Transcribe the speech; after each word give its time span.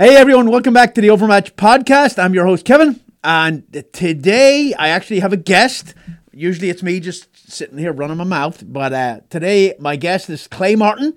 Hey 0.00 0.16
everyone, 0.16 0.50
welcome 0.50 0.72
back 0.72 0.94
to 0.94 1.02
the 1.02 1.10
Overmatch 1.10 1.56
podcast. 1.56 2.18
I'm 2.18 2.32
your 2.32 2.46
host 2.46 2.64
Kevin, 2.64 2.98
and 3.22 3.64
today 3.92 4.72
I 4.72 4.88
actually 4.88 5.20
have 5.20 5.34
a 5.34 5.36
guest. 5.36 5.92
Usually 6.32 6.70
it's 6.70 6.82
me 6.82 7.00
just 7.00 7.52
sitting 7.52 7.76
here 7.76 7.92
running 7.92 8.16
my 8.16 8.24
mouth, 8.24 8.64
but 8.66 8.94
uh, 8.94 9.20
today 9.28 9.74
my 9.78 9.96
guest 9.96 10.30
is 10.30 10.48
Clay 10.48 10.74
Martin, 10.74 11.14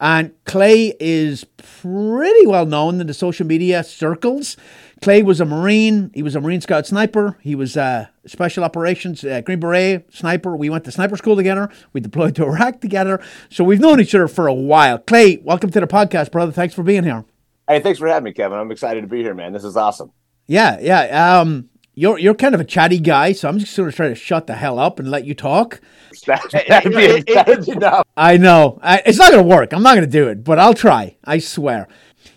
and 0.00 0.32
Clay 0.46 0.96
is 0.98 1.44
pretty 1.58 2.44
well 2.44 2.66
known 2.66 3.00
in 3.00 3.06
the 3.06 3.14
social 3.14 3.46
media 3.46 3.84
circles. 3.84 4.56
Clay 5.00 5.22
was 5.22 5.40
a 5.40 5.44
Marine. 5.44 6.10
He 6.12 6.24
was 6.24 6.34
a 6.34 6.40
Marine 6.40 6.60
Scout 6.60 6.88
sniper. 6.88 7.38
He 7.40 7.54
was 7.54 7.76
uh, 7.76 8.06
special 8.26 8.64
operations 8.64 9.22
uh, 9.22 9.42
Green 9.42 9.60
Beret 9.60 10.12
sniper. 10.12 10.56
We 10.56 10.70
went 10.70 10.84
to 10.86 10.90
sniper 10.90 11.16
school 11.16 11.36
together. 11.36 11.70
We 11.92 12.00
deployed 12.00 12.34
to 12.34 12.46
Iraq 12.46 12.80
together. 12.80 13.20
So 13.48 13.62
we've 13.62 13.78
known 13.78 14.00
each 14.00 14.12
other 14.12 14.26
for 14.26 14.48
a 14.48 14.54
while. 14.54 14.98
Clay, 14.98 15.36
welcome 15.36 15.70
to 15.70 15.78
the 15.78 15.86
podcast, 15.86 16.32
brother. 16.32 16.50
Thanks 16.50 16.74
for 16.74 16.82
being 16.82 17.04
here. 17.04 17.24
Hey, 17.68 17.80
thanks 17.80 17.98
for 17.98 18.08
having 18.08 18.24
me, 18.24 18.32
Kevin. 18.32 18.58
I'm 18.58 18.72
excited 18.72 19.02
to 19.02 19.06
be 19.06 19.18
here, 19.18 19.34
man. 19.34 19.52
This 19.52 19.62
is 19.62 19.76
awesome. 19.76 20.10
Yeah, 20.46 20.78
yeah. 20.80 21.40
Um, 21.40 21.68
you're 21.94 22.18
you're 22.18 22.34
kind 22.34 22.54
of 22.54 22.62
a 22.62 22.64
chatty 22.64 22.98
guy, 22.98 23.32
so 23.32 23.46
I'm 23.46 23.58
just 23.58 23.76
going 23.76 23.90
to 23.90 23.94
try 23.94 24.08
to 24.08 24.14
shut 24.14 24.46
the 24.46 24.54
hell 24.54 24.78
up 24.78 24.98
and 24.98 25.10
let 25.10 25.26
you 25.26 25.34
talk. 25.34 25.80
That'd 26.26 26.94
be, 26.94 27.20
that'd 27.34 27.68
enough. 27.68 28.06
I 28.16 28.38
know 28.38 28.78
I, 28.82 29.02
it's 29.04 29.18
not 29.18 29.32
going 29.32 29.42
to 29.42 29.48
work. 29.48 29.74
I'm 29.74 29.82
not 29.82 29.96
going 29.96 30.06
to 30.06 30.10
do 30.10 30.28
it, 30.28 30.44
but 30.44 30.58
I'll 30.58 30.72
try. 30.72 31.18
I 31.24 31.40
swear. 31.40 31.88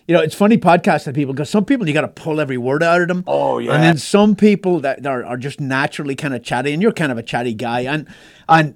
You 0.05 0.16
know, 0.16 0.21
it's 0.21 0.35
funny 0.35 0.57
podcasting 0.57 1.13
people 1.13 1.34
because 1.34 1.49
some 1.49 1.63
people 1.63 1.88
you 1.88 1.93
got 1.93 2.02
to 2.02 2.09
pull 2.09 2.41
every 2.41 2.57
word 2.57 2.84
out 2.84 3.02
of 3.02 3.07
them. 3.07 3.23
Oh 3.26 3.59
yeah. 3.59 3.76
And 3.76 3.84
then 3.84 3.98
some 3.98 4.35
people 4.35 4.82
that 4.82 5.05
are, 5.05 5.23
are 5.23 5.38
just 5.38 5.62
naturally 5.62 6.16
kind 6.16 6.34
of 6.34 6.43
chatty, 6.43 6.73
and 6.73 6.82
you're 6.82 6.91
kind 6.91 7.12
of 7.12 7.18
a 7.18 7.23
chatty 7.23 7.54
guy, 7.54 7.82
and 7.82 8.05
and 8.49 8.76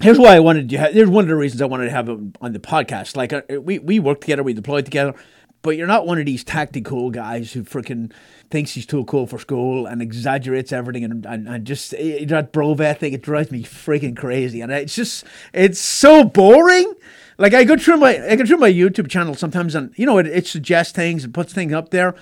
here's 0.00 0.18
why 0.18 0.34
I 0.34 0.40
wanted 0.40 0.72
you. 0.72 0.78
Here's 0.78 1.08
one 1.08 1.24
of 1.24 1.28
the 1.28 1.36
reasons 1.36 1.62
I 1.62 1.66
wanted 1.66 1.84
to 1.84 1.92
have 1.92 2.08
him 2.08 2.32
on 2.40 2.54
the 2.54 2.58
podcast. 2.58 3.16
Like 3.16 3.32
uh, 3.32 3.42
we 3.60 3.78
we 3.78 4.00
worked 4.00 4.22
together, 4.22 4.42
we 4.42 4.54
deployed 4.54 4.86
together 4.86 5.14
but 5.62 5.76
you're 5.76 5.86
not 5.86 6.06
one 6.06 6.18
of 6.18 6.26
these 6.26 6.44
tactical 6.44 7.10
guys 7.10 7.52
who 7.52 7.62
freaking 7.62 8.12
thinks 8.50 8.72
he's 8.72 8.86
too 8.86 9.04
cool 9.04 9.26
for 9.26 9.38
school 9.38 9.86
and 9.86 10.02
exaggerates 10.02 10.72
everything 10.72 11.04
and, 11.04 11.26
and, 11.26 11.48
and 11.48 11.64
just 11.66 11.94
eh, 11.94 12.24
that 12.24 12.52
brovet 12.52 12.98
thing 12.98 13.12
it 13.12 13.22
drives 13.22 13.50
me 13.50 13.62
freaking 13.62 14.16
crazy 14.16 14.60
and 14.60 14.72
it's 14.72 14.94
just 14.94 15.24
it's 15.52 15.78
so 15.78 16.24
boring 16.24 16.92
like 17.38 17.54
i 17.54 17.64
go 17.64 17.76
through 17.76 17.96
my 17.96 18.18
i 18.28 18.36
go 18.36 18.44
through 18.44 18.56
my 18.56 18.72
youtube 18.72 19.08
channel 19.08 19.34
sometimes 19.34 19.74
and 19.74 19.92
you 19.96 20.06
know 20.06 20.18
it, 20.18 20.26
it 20.26 20.46
suggests 20.46 20.92
things 20.92 21.24
and 21.24 21.34
puts 21.34 21.52
things 21.52 21.72
up 21.72 21.90
there 21.90 22.14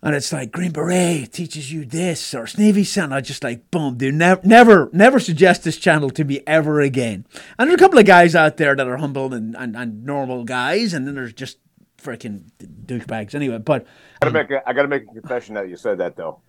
and 0.00 0.14
it's 0.14 0.32
like 0.32 0.52
Green 0.52 0.70
Beret 0.70 1.32
teaches 1.32 1.72
you 1.72 1.84
this 1.84 2.32
or 2.32 2.46
Navy 2.56 2.84
SEAL. 2.84 3.12
I 3.12 3.20
just 3.20 3.42
like 3.42 3.68
boom, 3.72 3.96
dude. 3.96 4.14
Never, 4.14 4.40
never, 4.44 4.90
never 4.92 5.18
suggest 5.18 5.64
this 5.64 5.76
channel 5.76 6.08
to 6.10 6.22
me 6.22 6.40
ever 6.46 6.80
again. 6.80 7.26
And 7.58 7.68
there's 7.68 7.80
a 7.80 7.82
couple 7.82 7.98
of 7.98 8.06
guys 8.06 8.36
out 8.36 8.58
there 8.58 8.76
that 8.76 8.86
are 8.86 8.98
humble 8.98 9.34
and, 9.34 9.56
and, 9.56 9.74
and 9.76 10.04
normal 10.04 10.44
guys, 10.44 10.94
and 10.94 11.04
then 11.04 11.16
there's 11.16 11.32
just 11.32 11.58
freaking 12.02 12.42
douchebags. 12.86 13.34
Anyway, 13.34 13.58
but 13.58 13.86
I 14.22 14.26
gotta 14.26 14.32
make 14.32 14.50
a, 14.50 14.68
I 14.68 14.72
gotta 14.72 14.88
make 14.88 15.04
a 15.04 15.14
confession 15.14 15.54
that 15.54 15.68
you 15.68 15.76
said 15.76 15.98
that 15.98 16.16
though. 16.16 16.40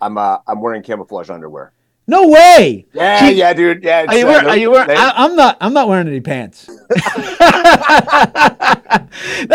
I'm 0.00 0.18
uh, 0.18 0.38
I'm 0.46 0.60
wearing 0.60 0.82
camouflage 0.82 1.30
underwear. 1.30 1.72
No 2.08 2.28
way. 2.28 2.86
Yeah, 2.92 3.28
yeah, 3.30 3.52
dude. 3.52 3.82
Yeah. 3.82 4.04
Are 4.06 4.16
you, 4.16 4.26
wearing, 4.26 4.46
are 4.46 4.56
you 4.56 4.70
wearing? 4.70 4.96
I, 4.96 5.24
am 5.24 5.34
not. 5.34 5.56
I'm 5.60 5.72
not 5.72 5.88
wearing 5.88 6.06
any 6.06 6.20
pants. 6.20 6.66
That's 6.66 7.04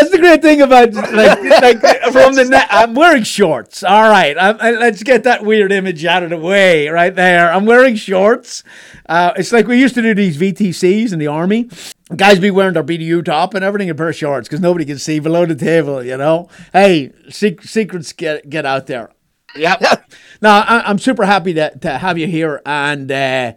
the 0.10 0.18
great 0.20 0.42
thing 0.42 0.62
about 0.62 0.94
like, 0.94 1.42
like 1.62 1.80
from 2.12 2.36
the 2.36 2.46
net. 2.50 2.68
I'm 2.70 2.94
wearing 2.94 3.24
shorts. 3.24 3.84
All 3.84 4.10
right. 4.10 4.38
I'm, 4.38 4.58
I, 4.60 4.72
let's 4.72 5.02
get 5.02 5.24
that 5.24 5.46
weird 5.46 5.72
image 5.72 6.04
out 6.04 6.24
of 6.24 6.30
the 6.30 6.38
way 6.38 6.90
right 6.90 7.16
there. 7.16 7.54
I'm 7.54 7.66
wearing 7.66 7.96
shorts. 7.96 8.66
Uh, 9.08 9.32
it's 9.38 9.54
like 9.54 9.68
we 9.68 9.80
used 9.80 9.96
to 9.96 10.02
do 10.02 10.14
these 10.14 10.38
VTCs 10.38 11.14
in 11.14 11.20
the 11.20 11.28
army. 11.28 11.70
Guys 12.16 12.40
be 12.40 12.52
wearing 12.52 12.74
their 12.74 12.84
BDU 12.84 13.24
top 13.24 13.54
and 13.54 13.64
everything 13.64 13.88
in 13.88 13.96
pair 13.96 14.10
of 14.10 14.16
shorts 14.16 14.48
because 14.48 14.60
nobody 14.60 14.86
can 14.86 14.98
see 14.98 15.20
below 15.20 15.46
the 15.46 15.56
table. 15.56 16.04
You 16.04 16.18
know. 16.18 16.50
Hey, 16.74 17.12
sec- 17.30 17.64
secrets 17.64 18.14
get 18.14 18.50
get 18.50 18.66
out 18.66 18.88
there. 18.88 19.12
Yep. 19.56 19.82
now 20.42 20.62
I, 20.62 20.90
am 20.90 21.00
super 21.00 21.26
happy 21.26 21.54
to, 21.54 21.78
to 21.80 21.98
have 21.98 22.18
you 22.18 22.28
here, 22.28 22.62
and 22.66 23.12
uh, 23.12 23.54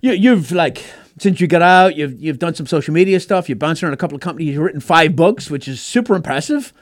you, 0.00 0.12
you've 0.12 0.52
like 0.52 0.84
since 1.18 1.40
you 1.40 1.46
got 1.46 1.62
out, 1.62 1.96
you've 1.96 2.20
you've 2.20 2.38
done 2.38 2.54
some 2.54 2.66
social 2.66 2.92
media 2.92 3.20
stuff. 3.20 3.48
You've 3.48 3.58
bounced 3.58 3.82
around 3.82 3.94
a 3.94 3.98
couple 3.98 4.16
of 4.16 4.20
companies. 4.20 4.54
You've 4.54 4.64
written 4.64 4.80
five 4.80 5.16
books, 5.16 5.50
which 5.50 5.68
is 5.68 5.80
super 5.80 6.14
impressive. 6.14 6.72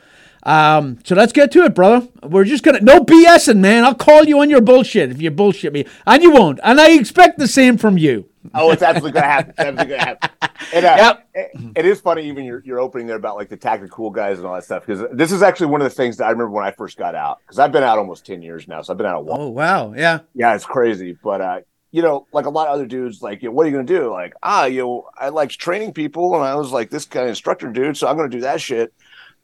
Um, 0.43 0.99
so 1.05 1.15
let's 1.15 1.33
get 1.33 1.51
to 1.53 1.65
it, 1.65 1.75
brother. 1.75 2.07
We're 2.23 2.45
just 2.45 2.63
gonna 2.65 2.81
no 2.81 3.01
BSing, 3.01 3.59
man. 3.59 3.85
I'll 3.85 3.95
call 3.95 4.25
you 4.25 4.41
on 4.41 4.51
your 4.51 4.61
bullshit 4.61 5.11
if 5.11 5.23
you 5.23 5.31
bullshit 5.31 5.73
me, 5.73 5.87
and 6.07 6.23
you 6.23 6.33
won't. 6.33 6.61
And 6.63 6.81
I 6.81 6.93
expect 6.93 7.39
the 7.39 7.49
same 7.49 7.79
from 7.79 7.97
you. 7.99 8.29
Oh, 8.53 8.71
it's 8.71 8.83
absolutely 8.83 9.13
gonna 9.13 9.33
happen. 9.33 9.51
It's 9.51 9.61
absolutely 9.61 9.97
gonna 9.97 10.05
happen. 10.05 10.31
And, 10.73 10.85
uh, 10.85 10.95
yep. 10.97 11.29
It, 11.35 11.73
it 11.77 11.87
is 11.87 12.01
funny, 12.01 12.29
even 12.29 12.45
your, 12.45 12.63
your 12.65 12.81
opening 12.81 13.07
there 13.07 13.17
about 13.17 13.37
like 13.37 13.49
the 13.49 13.57
tactical 13.57 14.11
guys 14.11 14.39
and 14.39 14.47
all 14.47 14.55
that 14.55 14.65
stuff. 14.65 14.85
Because 14.87 15.05
this 15.13 15.33
is 15.33 15.43
actually 15.43 15.69
one 15.69 15.81
of 15.81 15.85
the 15.85 15.95
things 15.95 16.17
that 16.19 16.27
I 16.27 16.31
remember 16.31 16.51
when 16.51 16.65
I 16.65 16.71
first 16.73 16.99
got 16.99 17.15
out. 17.15 17.39
Because 17.41 17.59
I've 17.59 17.73
been 17.73 17.83
out 17.83 17.99
almost 17.99 18.27
ten 18.27 18.43
years 18.43 18.69
now, 18.69 18.83
so 18.83 18.93
I've 18.93 18.99
been 18.99 19.07
out 19.07 19.19
a 19.19 19.21
while. 19.21 19.41
Oh 19.41 19.49
wow, 19.49 19.95
yeah, 19.95 20.21
yeah, 20.35 20.55
it's 20.55 20.67
crazy. 20.67 21.17
But 21.23 21.41
uh, 21.41 21.61
you 21.91 22.03
know, 22.03 22.27
like 22.33 22.47
a 22.47 22.51
lot 22.51 22.69
of 22.69 22.75
other 22.75 22.87
dudes, 22.87 23.23
like, 23.23 23.43
you 23.43 23.49
know, 23.49 23.55
what 23.55 23.67
are 23.67 23.71
you 23.71 23.77
gonna 23.77 23.87
do? 23.87 24.11
Like, 24.11 24.35
ah, 24.43 24.65
you 24.65 24.83
know, 24.83 25.09
I 25.17 25.29
like 25.29 25.51
training 25.51 25.93
people, 25.93 26.35
and 26.35 26.45
I 26.45 26.55
was 26.57 26.73
like 26.73 26.91
this 26.91 27.05
kind 27.05 27.25
of 27.25 27.31
instructor 27.31 27.71
dude, 27.71 27.97
so 27.97 28.09
I'm 28.09 28.17
gonna 28.17 28.29
do 28.29 28.41
that 28.41 28.61
shit. 28.61 28.93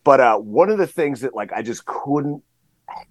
But 0.05 0.21
uh, 0.21 0.37
one 0.39 0.71
of 0.71 0.78
the 0.78 0.87
things 0.87 1.21
that 1.21 1.34
like 1.34 1.53
I 1.53 1.62
just 1.62 1.84
couldn't 1.84 2.43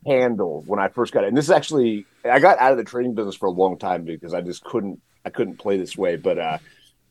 handle 0.06 0.64
when 0.68 0.80
I 0.80 0.90
first 0.90 1.14
got 1.14 1.24
it, 1.24 1.28
and 1.28 1.38
this 1.38 1.46
is 1.46 1.52
actually 1.52 2.06
I 2.26 2.40
got 2.40 2.60
out 2.60 2.74
of 2.74 2.78
the 2.78 2.84
training 2.84 3.16
business 3.16 3.36
for 3.36 3.48
a 3.48 3.52
long 3.52 3.78
time 3.78 4.04
because 4.04 4.34
I 4.34 4.42
just 4.42 4.64
couldn't 4.64 5.02
I 5.26 5.30
couldn't 5.30 5.58
play 5.58 5.78
this 5.78 5.98
way. 5.98 6.16
But 6.16 6.38
uh, 6.38 6.58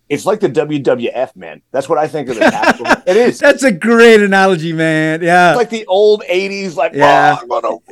it's 0.08 0.26
like 0.26 0.41
the 0.41 0.48
WWF, 0.48 1.36
man. 1.36 1.62
That's 1.70 1.88
what 1.88 1.98
I 1.98 2.08
think 2.08 2.28
of 2.28 2.36
the 2.36 3.02
it 3.06 3.16
is. 3.16 3.38
That's 3.41 3.62
a 3.62 3.72
great 3.72 4.20
analogy, 4.20 4.72
man. 4.72 5.22
Yeah, 5.22 5.50
it's 5.50 5.58
like 5.58 5.70
the 5.70 5.86
old 5.86 6.22
'80s, 6.28 6.76
like 6.76 6.94
yeah. 6.94 7.36
Oh, 7.41 7.82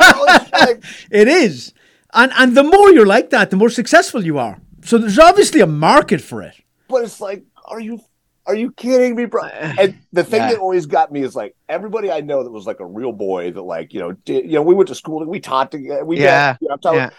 it 1.10 1.28
is, 1.28 1.72
and 2.12 2.32
and 2.36 2.56
the 2.56 2.64
more 2.64 2.90
you're 2.90 3.06
like 3.06 3.30
that, 3.30 3.50
the 3.50 3.56
more 3.56 3.70
successful 3.70 4.24
you 4.24 4.38
are. 4.38 4.58
So 4.84 4.98
there's 4.98 5.18
obviously 5.18 5.60
a 5.60 5.66
market 5.66 6.20
for 6.20 6.42
it. 6.42 6.54
But 6.88 7.04
it's 7.04 7.20
like, 7.20 7.44
are 7.64 7.80
you 7.80 8.00
are 8.46 8.54
you 8.54 8.72
kidding 8.72 9.16
me, 9.16 9.24
bro? 9.24 9.44
And 9.44 9.98
the 10.12 10.24
thing 10.24 10.42
yeah. 10.42 10.50
that 10.50 10.58
always 10.58 10.86
got 10.86 11.10
me 11.10 11.22
is 11.22 11.34
like 11.34 11.56
everybody 11.68 12.10
I 12.10 12.20
know 12.20 12.42
that 12.42 12.50
was 12.50 12.66
like 12.66 12.80
a 12.80 12.86
real 12.86 13.12
boy 13.12 13.52
that 13.52 13.62
like 13.62 13.94
you 13.94 14.00
know 14.00 14.12
did, 14.12 14.44
you 14.44 14.52
know 14.52 14.62
we 14.62 14.74
went 14.74 14.88
to 14.88 14.94
school 14.94 15.22
and 15.22 15.30
we 15.30 15.40
taught 15.40 15.70
together 15.70 16.04
we 16.04 16.20
yeah 16.20 16.56
you 16.60 16.68
know, 16.68 16.92
yeah. 16.92 17.10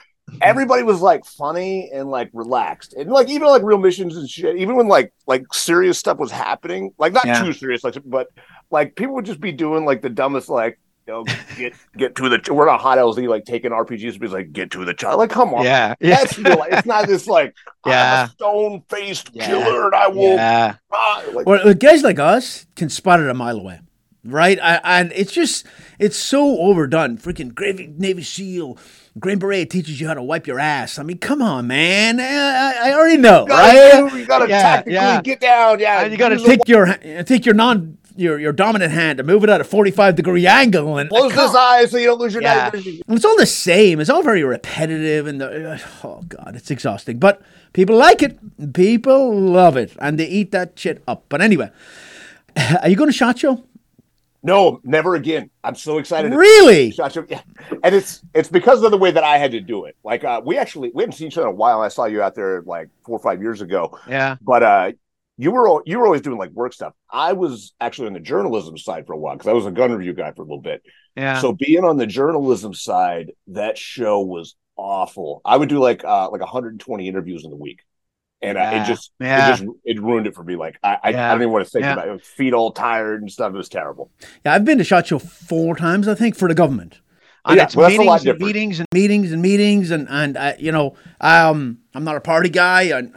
Everybody 0.42 0.84
was 0.84 1.02
like 1.02 1.24
funny 1.26 1.90
and 1.94 2.10
like 2.10 2.30
relaxed 2.34 2.94
and 2.94 3.10
like 3.12 3.30
even 3.30 3.48
like 3.48 3.62
real 3.62 3.78
missions 3.78 4.18
and 4.18 4.30
shit 4.30 4.58
even 4.58 4.76
when 4.76 4.88
like 4.88 5.14
like 5.28 5.46
serious 5.54 5.98
stuff 5.98 6.18
was 6.18 6.32
happening 6.32 6.92
like 6.98 7.14
not 7.14 7.26
yeah. 7.26 7.44
too 7.44 7.54
serious 7.54 7.84
like 7.84 7.96
but 8.06 8.28
like 8.72 8.96
people 8.96 9.14
would 9.14 9.26
just 9.26 9.40
be 9.40 9.52
doing 9.52 9.86
like 9.86 10.02
the 10.02 10.10
dumbest 10.10 10.50
like 10.50 10.80
you 11.08 11.14
know, 11.14 11.24
get 11.56 11.74
get 11.96 12.16
to 12.16 12.30
the. 12.30 12.54
We're 12.54 12.66
not 12.66 12.82
hot 12.82 12.98
LZ 12.98 13.28
like 13.28 13.46
taking 13.46 13.72
RPGs, 13.72 14.20
Be 14.20 14.28
like 14.28 14.52
get 14.52 14.72
to 14.72 14.84
the 14.84 14.94
child. 14.94 15.20
Like, 15.20 15.30
come 15.30 15.54
on, 15.54 15.64
yeah, 15.64 15.94
yeah. 16.00 16.16
That's 16.18 16.38
real. 16.40 16.66
It's 16.68 16.88
not 16.88 17.06
this 17.06 17.28
like 17.28 17.56
yeah. 17.86 18.28
stone 18.30 18.82
faced 18.90 19.30
yeah. 19.34 19.46
killer, 19.46 19.86
and 19.86 19.96
I 19.96 20.08
will. 20.08 20.34
Yeah. 20.34 20.76
like, 21.34 21.46
well, 21.46 21.74
guys 21.76 22.02
like 22.02 22.18
us 22.18 22.66
can 22.76 22.90
spot 22.90 23.20
it 23.20 23.30
a 23.30 23.36
mile 23.36 23.58
away, 23.58 23.82
right? 24.26 24.60
I, 24.62 24.80
and 24.84 25.12
it's 25.16 25.32
just 25.32 25.66
it's 26.00 26.18
so 26.18 26.60
overdone. 26.60 27.18
Freaking 27.18 27.58
Navy, 27.60 27.94
Navy 27.98 28.24
SEAL. 28.24 28.78
Green 29.18 29.40
Beret 29.40 29.70
teaches 29.70 30.02
you 30.02 30.08
how 30.08 30.14
to 30.14 30.22
wipe 30.22 30.46
your 30.46 30.60
ass. 30.60 31.00
I 31.00 31.04
mean, 31.04 31.20
come 31.20 31.42
on, 31.42 31.68
man. 31.68 32.20
I, 32.20 32.90
I 32.90 32.94
already 32.94 33.16
know, 33.16 33.44
you 33.44 33.48
gotta, 33.48 34.04
right? 34.04 34.14
You 34.14 34.26
got 34.26 34.40
to 34.40 34.50
yeah, 34.50 34.62
tactically 34.62 34.94
yeah. 34.94 35.22
get 35.22 35.40
down. 35.40 35.80
Yeah, 35.80 36.02
and 36.02 36.12
you 36.12 36.18
got 36.18 36.30
to 36.30 36.38
take 36.38 36.68
your 36.68 36.94
take 37.24 37.46
your 37.46 37.56
non 37.56 37.98
your 38.18 38.40
your 38.40 38.52
dominant 38.52 38.92
hand 38.92 39.20
and 39.20 39.28
move 39.28 39.44
it 39.44 39.50
at 39.50 39.62
a 39.62 39.64
45 39.64 40.16
degree 40.16 40.48
angle 40.48 40.98
and 40.98 41.10
close 41.10 41.34
this 41.34 41.56
eye 41.56 41.86
so 41.86 41.98
you 41.98 42.08
don't 42.08 42.20
lose 42.20 42.34
your 42.34 42.44
yeah. 42.44 42.72
It's 42.74 43.26
all 43.26 43.38
the 43.38 43.46
same. 43.46 44.00
It's 44.00 44.10
all 44.10 44.24
very 44.24 44.44
repetitive 44.44 45.28
and 45.28 45.42
the, 45.42 45.82
oh 46.04 46.24
god, 46.28 46.54
it's 46.56 46.72
exhausting. 46.72 47.20
But 47.20 47.42
people 47.74 47.96
like 47.96 48.22
it. 48.22 48.74
People 48.74 49.40
love 49.40 49.78
it 49.78 49.96
and 50.00 50.20
they 50.20 50.28
eat 50.28 50.52
that 50.52 50.78
shit 50.78 51.04
up. 51.08 51.26
But 51.30 51.42
anyway, 51.42 51.72
are 52.82 52.90
you 52.90 52.96
going 52.96 53.10
to 53.10 53.18
shot 53.18 53.40
show? 53.40 53.64
No, 54.46 54.80
never 54.84 55.16
again. 55.16 55.50
I'm 55.64 55.76
so 55.76 55.98
excited. 55.98 56.34
Really? 56.34 56.92
Shot 56.92 57.14
show. 57.14 57.26
Yeah. 57.28 57.42
And 57.84 57.96
it's 57.96 58.22
it's 58.34 58.48
because 58.50 58.84
of 58.84 58.92
the 58.92 58.98
way 58.98 59.10
that 59.10 59.24
I 59.24 59.38
had 59.40 59.52
to 59.52 59.60
do 59.60 59.86
it. 59.86 59.98
Like 60.04 60.24
uh, 60.24 60.42
we 60.46 60.58
actually 60.58 60.92
we 60.94 61.02
haven't 61.02 61.14
seen 61.14 61.28
each 61.28 61.38
other 61.38 61.48
in 61.48 61.54
a 61.54 61.58
while. 61.58 61.82
I 61.82 61.88
saw 61.88 62.06
you 62.06 62.22
out 62.22 62.36
there 62.36 62.62
like 62.62 62.90
four 63.06 63.18
or 63.18 63.22
five 63.22 63.42
years 63.42 63.62
ago. 63.62 63.98
Yeah. 64.08 64.36
But 64.42 64.64
uh 64.64 64.92
you 65.38 65.52
were 65.52 65.82
you 65.86 66.00
were 66.00 66.06
always 66.06 66.22
doing 66.22 66.38
like 66.38 66.52
work 66.52 66.74
stuff. 66.74 66.94
I 67.10 67.34
was 67.34 67.74
actually 67.82 68.08
on 68.08 68.14
the 68.14 68.20
journalism 68.20 68.78
side 68.78 69.08
for 69.08 69.14
a 69.14 69.18
while 69.18 69.36
because 69.36 69.50
I 69.50 69.54
was 69.54 69.66
a 69.66 69.72
gun 69.72 69.92
review 69.92 70.14
guy 70.14 70.32
for 70.32 70.44
a 70.44 70.46
little 70.46 70.62
bit. 70.62 70.84
Yeah. 71.16 71.42
So 71.42 71.52
being 71.52 71.84
on 71.84 71.98
the 71.98 72.06
journalism 72.06 72.74
side, 72.74 73.32
that 73.48 73.78
show 73.78 74.22
was 74.22 74.56
awful. 74.78 75.42
I 75.44 75.58
would 75.58 75.70
do 75.70 75.80
like 75.80 76.04
uh 76.04 76.30
like 76.30 76.42
120 76.42 77.08
interviews 77.08 77.44
in 77.44 77.50
the 77.50 77.58
week, 77.58 77.80
and 78.46 78.58
yeah. 78.58 78.72
uh, 78.72 78.84
it 78.84 78.88
just 78.88 79.12
yeah. 79.20 79.48
it 79.48 79.58
just 79.58 79.64
it 79.84 80.02
ruined 80.02 80.28
it 80.28 80.36
for 80.36 80.44
me. 80.44 80.56
Like 80.56 80.78
I 80.84 80.98
I, 81.04 81.10
yeah. 81.10 81.30
I 81.30 81.32
don't 81.34 81.42
even 81.42 81.52
want 81.52 81.66
to 81.66 81.72
think 81.72 81.86
about 81.86 82.08
it. 82.08 82.26
Feet 82.26 82.54
all 82.54 82.72
tired 82.72 83.22
and 83.22 83.32
stuff. 83.32 83.54
It 83.54 83.58
was 83.58 83.70
terrible. 83.70 84.12
Yeah, 84.46 84.54
I've 84.54 84.66
been 84.66 84.78
to 84.78 84.84
Shot 84.84 85.08
Show 85.08 85.20
four 85.20 85.76
times, 85.76 86.08
I 86.08 86.16
think, 86.16 86.36
for 86.36 86.48
the 86.48 86.56
government. 86.56 87.00
and 87.46 87.58
yeah, 87.58 87.64
it's 87.64 87.76
well, 87.76 87.90
meetings 87.90 88.26
and 88.26 88.40
meetings 88.40 88.80
and 88.80 88.88
meetings 88.94 89.32
and 89.32 89.42
meetings 89.42 89.92
and 89.92 90.08
and 90.10 90.38
uh, 90.38 90.54
you 90.60 90.72
know 90.72 90.96
um, 91.22 91.80
I'm 91.94 92.04
not 92.04 92.16
a 92.16 92.22
party 92.22 92.50
guy 92.50 92.84
and 92.84 93.14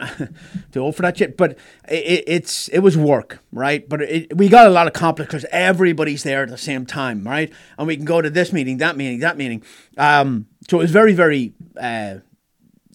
too 0.71 0.81
old 0.81 0.95
for 0.95 1.03
that 1.03 1.17
shit. 1.17 1.37
But 1.37 1.57
it, 1.87 2.23
it's 2.27 2.67
it 2.69 2.79
was 2.79 2.97
work, 2.97 3.39
right? 3.51 3.87
But 3.87 4.01
it, 4.01 4.37
we 4.37 4.49
got 4.49 4.67
a 4.67 4.71
lot 4.71 4.87
accomplished 4.87 5.29
because 5.29 5.45
everybody's 5.51 6.23
there 6.23 6.43
at 6.43 6.49
the 6.49 6.57
same 6.57 6.85
time, 6.85 7.23
right? 7.27 7.51
And 7.77 7.87
we 7.87 7.95
can 7.95 8.05
go 8.05 8.21
to 8.21 8.29
this 8.29 8.51
meeting, 8.51 8.77
that 8.77 8.97
meeting, 8.97 9.19
that 9.19 9.37
meeting. 9.37 9.63
Um, 9.97 10.47
so 10.67 10.79
it 10.79 10.81
was 10.81 10.91
very 10.91 11.13
very. 11.13 11.53
Uh, 11.79 12.19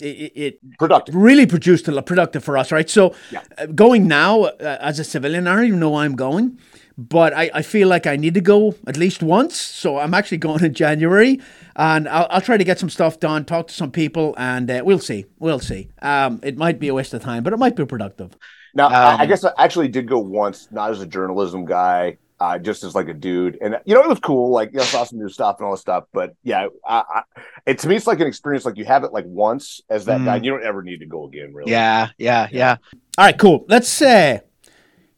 it, 0.00 0.32
it, 0.35 0.79
productive 0.79 1.14
really 1.14 1.46
produced 1.46 1.87
a 1.88 1.93
lot 1.93 2.06
productive 2.06 2.43
for 2.43 2.58
us 2.58 2.73
right 2.73 2.91
so 2.91 3.14
yeah. 3.31 3.41
uh, 3.58 3.67
going 3.67 4.08
now 4.08 4.43
uh, 4.43 4.79
as 4.81 4.99
a 4.99 5.05
civilian 5.05 5.46
i 5.46 5.55
don't 5.55 5.67
even 5.67 5.81
know 5.81 5.91
why 5.91 6.05
i'm 6.05 6.17
going 6.17 6.58
but 6.96 7.32
I, 7.32 7.50
I 7.55 7.62
feel 7.62 7.88
like 7.88 8.06
I 8.06 8.17
need 8.17 8.35
to 8.35 8.41
go 8.41 8.75
at 8.87 8.96
least 8.96 9.23
once. 9.23 9.56
So 9.56 9.99
I'm 9.99 10.14
actually 10.14 10.38
going 10.38 10.64
in 10.64 10.75
January, 10.75 11.41
and 11.76 12.08
I'll, 12.08 12.26
I'll 12.31 12.41
try 12.41 12.56
to 12.56 12.64
get 12.64 12.79
some 12.79 12.91
stuff 12.91 13.20
done, 13.20 13.44
talk 13.44 13.69
to 13.69 13.75
some 13.75 13.91
people, 13.91 14.35
and 14.38 14.70
uh, 14.70 14.82
we'll 14.85 14.99
see. 14.99 15.26
We'll 15.38 15.58
see. 15.58 15.91
Um, 16.02 16.41
it 16.43 16.56
might 16.56 16.79
be 16.79 16.88
a 16.88 16.94
waste 16.94 17.14
of 17.14 17.23
time, 17.23 17.43
but 17.43 17.52
it 17.52 17.58
might 17.58 17.76
be 17.76 17.85
productive. 17.85 18.37
Now, 18.75 18.87
um, 18.87 19.20
I 19.20 19.26
guess 19.26 19.44
I 19.44 19.52
actually 19.58 19.88
did 19.88 20.08
go 20.08 20.19
once, 20.19 20.69
not 20.70 20.91
as 20.91 21.00
a 21.00 21.06
journalism 21.06 21.64
guy, 21.64 22.19
uh, 22.41 22.59
just 22.59 22.83
as 22.85 22.95
like 22.95 23.09
a 23.09 23.15
dude, 23.15 23.59
and 23.61 23.79
you 23.85 23.95
know 23.95 24.03
it 24.03 24.09
was 24.09 24.21
cool. 24.21 24.51
Like 24.51 24.73
you 24.73 24.79
know, 24.79 24.85
saw 24.85 25.05
some 25.05 25.19
new 25.19 25.29
stuff 25.29 25.57
and 25.59 25.67
all 25.67 25.73
this 25.73 25.81
stuff. 25.81 26.05
But 26.13 26.35
yeah, 26.43 26.69
I, 26.87 27.03
I, 27.09 27.23
it 27.67 27.79
to 27.81 27.89
me 27.89 27.97
it's 27.97 28.07
like 28.07 28.21
an 28.21 28.27
experience. 28.27 28.65
Like 28.65 28.77
you 28.77 28.85
have 28.85 29.05
it 29.05 29.13
like 29.13 29.25
once 29.27 29.81
as 29.89 30.05
that 30.07 30.21
mm. 30.21 30.25
guy, 30.25 30.37
you 30.37 30.51
don't 30.51 30.65
ever 30.65 30.83
need 30.83 31.01
to 31.01 31.07
go 31.07 31.27
again. 31.27 31.55
Really. 31.55 31.71
Yeah, 31.71 32.09
yeah, 32.19 32.49
yeah. 32.51 32.77
All 33.19 33.25
right, 33.25 33.39
cool. 33.39 33.65
Let's 33.69 33.89
say. 33.89 34.37
Uh, 34.37 34.41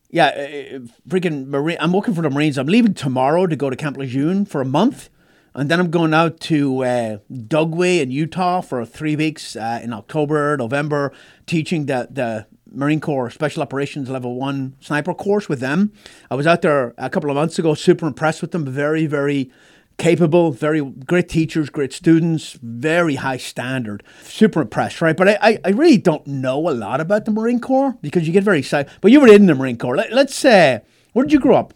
yeah, 0.08 0.26
uh, 0.26 0.76
uh, 0.76 0.78
freaking 1.08 1.48
Marine. 1.48 1.76
I'm 1.80 1.92
working 1.92 2.14
for 2.14 2.22
the 2.22 2.30
Marines. 2.30 2.58
I'm 2.58 2.68
leaving 2.68 2.94
tomorrow 2.94 3.46
to 3.46 3.56
go 3.56 3.68
to 3.70 3.76
Camp 3.76 3.96
Lejeune 3.96 4.46
for 4.46 4.60
a 4.60 4.64
month, 4.64 5.10
and 5.54 5.68
then 5.68 5.80
I'm 5.80 5.90
going 5.90 6.14
out 6.14 6.38
to 6.42 6.84
uh, 6.84 7.18
Dugway 7.30 8.00
in 8.00 8.10
Utah 8.10 8.60
for 8.60 8.84
three 8.86 9.16
weeks 9.16 9.56
uh, 9.56 9.80
in 9.82 9.92
October, 9.92 10.56
November, 10.56 11.12
teaching 11.46 11.86
the 11.86 12.08
the 12.10 12.46
Marine 12.72 13.00
Corps 13.00 13.30
Special 13.30 13.62
Operations 13.62 14.10
Level 14.10 14.34
One 14.34 14.76
Sniper 14.80 15.14
course 15.14 15.48
with 15.48 15.60
them. 15.60 15.92
I 16.30 16.34
was 16.34 16.46
out 16.46 16.62
there 16.62 16.94
a 16.98 17.10
couple 17.10 17.30
of 17.30 17.36
months 17.36 17.58
ago. 17.58 17.74
Super 17.74 18.06
impressed 18.06 18.42
with 18.42 18.50
them. 18.52 18.64
Very, 18.64 19.06
very 19.06 19.50
capable, 19.98 20.50
very 20.50 20.82
great 20.82 21.28
teachers, 21.28 21.70
great 21.70 21.92
students, 21.92 22.52
very 22.62 23.16
high 23.16 23.36
standard. 23.36 24.02
Super 24.22 24.62
impressed, 24.62 25.00
right? 25.00 25.16
But 25.16 25.38
I, 25.40 25.58
I, 25.64 25.70
really 25.70 25.96
don't 25.96 26.26
know 26.26 26.68
a 26.68 26.72
lot 26.72 27.00
about 27.00 27.24
the 27.24 27.30
Marine 27.30 27.60
Corps 27.60 27.96
because 28.02 28.26
you 28.26 28.32
get 28.32 28.44
very 28.44 28.58
excited. 28.58 28.92
But 29.00 29.10
you 29.10 29.20
were 29.20 29.28
in 29.28 29.46
the 29.46 29.54
Marine 29.54 29.78
Corps. 29.78 29.96
Let, 29.96 30.12
us 30.12 30.34
say, 30.34 30.82
where 31.12 31.24
did 31.24 31.32
you 31.32 31.40
grow 31.40 31.56
up? 31.56 31.72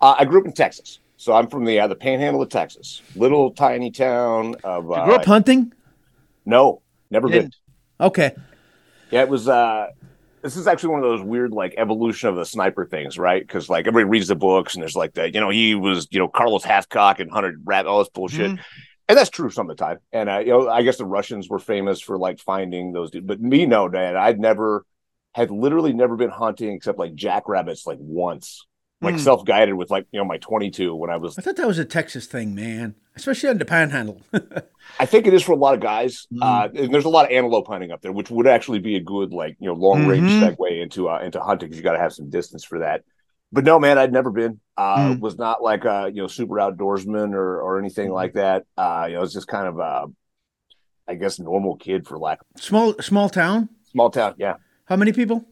Uh, 0.00 0.16
I 0.18 0.24
grew 0.24 0.40
up 0.40 0.46
in 0.46 0.52
Texas. 0.52 0.98
So 1.16 1.32
I'm 1.32 1.46
from 1.46 1.64
the 1.64 1.80
uh, 1.80 1.86
the 1.86 1.94
Panhandle 1.94 2.42
of 2.42 2.48
Texas, 2.50 3.00
little 3.16 3.50
tiny 3.52 3.90
town 3.90 4.56
of. 4.64 4.90
Uh, 4.90 4.96
you 4.96 5.04
grew 5.04 5.14
up 5.14 5.24
hunting? 5.24 5.72
No, 6.44 6.82
never 7.10 7.28
been. 7.28 7.50
Okay. 8.00 8.34
Yeah, 9.10 9.22
it 9.22 9.28
was. 9.28 9.48
uh 9.48 9.92
this 10.44 10.58
is 10.58 10.66
actually 10.66 10.90
one 10.90 11.02
of 11.02 11.08
those 11.08 11.22
weird 11.22 11.52
like 11.52 11.74
evolution 11.78 12.28
of 12.28 12.36
the 12.36 12.44
sniper 12.44 12.84
things, 12.84 13.18
right? 13.18 13.40
Because 13.40 13.70
like 13.70 13.86
everybody 13.86 14.04
reads 14.04 14.28
the 14.28 14.36
books 14.36 14.74
and 14.74 14.82
there's 14.82 14.94
like 14.94 15.14
that, 15.14 15.32
you 15.32 15.40
know, 15.40 15.48
he 15.48 15.74
was, 15.74 16.06
you 16.10 16.18
know, 16.18 16.28
Carlos 16.28 16.62
Hathcock 16.62 17.18
and 17.18 17.30
hunted 17.30 17.54
rat, 17.64 17.86
all 17.86 18.00
this 18.00 18.10
bullshit. 18.10 18.50
Mm-hmm. 18.50 18.62
And 19.08 19.18
that's 19.18 19.30
true 19.30 19.48
some 19.48 19.70
of 19.70 19.76
the 19.76 19.82
time. 19.82 19.98
And 20.12 20.28
uh, 20.28 20.38
you 20.40 20.48
know, 20.48 20.68
I 20.68 20.82
guess 20.82 20.98
the 20.98 21.06
Russians 21.06 21.48
were 21.48 21.58
famous 21.58 21.98
for 22.02 22.18
like 22.18 22.40
finding 22.40 22.92
those 22.92 23.10
dudes. 23.10 23.26
But 23.26 23.40
me, 23.40 23.64
no, 23.64 23.88
Dad, 23.88 24.16
I'd 24.16 24.38
never 24.38 24.84
had 25.32 25.50
literally 25.50 25.94
never 25.94 26.14
been 26.14 26.30
hunting 26.30 26.74
except 26.74 26.98
like 26.98 27.14
jackrabbits 27.14 27.86
like 27.86 27.98
once 28.00 28.66
like 29.04 29.16
mm. 29.16 29.20
self 29.20 29.44
guided 29.44 29.74
with 29.74 29.90
like 29.90 30.06
you 30.10 30.18
know 30.18 30.24
my 30.24 30.38
22 30.38 30.94
when 30.94 31.10
I 31.10 31.16
was. 31.16 31.38
I 31.38 31.42
thought 31.42 31.56
that 31.56 31.66
was 31.66 31.78
a 31.78 31.84
Texas 31.84 32.26
thing, 32.26 32.54
man, 32.54 32.94
especially 33.16 33.50
on 33.50 33.58
the 33.58 33.64
Panhandle. 33.64 34.22
I 35.00 35.06
think 35.06 35.26
it 35.26 35.34
is 35.34 35.42
for 35.42 35.52
a 35.52 35.56
lot 35.56 35.74
of 35.74 35.80
guys, 35.80 36.26
mm. 36.32 36.42
uh, 36.42 36.68
and 36.74 36.92
there's 36.92 37.04
a 37.04 37.10
lot 37.10 37.26
of 37.26 37.32
antelope 37.32 37.66
hunting 37.66 37.92
up 37.92 38.02
there, 38.02 38.12
which 38.12 38.30
would 38.30 38.46
actually 38.46 38.80
be 38.80 38.96
a 38.96 39.00
good 39.00 39.32
like 39.32 39.56
you 39.60 39.68
know 39.68 39.74
long 39.74 40.06
range 40.06 40.30
mm-hmm. 40.30 40.44
segue 40.44 40.82
into 40.82 41.08
uh, 41.08 41.20
into 41.20 41.40
hunting 41.40 41.68
because 41.68 41.78
you 41.78 41.84
got 41.84 41.92
to 41.92 41.98
have 41.98 42.12
some 42.12 42.30
distance 42.30 42.64
for 42.64 42.80
that. 42.80 43.04
But 43.52 43.64
no, 43.64 43.78
man, 43.78 43.98
I'd 43.98 44.12
never 44.12 44.30
been. 44.30 44.60
Uh, 44.76 44.96
mm. 44.96 45.20
Was 45.20 45.38
not 45.38 45.62
like 45.62 45.84
a 45.84 46.10
you 46.12 46.22
know 46.22 46.26
super 46.26 46.56
outdoorsman 46.56 47.34
or 47.34 47.60
or 47.60 47.78
anything 47.78 48.06
mm-hmm. 48.06 48.14
like 48.14 48.32
that. 48.34 48.64
Uh, 48.76 49.06
you 49.08 49.14
know, 49.14 49.22
it's 49.22 49.32
just 49.32 49.46
kind 49.46 49.68
of 49.68 49.78
a, 49.78 50.06
I 51.06 51.14
guess, 51.14 51.38
normal 51.38 51.76
kid 51.76 52.06
for 52.06 52.18
lack. 52.18 52.40
Of- 52.40 52.62
Small 52.62 52.94
small 53.00 53.28
town. 53.28 53.68
Small 53.92 54.10
town, 54.10 54.34
yeah. 54.38 54.54
How 54.86 54.96
many 54.96 55.12
people? 55.12 55.44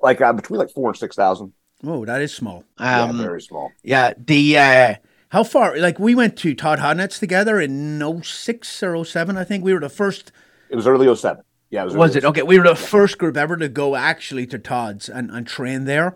Like 0.00 0.20
uh, 0.20 0.32
between 0.32 0.58
like 0.58 0.70
four 0.70 0.88
and 0.88 0.96
six 0.96 1.16
thousand. 1.16 1.52
Oh, 1.84 2.04
that 2.04 2.22
is 2.22 2.34
small. 2.34 2.64
Um, 2.78 3.16
yeah, 3.18 3.22
very 3.22 3.42
small. 3.42 3.72
Yeah, 3.82 4.14
the 4.16 4.58
uh, 4.58 4.94
how 5.30 5.44
far? 5.44 5.76
Like 5.76 5.98
we 5.98 6.14
went 6.14 6.36
to 6.38 6.54
Todd 6.54 6.78
Hodnett's 6.78 7.18
together 7.18 7.60
in 7.60 8.02
06 8.22 8.82
or 8.82 9.04
07, 9.04 9.36
I 9.36 9.44
think. 9.44 9.64
We 9.64 9.74
were 9.74 9.80
the 9.80 9.88
first. 9.88 10.32
It 10.70 10.76
was 10.76 10.86
early 10.86 11.14
07. 11.14 11.42
Yeah, 11.70 11.82
it 11.82 11.84
was, 11.86 11.96
was 11.96 12.16
it? 12.16 12.24
Okay, 12.24 12.42
we 12.42 12.58
were 12.58 12.64
the 12.64 12.76
first 12.76 13.18
group 13.18 13.36
ever 13.36 13.56
to 13.56 13.68
go 13.68 13.96
actually 13.96 14.46
to 14.48 14.58
Todd's 14.58 15.08
and, 15.08 15.30
and 15.30 15.46
train 15.46 15.84
there. 15.84 16.14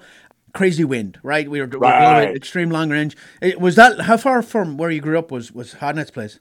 Crazy 0.54 0.84
wind, 0.84 1.18
right? 1.22 1.48
We 1.48 1.60
were, 1.60 1.66
right. 1.66 2.24
we 2.24 2.26
were 2.30 2.36
extreme 2.36 2.70
long 2.70 2.90
range. 2.90 3.16
It, 3.40 3.60
was 3.60 3.76
that 3.76 4.00
how 4.00 4.16
far 4.16 4.42
from 4.42 4.76
where 4.76 4.90
you 4.90 5.00
grew 5.00 5.18
up 5.18 5.30
was 5.30 5.52
was 5.52 5.74
Hodnett's 5.74 6.10
place? 6.10 6.40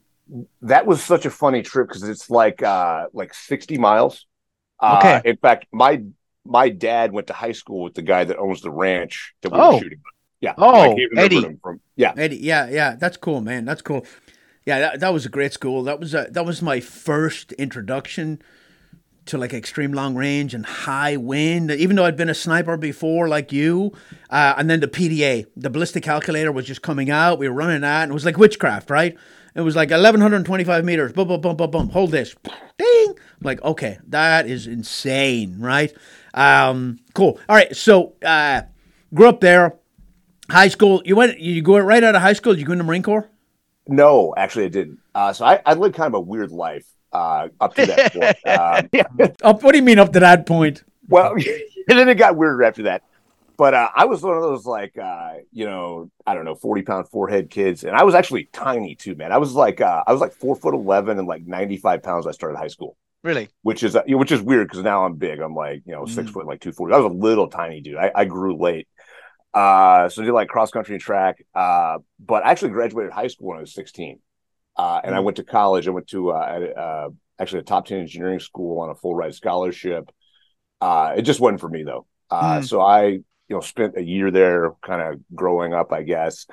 That 0.62 0.86
was 0.86 1.04
such 1.04 1.25
a 1.25 1.30
funny 1.30 1.63
trip 1.63 1.88
because 1.88 2.04
it's 2.04 2.30
like 2.30 2.63
uh 2.63 3.07
like 3.13 3.33
60 3.33 3.77
miles. 3.77 4.25
Uh, 4.80 4.98
okay. 5.00 5.30
In 5.30 5.38
fact, 5.38 5.66
my 5.71 6.04
my 6.45 6.69
dad 6.69 7.12
went 7.12 7.27
to 7.27 7.33
high 7.33 7.51
school 7.51 7.83
with 7.83 7.94
the 7.94 8.01
guy 8.01 8.24
that 8.24 8.38
owns 8.38 8.62
the 8.62 8.71
ranch 8.71 9.33
that 9.41 9.51
we 9.51 9.57
oh. 9.59 9.74
were 9.74 9.81
shooting. 9.81 10.01
Yeah. 10.41 10.53
Oh, 10.57 10.95
Eddie. 11.18 11.57
From, 11.62 11.81
yeah. 11.95 12.13
Eddie. 12.15 12.38
Yeah, 12.38 12.69
yeah. 12.69 12.95
That's 12.95 13.18
cool, 13.18 13.41
man. 13.41 13.65
That's 13.65 13.81
cool. 13.81 14.06
Yeah, 14.65 14.80
that, 14.80 15.00
that 15.01 15.13
was 15.13 15.25
a 15.25 15.30
great 15.30 15.53
school. 15.53 15.83
That 15.83 16.00
was 16.00 16.13
a, 16.13 16.27
that 16.31 16.45
was 16.45 16.62
my 16.62 16.80
first 16.80 17.51
introduction 17.53 18.41
to 19.25 19.38
like 19.38 19.53
extreme 19.53 19.94
long 19.94 20.15
range 20.15 20.53
and 20.53 20.65
high 20.65 21.18
wind. 21.18 21.71
Even 21.71 21.95
though 21.95 22.06
I'd 22.06 22.18
been 22.18 22.30
a 22.30 22.36
sniper 22.36 22.77
before, 22.77 23.27
like 23.27 23.51
you, 23.51 23.92
uh, 24.30 24.56
and 24.57 24.69
then 24.69 24.80
the 24.80 24.88
PDA, 24.88 25.45
the 25.56 25.69
ballistic 25.69 26.03
calculator 26.03 26.51
was 26.51 26.65
just 26.65 26.81
coming 26.81 27.09
out. 27.09 27.39
We 27.39 27.50
were 27.50 27.56
running 27.56 27.81
that, 27.81 28.03
and 28.03 28.12
it 28.12 28.13
was 28.13 28.25
like 28.25 28.38
witchcraft, 28.38 28.89
right? 28.89 29.18
It 29.56 29.62
was 29.62 29.75
like 29.75 29.89
1125 29.89 30.85
meters. 30.85 31.12
Boom, 31.13 31.27
boom, 31.27 31.42
boom, 31.42 31.56
boom, 31.56 31.71
boom. 31.71 31.89
Hold 31.89 32.12
this. 32.12 32.35
Ding. 32.77 33.07
I'm 33.07 33.15
like, 33.42 33.62
okay, 33.62 34.00
that 34.07 34.47
is 34.47 34.68
insane, 34.68 35.59
right? 35.59 35.94
Um, 36.33 36.99
cool. 37.13 37.39
All 37.47 37.55
right. 37.55 37.75
So, 37.75 38.13
uh, 38.23 38.63
grew 39.13 39.27
up 39.27 39.39
there. 39.41 39.75
High 40.49 40.67
school. 40.67 41.01
You 41.05 41.15
went. 41.15 41.39
You 41.39 41.61
go 41.61 41.77
right 41.77 42.03
out 42.03 42.15
of 42.15 42.21
high 42.21 42.33
school. 42.33 42.53
Did 42.53 42.59
you 42.59 42.65
go 42.65 42.71
in 42.73 42.79
the 42.79 42.83
Marine 42.83 43.03
Corps? 43.03 43.29
No, 43.87 44.33
actually, 44.37 44.65
I 44.65 44.69
didn't. 44.69 44.99
Uh, 45.13 45.33
so 45.33 45.45
I, 45.45 45.61
I 45.65 45.73
lived 45.73 45.95
kind 45.95 46.07
of 46.07 46.13
a 46.13 46.19
weird 46.19 46.51
life 46.51 46.85
uh, 47.11 47.49
up 47.59 47.75
to 47.75 47.85
that 47.85 48.13
point. 48.44 48.47
Um, 48.47 49.31
up, 49.44 49.63
what 49.63 49.71
do 49.71 49.77
you 49.77 49.83
mean 49.83 49.99
up 49.99 50.13
to 50.13 50.19
that 50.19 50.45
point? 50.45 50.83
Well, 51.07 51.33
and 51.89 51.99
then 51.99 52.09
it 52.09 52.15
got 52.15 52.35
weirder 52.35 52.63
after 52.63 52.83
that. 52.83 53.04
But 53.57 53.73
uh, 53.73 53.89
I 53.94 54.06
was 54.06 54.21
one 54.21 54.37
of 54.37 54.42
those 54.42 54.65
like 54.65 54.97
uh, 54.97 55.33
you 55.51 55.65
know 55.65 56.09
I 56.25 56.33
don't 56.33 56.45
know 56.45 56.56
forty 56.56 56.81
pound 56.81 57.09
forehead 57.09 57.49
kids, 57.49 57.83
and 57.83 57.95
I 57.95 58.04
was 58.04 58.15
actually 58.15 58.45
tiny 58.54 58.95
too, 58.95 59.15
man. 59.15 59.31
I 59.31 59.37
was 59.37 59.54
like 59.54 59.81
uh, 59.81 60.04
I 60.07 60.13
was 60.13 60.21
like 60.21 60.33
four 60.33 60.56
foot 60.56 60.73
eleven 60.73 61.19
and 61.19 61.27
like 61.27 61.45
ninety 61.45 61.75
five 61.77 62.01
pounds. 62.01 62.25
I 62.25 62.31
started 62.31 62.57
high 62.57 62.69
school. 62.69 62.95
Really? 63.23 63.49
Which 63.64 63.83
is 63.83 63.95
uh, 63.95 64.04
which 64.07 64.31
is 64.31 64.42
weird 64.42 64.68
because 64.68 64.83
now 64.83 65.06
I'm 65.06 65.16
big. 65.16 65.40
I'm 65.40 65.54
like 65.54 65.83
you 65.85 65.94
know 65.94 66.06
six 66.06 66.30
mm. 66.30 66.33
foot 66.33 66.47
like 66.47 66.61
two 66.61 66.71
forty. 66.71 66.94
I 66.94 66.97
was 66.97 67.11
a 67.11 67.16
little 67.16 67.49
tiny 67.49 67.81
dude. 67.81 67.97
I, 67.97 68.11
I 68.16 68.26
grew 68.26 68.57
late. 68.57 68.88
Uh, 69.54 70.07
so 70.09 70.21
I 70.21 70.26
did 70.26 70.33
like 70.33 70.47
cross 70.47 70.71
country 70.71 70.95
and 70.95 71.02
track. 71.02 71.44
Uh, 71.54 71.97
but 72.19 72.45
I 72.45 72.52
actually 72.52 72.71
graduated 72.71 73.11
high 73.11 73.28
school 73.28 73.49
when 73.49 73.57
I 73.57 73.61
was 73.61 73.73
sixteen. 73.73 74.19
Uh, 74.78 75.02
and 75.04 75.14
mm. 75.14 75.18
I 75.18 75.19
went 75.19 75.38
to 75.38 75.44
college. 75.44 75.88
I 75.88 75.92
went 75.92 76.07
to 76.07 76.31
uh, 76.31 76.33
uh, 76.78 77.09
actually 77.38 77.59
a 77.59 77.64
top 77.64 77.88
ten 77.88 77.99
engineering 77.99 78.40
school 78.40 78.80
on 78.80 78.90
a 78.90 78.95
full 78.95 79.16
ride 79.16 79.35
scholarship. 79.35 80.09
Uh, 80.80 81.16
it 81.18 81.23
just 81.23 81.42
wasn't 81.42 81.59
for 81.59 81.69
me 81.69 81.83
though. 81.83 82.06
Uh, 82.30 82.59
mm. 82.59 82.66
So 82.66 82.80
I 82.80 83.07
you 83.07 83.23
know 83.49 83.59
spent 83.59 83.97
a 83.97 84.04
year 84.04 84.31
there, 84.31 84.71
kind 84.81 85.02
of 85.02 85.19
growing 85.35 85.73
up, 85.73 85.92
I 85.92 86.04
guess. 86.04 86.47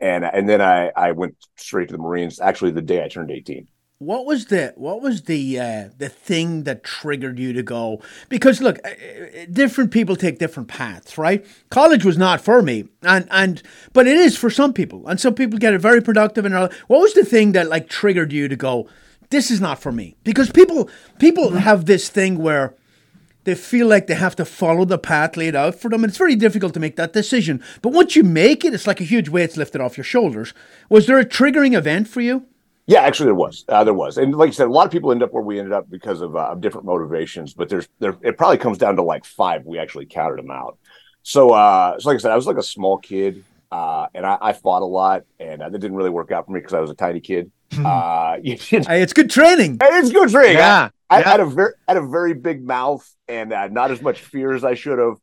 And 0.00 0.24
and 0.24 0.46
then 0.46 0.60
I 0.60 0.90
I 0.94 1.12
went 1.12 1.36
straight 1.56 1.88
to 1.88 1.92
the 1.92 2.02
Marines. 2.02 2.40
Actually, 2.40 2.72
the 2.72 2.82
day 2.82 3.02
I 3.02 3.08
turned 3.08 3.30
eighteen 3.30 3.68
what 4.00 4.24
was 4.24 4.46
the 4.46 4.72
what 4.76 5.02
was 5.02 5.24
the 5.24 5.60
uh, 5.60 5.88
the 5.98 6.08
thing 6.08 6.64
that 6.64 6.82
triggered 6.82 7.38
you 7.38 7.52
to 7.52 7.62
go? 7.62 8.00
Because 8.30 8.62
look, 8.62 8.78
uh, 8.82 8.88
uh, 8.88 9.44
different 9.52 9.90
people 9.90 10.16
take 10.16 10.38
different 10.38 10.70
paths, 10.70 11.18
right? 11.18 11.44
College 11.68 12.02
was 12.02 12.16
not 12.16 12.40
for 12.40 12.62
me, 12.62 12.88
and 13.02 13.28
and 13.30 13.62
but 13.92 14.06
it 14.06 14.16
is 14.16 14.38
for 14.38 14.48
some 14.48 14.72
people, 14.72 15.06
and 15.06 15.20
some 15.20 15.34
people 15.34 15.58
get 15.58 15.74
it 15.74 15.82
very 15.82 16.00
productive. 16.00 16.46
And 16.46 16.54
what 16.54 16.72
was 16.88 17.12
the 17.12 17.26
thing 17.26 17.52
that 17.52 17.68
like 17.68 17.90
triggered 17.90 18.32
you 18.32 18.48
to 18.48 18.56
go? 18.56 18.88
This 19.28 19.50
is 19.50 19.60
not 19.60 19.82
for 19.82 19.92
me 19.92 20.16
because 20.24 20.50
people 20.50 20.88
people 21.18 21.50
have 21.50 21.84
this 21.84 22.08
thing 22.08 22.38
where 22.38 22.74
they 23.44 23.54
feel 23.54 23.86
like 23.86 24.06
they 24.06 24.14
have 24.14 24.36
to 24.36 24.46
follow 24.46 24.86
the 24.86 24.98
path 24.98 25.36
laid 25.36 25.54
out 25.54 25.74
for 25.74 25.90
them. 25.90 26.04
And 26.04 26.10
it's 26.10 26.18
very 26.18 26.36
difficult 26.36 26.72
to 26.72 26.80
make 26.80 26.96
that 26.96 27.12
decision. 27.12 27.62
But 27.82 27.92
once 27.92 28.16
you 28.16 28.22
make 28.22 28.64
it, 28.64 28.72
it's 28.72 28.86
like 28.86 29.00
a 29.00 29.04
huge 29.04 29.28
weight's 29.28 29.58
lifted 29.58 29.82
off 29.82 29.98
your 29.98 30.04
shoulders. 30.04 30.54
Was 30.88 31.06
there 31.06 31.18
a 31.18 31.24
triggering 31.24 31.76
event 31.76 32.08
for 32.08 32.22
you? 32.22 32.46
Yeah, 32.86 33.02
actually, 33.02 33.26
there 33.26 33.34
was. 33.34 33.64
Uh, 33.68 33.84
there 33.84 33.94
was, 33.94 34.18
and 34.18 34.34
like 34.34 34.48
you 34.48 34.52
said, 34.52 34.66
a 34.66 34.70
lot 34.70 34.86
of 34.86 34.92
people 34.92 35.12
end 35.12 35.22
up 35.22 35.32
where 35.32 35.42
we 35.42 35.58
ended 35.58 35.72
up 35.72 35.88
because 35.88 36.20
of 36.20 36.34
uh, 36.34 36.54
different 36.56 36.86
motivations. 36.86 37.54
But 37.54 37.68
there's 37.68 37.88
there, 38.00 38.16
it 38.22 38.36
probably 38.36 38.58
comes 38.58 38.78
down 38.78 38.96
to 38.96 39.02
like 39.02 39.24
five. 39.24 39.64
We 39.64 39.78
actually 39.78 40.06
counted 40.06 40.38
them 40.38 40.50
out. 40.50 40.78
So, 41.22 41.50
uh, 41.50 41.98
so 41.98 42.08
like 42.08 42.16
I 42.16 42.18
said, 42.18 42.32
I 42.32 42.36
was 42.36 42.46
like 42.46 42.56
a 42.56 42.62
small 42.62 42.98
kid, 42.98 43.44
uh, 43.70 44.06
and 44.14 44.26
I, 44.26 44.38
I 44.40 44.52
fought 44.54 44.82
a 44.82 44.86
lot, 44.86 45.24
and 45.38 45.62
uh, 45.62 45.68
that 45.68 45.78
didn't 45.78 45.96
really 45.96 46.10
work 46.10 46.32
out 46.32 46.46
for 46.46 46.52
me 46.52 46.60
because 46.60 46.74
I 46.74 46.80
was 46.80 46.90
a 46.90 46.94
tiny 46.94 47.20
kid. 47.20 47.52
uh, 47.84 48.38
you, 48.42 48.54
it's 48.54 48.86
Hey, 48.86 49.02
it's 49.02 49.12
good 49.12 49.30
training. 49.30 49.78
It's 49.80 50.10
good 50.10 50.30
training. 50.30 50.56
Yeah. 50.56 50.88
I, 51.08 51.16
I 51.16 51.20
yeah. 51.20 51.30
had 51.30 51.40
a 51.40 51.46
very 51.46 51.72
had 51.86 51.96
a 51.96 52.06
very 52.06 52.34
big 52.34 52.64
mouth 52.64 53.08
and 53.28 53.52
uh, 53.52 53.68
not 53.68 53.90
as 53.90 54.00
much 54.00 54.22
fear 54.22 54.52
as 54.52 54.64
I 54.64 54.74
should 54.74 54.98
have. 54.98 55.16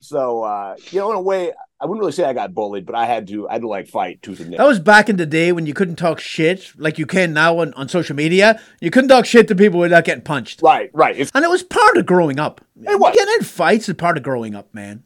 So 0.00 0.42
uh, 0.42 0.76
you 0.90 1.00
know, 1.00 1.10
in 1.10 1.16
a 1.16 1.20
way, 1.20 1.52
I 1.84 1.86
wouldn't 1.86 2.00
really 2.00 2.12
say 2.12 2.24
I 2.24 2.32
got 2.32 2.54
bullied, 2.54 2.86
but 2.86 2.94
I 2.94 3.04
had 3.04 3.28
to 3.28 3.46
I 3.46 3.52
had 3.52 3.60
to 3.60 3.68
like 3.68 3.88
fight 3.88 4.22
tooth 4.22 4.40
and 4.40 4.48
nail. 4.48 4.56
That 4.56 4.66
was 4.66 4.80
back 4.80 5.10
in 5.10 5.16
the 5.16 5.26
day 5.26 5.52
when 5.52 5.66
you 5.66 5.74
couldn't 5.74 5.96
talk 5.96 6.18
shit 6.18 6.72
like 6.78 6.98
you 6.98 7.04
can 7.04 7.34
now 7.34 7.58
on, 7.58 7.74
on 7.74 7.90
social 7.90 8.16
media. 8.16 8.58
You 8.80 8.90
couldn't 8.90 9.10
talk 9.10 9.26
shit 9.26 9.48
to 9.48 9.54
people 9.54 9.80
without 9.80 10.06
getting 10.06 10.24
punched. 10.24 10.62
Right, 10.62 10.88
right. 10.94 11.14
It's 11.14 11.30
And 11.34 11.44
it 11.44 11.50
was 11.50 11.62
part 11.62 11.98
of 11.98 12.06
growing 12.06 12.40
up. 12.40 12.62
It 12.74 12.98
was. 12.98 13.14
Getting 13.14 13.34
in 13.34 13.44
fights 13.44 13.86
is 13.90 13.96
part 13.96 14.16
of 14.16 14.22
growing 14.22 14.54
up, 14.54 14.72
man. 14.72 15.04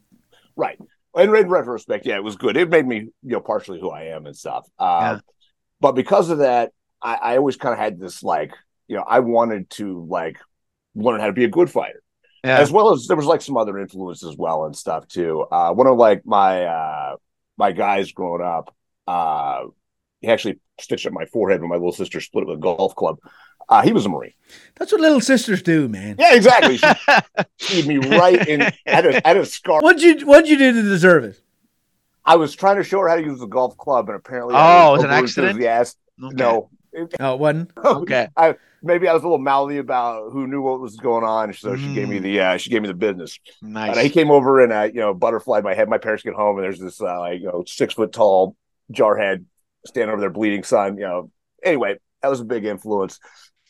right. 0.54 0.78
In, 1.16 1.34
in 1.34 1.48
retrospect, 1.48 2.06
yeah, 2.06 2.14
it 2.14 2.22
was 2.22 2.36
good. 2.36 2.56
It 2.56 2.70
made 2.70 2.86
me, 2.86 2.96
you 2.98 3.12
know, 3.24 3.40
partially 3.40 3.80
who 3.80 3.90
I 3.90 4.04
am 4.14 4.26
and 4.26 4.36
stuff. 4.36 4.64
Uh, 4.78 5.00
Yeah. 5.00 5.18
But 5.80 5.92
because 5.96 6.30
of 6.30 6.38
that, 6.38 6.70
I, 7.02 7.14
I 7.16 7.36
always 7.38 7.56
kind 7.56 7.72
of 7.72 7.80
had 7.80 7.98
this 7.98 8.22
like, 8.22 8.52
you 8.86 8.94
know, 8.96 9.02
I 9.02 9.18
wanted 9.18 9.68
to 9.70 10.06
like 10.08 10.38
learn 10.94 11.18
how 11.18 11.26
to 11.26 11.32
be 11.32 11.42
a 11.42 11.48
good 11.48 11.70
fighter. 11.70 12.04
Yeah. 12.44 12.58
as 12.58 12.70
well 12.70 12.92
as 12.92 13.06
there 13.06 13.16
was 13.16 13.26
like 13.26 13.42
some 13.42 13.56
other 13.56 13.78
influences 13.78 14.28
as 14.28 14.36
well 14.36 14.64
and 14.64 14.76
stuff 14.76 15.08
too. 15.08 15.40
Uh, 15.50 15.72
one 15.72 15.86
of 15.86 15.96
like 15.96 16.24
my 16.24 16.64
uh, 16.64 17.16
my 17.56 17.72
guys 17.72 18.12
growing 18.12 18.42
up, 18.42 18.74
uh, 19.06 19.64
he 20.20 20.28
actually 20.28 20.60
stitched 20.80 21.06
up 21.06 21.12
my 21.12 21.24
forehead 21.26 21.60
when 21.60 21.68
my 21.70 21.76
little 21.76 21.92
sister 21.92 22.20
split 22.20 22.42
up 22.44 22.48
with 22.48 22.58
a 22.58 22.60
golf 22.60 22.94
club. 22.94 23.18
Uh, 23.68 23.82
he 23.82 23.92
was 23.92 24.06
a 24.06 24.08
Marine. 24.08 24.32
That's 24.76 24.92
what 24.92 25.00
little 25.00 25.20
sisters 25.20 25.60
do, 25.62 25.88
man. 25.88 26.16
Yeah, 26.18 26.34
exactly. 26.34 26.78
She 26.78 26.86
keyed 27.58 27.86
me 27.86 27.98
right 27.98 28.48
in 28.48 28.62
at 28.86 29.04
a, 29.04 29.26
at 29.26 29.36
a 29.36 29.44
scar. 29.44 29.80
What'd 29.80 30.00
you 30.00 30.26
What'd 30.26 30.48
you 30.48 30.56
do 30.56 30.72
to 30.72 30.82
deserve 30.82 31.24
it? 31.24 31.40
I 32.24 32.36
was 32.36 32.54
trying 32.54 32.76
to 32.76 32.82
show 32.84 33.00
her 33.00 33.08
how 33.08 33.16
to 33.16 33.22
use 33.22 33.40
the 33.40 33.46
golf 33.46 33.76
club, 33.76 34.08
and 34.08 34.16
apparently, 34.16 34.54
Oh, 34.54 34.58
I 34.58 34.88
it 34.88 34.92
was 34.92 35.04
an 35.04 35.10
accident? 35.10 35.60
Yes, 35.60 35.96
Okay. 36.22 36.34
No, 36.36 36.70
Oh, 37.20 37.34
it 37.34 37.38
wasn't. 37.40 37.70
Okay. 37.84 38.28
I 38.36 38.54
maybe 38.82 39.08
I 39.08 39.12
was 39.14 39.22
a 39.22 39.26
little 39.26 39.38
mouthy 39.38 39.78
about 39.78 40.30
who 40.32 40.46
knew 40.46 40.62
what 40.62 40.80
was 40.80 40.96
going 40.96 41.24
on, 41.24 41.52
so 41.52 41.76
she 41.76 41.92
gave 41.94 42.08
me 42.08 42.18
Mm. 42.18 42.22
the 42.22 42.40
uh, 42.40 42.56
she 42.56 42.70
gave 42.70 42.82
me 42.82 42.88
the 42.88 42.94
business. 42.94 43.38
Nice. 43.62 43.96
And 43.96 44.00
he 44.04 44.10
came 44.10 44.30
over 44.30 44.60
and 44.62 44.72
uh, 44.72 44.88
you 44.92 45.00
know 45.00 45.14
butterflied 45.14 45.64
my 45.64 45.74
head. 45.74 45.88
My 45.88 45.98
parents 45.98 46.22
get 46.22 46.34
home 46.34 46.56
and 46.56 46.64
there's 46.64 46.78
this 46.80 47.00
uh, 47.00 47.18
like 47.20 47.40
you 47.40 47.46
know 47.46 47.64
six 47.66 47.94
foot 47.94 48.12
tall 48.12 48.56
jarhead 48.92 49.44
standing 49.86 50.10
over 50.12 50.20
there 50.20 50.30
bleeding 50.30 50.62
son. 50.64 50.96
You 50.96 51.04
know. 51.04 51.30
Anyway, 51.64 51.96
that 52.22 52.28
was 52.28 52.40
a 52.40 52.44
big 52.44 52.64
influence, 52.64 53.18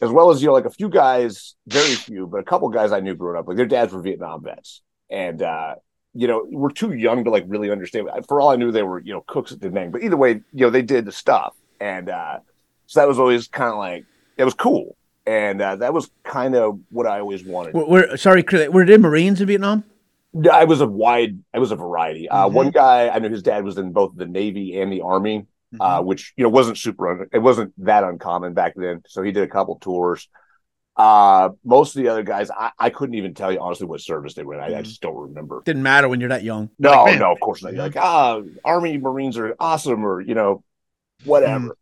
as 0.02 0.11
well 0.11 0.30
as 0.30 0.42
you 0.42 0.49
know 0.49 0.52
like 0.52 0.66
a 0.66 0.70
few 0.70 0.88
guys, 0.90 1.54
very 1.66 1.94
few, 1.94 2.26
but 2.26 2.38
a 2.38 2.44
couple 2.44 2.68
guys 2.68 2.92
I 2.92 3.00
knew 3.00 3.14
growing 3.14 3.38
up. 3.38 3.49
Like 3.49 3.56
their 3.56 3.66
dads 3.66 3.92
were 3.92 4.02
Vietnam 4.02 4.42
vets, 4.44 4.82
and 5.11 5.40
uh, 5.42 5.76
you 6.14 6.28
know 6.28 6.44
we're 6.50 6.70
too 6.70 6.92
young 6.92 7.25
to 7.25 7.30
like 7.30 7.44
really 7.47 7.70
understand. 7.70 8.08
For 8.28 8.40
all 8.40 8.50
I 8.50 8.56
knew, 8.56 8.70
they 8.70 8.82
were 8.82 9.00
you 9.00 9.14
know 9.14 9.25
cooks 9.26 9.52
at 9.52 9.61
Da 9.61 9.70
Nang. 9.70 9.90
But 9.90 10.02
either 10.02 10.16
way, 10.18 10.32
you 10.52 10.66
know 10.66 10.70
they 10.70 10.82
did 10.82 11.06
the 11.06 11.12
stuff, 11.12 11.54
and 11.80 12.11
uh, 12.11 12.40
so 12.88 13.00
that 13.00 13.07
was 13.07 13.18
always 13.18 13.47
kind 13.49 13.71
of 13.71 13.76
like 13.78 14.04
it 14.37 14.45
was 14.45 14.54
cool. 14.54 14.97
And 15.26 15.61
uh, 15.61 15.76
that 15.76 15.92
was 15.92 16.11
kind 16.25 16.54
of 16.57 16.80
what 16.88 17.07
I 17.07 17.21
always 17.21 17.45
wanted. 17.45 17.75
We're, 17.75 17.87
we're 17.87 18.16
sorry, 18.16 18.42
were 18.71 18.87
there 18.87 18.99
Marines 18.99 19.42
in 19.42 19.47
Vietnam? 19.47 19.85
I 20.50 20.64
was 20.64 20.80
a 20.80 20.87
wide, 20.87 21.38
I 21.52 21.59
was 21.59 21.71
a 21.71 21.76
variety. 21.76 22.28
Uh, 22.30 22.49
Mhm. 22.49 22.52
One 22.52 22.71
guy, 22.71 23.09
I 23.11 23.18
knew 23.18 23.28
his 23.28 23.42
dad 23.42 23.62
was 23.62 23.76
in 23.76 23.92
both 23.92 24.12
the 24.16 24.25
Navy 24.26 24.80
and 24.80 24.90
the 24.90 25.02
Army, 25.02 25.47
Mhm. 25.75 25.78
uh, 25.80 26.02
which 26.02 26.33
you 26.38 26.45
know 26.45 26.49
wasn't 26.50 26.78
super, 26.78 27.28
it 27.30 27.38
wasn't 27.40 27.73
that 27.85 28.04
uncommon 28.04 28.54
back 28.54 28.73
then. 28.75 29.02
So 29.07 29.23
he 29.23 29.33
did 29.33 29.42
a 29.42 29.49
couple 29.49 29.78
tours. 29.78 30.26
Uh, 30.97 31.50
most 31.64 31.95
of 31.95 32.02
the 32.02 32.09
other 32.09 32.23
guys, 32.23 32.50
I, 32.50 32.71
I 32.78 32.90
couldn't 32.90 33.14
even 33.16 33.35
tell 33.35 33.52
you 33.52 33.61
honestly 33.61 33.87
what 33.87 34.00
service 34.00 34.33
they 34.35 34.42
were 34.45 34.54
in. 34.54 34.61
I, 34.61 34.78
I 34.78 34.80
Mhm. 34.80 34.85
just 34.85 35.02
don't 35.02 35.14
remember. 35.16 35.62
Didn't 35.64 35.83
matter 35.83 36.09
when 36.09 36.21
you're 36.21 36.30
that 36.30 36.42
young. 36.42 36.71
No, 36.78 37.04
Like, 37.04 37.18
no, 37.21 37.33
of 37.33 37.38
course 37.40 37.62
not. 37.62 37.75
You're 37.75 37.83
like, 37.83 37.97
ah, 37.97 38.40
Army 38.64 38.97
Marines 38.99 39.37
are 39.37 39.54
awesome, 39.61 40.04
or 40.07 40.21
you 40.23 40.35
know, 40.35 40.62
whatever. 41.25 41.76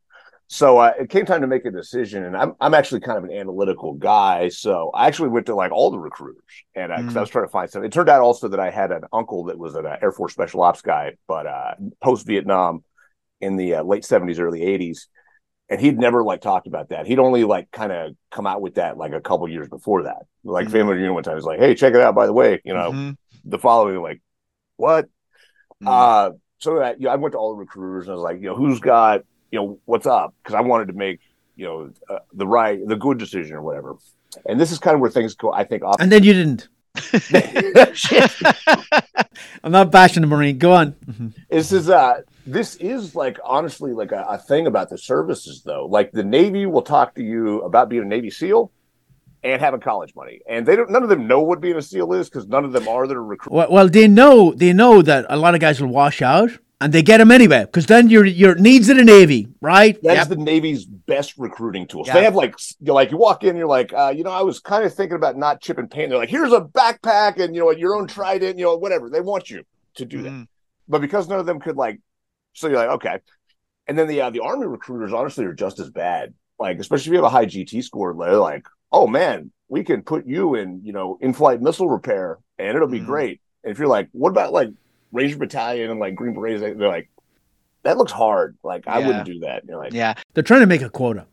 So 0.48 0.78
uh, 0.78 0.92
it 1.00 1.10
came 1.10 1.26
time 1.26 1.40
to 1.40 1.48
make 1.48 1.64
a 1.64 1.72
decision, 1.72 2.24
and 2.24 2.36
I'm 2.36 2.54
I'm 2.60 2.72
actually 2.72 3.00
kind 3.00 3.18
of 3.18 3.24
an 3.24 3.32
analytical 3.32 3.94
guy, 3.94 4.48
so 4.48 4.90
I 4.94 5.08
actually 5.08 5.30
went 5.30 5.46
to 5.46 5.56
like 5.56 5.72
all 5.72 5.90
the 5.90 5.98
recruiters, 5.98 6.42
and 6.76 6.92
because 6.96 7.14
Mm. 7.14 7.16
I 7.16 7.20
was 7.20 7.30
trying 7.30 7.46
to 7.46 7.50
find 7.50 7.68
something. 7.68 7.86
It 7.88 7.92
turned 7.92 8.08
out 8.08 8.20
also 8.22 8.46
that 8.48 8.60
I 8.60 8.70
had 8.70 8.92
an 8.92 9.02
uncle 9.12 9.44
that 9.44 9.58
was 9.58 9.74
an 9.74 9.86
uh, 9.86 9.96
Air 10.00 10.12
Force 10.12 10.32
Special 10.32 10.62
Ops 10.62 10.82
guy, 10.82 11.14
but 11.26 11.48
uh, 11.48 11.74
post 12.00 12.26
Vietnam 12.26 12.84
in 13.40 13.56
the 13.56 13.76
uh, 13.76 13.82
late 13.82 14.04
'70s, 14.04 14.38
early 14.38 14.62
'80s, 14.62 15.08
and 15.68 15.80
he'd 15.80 15.98
never 15.98 16.22
like 16.22 16.42
talked 16.42 16.68
about 16.68 16.90
that. 16.90 17.08
He'd 17.08 17.18
only 17.18 17.42
like 17.42 17.70
kind 17.72 17.90
of 17.90 18.12
come 18.30 18.46
out 18.46 18.62
with 18.62 18.76
that 18.76 18.96
like 18.96 19.12
a 19.12 19.20
couple 19.20 19.48
years 19.48 19.68
before 19.68 20.04
that. 20.04 20.26
Like 20.44 20.68
Mhm. 20.68 20.72
family 20.72 20.94
reunion 20.94 21.14
one 21.14 21.24
time, 21.24 21.36
he's 21.36 21.44
like, 21.44 21.58
"Hey, 21.58 21.74
check 21.74 21.92
it 21.94 22.00
out." 22.00 22.14
By 22.14 22.26
the 22.26 22.32
way, 22.32 22.60
you 22.64 22.72
know, 22.72 22.92
Mhm. 22.92 23.16
the 23.44 23.58
following 23.58 24.00
like, 24.00 24.22
what? 24.76 25.08
Mhm. 25.82 25.88
Uh, 25.88 26.30
so 26.58 26.78
that 26.78 27.00
you 27.00 27.06
know, 27.06 27.10
I 27.12 27.16
went 27.16 27.32
to 27.32 27.38
all 27.38 27.50
the 27.50 27.58
recruiters 27.58 28.04
and 28.04 28.12
I 28.12 28.14
was 28.14 28.22
like, 28.22 28.36
you 28.40 28.46
know, 28.48 28.56
who's 28.56 28.80
got, 28.80 29.22
you 29.50 29.58
know, 29.60 29.78
what's 29.84 30.06
up? 30.06 30.34
Because 30.42 30.54
I 30.54 30.60
wanted 30.60 30.88
to 30.88 30.94
make, 30.94 31.20
you 31.56 31.66
know, 31.66 31.90
uh, 32.08 32.20
the 32.32 32.46
right, 32.46 32.78
the 32.86 32.96
good 32.96 33.18
decision 33.18 33.56
or 33.56 33.62
whatever. 33.62 33.96
And 34.46 34.60
this 34.60 34.70
is 34.72 34.78
kind 34.78 34.94
of 34.94 35.00
where 35.00 35.10
things 35.10 35.34
go. 35.34 35.52
I 35.52 35.64
think 35.64 35.82
off. 35.82 35.96
And 36.00 36.10
then 36.12 36.22
you 36.22 36.32
didn't. 36.32 36.68
I'm 39.64 39.72
not 39.72 39.90
bashing 39.90 40.22
the 40.22 40.26
Marine. 40.26 40.58
Go 40.58 40.72
on. 40.72 40.92
Mhm. 41.06 41.34
This 41.50 41.72
is 41.72 41.90
uh, 41.90 42.22
this 42.46 42.76
is 42.76 43.14
like 43.14 43.38
honestly 43.44 43.92
like 43.92 44.12
a, 44.12 44.24
a 44.28 44.38
thing 44.38 44.66
about 44.66 44.90
the 44.90 44.98
services 44.98 45.62
though. 45.64 45.86
Like 45.86 46.12
the 46.12 46.24
Navy 46.24 46.66
will 46.66 46.82
talk 46.82 47.14
to 47.16 47.22
you 47.22 47.62
about 47.62 47.88
being 47.88 48.02
a 48.02 48.06
Navy 48.06 48.30
SEAL. 48.30 48.70
And 49.44 49.60
having 49.60 49.78
college 49.78 50.12
money, 50.16 50.40
and 50.48 50.66
they 50.66 50.74
don't. 50.74 50.90
None 50.90 51.04
of 51.04 51.08
them 51.08 51.28
know 51.28 51.40
what 51.40 51.60
being 51.60 51.76
a 51.76 51.82
SEAL 51.82 52.12
is 52.14 52.28
because 52.28 52.48
none 52.48 52.64
of 52.64 52.72
them 52.72 52.88
are. 52.88 53.06
That 53.06 53.20
recruit. 53.20 53.52
Well, 53.52 53.70
well, 53.70 53.88
they 53.88 54.08
know 54.08 54.52
they 54.54 54.72
know 54.72 55.02
that 55.02 55.24
a 55.28 55.36
lot 55.36 55.54
of 55.54 55.60
guys 55.60 55.80
will 55.80 55.90
wash 55.90 56.20
out, 56.20 56.50
and 56.80 56.92
they 56.92 57.02
get 57.02 57.18
them 57.18 57.30
anyway 57.30 57.60
because 57.64 57.86
then 57.86 58.08
your 58.10 58.24
your 58.24 58.54
needs 58.56 58.88
of 58.88 58.96
the 58.96 59.04
Navy, 59.04 59.48
right? 59.60 59.98
That's 60.02 60.28
Yep. 60.28 60.38
the 60.38 60.44
Navy's 60.44 60.84
best 60.84 61.36
recruiting 61.38 61.86
tool. 61.86 62.04
So 62.04 62.10
Yeah. 62.10 62.14
They 62.18 62.24
have 62.24 62.34
like, 62.34 62.54
s- 62.54 62.76
you 62.80 62.92
like 62.92 63.10
you 63.10 63.16
walk 63.16 63.44
in, 63.44 63.56
you're 63.56 63.66
like, 63.66 63.92
uh, 63.92 64.12
you 64.14 64.24
know, 64.24 64.30
I 64.30 64.42
was 64.42 64.60
kind 64.60 64.84
of 64.84 64.92
thinking 64.94 65.16
about 65.16 65.36
not 65.36 65.60
chipping 65.62 65.88
paint. 65.88 66.10
They're 66.10 66.18
like, 66.18 66.28
here's 66.28 66.52
a 66.52 66.60
backpack 66.60 67.38
and 67.40 67.54
you 67.54 67.62
know 67.62 67.70
your 67.70 67.94
own 67.96 68.06
trident, 68.06 68.58
you 68.58 68.64
know, 68.64 68.76
whatever. 68.76 69.08
They 69.08 69.20
want 69.20 69.48
you 69.50 69.64
to 69.94 70.04
do 70.04 70.22
that, 70.22 70.30
Mhm. 70.32 70.46
but 70.88 71.00
because 71.00 71.28
none 71.28 71.40
of 71.40 71.46
them 71.46 71.60
could 71.60 71.76
like, 71.76 71.98
so 72.52 72.68
you're 72.68 72.76
like, 72.78 72.90
okay. 72.90 73.18
And 73.88 73.96
then 73.98 74.08
the 74.08 74.20
uh, 74.20 74.30
the 74.30 74.40
army 74.40 74.66
recruiters 74.66 75.12
honestly 75.12 75.44
are 75.46 75.54
just 75.54 75.78
as 75.78 75.90
bad. 75.90 76.34
Like, 76.58 76.78
especially 76.78 77.10
if 77.10 77.12
you 77.12 77.22
have 77.22 77.24
a 77.24 77.28
high 77.36 77.46
GT 77.46 77.82
score, 77.82 78.14
they're 78.18 78.36
like, 78.36 78.66
oh 78.92 79.06
man, 79.06 79.50
we 79.68 79.82
can 79.84 80.02
put 80.02 80.26
you 80.26 80.54
in, 80.54 80.80
you 80.84 80.92
know, 80.92 81.18
in 81.20 81.32
flight 81.32 81.60
missile 81.62 81.88
repair, 81.88 82.38
and 82.58 82.76
it'll 82.76 82.88
be 82.88 83.00
Mhm. 83.00 83.06
great. 83.06 83.40
And 83.64 83.72
if 83.72 83.78
you're 83.78 83.88
like, 83.88 84.08
what 84.12 84.30
about 84.30 84.52
like 84.52 84.70
Ranger 85.12 85.36
Battalion 85.38 85.90
and 85.90 86.00
like 86.00 86.14
Green 86.14 86.34
Berets? 86.34 86.60
They're 86.60 86.74
like, 86.88 87.08
that 87.82 87.96
looks 87.98 88.12
hard. 88.12 88.56
Like, 88.62 88.86
I 88.88 88.98
wouldn't 88.98 89.26
do 89.26 89.40
that. 89.40 89.66
Like, 89.68 89.92
Yeah. 89.92 90.14
They're 90.34 90.42
trying 90.42 90.60
to 90.60 90.66
make 90.66 90.82
a 90.82 90.90
quota. 90.90 91.26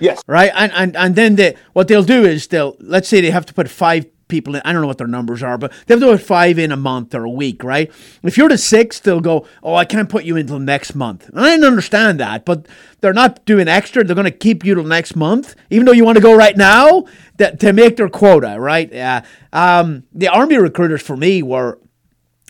Yes. 0.00 0.22
Right. 0.26 0.50
And 0.54 0.70
and 0.72 0.96
and 0.96 1.16
then 1.16 1.36
they 1.36 1.56
what 1.72 1.88
they'll 1.88 2.02
do 2.02 2.24
is 2.24 2.46
they'll 2.46 2.76
let's 2.78 3.08
say 3.08 3.20
they 3.20 3.30
have 3.30 3.46
to 3.46 3.54
put 3.54 3.68
five 3.68 4.06
people 4.28 4.54
in. 4.54 4.62
I 4.64 4.72
don't 4.72 4.82
know 4.82 4.86
what 4.86 4.98
their 4.98 5.06
numbers 5.06 5.42
are, 5.42 5.56
but 5.56 5.72
they 5.86 5.94
have 5.94 6.00
to 6.00 6.06
put 6.06 6.20
five 6.20 6.58
in 6.58 6.70
a 6.70 6.76
month 6.76 7.14
or 7.14 7.24
a 7.24 7.30
week, 7.30 7.64
right? 7.64 7.90
If 8.22 8.36
you're 8.36 8.50
the 8.50 8.58
sixth, 8.58 9.02
they'll 9.02 9.20
go, 9.22 9.46
"Oh, 9.62 9.74
I 9.74 9.86
can't 9.86 10.08
put 10.10 10.24
you 10.24 10.36
until 10.36 10.58
next 10.58 10.94
month." 10.94 11.28
And 11.30 11.40
I 11.40 11.50
didn't 11.50 11.64
understand 11.64 12.20
that, 12.20 12.44
but 12.44 12.66
they're 13.00 13.14
not 13.14 13.44
doing 13.46 13.66
extra. 13.66 14.04
They're 14.04 14.14
going 14.14 14.26
to 14.26 14.30
keep 14.30 14.64
you 14.64 14.74
till 14.74 14.84
next 14.84 15.16
month, 15.16 15.56
even 15.70 15.86
though 15.86 15.92
you 15.92 16.04
want 16.04 16.16
to 16.16 16.22
go 16.22 16.34
right 16.36 16.56
now. 16.56 17.06
That 17.38 17.58
to 17.60 17.72
make 17.72 17.96
their 17.96 18.10
quota, 18.10 18.56
right? 18.58 18.92
Yeah. 18.92 19.24
Um, 19.52 20.04
the 20.12 20.28
army 20.28 20.58
recruiters 20.58 21.00
for 21.02 21.16
me 21.16 21.42
were 21.42 21.78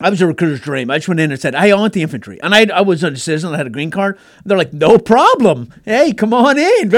I 0.00 0.10
was 0.10 0.20
a 0.22 0.26
recruiter's 0.26 0.60
dream. 0.60 0.90
I 0.90 0.98
just 0.98 1.08
went 1.08 1.18
in 1.20 1.32
and 1.32 1.40
said, 1.40 1.54
"Hey, 1.54 1.72
I 1.72 1.74
want 1.74 1.92
the 1.92 2.02
infantry," 2.02 2.40
and 2.42 2.54
I, 2.54 2.66
I 2.72 2.80
was 2.82 3.02
a 3.02 3.16
citizen. 3.16 3.52
I 3.54 3.56
had 3.56 3.66
a 3.66 3.70
green 3.70 3.90
card. 3.90 4.16
They're 4.44 4.56
like, 4.58 4.72
"No 4.72 4.98
problem. 4.98 5.74
Hey, 5.84 6.12
come 6.12 6.32
on 6.32 6.56
in. 6.58 6.90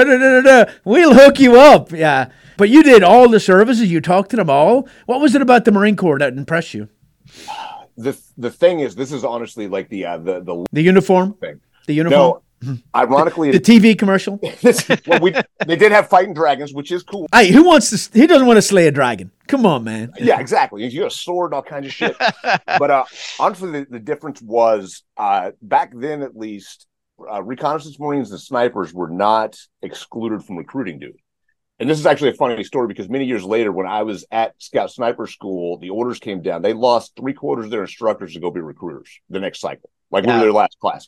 We'll 0.85 1.13
hook 1.13 1.39
you 1.39 1.59
up." 1.59 1.91
Yeah, 1.91 2.29
but 2.57 2.69
you 2.69 2.83
did 2.83 3.03
all 3.03 3.27
the 3.29 3.39
services. 3.39 3.91
You 3.91 4.01
talked 4.01 4.29
to 4.31 4.35
them 4.37 4.49
all. 4.49 4.87
What 5.07 5.19
was 5.19 5.33
it 5.35 5.41
about 5.41 5.65
the 5.65 5.71
Marine 5.71 5.95
Corps 5.95 6.19
that 6.19 6.33
impressed 6.33 6.73
you? 6.73 6.89
the 7.97 8.17
the 8.37 8.51
thing 8.51 8.79
is, 8.81 8.95
this 8.95 9.11
is 9.11 9.23
honestly 9.23 9.67
like 9.67 9.89
the 9.89 10.05
uh, 10.05 10.17
the 10.17 10.39
the 10.41 10.65
The 10.71 10.81
uniform. 10.81 11.33
thing. 11.33 11.59
The 11.87 11.93
uniform. 11.95 12.19
No, 12.19 12.41
ironically, 12.95 13.51
The 13.51 13.59
TV 13.59 13.97
commercial. 13.97 14.37
this, 14.61 14.87
well, 15.07 15.19
we 15.19 15.33
they 15.65 15.75
did 15.75 15.91
have 15.91 16.09
fighting 16.09 16.33
dragons, 16.33 16.73
which 16.73 16.91
is 16.91 17.03
cool. 17.03 17.27
Hey, 17.33 17.51
who 17.51 17.63
wants 17.63 17.89
to? 18.09 18.19
Who 18.19 18.27
doesn't 18.27 18.47
want 18.47 18.57
to 18.57 18.61
slay 18.61 18.87
a 18.87 18.91
dragon? 18.91 19.31
Come 19.47 19.65
on, 19.65 19.83
man. 19.83 20.13
Yeah, 20.17 20.39
exactly. 20.39 20.85
You 20.87 21.01
got 21.01 21.07
a 21.07 21.15
sword 21.15 21.51
and 21.51 21.55
all 21.55 21.63
kinds 21.63 21.87
of 21.87 21.93
shit. 21.93 22.15
but 22.65 22.91
uh, 22.91 23.03
honestly, 23.39 23.71
the, 23.71 23.87
the 23.89 23.99
difference 23.99 24.41
was 24.41 25.03
uh, 25.17 25.51
back 25.61 25.91
then, 25.93 26.21
at 26.21 26.35
least, 26.35 26.87
uh, 27.31 27.43
reconnaissance 27.43 27.99
marines 27.99 28.31
and 28.31 28.39
snipers 28.39 28.93
were 28.93 29.09
not 29.09 29.57
excluded 29.81 30.43
from 30.43 30.57
recruiting 30.57 30.99
duty. 30.99 31.23
And 31.79 31.89
this 31.89 31.97
is 31.99 32.05
actually 32.05 32.29
a 32.29 32.33
funny 32.35 32.63
story 32.63 32.87
because 32.87 33.09
many 33.09 33.25
years 33.25 33.43
later, 33.43 33.71
when 33.71 33.87
I 33.87 34.03
was 34.03 34.23
at 34.31 34.53
Scout 34.59 34.91
Sniper 34.91 35.25
School, 35.25 35.79
the 35.79 35.89
orders 35.89 36.19
came 36.19 36.43
down. 36.43 36.61
They 36.61 36.73
lost 36.73 37.13
three 37.17 37.33
quarters 37.33 37.65
of 37.65 37.71
their 37.71 37.81
instructors 37.81 38.33
to 38.33 38.39
go 38.39 38.51
be 38.51 38.61
recruiters 38.61 39.09
the 39.31 39.39
next 39.39 39.61
cycle, 39.61 39.89
like 40.11 40.23
we 40.23 40.29
Yeah. 40.29 40.37
were 40.37 40.43
their 40.43 40.53
last 40.53 40.77
class. 40.79 41.07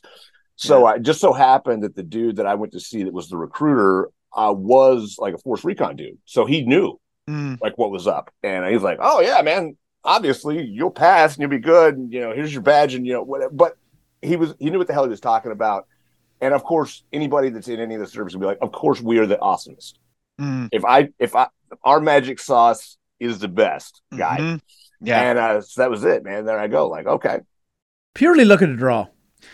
So 0.56 0.86
uh, 0.86 0.92
it 0.94 1.02
just 1.02 1.20
so 1.20 1.32
happened 1.32 1.82
that 1.82 1.96
the 1.96 2.02
dude 2.02 2.36
that 2.36 2.46
I 2.46 2.54
went 2.54 2.72
to 2.72 2.80
see 2.80 3.02
that 3.02 3.12
was 3.12 3.28
the 3.28 3.36
recruiter 3.36 4.10
uh, 4.36 4.52
was 4.56 5.16
like 5.18 5.34
a 5.34 5.38
force 5.38 5.64
recon 5.64 5.96
dude. 5.96 6.18
So 6.24 6.44
he 6.46 6.64
knew 6.64 6.98
Mm. 7.28 7.58
like 7.62 7.78
what 7.78 7.90
was 7.90 8.06
up. 8.06 8.30
And 8.42 8.66
he's 8.66 8.82
like, 8.82 8.98
"Oh 9.00 9.20
yeah, 9.22 9.40
man, 9.40 9.78
obviously 10.04 10.62
you'll 10.62 10.90
pass 10.90 11.32
and 11.34 11.40
you'll 11.40 11.48
be 11.50 11.58
good. 11.58 11.96
And, 11.96 12.12
you 12.12 12.20
know, 12.20 12.32
here's 12.34 12.52
your 12.52 12.60
badge 12.60 12.94
and 12.94 13.06
you 13.06 13.14
know 13.14 13.22
whatever." 13.22 13.50
But 13.50 13.78
he 14.20 14.36
was 14.36 14.54
he 14.58 14.68
knew 14.68 14.76
what 14.76 14.88
the 14.88 14.92
hell 14.92 15.04
he 15.04 15.08
was 15.10 15.20
talking 15.20 15.50
about. 15.50 15.86
And 16.42 16.52
of 16.52 16.62
course, 16.64 17.02
anybody 17.14 17.48
that's 17.48 17.68
in 17.68 17.80
any 17.80 17.94
of 17.94 18.00
the 18.00 18.06
service 18.06 18.34
will 18.34 18.40
be 18.40 18.46
like, 18.46 18.58
of 18.60 18.72
course, 18.72 19.00
we 19.00 19.18
are 19.18 19.26
the 19.26 19.38
awesomest. 19.38 19.94
Mm, 20.38 20.68
If 20.72 20.84
I, 20.84 21.08
if 21.18 21.34
I, 21.34 21.46
our 21.82 22.00
magic 22.00 22.38
sauce 22.40 22.98
is 23.18 23.38
the 23.38 23.48
best 23.48 24.02
guy. 24.14 24.38
mhm. 24.40 24.60
Yeah. 25.00 25.20
And 25.22 25.38
uh, 25.38 25.60
so 25.62 25.80
that 25.80 25.90
was 25.90 26.04
it, 26.04 26.24
man. 26.24 26.44
There 26.44 26.58
I 26.58 26.66
go. 26.68 26.88
Like, 26.88 27.06
okay. 27.06 27.40
Purely 28.14 28.44
look 28.44 28.60
at 28.60 28.68
the 28.68 28.76
draw. 28.76 29.06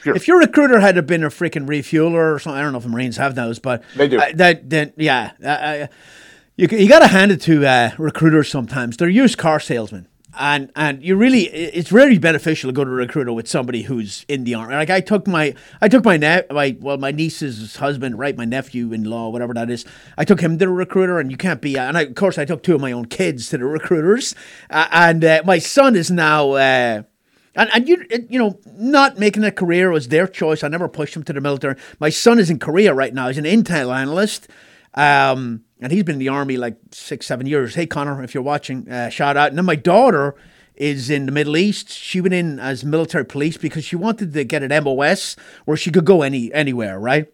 Sure. 0.02 0.14
If 0.16 0.26
your 0.28 0.38
recruiter 0.38 0.80
had 0.80 1.06
been 1.06 1.22
a 1.24 1.28
freaking 1.28 1.66
refueler 1.68 2.34
or 2.34 2.38
something, 2.38 2.58
I 2.58 2.62
don't 2.62 2.72
know 2.72 2.78
if 2.78 2.84
the 2.84 2.90
Marines 2.90 3.16
have 3.18 3.34
those, 3.34 3.58
but 3.58 3.82
They 3.96 4.08
do. 4.08 4.18
uh, 4.18 4.26
that 4.34 4.68
then 4.70 4.92
yeah, 4.96 5.32
uh, 5.44 5.48
uh, 5.48 5.86
you 6.56 6.68
you 6.70 6.88
got 6.88 7.00
to 7.00 7.08
hand 7.08 7.32
it 7.32 7.40
to 7.42 7.66
uh, 7.66 7.90
recruiters. 7.98 8.48
Sometimes 8.48 8.96
they're 8.96 9.08
used 9.08 9.36
car 9.38 9.60
salesmen, 9.60 10.06
and 10.38 10.70
and 10.76 11.02
you 11.02 11.16
really 11.16 11.42
it's 11.48 11.90
really 11.92 12.18
beneficial 12.18 12.68
to 12.68 12.72
go 12.72 12.84
to 12.84 12.90
a 12.90 12.94
recruiter 12.94 13.32
with 13.32 13.48
somebody 13.48 13.82
who's 13.82 14.24
in 14.28 14.44
the 14.44 14.54
army. 14.54 14.74
Like 14.74 14.90
I 14.90 15.00
took 15.00 15.26
my 15.26 15.54
I 15.80 15.88
took 15.88 16.04
my 16.04 16.16
ne- 16.16 16.44
my 16.50 16.76
well 16.80 16.96
my 16.98 17.10
niece's 17.12 17.76
husband, 17.76 18.18
right, 18.18 18.36
my 18.36 18.44
nephew 18.46 18.92
in 18.92 19.04
law, 19.04 19.28
whatever 19.28 19.54
that 19.54 19.70
is. 19.70 19.84
I 20.18 20.24
took 20.24 20.40
him 20.40 20.52
to 20.58 20.66
the 20.66 20.68
recruiter, 20.68 21.18
and 21.18 21.30
you 21.30 21.36
can't 21.36 21.60
be. 21.60 21.78
And 21.78 21.96
I, 21.96 22.02
of 22.02 22.14
course, 22.14 22.36
I 22.38 22.44
took 22.44 22.62
two 22.62 22.74
of 22.74 22.80
my 22.80 22.92
own 22.92 23.06
kids 23.06 23.48
to 23.50 23.58
the 23.58 23.64
recruiters, 23.64 24.34
uh, 24.70 24.86
and 24.92 25.24
uh, 25.24 25.42
my 25.44 25.58
son 25.58 25.94
is 25.96 26.10
now. 26.10 27.04
And, 27.54 27.68
and 27.72 27.88
you 27.88 28.04
you 28.28 28.38
know 28.38 28.58
not 28.66 29.18
making 29.18 29.44
a 29.44 29.50
career 29.50 29.90
was 29.90 30.08
their 30.08 30.26
choice. 30.26 30.62
I 30.62 30.68
never 30.68 30.88
pushed 30.88 31.16
him 31.16 31.24
to 31.24 31.32
the 31.32 31.40
military. 31.40 31.76
My 31.98 32.10
son 32.10 32.38
is 32.38 32.50
in 32.50 32.58
Korea 32.58 32.94
right 32.94 33.12
now. 33.12 33.28
He's 33.28 33.38
an 33.38 33.44
intel 33.44 33.94
analyst, 33.94 34.48
um, 34.94 35.64
and 35.80 35.90
he's 35.92 36.04
been 36.04 36.14
in 36.14 36.20
the 36.20 36.28
army 36.28 36.56
like 36.56 36.76
six 36.92 37.26
seven 37.26 37.46
years. 37.46 37.74
Hey 37.74 37.86
Connor, 37.86 38.22
if 38.22 38.34
you're 38.34 38.42
watching, 38.42 38.88
uh, 38.90 39.08
shout 39.08 39.36
out. 39.36 39.48
And 39.48 39.58
then 39.58 39.64
my 39.64 39.76
daughter 39.76 40.36
is 40.76 41.10
in 41.10 41.26
the 41.26 41.32
Middle 41.32 41.56
East. 41.56 41.90
She 41.90 42.20
went 42.20 42.34
in 42.34 42.60
as 42.60 42.84
military 42.84 43.24
police 43.24 43.56
because 43.56 43.84
she 43.84 43.96
wanted 43.96 44.32
to 44.32 44.44
get 44.44 44.62
an 44.62 44.84
MOS 44.84 45.36
where 45.64 45.76
she 45.76 45.90
could 45.90 46.04
go 46.04 46.22
any 46.22 46.52
anywhere, 46.54 46.98
right? 46.98 47.26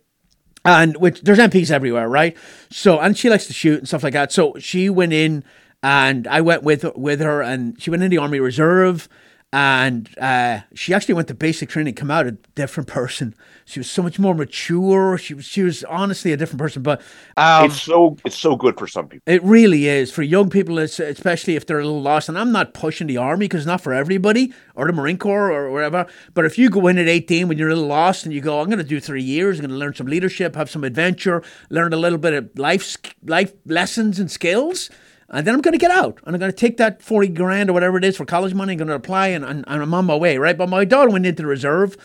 and 0.66 0.96
which 0.96 1.20
there's 1.22 1.38
MPs 1.38 1.70
everywhere, 1.70 2.08
right? 2.08 2.36
So 2.70 2.98
and 2.98 3.16
she 3.16 3.30
likes 3.30 3.46
to 3.46 3.52
shoot 3.52 3.78
and 3.78 3.88
stuff 3.88 4.02
like 4.02 4.12
that. 4.14 4.32
So 4.32 4.54
she 4.58 4.90
went 4.90 5.12
in, 5.12 5.44
and 5.82 6.26
I 6.26 6.40
went 6.40 6.62
with 6.64 6.84
with 6.96 7.20
her, 7.20 7.40
and 7.40 7.80
she 7.80 7.90
went 7.90 8.02
in 8.02 8.10
the 8.10 8.18
Army 8.18 8.40
Reserve, 8.40 9.08
and 9.56 10.10
uh, 10.18 10.60
she 10.74 10.92
actually 10.92 11.14
went 11.14 11.28
to 11.28 11.34
basic 11.34 11.70
training, 11.70 11.94
come 11.94 12.10
out 12.10 12.26
a 12.26 12.32
different 12.32 12.90
person. 12.90 13.34
She 13.64 13.80
was 13.80 13.90
so 13.90 14.02
much 14.02 14.18
more 14.18 14.34
mature. 14.34 15.16
She 15.16 15.32
was 15.32 15.46
she 15.46 15.62
was 15.62 15.82
honestly 15.84 16.30
a 16.34 16.36
different 16.36 16.60
person, 16.60 16.82
but 16.82 17.00
um, 17.38 17.64
it's 17.64 17.80
so 17.80 18.18
it's 18.26 18.36
so 18.36 18.54
good 18.54 18.78
for 18.78 18.86
some 18.86 19.08
people. 19.08 19.22
it 19.24 19.42
really 19.42 19.86
is 19.86 20.12
for 20.12 20.22
young 20.22 20.50
people, 20.50 20.78
it's, 20.78 21.00
especially 21.00 21.56
if 21.56 21.64
they're 21.64 21.78
a 21.78 21.86
little 21.86 22.02
lost. 22.02 22.28
And 22.28 22.38
I'm 22.38 22.52
not 22.52 22.74
pushing 22.74 23.06
the 23.06 23.16
army 23.16 23.46
because 23.46 23.62
it's 23.62 23.66
not 23.66 23.80
for 23.80 23.94
everybody 23.94 24.52
or 24.74 24.86
the 24.86 24.92
Marine 24.92 25.16
Corps 25.16 25.50
or 25.50 25.70
whatever. 25.70 26.06
But 26.34 26.44
if 26.44 26.58
you 26.58 26.68
go 26.68 26.86
in 26.88 26.98
at 26.98 27.08
18 27.08 27.48
when 27.48 27.56
you're 27.56 27.70
a 27.70 27.74
little 27.74 27.88
lost 27.88 28.26
and 28.26 28.34
you 28.34 28.42
go, 28.42 28.60
I'm 28.60 28.66
going 28.66 28.76
to 28.76 28.84
do 28.84 29.00
three 29.00 29.22
years, 29.22 29.58
I'm 29.58 29.62
going 29.62 29.70
to 29.70 29.78
learn 29.78 29.94
some 29.94 30.06
leadership, 30.06 30.54
have 30.54 30.68
some 30.68 30.84
adventure, 30.84 31.42
learn 31.70 31.94
a 31.94 31.96
little 31.96 32.18
bit 32.18 32.34
of 32.34 32.50
life 32.58 32.98
life 33.24 33.54
lessons 33.64 34.18
and 34.18 34.30
skills. 34.30 34.90
And 35.28 35.44
then 35.44 35.54
I'm 35.54 35.60
going 35.60 35.72
to 35.72 35.78
get 35.78 35.90
out 35.90 36.20
and 36.24 36.36
I'm 36.36 36.40
going 36.40 36.52
to 36.52 36.56
take 36.56 36.76
that 36.76 37.02
40 37.02 37.28
grand 37.28 37.68
or 37.68 37.72
whatever 37.72 37.98
it 37.98 38.04
is 38.04 38.16
for 38.16 38.24
college 38.24 38.54
money. 38.54 38.72
I'm 38.72 38.78
going 38.78 38.88
to 38.88 38.94
apply 38.94 39.28
and, 39.28 39.44
and, 39.44 39.64
and 39.66 39.82
I'm 39.82 39.92
on 39.92 40.04
my 40.04 40.14
way, 40.14 40.38
right? 40.38 40.56
But 40.56 40.68
my 40.68 40.84
daughter 40.84 41.10
went 41.10 41.26
into 41.26 41.42
the 41.42 41.48
reserve 41.48 41.96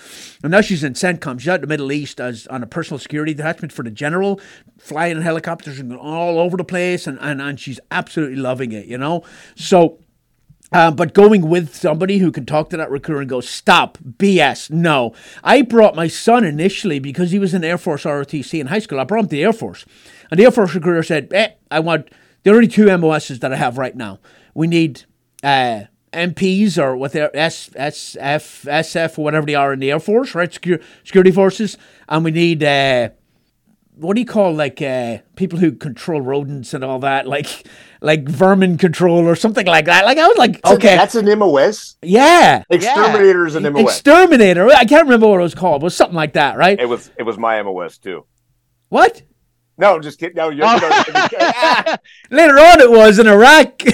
and 0.42 0.51
now 0.51 0.62
she's 0.62 0.84
in 0.84 0.94
CENTCOM. 0.94 1.40
She's 1.40 1.48
out 1.48 1.56
in 1.56 1.62
the 1.62 1.68
Middle 1.68 1.92
East 1.92 2.20
as 2.20 2.48
on 2.48 2.63
a 2.63 2.68
personal 2.68 2.98
security 2.98 3.36
detachment 3.36 3.74
for 3.74 3.84
the 3.84 3.92
general, 3.92 4.42
flying 4.80 5.18
in 5.18 5.22
helicopters 5.22 5.80
and 5.80 5.96
all 5.96 6.40
over 6.40 6.58
the 6.58 6.63
place. 6.63 7.06
And, 7.06 7.20
and, 7.22 7.40
and 7.42 7.60
she's 7.60 7.80
absolutely 7.92 8.38
loving 8.38 8.72
it, 8.72 8.88
you 8.88 8.98
know? 8.98 9.24
So, 9.56 10.00
uh, 10.72 10.90
but 10.90 11.13
going 11.13 11.50
with 11.50 11.75
somebody 11.75 12.18
who 12.18 12.32
can 12.32 12.46
talk 12.46 12.70
to 12.70 12.78
that 12.78 12.90
recruiter 12.90 13.22
and 13.22 13.30
go, 13.30 13.42
stop, 13.42 13.98
BS, 14.00 14.72
no. 14.72 15.13
I 15.44 15.62
brought 15.63 15.96
my 15.96 16.08
son 16.08 16.46
initially 16.46 16.98
because 16.98 17.32
he 17.32 17.40
was 17.40 17.54
in 17.54 17.63
Air 17.63 17.78
Force 17.78 18.04
ROTC 18.04 18.60
in 18.60 18.68
high 18.68 18.80
school. 18.80 19.00
I 19.00 19.04
brought 19.04 19.20
him 19.20 19.25
to 19.28 19.32
the 19.32 19.44
Air 19.44 19.54
Force. 19.54 19.86
And 20.32 20.40
the 20.40 20.46
Air 20.46 20.51
Force 20.51 20.74
recruiter 20.74 21.04
said, 21.04 21.28
eh, 21.34 21.50
I 21.69 21.82
want, 21.82 22.10
there 22.43 22.54
are 22.54 22.58
only 22.58 22.67
two 22.67 22.95
MOSs 22.97 23.39
that 23.39 23.54
I 23.54 23.56
have 23.56 23.77
right 23.77 23.95
now. 23.95 24.19
We 24.54 24.67
need 24.67 25.04
uh, 25.43 25.84
MPs 26.13 26.77
or 26.77 26.95
what 26.97 27.12
they're 27.13 27.36
S, 27.36 27.69
SF, 27.69 28.65
SF, 28.65 29.17
or 29.17 29.23
whatever 29.23 29.45
they 29.45 29.56
are 29.56 29.73
in 29.73 29.80
the 29.80 29.91
Air 29.91 29.99
Force, 29.99 30.36
right? 30.36 30.51
Secure, 30.54 30.80
security 31.04 31.32
forces. 31.32 31.77
And 32.10 32.23
we 32.25 32.32
need, 32.32 32.63
uh, 32.63 33.10
what 33.95 34.15
do 34.15 34.21
you 34.21 34.25
call 34.25 34.54
like 34.54 34.82
uh, 34.82 35.19
people 35.36 35.60
who 35.60 35.71
control 35.73 36.21
rodents 36.21 36.73
and 36.73 36.84
all 36.84 36.99
that, 36.99 37.27
like 37.27 37.65
like 38.01 38.27
vermin 38.27 38.77
control 38.77 39.27
or 39.27 39.36
something 39.36 39.67
like 39.67 39.86
that. 39.86 40.06
Like 40.06 40.17
I 40.17 40.27
was 40.27 40.38
like, 40.38 40.65
okay, 40.65 40.95
that's 40.95 41.13
an 41.15 41.38
MOS. 41.38 41.97
yeah, 42.01 42.63
Exterminator 42.69 43.45
is 43.45 43.56
an 43.56 43.71
MOS. 43.71 43.84
exterminator. 43.84 44.69
I 44.69 44.86
can't 44.86 45.04
remember 45.04 45.27
what 45.27 45.39
it 45.39 45.43
was 45.43 45.54
called, 45.56 45.82
but 45.82 45.86
it 45.86 45.88
was 45.88 45.95
something 45.95 46.15
like 46.15 46.34
that, 46.34 46.58
right? 46.58 46.80
it 46.80 46.89
was 46.89 47.12
it 47.17 47.23
was 47.23 47.38
my 47.38 47.62
MOS 47.62 47.99
too. 47.99 48.25
What? 48.89 49.21
No, 49.82 49.96
I'm 49.96 50.02
just 50.04 50.20
kidding. 50.20 50.36
No, 50.36 50.50
you're, 50.50 50.63
no, 50.65 50.80
ah, 50.84 51.98
Later 52.30 52.54
on, 52.60 52.80
it 52.82 52.91
was 52.91 53.17
in 53.20 53.28
Iraq. 53.28 53.82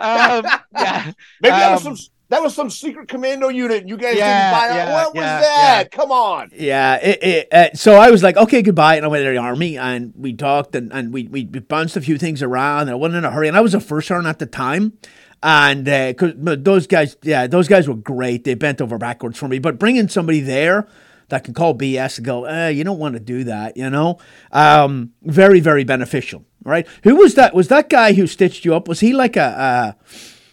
um, 0.00 0.44
yeah. 0.72 1.12
maybe 1.40 1.50
that 1.50 1.72
was 1.72 1.86
Um, 1.86 1.96
some 1.96 2.06
that 2.28 2.42
was 2.42 2.54
some 2.56 2.70
secret 2.70 3.08
commando 3.08 3.48
unit. 3.48 3.86
You 3.88 3.96
guys 3.96 4.16
Yeah, 4.16 4.50
didn't 4.50 4.60
buy 4.60 4.74
it. 4.74 4.76
yeah, 4.78 4.92
what 4.94 5.14
was 5.14 5.22
yeah, 5.24 5.40
that? 5.40 5.90
Come 5.92 6.10
on. 6.10 6.50
yeah, 6.54 6.96
it, 6.96 7.22
it, 7.22 7.52
uh, 7.52 7.68
so 7.74 7.94
I 7.94 8.10
was 8.10 8.20
like, 8.22 8.36
okay, 8.36 8.62
goodbye, 8.62 8.96
and 8.96 9.04
I 9.04 9.08
went 9.08 9.24
to 9.24 9.30
the 9.30 9.36
army, 9.36 9.78
and 9.78 10.12
we 10.16 10.32
talked, 10.32 10.74
and, 10.74 10.92
and 10.92 11.12
we, 11.12 11.28
we 11.28 11.44
bounced 11.44 11.96
a 11.96 12.00
few 12.00 12.18
things 12.18 12.42
around, 12.42 12.82
and 12.82 12.90
I 12.90 12.94
wasn't 12.94 13.18
in 13.18 13.24
a 13.24 13.30
hurry, 13.30 13.46
and 13.46 13.56
I 13.56 13.60
was 13.60 13.74
a 13.74 13.80
first 13.80 14.08
sergeant 14.08 14.26
at 14.28 14.40
the 14.40 14.46
time, 14.46 14.94
and 15.42 15.88
uh 15.88 16.14
'cause 16.14 16.32
but 16.36 16.64
those 16.64 16.86
guys, 16.88 17.16
yeah, 17.22 17.46
those 17.46 17.68
guys 17.68 17.86
were 17.88 17.94
great. 17.94 18.42
They 18.42 18.54
bent 18.54 18.80
over 18.80 18.98
backwards 18.98 19.38
for 19.38 19.46
me, 19.46 19.60
but 19.60 19.78
bringing 19.78 20.08
somebody 20.08 20.40
there 20.40 20.88
that 21.28 21.44
can 21.44 21.54
call 21.54 21.74
BS 21.74 22.18
and 22.18 22.26
go, 22.26 22.44
eh, 22.44 22.68
you 22.70 22.84
don't 22.84 22.98
want 22.98 23.14
to 23.14 23.20
do 23.20 23.44
that, 23.44 23.76
you 23.76 23.90
know, 23.90 24.18
um, 24.52 25.12
very, 25.22 25.60
very 25.60 25.84
beneficial, 25.84 26.44
right? 26.64 26.86
Who 27.04 27.16
was 27.16 27.34
that? 27.34 27.54
Was 27.54 27.68
that 27.68 27.88
guy 27.90 28.12
who 28.12 28.26
stitched 28.26 28.64
you 28.64 28.74
up? 28.74 28.88
Was 28.88 29.00
he 29.00 29.12
like 29.12 29.36
a, 29.36 29.42
uh, 29.42 29.92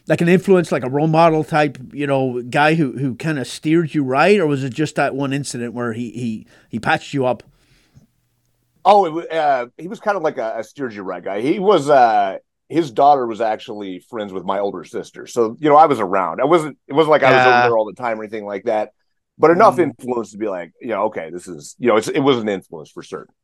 like 0.07 0.21
an 0.21 0.27
influence, 0.29 0.71
like 0.71 0.83
a 0.83 0.89
role 0.89 1.07
model 1.07 1.43
type, 1.43 1.77
you 1.93 2.07
know, 2.07 2.41
guy 2.43 2.75
who, 2.75 2.93
who 2.97 3.15
kind 3.15 3.39
of 3.39 3.47
steered 3.47 3.93
you 3.93 4.03
right, 4.03 4.39
or 4.39 4.47
was 4.47 4.63
it 4.63 4.73
just 4.73 4.95
that 4.95 5.15
one 5.15 5.31
incident 5.33 5.73
where 5.73 5.93
he 5.93 6.11
he 6.11 6.47
he 6.69 6.79
patched 6.79 7.13
you 7.13 7.25
up? 7.25 7.43
Oh, 8.85 9.19
it, 9.19 9.31
uh, 9.31 9.67
he 9.77 9.87
was 9.87 9.99
kind 9.99 10.17
of 10.17 10.23
like 10.23 10.37
a, 10.37 10.55
a 10.59 10.63
steered 10.63 10.93
you 10.93 11.03
right 11.03 11.23
guy. 11.23 11.41
He 11.41 11.59
was. 11.59 11.89
uh 11.89 12.37
his 12.69 12.89
daughter 12.89 13.27
was 13.27 13.39
actually 13.39 13.99
friends 13.99 14.33
with 14.33 14.45
my 14.45 14.57
older 14.57 14.83
sister, 14.83 15.27
so 15.27 15.55
you 15.59 15.69
know 15.69 15.75
I 15.75 15.85
was 15.85 15.99
around. 15.99 16.41
I 16.41 16.45
wasn't. 16.45 16.77
It 16.87 16.93
wasn't 16.93 17.11
like 17.11 17.21
I 17.21 17.31
was 17.31 17.45
Yeah. 17.45 17.45
over 17.45 17.61
there 17.61 17.77
all 17.77 17.85
the 17.85 17.93
time 17.93 18.19
or 18.19 18.23
anything 18.23 18.45
like 18.45 18.63
that. 18.63 18.93
But 19.43 19.51
enough 19.51 19.75
Mm. 19.75 19.83
influence 19.89 20.31
to 20.31 20.37
be 20.37 20.47
like, 20.47 20.71
you 20.79 20.87
know, 20.87 21.03
okay, 21.07 21.29
this 21.29 21.49
is 21.49 21.75
you 21.77 21.89
know, 21.89 21.97
it's, 21.97 22.07
it 22.07 22.21
was 22.21 22.37
an 22.37 22.47
influence 22.47 22.89
for 22.89 23.03
certain. 23.03 23.35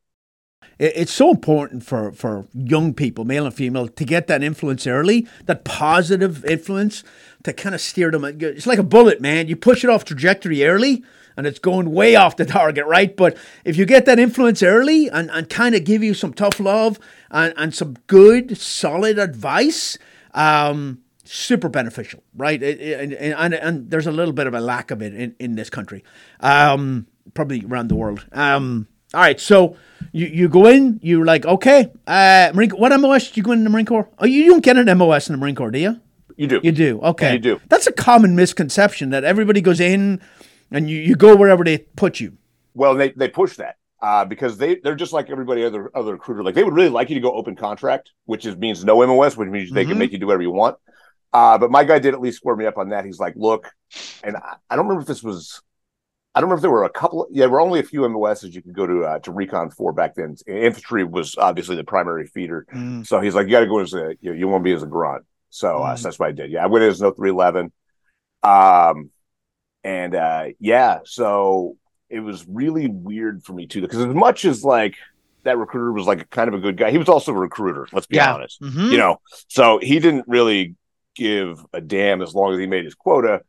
It's 0.79 1.12
so 1.12 1.29
important 1.29 1.83
for 1.83 2.13
for 2.13 2.47
young 2.53 2.93
people, 2.93 3.25
male 3.25 3.45
and 3.45 3.53
female, 3.53 3.89
to 3.89 4.05
get 4.05 4.27
that 4.27 4.41
influence 4.41 4.88
early, 4.88 5.27
that 5.47 5.65
positive 5.65 6.45
influence 6.45 7.03
to 7.43 7.51
kind 7.51 7.75
of 7.75 7.81
steer 7.81 8.12
them. 8.12 8.23
It's 8.23 8.65
like 8.65 8.79
a 8.79 8.83
bullet, 8.95 9.19
man. 9.19 9.49
You 9.49 9.57
push 9.57 9.83
it 9.83 9.89
off 9.89 10.05
trajectory 10.05 10.63
early, 10.63 11.03
and 11.35 11.45
it's 11.45 11.59
going 11.59 11.91
way 11.91 12.15
off 12.15 12.38
the 12.38 12.45
target, 12.59 12.85
right? 12.85 13.13
But 13.13 13.35
if 13.65 13.75
you 13.75 13.85
get 13.85 14.05
that 14.05 14.19
influence 14.19 14.63
early 14.63 15.09
and, 15.09 15.29
and 15.31 15.49
kind 15.49 15.75
of 15.75 15.83
give 15.83 16.01
you 16.01 16.13
some 16.13 16.31
tough 16.31 16.62
love 16.62 16.97
and, 17.29 17.53
and 17.57 17.75
some 17.75 17.95
good, 18.07 18.57
solid 18.57 19.19
advice, 19.19 19.97
um, 20.33 20.99
super 21.31 21.69
beneficial, 21.69 22.23
right? 22.35 22.61
It- 22.61 22.79
it- 22.81 22.99
and, 22.99 23.13
and, 23.13 23.53
and 23.53 23.91
there's 23.91 24.07
a 24.07 24.11
little 24.11 24.33
bit 24.33 24.47
of 24.47 24.53
a 24.53 24.59
lack 24.59 24.91
of 24.91 25.01
it 25.01 25.13
in, 25.13 25.35
in 25.39 25.55
this 25.55 25.69
country, 25.69 26.03
um, 26.39 27.07
probably 27.33 27.63
around 27.65 27.89
the 27.89 27.95
world. 27.95 28.25
Um, 28.31 28.87
all 29.13 29.21
right, 29.21 29.39
so 29.39 29.75
you, 30.11 30.27
you 30.27 30.49
go 30.49 30.67
in, 30.67 30.99
you're 31.03 31.25
like, 31.25 31.45
okay, 31.45 31.91
uh, 32.07 32.51
Marine, 32.53 32.71
what 32.71 32.97
MOS 32.99 33.27
did 33.27 33.37
you 33.37 33.43
go 33.43 33.51
in 33.51 33.63
the 33.63 33.69
Marine 33.69 33.85
Corps? 33.85 34.09
Oh, 34.19 34.25
you 34.25 34.47
don't 34.47 34.63
get 34.63 34.77
an 34.77 34.97
MOS 34.97 35.29
in 35.29 35.33
the 35.33 35.37
Marine 35.37 35.55
Corps, 35.55 35.71
do 35.71 35.79
you? 35.79 35.99
You 36.35 36.47
do. 36.47 36.59
You 36.63 36.71
do. 36.71 36.99
Okay. 37.01 37.33
you 37.33 37.39
do. 37.39 37.59
That's 37.69 37.85
a 37.87 37.91
common 37.91 38.35
misconception 38.35 39.09
that 39.09 39.23
everybody 39.23 39.61
goes 39.61 39.79
in 39.79 40.21
and 40.71 40.89
you, 40.89 40.97
you 40.97 41.15
go 41.15 41.35
wherever 41.35 41.63
they 41.63 41.79
put 41.79 42.19
you. 42.19 42.37
Well, 42.75 42.95
they 42.95 43.09
they 43.11 43.27
push 43.27 43.57
that 43.57 43.75
uh, 44.01 44.23
because 44.23 44.57
they 44.57 44.75
they're 44.75 44.95
just 44.95 45.11
like 45.11 45.29
everybody 45.29 45.65
other 45.65 45.91
other 45.93 46.13
recruiter. 46.13 46.43
Like 46.43 46.55
they 46.55 46.63
would 46.63 46.73
really 46.75 46.87
like 46.89 47.09
you 47.09 47.15
to 47.15 47.21
go 47.21 47.33
open 47.33 47.57
contract, 47.57 48.11
which 48.25 48.45
is 48.45 48.55
means 48.55 48.85
no 48.85 49.05
MOS, 49.05 49.35
which 49.35 49.49
means 49.49 49.69
they 49.71 49.83
Mhm. 49.83 49.89
can 49.89 49.97
make 49.97 50.11
you 50.13 50.17
do 50.17 50.27
whatever 50.27 50.43
you 50.43 50.51
want. 50.51 50.77
Uh, 51.31 51.57
but 51.57 51.69
my 51.71 51.83
guy 51.83 51.99
did 51.99 52.13
at 52.13 52.21
least 52.21 52.37
square 52.37 52.55
me 52.55 52.65
up 52.65 52.77
on 52.77 52.89
that. 52.89 53.05
He's 53.05 53.19
like, 53.19 53.35
look, 53.35 53.71
and 54.23 54.35
I, 54.35 54.55
I 54.69 54.75
don't 54.75 54.85
remember 54.85 55.01
if 55.01 55.07
this 55.07 55.23
was. 55.23 55.61
I 56.35 56.41
don't 56.41 56.49
remember 56.49 56.59
if 56.59 56.61
there 56.61 56.71
were 56.71 56.83
a 56.85 56.89
couple. 56.89 57.27
Yeah, 57.31 57.41
there 57.41 57.49
were 57.49 57.61
only 57.61 57.79
a 57.79 57.83
few 57.83 58.07
MOSs 58.07 58.53
you 58.55 58.61
could 58.61 58.73
go 58.73 58.85
to 58.87 59.03
uh, 59.03 59.19
to 59.19 59.31
recon 59.31 59.71
for 59.71 59.91
back 59.93 60.15
then. 60.15 60.35
Infantry 60.47 61.03
was 61.03 61.35
obviously 61.37 61.75
the 61.75 61.83
primary 61.83 62.27
feeder, 62.27 62.65
so 63.03 63.19
he's 63.19 63.33
like, 63.35 63.47
you 63.47 63.51
got 63.51 63.61
to 63.61 63.67
go 63.67 63.79
as 63.79 63.93
a 63.93 64.15
you, 64.21 64.31
know, 64.31 64.37
you 64.37 64.47
want 64.47 64.61
to 64.61 64.63
be 64.63 64.73
as 64.73 64.83
a 64.83 64.87
grunt. 64.87 65.25
So, 65.49 65.79
uh, 65.79 65.95
Mm. 65.95 65.97
so 65.97 66.03
that's 66.03 66.19
what 66.19 66.29
I 66.29 66.31
did. 66.31 66.51
Yeah, 66.51 66.63
I 66.63 66.67
went 66.67 66.85
as 66.85 67.01
no 67.01 67.11
three 67.11 67.31
eleven, 67.31 67.71
um, 68.43 69.09
and 69.83 70.15
uh, 70.15 70.45
yeah, 70.59 70.99
so 71.05 71.77
it 72.09 72.19
was 72.19 72.45
really 72.47 72.87
weird 72.87 73.43
for 73.43 73.53
me 73.53 73.67
too 73.67 73.81
because 73.81 73.99
as 73.99 74.13
much 74.13 74.45
as 74.45 74.63
like 74.63 74.95
that 75.43 75.57
recruiter 75.57 75.91
was 75.91 76.05
like 76.05 76.29
kind 76.29 76.47
of 76.47 76.53
a 76.53 76.59
good 76.59 76.77
guy, 76.77 76.91
he 76.91 76.97
was 76.97 77.09
also 77.09 77.31
a 77.31 77.35
recruiter. 77.37 77.87
Let's 77.91 78.07
be 78.07 78.17
Yeah. 78.17 78.33
honest, 78.33 78.61
Mhm. 78.61 78.91
you 78.91 78.97
know. 78.97 79.19
So 79.47 79.79
he 79.81 79.99
didn't 79.99 80.25
really 80.27 80.75
give 81.19 81.65
a 81.73 81.82
damn 81.82 82.21
as 82.21 82.34
long 82.34 82.53
as 82.53 82.60
he 82.60 82.65
made 82.67 82.86
his 82.86 82.95
quota. 82.95 83.41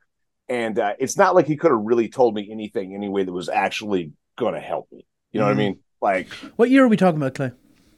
and 0.48 0.78
uh, 0.80 0.94
it's 0.98 1.16
not 1.16 1.34
like 1.36 1.46
he 1.46 1.56
could 1.56 1.70
have 1.70 1.80
really 1.80 2.08
told 2.08 2.34
me 2.34 2.48
anything 2.50 2.92
anyway 2.94 3.22
that 3.22 3.32
was 3.32 3.48
actually 3.48 4.12
going 4.36 4.54
to 4.54 4.60
help 4.60 4.88
me. 4.90 5.06
You 5.30 5.38
know 5.38 5.46
what 5.46 5.52
I 5.52 5.54
Mhm. 5.54 5.58
mean? 5.58 5.78
Like 6.02 6.28
What 6.56 6.70
year 6.70 6.84
are 6.84 6.88
we 6.88 6.96
talking 6.96 7.18
about, 7.22 7.34
Clay? 7.34 7.52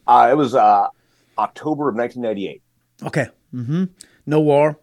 uh, 0.06 0.28
it 0.30 0.36
was 0.36 0.54
uh, 0.54 0.88
October 1.38 1.88
of 1.88 1.94
1998. 1.96 2.62
Okay. 3.06 3.28
Mm-hmm. 3.54 3.84
No 4.26 4.40
war. 4.40 4.78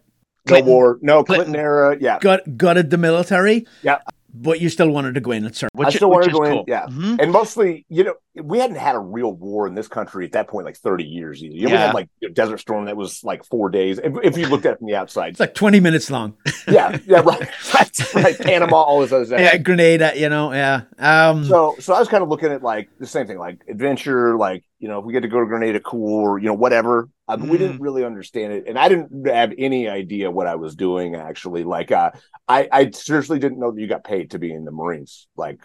Clinton. 0.48 0.66
No 0.68 0.72
war, 0.74 1.00
no 1.02 1.24
Clinton. 1.24 1.46
Clinton 1.54 1.62
era. 1.62 1.98
Yeah, 2.00 2.18
Got 2.20 2.58
gutted 2.58 2.90
the 2.90 2.98
military. 2.98 3.68
Yeah. 3.84 4.00
But 4.34 4.62
you 4.62 4.70
still 4.70 4.90
wanted 4.90 5.16
to 5.16 5.22
go 5.22 5.32
in 5.32 5.46
and 5.46 5.56
serve. 5.56 5.70
Which, 5.74 5.88
I 5.88 5.92
still 5.92 6.10
wanted 6.10 6.28
to 6.28 6.32
go 6.32 6.44
in. 6.44 6.52
cool. 6.54 6.66
Yeah, 6.68 6.86
Mhm. 6.88 7.20
and 7.20 7.32
mostly, 7.32 7.86
you 7.90 8.04
know, 8.04 8.14
we 8.42 8.60
hadn't 8.60 8.78
had 8.78 8.96
a 8.96 9.00
real 9.00 9.34
war 9.34 9.66
in 9.68 9.74
this 9.76 9.88
country 9.88 10.24
at 10.26 10.32
that 10.34 10.48
point, 10.48 10.66
like 10.66 10.78
30 10.78 11.04
years 11.04 11.44
either. 11.44 11.56
You 11.56 11.68
know, 11.68 11.72
we 11.72 11.78
had 11.78 11.94
like 11.96 12.10
a 12.24 12.30
Desert 12.30 12.60
Storm 12.60 12.86
that 12.86 12.96
was 12.96 13.24
like 13.24 13.44
four 13.44 13.70
days. 13.70 13.98
If, 13.98 14.14
if 14.24 14.38
you 14.38 14.48
looked 14.48 14.66
at 14.66 14.74
it 14.74 14.78
from 14.78 14.88
the 14.88 14.96
outside, 14.96 15.32
It's 15.32 15.40
like 15.40 15.56
20 15.56 15.80
minutes 15.80 16.10
long. 16.12 16.36
yeah, 16.68 16.98
yeah, 17.08 17.22
right, 17.22 17.50
right, 17.74 18.14
right. 18.16 18.40
Panama, 18.40 18.78
all 18.78 19.00
those 19.00 19.12
other 19.12 19.26
stuff. 19.26 19.40
yeah, 19.40 19.58
Grenada, 19.58 20.12
you 20.16 20.30
know, 20.30 20.54
yeah. 20.54 20.82
Um, 21.00 21.44
So, 21.46 21.76
so 21.80 21.94
I 21.94 22.00
was 22.00 22.08
kind 22.08 22.22
of 22.24 22.30
looking 22.30 22.52
at 22.52 22.62
like 22.64 22.90
the 23.00 23.08
same 23.08 23.26
thing, 23.28 23.40
like 23.40 23.60
adventure, 23.68 24.38
like 24.38 24.64
you 24.80 24.88
know, 24.88 25.00
if 25.00 25.06
we 25.06 25.14
get 25.14 25.22
to 25.22 25.28
go 25.28 25.40
to 25.40 25.46
Grenada, 25.46 25.80
cool, 25.80 26.22
or 26.24 26.40
you 26.40 26.46
know, 26.48 26.54
whatever. 26.54 27.10
But 27.28 27.42
We 27.42 27.58
Mm. 27.58 27.60
didn't 27.60 27.82
really 27.82 28.04
understand 28.04 28.54
it, 28.54 28.64
and 28.68 28.78
I 28.80 28.90
didn't 28.90 29.28
have 29.28 29.54
any 29.58 29.88
idea 29.88 30.32
what 30.32 30.48
I 30.48 30.56
was 30.56 30.76
doing. 30.76 31.16
Actually, 31.16 31.64
like, 31.64 31.92
uh, 31.92 32.12
I, 32.48 32.68
I 32.72 32.90
seriously 32.92 33.38
didn't 33.40 33.60
know 33.60 33.72
that 33.72 33.80
you 33.80 33.88
got 33.88 34.04
paid 34.04 34.32
to 34.32 34.40
be 34.40 34.52
in 34.52 34.66
the 34.66 34.72
Marines. 34.72 35.28
Like, 35.36 35.60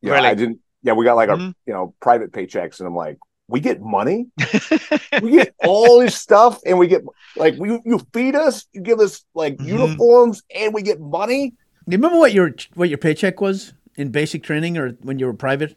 yeah, 0.00 0.12
Really? 0.12 0.28
I 0.28 0.34
didn't. 0.34 0.60
Yeah, 0.82 0.92
we 0.92 1.04
got 1.04 1.16
like 1.16 1.28
our 1.28 1.38
Mhm. 1.38 1.54
you 1.66 1.72
know 1.72 1.94
private 2.00 2.30
paychecks, 2.32 2.78
and 2.78 2.86
I'm 2.86 2.94
like, 2.94 3.18
we 3.48 3.58
get 3.60 3.80
money, 3.80 4.26
we 5.22 5.30
get 5.32 5.54
all 5.58 5.98
this 6.00 6.14
stuff, 6.14 6.60
and 6.64 6.78
we 6.78 6.86
get 6.86 7.02
like 7.36 7.54
we 7.58 7.80
you 7.84 8.00
feed 8.12 8.36
us, 8.36 8.66
you 8.72 8.80
give 8.82 9.00
us 9.00 9.24
like 9.34 9.56
Mhm. 9.56 9.66
uniforms, 9.66 10.42
and 10.54 10.72
we 10.74 10.82
get 10.82 11.00
money. 11.00 11.54
you 11.86 11.96
remember 11.96 12.18
what 12.18 12.32
your 12.32 12.54
what 12.74 12.88
your 12.90 12.98
paycheck 12.98 13.40
was 13.40 13.72
in 13.96 14.10
basic 14.10 14.42
training 14.44 14.76
or 14.78 14.90
when 15.02 15.18
you 15.18 15.26
were 15.26 15.34
private? 15.34 15.76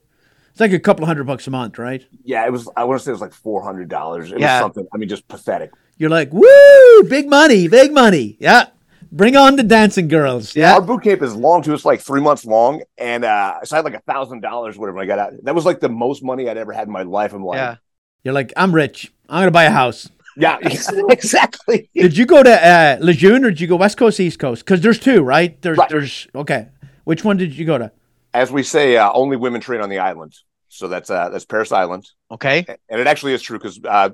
It's 0.52 0.60
like 0.60 0.74
a 0.74 0.80
couple 0.80 1.04
of 1.04 1.08
hundred 1.08 1.26
bucks 1.26 1.48
a 1.48 1.52
month, 1.52 1.78
right? 1.80 2.06
Yeah, 2.24 2.46
it 2.46 2.52
was. 2.52 2.70
I 2.78 2.84
want 2.84 3.00
to 3.00 3.06
say 3.06 3.12
it 3.12 3.14
was 3.14 3.22
like 3.22 3.34
four 3.34 3.64
hundred 3.64 3.90
dollars. 3.90 4.32
It 4.32 4.40
Yeah. 4.40 4.58
was 4.58 4.64
something. 4.66 4.88
I 4.94 4.98
mean, 4.98 5.10
just 5.10 5.28
pathetic. 5.28 5.72
You're 5.98 6.10
like, 6.10 6.32
woo, 6.34 7.04
big 7.10 7.30
money, 7.30 7.68
big 7.68 7.94
money. 7.94 8.38
Yeah. 8.40 8.68
Bring 9.14 9.36
on 9.36 9.58
the 9.58 9.64
dancing 9.64 10.08
girls. 10.08 10.56
Yeah, 10.56 10.76
Our 10.76 10.82
boot 10.82 11.04
camp 11.04 11.22
is 11.22 11.36
long 11.36 11.62
too. 11.64 11.74
It's 11.74 11.84
like 11.84 12.00
three 12.00 12.22
months 12.22 12.46
long, 12.46 12.82
and 12.98 13.26
uh, 13.26 13.60
so 13.64 13.76
I 13.76 13.78
had 13.80 13.86
like 13.86 13.94
a 13.96 14.00
thousand 14.02 14.40
dollars, 14.42 14.78
whatever 14.78 15.00
I 15.00 15.06
got 15.06 15.20
out. 15.20 15.34
That 15.44 15.54
was 15.54 15.66
like 15.66 15.82
the 15.82 15.90
most 15.90 16.24
money 16.24 16.50
I'd 16.50 16.56
ever 16.58 16.72
had 16.72 16.88
in 16.88 16.94
my 16.94 17.04
life. 17.04 17.34
I'm 17.34 17.44
like, 17.44 17.58
yeah. 17.58 17.72
yeah, 17.72 17.76
You're 18.24 18.34
like, 18.34 18.54
I'm 18.56 18.74
rich. 18.74 19.12
I'm 19.28 19.42
gonna 19.42 19.52
buy 19.52 19.66
a 19.66 19.70
house. 19.72 20.10
Yeah, 20.38 20.58
exactly. 21.10 21.90
Did 21.94 22.18
you 22.18 22.26
go 22.26 22.42
to 22.42 22.52
uh, 22.68 22.98
Lejeune 23.02 23.44
or 23.46 23.50
did 23.52 23.60
you 23.60 23.68
go 23.68 23.76
West 23.76 23.98
Coast, 23.98 24.20
East 24.20 24.40
Coast? 24.40 24.64
Because 24.66 24.82
there's 24.82 25.00
two, 25.00 25.22
right? 25.22 25.62
There's 25.62 25.78
Right. 25.78 25.90
there's 25.90 26.28
okay. 26.36 26.70
Which 27.04 27.24
one 27.26 27.36
did 27.38 27.54
you 27.54 27.66
go 27.66 27.78
to? 27.78 27.92
As 28.34 28.52
we 28.52 28.64
say, 28.64 28.98
uh, 28.98 29.12
only 29.14 29.38
women 29.38 29.62
train 29.62 29.82
on 29.82 29.90
the 29.90 30.00
island. 30.00 30.34
So 30.70 30.88
that's 30.88 31.10
uh, 31.10 31.30
that's 31.30 31.46
Parris 31.46 31.72
Island, 31.74 32.08
Okay. 32.30 32.66
and 32.90 33.02
it 33.02 33.06
actually 33.08 33.34
is 33.34 33.42
true 33.42 33.58
because 33.58 33.80
uh, 33.84 34.12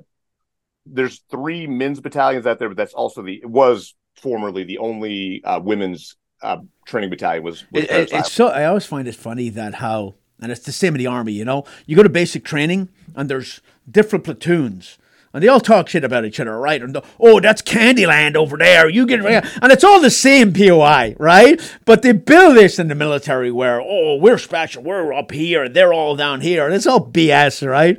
there's 0.86 1.22
three 1.30 1.66
men's 1.68 2.00
battalions 2.00 2.46
out 2.46 2.58
there, 2.58 2.68
but 2.68 2.76
that's 2.76 2.94
also 2.94 3.22
the 3.22 3.34
it 3.34 3.48
was 3.48 3.94
formerly 4.16 4.64
the 4.64 4.78
only 4.78 5.42
uh, 5.44 5.60
women's 5.60 6.16
uh, 6.42 6.56
training 6.86 7.10
battalion 7.10 7.44
was, 7.44 7.64
was 7.70 7.84
It- 7.84 7.90
it- 7.90 8.12
it's 8.12 8.32
so 8.32 8.48
I 8.48 8.64
always 8.64 8.86
find 8.86 9.06
it 9.06 9.14
funny 9.14 9.50
that 9.50 9.74
how 9.74 10.14
and 10.40 10.50
it's 10.52 10.64
the 10.64 10.72
same 10.72 10.94
in 10.94 10.98
the 10.98 11.06
army, 11.06 11.32
you 11.32 11.44
know. 11.44 11.64
You 11.86 11.94
go 11.96 12.02
to 12.02 12.08
basic 12.08 12.44
training 12.44 12.88
and 13.14 13.28
there's 13.28 13.60
different 13.90 14.24
platoons. 14.24 14.98
And 15.32 15.42
they 15.42 15.48
all 15.48 15.60
talk 15.60 15.88
shit 15.88 16.04
about 16.04 16.24
each 16.24 16.40
other, 16.40 16.58
right? 16.58 16.82
And 16.82 16.94
the, 16.94 17.02
oh, 17.20 17.38
that's 17.40 17.60
Candyland 17.62 18.34
over 18.34 18.56
there. 18.56 18.88
You 18.88 19.06
get 19.06 19.20
and 19.24 19.72
it's 19.72 19.84
all 19.84 20.00
the 20.00 20.10
same 20.10 20.52
POI, 20.52 21.14
right? 21.18 21.60
But 21.84 22.02
they 22.02 22.12
build 22.12 22.56
this 22.56 22.78
in 22.78 22.88
the 22.88 22.94
military 22.94 23.50
where 23.50 23.80
oh, 23.80 24.16
we're 24.16 24.38
special, 24.38 24.82
we're 24.82 25.12
up 25.12 25.30
here, 25.30 25.68
they're 25.68 25.92
all 25.92 26.16
down 26.16 26.40
here, 26.40 26.64
and 26.64 26.74
it's 26.74 26.86
all 26.86 27.10
BS, 27.10 27.68
right? 27.68 27.96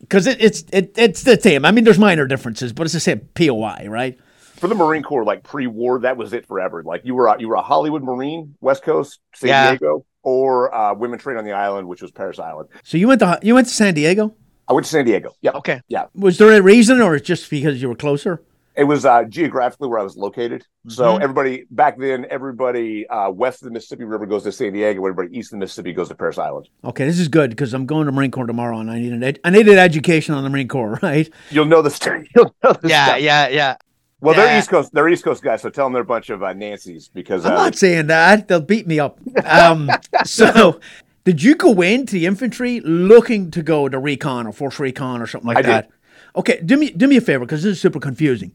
Because 0.00 0.26
it, 0.26 0.40
it's 0.40 0.64
it, 0.72 0.92
it's 0.96 1.22
the 1.22 1.40
same. 1.40 1.64
I 1.64 1.70
mean, 1.70 1.84
there's 1.84 1.98
minor 1.98 2.26
differences, 2.26 2.72
but 2.72 2.84
it's 2.84 2.94
the 2.94 3.00
same 3.00 3.20
POI, 3.34 3.86
right? 3.88 4.18
for 4.56 4.68
the 4.68 4.74
Marine 4.74 5.02
Corps, 5.02 5.24
like 5.24 5.42
pre-war, 5.42 5.98
that 6.00 6.16
was 6.16 6.32
it 6.32 6.46
forever. 6.46 6.82
Like 6.82 7.02
you 7.04 7.14
were 7.14 7.26
a, 7.26 7.38
you 7.38 7.48
were 7.48 7.56
a 7.56 7.60
Hollywood 7.60 8.02
Marine, 8.02 8.54
West 8.62 8.82
Coast, 8.82 9.18
San 9.34 9.48
Yeah. 9.48 9.70
Diego, 9.72 10.06
or 10.22 10.74
uh, 10.74 10.94
women 10.94 11.18
train 11.18 11.36
on 11.36 11.44
the 11.44 11.52
island, 11.52 11.86
which 11.86 12.00
was 12.00 12.10
Parris 12.10 12.38
Island. 12.38 12.70
So 12.82 12.96
you 12.96 13.08
went 13.08 13.20
to 13.20 13.38
you 13.42 13.54
went 13.54 13.66
to 13.68 13.74
San 13.74 13.92
Diego. 13.92 14.34
I 14.68 14.72
went 14.72 14.86
to 14.86 14.90
San 14.90 15.04
Diego. 15.04 15.34
Yeah, 15.42 15.52
Okay. 15.52 15.80
Yeah. 15.88 16.06
Was 16.14 16.38
there 16.38 16.52
a 16.52 16.62
reason, 16.62 17.00
or 17.00 17.14
it's 17.14 17.26
just 17.26 17.48
because 17.50 17.80
you 17.82 17.88
were 17.88 17.94
closer? 17.96 18.42
it 18.76 18.82
was 18.82 19.04
uh, 19.04 19.22
geographically 19.22 19.86
where 19.86 20.00
I 20.00 20.02
was 20.02 20.16
located. 20.16 20.64
So 20.88 21.04
Mhm. 21.16 21.20
everybody 21.22 21.64
back 21.70 21.96
then, 21.96 22.26
everybody 22.28 23.06
uh, 23.06 23.30
west 23.30 23.62
of 23.62 23.66
the 23.66 23.70
Mississippi 23.72 24.02
River 24.02 24.26
goes 24.26 24.42
to 24.42 24.50
San 24.50 24.72
Diego. 24.72 24.98
Everybody 25.06 25.38
east 25.38 25.52
of 25.52 25.58
the 25.58 25.64
Mississippi 25.64 25.92
goes 25.92 26.08
to 26.08 26.16
Parris 26.16 26.38
Island. 26.38 26.68
Okay, 26.84 27.04
this 27.06 27.20
is 27.20 27.28
good 27.28 27.50
because 27.50 27.72
I'm 27.72 27.86
going 27.86 28.06
to 28.06 28.12
Marine 28.12 28.32
Corps 28.32 28.46
tomorrow, 28.48 28.78
and 28.80 28.90
I 28.90 28.98
need 28.98 29.12
an 29.12 29.22
ed- 29.22 29.38
I 29.44 29.50
need 29.50 29.68
an 29.68 29.78
education 29.78 30.34
on 30.34 30.42
the 30.42 30.50
Marine 30.50 30.66
Corps, 30.66 30.98
right? 31.02 31.30
You'll 31.50 31.66
know 31.66 31.82
the 31.82 31.90
story. 31.90 32.28
You'll 32.34 32.52
know 32.64 32.72
the 32.72 32.88
Yeah. 32.88 33.04
stuff. 33.06 33.20
Yeah. 33.20 33.48
Yeah. 33.48 33.76
Well, 34.20 34.34
Yeah. 34.34 34.44
they're 34.46 34.58
East 34.58 34.70
Coast. 34.70 34.90
They're 34.92 35.08
East 35.08 35.22
Coast 35.22 35.40
guys. 35.44 35.62
So 35.62 35.70
tell 35.70 35.86
them 35.86 35.92
they're 35.92 36.02
a 36.02 36.04
bunch 36.04 36.30
of 36.30 36.42
uh, 36.42 36.52
Nancy's 36.52 37.06
because 37.08 37.44
I'm 37.46 37.52
uh, 37.52 37.56
not 37.56 37.76
saying 37.76 38.08
that; 38.08 38.48
they'll 38.48 38.60
beat 38.60 38.88
me 38.88 38.98
up. 38.98 39.20
Um, 39.44 39.88
so, 40.24 40.80
did 41.24 41.42
you 41.42 41.54
go 41.54 41.80
into 41.80 42.12
the 42.12 42.26
infantry 42.26 42.80
looking 42.80 43.50
to 43.50 43.62
go 43.62 43.88
to 43.88 43.98
recon 43.98 44.46
or 44.46 44.52
force 44.52 44.78
recon 44.78 45.20
or 45.20 45.26
something 45.26 45.48
like 45.48 45.58
I 45.58 45.62
did. 45.62 45.70
that? 45.70 45.90
Okay, 46.36 46.60
do 46.64 46.76
me 46.76 46.90
do 46.90 47.06
me 47.06 47.16
a 47.16 47.20
favor 47.20 47.44
because 47.44 47.62
this 47.62 47.72
is 47.72 47.80
super 47.80 48.00
confusing. 48.00 48.54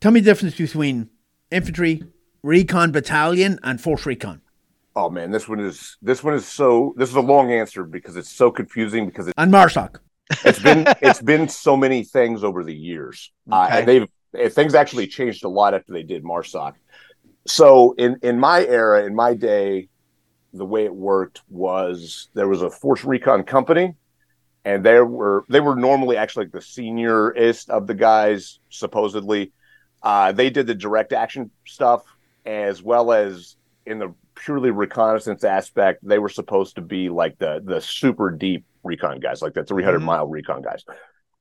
Tell 0.00 0.12
me 0.12 0.20
the 0.20 0.30
difference 0.30 0.56
between 0.56 1.10
infantry, 1.50 2.04
recon 2.42 2.92
battalion, 2.92 3.58
and 3.62 3.80
force 3.80 4.06
recon, 4.06 4.40
oh 4.96 5.10
man, 5.10 5.30
this 5.30 5.48
one 5.48 5.60
is 5.60 5.96
this 6.02 6.22
one 6.22 6.34
is 6.34 6.46
so. 6.46 6.94
This 6.96 7.08
is 7.08 7.16
a 7.16 7.20
long 7.20 7.52
answer 7.52 7.84
because 7.84 8.16
it's 8.16 8.30
so 8.30 8.50
confusing 8.50 9.06
because 9.06 9.28
it's 9.28 9.34
and 9.36 9.52
MARSOC. 9.52 9.98
it's 10.44 10.58
been 10.58 10.86
it's 11.00 11.22
been 11.22 11.48
so 11.48 11.76
many 11.76 12.04
things 12.04 12.44
over 12.44 12.64
the 12.64 12.74
years, 12.74 13.32
uh, 13.50 13.68
and 13.70 13.88
they've 13.88 14.08
eh, 14.36 14.48
things 14.48 14.74
actually 14.74 15.06
changed 15.06 15.44
a 15.44 15.48
lot 15.48 15.74
after 15.74 15.92
they 15.92 16.02
did 16.02 16.24
Marsoc. 16.24 16.74
So 17.46 17.92
in 17.92 18.18
in 18.22 18.38
my 18.38 18.64
era, 18.64 19.04
in 19.04 19.14
my 19.14 19.34
day, 19.34 19.88
the 20.52 20.64
way 20.64 20.84
it 20.84 20.94
worked 20.94 21.42
was 21.48 22.28
there 22.34 22.48
was 22.48 22.62
a 22.62 22.70
force 22.70 23.04
recon 23.04 23.42
company, 23.44 23.94
and 24.64 24.84
they 24.84 25.00
were 25.00 25.44
they 25.48 25.60
were 25.60 25.76
normally 25.76 26.16
actually 26.16 26.46
like 26.46 26.52
the 26.52 26.58
seniorist 26.58 27.68
of 27.70 27.86
the 27.86 27.94
guys 27.94 28.58
supposedly. 28.70 29.52
Uh, 30.02 30.32
they 30.32 30.50
did 30.50 30.66
the 30.66 30.74
direct 30.74 31.12
action 31.12 31.50
stuff 31.66 32.02
as 32.46 32.82
well 32.82 33.12
as 33.12 33.56
in 33.86 33.98
the 33.98 34.14
purely 34.34 34.70
reconnaissance 34.70 35.44
aspect. 35.44 36.00
They 36.02 36.18
were 36.18 36.28
supposed 36.30 36.76
to 36.76 36.82
be 36.82 37.08
like 37.08 37.38
the 37.38 37.60
the 37.64 37.80
super 37.80 38.30
deep 38.30 38.64
recon 38.82 39.20
guys, 39.20 39.42
like 39.42 39.52
the 39.54 39.62
300 39.64 40.00
Mhm. 40.00 40.04
mile 40.04 40.26
recon 40.26 40.62
guys. 40.62 40.84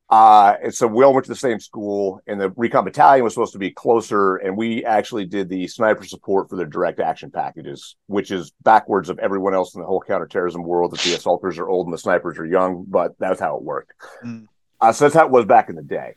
Uh, 0.10 0.56
and 0.64 0.74
so 0.74 0.88
we 0.88 1.04
all 1.04 1.14
went 1.14 1.24
to 1.26 1.32
the 1.32 1.36
same 1.36 1.60
school, 1.60 2.20
and 2.26 2.42
the 2.42 2.50
recon 2.56 2.84
battalion 2.84 3.24
was 3.24 3.34
supposed 3.34 3.54
to 3.54 3.60
be 3.60 3.70
closer. 3.70 4.38
And 4.38 4.58
we 4.58 4.84
actually 4.84 5.26
did 5.26 5.50
the 5.50 5.68
sniper 5.68 6.04
support 6.04 6.50
for 6.50 6.56
the 6.56 6.66
direct 6.66 7.00
action 7.00 7.30
packages, 7.30 7.96
which 8.08 8.32
is 8.32 8.52
backwards 8.64 9.10
of 9.10 9.20
everyone 9.20 9.54
else 9.54 9.76
in 9.76 9.82
the 9.82 9.88
whole 9.88 10.02
counterterrorism 10.02 10.64
world. 10.64 10.92
That 10.92 11.02
the 11.02 11.14
assaulters 11.14 11.60
are 11.60 11.70
old 11.70 11.86
and 11.86 11.94
the 11.94 12.00
snipers 12.00 12.40
are 12.40 12.46
young, 12.46 12.86
but 12.88 13.14
that's 13.20 13.40
how 13.40 13.56
it 13.58 13.62
worked. 13.62 13.94
Mm. 14.26 14.48
Uh, 14.82 14.92
so 14.92 15.06
that's 15.06 15.16
how 15.16 15.26
it 15.26 15.32
was 15.32 15.46
back 15.46 15.70
in 15.70 15.76
the 15.76 15.84
day. 15.84 16.16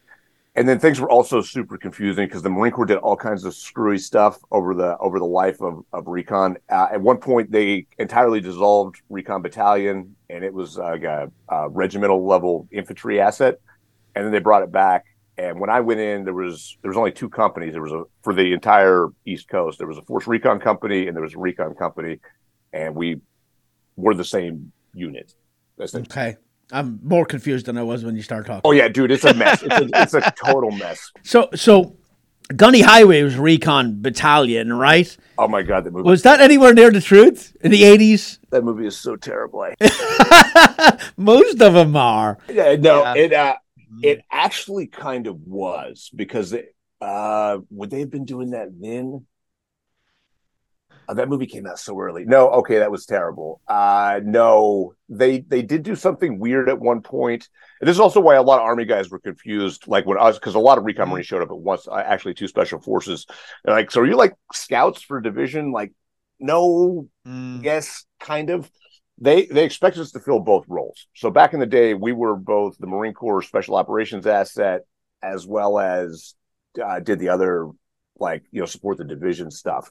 And 0.54 0.68
then 0.68 0.78
things 0.78 1.00
were 1.00 1.10
also 1.10 1.40
super 1.40 1.78
confusing 1.78 2.26
because 2.26 2.42
the 2.42 2.50
Marine 2.50 2.72
Corps 2.72 2.84
did 2.84 2.98
all 2.98 3.16
kinds 3.16 3.44
of 3.44 3.54
screwy 3.54 3.98
stuff 3.98 4.38
over 4.50 4.74
the 4.74 4.96
over 4.98 5.18
the 5.18 5.26
life 5.26 5.60
of 5.60 5.84
of 5.92 6.06
recon. 6.06 6.56
Uh, 6.70 6.88
at 6.92 7.00
one 7.00 7.18
point, 7.18 7.50
they 7.50 7.86
entirely 7.98 8.40
dissolved 8.40 9.00
recon 9.08 9.42
battalion, 9.42 10.14
and 10.28 10.44
it 10.44 10.52
was 10.52 10.76
like 10.76 11.04
a, 11.04 11.30
a 11.48 11.68
regimental 11.70 12.26
level 12.26 12.68
infantry 12.70 13.20
asset. 13.20 13.60
And 14.14 14.24
then 14.24 14.32
they 14.32 14.38
brought 14.40 14.62
it 14.62 14.70
back. 14.72 15.04
And 15.38 15.58
when 15.58 15.70
I 15.70 15.80
went 15.80 15.98
in, 16.00 16.24
there 16.24 16.34
was 16.34 16.76
there 16.82 16.90
was 16.90 16.98
only 16.98 17.12
two 17.12 17.28
companies. 17.30 17.72
There 17.72 17.82
was 17.82 17.92
a 17.92 18.04
for 18.22 18.34
the 18.34 18.52
entire 18.52 19.08
East 19.24 19.48
Coast. 19.48 19.78
There 19.78 19.86
was 19.88 19.96
a 19.98 20.02
Force 20.02 20.26
Recon 20.26 20.60
company, 20.60 21.06
and 21.08 21.16
there 21.16 21.22
was 21.22 21.34
a 21.34 21.38
Recon 21.38 21.74
company, 21.74 22.18
and 22.72 22.94
we 22.94 23.20
were 23.96 24.14
the 24.14 24.24
same 24.24 24.72
unit. 24.94 25.34
Okay, 25.80 26.36
I'm 26.70 27.00
more 27.02 27.24
confused 27.24 27.64
than 27.66 27.78
I 27.78 27.82
was 27.82 28.04
when 28.04 28.14
you 28.14 28.22
started 28.22 28.46
talking. 28.46 28.60
Oh 28.64 28.72
yeah, 28.72 28.88
dude, 28.88 29.10
it's 29.10 29.24
a 29.24 29.32
mess. 29.34 29.62
It's 29.62 29.74
a, 29.74 29.88
it's 30.02 30.14
a 30.14 30.32
total 30.44 30.70
mess. 30.70 31.10
So, 31.24 31.48
so 31.54 31.96
Gunny 32.54 32.82
Highway 32.82 33.22
was 33.22 33.36
recon 33.38 34.02
battalion, 34.02 34.72
right? 34.74 35.16
Oh 35.38 35.48
my 35.48 35.62
god, 35.62 35.84
that 35.84 35.92
movie 35.92 36.08
Was 36.08 36.22
that 36.22 36.40
anywhere 36.40 36.74
near 36.74 36.90
the 36.90 37.00
truth 37.00 37.56
in 37.62 37.70
the 37.70 37.82
80s? 37.82 38.38
that 38.50 38.62
movie 38.64 38.86
is 38.86 38.96
so 38.98 39.16
terrible. 39.16 39.66
Most 41.16 41.60
of 41.60 41.72
them 41.74 41.96
are. 41.96 42.38
yeah, 42.48 42.76
no, 42.76 43.02
Yeah. 43.02 43.14
it 43.16 43.32
uh, 43.32 43.56
it 44.02 44.22
actually 44.30 44.86
kind 44.86 45.26
of 45.26 45.40
was 45.40 46.10
because 46.14 46.52
it, 46.52 46.74
uh, 47.00 47.58
would 47.70 47.90
they 47.90 48.00
have 48.00 48.10
been 48.10 48.24
doing 48.24 48.50
that 48.50 48.68
then? 48.80 49.26
Oh, 51.08 51.14
that 51.14 51.28
movie 51.28 51.46
came 51.46 51.66
out 51.66 51.80
so 51.80 51.98
early. 52.00 52.24
No, 52.24 52.48
okay, 52.50 52.78
that 52.78 52.90
was 52.90 53.06
terrible. 53.06 53.60
Uh 53.66 54.20
no, 54.22 54.94
they 55.08 55.40
they 55.40 55.60
did 55.60 55.82
do 55.82 55.96
something 55.96 56.38
weird 56.38 56.68
at 56.68 56.78
one 56.78 57.00
point. 57.02 57.48
And 57.80 57.88
this 57.88 57.96
is 57.96 58.00
also 58.00 58.20
why 58.20 58.36
a 58.36 58.42
lot 58.42 58.60
of 58.60 58.64
army 58.64 58.84
guys 58.84 59.10
were 59.10 59.18
confused. 59.18 59.88
Like 59.88 60.06
when 60.06 60.16
I 60.16 60.22
was 60.24 60.38
because 60.38 60.54
a 60.54 60.60
lot 60.60 60.78
of 60.78 60.84
recon 60.84 61.08
Mhm. 61.08 61.10
marines 61.10 61.26
showed 61.26 61.42
up 61.42 61.50
at 61.50 61.58
once. 61.58 61.88
uh, 61.88 61.94
Actually, 61.96 62.34
two 62.34 62.46
special 62.46 62.80
forces. 62.80 63.26
They're 63.64 63.74
like, 63.74 63.90
so 63.90 64.00
are 64.00 64.06
you 64.06 64.16
like 64.16 64.34
scouts 64.52 65.02
for 65.02 65.20
division? 65.20 65.72
Like, 65.72 65.92
no, 66.38 67.08
Mm. 67.26 67.64
yes, 67.64 68.04
kind 68.20 68.50
of. 68.50 68.70
They 69.18 69.46
they 69.46 69.64
expected 69.64 70.00
us 70.00 70.12
to 70.12 70.20
fill 70.20 70.40
both 70.40 70.64
roles. 70.68 71.06
So 71.14 71.30
back 71.30 71.54
in 71.54 71.60
the 71.60 71.66
day, 71.66 71.94
we 71.94 72.12
were 72.12 72.36
both 72.36 72.76
the 72.78 72.86
Marine 72.86 73.14
Corps 73.14 73.42
Special 73.42 73.76
Operations 73.76 74.26
asset 74.26 74.82
as 75.22 75.46
well 75.46 75.78
as 75.78 76.34
uh, 76.82 77.00
did 77.00 77.18
the 77.18 77.28
other 77.28 77.68
like 78.18 78.44
you 78.50 78.60
know 78.60 78.66
support 78.66 78.98
the 78.98 79.04
division 79.04 79.50
stuff. 79.50 79.90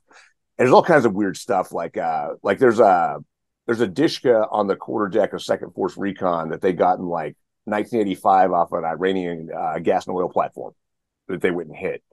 And 0.57 0.67
there's 0.67 0.73
all 0.73 0.83
kinds 0.83 1.05
of 1.05 1.13
weird 1.13 1.37
stuff 1.37 1.71
like 1.71 1.97
uh 1.97 2.29
like 2.43 2.59
there's 2.59 2.79
a 2.79 3.23
there's 3.65 3.81
a 3.81 3.87
Dishka 3.87 4.47
on 4.49 4.67
the 4.67 4.75
quarter 4.75 5.07
deck 5.07 5.33
of 5.33 5.41
Second 5.41 5.73
Force 5.73 5.95
Recon 5.97 6.49
that 6.49 6.61
they 6.61 6.73
got 6.73 6.99
in 6.99 7.05
like 7.05 7.37
1985 7.65 8.51
off 8.51 8.71
an 8.73 8.83
Iranian 8.83 9.49
uh, 9.55 9.79
gas 9.79 10.07
and 10.07 10.15
oil 10.15 10.29
platform 10.29 10.73
that 11.27 11.41
they 11.41 11.51
wouldn't 11.51 11.77
hit. 11.77 12.03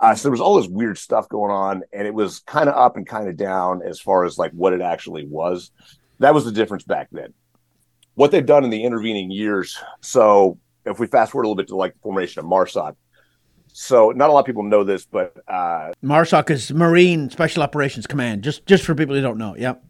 Uh, 0.00 0.14
so 0.14 0.24
there 0.24 0.32
was 0.32 0.40
all 0.40 0.56
this 0.56 0.68
weird 0.68 0.98
stuff 0.98 1.28
going 1.28 1.52
on, 1.52 1.82
and 1.92 2.06
it 2.06 2.14
was 2.14 2.40
kind 2.40 2.68
of 2.68 2.74
up 2.74 2.96
and 2.96 3.06
kind 3.06 3.28
of 3.28 3.36
down 3.36 3.80
as 3.82 4.00
far 4.00 4.24
as 4.24 4.38
like 4.38 4.52
what 4.52 4.72
it 4.72 4.80
actually 4.80 5.26
was. 5.26 5.70
That 6.18 6.34
was 6.34 6.44
the 6.44 6.52
difference 6.52 6.84
back 6.84 7.08
then. 7.12 7.34
What 8.14 8.30
they've 8.30 8.46
done 8.46 8.64
in 8.64 8.70
the 8.70 8.84
intervening 8.84 9.30
years. 9.30 9.78
So 10.00 10.58
if 10.84 10.98
we 10.98 11.06
fast 11.06 11.32
forward 11.32 11.44
a 11.44 11.48
little 11.48 11.56
bit 11.56 11.68
to 11.68 11.76
like 11.76 11.94
the 11.94 12.00
formation 12.00 12.40
of 12.40 12.46
MARSOC. 12.46 12.94
So 13.72 14.10
not 14.10 14.30
a 14.30 14.32
lot 14.32 14.40
of 14.40 14.46
people 14.46 14.62
know 14.62 14.84
this, 14.84 15.04
but 15.04 15.36
uh, 15.48 15.92
MARSOC 16.02 16.50
is 16.50 16.72
Marine 16.72 17.28
Special 17.30 17.62
Operations 17.62 18.06
Command. 18.06 18.44
Just 18.44 18.66
just 18.66 18.84
for 18.84 18.94
people 18.94 19.16
who 19.16 19.20
don't 19.20 19.38
know. 19.38 19.56
Yep. 19.56 19.82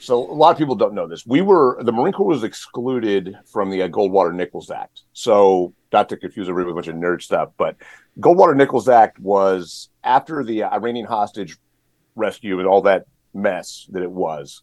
So 0.00 0.18
a 0.18 0.34
lot 0.34 0.50
of 0.50 0.58
people 0.58 0.74
don't 0.74 0.94
know 0.94 1.06
this. 1.06 1.26
We 1.26 1.42
were 1.42 1.82
the 1.82 1.92
Marine 1.92 2.12
Corps 2.12 2.26
was 2.26 2.42
excluded 2.42 3.36
from 3.46 3.70
the 3.70 3.82
uh, 3.82 3.88
Goldwater 3.88 4.34
Nichols 4.34 4.70
Act. 4.70 5.02
So 5.12 5.74
not 5.92 6.08
to 6.08 6.16
confuse 6.16 6.48
everybody 6.48 6.72
with 6.72 6.86
a 6.86 6.90
bunch 6.90 6.96
of 6.96 7.02
nerd 7.02 7.22
stuff, 7.22 7.50
but 7.58 7.76
Goldwater 8.18 8.56
Nichols 8.56 8.88
Act 8.88 9.18
was 9.18 9.90
after 10.02 10.42
the 10.42 10.64
Iranian 10.64 11.06
hostage 11.06 11.58
rescue 12.16 12.58
and 12.58 12.66
all 12.66 12.82
that 12.82 13.04
mess 13.34 13.86
that 13.92 14.02
it 14.02 14.10
was. 14.10 14.62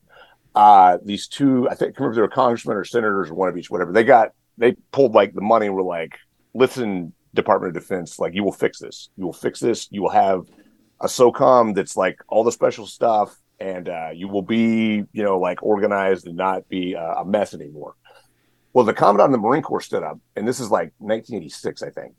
Uh, 0.56 0.98
these 1.04 1.28
two, 1.28 1.70
I 1.70 1.76
think, 1.76 1.96
I 1.96 2.00
remember 2.00 2.16
they 2.16 2.22
were 2.22 2.28
congressmen 2.28 2.76
or 2.76 2.84
senators 2.84 3.30
or 3.30 3.36
one 3.36 3.50
of 3.50 3.58
each, 3.58 3.70
whatever. 3.70 3.92
They 3.92 4.04
got 4.04 4.32
they 4.58 4.74
pulled 4.92 5.14
like 5.14 5.34
the 5.34 5.42
money 5.42 5.68
and 5.68 5.76
were 5.76 5.84
like, 5.84 6.18
"Listen, 6.54 7.14
Department 7.34 7.76
of 7.76 7.82
Defense, 7.82 8.20
like 8.20 8.34
you 8.34 8.44
will 8.44 8.52
fix 8.52 8.80
this. 8.80 9.10
You 9.16 9.26
will 9.26 9.34
fix 9.34 9.60
this. 9.60 9.88
You 9.92 10.02
will 10.02 10.10
have 10.10 10.46
a 11.00 11.08
SOCOM 11.08 11.76
that's 11.76 11.96
like 11.96 12.20
all 12.28 12.44
the 12.44 12.52
special 12.52 12.86
stuff, 12.86 13.36
and 13.60 13.88
uh, 13.88 14.10
you 14.14 14.28
will 14.28 14.42
be, 14.42 15.04
you 15.14 15.24
know, 15.24 15.40
like 15.40 15.64
organized 15.64 16.28
and 16.28 16.36
not 16.36 16.68
be 16.68 16.96
uh, 16.96 17.22
a 17.22 17.26
mess 17.26 17.54
anymore. 17.54 17.96
Well, 18.74 18.86
the 18.86 18.94
commandant 18.94 19.28
of 19.28 19.32
the 19.32 19.48
Marine 19.48 19.64
Corps 19.64 19.82
stood 19.82 20.04
up, 20.04 20.20
and 20.36 20.48
this 20.48 20.60
is 20.60 20.70
like 20.70 20.94
1986, 20.98 21.84
I 21.84 21.90
think, 21.90 22.14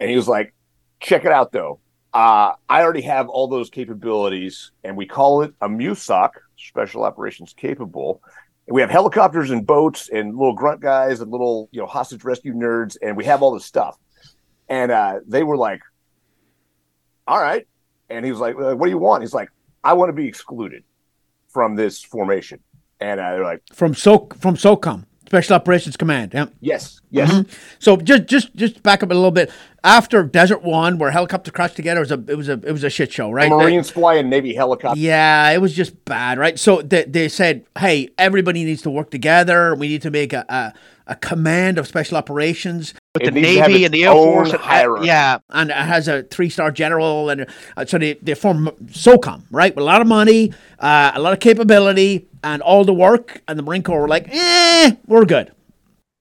and 0.00 0.08
he 0.08 0.16
was 0.16 0.28
like, 0.28 0.54
"Check 1.00 1.24
it 1.24 1.32
out, 1.32 1.52
though. 1.52 1.80
Uh, 2.12 2.52
I 2.68 2.82
already 2.82 3.02
have 3.02 3.28
all 3.28 3.48
those 3.48 3.70
capabilities, 3.70 4.72
and 4.84 4.96
we 4.96 5.06
call 5.06 5.42
it 5.42 5.54
a 5.60 5.68
MUSOC, 5.68 6.30
Special 6.68 7.04
Operations 7.04 7.54
Capable." 7.56 8.22
We 8.68 8.80
have 8.80 8.90
helicopters 8.90 9.50
and 9.50 9.66
boats 9.66 10.08
and 10.08 10.36
little 10.36 10.54
grunt 10.54 10.80
guys 10.80 11.20
and 11.20 11.30
little, 11.30 11.68
you 11.72 11.80
know, 11.80 11.86
hostage 11.86 12.22
rescue 12.24 12.54
nerds, 12.54 12.96
and 13.02 13.16
we 13.16 13.24
have 13.24 13.42
all 13.42 13.52
this 13.52 13.64
stuff. 13.64 13.98
And 14.68 14.92
uh, 14.92 15.20
they 15.26 15.42
were 15.42 15.56
like, 15.56 15.80
"All 17.26 17.40
right." 17.40 17.66
And 18.08 18.24
he 18.24 18.30
was 18.30 18.40
like, 18.40 18.56
"What 18.56 18.82
do 18.82 18.90
you 18.90 18.98
want?" 18.98 19.22
He's 19.22 19.34
like, 19.34 19.48
"I 19.82 19.94
want 19.94 20.10
to 20.10 20.12
be 20.12 20.28
excluded 20.28 20.84
from 21.48 21.74
this 21.76 22.02
formation." 22.02 22.60
And 23.00 23.18
uh, 23.18 23.32
they're 23.32 23.44
like, 23.44 23.62
From 23.72 23.94
so 23.94 24.28
from 24.38 24.54
SOCOM 24.54 25.06
Special 25.32 25.56
Operations 25.56 25.96
Command. 25.96 26.32
Yeah. 26.34 26.46
"Yes, 26.60 27.00
yes." 27.10 27.32
Mhm. 27.32 27.48
So 27.78 27.96
just 27.96 28.26
just 28.26 28.54
just 28.54 28.82
back 28.82 29.02
up 29.02 29.10
a 29.10 29.14
little 29.14 29.30
bit. 29.30 29.50
After 29.82 30.22
Desert 30.24 30.62
One, 30.62 30.98
where 30.98 31.10
helicopter 31.10 31.50
crashed 31.50 31.74
together, 31.74 32.00
it 32.02 32.10
was 32.10 32.12
a 32.12 32.22
it 32.28 32.36
was 32.36 32.48
a 32.50 32.60
it 32.66 32.70
was 32.70 32.84
a 32.84 32.90
shit 32.90 33.10
show, 33.10 33.30
right? 33.30 33.48
Marines 33.48 33.88
flying 33.88 34.28
Navy 34.28 34.52
helicopter. 34.54 35.00
Yeah, 35.00 35.48
it 35.48 35.62
was 35.62 35.72
just 35.72 36.04
bad, 36.04 36.38
right? 36.38 36.58
So 36.58 36.82
they, 36.82 37.04
they 37.04 37.28
said, 37.30 37.64
hey, 37.78 38.10
everybody 38.18 38.62
needs 38.62 38.82
to 38.82 38.90
work 38.90 39.10
together. 39.10 39.74
We 39.74 39.88
need 39.88 40.02
to 40.02 40.10
make 40.10 40.34
a, 40.34 40.44
a, 40.50 40.74
a 41.06 41.16
command 41.16 41.78
of 41.78 41.86
special 41.88 42.18
operations. 42.18 42.92
With 43.14 43.24
It 43.24 43.34
the 43.34 43.40
needs 43.42 43.48
to 43.56 43.60
have 43.60 43.70
Navy 43.70 43.84
and 43.84 43.92
the 43.92 44.04
Air 44.04 44.12
Force. 44.12 44.54
and- 44.54 45.04
yeah. 45.04 45.38
and 45.50 45.68
it 45.70 45.76
has 45.76 46.08
a 46.08 46.22
three 46.22 46.48
star 46.48 46.70
general, 46.70 47.28
and 47.28 47.46
uh, 47.76 47.84
so 47.84 47.98
they, 47.98 48.14
they 48.14 48.32
form 48.34 48.70
SOCOM, 48.86 49.42
right, 49.50 49.74
with 49.76 49.82
a 49.82 49.84
lot 49.84 50.00
of 50.00 50.06
money, 50.06 50.50
uh, 50.78 51.12
a 51.14 51.20
lot 51.20 51.34
of 51.34 51.40
capability, 51.40 52.26
and 52.42 52.62
all 52.62 52.84
the 52.86 52.94
work. 52.94 53.42
And 53.46 53.58
the 53.58 53.62
Marine 53.62 53.82
Corps 53.82 54.00
were 54.00 54.08
like, 54.08 54.28
eh, 54.30 54.92
we're 55.06 55.26
good. 55.26 55.52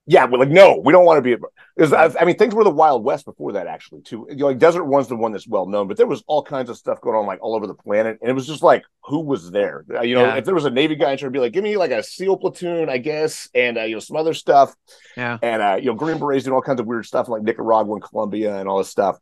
Yeah, 0.05 0.25
we're 0.25 0.39
like, 0.39 0.49
no, 0.49 0.81
we 0.83 0.91
don't 0.91 1.05
want 1.05 1.23
to 1.23 1.37
be. 1.37 1.41
Because 1.75 1.93
I, 1.93 2.21
I 2.21 2.25
mean, 2.25 2.37
things 2.37 2.53
were 2.53 2.63
the 2.63 2.69
Wild 2.69 3.03
West 3.03 3.25
before 3.25 3.53
that, 3.53 3.65
actually. 3.67 4.01
Too, 4.01 4.27
you 4.29 4.35
know, 4.35 4.47
like 4.47 4.57
Desert 4.59 4.83
One's 4.83 5.07
the 5.07 5.15
one 5.15 5.31
that's 5.31 5.47
well 5.47 5.65
known, 5.65 5.87
but 5.87 5.95
there 5.97 6.05
was 6.07 6.23
all 6.27 6.43
kinds 6.43 6.69
of 6.69 6.77
stuff 6.77 6.99
going 7.01 7.15
on, 7.15 7.25
like 7.25 7.41
all 7.41 7.55
over 7.55 7.65
the 7.65 7.73
planet, 7.73 8.17
and 8.21 8.29
it 8.29 8.33
was 8.33 8.45
just 8.45 8.61
like, 8.61 8.83
who 9.05 9.19
was 9.21 9.51
there? 9.51 9.85
Uh, 9.93 10.01
You 10.01 10.15
know, 10.15 10.25
Yeah. 10.25 10.35
if 10.35 10.45
there 10.45 10.53
was 10.53 10.65
a 10.65 10.69
Navy 10.69 10.95
guy, 10.95 11.15
trying 11.15 11.17
to 11.17 11.29
be 11.31 11.39
like, 11.39 11.53
give 11.53 11.63
me 11.63 11.77
like 11.77 11.91
a 11.91 12.03
SEAL 12.03 12.37
platoon, 12.37 12.89
I 12.89 12.97
guess, 12.97 13.49
and 13.55 13.77
uh, 13.77 13.83
you 13.83 13.95
know, 13.95 13.99
some 13.99 14.17
other 14.17 14.33
stuff, 14.33 14.75
Yeah. 15.15 15.37
and 15.41 15.61
uh, 15.61 15.77
you 15.79 15.85
know, 15.85 15.95
Green 15.95 16.17
Berets 16.19 16.43
doing 16.43 16.53
all 16.55 16.61
kinds 16.61 16.79
of 16.81 16.87
weird 16.87 17.05
stuff, 17.05 17.29
like 17.29 17.41
Nicaragua 17.43 17.93
and 17.93 18.03
Colombia 18.03 18.57
and 18.57 18.67
all 18.67 18.77
this 18.77 18.89
stuff. 18.89 19.17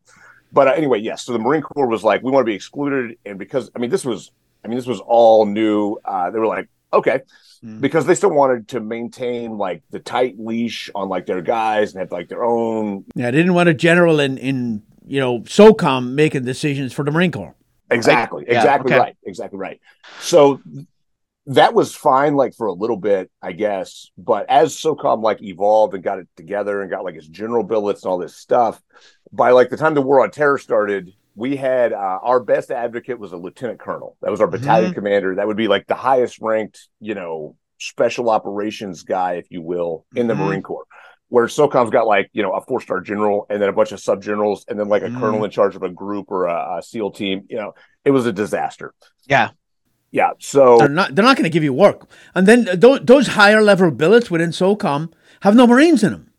But 0.52 0.68
uh, 0.68 0.72
anyway, 0.72 1.00
yes. 1.00 1.24
so 1.24 1.34
the 1.34 1.40
Marine 1.40 1.62
Corps 1.62 1.88
was 1.88 2.04
like, 2.04 2.24
we 2.24 2.32
want 2.32 2.42
to 2.44 2.50
be 2.50 2.56
excluded, 2.56 3.18
and 3.26 3.38
because 3.38 3.70
I 3.76 3.80
mean, 3.80 3.92
this 3.92 4.04
was, 4.04 4.32
I 4.66 4.68
mean, 4.68 4.78
this 4.78 4.88
was 4.88 5.00
all 5.00 5.46
new. 5.46 5.98
Uh, 6.04 6.32
they 6.32 6.40
were 6.40 6.48
like, 6.48 6.68
okay, 6.92 7.22
Mm. 7.64 7.82
because 7.82 8.06
they 8.06 8.16
still 8.16 8.32
wanted 8.32 8.70
to 8.70 8.80
maintain 8.80 9.58
like 9.58 9.84
the 9.92 10.00
tight 10.00 10.36
leash 10.40 10.90
on 10.96 11.10
like 11.10 11.26
their 11.26 11.42
guys 11.42 11.92
and 11.94 12.00
have 12.00 12.12
like 12.12 12.30
their 12.30 12.44
own 12.46 13.04
Yeah, 13.16 13.32
they 13.32 13.38
didn't 13.38 13.54
want 13.54 13.68
a 13.68 13.74
general 13.74 14.20
in, 14.22 14.38
in 14.38 14.84
you 15.06 15.20
know, 15.20 15.42
SOCOM 15.42 16.12
making 16.12 16.46
decisions 16.46 16.94
for 16.94 17.04
the 17.04 17.12
Marine 17.12 17.32
Corps. 17.32 17.56
exactly 17.92 18.46
Yeah, 18.48 18.58
exactly 18.60 18.94
okay. 18.94 19.00
right 19.00 19.18
exactly 19.26 19.60
right 19.60 19.82
so 20.22 20.62
that 21.48 21.74
was 21.74 21.96
fine 21.96 22.36
like 22.36 22.54
for 22.56 22.68
a 22.68 22.74
little 22.74 22.96
bit 22.98 23.32
i 23.42 23.52
guess 23.52 24.12
but 24.18 24.46
as 24.50 24.76
socom 24.76 25.22
like 25.24 25.42
evolved 25.42 25.94
and 25.96 26.04
got 26.04 26.20
it 26.20 26.28
together 26.36 26.82
and 26.82 26.92
got 26.92 27.04
like 27.04 27.16
its 27.16 27.28
general 27.28 27.64
billets 27.64 28.04
and 28.04 28.12
all 28.12 28.18
this 28.20 28.36
stuff 28.36 28.82
by 29.32 29.52
like 29.52 29.70
the 29.70 29.78
time 29.78 29.96
the 29.96 30.02
war 30.02 30.22
on 30.22 30.30
terror 30.32 30.58
started 30.60 31.12
we 31.40 31.56
had 31.56 31.94
uh, 31.94 32.20
our 32.22 32.40
best 32.40 32.70
advocate 32.72 33.18
was 33.20 33.32
a 33.32 33.38
lieutenant 33.38 33.80
colonel 33.80 34.18
that 34.22 34.30
was 34.32 34.42
our 34.42 34.48
battalion 34.48 34.94
commander 34.94 35.36
that 35.36 35.48
would 35.48 35.58
be 35.58 35.68
like 35.68 35.86
the 35.88 35.96
highest 35.96 36.40
ranked 36.42 36.88
you 37.00 37.16
know 37.16 37.56
special 37.80 38.30
operations 38.30 39.04
guy 39.04 39.34
if 39.42 39.46
you 39.50 39.62
will 39.62 40.06
in 40.16 40.28
the 40.28 40.34
Mhm. 40.34 40.46
marine 40.48 40.62
corps 40.62 40.86
where 41.30 41.46
SOCOM's 41.46 41.92
got 41.92 42.08
like 42.08 42.30
you 42.34 42.44
know 42.44 42.52
a 42.54 42.62
four 42.62 42.82
star 42.82 43.00
general 43.02 43.46
and 43.50 43.62
then 43.62 43.70
a 43.70 43.74
bunch 43.74 43.92
of 43.92 44.00
sub 44.00 44.22
generals 44.22 44.66
and 44.68 44.80
then 44.80 44.90
like 44.90 45.04
a 45.04 45.08
Mm. 45.08 45.20
colonel 45.20 45.44
in 45.46 45.52
charge 45.52 45.76
of 45.76 45.84
a 45.84 45.90
group 45.90 46.26
or 46.30 46.48
a, 46.48 46.78
a 46.80 46.82
SEAL 46.84 47.12
team. 47.12 47.44
You 47.50 47.58
know, 47.58 47.74
it 48.04 48.12
was 48.12 48.26
a 48.26 48.34
disaster. 48.34 48.94
Yeah. 49.28 49.52
Yeah. 50.12 50.32
So 50.40 50.80
They're 50.80 50.90
not. 50.90 51.14
They're 51.14 51.24
not 51.30 51.38
going 51.38 51.44
to 51.52 51.56
give 51.58 51.64
you 51.64 51.72
work. 51.72 52.10
And 52.34 52.48
then 52.48 52.68
those, 52.74 53.02
those 53.04 53.28
higher 53.28 53.62
level 53.62 53.92
billets 53.92 54.32
within 54.32 54.50
SOCOM 54.50 55.14
have 55.42 55.56
no 55.56 55.68
Marines 55.68 56.04
in 56.04 56.12
them. 56.14 56.32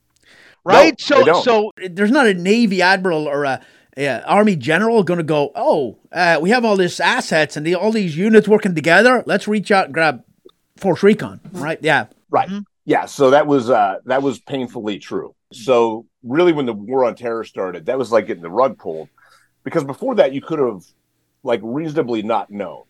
Right. 0.64 0.94
they 0.98 1.02
so 1.02 1.40
so 1.40 1.70
There's 1.88 2.10
not 2.10 2.26
a 2.26 2.34
Navy 2.34 2.82
admiral 2.82 3.26
or 3.28 3.44
a, 3.44 3.60
a 3.96 4.24
Army 4.26 4.56
general 4.56 5.02
going 5.02 5.18
to 5.18 5.24
go. 5.24 5.52
Oh, 5.54 5.98
uh, 6.12 6.38
we 6.40 6.50
have 6.50 6.64
all 6.64 6.76
these 6.76 7.00
assets 7.00 7.56
and 7.56 7.66
the, 7.66 7.74
all 7.74 7.92
these 7.92 8.16
units 8.16 8.48
working 8.48 8.74
together. 8.74 9.22
Let's 9.26 9.48
reach 9.48 9.70
out 9.70 9.86
and 9.86 9.94
grab 9.94 10.24
Force 10.76 11.02
Recon. 11.02 11.40
Right? 11.52 11.78
Yeah. 11.82 12.06
right. 12.30 12.48
Mhm. 12.48 12.64
Yeah. 12.84 13.06
So 13.06 13.30
that 13.30 13.46
was 13.46 13.68
uh 13.70 13.96
that 14.06 14.22
was 14.22 14.38
painfully 14.40 14.98
true. 14.98 15.34
So 15.52 16.06
really, 16.22 16.52
when 16.52 16.66
the 16.66 16.72
war 16.72 17.04
on 17.04 17.14
terror 17.14 17.44
started, 17.44 17.86
that 17.86 17.98
was 17.98 18.10
like 18.10 18.26
getting 18.26 18.42
the 18.42 18.50
rug 18.50 18.78
pulled 18.78 19.08
because 19.64 19.84
before 19.84 20.14
that, 20.16 20.32
you 20.32 20.40
could 20.40 20.58
have 20.58 20.84
like 21.42 21.60
reasonably 21.62 22.22
not 22.22 22.50
known. 22.50 22.84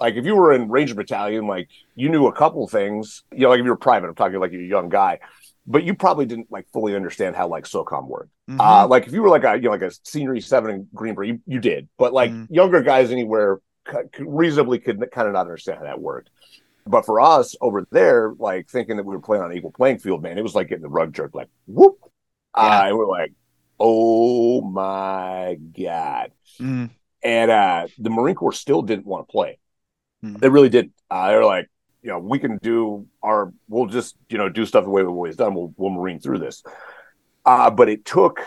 Like 0.00 0.14
if 0.14 0.24
you 0.24 0.36
were 0.36 0.52
in 0.52 0.68
Ranger 0.68 0.94
Battalion, 0.94 1.46
like 1.46 1.68
you 1.94 2.08
knew 2.08 2.26
a 2.26 2.32
couple 2.32 2.66
things. 2.68 3.22
You 3.32 3.42
know, 3.42 3.50
like 3.50 3.60
if 3.60 3.64
you 3.64 3.70
were 3.70 3.76
private, 3.76 4.08
I'm 4.08 4.14
talking 4.14 4.38
like 4.40 4.52
you're 4.52 4.62
a 4.62 4.66
young 4.66 4.88
guy, 4.88 5.20
but 5.66 5.84
you 5.84 5.94
probably 5.94 6.26
didn't 6.26 6.50
like 6.50 6.66
fully 6.72 6.94
understand 6.94 7.34
how 7.36 7.48
like 7.48 7.64
SOCOM 7.64 8.06
worked. 8.08 8.30
mhm. 8.48 8.60
Uh, 8.60 8.86
like 8.86 9.06
if 9.06 9.12
you 9.12 9.22
were 9.22 9.28
like 9.28 9.44
a 9.44 9.56
you 9.56 9.62
know 9.62 9.70
like 9.70 9.82
a 9.82 9.90
senior 10.04 10.40
seven 10.40 10.70
in 10.70 10.88
Green 10.94 11.14
Berets, 11.14 11.28
you, 11.32 11.40
you 11.54 11.60
did, 11.60 11.88
but 11.98 12.12
like 12.12 12.30
Mhm. 12.30 12.46
younger 12.50 12.82
guys 12.82 13.10
anywhere 13.10 13.60
c- 13.90 13.98
reasonably 14.20 14.78
could 14.78 14.98
kind 15.12 15.26
of 15.28 15.34
not 15.34 15.40
understand 15.42 15.78
how 15.78 15.84
that 15.84 16.00
worked. 16.00 16.30
But 16.86 17.04
for 17.04 17.20
us 17.20 17.56
over 17.60 17.86
there, 17.90 18.32
like 18.38 18.68
thinking 18.68 18.96
that 18.96 19.04
we 19.04 19.14
were 19.16 19.20
playing 19.22 19.42
on 19.42 19.50
an 19.50 19.56
equal 19.56 19.72
playing 19.72 19.98
field, 19.98 20.22
man, 20.22 20.38
it 20.38 20.42
was 20.42 20.54
like 20.54 20.68
getting 20.68 20.82
the 20.82 20.88
rug 20.88 21.12
jerked, 21.12 21.34
like 21.34 21.48
whoop, 21.66 21.98
Yeah. 22.56 22.62
uh, 22.62 22.82
and 22.88 22.96
we're 22.96 23.06
like, 23.08 23.32
oh 23.80 24.60
my 24.62 25.58
god, 25.76 26.30
Mm. 26.60 26.90
and 27.24 27.50
uh, 27.50 27.88
the 27.98 28.08
Marine 28.10 28.36
Corps 28.36 28.52
still 28.52 28.82
didn't 28.82 29.04
want 29.06 29.26
to 29.26 29.32
play. 29.32 29.58
Hmm. 30.22 30.36
They 30.36 30.48
really 30.48 30.68
didn't. 30.68 30.92
Uh, 31.10 31.28
they 31.30 31.36
were 31.36 31.44
like, 31.44 31.68
you 32.06 32.12
know, 32.12 32.20
we 32.20 32.38
can 32.38 32.56
do 32.58 33.04
our, 33.20 33.52
we'll 33.68 33.86
just, 33.86 34.14
you 34.28 34.38
know, 34.38 34.48
do 34.48 34.64
stuff 34.64 34.84
the 34.84 34.90
way 34.90 35.02
we've 35.02 35.10
always 35.10 35.34
done. 35.34 35.56
We'll, 35.56 35.74
we'll 35.76 35.90
Marine 35.90 36.20
through 36.20 36.38
this. 36.38 36.62
Uh, 37.44 37.68
but 37.68 37.88
it 37.88 38.04
took, 38.04 38.40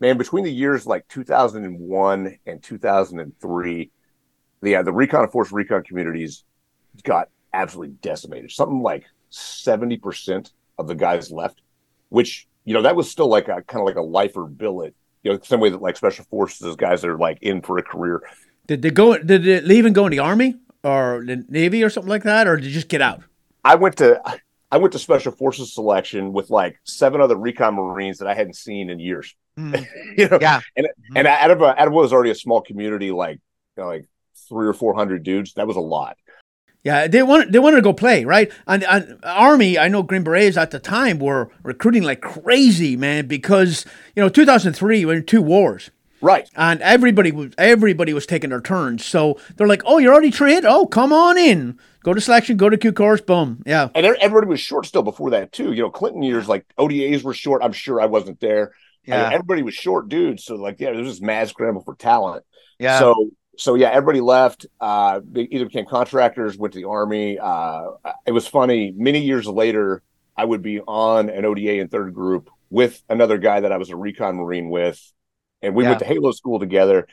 man, 0.00 0.18
between 0.18 0.44
the 0.44 0.52
years 0.52 0.86
like 0.86 1.08
2001 1.08 2.38
and 2.46 2.62
2003, 2.62 3.90
yeah, 4.62 4.82
the 4.82 4.92
recon 4.92 5.30
force 5.30 5.50
recon 5.50 5.82
communities 5.82 6.44
got 7.04 7.30
absolutely 7.54 7.94
decimated. 8.02 8.50
Something 8.50 8.82
like 8.82 9.04
seventy 9.30 9.96
percent 9.96 10.52
of 10.76 10.88
the 10.88 10.94
guys 10.94 11.30
left, 11.30 11.62
which 12.08 12.48
you 12.64 12.74
know 12.74 12.82
that 12.82 12.96
was 12.96 13.08
still 13.08 13.28
like 13.28 13.46
a 13.48 13.62
kind 13.62 13.80
of 13.80 13.86
like 13.86 13.96
a 13.96 14.02
lifer 14.02 14.44
billet. 14.44 14.94
You 15.22 15.30
know, 15.30 15.36
the 15.36 15.46
same 15.46 15.60
way 15.60 15.70
that 15.70 15.80
like 15.80 15.96
special 15.96 16.24
forces 16.24 16.74
guys 16.74 17.04
are 17.04 17.16
like 17.16 17.38
in 17.42 17.62
for 17.62 17.78
a 17.78 17.82
career. 17.82 18.22
Did 18.66 18.82
they 18.82 18.90
go? 18.90 19.16
Did 19.18 19.44
they 19.44 19.60
leave 19.60 19.84
and 19.84 19.94
go 19.94 20.06
in 20.06 20.10
the 20.10 20.18
army 20.18 20.56
or 20.86 21.24
the 21.26 21.44
navy 21.48 21.82
or 21.82 21.90
something 21.90 22.08
like 22.10 22.22
that, 22.22 22.46
or 22.46 22.56
did 22.56 22.66
you 22.66 22.72
just 22.72 22.88
get 22.88 23.02
out? 23.02 23.22
I 23.64 23.74
went 23.74 23.96
to 23.96 24.20
I 24.70 24.78
went 24.78 24.92
to 24.92 24.98
special 24.98 25.32
forces 25.32 25.74
selection 25.74 26.32
with 26.32 26.50
like 26.50 26.78
seven 26.84 27.20
other 27.20 27.36
recon 27.36 27.74
marines 27.74 28.18
that 28.18 28.28
I 28.28 28.34
hadn't 28.34 28.54
seen 28.56 28.90
in 28.90 28.98
years. 29.00 29.34
Mm. 29.58 29.86
you 30.16 30.28
know, 30.28 30.38
Yeah. 30.40 30.60
and 30.76 30.86
and 31.14 31.26
out 31.26 31.50
of 31.50 31.62
a, 31.62 31.80
out 31.80 31.88
of 31.88 31.92
what 31.92 32.02
was 32.02 32.12
already 32.12 32.30
a 32.30 32.34
small 32.34 32.60
community, 32.60 33.10
like 33.10 33.38
you 33.76 33.82
know, 33.82 33.88
like 33.88 34.06
three 34.48 34.66
or 34.66 34.72
four 34.72 34.94
hundred 34.94 35.22
dudes, 35.22 35.54
that 35.54 35.66
was 35.66 35.76
a 35.76 35.80
lot. 35.80 36.16
Yeah, 36.84 37.08
they 37.08 37.22
wanted 37.24 37.52
they 37.52 37.58
wanted 37.58 37.76
to 37.76 37.82
go 37.82 37.92
play, 37.92 38.24
right? 38.24 38.52
And, 38.68 38.84
and 38.84 39.18
Army, 39.24 39.76
I 39.76 39.88
know 39.88 40.04
Green 40.04 40.22
Berets 40.22 40.56
at 40.56 40.70
the 40.70 40.78
time 40.78 41.18
were 41.18 41.50
recruiting 41.64 42.04
like 42.04 42.20
crazy, 42.20 42.96
man, 42.96 43.26
because 43.26 43.84
you 44.14 44.22
know 44.22 44.28
2003 44.28 44.98
we 45.00 45.04
were 45.04 45.14
in 45.14 45.26
two 45.26 45.42
wars, 45.42 45.90
Right. 46.20 46.48
and 46.56 46.80
everybody 46.80 47.30
was 47.32 47.52
everybody 47.58 48.12
was 48.14 48.26
taking 48.26 48.50
their 48.50 48.60
turns. 48.60 49.04
So 49.04 49.38
they're 49.56 49.66
like, 49.66 49.82
"Oh, 49.84 49.98
you're 49.98 50.12
already 50.12 50.30
trained? 50.30 50.64
Oh, 50.66 50.86
come 50.86 51.12
on 51.12 51.36
in, 51.38 51.78
go 52.02 52.14
to 52.14 52.20
selection, 52.20 52.56
go 52.56 52.68
to 52.70 52.76
Q 52.76 52.92
course, 52.92 53.20
boom, 53.20 53.62
yeah." 53.66 53.88
And 53.94 54.06
every- 54.06 54.20
everybody 54.20 54.46
was 54.48 54.60
short 54.60 54.86
still 54.86 55.02
before 55.02 55.30
that 55.30 55.52
too. 55.52 55.72
You 55.72 55.82
know, 55.82 55.90
Clinton 55.90 56.22
years 56.22 56.48
like 56.48 56.64
ODAs 56.78 57.22
were 57.22 57.34
short. 57.34 57.62
I'm 57.62 57.72
sure 57.72 58.00
I 58.00 58.06
wasn't 58.06 58.40
there. 58.40 58.72
I 59.06 59.10
mean, 59.10 59.20
Yeah. 59.20 59.30
everybody 59.32 59.62
was 59.62 59.74
short 59.74 60.08
dudes. 60.08 60.44
So 60.44 60.56
like, 60.56 60.80
yeah, 60.80 60.90
there 60.92 61.02
was 61.02 61.08
this 61.14 61.20
mad 61.20 61.48
scramble 61.48 61.82
for 61.82 61.94
talent. 61.94 62.44
Yeah. 62.78 62.98
So 62.98 63.30
so 63.58 63.74
yeah, 63.74 63.88
everybody 63.90 64.20
left. 64.20 64.66
Uh, 64.80 65.20
they 65.30 65.42
either 65.42 65.64
became 65.66 65.86
contractors, 65.86 66.58
went 66.58 66.74
to 66.74 66.80
the 66.80 66.88
army. 66.88 67.38
Uh, 67.38 67.84
it 68.26 68.32
was 68.32 68.46
funny. 68.46 68.92
Many 68.96 69.20
years 69.20 69.46
later, 69.46 70.02
I 70.36 70.44
would 70.44 70.60
be 70.60 70.80
on 70.80 71.30
an 71.30 71.44
ODA 71.46 71.78
in 71.78 71.88
third 71.88 72.12
group 72.12 72.50
with 72.68 73.02
another 73.08 73.38
guy 73.38 73.60
that 73.60 73.72
I 73.72 73.78
was 73.78 73.88
a 73.90 73.96
recon 73.96 74.36
marine 74.36 74.68
with, 74.68 75.00
and 75.66 75.74
we 75.74 75.84
went 75.84 75.98
to 75.98 76.04
Halo 76.04 76.32
school 76.32 76.58
together, 76.58 77.06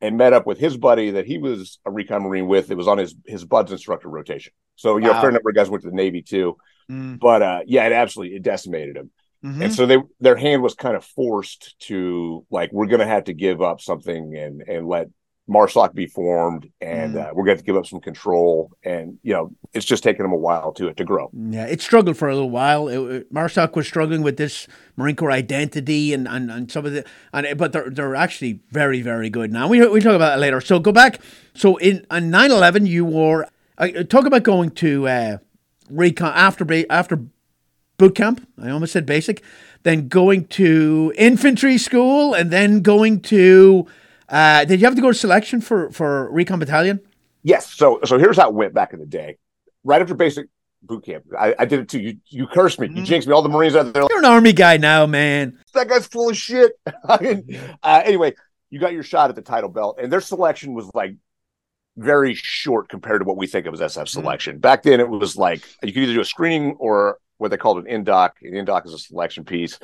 and 0.00 0.16
met 0.16 0.32
up 0.32 0.46
with 0.46 0.58
his 0.58 0.76
buddy 0.76 1.12
that 1.12 1.26
he 1.26 1.38
was 1.38 1.78
a 1.84 1.90
recon 1.90 2.22
marine 2.22 2.46
with. 2.46 2.70
It 2.70 2.76
was 2.76 2.88
on 2.88 2.98
his 2.98 3.14
his 3.26 3.44
BUD/S 3.44 3.72
instructor 3.72 4.08
rotation. 4.08 4.52
So 4.76 4.96
you 4.96 5.04
know, 5.04 5.18
a 5.18 5.20
fair 5.20 5.30
number 5.30 5.50
of 5.50 5.56
guys 5.56 5.70
went 5.70 5.82
to 5.84 5.90
the 5.90 5.96
Navy 5.96 6.22
too. 6.22 6.56
Mm. 6.90 7.18
But 7.18 7.42
uh, 7.42 7.60
yeah, 7.66 7.86
it 7.86 7.92
absolutely 7.92 8.36
it 8.36 8.42
decimated 8.42 8.96
him. 8.96 9.10
Mhm. 9.44 9.64
And 9.64 9.74
so 9.74 9.86
they 9.86 9.98
their 10.20 10.36
hand 10.36 10.62
was 10.62 10.74
kind 10.74 10.96
of 10.96 11.04
forced 11.04 11.78
to 11.80 12.44
like 12.50 12.70
we're 12.72 12.86
going 12.86 13.00
to 13.00 13.06
have 13.06 13.24
to 13.24 13.32
give 13.32 13.62
up 13.62 13.80
something 13.80 14.36
and 14.36 14.62
and 14.62 14.86
let 14.86 15.08
Marsoc 15.50 15.94
be 15.94 16.06
formed 16.06 16.70
and 16.80 17.14
Mm. 17.14 17.26
uh, 17.26 17.30
we're 17.34 17.44
going 17.44 17.58
to 17.58 17.64
give 17.64 17.76
up 17.76 17.86
some 17.86 18.00
control 18.00 18.70
and 18.84 19.18
you 19.22 19.32
know 19.32 19.50
it's 19.74 19.84
just 19.84 20.02
taken 20.04 20.22
them 20.22 20.32
a 20.32 20.36
while 20.36 20.72
to 20.72 20.88
it 20.88 20.96
to 20.96 21.04
grow. 21.04 21.28
Yeah, 21.32 21.66
it 21.66 21.80
struggled 21.80 22.16
for 22.16 22.28
a 22.28 22.34
little 22.34 22.50
while. 22.50 22.88
It, 22.88 23.26
it, 23.32 23.74
was 23.74 23.86
struggling 23.86 24.22
with 24.22 24.36
this 24.36 24.68
Marine 24.96 25.16
Corps 25.16 25.32
identity 25.32 26.14
and, 26.14 26.28
and, 26.28 26.50
and 26.50 26.70
some 26.70 26.86
of 26.86 26.92
the, 26.92 27.04
and 27.32 27.58
but 27.58 27.72
they're 27.72 27.90
they're 27.90 28.14
actually 28.14 28.60
very 28.70 29.02
very 29.02 29.28
good 29.28 29.52
now. 29.52 29.66
We 29.68 29.84
we 29.88 30.00
talk 30.00 30.14
about 30.14 30.30
that 30.30 30.38
later. 30.38 30.60
So 30.60 30.78
go 30.78 30.92
back. 30.92 31.20
So 31.54 31.76
in 31.78 32.06
on 32.10 32.30
9-11, 32.30 32.86
you 32.86 33.04
were 33.04 33.46
uh, 33.78 34.04
talk 34.04 34.26
about 34.26 34.44
going 34.44 34.70
to 34.70 35.08
uh, 35.08 35.38
recon 35.90 36.32
after 36.34 36.64
after 36.88 37.24
boot 37.98 38.14
camp. 38.14 38.46
I 38.62 38.70
almost 38.70 38.92
said 38.92 39.04
basic. 39.04 39.42
Then 39.82 40.08
going 40.08 40.46
to 40.48 41.12
infantry 41.16 41.78
school, 41.78 42.34
and 42.34 42.50
then 42.50 42.82
going 42.82 43.20
to. 43.22 43.86
Uh, 44.30 44.64
did 44.64 44.80
you 44.80 44.86
have 44.86 44.94
to 44.94 45.02
go 45.02 45.08
to 45.08 45.14
selection 45.14 45.60
for 45.60 45.90
for 45.90 46.30
recon 46.32 46.58
battalion? 46.58 47.00
Yes, 47.42 47.72
so 47.72 48.00
so 48.04 48.18
here's 48.18 48.36
how 48.36 48.48
it 48.48 48.54
went 48.54 48.72
back 48.74 48.92
in 48.92 49.00
the 49.00 49.06
day. 49.06 49.36
Right 49.84 50.00
after 50.00 50.14
basic 50.14 50.46
boot 50.82 51.04
camp, 51.04 51.24
I, 51.38 51.54
I 51.58 51.64
did 51.64 51.80
it 51.80 51.88
too. 51.88 52.00
You 52.00 52.16
you 52.28 52.46
cursed 52.46 52.78
me, 52.78 52.86
you 52.88 53.02
Mhm. 53.02 53.04
jinxed 53.04 53.26
me. 53.28 53.34
All 53.34 53.42
the 53.42 53.48
Marines 53.48 53.74
out 53.74 53.92
there, 53.92 54.02
like, 54.02 54.10
You're 54.10 54.20
an 54.20 54.24
army 54.26 54.52
guy 54.52 54.76
now, 54.76 55.06
man. 55.06 55.58
that 55.74 55.88
guy's 55.88 56.06
full 56.06 56.30
of 56.30 56.36
shit. 56.36 56.72
I 57.08 57.20
mean, 57.20 57.58
uh, 57.82 58.02
anyway, 58.04 58.34
you 58.70 58.78
got 58.78 58.92
your 58.92 59.02
shot 59.02 59.30
at 59.30 59.36
the 59.36 59.42
title 59.42 59.68
belt, 59.70 59.98
and 60.00 60.12
their 60.12 60.20
selection 60.20 60.74
was 60.74 60.88
like 60.94 61.16
very 61.96 62.34
short 62.34 62.88
compared 62.88 63.20
to 63.20 63.24
what 63.24 63.36
we 63.36 63.46
think 63.46 63.66
of 63.66 63.74
as 63.74 63.80
SF 63.80 64.08
selection. 64.08 64.58
Back 64.58 64.84
then, 64.84 65.00
it 65.00 65.08
was 65.08 65.36
like 65.36 65.64
you 65.82 65.92
could 65.92 66.02
either 66.04 66.14
do 66.14 66.20
a 66.20 66.24
screening 66.24 66.76
or 66.78 67.18
what 67.38 67.50
they 67.50 67.56
called 67.56 67.78
an 67.78 67.86
in 67.88 68.04
doc. 68.04 68.36
An 68.42 68.54
in 68.54 68.64
doc 68.64 68.86
is 68.86 68.92
a 68.94 68.98
selection 68.98 69.44
piece, 69.44 69.78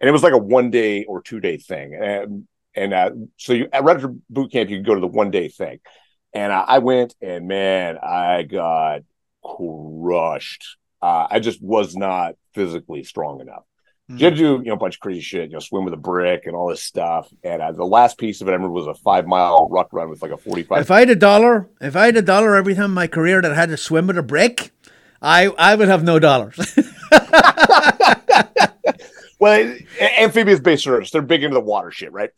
and 0.00 0.08
it 0.08 0.12
was 0.12 0.22
like 0.22 0.32
a 0.32 0.38
one 0.38 0.70
day 0.70 1.04
or 1.04 1.22
two 1.22 1.38
day 1.38 1.58
thing. 1.58 1.94
And 1.94 2.48
and 2.74 2.94
uh, 2.94 3.10
so 3.36 3.52
you 3.52 3.68
at 3.72 3.88
after 3.88 4.14
boot 4.30 4.52
camp, 4.52 4.70
you 4.70 4.78
could 4.78 4.86
go 4.86 4.94
to 4.94 5.00
the 5.00 5.06
one 5.06 5.30
day 5.30 5.48
thing. 5.48 5.80
And 6.32 6.52
uh, 6.52 6.64
I 6.66 6.78
went, 6.78 7.14
and 7.22 7.46
man, 7.46 7.96
I 7.98 8.42
got 8.42 9.02
crushed. 9.44 10.76
Uh, 11.00 11.28
I 11.30 11.38
just 11.38 11.62
was 11.62 11.94
not 11.94 12.34
physically 12.54 13.04
strong 13.04 13.40
enough. 13.40 13.62
Mm. 14.10 14.18
You 14.18 14.24
had 14.24 14.34
to 14.34 14.36
do, 14.36 14.62
you 14.64 14.68
know, 14.68 14.74
a 14.74 14.78
bunch 14.78 14.96
of 14.96 15.00
crazy 15.00 15.20
shit, 15.20 15.48
you 15.50 15.54
know, 15.54 15.60
swim 15.60 15.84
with 15.84 15.94
a 15.94 15.98
brick 15.98 16.46
and 16.46 16.56
all 16.56 16.68
this 16.68 16.82
stuff. 16.82 17.28
And 17.42 17.62
uh, 17.62 17.72
the 17.72 17.84
last 17.84 18.18
piece 18.18 18.40
of 18.40 18.48
it, 18.48 18.50
I 18.50 18.54
remember, 18.54 18.72
was 18.72 18.86
a 18.86 18.94
five 18.94 19.26
mile 19.26 19.68
ruck 19.70 19.92
run 19.92 20.10
with 20.10 20.22
like 20.22 20.32
a 20.32 20.36
45. 20.36 20.80
If 20.80 20.90
I 20.90 21.00
had 21.00 21.10
a 21.10 21.16
dollar, 21.16 21.68
if 21.80 21.94
I 21.94 22.06
had 22.06 22.16
a 22.16 22.22
dollar 22.22 22.56
every 22.56 22.74
time 22.74 22.86
in 22.86 22.90
my 22.92 23.06
career 23.06 23.40
that 23.40 23.52
I 23.52 23.54
had 23.54 23.68
to 23.68 23.76
swim 23.76 24.06
with 24.08 24.18
a 24.18 24.22
brick, 24.22 24.72
I 25.22 25.46
I 25.58 25.74
would 25.74 25.88
have 25.88 26.02
no 26.02 26.18
dollars. 26.18 26.58
well, 29.44 29.76
amphibious 30.00 30.60
base 30.60 30.82
service, 30.82 31.10
they're 31.10 31.20
big 31.20 31.44
into 31.44 31.52
the 31.52 31.60
water 31.60 31.90
shit, 31.90 32.12
right? 32.12 32.30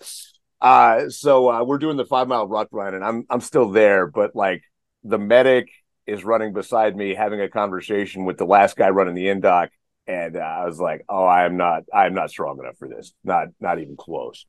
Uh, 0.60 1.08
so 1.08 1.48
uh, 1.48 1.62
we're 1.62 1.78
doing 1.78 1.96
the 1.96 2.04
five 2.04 2.26
mile 2.26 2.48
ruck 2.48 2.66
run, 2.72 2.94
and 2.94 3.04
I'm 3.04 3.24
I'm 3.30 3.40
still 3.40 3.70
there, 3.70 4.08
but 4.08 4.34
like 4.34 4.64
the 5.04 5.16
medic 5.16 5.68
is 6.08 6.24
running 6.24 6.52
beside 6.52 6.96
me, 6.96 7.14
having 7.14 7.40
a 7.40 7.48
conversation 7.48 8.24
with 8.24 8.38
the 8.38 8.44
last 8.44 8.76
guy 8.76 8.88
running 8.90 9.14
the 9.14 9.28
in 9.28 9.40
dock, 9.40 9.70
and 10.08 10.36
uh, 10.36 10.40
I 10.40 10.64
was 10.66 10.80
like, 10.80 11.04
"Oh, 11.08 11.24
I 11.24 11.44
am 11.44 11.56
not, 11.56 11.84
I 11.94 12.06
am 12.06 12.14
not 12.14 12.30
strong 12.30 12.58
enough 12.58 12.76
for 12.76 12.88
this. 12.88 13.12
Not, 13.22 13.48
not 13.60 13.78
even 13.78 13.96
close." 13.96 14.44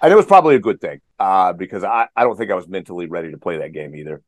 And 0.00 0.12
it 0.12 0.16
was 0.16 0.26
probably 0.26 0.54
a 0.54 0.60
good 0.60 0.80
thing, 0.80 1.00
uh, 1.18 1.54
because 1.54 1.82
I, 1.82 2.06
I 2.14 2.22
don't 2.22 2.36
think 2.36 2.52
I 2.52 2.54
was 2.54 2.68
mentally 2.68 3.06
ready 3.06 3.32
to 3.32 3.38
play 3.38 3.58
that 3.58 3.72
game 3.72 3.96
either. 3.96 4.22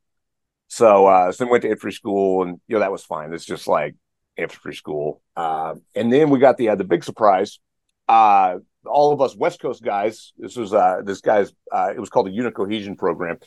So, 0.66 1.06
uh, 1.06 1.30
so 1.30 1.44
then 1.44 1.50
went 1.52 1.62
to 1.62 1.68
infantry 1.68 1.92
school, 1.92 2.42
and 2.42 2.60
you 2.66 2.74
know 2.74 2.80
that 2.80 2.90
was 2.90 3.04
fine. 3.04 3.32
It's 3.32 3.44
just 3.44 3.68
like 3.68 3.94
infantry 4.36 4.74
school, 4.74 5.22
uh, 5.36 5.76
and 5.94 6.12
then 6.12 6.30
we 6.30 6.40
got 6.40 6.56
the 6.56 6.70
uh, 6.70 6.74
the 6.74 6.82
big 6.82 7.04
surprise. 7.04 7.60
Uh, 8.08 8.58
all 8.86 9.12
of 9.12 9.20
us 9.20 9.36
West 9.36 9.60
Coast 9.60 9.82
guys. 9.82 10.32
This 10.38 10.56
was 10.56 10.72
uh, 10.72 11.02
this 11.04 11.20
guy's. 11.20 11.52
Uh, 11.70 11.92
it 11.94 11.98
was 12.00 12.08
called 12.08 12.26
the 12.26 12.30
Unit 12.32 12.54
Cohesion 12.54 12.96
Program. 12.96 13.38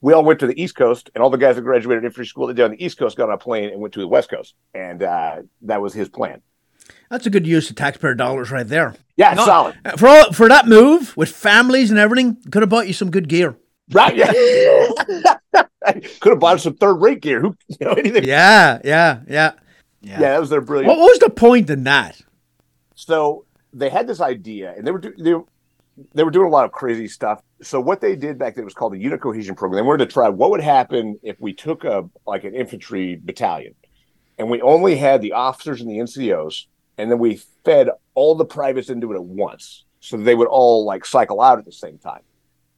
We 0.00 0.12
all 0.12 0.24
went 0.24 0.40
to 0.40 0.46
the 0.46 0.60
East 0.62 0.76
Coast, 0.76 1.10
and 1.14 1.22
all 1.22 1.30
the 1.30 1.38
guys 1.38 1.56
that 1.56 1.62
graduated 1.62 2.04
infantry 2.04 2.26
school 2.26 2.46
that 2.46 2.54
did 2.54 2.64
on 2.64 2.70
the 2.72 2.84
East 2.84 2.98
Coast 2.98 3.16
got 3.16 3.28
on 3.28 3.34
a 3.34 3.38
plane 3.38 3.70
and 3.70 3.80
went 3.80 3.94
to 3.94 4.00
the 4.00 4.08
West 4.08 4.30
Coast, 4.30 4.54
and 4.74 5.02
uh, 5.02 5.36
that 5.62 5.80
was 5.80 5.92
his 5.94 6.08
plan. 6.08 6.42
That's 7.10 7.26
a 7.26 7.30
good 7.30 7.46
use 7.46 7.68
of 7.70 7.76
taxpayer 7.76 8.14
dollars 8.14 8.50
right 8.50 8.66
there. 8.66 8.94
Yeah, 9.16 9.34
No. 9.34 9.44
solid. 9.44 9.78
Uh, 9.84 9.96
For 9.96 10.06
all, 10.08 10.32
for 10.32 10.48
that 10.48 10.68
move 10.68 11.16
with 11.16 11.30
families 11.30 11.90
and 11.90 11.98
everything, 11.98 12.36
could 12.50 12.62
have 12.62 12.68
bought 12.68 12.86
you 12.86 12.92
some 12.92 13.10
good 13.10 13.28
gear. 13.28 13.56
Right? 13.92 14.14
Yeah. 14.16 14.32
Could 16.20 16.30
have 16.32 16.40
bought 16.40 16.60
some 16.60 16.74
third 16.74 16.94
rate 16.94 17.20
gear. 17.20 17.40
Who 17.40 17.56
you 17.68 17.76
know 17.86 17.92
anything? 17.92 18.24
Yeah, 18.24 18.80
yeah, 18.84 19.20
yeah. 19.28 19.52
Yeah, 20.00 20.18
that 20.18 20.40
was 20.40 20.50
their 20.50 20.60
brilliant. 20.60 20.88
What 20.88 20.98
was 20.98 21.18
the 21.20 21.30
point 21.30 21.70
in 21.70 21.84
that? 21.84 22.20
So 22.96 23.45
they 23.76 23.90
had 23.90 24.06
this 24.06 24.20
idea, 24.20 24.74
and 24.76 24.86
they 24.86 24.90
were 24.90 25.00
they, 25.00 25.34
they 26.14 26.24
were 26.24 26.30
doing 26.30 26.46
a 26.46 26.50
lot 26.50 26.64
of 26.64 26.72
crazy 26.72 27.08
stuff. 27.08 27.42
So 27.62 27.80
what 27.80 28.00
they 28.00 28.16
did 28.16 28.38
back 28.38 28.54
then 28.56 28.64
was 28.64 28.74
called 28.74 28.94
the 28.94 28.98
unit 28.98 29.20
cohesion 29.20 29.54
program. 29.54 29.76
They 29.76 29.86
wanted 29.86 30.06
to 30.06 30.12
try 30.12 30.28
what 30.28 30.50
would 30.50 30.62
happen 30.62 31.18
if 31.22 31.36
we 31.40 31.52
took 31.52 31.84
a 31.84 32.08
like 32.26 32.44
an 32.44 32.54
infantry 32.54 33.16
battalion, 33.22 33.74
and 34.38 34.50
we 34.50 34.60
only 34.62 34.96
had 34.96 35.20
the 35.20 35.32
officers 35.32 35.80
and 35.80 35.90
the 35.90 35.98
NCOs, 35.98 36.64
and 36.96 37.10
then 37.10 37.18
we 37.18 37.40
fed 37.64 37.90
all 38.14 38.34
the 38.34 38.44
privates 38.44 38.88
into 38.88 39.12
it 39.12 39.16
at 39.16 39.24
once, 39.24 39.84
so 40.00 40.16
they 40.16 40.34
would 40.34 40.48
all 40.48 40.84
like 40.84 41.04
cycle 41.04 41.40
out 41.40 41.58
at 41.58 41.66
the 41.66 41.72
same 41.72 41.98
time, 41.98 42.22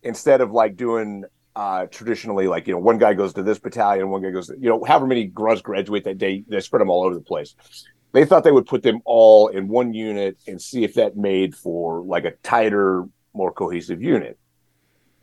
instead 0.02 0.40
of 0.40 0.50
like 0.50 0.76
doing. 0.76 1.24
Uh, 1.56 1.86
traditionally, 1.86 2.46
like 2.46 2.68
you 2.68 2.72
know, 2.72 2.78
one 2.78 2.98
guy 2.98 3.12
goes 3.12 3.34
to 3.34 3.42
this 3.42 3.58
battalion, 3.58 4.10
one 4.10 4.22
guy 4.22 4.30
goes, 4.30 4.46
to, 4.46 4.54
you 4.60 4.68
know, 4.68 4.84
however 4.84 5.08
many 5.08 5.24
grunts 5.24 5.60
graduate 5.60 6.04
that 6.04 6.16
day, 6.16 6.44
they 6.46 6.60
spread 6.60 6.80
them 6.80 6.88
all 6.88 7.02
over 7.02 7.16
the 7.16 7.20
place 7.20 7.56
they 8.12 8.24
thought 8.24 8.44
they 8.44 8.52
would 8.52 8.66
put 8.66 8.82
them 8.82 9.00
all 9.04 9.48
in 9.48 9.68
one 9.68 9.92
unit 9.92 10.38
and 10.46 10.60
see 10.60 10.84
if 10.84 10.94
that 10.94 11.16
made 11.16 11.54
for 11.54 12.02
like 12.02 12.24
a 12.24 12.32
tighter, 12.42 13.04
more 13.34 13.52
cohesive 13.52 14.02
unit. 14.02 14.38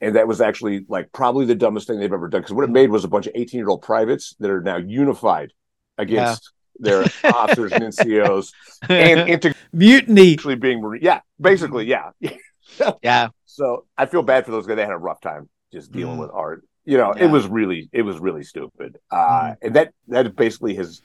And 0.01 0.15
that 0.15 0.27
was 0.27 0.41
actually 0.41 0.85
like 0.87 1.11
probably 1.11 1.45
the 1.45 1.55
dumbest 1.55 1.87
thing 1.87 1.99
they've 1.99 2.11
ever 2.13 2.27
done 2.27 2.41
because 2.41 2.53
what 2.53 2.63
it 2.65 2.69
made 2.69 2.91
was 2.91 3.03
a 3.03 3.07
bunch 3.07 3.27
of 3.27 3.33
18 3.35 3.57
year 3.57 3.69
old 3.69 3.81
privates 3.81 4.35
that 4.39 4.51
are 4.51 4.61
now 4.61 4.77
unified 4.77 5.53
against 5.97 6.51
their 6.77 7.05
officers 7.23 7.71
and 7.71 7.85
NCOs 7.85 8.51
and 8.89 9.29
integrally 9.29 9.55
Mutiny. 9.73 10.33
Actually 10.33 10.55
being, 10.55 10.81
Marine- 10.81 11.01
yeah, 11.01 11.21
basically, 11.39 11.85
yeah. 11.85 12.11
yeah. 13.01 13.29
So 13.45 13.85
I 13.97 14.05
feel 14.05 14.21
bad 14.21 14.45
for 14.45 14.51
those 14.51 14.67
guys. 14.67 14.75
They 14.75 14.83
had 14.83 14.91
a 14.91 14.97
rough 14.97 15.21
time 15.21 15.49
just 15.73 15.91
dealing 15.91 16.17
Mm. 16.17 16.21
with 16.21 16.29
art. 16.31 16.63
You 16.83 16.97
know, 16.97 17.13
Yeah. 17.15 17.23
it 17.25 17.27
was 17.31 17.47
really, 17.47 17.89
it 17.91 18.03
was 18.03 18.19
really 18.19 18.43
stupid. 18.43 18.99
Uh, 19.09 19.15
Mm. 19.17 19.55
and 19.63 19.75
that 19.75 19.93
that 20.09 20.35
basically 20.35 20.75
has 20.75 21.01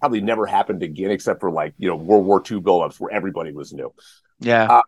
probably 0.00 0.20
never 0.20 0.46
happened 0.46 0.82
again, 0.82 1.10
except 1.10 1.40
for 1.40 1.50
like 1.50 1.74
you 1.78 1.88
know 1.88 1.96
World 1.96 2.24
War 2.26 2.38
II 2.38 2.60
buildups 2.60 2.98
where 3.00 3.12
everybody 3.12 3.52
was 3.52 3.72
new. 3.72 3.92
Yeah. 4.40 4.80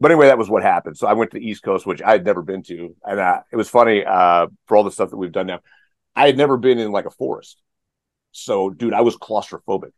but 0.00 0.10
anyway, 0.10 0.26
that 0.28 0.38
was 0.38 0.48
what 0.48 0.62
happened. 0.62 0.96
So 0.96 1.06
I 1.06 1.12
went 1.12 1.30
to 1.32 1.38
the 1.38 1.46
East 1.46 1.62
Coast, 1.62 1.86
which 1.86 2.02
I 2.02 2.12
had 2.12 2.24
never 2.24 2.42
been 2.42 2.62
to, 2.64 2.94
and 3.04 3.20
uh, 3.20 3.40
it 3.52 3.56
was 3.56 3.68
funny 3.68 4.04
uh, 4.04 4.46
for 4.66 4.76
all 4.76 4.84
the 4.84 4.90
stuff 4.90 5.10
that 5.10 5.16
we've 5.16 5.32
done 5.32 5.46
now. 5.46 5.60
I 6.16 6.26
had 6.26 6.36
never 6.36 6.56
been 6.56 6.78
in 6.78 6.90
like 6.92 7.06
a 7.06 7.10
forest, 7.10 7.60
so 8.32 8.70
dude, 8.70 8.94
I 8.94 9.02
was 9.02 9.16
claustrophobic. 9.16 9.92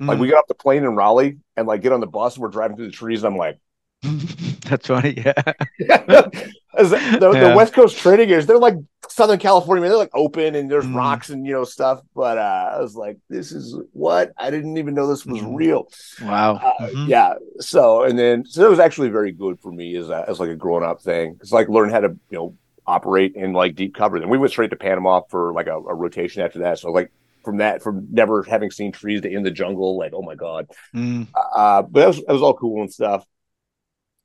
Like 0.00 0.18
Mm. 0.18 0.20
we 0.20 0.28
got 0.28 0.38
off 0.38 0.46
the 0.46 0.54
plane 0.54 0.84
in 0.84 0.94
Raleigh 0.94 1.38
and 1.56 1.66
like 1.66 1.82
get 1.82 1.92
on 1.92 1.98
the 1.98 2.06
bus 2.06 2.36
and 2.36 2.42
we're 2.42 2.50
driving 2.50 2.76
through 2.76 2.86
the 2.86 2.92
trees. 2.92 3.24
And 3.24 3.32
I'm 3.32 3.38
like, 3.38 3.58
That's 4.68 4.86
funny. 4.86 5.14
Yeah. 5.24 5.32
The, 6.78 7.30
Yeah. 7.34 7.48
the 7.50 7.54
West 7.56 7.72
Coast 7.72 7.96
training 7.98 8.28
areas, 8.30 8.46
they're 8.46 8.56
like 8.58 8.76
Southern 9.08 9.40
California, 9.40 9.80
man. 9.82 9.90
They're 9.90 9.98
like 9.98 10.14
open 10.14 10.54
and 10.54 10.70
there's 10.70 10.84
Mm. 10.86 10.94
rocks 10.94 11.28
and 11.30 11.44
you 11.44 11.52
know 11.52 11.64
stuff. 11.64 12.00
But 12.14 12.38
uh, 12.38 12.70
I 12.74 12.80
was 12.80 12.94
like, 12.94 13.16
this 13.28 13.50
is 13.50 13.76
what 13.92 14.30
I 14.38 14.50
didn't 14.50 14.76
even 14.76 14.94
know 14.94 15.08
this 15.08 15.26
was 15.26 15.40
Mhm. 15.40 15.56
real. 15.56 15.88
Wow. 16.22 16.54
Uh, 16.56 16.86
Mhm. 16.86 17.08
Yeah. 17.08 17.34
So 17.58 18.04
and 18.04 18.16
then 18.16 18.44
so 18.44 18.64
it 18.64 18.70
was 18.70 18.78
actually 18.78 19.08
very 19.08 19.32
good 19.32 19.58
for 19.58 19.72
me 19.72 19.96
as 19.96 20.08
a, 20.08 20.24
as 20.28 20.38
like 20.38 20.50
a 20.50 20.54
grown 20.54 20.84
up 20.84 21.02
thing. 21.02 21.36
It's 21.40 21.50
like 21.50 21.68
learn 21.68 21.90
how 21.90 21.98
to 22.00 22.08
you 22.30 22.38
know 22.38 22.54
operate 22.86 23.34
in 23.34 23.54
like 23.54 23.74
deep 23.74 23.96
cover. 23.96 24.20
Then 24.20 24.28
we 24.28 24.38
went 24.38 24.52
straight 24.52 24.70
to 24.70 24.76
Panama 24.76 25.22
for 25.30 25.52
like 25.52 25.66
a, 25.66 25.76
a 25.78 25.94
rotation 25.94 26.42
after 26.42 26.60
that. 26.60 26.78
So 26.78 26.92
like 26.92 27.10
from 27.44 27.56
that 27.56 27.82
from 27.82 28.06
never 28.12 28.44
having 28.44 28.70
seen 28.70 28.92
trees 28.92 29.22
to 29.22 29.28
in 29.32 29.42
the 29.42 29.50
jungle, 29.50 29.98
like 29.98 30.12
oh 30.14 30.22
my 30.22 30.36
god. 30.36 30.68
Mm. 30.94 31.26
Uh, 31.34 31.82
but 31.82 32.00
that 32.00 32.06
was 32.06 32.16
that 32.24 32.32
was 32.32 32.42
all 32.42 32.54
cool 32.54 32.82
and 32.82 32.92
stuff. 32.92 33.26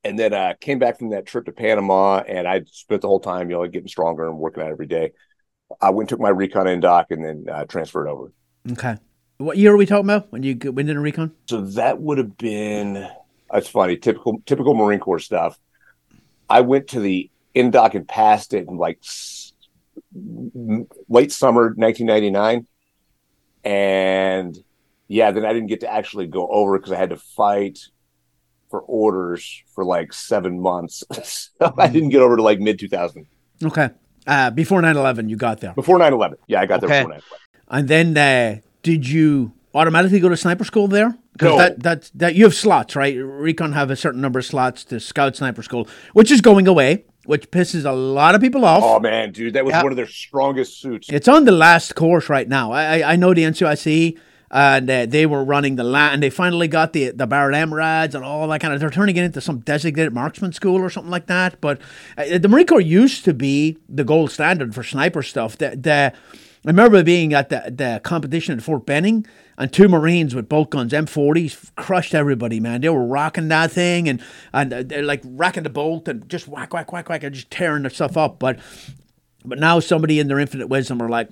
And 0.04 0.20
then 0.20 0.34
uh, 0.34 0.54
came 0.60 0.80
back 0.80 0.99
from 0.99 1.12
that 1.12 1.26
trip 1.26 1.45
to 1.45 1.51
Panama, 1.51 2.20
and 2.28 2.47
I 2.47 2.64
spent 2.66 3.01
the 3.01 3.08
whole 3.08 3.22
time, 3.22 3.49
you 3.49 3.56
know, 3.56 3.66
getting 3.68 3.88
stronger 3.88 4.28
and 4.28 4.38
working 4.38 4.64
out 4.64 4.70
every 4.70 4.88
day. 4.88 5.12
I 5.82 5.91
went 5.91 6.04
and 6.04 6.10
took 6.10 6.20
my 6.20 6.30
recon 6.30 6.68
in 6.68 6.82
doc, 6.82 7.08
and 7.10 7.24
then 7.24 7.45
uh, 7.49 7.66
transferred 7.66 8.08
over. 8.08 8.32
Okay. 8.72 8.97
What 9.38 9.58
year 9.58 9.74
are 9.74 9.78
we 9.78 9.86
talking 9.86 10.06
about 10.06 10.32
when 10.32 10.43
you 10.43 10.58
went 10.64 10.89
into 10.89 10.99
recon? 10.99 11.32
So 11.49 11.62
that 11.62 11.99
would 11.99 12.18
have 12.18 12.38
been 12.38 13.08
that's 13.51 13.68
funny, 13.68 13.97
typical 13.97 14.41
typical 14.45 14.74
Marine 14.74 14.99
Corps 14.99 15.20
stuff. 15.20 15.60
I 16.49 16.62
went 16.62 16.89
to 16.89 16.99
the 16.99 17.30
in 17.54 17.72
doc 17.72 17.93
and 17.93 18.08
passed 18.08 18.54
it 18.54 18.68
in 18.68 18.78
like 18.78 18.99
s- 19.04 19.54
late 20.14 21.32
summer 21.32 21.74
1999, 21.78 22.68
and 23.64 24.58
yeah, 25.08 25.32
then 25.32 25.45
I 25.45 25.54
didn't 25.54 25.68
get 25.68 25.82
to 25.82 25.91
actually 25.91 26.28
go 26.28 26.47
over 26.47 26.78
because 26.78 26.91
I 26.91 26.97
had 26.97 27.12
to 27.12 27.18
fight 27.18 27.80
for 28.74 28.82
orders 28.88 29.61
for 29.76 29.86
like 29.86 30.11
seven 30.11 30.59
months. 30.59 31.03
so 31.24 31.71
I 31.78 31.88
didn't 31.89 32.09
get 32.09 32.21
over 32.21 32.36
to 32.38 32.41
like 32.41 32.59
mid 32.59 32.80
2000 32.80 33.28
Okay. 33.63 33.91
Uh, 34.26 34.49
before 34.49 34.82
9-11, 34.82 35.30
you 35.30 35.36
got 35.38 35.59
there. 35.59 35.74
before 35.74 35.99
9 35.99 36.11
11. 36.11 36.39
Yeah, 36.47 36.59
I 36.61 36.65
got 36.65 36.82
there 36.82 36.89
before 36.89 37.11
9 37.13 37.21
And 37.69 37.88
then 37.88 38.17
uh, 38.17 38.61
did 38.82 39.07
you 39.07 39.51
automatically 39.76 40.19
go 40.19 40.28
to 40.30 40.36
sniper 40.36 40.63
school 40.63 40.88
there? 40.88 41.15
Because 41.34 41.51
No. 41.51 41.57
that, 41.59 41.84
that, 41.84 42.11
that 42.15 42.34
you 42.36 42.45
have 42.45 42.55
slots, 42.55 42.95
right? 42.95 43.15
Recon 43.15 43.74
have 43.74 43.91
a 43.91 43.95
certain 43.95 44.21
number 44.21 44.39
of 44.39 44.45
slots 44.45 44.84
to 44.86 44.99
scout 44.99 45.36
sniper 45.36 45.61
school, 45.61 45.88
which 46.13 46.32
is 46.32 46.41
going 46.41 46.67
away, 46.67 47.05
which 47.26 47.51
pisses 47.51 47.86
a 47.86 47.91
lot 47.91 48.34
of 48.34 48.41
people 48.41 48.65
off. 48.65 48.82
Oh 48.84 48.99
man, 48.99 49.32
dude, 49.34 49.53
that 49.53 49.65
was 49.65 49.74
Yeah. 49.74 49.84
one 49.84 49.91
of 49.91 49.97
their 49.97 50.07
strongest 50.07 50.82
suits. 50.82 51.09
It's 51.11 51.28
on 51.28 51.45
the 51.45 51.51
last 51.51 51.93
course 51.93 52.28
right 52.28 52.49
now. 52.49 52.71
I 52.71 52.84
I, 53.01 53.11
I 53.13 53.15
know 53.17 53.36
the 53.36 53.43
NCIC 53.43 54.17
and 54.54 54.88
uh, 54.88 55.06
they 55.08 55.26
were 55.26 55.43
running 55.43 55.78
the 55.78 55.84
land. 55.84 56.14
and 56.14 56.24
they 56.24 56.30
finally 56.30 56.68
got 56.68 56.93
the 56.93 57.10
the 57.10 57.26
Barrett 57.26 57.56
MRADs 57.56 58.14
and 58.14 58.24
all 58.24 58.47
that 58.47 58.62
kind 58.62 58.74
of. 58.74 58.80
They're 58.80 58.91
turning 58.91 59.18
it 59.18 59.24
into 59.24 59.41
some 59.41 59.60
designated 59.60 60.14
marksman 60.14 60.54
school 60.54 60.80
or 60.80 60.91
something 60.91 61.10
like 61.10 61.26
that. 61.26 61.60
But 61.60 61.82
uh, 62.18 62.38
the 62.38 62.47
Marine 62.47 62.68
Corps 62.68 62.80
used 62.80 63.26
to 63.26 63.34
be 63.34 63.80
the 63.89 64.04
gold 64.04 64.32
standard 64.32 64.76
for 64.76 64.84
sniper 64.84 65.24
stuff. 65.24 65.58
The, 65.58 65.72
the 65.72 66.14
I 66.14 66.70
remember 66.70 67.04
being 67.04 67.34
at 67.34 67.49
the 67.49 67.74
the 67.76 67.99
competition 68.04 68.56
at 68.56 68.64
Fort 68.64 68.86
Benning. 68.86 69.26
And 69.56 69.72
two 69.72 69.88
Marines 69.88 70.34
with 70.34 70.49
bolt 70.49 70.72
guns, 70.72 70.93
M40s, 70.93 71.76
crushed 71.76 72.16
everybody, 72.16 72.60
man. 72.60 72.82
They 72.82 72.89
were 72.89 73.06
rocking 73.06 73.49
that 73.49 73.72
thing 73.72 74.10
and 74.10 74.20
and 74.51 74.74
uh, 74.74 74.82
they're 74.84 75.04
like 75.04 75.22
racking 75.24 75.62
the 75.62 75.70
bolt 75.70 76.08
and 76.08 76.28
just 76.28 76.47
whack, 76.47 76.74
whack, 76.74 76.91
whack, 76.91 77.08
whack, 77.08 77.22
and 77.22 77.36
just 77.36 77.51
tearing 77.51 77.84
the 77.84 77.91
stuff 77.91 78.18
up. 78.18 78.39
But 78.39 78.58
but 79.45 79.60
now 79.60 79.80
somebody 79.80 80.20
in 80.20 80.28
their 80.28 80.39
infinite 80.39 80.70
wisdom 80.70 81.01
are 81.04 81.10
like, 81.10 81.32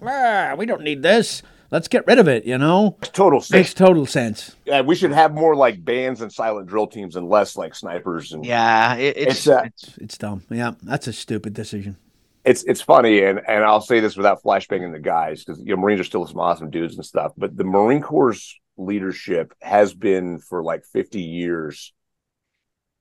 we 0.56 0.68
don't 0.68 0.84
need 0.84 1.02
this. 1.02 1.42
Let's 1.72 1.88
get 1.88 2.06
rid 2.06 2.20
of 2.20 2.28
it, 2.28 2.46
you 2.46 2.58
know? 2.58 2.98
Total 3.02 3.40
sense. 3.40 3.52
Makes 3.52 3.74
total 3.74 4.06
sense. 4.06 4.56
Yeah, 4.66 4.82
we 4.82 4.94
should 4.96 5.14
have 5.14 5.34
more 5.34 5.56
like 5.56 5.84
bands 5.84 6.22
and 6.22 6.32
silent 6.32 6.68
drill 6.68 6.88
teams 6.88 7.16
and 7.16 7.30
less 7.30 7.56
like 7.56 7.74
snipers 7.76 8.34
and 8.34 8.46
Yeah. 8.46 8.96
It, 8.96 9.16
it's, 9.18 9.32
It's, 9.32 9.48
uh, 9.48 9.62
it's 9.66 9.98
It's 9.98 10.18
dumb. 10.18 10.44
Yeah, 10.50 10.72
that's 10.84 11.08
a 11.08 11.14
stupid 11.14 11.54
decision. 11.54 11.98
it's 12.44 12.64
it's 12.64 12.82
funny 12.82 13.24
and 13.24 13.40
and 13.48 13.64
I'll 13.64 13.82
say 13.82 14.00
this 14.02 14.18
without 14.18 14.42
flashbanging 14.44 14.92
the 14.92 15.00
guys 15.00 15.44
because 15.44 15.62
you 15.62 15.76
know 15.76 15.82
Marines 15.82 16.02
are 16.02 16.04
still 16.06 16.26
some 16.28 16.40
awesome 16.40 16.70
dudes 16.72 16.96
and 16.96 17.06
stuff, 17.06 17.32
but 17.38 17.56
the 17.56 17.64
Marine 17.64 18.02
Corps 18.02 18.36
leadership 18.78 19.54
has 19.62 19.94
been 19.94 20.40
for 20.40 20.64
like 20.64 20.84
50 20.92 21.22
years. 21.22 21.94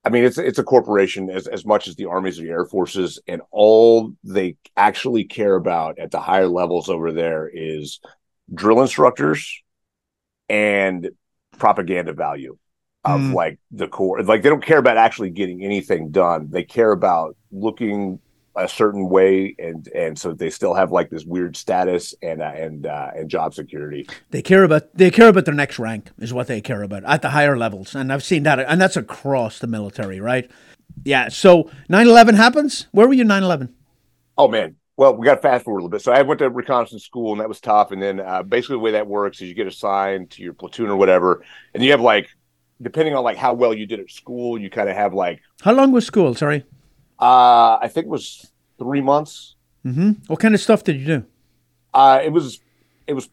I 0.04 0.08
mean, 0.10 0.24
it's 0.24 0.38
it's 0.38 0.58
a 0.58 0.64
corporation 0.64 1.28
as 1.30 1.46
as 1.46 1.64
much 1.66 1.88
as 1.88 1.94
the 1.96 2.06
armies 2.06 2.38
or 2.38 2.42
the 2.42 2.50
air 2.50 2.64
forces, 2.66 3.18
and 3.26 3.42
all 3.50 4.12
they 4.24 4.56
actually 4.76 5.24
care 5.24 5.54
about 5.56 5.98
at 5.98 6.10
the 6.10 6.20
higher 6.20 6.48
levels 6.48 6.88
over 6.88 7.10
there 7.12 7.50
is 7.52 8.00
drill 8.52 8.80
instructors 8.80 9.62
and 10.48 11.10
propaganda 11.58 12.12
value 12.12 12.56
of 13.04 13.20
Mm. 13.20 13.34
like 13.34 13.58
the 13.70 13.88
core. 13.88 14.22
Like 14.22 14.42
they 14.42 14.48
don't 14.50 14.64
care 14.64 14.78
about 14.78 14.96
actually 14.96 15.30
getting 15.30 15.62
anything 15.64 16.10
done. 16.10 16.48
They 16.50 16.64
care 16.64 16.92
about 16.92 17.36
looking 17.50 18.18
a 18.56 18.68
certain 18.68 19.08
way 19.08 19.54
and 19.58 19.86
and 19.94 20.18
so 20.18 20.32
they 20.34 20.50
still 20.50 20.74
have 20.74 20.90
like 20.90 21.08
this 21.08 21.24
weird 21.24 21.56
status 21.56 22.14
and 22.20 22.42
uh, 22.42 22.52
and 22.54 22.84
uh, 22.84 23.10
and 23.14 23.30
job 23.30 23.54
security. 23.54 24.06
They 24.30 24.42
care 24.42 24.64
about 24.64 24.92
they 24.94 25.10
care 25.10 25.28
about 25.28 25.44
their 25.44 25.54
next 25.54 25.78
rank 25.78 26.10
is 26.18 26.34
what 26.34 26.46
they 26.48 26.60
care 26.60 26.82
about 26.82 27.04
at 27.04 27.22
the 27.22 27.30
higher 27.30 27.56
levels, 27.56 27.94
and 27.94 28.12
I've 28.12 28.24
seen 28.24 28.42
that, 28.42 28.58
and 28.58 28.80
that's 28.80 28.96
across 28.96 29.60
the 29.60 29.66
military, 29.68 30.20
right? 30.20 30.50
Yeah. 31.04 31.28
So 31.28 31.70
9/11 31.88 32.34
happens. 32.34 32.86
Where 32.90 33.06
were 33.06 33.14
you 33.14 33.24
9/11? 33.24 33.72
Oh 34.36 34.48
man. 34.48 34.76
Well, 35.00 35.16
we 35.16 35.24
got 35.24 35.36
to 35.36 35.40
fast 35.40 35.64
forward 35.64 35.78
a 35.78 35.82
little 35.84 35.88
bit. 35.88 36.02
So 36.02 36.12
I 36.12 36.20
went 36.20 36.40
to 36.40 36.50
reconnaissance 36.50 37.04
school, 37.06 37.32
and 37.32 37.40
that 37.40 37.48
was 37.48 37.58
tough. 37.58 37.90
And 37.90 38.02
then 38.02 38.20
uh, 38.20 38.42
basically 38.42 38.74
the 38.74 38.80
way 38.80 38.90
that 38.90 39.06
works 39.06 39.40
is 39.40 39.48
you 39.48 39.54
get 39.54 39.66
assigned 39.66 40.28
to 40.32 40.42
your 40.42 40.52
platoon 40.52 40.90
or 40.90 40.96
whatever, 40.96 41.42
and 41.72 41.82
you 41.82 41.90
have 41.92 42.02
like, 42.02 42.28
depending 42.82 43.14
on 43.14 43.24
like 43.24 43.38
how 43.38 43.54
well 43.54 43.72
you 43.72 43.86
did 43.86 43.98
at 43.98 44.10
school, 44.10 44.60
you 44.60 44.68
kind 44.68 44.90
of 44.90 44.96
have 44.96 45.14
like, 45.14 45.40
How 45.62 45.72
long 45.72 45.90
was 45.92 46.04
school? 46.04 46.34
Sorry. 46.34 46.66
uh, 47.18 47.78
I 47.80 47.88
think 47.90 48.08
it 48.08 48.10
was 48.10 48.52
three 48.78 49.00
months. 49.00 49.56
Mm-hmm. 49.86 50.10
What 50.26 50.38
kind 50.38 50.54
of 50.54 50.60
stuff 50.60 50.84
did 50.84 51.00
you 51.00 51.06
do? 51.06 51.24
Uh, 51.94 52.20
it 52.22 52.28
was, 52.28 52.60
it 53.06 53.14
was, 53.14 53.30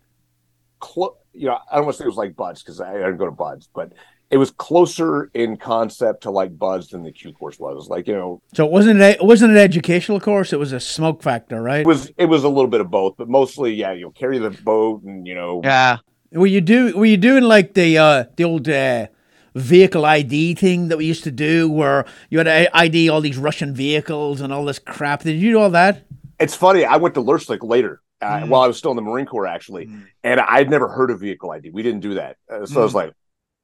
clo- 0.80 1.18
you 1.34 1.48
know, 1.48 1.60
I 1.70 1.76
don't 1.76 1.84
want 1.84 1.96
to 1.96 1.98
say 1.98 2.06
it 2.06 2.08
was 2.08 2.16
like 2.16 2.38
BUD/S 2.38 2.64
because 2.64 2.80
I, 2.80 2.92
I 2.92 2.98
didn't 2.98 3.18
go 3.18 3.26
to 3.26 3.32
BUD/S, 3.32 3.68
but 3.76 3.92
it 4.30 4.38
was 4.38 4.52
closer 4.52 5.30
in 5.34 5.56
concept 5.58 6.24
to 6.24 6.32
like 6.32 6.58
BUD/S 6.58 6.88
than 6.90 7.04
the 7.04 7.12
Q 7.12 7.32
course 7.34 7.58
was. 7.60 7.88
Like 7.88 8.08
you 8.08 8.14
know, 8.16 8.42
So 8.54 8.66
it 8.66 8.72
wasn't 8.72 9.00
it 9.02 9.22
wasn't 9.24 9.52
an 9.52 9.58
educational 9.58 10.20
course. 10.20 10.52
It 10.54 10.60
was 10.60 10.74
a 10.74 10.80
smoke 10.80 11.22
factor, 11.24 11.62
right? 11.62 11.82
it 11.82 11.88
was 11.88 12.12
it 12.18 12.26
was 12.26 12.44
a 12.44 12.50
little 12.50 12.68
bit 12.70 12.82
of 12.82 12.90
both, 12.92 13.16
but 13.18 13.30
mostly 13.30 13.74
yeah, 13.74 13.92
you 13.94 14.02
know, 14.06 14.12
carry 14.12 14.38
the 14.40 14.50
boat 14.52 15.04
and 15.04 15.26
you 15.28 15.36
know, 15.36 15.62
yeah. 15.64 15.98
Were 16.34 16.46
you 16.48 16.60
do 16.62 16.98
were 16.98 17.06
you 17.06 17.18
doing 17.18 17.44
like 17.44 17.74
the 17.74 17.98
uh 17.98 18.26
the 18.36 18.44
old 18.44 18.68
uh 18.68 19.08
vehicle 19.56 20.06
ID 20.06 20.54
thing 20.56 20.90
that 20.90 20.98
we 20.98 21.06
used 21.06 21.24
to 21.24 21.32
do 21.32 21.70
where 21.72 22.06
you 22.30 22.38
had 22.38 22.44
to 22.46 22.78
ID 22.78 23.10
all 23.10 23.22
these 23.22 23.38
Russian 23.38 23.74
vehicles 23.74 24.42
and 24.42 24.52
all 24.54 24.66
this 24.66 24.78
crap? 24.80 25.24
Did 25.24 25.40
you 25.40 25.54
do 25.54 25.60
all 25.60 25.70
that? 25.72 26.04
It's 26.40 26.54
funny. 26.56 26.86
I 26.86 26.98
went 26.98 27.16
to 27.16 27.22
LRSLC 27.24 27.64
later 27.64 28.02
uh, 28.22 28.26
Mm. 28.42 28.50
while 28.50 28.62
I 28.62 28.68
was 28.68 28.78
still 28.78 28.92
in 28.92 28.96
the 28.98 29.02
Marine 29.04 29.26
Corps, 29.26 29.48
actually, 29.48 29.86
Mm. 29.88 30.04
and 30.24 30.40
I'd 30.42 30.70
never 30.70 30.88
heard 30.88 31.12
of 31.12 31.20
vehicle 31.20 31.50
ID. 31.52 31.70
We 31.72 31.82
didn't 31.84 32.02
do 32.02 32.16
that, 32.16 32.38
uh, 32.52 32.66
so 32.66 32.82
I 32.82 32.84
was 32.84 32.92
Mm. 32.94 32.96
like, 32.96 33.14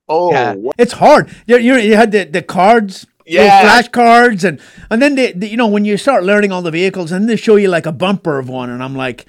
"Oh, 0.09 0.31
Yeah. 0.31 0.55
It's 0.77 0.93
hard. 0.93 1.29
You 1.47 1.57
you, 1.57 1.75
you 1.77 1.95
had 1.95 2.11
the, 2.11 2.23
the 2.25 2.41
cards, 2.41 3.05
Yeah. 3.25 3.61
flash 3.61 3.87
cards, 3.89 4.43
and 4.43 4.59
and 4.89 5.01
then 5.01 5.15
they, 5.15 5.31
they- 5.33 5.47
you 5.49 5.57
know 5.57 5.67
when 5.67 5.85
you 5.85 5.97
start 5.97 6.23
learning 6.23 6.51
all 6.51 6.61
the 6.61 6.71
vehicles, 6.71 7.11
and 7.11 7.27
they 7.29 7.35
show 7.35 7.55
you 7.55 7.67
like 7.69 7.85
a 7.85 7.91
bumper 7.91 8.39
of 8.39 8.49
one, 8.49 8.69
and 8.69 8.83
I'm 8.83 8.95
like, 8.95 9.25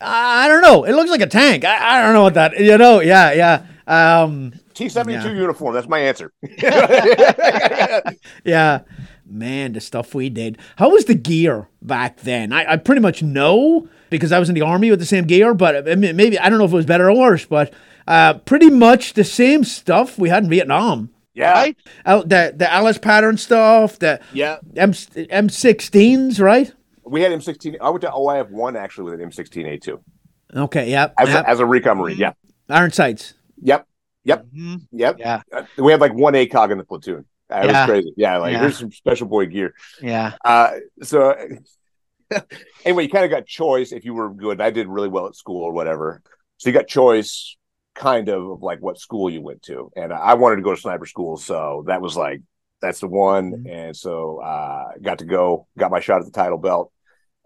I 0.00 0.46
don't 0.48 0.62
know. 0.62 0.84
It 0.84 0.92
looks 0.92 1.10
like 1.10 1.20
a 1.22 1.26
tank. 1.26 1.64
I, 1.64 1.98
I 1.98 2.02
don't 2.02 2.12
know 2.14 2.22
what 2.22 2.34
that. 2.34 2.58
You 2.58 2.78
know? 2.78 3.00
Yeah, 3.00 3.32
yeah. 3.32 3.62
Um, 3.86 4.52
T 4.74 4.88
seventy 4.88 5.20
two 5.22 5.34
uniform." 5.34 5.74
That's 5.74 5.88
my 5.88 5.98
answer. 6.00 6.30
Yeah. 8.44 8.80
Man, 9.30 9.72
the 9.74 9.80
stuff 9.80 10.14
we 10.14 10.30
did. 10.30 10.56
How 10.76 10.88
was 10.90 11.04
the 11.04 11.14
gear 11.14 11.68
back 11.82 12.20
then? 12.20 12.50
I, 12.52 12.72
I 12.72 12.76
pretty 12.76 13.02
much 13.02 13.22
know 13.22 13.86
because 14.08 14.32
I 14.32 14.38
was 14.38 14.48
in 14.48 14.54
the 14.54 14.62
army 14.62 14.88
with 14.90 15.00
the 15.00 15.06
same 15.06 15.24
gear, 15.26 15.52
but 15.52 15.84
maybe 15.98 16.38
I 16.38 16.48
don't 16.48 16.58
know 16.58 16.64
if 16.64 16.72
it 16.72 16.76
was 16.76 16.86
better 16.86 17.10
or 17.10 17.14
worse, 17.18 17.44
but 17.44 17.74
uh, 18.08 18.34
pretty 18.38 18.70
much 18.70 19.12
the 19.12 19.22
same 19.24 19.62
stuff 19.64 20.18
we 20.18 20.28
had 20.30 20.42
in 20.44 20.50
Vietnam. 20.50 21.10
yeah, 21.34 21.52
Right? 21.52 21.76
Al- 22.04 22.24
The 22.24 22.52
the 22.56 22.66
Alice 22.72 22.98
pattern 22.98 23.36
stuff, 23.36 23.98
the 23.98 24.18
yeah. 24.32 24.56
M 24.76 24.92
M16s, 24.92 26.40
right? 26.40 26.72
We 27.04 27.22
had 27.22 27.32
M 27.32 27.40
sixteen. 27.40 27.76
I 27.80 27.90
went 27.90 28.02
to 28.02 28.10
OIF 28.10 28.50
one 28.50 28.76
actually 28.76 29.04
with 29.04 29.14
an 29.14 29.22
M 29.22 29.32
sixteen 29.32 29.66
A 29.66 29.78
two 29.78 30.00
Okay, 30.54 30.90
yep. 30.90 31.14
as 31.18 31.28
yep. 31.28 31.44
a, 31.44 31.48
as 31.50 31.60
a 31.60 31.66
recon 31.66 31.98
marine. 31.98 32.16
Yeah, 32.18 32.32
Iron 32.70 32.90
sights. 32.90 33.34
yep, 33.60 33.86
Yep. 34.24 34.46
Mhm. 34.56 34.80
yep. 34.92 35.16
Yeah. 35.18 35.42
Uh, 35.52 35.62
we 35.78 35.92
had 35.92 36.00
like 36.00 36.14
one 36.14 36.34
ACOG 36.34 36.70
in 36.72 36.78
the 36.78 36.84
platoon. 36.84 37.24
Uh, 37.52 37.60
It 37.62 37.66
Yeah. 37.66 37.80
was 37.82 37.90
crazy. 37.90 38.12
Yeah, 38.16 38.36
like 38.38 38.52
Yeah. 38.52 38.60
here's 38.60 38.78
some 38.78 38.90
special 38.92 39.26
boy 39.26 39.46
gear. 39.46 39.74
Yeah. 40.02 40.32
Uh, 40.44 40.70
so 41.02 41.34
anyway, 42.84 43.04
you 43.04 43.08
kind 43.10 43.24
of 43.24 43.30
got 43.30 43.46
choice 43.46 43.92
if 43.92 44.04
you 44.04 44.14
were 44.14 44.30
good. 44.30 44.60
I 44.60 44.70
did 44.70 44.86
really 44.88 45.08
well 45.08 45.26
at 45.26 45.34
school 45.34 45.62
or 45.62 45.72
whatever. 45.72 46.22
So 46.58 46.68
you 46.70 46.74
got 46.74 46.88
choice 46.88 47.56
kind 47.98 48.28
of 48.28 48.48
of 48.50 48.62
like 48.62 48.80
what 48.80 48.98
school 48.98 49.28
you 49.28 49.42
went 49.42 49.62
to. 49.64 49.90
And 49.96 50.12
I 50.12 50.34
wanted 50.34 50.56
to 50.56 50.62
go 50.62 50.74
to 50.74 50.80
sniper 50.80 51.04
school. 51.06 51.36
So 51.36 51.84
that 51.88 52.00
was 52.00 52.16
like, 52.16 52.40
that's 52.80 53.00
the 53.00 53.08
one. 53.08 53.64
Mhm. 53.64 53.70
And 53.70 53.96
so 53.96 54.38
uh, 54.40 54.92
got 55.02 55.18
to 55.18 55.24
go, 55.24 55.66
got 55.76 55.90
my 55.90 56.00
shot 56.00 56.20
at 56.20 56.24
the 56.26 56.30
title 56.30 56.58
belt. 56.58 56.92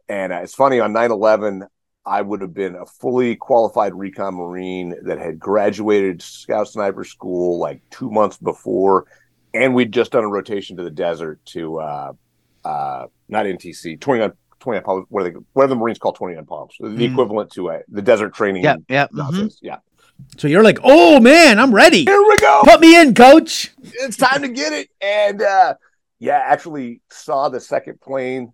And 0.08 0.32
uh, 0.32 0.40
it's 0.42 0.54
funny 0.54 0.78
on 0.78 0.92
9 0.92 1.10
11, 1.10 1.64
I 2.04 2.20
would 2.20 2.42
have 2.42 2.52
been 2.52 2.74
a 2.74 2.84
fully 2.84 3.34
qualified 3.36 3.94
recon 3.94 4.34
Marine 4.34 4.94
that 5.04 5.18
had 5.18 5.38
graduated 5.38 6.20
Scout 6.20 6.68
Sniper 6.68 7.04
School 7.04 7.58
like 7.58 7.80
two 7.90 8.10
months 8.10 8.36
before. 8.36 9.06
And 9.54 9.74
we'd 9.74 9.92
just 9.92 10.12
done 10.12 10.24
a 10.24 10.28
rotation 10.28 10.76
to 10.76 10.82
the 10.82 10.90
desert 10.90 11.40
to 11.46 11.78
uh, 11.80 12.12
uh, 12.64 13.06
not 13.28 13.46
NTC, 13.46 14.00
29, 14.00 14.32
29 14.60 14.84
Palms, 14.84 15.06
what 15.08 15.22
are 15.22 15.30
they, 15.30 15.36
what 15.54 15.64
are 15.64 15.68
the 15.68 15.76
Marines 15.76 15.98
call 15.98 16.12
29 16.12 16.44
Palms? 16.44 16.74
The 16.78 16.88
Mm. 16.88 17.12
equivalent 17.12 17.52
to 17.52 17.70
a, 17.70 17.80
the 17.88 18.02
desert 18.02 18.34
training. 18.34 18.64
Yeah, 18.64 18.76
yeah. 18.88 19.06
mhm. 19.14 19.50
Yeah. 19.62 19.78
So 20.38 20.48
you're 20.48 20.64
like, 20.64 20.78
oh 20.82 21.20
man, 21.20 21.58
I'm 21.58 21.74
ready. 21.74 22.04
Here 22.04 22.22
we 22.22 22.38
go. 22.38 22.62
Put 22.64 22.80
me 22.80 23.00
in, 23.00 23.14
coach. 23.14 23.70
it's 23.82 24.16
time 24.16 24.42
to 24.42 24.48
get 24.48 24.72
it. 24.72 24.88
And 25.00 25.42
uh 25.42 25.74
yeah, 26.18 26.42
actually 26.46 27.00
saw 27.10 27.48
the 27.48 27.60
second 27.60 28.00
plane, 28.00 28.52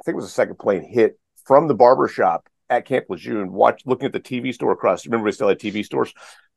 I 0.00 0.02
think 0.04 0.14
it 0.14 0.16
was 0.16 0.24
the 0.24 0.30
second 0.30 0.58
plane 0.58 0.82
hit 0.82 1.18
from 1.44 1.68
the 1.68 1.74
barber 1.74 2.08
shop 2.08 2.48
at 2.70 2.86
Camp 2.86 3.04
Lejeune, 3.10 3.52
watch 3.52 3.82
looking 3.84 4.06
at 4.06 4.12
the 4.12 4.20
TV 4.20 4.52
store 4.54 4.72
across. 4.72 5.04
Remember 5.06 5.24
we 5.26 5.32
still 5.32 5.48
had 5.48 5.58
TV 5.58 5.84
stores? 5.84 6.12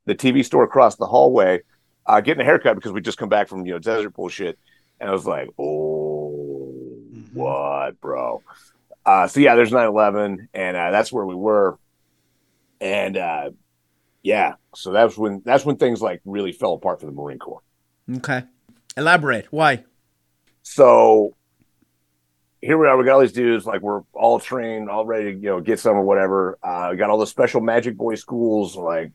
The 0.06 0.16
TV 0.16 0.44
store 0.44 0.64
across 0.64 0.96
the 0.96 1.06
hallway, 1.06 1.62
uh 2.06 2.22
getting 2.22 2.42
a 2.42 2.46
haircut 2.46 2.76
because 2.76 2.92
we 2.94 3.02
just 3.02 3.18
come 3.18 3.30
back 3.30 3.48
from 3.50 3.66
you 3.66 3.74
know 3.74 3.80
desert 3.80 4.12
bullshit. 4.12 4.58
And 5.00 5.10
I 5.10 5.14
was 5.14 5.28
like, 5.28 5.50
oh 5.60 6.34
Mhm. 7.14 7.34
what, 7.34 8.00
bro? 8.02 8.42
Uh 9.06 9.28
so 9.28 9.40
yeah, 9.40 9.56
there's 9.56 9.72
9-11, 9.72 10.48
and 10.54 10.78
uh 10.78 10.92
that's 10.92 11.12
where 11.12 11.26
we 11.26 11.36
were. 11.36 11.78
And 12.82 13.18
uh 13.18 13.50
yeah, 14.28 14.56
so 14.76 14.92
that 14.92 15.06
was 15.06 15.18
when 15.18 15.42
that's 15.46 15.64
when 15.64 15.78
things 15.78 16.02
like 16.02 16.20
really 16.26 16.52
fell 16.52 16.74
apart 16.74 17.00
for 17.00 17.06
the 17.06 17.14
Marine 17.14 17.40
Corps. 17.40 17.62
Okay. 18.18 18.44
Elaborate. 18.98 19.48
Why? 19.52 19.86
So 20.64 21.38
here 22.60 22.78
we 22.78 22.88
are. 22.88 22.98
We 22.98 23.06
got 23.06 23.14
all 23.14 23.22
these 23.22 23.32
dudes, 23.32 23.66
like 23.66 23.82
we're 23.82 24.02
all 24.12 24.38
trained, 24.38 24.90
all 24.90 25.06
ready 25.06 25.32
to 25.32 25.40
you 25.40 25.46
know 25.46 25.62
get 25.62 25.80
some 25.80 25.96
or 25.96 26.04
whatever. 26.04 26.60
Uh, 26.62 26.90
we 26.92 26.98
got 26.98 27.10
all 27.10 27.20
the 27.20 27.26
special 27.26 27.62
Magic 27.62 27.96
Boy 27.96 28.16
schools. 28.16 28.76
Like, 28.76 29.14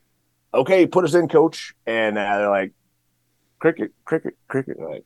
okay, 0.51 0.87
put 0.87 1.05
us 1.05 1.13
in, 1.13 1.27
coach. 1.27 1.75
And 1.85 2.17
uh, 2.17 2.37
they're 2.39 2.49
like, 2.49 2.73
cricket, 3.59 3.91
cricket, 4.05 4.33
cricket. 4.47 4.79
Like, 4.79 5.05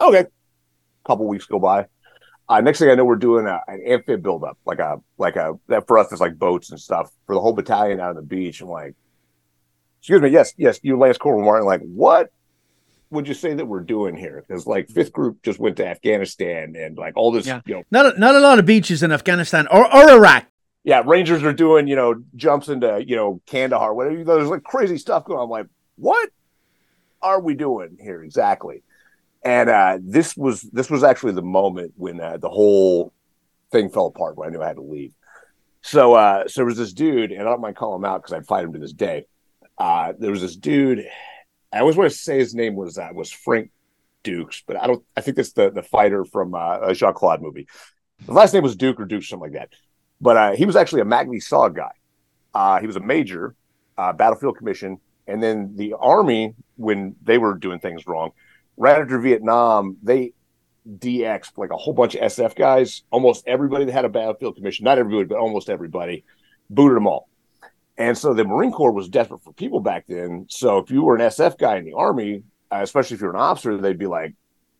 okay. 0.00 0.20
a 0.22 1.06
couple 1.06 1.28
weeks 1.28 1.46
go 1.46 1.60
by. 1.60 1.86
Uh, 2.48 2.60
next 2.60 2.80
thing 2.80 2.90
I 2.90 2.96
know, 2.96 3.04
we're 3.04 3.14
doing 3.14 3.46
a, 3.46 3.60
an 3.68 3.80
amphib 3.86 4.24
buildup, 4.24 4.58
like 4.66 4.80
a 4.80 5.00
like 5.18 5.36
a 5.36 5.54
that 5.68 5.86
for 5.86 5.98
us 5.98 6.10
is 6.10 6.18
like 6.18 6.36
boats 6.36 6.70
and 6.70 6.80
stuff 6.80 7.12
for 7.26 7.36
the 7.36 7.40
whole 7.40 7.52
battalion 7.52 8.00
out 8.00 8.10
on 8.10 8.16
the 8.16 8.22
beach. 8.22 8.60
I'm 8.60 8.68
like, 8.68 8.96
excuse 10.04 10.20
me, 10.20 10.28
yes, 10.28 10.52
yes, 10.58 10.78
you 10.82 10.98
Lance 10.98 11.16
Corporal 11.16 11.46
Martin. 11.46 11.66
Like, 11.66 11.80
what 11.80 12.30
would 13.08 13.26
you 13.26 13.32
say 13.32 13.54
that 13.54 13.64
we're 13.64 13.80
doing 13.80 14.14
here? 14.14 14.44
Because 14.46 14.66
like 14.66 14.90
fifth 14.90 15.12
group 15.14 15.42
just 15.42 15.58
went 15.58 15.78
to 15.78 15.86
Afghanistan 15.86 16.76
and 16.76 16.98
like 16.98 17.14
all 17.16 17.32
this, 17.32 17.46
Yeah. 17.46 17.62
you 17.64 17.76
know, 17.76 17.82
Not 17.90 18.14
a, 18.14 18.18
not 18.20 18.34
a 18.34 18.40
lot 18.40 18.58
of 18.58 18.66
beaches 18.66 19.02
in 19.02 19.10
Afghanistan 19.12 19.66
or, 19.68 19.86
or 19.96 20.10
Iraq. 20.10 20.44
yeah, 20.82 21.02
Rangers 21.06 21.42
are 21.42 21.54
doing, 21.54 21.86
you 21.86 21.96
know, 21.96 22.22
jumps 22.36 22.68
into, 22.68 23.02
you 23.06 23.16
know, 23.16 23.40
Kandahar, 23.46 23.94
whatever. 23.94 24.22
There's 24.24 24.50
like 24.50 24.62
crazy 24.62 24.98
stuff 24.98 25.24
going 25.24 25.38
on. 25.38 25.44
I'm 25.44 25.50
like, 25.50 25.66
what 25.96 26.28
are 27.22 27.40
we 27.40 27.54
doing 27.54 27.96
here 27.98 28.22
exactly? 28.22 28.82
And 29.42 29.70
uh, 29.70 29.98
this 30.02 30.36
was 30.36 30.60
this 30.60 30.90
was 30.90 31.02
actually 31.02 31.32
the 31.32 31.40
moment 31.42 31.94
when 31.96 32.20
uh, 32.20 32.36
the 32.36 32.50
whole 32.50 33.10
thing 33.70 33.88
fell 33.88 34.06
apart 34.06 34.36
when 34.36 34.48
I 34.48 34.52
knew 34.52 34.60
I 34.62 34.66
had 34.66 34.76
to 34.76 34.82
leave. 34.82 35.14
So 35.80 36.12
uh, 36.14 36.46
so 36.48 36.52
there 36.60 36.66
was 36.66 36.76
this 36.76 36.92
dude, 36.92 37.30
and 37.32 37.40
I 37.40 37.44
don't 37.44 37.60
mind 37.62 37.76
calling 37.76 38.00
him 38.00 38.04
out 38.04 38.22
because 38.22 38.34
I'd 38.34 38.46
fight 38.46 38.64
him 38.64 38.72
to 38.74 38.78
this 38.78 38.92
day. 38.92 39.26
Uh, 39.78 40.12
there 40.18 40.30
was 40.30 40.40
this 40.40 40.56
dude. 40.56 41.06
I 41.72 41.80
always 41.80 41.96
want 41.96 42.10
to 42.10 42.16
say 42.16 42.38
his 42.38 42.54
name 42.54 42.76
was 42.76 42.98
uh, 42.98 43.08
was 43.12 43.30
Frank 43.30 43.70
Dux, 44.22 44.62
but 44.66 44.76
I 44.80 44.86
don't. 44.86 45.04
I 45.16 45.20
think 45.20 45.36
that's 45.36 45.52
the 45.52 45.70
the 45.70 45.82
fighter 45.82 46.24
from 46.24 46.54
uh, 46.54 46.80
a 46.80 46.94
Jean 46.94 47.14
Claude 47.14 47.42
movie. 47.42 47.66
The 48.26 48.32
last 48.32 48.54
name 48.54 48.62
was 48.62 48.76
Duke 48.76 49.00
or 49.00 49.04
Duke, 49.04 49.24
something 49.24 49.52
like 49.52 49.60
that. 49.60 49.70
But 50.20 50.36
uh, 50.36 50.52
he 50.52 50.64
was 50.64 50.76
actually 50.76 51.02
a 51.02 51.04
MACV-SOG 51.04 51.74
guy. 51.74 51.90
Uh, 52.54 52.80
he 52.80 52.86
was 52.86 52.96
a 52.96 53.00
major, 53.00 53.54
uh, 53.98 54.12
battlefield 54.12 54.56
commission, 54.56 54.98
and 55.26 55.42
then 55.42 55.74
the 55.74 55.94
army 55.98 56.54
when 56.76 57.16
they 57.22 57.38
were 57.38 57.54
doing 57.54 57.80
things 57.80 58.06
wrong, 58.06 58.30
right 58.76 59.00
after 59.00 59.18
Vietnam, 59.18 59.96
they 60.02 60.32
DX 60.88 61.52
like 61.56 61.70
a 61.70 61.76
whole 61.76 61.94
bunch 61.94 62.14
of 62.14 62.20
SF 62.22 62.54
guys. 62.54 63.02
Almost 63.10 63.44
everybody 63.46 63.84
that 63.86 63.92
had 63.92 64.04
a 64.04 64.08
battlefield 64.08 64.56
commission, 64.56 64.84
not 64.84 64.98
everybody, 64.98 65.24
but 65.24 65.38
almost 65.38 65.70
everybody, 65.70 66.24
booted 66.70 66.96
them 66.96 67.06
all. 67.06 67.28
And 67.96 68.16
so 68.18 68.34
the 68.34 68.44
Marine 68.44 68.72
Corps 68.72 68.92
was 68.92 69.08
desperate 69.08 69.42
for 69.42 69.52
people 69.52 69.80
back 69.80 70.04
then. 70.08 70.46
So 70.48 70.78
if 70.78 70.90
you 70.90 71.02
were 71.02 71.14
an 71.14 71.20
SF 71.22 71.58
guy 71.58 71.76
in 71.76 71.84
the 71.84 71.92
Army, 71.94 72.42
uh, 72.72 72.80
especially 72.82 73.14
if 73.14 73.20
you're 73.20 73.30
an 73.30 73.36
officer, 73.36 73.76
they'd 73.76 73.98
be 73.98 74.06
like, 74.06 74.34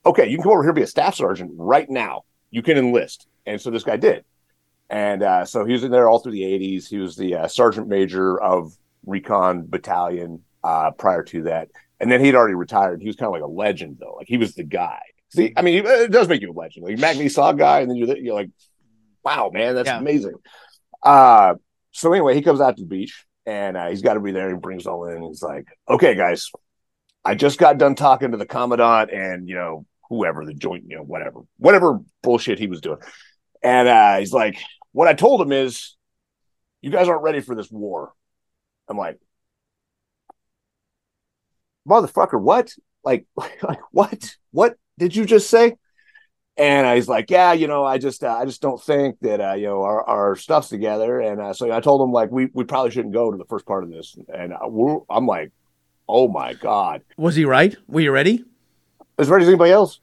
"Okay, 0.05 0.27
you 0.29 0.37
can 0.37 0.43
come 0.43 0.53
over 0.53 0.63
here 0.63 0.71
and 0.71 0.77
be 0.77 0.83
a 0.83 0.87
staff 0.87 1.15
sergeant 1.15 1.53
right 1.55 1.89
now. 1.89 2.25
You 2.51 2.63
can 2.63 2.77
enlist." 2.77 3.29
And 3.47 3.61
so 3.61 3.71
this 3.71 3.85
guy 3.85 3.97
did. 3.97 4.25
And 4.91 5.23
uh, 5.23 5.45
so 5.45 5.65
he 5.65 5.73
was 5.73 5.85
in 5.85 5.91
there 5.91 6.09
all 6.09 6.19
through 6.19 6.33
the 6.33 6.43
80s. 6.43 6.89
He 6.89 6.99
was 6.99 7.17
the 7.17 7.35
uh, 7.37 7.49
sergeant 7.49 7.89
major 7.89 8.41
of 8.41 8.77
Recon 9.07 9.65
Battalion 9.67 10.43
uh, 10.63 10.91
prior 10.93 11.23
to 11.25 11.43
that. 11.45 11.69
And 12.01 12.11
then 12.11 12.23
he'd 12.25 12.35
already 12.35 12.55
retired. 12.55 13.01
He 13.01 13.07
was 13.07 13.17
kind 13.17 13.29
of 13.29 13.33
like 13.33 13.43
a 13.43 13.47
legend, 13.47 13.99
though. 14.01 14.15
Like 14.15 14.29
he 14.29 14.37
was 14.37 14.55
the 14.55 14.65
guy. 14.65 15.01
See, 15.31 15.53
I 15.57 15.63
mean, 15.63 15.85
it 15.87 16.11
does 16.11 16.29
make 16.29 16.43
you 16.43 16.51
a 16.51 16.53
legend. 16.53 16.85
Like 16.87 16.97
MACV-SOG 16.97 17.55
a 17.55 17.57
guy, 17.57 17.81
and 17.81 17.91
then 17.91 17.97
you're, 17.97 18.17
you're 18.17 18.35
like, 18.35 18.51
wow, 19.25 19.51
man, 19.53 19.75
that's 19.75 19.87
Yeah. 19.87 19.99
amazing. 19.99 20.35
Uh, 21.03 21.55
so 21.95 22.13
anyway, 22.13 22.35
he 22.35 22.43
comes 22.43 22.61
out 22.61 22.77
to 22.77 22.83
the 22.83 22.89
beach 22.89 23.25
and 23.47 23.77
uh, 23.77 23.89
he's 23.89 24.03
got 24.03 24.15
to 24.15 24.21
be 24.21 24.33
there. 24.33 24.51
He 24.51 24.57
brings 24.57 24.87
all 24.87 25.09
in. 25.09 25.23
He's 25.23 25.43
like, 25.43 25.67
okay, 25.89 26.17
guys, 26.17 26.51
I 27.25 27.37
just 27.37 27.57
got 27.57 27.79
done 27.79 27.95
talking 27.95 28.33
to 28.33 28.37
the 28.37 28.47
commandant 28.47 29.13
and, 29.13 29.49
you 29.49 29.55
know, 29.55 29.87
whoever 30.11 30.45
the 30.45 30.55
joint, 30.55 30.85
you 30.89 30.97
know, 30.97 31.05
whatever, 31.05 31.43
whatever 31.57 32.01
bullshit 32.23 32.59
he 32.59 32.67
was 32.67 32.81
doing. 32.81 32.99
And 33.63 33.87
uh, 33.87 34.19
he's 34.19 34.33
like, 34.33 34.59
what 34.91 35.07
I 35.07 35.15
told 35.15 35.41
him 35.41 35.53
is, 35.53 35.97
you 36.83 36.91
guys 36.91 37.09
aren't 37.09 37.23
ready 37.23 37.41
for 37.41 37.55
this 37.55 37.71
war. 37.71 38.13
I'm 38.89 38.99
like, 38.99 39.19
motherfucker, 41.89 42.41
what? 42.41 42.73
Like, 43.05 43.25
like 43.37 43.81
what? 43.93 44.35
What 44.51 44.75
did 44.99 45.15
you 45.15 45.27
just 45.27 45.49
say? 45.49 45.77
And 46.57 46.87
uh, 46.87 46.95
he's 46.95 47.09
like, 47.09 47.31
yeah, 47.31 47.53
you 47.53 47.67
know, 47.67 47.85
I 47.85 47.99
just, 47.99 48.23
uh, 48.23 48.37
I 48.37 48.45
just 48.45 48.63
don't 48.63 48.81
think 48.81 49.19
that, 49.23 49.41
uh, 49.41 49.55
you 49.55 49.67
know, 49.67 49.83
our, 49.83 50.05
our 50.05 50.37
stuff's 50.37 50.69
together. 50.69 51.21
And 51.21 51.41
uh, 51.41 51.53
so 51.53 51.73
I 51.73 51.81
told 51.81 52.01
him 52.07 52.13
like, 52.13 52.31
we, 52.31 52.47
we 52.53 52.63
probably 52.65 52.93
shouldn't 52.93 53.13
go 53.13 53.31
to 53.33 53.37
the 53.37 53.45
first 53.47 53.67
part 53.67 53.83
of 53.83 53.91
this. 53.91 54.17
And 54.33 54.53
uh, 54.53 54.59
we're, 54.69 54.99
I'm 55.11 55.27
like, 55.27 55.51
oh 56.09 56.29
my 56.29 56.53
god, 56.55 57.03
Was 57.17 57.35
he 57.35 57.45
right? 57.45 57.75
Were 57.89 58.01
you 58.01 58.13
ready? 58.13 58.45
as 59.19 59.29
ready 59.29 59.45
as 59.45 59.49
anybody 59.49 59.73
else? 59.73 60.01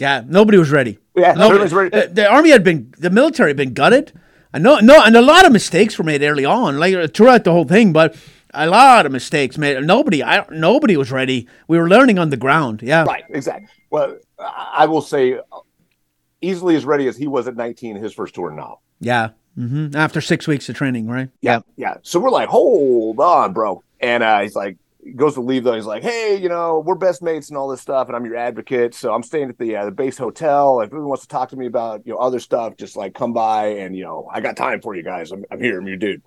Yeah, 0.00 0.22
nobody 0.26 0.58
was 0.58 0.70
ready. 0.70 0.98
Yeah, 1.16 1.32
Nobody, 1.32 1.42
everybody's 1.64 1.72
ready. 1.72 1.90
the, 2.08 2.14
the 2.14 2.28
army 2.30 2.50
had 2.50 2.62
been, 2.64 2.92
the 2.98 3.10
military 3.10 3.50
had 3.50 3.56
been 3.56 3.74
gutted. 3.74 4.12
I 4.52 4.58
know, 4.58 4.78
no, 4.80 5.02
and 5.02 5.16
a 5.16 5.22
lot 5.22 5.44
of 5.44 5.52
mistakes 5.52 5.98
were 5.98 6.04
made 6.04 6.22
early 6.22 6.44
on, 6.44 6.78
like 6.78 6.94
uh, 6.94 7.08
throughout 7.08 7.44
the 7.44 7.52
whole 7.52 7.64
thing. 7.66 7.92
But 7.92 8.16
a 8.54 8.66
lot 8.66 9.06
of 9.06 9.12
mistakes 9.12 9.58
made. 9.58 9.82
Nobody, 9.84 10.22
I, 10.22 10.44
nobody 10.50 10.96
was 10.96 11.10
ready. 11.12 11.46
We 11.66 11.78
were 11.78 11.88
learning 11.88 12.18
on 12.18 12.30
the 12.30 12.36
ground. 12.36 12.80
Yeah, 12.82 13.04
Right, 13.04 13.24
exactly. 13.30 13.68
Well, 13.90 14.16
I 14.38 14.86
will 14.86 15.02
say, 15.02 15.38
easily 16.40 16.76
as 16.76 16.84
ready 16.84 17.06
as 17.08 17.16
he 17.16 17.26
was 17.26 17.48
at 17.48 17.56
19 17.56 17.96
his 17.96 18.12
first 18.12 18.34
tour 18.34 18.50
now. 18.50 18.80
yeah. 19.00 19.30
hmm 19.54 19.88
After 19.94 20.20
six 20.20 20.46
weeks 20.46 20.68
of 20.68 20.76
training, 20.76 21.08
right? 21.08 21.30
Yeah, 21.40 21.60
yeah. 21.76 21.96
So 22.02 22.20
we're 22.20 22.30
like, 22.30 22.48
hold 22.48 23.18
on, 23.20 23.52
bro. 23.52 23.82
And 24.00 24.22
uh, 24.22 24.40
he's 24.40 24.54
like, 24.54 24.76
he 25.02 25.12
goes 25.12 25.34
to 25.34 25.40
leave 25.40 25.64
though. 25.64 25.74
He's 25.74 25.86
like, 25.86 26.02
hey, 26.02 26.36
you 26.40 26.48
know, 26.48 26.80
we're 26.84 26.94
best 26.94 27.22
mates 27.22 27.48
and 27.48 27.56
all 27.56 27.68
this 27.68 27.80
stuff, 27.80 28.08
and 28.08 28.16
I'm 28.16 28.24
your 28.24 28.36
advocate. 28.36 28.94
So 28.94 29.12
I'm 29.14 29.22
staying 29.22 29.48
at 29.48 29.58
the 29.58 29.76
uh, 29.76 29.84
the 29.86 29.90
base 29.90 30.18
hotel. 30.18 30.80
If 30.80 30.90
anyone 30.92 31.08
wants 31.08 31.22
to 31.22 31.28
talk 31.28 31.48
to 31.50 31.56
me 31.56 31.66
about 31.66 32.06
you 32.06 32.12
know 32.12 32.18
other 32.18 32.38
stuff, 32.40 32.76
just 32.76 32.96
like 32.96 33.14
come 33.14 33.32
by 33.32 33.66
and 33.68 33.96
you 33.96 34.04
know, 34.04 34.28
I 34.32 34.40
got 34.40 34.56
time 34.56 34.80
for 34.80 34.94
you 34.94 35.02
guys. 35.02 35.32
I'm, 35.32 35.44
I'm 35.50 35.60
here. 35.62 35.78
I'm 35.80 35.86
your 35.86 35.96
dude. 35.96 36.22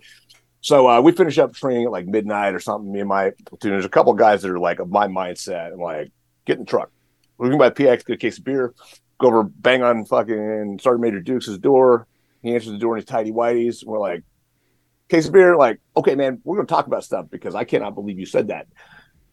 So 0.62 0.88
uh, 0.88 1.02
we 1.02 1.12
finish 1.12 1.38
up 1.38 1.54
training 1.54 1.86
at 1.86 1.92
like 1.92 2.08
midnight 2.08 2.54
or 2.54 2.60
something. 2.60 2.92
Me 2.92 3.00
and 3.00 3.10
my 3.10 3.32
platoon. 3.46 3.72
There's 3.72 3.86
a 3.86 3.90
couple 3.90 4.14
guys 4.14 4.42
that 4.42 4.52
are 4.52 4.60
like 4.60 4.80
of 4.80 4.90
my 4.90 5.08
mindset. 5.08 5.74
I'm 5.74 5.80
like, 5.80 6.12
get 6.46 6.58
in 6.58 6.66
the 6.66 6.70
truck. 6.70 6.92
We're 7.38 7.50
going 7.50 7.60
to 7.60 7.70
buy 7.70 7.72
PX, 7.72 8.06
get 8.06 8.14
a 8.14 8.18
case 8.18 8.38
of 8.38 8.44
beer, 8.44 8.74
go 9.22 9.28
over, 9.28 9.44
bang 9.44 9.84
on 9.84 10.06
fucking 10.06 10.80
Sergeant 10.82 11.02
Major 11.02 11.20
Dukes' 11.22 11.58
door. 11.58 12.08
He 12.42 12.54
answers 12.54 12.72
the 12.72 12.78
door 12.80 12.96
in 12.96 13.02
his 13.02 13.06
tidy 13.06 13.32
whities. 13.32 13.86
We're 13.86 14.00
like, 14.00 14.24
case 15.10 15.28
of 15.28 15.34
beer, 15.34 15.56
like, 15.56 15.80
okay, 15.96 16.16
man, 16.16 16.42
we're 16.44 16.56
going 16.56 16.68
to 16.68 16.74
talk 16.74 16.88
about 16.88 17.04
stuff 17.04 17.28
because 17.30 17.54
I 17.54 17.64
cannot 17.64 17.96
believe 17.96 18.20
you 18.20 18.26
said 18.26 18.48
that. 18.48 18.68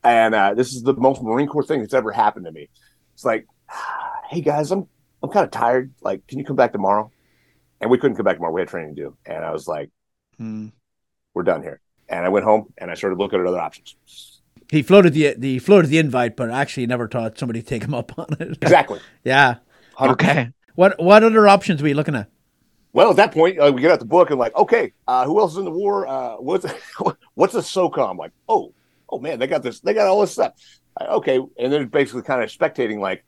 And 0.05 0.35
uh, 0.35 0.55
this 0.55 0.73
is 0.75 0.83
the 0.83 0.95
most 0.95 1.23
Marine 1.23 1.49
Corps 1.49 1.65
thing 1.65 1.81
that's 1.81 1.95
ever 1.95 2.13
happened 2.13 2.47
to 2.47 2.53
me. 2.53 2.69
It's 3.15 3.25
like, 3.25 3.47
hey 4.29 4.41
guys, 4.43 4.71
I'm 4.71 4.87
I'm 5.23 5.31
kind 5.31 5.45
of 5.45 5.51
tired. 5.51 5.93
Like, 6.01 6.27
can 6.29 6.39
you 6.39 6.45
come 6.45 6.55
back 6.57 6.73
tomorrow? 6.73 7.11
And 7.81 7.91
we 7.91 7.99
couldn't 7.99 8.17
come 8.17 8.25
back 8.25 8.37
tomorrow. 8.37 8.53
We 8.53 8.61
had 8.61 8.69
training 8.69 8.95
to 8.95 9.03
do. 9.03 9.17
And 9.27 9.45
I 9.45 9.51
was 9.51 9.67
like, 9.67 9.91
Hmm. 10.37 10.69
we're 11.35 11.43
done 11.43 11.63
here. 11.63 11.81
And 12.09 12.25
I 12.25 12.29
went 12.29 12.45
home 12.45 12.73
and 12.79 12.91
I 12.91 12.95
started 12.95 13.19
looking 13.19 13.41
at 13.41 13.47
other 13.47 13.59
options. 13.59 13.97
He 14.71 14.83
floated 14.83 15.15
the 15.15 15.35
the 15.37 15.59
floated 15.59 15.89
the 15.89 15.99
invite, 15.99 16.37
but 16.37 16.51
actually 16.51 16.87
never 16.87 17.09
thought 17.09 17.39
somebody 17.39 17.63
to 17.63 17.67
take 17.67 17.83
him 17.83 17.95
up 17.95 18.17
on 18.19 18.27
it. 18.39 18.59
Exactly. 18.63 19.01
yeah. 19.25 19.57
100%. 19.99 20.11
Okay. 20.13 20.51
What 20.75 21.01
what 21.01 21.25
other 21.25 21.49
options 21.49 21.83
were 21.83 21.89
you 21.89 21.95
looking 21.95 22.15
at? 22.15 22.29
Well, 22.93 23.11
at 23.11 23.17
that 23.17 23.33
point, 23.33 23.59
uh, 23.59 23.73
we 23.75 23.83
get 23.83 23.91
out 23.91 23.99
the 23.99 24.05
book 24.05 24.31
and 24.31 24.39
like, 24.39 24.57
okay, 24.57 24.93
uh, 25.07 25.25
who 25.27 25.41
else 25.41 25.53
is 25.53 25.59
in 25.59 25.65
the 25.65 25.71
war? 25.71 26.07
Uh, 26.07 26.37
what's 26.37 26.67
what's 27.35 27.55
a 27.55 27.59
SOCOM? 27.59 28.17
Like, 28.17 28.33
oh, 28.49 28.73
oh 29.09 29.19
man, 29.19 29.39
they 29.39 29.47
got 29.47 29.63
this. 29.63 29.81
They 29.81 29.95
got 29.95 30.07
all 30.07 30.21
this 30.21 30.33
stuff. 30.33 30.55
Okay, 31.01 31.41
and 31.59 31.73
then 31.73 31.87
basically 31.89 32.23
kind 32.23 32.43
of 32.43 32.51
spectating 32.51 32.99
like, 32.99 33.25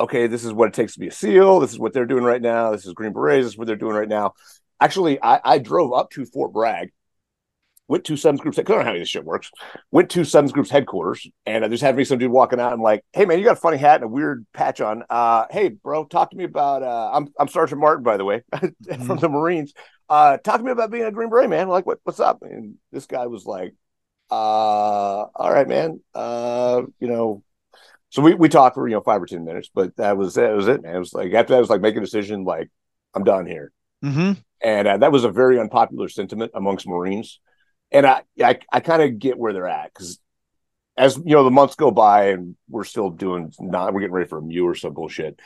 okay, 0.00 0.26
this 0.26 0.44
is 0.44 0.52
what 0.52 0.68
it 0.68 0.74
takes 0.74 0.94
to 0.94 1.00
be 1.00 1.08
a 1.08 1.12
SEAL. 1.12 1.60
This 1.60 1.72
is 1.72 1.78
what 1.78 1.92
they're 1.92 2.06
doing 2.06 2.24
right 2.24 2.40
now. 2.40 2.72
This 2.72 2.86
is 2.86 2.92
Green 2.92 3.12
Berets. 3.12 3.44
This 3.44 3.52
is 3.52 3.58
what 3.58 3.66
they're 3.66 3.76
doing 3.76 3.94
right 3.94 4.08
now. 4.08 4.34
Actually, 4.80 5.22
I, 5.22 5.40
I 5.44 5.58
drove 5.58 5.92
up 5.92 6.10
to 6.10 6.24
Fort 6.24 6.52
Bragg, 6.52 6.92
went 7.88 8.04
to 8.04 8.16
Sevens 8.16 8.40
Group's. 8.40 8.58
I 8.58 8.62
don't 8.62 8.78
know 8.78 8.84
how 8.84 8.92
this 8.92 9.08
shit 9.08 9.24
works. 9.24 9.50
Went 9.90 10.10
to 10.10 10.24
Sevens 10.24 10.52
Group's 10.52 10.70
headquarters, 10.70 11.26
and 11.46 11.64
I 11.64 11.68
just 11.68 11.82
had 11.82 11.96
me 11.96 12.04
some 12.04 12.18
dude 12.18 12.30
walking 12.30 12.60
out. 12.60 12.72
and 12.72 12.82
like, 12.82 13.04
hey 13.12 13.24
man, 13.24 13.38
you 13.38 13.44
got 13.44 13.58
a 13.58 13.60
funny 13.60 13.76
hat 13.76 13.96
and 13.96 14.04
a 14.04 14.08
weird 14.08 14.46
patch 14.52 14.80
on. 14.80 15.02
Uh, 15.08 15.46
hey 15.50 15.68
bro, 15.68 16.04
talk 16.04 16.30
to 16.30 16.36
me 16.36 16.44
about. 16.44 16.82
Uh, 16.82 17.10
I'm 17.12 17.28
I'm 17.38 17.48
Sergeant 17.48 17.80
Martin, 17.80 18.04
by 18.04 18.16
the 18.16 18.24
way, 18.24 18.42
from 19.06 19.18
the 19.18 19.28
Marines. 19.28 19.72
Uh, 20.08 20.36
talk 20.38 20.58
to 20.58 20.64
me 20.64 20.70
about 20.70 20.90
being 20.90 21.04
a 21.04 21.12
Green 21.12 21.30
Beret, 21.30 21.48
man. 21.48 21.68
Like, 21.68 21.86
what 21.86 21.98
what's 22.04 22.20
up? 22.20 22.42
And 22.42 22.76
this 22.92 23.06
guy 23.06 23.26
was 23.26 23.46
like, 23.46 23.74
uh, 24.30 24.34
all 24.34 25.52
right, 25.52 25.68
man. 25.68 26.00
Uh, 26.14 26.82
you 27.00 27.08
know, 27.08 27.42
so 28.10 28.22
we, 28.22 28.34
we 28.34 28.48
talked 28.48 28.74
for, 28.74 28.86
you 28.88 28.94
know, 28.94 29.00
five 29.00 29.22
or 29.22 29.26
10 29.26 29.44
minutes, 29.44 29.70
but 29.74 29.96
that 29.96 30.16
was, 30.16 30.34
that 30.34 30.54
was 30.54 30.68
it, 30.68 30.82
man. 30.82 30.94
It 30.96 30.98
was 31.00 31.12
like, 31.12 31.32
after 31.32 31.50
that, 31.50 31.56
I 31.56 31.60
was 31.60 31.68
like, 31.70 31.80
make 31.80 31.96
a 31.96 32.00
decision, 32.00 32.44
like, 32.44 32.70
I'm 33.14 33.24
done 33.24 33.44
here. 33.44 33.72
Mm-hmm. 34.04 34.32
And 34.62 34.88
uh, 34.88 34.96
that 34.98 35.12
was 35.12 35.24
a 35.24 35.30
very 35.30 35.58
unpopular 35.58 36.08
sentiment 36.08 36.52
amongst 36.54 36.86
Marines. 36.86 37.40
And 37.92 38.06
I, 38.06 38.22
I, 38.42 38.58
I 38.72 38.80
kind 38.80 39.02
of 39.02 39.18
get 39.18 39.38
where 39.38 39.52
they're 39.52 39.68
at 39.68 39.92
because 39.92 40.18
as 40.96 41.16
you 41.16 41.34
know, 41.34 41.44
the 41.44 41.50
months 41.50 41.74
go 41.74 41.90
by 41.90 42.28
and 42.30 42.56
we're 42.68 42.84
still 42.84 43.10
doing 43.10 43.52
not, 43.58 43.92
we're 43.92 44.00
getting 44.00 44.14
ready 44.14 44.28
for 44.28 44.38
a 44.38 44.42
MEU 44.42 44.64
or 44.64 44.74
some 44.74 44.94
bullshit. 44.94 45.38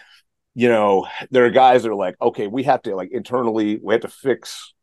You 0.55 0.69
know, 0.69 1.07
there 1.31 1.45
are 1.45 1.51
guys 1.51 1.83
that 1.83 1.91
are 1.91 1.95
like, 1.95 2.17
okay, 2.21 2.47
we 2.47 2.65
have 2.65 2.83
to 2.83 2.95
like 2.95 3.11
internally, 3.13 3.79
we 3.83 3.95
have 3.95 4.03
to 4.03 4.09
fix 4.09 4.75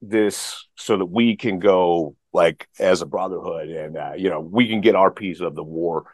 this 0.00 0.66
so 0.76 0.96
that 0.96 1.06
we 1.06 1.36
can 1.36 1.58
go 1.58 2.16
like 2.32 2.68
as 2.78 3.02
a 3.02 3.06
brotherhood 3.06 3.68
and 3.68 3.96
uh, 3.96 4.12
you 4.16 4.30
know 4.30 4.40
we 4.40 4.68
can 4.68 4.80
get 4.80 4.94
our 4.94 5.10
piece 5.10 5.40
of 5.40 5.54
the 5.54 5.62
war 5.62 6.04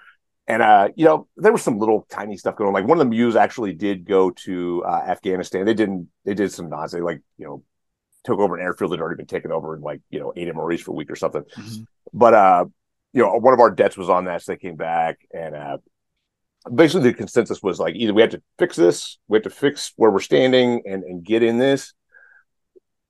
and 0.47 0.62
uh 0.62 0.89
you 0.97 1.05
know 1.05 1.26
there 1.37 1.53
was 1.53 1.62
some 1.62 1.78
little 1.78 2.07
tiny 2.11 2.37
stuff 2.37 2.57
going 2.57 2.68
on 2.68 2.74
like 2.74 2.87
one 2.87 2.99
of 2.99 3.07
the 3.07 3.16
MEUs 3.16 3.37
actually 3.37 3.72
did 3.72 4.07
go 4.07 4.30
to 4.30 4.82
uh, 4.87 5.03
afghanistan 5.07 5.66
they 5.66 5.74
didn't 5.74 6.09
they 6.24 6.35
did 6.35 6.53
some 6.53 6.68
nonsense 6.68 7.03
like 7.03 7.20
you 7.37 7.45
know 7.45 7.62
took 8.25 8.39
over 8.39 8.57
an 8.57 8.62
airfield 8.62 8.91
that 8.91 8.97
had 8.97 9.03
already 9.03 9.16
been 9.16 9.27
taken 9.27 9.53
over 9.53 9.75
and 9.75 9.83
like 9.83 10.01
you 10.11 10.18
know 10.18 10.33
ate 10.37 10.49
MREs 10.49 10.81
for 10.81 10.93
a 10.93 10.95
week 10.95 11.11
or 11.11 11.16
something 11.16 11.43
mm-hmm. 11.43 11.83
but 12.12 12.35
uh 12.35 12.64
you 13.12 13.22
know 13.22 13.35
one 13.37 13.55
of 13.55 13.61
our 13.61 13.70
debts 13.70 13.97
was 13.97 14.11
on 14.11 14.25
that 14.25 14.43
so 14.43 14.53
they 14.53 14.59
came 14.59 14.77
back 14.77 15.18
and 15.33 15.55
uh 15.55 15.79
basically 16.75 17.11
the 17.11 17.16
consensus 17.16 17.62
was 17.62 17.79
like 17.79 17.95
either 17.95 18.14
we 18.14 18.22
have 18.22 18.31
to 18.31 18.43
fix 18.59 18.77
this 18.77 19.18
we 19.29 19.37
have 19.37 19.43
to 19.45 19.51
fix 19.51 19.93
where 19.97 20.11
we're 20.11 20.20
standing 20.20 20.83
and 20.87 21.05
and 21.05 21.25
get 21.25 21.43
in 21.43 21.59
this 21.59 21.93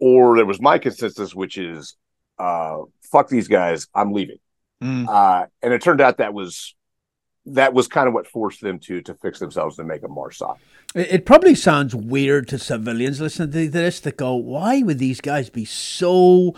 or 0.01 0.37
there 0.37 0.47
was 0.47 0.61
my 0.61 0.79
consensus 0.79 1.35
which 1.35 1.57
is 1.57 1.97
uh, 2.39 2.79
fuck 3.11 3.29
these 3.29 3.49
guys, 3.49 3.87
I'm 3.95 4.13
leaving. 4.13 4.39
Mm. 4.83 5.09
Uh, 5.09 5.47
and 5.63 5.73
it 5.73 5.83
turned 5.83 6.01
out 6.01 6.19
that 6.19 6.35
was 6.35 6.75
that 7.47 7.75
was 7.75 7.89
kind 7.89 8.09
of 8.09 8.15
what 8.15 8.27
forced 8.27 8.61
them 8.61 8.79
to 8.81 9.01
to 9.03 9.15
fix 9.15 9.39
themselves 9.39 9.79
and 9.79 9.89
make 9.89 10.03
a. 10.03 10.09
It, 10.95 11.13
it 11.13 11.27
probably 11.27 11.55
sounds 11.55 11.95
weird 11.95 12.49
to 12.49 12.59
civilians 12.59 13.21
listening 13.21 13.51
to 13.53 13.69
this 13.69 14.01
to 14.01 14.11
go, 14.11 14.35
why 14.35 14.83
would 14.83 14.99
these 14.99 15.21
guys 15.21 15.51
be 15.51 15.65
so 15.65 16.55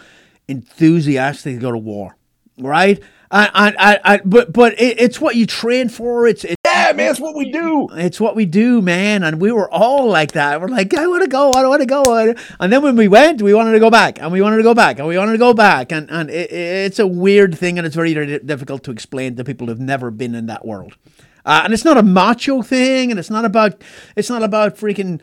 enthusiastic 0.48 1.56
to 1.56 1.60
go 1.60 1.72
to 1.72 1.78
war? 1.78 2.16
Right? 2.58 3.02
I, 3.30 3.74
I, 3.78 3.98
I, 4.04 4.20
but 4.24 4.52
but 4.52 4.80
it, 4.80 5.00
it's 5.00 5.20
what 5.20 5.34
you 5.34 5.46
train 5.46 5.88
for. 5.88 6.26
It's, 6.26 6.44
it's 6.90 6.98
yeah, 6.98 7.04
man. 7.04 7.10
It's 7.10 7.20
what 7.20 7.34
we 7.34 7.50
do. 7.50 7.88
It's 7.92 8.20
what 8.20 8.36
we 8.36 8.46
do, 8.46 8.82
man. 8.82 9.22
And 9.22 9.40
we 9.40 9.52
were 9.52 9.70
all 9.70 10.08
like 10.08 10.32
that. 10.32 10.60
We're 10.60 10.68
like, 10.68 10.94
I 10.94 11.06
want 11.06 11.22
to 11.22 11.28
go. 11.28 11.52
I 11.52 11.66
want 11.66 11.80
to 11.80 11.86
go. 11.86 12.34
And 12.60 12.72
then 12.72 12.82
when 12.82 12.96
we 12.96 13.08
went, 13.08 13.42
we 13.42 13.54
wanted 13.54 13.72
to 13.72 13.80
go 13.80 13.90
back, 13.90 14.20
and 14.20 14.32
we 14.32 14.40
wanted 14.40 14.58
to 14.58 14.62
go 14.62 14.74
back, 14.74 14.98
and 14.98 15.08
we 15.08 15.18
wanted 15.18 15.32
to 15.32 15.38
go 15.38 15.54
back. 15.54 15.92
And 15.92 16.10
and 16.10 16.30
it, 16.30 16.50
it's 16.50 16.98
a 16.98 17.06
weird 17.06 17.56
thing, 17.56 17.78
and 17.78 17.86
it's 17.86 17.96
very, 17.96 18.14
very 18.14 18.38
difficult 18.38 18.82
to 18.84 18.90
explain 18.90 19.36
to 19.36 19.44
people 19.44 19.66
who've 19.66 19.80
never 19.80 20.10
been 20.10 20.34
in 20.34 20.46
that 20.46 20.64
world. 20.64 20.96
Uh, 21.44 21.62
and 21.64 21.72
it's 21.72 21.84
not 21.84 21.96
a 21.96 22.02
macho 22.02 22.62
thing, 22.62 23.10
and 23.10 23.20
it's 23.20 23.30
not 23.30 23.44
about 23.44 23.82
it's 24.16 24.30
not 24.30 24.42
about 24.42 24.76
freaking. 24.76 25.20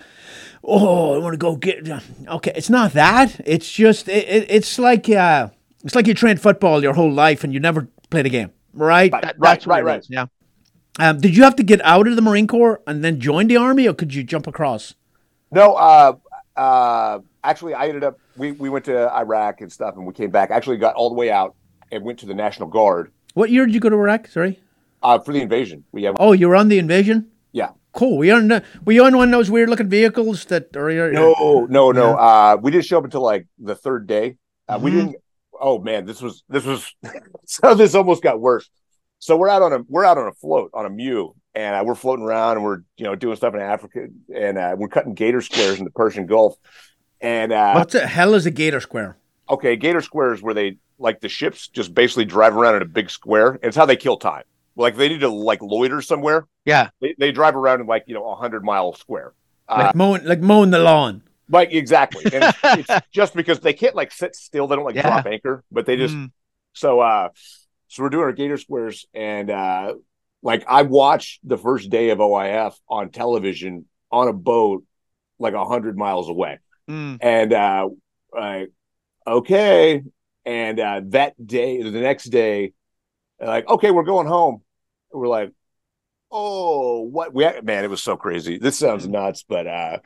Oh, 0.63 1.15
I 1.15 1.17
want 1.17 1.33
to 1.33 1.37
go 1.37 1.57
get. 1.57 1.85
Okay, 2.27 2.53
it's 2.55 2.69
not 2.69 2.93
that. 2.93 3.41
It's 3.45 3.69
just 3.69 4.07
it, 4.07 4.27
it, 4.27 4.45
it's 4.49 4.79
like 4.79 5.09
uh, 5.09 5.49
it's 5.83 5.95
like 5.95 6.07
you 6.07 6.13
trained 6.13 6.41
football 6.41 6.81
your 6.81 6.93
whole 6.93 7.11
life 7.11 7.43
and 7.43 7.53
you 7.53 7.59
never 7.59 7.89
played 8.09 8.25
a 8.25 8.29
game, 8.29 8.51
right? 8.73 9.11
Right, 9.11 9.21
that, 9.21 9.35
right, 9.37 9.65
right, 9.65 9.83
right. 9.83 10.05
Yeah. 10.09 10.27
Um, 10.99 11.19
did 11.19 11.35
you 11.35 11.43
have 11.43 11.55
to 11.55 11.63
get 11.63 11.81
out 11.83 12.07
of 12.07 12.15
the 12.15 12.21
Marine 12.21 12.47
Corps 12.47 12.81
and 12.85 13.03
then 13.03 13.19
join 13.19 13.47
the 13.47 13.57
Army, 13.57 13.87
or 13.87 13.93
could 13.93 14.13
you 14.13 14.23
jump 14.23 14.45
across? 14.45 14.93
No, 15.51 15.73
uh, 15.73 16.13
uh, 16.55 17.19
actually, 17.43 17.73
I 17.73 17.87
ended 17.87 18.03
up. 18.03 18.19
We 18.37 18.51
we 18.53 18.69
went 18.69 18.85
to 18.85 19.11
Iraq 19.13 19.61
and 19.61 19.71
stuff, 19.71 19.95
and 19.95 20.05
we 20.05 20.13
came 20.13 20.29
back. 20.29 20.51
Actually, 20.51 20.77
got 20.77 20.95
all 20.95 21.09
the 21.09 21.15
way 21.15 21.31
out 21.31 21.55
and 21.91 22.03
went 22.03 22.19
to 22.19 22.25
the 22.25 22.33
National 22.33 22.67
Guard. 22.67 23.11
What 23.33 23.49
year 23.49 23.65
did 23.65 23.73
you 23.73 23.79
go 23.79 23.89
to 23.89 23.95
Iraq? 23.95 24.27
Sorry. 24.27 24.59
Uh, 25.01 25.19
for 25.19 25.33
the 25.33 25.41
invasion. 25.41 25.83
We 25.91 26.03
have. 26.03 26.15
Oh, 26.19 26.31
you 26.31 26.47
were 26.47 26.55
on 26.55 26.69
the 26.69 26.79
invasion. 26.79 27.31
Yeah. 27.51 27.69
Cool. 27.91 28.17
We 28.17 28.31
on 28.31 28.63
we 28.85 28.99
on 28.99 29.15
one 29.15 29.29
of 29.29 29.31
those 29.31 29.51
weird 29.51 29.69
looking 29.69 29.89
vehicles 29.89 30.45
that 30.45 30.75
are. 30.75 31.11
No, 31.11 31.67
no, 31.69 31.91
no. 31.91 32.09
Yeah. 32.09 32.15
Uh, 32.15 32.57
we 32.61 32.71
didn't 32.71 32.85
show 32.85 32.97
up 32.97 33.03
until 33.03 33.21
like 33.21 33.47
the 33.59 33.75
third 33.75 34.07
day. 34.07 34.37
Uh, 34.67 34.75
mm-hmm. 34.75 34.85
We 34.85 34.91
didn't. 34.91 35.15
Oh 35.59 35.79
man, 35.79 36.05
this 36.05 36.21
was 36.21 36.43
this 36.49 36.65
was. 36.65 36.93
so 37.45 37.75
this 37.75 37.93
almost 37.95 38.23
got 38.23 38.39
worse. 38.39 38.69
So 39.23 39.37
we're 39.37 39.47
out 39.47 39.61
on 39.61 39.71
a 39.71 39.79
we're 39.87 40.03
out 40.03 40.17
on 40.17 40.27
a 40.27 40.33
float 40.33 40.71
on 40.73 40.85
a 40.85 40.89
MEU, 40.89 41.31
and 41.55 41.77
uh, 41.77 41.83
we're 41.85 41.95
floating 41.95 42.25
around 42.25 42.57
and 42.57 42.65
we're 42.65 42.79
you 42.97 43.05
know 43.05 43.15
doing 43.15 43.37
stuff 43.37 43.53
in 43.53 43.61
Africa, 43.61 44.07
and 44.35 44.57
uh, 44.57 44.75
we're 44.77 44.89
cutting 44.89 45.13
gator 45.13 45.39
squares 45.39 45.79
in 45.79 45.85
the 45.85 45.91
Persian 45.91 46.25
Gulf. 46.25 46.57
And 47.21 47.53
uh, 47.53 47.71
what 47.71 47.91
the 47.91 48.05
hell 48.05 48.33
is 48.33 48.45
a 48.45 48.51
gator 48.51 48.81
square? 48.81 49.15
Okay, 49.49 49.77
gator 49.77 50.01
square 50.01 50.33
is 50.33 50.41
where 50.41 50.53
they 50.53 50.75
like 50.99 51.21
the 51.21 51.29
ships 51.29 51.69
just 51.69 51.93
basically 51.93 52.25
drive 52.25 52.57
around 52.57 52.75
in 52.75 52.81
a 52.81 52.85
big 52.85 53.09
square. 53.09 53.51
And 53.51 53.63
it's 53.63 53.77
how 53.77 53.85
they 53.85 53.95
kill 53.95 54.17
time. 54.17 54.43
Like 54.75 54.97
they 54.97 55.07
need 55.07 55.21
to 55.21 55.29
like 55.29 55.61
loiter 55.61 56.01
somewhere. 56.01 56.45
Yeah, 56.65 56.89
they, 56.99 57.15
they 57.17 57.31
drive 57.31 57.55
around 57.55 57.79
in 57.79 57.87
like 57.87 58.03
you 58.07 58.15
know 58.15 58.29
a 58.29 58.35
hundred 58.35 58.65
mile 58.65 58.91
square. 58.91 59.31
Like 59.69 59.85
uh, 59.85 59.91
mowing 59.95 60.25
like 60.25 60.41
mowing 60.41 60.71
the 60.71 60.79
lawn. 60.79 61.21
Like 61.47 61.71
exactly, 61.71 62.25
and 62.25 62.43
it's, 62.43 62.89
it's 62.89 63.07
just 63.13 63.35
because 63.35 63.61
they 63.61 63.71
can't 63.71 63.95
like 63.95 64.11
sit 64.11 64.35
still. 64.35 64.67
They 64.67 64.75
don't 64.75 64.83
like 64.83 64.95
yeah. 64.95 65.03
drop 65.03 65.27
anchor, 65.27 65.63
but 65.71 65.85
they 65.85 65.95
just 65.95 66.13
mm. 66.13 66.29
so. 66.73 66.99
uh 66.99 67.29
so 67.93 68.01
we're 68.01 68.09
doing 68.09 68.23
our 68.23 68.31
Gator 68.31 68.57
Squares, 68.57 69.05
and 69.13 69.51
uh, 69.51 69.93
like 70.41 70.65
I 70.67 70.81
watched 70.81 71.47
the 71.47 71.59
first 71.59 71.91
day 71.91 72.09
of 72.09 72.17
OIF 72.17 72.73
on 72.89 73.11
television 73.11 73.85
on 74.11 74.27
a 74.27 74.33
boat, 74.33 74.83
like 75.37 75.53
a 75.53 75.63
hundred 75.63 75.95
miles 75.95 76.27
away, 76.27 76.57
mm. 76.89 77.19
and 77.21 77.53
uh, 77.53 77.87
like 78.33 78.71
okay, 79.27 80.01
and 80.43 80.79
uh, 80.79 81.01
that 81.09 81.35
day, 81.45 81.83
the 81.83 81.91
next 81.91 82.25
day, 82.25 82.73
like 83.39 83.69
okay, 83.69 83.91
we're 83.91 84.01
going 84.01 84.25
home. 84.25 84.63
We're 85.11 85.27
like, 85.27 85.51
oh, 86.31 87.01
what? 87.01 87.31
We 87.31 87.43
man, 87.61 87.83
it 87.83 87.91
was 87.91 88.01
so 88.01 88.17
crazy. 88.17 88.57
This 88.57 88.79
sounds 88.79 89.07
nuts, 89.07 89.45
but 89.47 89.67
uh, 89.67 89.99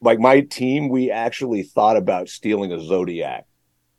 like 0.00 0.18
my 0.18 0.40
team, 0.40 0.88
we 0.88 1.10
actually 1.10 1.62
thought 1.62 1.98
about 1.98 2.30
stealing 2.30 2.72
a 2.72 2.80
Zodiac 2.80 3.44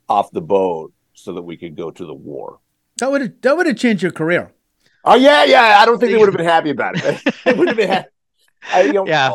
off 0.08 0.32
the 0.32 0.42
boat 0.42 0.92
so 1.12 1.34
that 1.34 1.42
we 1.42 1.56
could 1.56 1.76
go 1.76 1.92
to 1.92 2.04
the 2.04 2.12
war. 2.12 2.58
That 3.02 3.10
would 3.10 3.20
have 3.20 3.40
that 3.40 3.56
would 3.56 3.66
have 3.66 3.76
changed 3.76 4.00
your 4.00 4.12
career. 4.12 4.52
Oh 5.04 5.16
yeah, 5.16 5.42
yeah. 5.42 5.78
I 5.80 5.86
don't 5.86 5.98
think 5.98 6.12
they 6.12 6.18
would 6.18 6.28
have 6.28 6.36
been 6.36 6.46
happy 6.56 6.70
about 6.70 6.94
it. 6.96 7.20
it 7.44 7.58
would 7.58 7.66
have 7.66 7.76
been. 7.76 7.88
Happy. 7.88 8.08
I, 8.72 8.82
you 8.82 8.92
know, 8.92 9.04
yeah. 9.04 9.32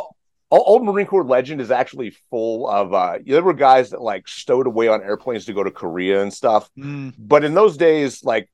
Old 0.49 0.85
Marine 0.85 1.05
Corps 1.05 1.25
legend 1.25 1.59
is 1.59 1.69
actually 1.69 2.11
full 2.29 2.69
of. 2.69 2.93
uh 2.93 3.17
There 3.25 3.43
were 3.43 3.53
guys 3.53 3.89
that 3.89 4.01
like 4.01 4.25
stowed 4.29 4.67
away 4.67 4.87
on 4.87 5.01
airplanes 5.01 5.43
to 5.47 5.53
go 5.53 5.65
to 5.65 5.71
Korea 5.71 6.21
and 6.21 6.33
stuff. 6.33 6.69
Mm. 6.77 7.13
But 7.17 7.43
in 7.43 7.55
those 7.55 7.75
days, 7.75 8.23
like 8.23 8.49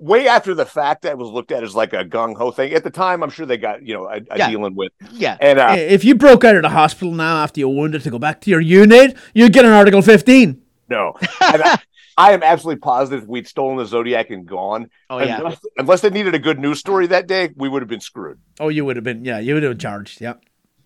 way 0.00 0.26
after 0.26 0.54
the 0.54 0.66
fact, 0.66 1.02
that 1.02 1.16
was 1.16 1.28
looked 1.28 1.52
at 1.52 1.62
as 1.62 1.76
like 1.76 1.92
a 1.92 2.04
gung 2.04 2.36
ho 2.36 2.50
thing. 2.50 2.72
At 2.72 2.82
the 2.82 2.90
time, 2.90 3.22
I'm 3.22 3.30
sure 3.30 3.46
they 3.46 3.58
got 3.58 3.86
you 3.86 3.94
know 3.94 4.08
a, 4.08 4.16
a 4.28 4.38
yeah. 4.38 4.50
dealing 4.50 4.74
with. 4.74 4.90
Yeah. 5.12 5.36
And 5.40 5.60
uh, 5.60 5.76
if 5.78 6.04
you 6.04 6.16
broke 6.16 6.42
out 6.42 6.56
of 6.56 6.62
the 6.62 6.70
hospital 6.70 7.14
now 7.14 7.44
after 7.44 7.60
you 7.60 7.68
wounded 7.68 8.02
to 8.02 8.10
go 8.10 8.18
back 8.18 8.40
to 8.40 8.50
your 8.50 8.60
unit, 8.60 9.16
you'd 9.34 9.52
get 9.52 9.64
an 9.64 9.70
Article 9.70 10.02
15. 10.02 10.60
No. 10.88 11.14
I, 11.40 11.78
I 12.16 12.32
am 12.32 12.42
absolutely 12.42 12.80
positive 12.80 13.26
we'd 13.26 13.48
stolen 13.48 13.78
the 13.78 13.86
Zodiac 13.86 14.30
and 14.30 14.46
gone. 14.46 14.88
Oh 15.08 15.18
yeah. 15.18 15.38
Unless, 15.38 15.60
unless, 15.78 16.00
they 16.02 16.10
needed 16.10 16.34
a 16.34 16.38
good 16.38 16.58
news 16.58 16.78
story 16.78 17.06
that 17.08 17.26
day, 17.26 17.50
we 17.56 17.68
would 17.68 17.82
have 17.82 17.88
been 17.88 18.00
screwed. 18.00 18.38
Oh, 18.60 18.68
you 18.68 18.84
would 18.84 18.96
have 18.96 19.04
been. 19.04 19.24
Yeah, 19.24 19.38
you 19.38 19.54
would 19.54 19.62
have 19.62 19.72
been 19.72 19.78
charged. 19.78 20.20
Yeah. 20.20 20.34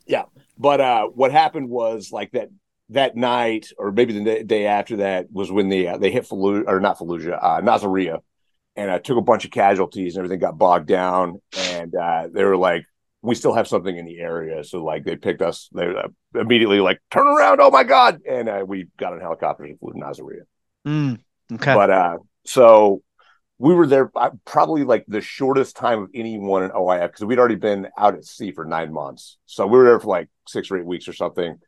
Yeah, 0.07 0.25
but 0.57 0.81
uh, 0.81 1.07
what 1.07 1.33
happened 1.33 1.69
was 1.69 2.13
like 2.13 2.31
that 2.33 2.51
that 2.91 3.17
night, 3.17 3.73
or 3.77 3.91
maybe 3.91 4.19
the 4.19 4.45
day 4.45 4.67
after 4.67 4.99
that, 4.99 5.27
was 5.33 5.51
when 5.51 5.69
the 5.69 5.89
uh, 5.89 5.99
they 5.99 6.13
hit 6.13 6.29
Fallujah 6.29 6.65
or 6.69 6.79
not 6.79 6.99
Fallujah, 6.99 7.39
uh, 7.43 7.61
Nasiriyah, 7.61 8.21
and 8.77 8.91
uh, 8.91 8.99
took 9.01 9.19
a 9.19 9.23
bunch 9.23 9.45
of 9.45 9.51
casualties 9.51 10.15
and 10.15 10.25
everything 10.25 10.39
got 10.41 10.57
bogged 10.57 10.87
down, 10.87 11.41
and 11.73 11.95
uh, 11.95 12.29
they 12.33 12.45
were 12.45 12.57
like. 12.57 12.85
We 13.23 13.35
still 13.35 13.55
have 13.55 13.67
something 13.67 13.97
in 13.97 14.07
the 14.07 14.21
area, 14.21 14.63
so 14.63 14.85
like 14.85 15.03
they 15.05 15.17
picked 15.17 15.43
us. 15.43 15.69
They 15.75 15.87
uh, 15.87 16.09
immediately 16.41 16.79
like 16.79 17.01
turn 17.11 17.27
around! 17.27 17.61
Oh 17.61 17.73
my 17.73 17.83
god! 17.83 18.21
And 18.29 18.49
uh, 18.49 18.65
we 18.65 18.87
got 18.99 19.15
on 19.15 19.21
helicopters 19.21 19.71
and 19.71 19.81
flew 19.81 19.95
to 19.95 19.99
Nasiriyah. 19.99 20.45
Mm, 20.87 21.19
okay. 21.53 21.75
But 21.75 21.91
uh, 21.91 22.19
so 22.45 23.03
we 23.59 23.75
were 23.75 23.87
there 23.87 24.11
uh, 24.15 24.31
probably 24.45 24.85
like 24.85 25.05
the 25.09 25.21
shortest 25.21 25.77
time 25.77 26.03
of 26.03 26.11
anyone 26.15 26.63
in 26.63 26.71
OIF 26.71 27.09
because 27.09 27.25
we'd 27.25 27.39
already 27.39 27.57
been 27.57 27.89
out 27.99 28.15
at 28.15 28.25
sea 28.25 28.53
for 28.53 28.65
nine 28.65 28.93
months. 28.93 29.39
So 29.47 29.67
we 29.67 29.79
were 29.79 29.85
there 29.85 30.01
for 30.01 30.09
like 30.09 30.29
six 30.47 30.71
or 30.71 30.79
eight 30.79 30.87
weeks 30.87 31.09
or 31.09 31.13
something, 31.13 31.59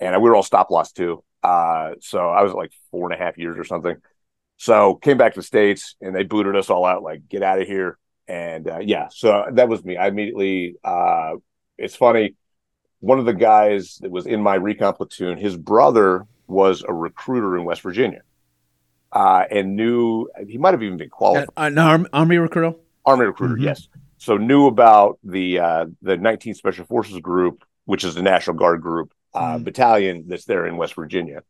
and 0.00 0.22
we 0.22 0.30
were 0.30 0.36
all 0.36 0.42
stop 0.42 0.70
loss 0.70 0.92
too. 0.92 1.22
Uh, 1.42 1.92
so 2.00 2.28
I 2.28 2.42
was 2.42 2.52
like 2.52 2.72
four 2.90 3.10
and 3.10 3.20
a 3.20 3.22
half 3.22 3.36
years 3.36 3.58
or 3.58 3.64
something. 3.64 3.96
So 4.56 4.94
came 4.94 5.18
back 5.18 5.34
to 5.34 5.40
the 5.40 5.44
states 5.44 5.96
and 6.00 6.14
they 6.14 6.22
booted 6.22 6.54
us 6.54 6.70
all 6.70 6.84
out. 6.84 7.02
Like, 7.02 7.28
get 7.28 7.42
out 7.42 7.60
of 7.60 7.66
here. 7.66 7.98
And 8.28 8.68
uh, 8.68 8.78
yeah, 8.78 9.08
so 9.10 9.46
that 9.52 9.68
was 9.68 9.84
me. 9.84 9.96
I 9.96 10.06
immediately. 10.06 10.76
Uh, 10.84 11.32
it's 11.76 11.96
funny. 11.96 12.36
One 13.00 13.18
of 13.18 13.24
the 13.24 13.34
guys 13.34 13.98
that 14.02 14.10
was 14.12 14.26
in 14.26 14.40
my 14.40 14.54
recon 14.54 14.94
platoon, 14.94 15.36
his 15.36 15.56
brother 15.56 16.26
was 16.46 16.84
a 16.86 16.94
recruiter 16.94 17.56
in 17.56 17.64
West 17.64 17.80
Virginia, 17.82 18.20
uh, 19.12 19.44
and 19.50 19.76
knew 19.76 20.28
he 20.48 20.58
might 20.58 20.72
have 20.74 20.82
even 20.82 20.96
been 20.96 21.10
qualified. 21.10 21.48
An 21.56 21.78
arm, 21.78 22.06
army 22.12 22.36
recruiter. 22.38 22.74
Army 23.04 23.26
recruiter, 23.26 23.56
Mhm. 23.56 23.62
yes. 23.64 23.88
So 24.18 24.36
knew 24.36 24.66
about 24.66 25.18
the 25.24 25.58
uh, 25.58 25.86
the 26.02 26.16
19th 26.16 26.56
Special 26.56 26.84
Forces 26.86 27.18
Group, 27.18 27.64
which 27.84 28.04
is 28.04 28.14
the 28.14 28.22
National 28.22 28.56
Guard 28.56 28.80
group 28.80 29.12
uh, 29.34 29.56
Mm. 29.58 29.64
battalion 29.64 30.24
that's 30.28 30.44
there 30.44 30.66
in 30.66 30.76
West 30.76 30.94
Virginia. 30.94 31.42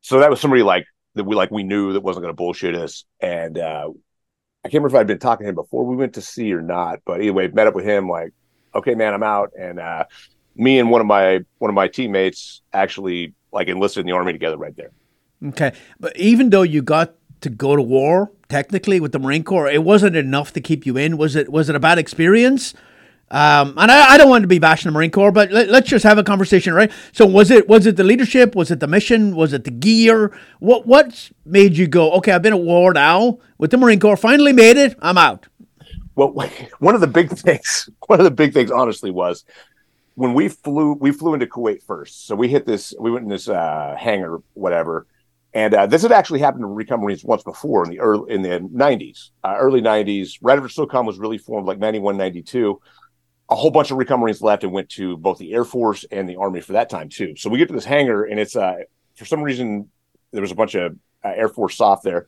So 0.00 0.20
that 0.20 0.30
was 0.30 0.40
somebody 0.40 0.62
like 0.62 0.86
that 1.14 1.24
we 1.24 1.34
like 1.36 1.50
we 1.50 1.62
knew 1.62 1.92
that 1.92 2.00
wasn't 2.00 2.22
going 2.22 2.32
to 2.32 2.36
bullshit 2.36 2.74
us. 2.74 3.04
And 3.20 3.58
uh, 3.58 3.90
I 4.64 4.68
can't 4.68 4.74
remember 4.82 4.96
if 4.96 5.00
I'd 5.00 5.06
been 5.06 5.18
talking 5.18 5.44
to 5.44 5.48
him 5.50 5.54
before 5.54 5.84
we 5.84 5.96
went 5.96 6.14
to 6.14 6.22
sea 6.22 6.52
or 6.54 6.62
not. 6.62 7.00
But 7.04 7.20
anyway, 7.20 7.48
met 7.48 7.66
up 7.66 7.74
with 7.74 7.84
him 7.84 8.08
like, 8.08 8.32
okay, 8.74 8.94
man, 8.94 9.12
I'm 9.14 9.22
out. 9.22 9.50
And 9.58 9.78
uh, 9.78 10.04
me 10.56 10.78
and 10.78 10.90
one 10.90 11.00
of 11.02 11.06
my 11.06 11.40
one 11.58 11.68
of 11.70 11.74
my 11.74 11.88
teammates 11.88 12.62
actually 12.72 13.34
like 13.52 13.68
enlisted 13.68 14.00
in 14.00 14.06
the 14.06 14.12
army 14.12 14.32
together 14.32 14.56
right 14.56 14.74
there. 14.76 14.90
Okay, 15.44 15.72
but 16.00 16.16
even 16.16 16.50
though 16.50 16.62
you 16.62 16.82
got 16.82 17.14
to 17.42 17.50
go 17.50 17.76
to 17.76 17.82
war 17.82 18.32
technically 18.48 19.00
with 19.00 19.12
the 19.12 19.18
Marine 19.18 19.44
Corps, 19.44 19.68
it 19.68 19.84
wasn't 19.84 20.16
enough 20.16 20.52
to 20.54 20.60
keep 20.60 20.86
you 20.86 20.96
in. 20.96 21.16
Was 21.16 21.36
it? 21.36 21.50
Was 21.50 21.68
it 21.68 21.76
a 21.76 21.80
bad 21.80 21.98
experience? 21.98 22.74
Um, 23.30 23.74
and 23.78 23.90
I, 23.90 24.14
I 24.14 24.18
don't 24.18 24.28
want 24.28 24.42
to 24.42 24.48
be 24.48 24.58
bashing 24.58 24.88
the 24.90 24.92
Marine 24.92 25.10
Corps, 25.10 25.32
but 25.32 25.50
let, 25.50 25.68
us 25.70 25.84
just 25.88 26.04
have 26.04 26.18
a 26.18 26.22
conversation, 26.22 26.72
right? 26.74 26.92
So, 27.12 27.26
was 27.26 27.50
it 27.50 27.68
was 27.68 27.86
it 27.86 27.96
the 27.96 28.04
leadership? 28.04 28.54
Was 28.54 28.70
it 28.70 28.80
the 28.80 28.86
mission? 28.86 29.34
Was 29.34 29.52
it 29.52 29.64
the 29.64 29.70
gear? 29.70 30.36
What 30.60 30.86
what 30.86 31.30
made 31.44 31.76
you 31.76 31.86
go? 31.88 32.12
Okay, 32.12 32.32
I've 32.32 32.42
been 32.42 32.52
at 32.52 32.60
war 32.60 32.92
now 32.92 33.38
with 33.58 33.70
the 33.70 33.76
Marine 33.76 34.00
Corps. 34.00 34.16
Finally 34.16 34.52
made 34.52 34.76
it. 34.76 34.96
I'm 35.00 35.18
out. 35.18 35.46
well 36.14 36.28
one 36.78 36.94
of 36.94 37.00
the 37.00 37.06
big 37.06 37.30
things 37.30 37.88
one 38.06 38.20
of 38.20 38.24
the 38.24 38.30
big 38.30 38.52
things 38.52 38.70
honestly 38.70 39.10
was 39.10 39.44
when 40.14 40.32
we 40.34 40.48
flew 40.48 40.92
we 40.94 41.10
flew 41.10 41.34
into 41.34 41.46
kuwait 41.46 41.82
first 41.82 42.26
so 42.26 42.36
we 42.36 42.48
hit 42.48 42.66
this 42.66 42.94
we 43.00 43.10
went 43.10 43.24
in 43.24 43.28
this 43.28 43.48
uh 43.48 43.96
hangar 43.98 44.38
whatever 44.54 45.06
and 45.54 45.72
uh, 45.72 45.86
this 45.86 46.02
had 46.02 46.12
actually 46.12 46.40
happened 46.40 46.62
to 46.62 46.66
recon 46.66 47.00
marines 47.00 47.24
once 47.24 47.42
before 47.42 47.84
in 47.84 47.90
the 47.90 48.00
early 48.00 48.32
in 48.32 48.42
the 48.42 48.60
90s 48.60 49.30
uh, 49.44 49.56
early 49.58 49.80
90s 49.80 50.38
right 50.42 50.58
after 50.58 50.68
socom 50.68 51.06
was 51.06 51.18
really 51.18 51.38
formed 51.38 51.66
like 51.66 51.78
91 51.78 52.16
92 52.16 52.80
a 53.50 53.54
whole 53.54 53.70
bunch 53.70 53.90
of 53.90 53.96
recon 53.96 54.20
marines 54.20 54.42
left 54.42 54.64
and 54.64 54.72
went 54.72 54.88
to 54.90 55.16
both 55.16 55.38
the 55.38 55.52
air 55.52 55.64
force 55.64 56.04
and 56.10 56.28
the 56.28 56.36
army 56.36 56.60
for 56.60 56.72
that 56.72 56.90
time 56.90 57.08
too 57.08 57.34
so 57.36 57.48
we 57.48 57.58
get 57.58 57.68
to 57.68 57.74
this 57.74 57.84
hangar 57.84 58.24
and 58.24 58.38
it's 58.38 58.56
uh 58.56 58.76
for 59.14 59.24
some 59.24 59.42
reason 59.42 59.90
there 60.32 60.42
was 60.42 60.50
a 60.50 60.56
bunch 60.56 60.74
of 60.74 60.96
uh, 61.24 61.32
air 61.34 61.48
force 61.48 61.76
soft 61.76 62.04
there 62.04 62.26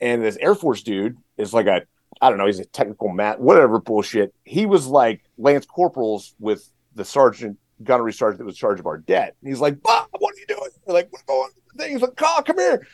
and 0.00 0.22
this 0.22 0.36
air 0.40 0.54
force 0.54 0.82
dude 0.82 1.16
is 1.36 1.52
like 1.52 1.66
a 1.66 1.82
I 2.20 2.28
don't 2.28 2.38
know, 2.38 2.46
he's 2.46 2.60
a 2.60 2.64
technical 2.66 3.08
mat, 3.08 3.40
whatever 3.40 3.80
bullshit. 3.80 4.34
He 4.44 4.66
was 4.66 4.86
like 4.86 5.22
Lance 5.38 5.66
Corporals 5.66 6.34
with 6.38 6.70
the 6.94 7.04
sergeant, 7.04 7.58
gunnery 7.82 8.12
sergeant 8.12 8.38
that 8.38 8.44
was 8.44 8.54
in 8.54 8.58
charge 8.58 8.78
of 8.78 8.86
our 8.86 8.98
debt. 8.98 9.34
And 9.40 9.48
he's 9.48 9.60
like, 9.60 9.82
Bob, 9.82 10.08
what 10.18 10.34
are 10.34 10.38
you 10.38 10.46
doing? 10.46 10.70
We're 10.86 10.94
like, 10.94 11.08
what's 11.10 11.24
going 11.24 11.50
on? 11.72 11.78
Things 11.78 12.02
like, 12.02 12.16
Carl, 12.16 12.42
come 12.42 12.58
here. 12.58 12.86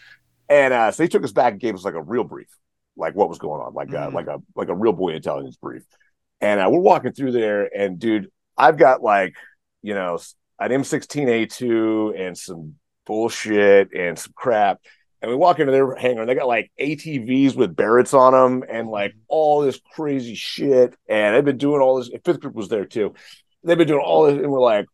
And 0.49 0.73
uh, 0.73 0.91
so 0.93 1.03
he 1.03 1.09
took 1.09 1.25
us 1.25 1.33
back 1.33 1.53
and 1.53 1.61
gave 1.61 1.75
us 1.75 1.85
like 1.85 1.95
a 1.95 2.03
real 2.03 2.25
brief, 2.25 2.49
like 2.97 3.15
what 3.15 3.29
was 3.29 3.39
going 3.39 3.61
on, 3.61 3.75
like 3.75 3.93
uh, 3.93 4.09
Mhm. 4.09 4.15
like 4.15 4.27
a 4.29 4.39
like 4.55 4.69
a 4.69 4.75
real 4.75 4.93
boy 4.93 5.11
intelligence 5.11 5.57
brief. 5.57 5.83
And 6.41 6.61
uh, 6.61 6.69
we're 6.71 6.79
walking 6.81 7.13
through 7.13 7.33
there, 7.33 7.69
and 7.77 7.99
dude, 7.99 8.31
I've 8.57 8.79
got 8.79 9.03
like, 9.03 9.35
you 9.83 9.95
know, 9.95 10.19
an 10.61 10.71
M16A2 10.73 12.19
and 12.19 12.37
some 12.39 12.75
bullshit 13.07 13.93
and 13.93 14.19
some 14.19 14.33
crap. 14.35 14.81
And 15.21 15.31
we 15.31 15.37
walk 15.37 15.59
into 15.59 15.73
their 15.73 15.97
hangar 15.97 16.21
and 16.21 16.31
they 16.31 16.35
got 16.37 16.47
like 16.47 16.71
ATVs 16.81 17.57
with 17.57 17.75
Barretts 17.75 18.15
on 18.15 18.33
them 18.33 18.69
and 18.71 18.89
like 18.89 19.15
all 19.27 19.63
this 19.63 19.81
crazy 19.95 20.37
shit. 20.37 20.95
And 21.09 21.35
they've 21.35 21.45
been 21.45 21.59
doing 21.59 21.81
all 21.81 21.97
this. 21.99 22.11
Fifth 22.25 22.41
group 22.41 22.55
was 22.55 22.69
there 22.69 22.85
too. 22.85 23.15
They've 23.65 23.77
been 23.77 23.89
doing 23.89 24.03
all 24.05 24.27
this, 24.27 24.35
and 24.37 24.51
we're 24.51 24.61
like, 24.61 24.87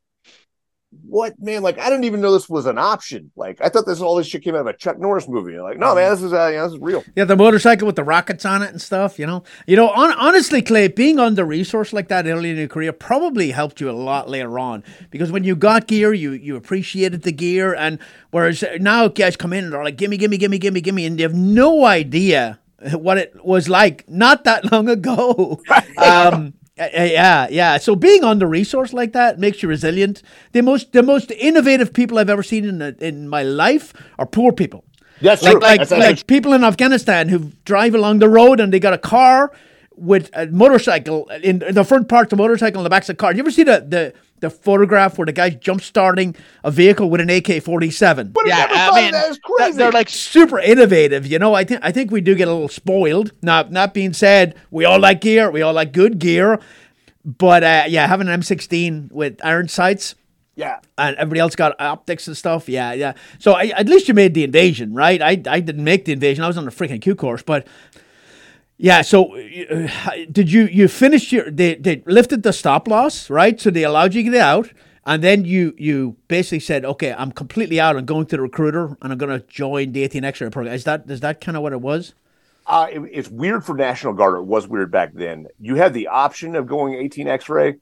what 1.02 1.40
man? 1.40 1.62
Like, 1.62 1.78
I 1.78 1.88
didn't 1.88 2.04
even 2.04 2.20
know 2.20 2.32
this 2.32 2.48
was 2.48 2.66
an 2.66 2.78
option. 2.78 3.30
Like, 3.36 3.60
I 3.60 3.68
thought 3.68 3.86
this 3.86 4.00
all 4.00 4.16
this 4.16 4.26
shit 4.26 4.42
came 4.42 4.54
out 4.54 4.62
of 4.62 4.66
a 4.66 4.72
Chuck 4.72 4.98
Norris 4.98 5.28
movie. 5.28 5.58
Like, 5.58 5.78
no, 5.78 5.94
man, 5.94 6.10
this 6.10 6.22
is 6.22 6.32
uh, 6.32 6.48
you 6.48 6.56
know, 6.56 6.64
this 6.64 6.74
is 6.74 6.80
real. 6.80 7.04
Yeah, 7.16 7.24
the 7.24 7.36
motorcycle 7.36 7.86
with 7.86 7.96
the 7.96 8.04
rockets 8.04 8.44
on 8.44 8.62
it 8.62 8.70
and 8.70 8.80
stuff, 8.80 9.18
you 9.18 9.26
know. 9.26 9.42
You 9.66 9.76
know, 9.76 9.90
on, 9.90 10.12
honestly, 10.12 10.62
Clay, 10.62 10.88
being 10.88 11.18
under 11.18 11.44
resource 11.44 11.92
like 11.92 12.08
that 12.08 12.26
early 12.26 12.50
in 12.50 12.56
your 12.56 12.68
career 12.68 12.92
probably 12.92 13.50
helped 13.50 13.80
you 13.80 13.90
a 13.90 13.92
lot 13.92 14.28
later 14.28 14.58
on 14.58 14.82
because 15.10 15.30
when 15.30 15.44
you 15.44 15.56
got 15.56 15.86
gear, 15.86 16.12
you 16.12 16.32
you 16.32 16.56
appreciated 16.56 17.22
the 17.22 17.32
gear, 17.32 17.74
and 17.74 17.98
whereas 18.30 18.64
now 18.80 19.08
guys 19.08 19.36
come 19.36 19.52
in 19.52 19.64
and 19.64 19.72
they're 19.72 19.84
like, 19.84 19.96
"Gimme, 19.96 20.16
gimme, 20.16 20.38
gimme, 20.38 20.58
gimme, 20.58 20.80
gimme," 20.80 21.06
and 21.06 21.18
they 21.18 21.22
have 21.22 21.34
no 21.34 21.84
idea 21.84 22.58
what 22.92 23.18
it 23.18 23.44
was 23.44 23.68
like 23.68 24.08
not 24.08 24.44
that 24.44 24.70
long 24.70 24.88
ago. 24.88 25.60
um, 25.96 26.54
Uh, 26.78 26.82
uh, 26.82 27.02
yeah, 27.04 27.46
yeah. 27.50 27.78
So 27.78 27.94
being 27.94 28.24
under 28.24 28.46
resource 28.46 28.92
like 28.92 29.12
that 29.12 29.38
makes 29.38 29.62
you 29.62 29.68
resilient. 29.68 30.22
The 30.52 30.60
most 30.60 30.92
the 30.92 31.02
most 31.02 31.30
innovative 31.30 31.92
people 31.92 32.18
I've 32.18 32.30
ever 32.30 32.42
seen 32.42 32.64
in 32.64 32.82
uh, 32.82 32.92
in 33.00 33.28
my 33.28 33.42
life 33.44 33.92
are 34.18 34.26
poor 34.26 34.52
people 34.52 34.84
That's 35.20 35.42
like 35.42 35.52
true. 35.52 35.60
like, 35.60 35.78
That's 35.78 35.90
like 35.92 36.26
people 36.26 36.52
in 36.52 36.64
Afghanistan 36.64 37.28
who 37.28 37.52
drive 37.64 37.94
along 37.94 38.18
the 38.18 38.28
road 38.28 38.58
and 38.58 38.72
they 38.72 38.80
got 38.80 38.92
a 38.92 38.98
car 38.98 39.52
with 39.96 40.30
a 40.34 40.46
motorcycle 40.46 41.28
in, 41.28 41.62
in 41.62 41.74
the 41.76 41.84
front 41.84 42.08
part, 42.08 42.28
the 42.30 42.36
motorcycle 42.36 42.80
in 42.80 42.84
the 42.84 42.90
back 42.90 43.04
of 43.04 43.06
the 43.06 43.14
car. 43.14 43.32
You 43.32 43.38
ever 43.40 43.52
see 43.52 43.62
the 43.62 43.84
the, 43.88 44.12
the 44.40 44.50
photograph 44.50 45.16
where 45.16 45.24
the 45.26 45.32
guy's 45.32 45.54
jump 45.56 45.80
starting 45.80 46.34
a 46.62 46.70
vehicle 46.70 47.08
with 47.10 47.20
an 47.20 47.30
AK 47.30 47.62
forty 47.62 47.90
seven? 47.90 48.28
But 48.32 48.46
Yeah, 48.46 48.58
never 48.58 48.74
I 48.74 48.76
thought 48.76 48.88
of 48.90 48.94
mean, 48.96 49.12
that. 49.12 49.22
They're- 49.28 49.36
crazy. 49.56 49.78
They're 49.78 49.92
like 49.92 50.08
Super 50.08 50.58
innovative, 50.58 51.26
you 51.26 51.38
know. 51.38 51.54
I 51.54 51.64
think 51.64 51.80
I 51.82 51.92
think 51.92 52.10
we 52.10 52.20
do 52.20 52.34
get 52.34 52.48
a 52.48 52.52
little 52.52 52.68
spoiled. 52.68 53.32
Not 53.42 53.70
not 53.72 53.94
being 53.94 54.12
said, 54.12 54.54
we 54.70 54.84
all 54.84 54.98
like 54.98 55.20
gear, 55.20 55.50
we 55.50 55.62
all 55.62 55.72
like 55.72 55.92
good 55.92 56.18
gear, 56.18 56.60
but 57.24 57.62
uh, 57.64 57.84
yeah, 57.88 58.06
having 58.06 58.26
an 58.28 58.32
M 58.34 58.42
sixteen 58.42 59.08
with 59.12 59.38
iron 59.44 59.68
sights 59.68 60.14
yeah. 60.56 60.78
and 60.98 61.16
everybody 61.16 61.40
else 61.40 61.56
got 61.56 61.74
optics 61.80 62.26
and 62.28 62.36
stuff. 62.36 62.68
Yeah, 62.68 62.92
yeah. 62.92 63.14
So 63.38 63.52
I, 63.52 63.66
at 63.76 63.88
least 63.88 64.08
you 64.08 64.14
made 64.14 64.34
the 64.34 64.44
invasion, 64.44 64.94
right? 64.94 65.20
I, 65.20 65.40
I 65.48 65.60
didn't 65.60 65.82
make 65.84 66.04
the 66.04 66.12
invasion. 66.12 66.44
I 66.44 66.46
was 66.46 66.56
on 66.58 66.64
the 66.64 66.70
freaking 66.70 67.00
Q 67.02 67.14
course, 67.16 67.42
but 67.42 67.66
yeah. 68.76 69.02
So 69.02 69.36
uh, 69.36 69.88
did 70.30 70.50
you 70.50 70.66
you 70.66 70.88
finished 70.88 71.32
your? 71.32 71.50
They 71.50 71.74
they 71.76 72.02
lifted 72.06 72.42
the 72.42 72.52
stop 72.52 72.88
loss, 72.88 73.30
right? 73.30 73.60
So 73.60 73.70
they 73.70 73.84
allowed 73.84 74.14
you 74.14 74.22
to 74.24 74.30
get 74.30 74.40
out, 74.40 74.70
and 75.06 75.22
then 75.22 75.44
you 75.44 75.74
you 75.78 76.16
basically 76.28 76.60
said, 76.60 76.84
okay, 76.84 77.12
I'm 77.16 77.32
completely 77.32 77.80
out. 77.80 77.96
I'm 77.96 78.04
going 78.04 78.26
to 78.26 78.36
the 78.36 78.42
recruiter, 78.42 78.96
and 79.00 79.12
I'm 79.12 79.18
going 79.18 79.38
to 79.40 79.46
join 79.46 79.92
the 79.92 80.02
18 80.02 80.24
X-ray 80.24 80.50
program. 80.50 80.74
Is 80.74 80.84
that 80.84 81.04
is 81.08 81.20
that 81.20 81.40
kind 81.40 81.56
of 81.56 81.62
what 81.62 81.72
it 81.72 81.80
was? 81.80 82.14
Uh, 82.66 82.86
it- 82.90 83.10
it's 83.12 83.28
weird 83.30 83.64
for 83.64 83.74
National 83.76 84.12
Guard. 84.14 84.36
It 84.38 84.46
was 84.46 84.66
weird 84.66 84.90
back 84.90 85.12
then. 85.12 85.46
You 85.60 85.74
had 85.76 85.92
the 85.94 86.08
option 86.08 86.56
of 86.56 86.66
going 86.66 86.94
18 86.94 87.28
X-ray, 87.28 87.74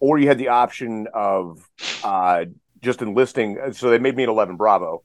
or 0.00 0.18
you 0.18 0.28
had 0.28 0.38
the 0.38 0.48
option 0.48 1.08
of 1.12 1.68
uh, 2.04 2.44
just 2.80 3.02
enlisting. 3.02 3.58
So 3.72 3.90
they 3.90 3.98
made 3.98 4.16
me 4.16 4.22
an 4.24 4.30
11 4.30 4.56
Bravo, 4.56 5.02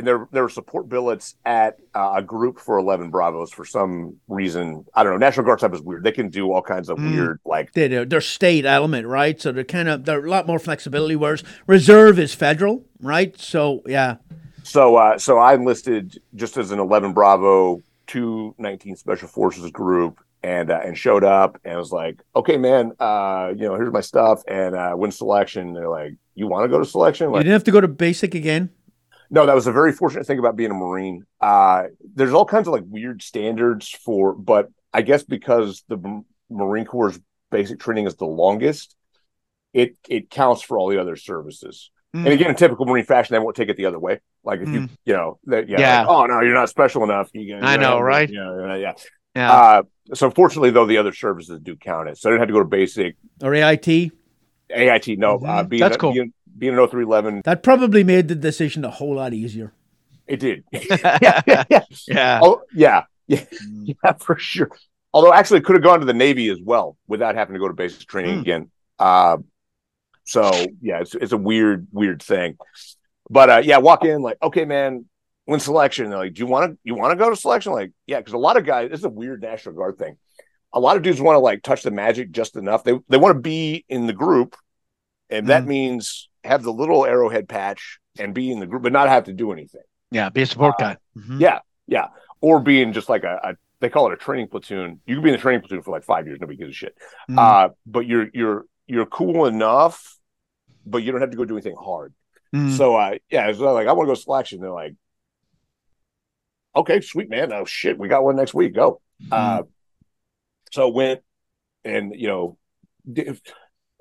and 0.00 0.06
there 0.06 0.26
there 0.32 0.42
were 0.42 0.48
support 0.48 0.88
billets 0.88 1.36
at 1.44 1.78
uh, 1.94 2.14
a 2.16 2.22
group 2.22 2.58
for 2.58 2.78
11 2.78 3.10
Bravos 3.10 3.52
for 3.52 3.66
some 3.66 4.16
reason. 4.28 4.86
I 4.94 5.04
don't 5.04 5.12
know. 5.12 5.18
National 5.18 5.44
Guard 5.44 5.58
type 5.58 5.74
is 5.74 5.82
weird. 5.82 6.04
They 6.04 6.12
can 6.12 6.30
do 6.30 6.50
all 6.50 6.62
kinds 6.62 6.88
of. 6.88 6.96
Mm. 6.96 7.10
weird 7.10 7.40
like. 7.44 7.72
They 7.72 7.86
they're, 7.86 8.06
they're 8.06 8.22
state 8.22 8.64
element, 8.64 9.06
right? 9.06 9.38
So 9.38 9.52
they're 9.52 9.62
kind 9.62 9.90
of 9.90 10.06
they're 10.06 10.24
a 10.24 10.30
lot 10.30 10.46
more 10.46 10.58
flexibility. 10.58 11.16
Whereas 11.16 11.44
reserve 11.66 12.18
is 12.18 12.34
federal, 12.34 12.82
right? 12.98 13.38
So 13.38 13.82
yeah. 13.86 14.16
So 14.62 14.96
uh, 14.96 15.18
so 15.18 15.36
I 15.36 15.52
enlisted 15.52 16.18
just 16.34 16.56
as 16.56 16.70
an 16.70 16.78
11 16.78 17.12
Bravo, 17.12 17.82
two 18.06 18.54
19 18.56 18.96
Special 18.96 19.28
Forces 19.28 19.70
group. 19.70 20.18
And, 20.42 20.70
uh, 20.70 20.80
and 20.82 20.96
showed 20.96 21.22
up 21.22 21.60
and 21.66 21.76
was 21.76 21.92
like, 21.92 22.22
okay, 22.34 22.56
man, 22.56 22.92
uh, 22.98 23.52
you 23.54 23.68
know, 23.68 23.74
here's 23.74 23.92
my 23.92 24.00
stuff 24.00 24.42
and 24.48 24.74
uh, 24.74 24.94
win 24.96 25.10
selection. 25.10 25.74
They're 25.74 25.90
like, 25.90 26.14
you 26.34 26.46
want 26.46 26.64
to 26.64 26.68
go 26.68 26.78
to 26.78 26.84
selection? 26.86 27.28
You 27.28 27.36
didn't 27.36 27.52
have 27.52 27.64
to 27.64 27.70
go 27.70 27.82
to 27.82 27.86
basic 27.86 28.34
again. 28.34 28.70
No, 29.30 29.46
that 29.46 29.54
was 29.54 29.66
a 29.66 29.72
very 29.72 29.92
fortunate 29.92 30.26
thing 30.26 30.38
about 30.38 30.56
being 30.56 30.70
a 30.70 30.74
Marine. 30.74 31.24
Uh, 31.40 31.84
there's 32.14 32.32
all 32.32 32.44
kinds 32.44 32.66
of 32.66 32.72
like 32.74 32.84
weird 32.86 33.22
standards 33.22 33.88
for, 33.88 34.34
but 34.34 34.68
I 34.92 35.02
guess 35.02 35.22
because 35.22 35.84
the 35.88 36.24
Marine 36.50 36.84
Corps' 36.84 37.18
basic 37.50 37.78
training 37.78 38.06
is 38.06 38.16
the 38.16 38.26
longest, 38.26 38.96
it 39.72 39.96
it 40.08 40.30
counts 40.30 40.62
for 40.62 40.78
all 40.78 40.88
the 40.88 41.00
other 41.00 41.16
services. 41.16 41.90
Mm. 42.14 42.24
And 42.24 42.28
again, 42.28 42.50
in 42.50 42.56
typical 42.56 42.86
Marine 42.86 43.04
fashion, 43.04 43.34
they 43.34 43.38
won't 43.38 43.54
take 43.54 43.68
it 43.68 43.76
the 43.76 43.86
other 43.86 43.98
way. 44.00 44.20
Like 44.42 44.60
if 44.60 44.68
you, 44.68 44.88
you 45.04 45.12
know, 45.12 45.38
that 45.46 45.68
yeah, 45.68 45.78
Yeah. 45.78 45.98
like, 46.00 46.08
oh 46.08 46.26
no, 46.26 46.40
you're 46.40 46.54
not 46.54 46.68
special 46.68 47.04
enough. 47.04 47.30
You, 47.32 47.56
I 47.56 47.76
know, 47.76 48.00
right? 48.00 48.28
Yeah, 48.28 48.76
yeah, 48.76 48.92
yeah. 49.36 49.52
Uh, 49.52 49.82
so 50.14 50.30
fortunately, 50.30 50.70
though, 50.70 50.86
the 50.86 50.98
other 50.98 51.12
services 51.12 51.60
do 51.62 51.76
count 51.76 52.08
it. 52.08 52.18
So 52.18 52.28
I 52.28 52.32
didn't 52.32 52.40
have 52.40 52.48
to 52.48 52.54
go 52.54 52.58
to 52.60 52.64
basic 52.64 53.16
or 53.42 53.54
AIT. 53.54 54.10
AIT. 54.70 55.18
No, 55.18 55.36
uh, 55.36 55.62
Mhm. 55.64 55.68
being 55.68 55.80
That's 55.80 55.96
cool. 55.96 56.12
Being, 56.14 56.32
being 56.60 56.74
an 56.74 56.78
0311, 56.78 57.42
That 57.44 57.62
probably 57.64 58.04
made 58.04 58.28
the 58.28 58.34
decision 58.36 58.84
a 58.84 58.90
whole 58.90 59.16
lot 59.16 59.32
easier. 59.34 59.72
it 60.28 60.38
did. 60.38 60.62
yeah, 60.70 61.18
yeah, 61.22 61.42
yeah. 61.70 61.82
yeah. 62.06 62.40
Oh, 62.42 62.62
yeah, 62.72 63.04
yeah, 63.26 63.44
yeah, 63.82 64.12
for 64.20 64.36
sure. 64.38 64.70
Although 65.12 65.32
actually, 65.34 65.58
it 65.58 65.64
could 65.64 65.74
have 65.74 65.82
gone 65.82 65.98
to 65.98 66.06
the 66.06 66.14
Navy 66.14 66.48
as 66.50 66.58
well 66.62 66.96
without 67.08 67.34
having 67.34 67.54
to 67.54 67.58
go 67.58 67.66
to 67.66 67.74
basic 67.74 68.06
training 68.06 68.34
Hmm. 68.36 68.40
again. 68.42 68.70
Uh, 69.00 69.38
so 70.24 70.50
yeah, 70.80 71.00
it's 71.00 71.14
it's 71.16 71.32
a 71.32 71.36
weird, 71.36 71.88
weird 71.90 72.22
thing. 72.22 72.56
But 73.28 73.50
uh, 73.50 73.62
yeah, 73.64 73.78
walk 73.78 74.04
in 74.04 74.22
like, 74.22 74.38
okay, 74.42 74.64
man, 74.64 75.06
when 75.46 75.58
selection. 75.60 76.10
They're 76.10 76.18
like, 76.18 76.34
do 76.34 76.40
you 76.40 76.46
want 76.46 76.72
to 76.72 76.78
you 76.84 76.94
want 76.94 77.10
to 77.12 77.16
go 77.16 77.30
to 77.30 77.34
selection? 77.36 77.72
Like, 77.72 77.90
yeah, 78.06 78.18
because 78.18 78.34
a 78.34 78.38
lot 78.38 78.56
of 78.56 78.64
guys, 78.64 78.90
this 78.90 79.00
is 79.00 79.04
a 79.04 79.08
weird 79.10 79.42
National 79.42 79.74
Guard 79.74 79.98
thing. 79.98 80.16
A 80.72 80.78
lot 80.78 80.96
of 80.96 81.02
dudes 81.02 81.20
want 81.20 81.34
to 81.34 81.40
like 81.40 81.62
touch 81.64 81.82
the 81.82 81.90
magic 81.90 82.30
just 82.30 82.54
enough. 82.54 82.84
They 82.84 82.96
they 83.08 83.16
want 83.16 83.34
to 83.34 83.40
be 83.40 83.84
in 83.88 84.06
the 84.06 84.12
group, 84.12 84.54
and 85.30 85.46
that 85.48 85.64
Mm. 85.64 85.68
means 85.68 86.28
have 86.44 86.62
the 86.62 86.72
little 86.72 87.04
arrowhead 87.06 87.48
patch 87.48 87.98
and 88.18 88.34
be 88.34 88.50
in 88.50 88.60
the 88.60 88.66
group, 88.66 88.82
but 88.82 88.92
not 88.92 89.08
have 89.08 89.24
to 89.24 89.32
do 89.32 89.52
anything. 89.52 89.82
Yeah, 90.10 90.28
be 90.30 90.42
a 90.42 90.46
support 90.46 90.74
Uh, 90.78 90.94
guy. 90.94 90.96
Mhm. 91.18 91.40
Yeah, 91.40 91.60
yeah. 91.86 92.08
Or 92.40 92.60
being 92.60 92.92
just 92.92 93.08
like 93.08 93.24
a, 93.24 93.38
a 93.42 93.54
they 93.80 93.88
call 93.88 94.08
it 94.10 94.12
a 94.12 94.16
training 94.16 94.48
platoon. 94.48 95.00
You 95.06 95.14
can 95.16 95.22
be 95.24 95.30
in 95.30 95.36
the 95.36 95.40
training 95.40 95.60
platoon 95.62 95.82
for 95.82 95.90
like 95.90 96.04
five 96.04 96.26
years, 96.26 96.38
nobody 96.40 96.58
gives 96.58 96.70
a 96.70 96.74
shit. 96.74 96.94
Mm. 97.30 97.38
Uh, 97.38 97.68
but 97.86 98.06
you're 98.06 98.28
you're 98.34 98.64
you're 98.86 99.06
cool 99.06 99.46
enough, 99.46 100.18
but 100.84 101.02
you 101.02 101.12
don't 101.12 101.20
have 101.20 101.30
to 101.30 101.36
go 101.36 101.44
do 101.44 101.54
anything 101.54 101.76
hard. 101.76 102.12
Mm. 102.54 102.76
So 102.76 102.96
uh 102.96 103.14
yeah, 103.30 103.46
it's 103.48 103.58
like 103.60 103.86
I 103.86 103.92
want 103.92 104.06
to 104.08 104.10
go 104.10 104.14
selection. 104.20 104.60
They're 104.60 104.70
like, 104.72 104.94
okay, 106.74 107.00
sweet 107.00 107.28
man. 107.30 107.52
Oh 107.52 107.64
shit, 107.64 107.98
we 107.98 108.08
got 108.08 108.24
one 108.24 108.36
next 108.36 108.54
week. 108.54 108.74
Go. 108.74 109.00
Uh 109.30 109.62
so 110.72 110.88
went 110.88 111.20
and 111.84 112.14
you 112.16 112.26
know 112.28 112.56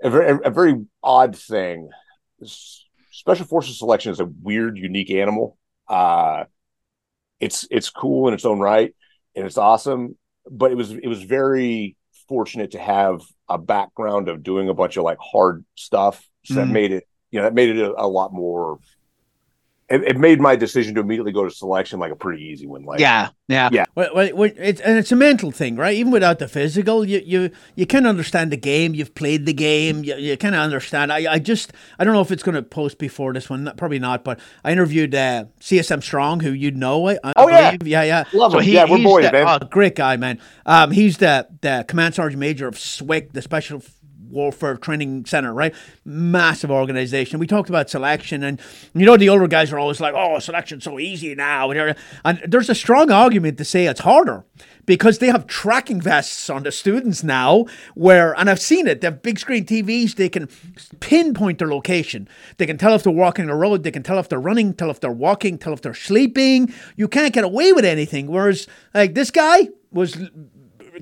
a 0.04 0.10
very 0.10 0.40
a 0.44 0.50
very 0.50 0.86
odd 1.04 1.36
thing. 1.36 1.90
Special 3.12 3.46
forces 3.46 3.78
selection 3.78 4.12
is 4.12 4.20
a 4.20 4.26
weird, 4.26 4.78
unique 4.78 5.12
animal. 5.12 5.58
Uh 5.88 6.46
it's 7.40 7.66
it's 7.72 7.90
cool 7.90 8.28
in 8.28 8.34
its 8.34 8.46
own 8.46 8.60
right 8.60 8.94
and 9.36 9.46
it's 9.46 9.58
awesome, 9.58 10.18
but 10.50 10.72
it 10.72 10.76
was 10.76 10.92
it 10.92 11.08
was 11.08 11.24
very 11.24 11.96
fortunate 12.28 12.72
to 12.72 12.80
have 12.80 13.22
a 13.48 13.58
background 13.58 14.30
of 14.30 14.44
doing 14.44 14.70
a 14.70 14.74
bunch 14.74 14.98
of 14.98 15.04
like 15.04 15.18
hard 15.20 15.66
stuff. 15.76 16.26
So 16.46 16.56
that 16.56 16.68
Mm. 16.68 16.72
made 16.72 16.92
it 16.92 17.08
you 17.32 17.40
know, 17.40 17.44
that 17.46 17.54
made 17.54 17.70
it 17.70 17.80
a, 17.80 17.94
a 18.02 18.08
lot 18.08 18.34
more. 18.34 18.80
It, 19.90 20.04
it 20.04 20.18
made 20.18 20.40
my 20.40 20.56
decision 20.56 20.94
to 20.96 21.02
immediately 21.02 21.32
go 21.32 21.44
to 21.44 21.50
selection 21.52 22.00
like 22.00 22.12
a 22.12 22.16
pretty 22.16 22.44
easy 22.44 22.68
one. 22.68 22.84
Like, 22.84 23.00
yeah, 23.00 23.30
yeah, 23.48 23.70
Yeah. 23.72 23.86
Well, 23.96 24.10
well, 24.14 24.30
well, 24.36 24.52
it's 24.56 24.80
and 24.82 24.98
it's 25.00 25.12
a 25.12 25.16
mental 25.16 25.52
thing, 25.52 25.76
right? 25.76 25.96
Even 25.96 26.12
without 26.12 26.38
the 26.40 26.48
physical, 26.48 27.04
you 27.04 27.22
you 27.26 27.50
you 27.76 27.86
can 27.88 28.06
understand 28.06 28.52
the 28.52 28.58
game. 28.58 28.94
You've 28.94 29.16
played 29.16 29.46
the 29.46 29.54
game. 29.54 30.04
You, 30.04 30.16
you 30.16 30.38
kind 30.38 30.54
of 30.56 30.62
understand. 30.62 31.12
I, 31.12 31.34
I 31.34 31.40
just 31.40 31.74
I 31.98 32.04
don't 32.04 32.14
know 32.14 32.22
if 32.22 32.32
it's 32.32 32.44
going 32.44 32.56
to 32.56 32.62
post 32.62 33.00
before 33.00 33.34
this 33.34 33.50
one. 33.50 33.72
Probably 33.78 34.00
not. 34.00 34.24
But 34.24 34.40
I 34.64 34.72
interviewed 34.72 35.16
uh, 35.16 35.46
CSM 35.60 36.04
Strong, 36.04 36.42
who 36.42 36.52
you 36.52 36.72
know. 36.72 37.08
I, 37.10 37.14
I 37.24 37.34
Oh, 37.36 37.50
yeah. 37.50 37.72
believe. 37.72 37.88
yeah, 37.88 38.04
yeah. 38.04 38.24
love 38.34 38.52
So 38.52 38.60
him. 38.60 38.66
he- 38.66 38.74
yeah, 38.74 38.86
we're 38.90 39.02
boys, 39.04 39.26
the- 39.26 39.32
man. 39.32 39.48
Oh, 39.48 39.66
great 39.68 39.96
guy, 39.96 40.18
man. 40.18 40.40
Um, 40.66 40.92
he's 40.92 41.18
the 41.18 41.48
the 41.62 41.84
command 41.88 42.14
sergeant 42.16 42.40
major 42.40 42.68
of 42.68 42.76
SWCS, 42.76 43.34
the 43.34 43.42
Special 43.42 43.82
Warfare 44.30 44.78
Training 44.78 45.26
Center, 45.26 45.54
right? 45.54 45.74
Massive 46.06 46.72
organization. 46.72 47.40
We 47.40 47.48
talked 47.48 47.70
about 47.70 47.90
selection, 47.90 48.44
and 48.44 48.60
you 48.94 49.06
know 49.06 49.18
the 49.18 49.30
older 49.30 49.48
guys 49.48 49.72
are 49.72 49.80
always 49.80 50.00
like, 50.00 50.14
"Oh, 50.16 50.40
selection's 50.40 50.84
so 50.84 51.00
easy 51.00 51.36
now," 51.36 51.72
and 51.72 51.96
there's 52.48 52.70
a 52.70 52.76
strong 52.76 53.12
argument 53.12 53.58
to 53.58 53.66
say 53.66 53.86
it's 53.86 54.02
harder 54.02 54.46
because 54.90 55.20
they 55.20 55.28
have 55.28 55.46
tracking 55.46 56.02
vests 56.02 56.50
on 56.50 56.64
the 56.64 56.72
students 56.72 57.24
now 57.24 57.66
where 57.94 58.34
and 58.40 58.50
I've 58.50 58.60
seen 58.60 58.88
it, 58.88 59.02
they 59.02 59.08
have 59.08 59.22
big 59.22 59.38
screen 59.38 59.64
TVs, 59.64 60.16
they 60.16 60.30
can 60.30 60.48
pinpoint 61.00 61.60
their 61.60 61.68
location. 61.68 62.28
They 62.58 62.66
can 62.66 62.80
tell 62.80 62.96
if 62.96 63.04
they're 63.04 63.14
walking 63.14 63.46
the 63.46 63.54
road, 63.54 63.84
they 63.84 63.92
can 63.92 64.02
tell 64.02 64.18
if 64.18 64.30
they're 64.30 64.40
running, 64.40 64.74
tell 64.74 64.90
if 64.90 65.00
they're 65.00 65.12
walking, 65.12 65.60
tell 65.60 65.74
if 65.74 65.84
they're 65.84 65.94
sleeping. 65.94 66.74
You 66.96 67.08
can't 67.08 67.34
get 67.34 67.44
away 67.44 67.72
with 67.72 67.86
anything. 67.86 68.32
Whereas 68.32 68.66
like 68.96 69.14
this 69.14 69.30
guy 69.30 69.70
was 69.92 70.18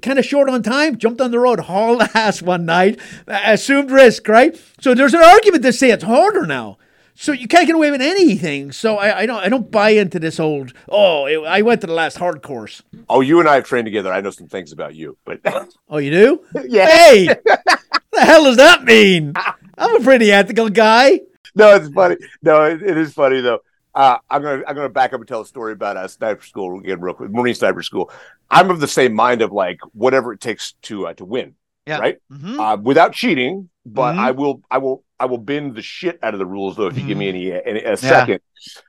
kind 0.02 0.20
of 0.20 0.26
short 0.26 0.50
on 0.50 0.64
time, 0.64 0.98
jumped 0.98 1.22
on 1.22 1.32
the 1.32 1.40
road, 1.40 1.60
hauled 1.62 2.02
ass 2.14 2.42
one 2.42 2.66
night, 2.66 3.00
assumed 3.28 3.92
risk, 3.92 4.28
right? 4.28 4.60
So 4.82 4.94
there's 4.94 5.14
an 5.14 5.24
argument 5.24 5.64
to 5.64 5.74
say 5.74 5.92
it's 5.92 6.04
harder 6.04 6.46
now. 6.46 6.78
So 7.20 7.32
you 7.32 7.48
can't 7.48 7.66
get 7.66 7.76
away 7.76 7.90
with 7.90 8.02
anything. 8.02 8.72
So 8.72 8.98
I, 8.98 9.22
I 9.22 9.26
don't 9.26 9.40
I 9.44 9.50
don't 9.50 9.72
buy 9.72 9.90
into 9.90 10.20
this 10.20 10.40
old 10.40 10.72
oh 10.88 11.26
it, 11.26 11.40
I 11.48 11.64
went 11.64 11.82
to 11.82 11.88
the 11.88 11.94
last 11.94 12.18
hard 12.18 12.44
course. 12.44 12.84
Oh, 13.10 13.22
you 13.22 13.40
and 13.40 13.50
I 13.50 13.56
have 13.56 13.64
trained 13.64 13.86
together. 13.86 14.14
I 14.14 14.22
know 14.22 14.30
some 14.30 14.48
things 14.48 14.72
about 14.72 14.94
you, 14.94 15.18
but 15.26 15.40
Oh, 15.90 15.98
you 15.98 16.12
do? 16.12 16.46
yeah, 16.68 16.86
Hey, 16.86 17.26
what 17.26 17.74
the 18.12 18.22
hell 18.22 18.44
does 18.44 18.58
that 18.58 18.84
mean? 18.84 19.34
I'm 19.80 19.96
a 19.96 20.04
pretty 20.04 20.32
ethical 20.32 20.70
guy. 20.70 21.22
no, 21.56 21.76
it's 21.76 21.90
funny. 21.90 22.18
No, 22.44 22.66
it, 22.66 22.84
it 22.84 22.98
is 22.98 23.14
funny 23.14 23.42
though. 23.42 23.62
Uh, 23.98 24.20
I'm 24.30 24.44
gonna 24.44 24.62
I'm 24.68 24.76
gonna 24.76 24.90
back 24.90 25.14
up 25.14 25.20
and 25.22 25.28
tell 25.28 25.42
a 25.42 25.46
story 25.46 25.74
about 25.74 25.98
uh, 25.98 26.08
sniper 26.08 26.46
school 26.46 26.80
again, 26.80 27.02
real 27.02 27.16
quick. 27.16 27.32
Marine 27.32 27.56
sniper 27.56 27.82
school. 27.82 28.12
I'm 28.52 28.70
of 28.70 28.80
the 28.80 28.88
same 28.88 29.14
mind 29.16 29.42
of 29.42 29.52
like 29.52 29.80
whatever 29.94 30.34
it 30.34 30.40
takes 30.40 30.74
to 30.84 31.08
uh, 31.08 31.14
to 31.16 31.26
win, 31.26 31.56
Yeah. 31.88 31.98
right? 31.98 32.18
Mhm. 32.32 32.60
Uh, 32.60 32.78
without 32.80 33.14
cheating, 33.14 33.70
but 33.88 34.14
Mhm. 34.14 34.20
I 34.20 34.32
will 34.32 34.62
I 34.70 34.78
will 34.78 35.04
I 35.20 35.26
will 35.26 35.40
bend 35.40 35.74
the 35.74 35.82
shit 35.82 36.20
out 36.22 36.36
of 36.36 36.40
the 36.40 36.46
rules 36.46 36.76
though 36.78 36.86
if 36.86 36.96
you 36.96 37.08
give 37.08 37.18
me 37.18 37.28
any, 37.28 37.46
Mm-hmm. 37.46 37.70
any 37.70 37.80
a 37.84 37.98
second. 37.98 38.40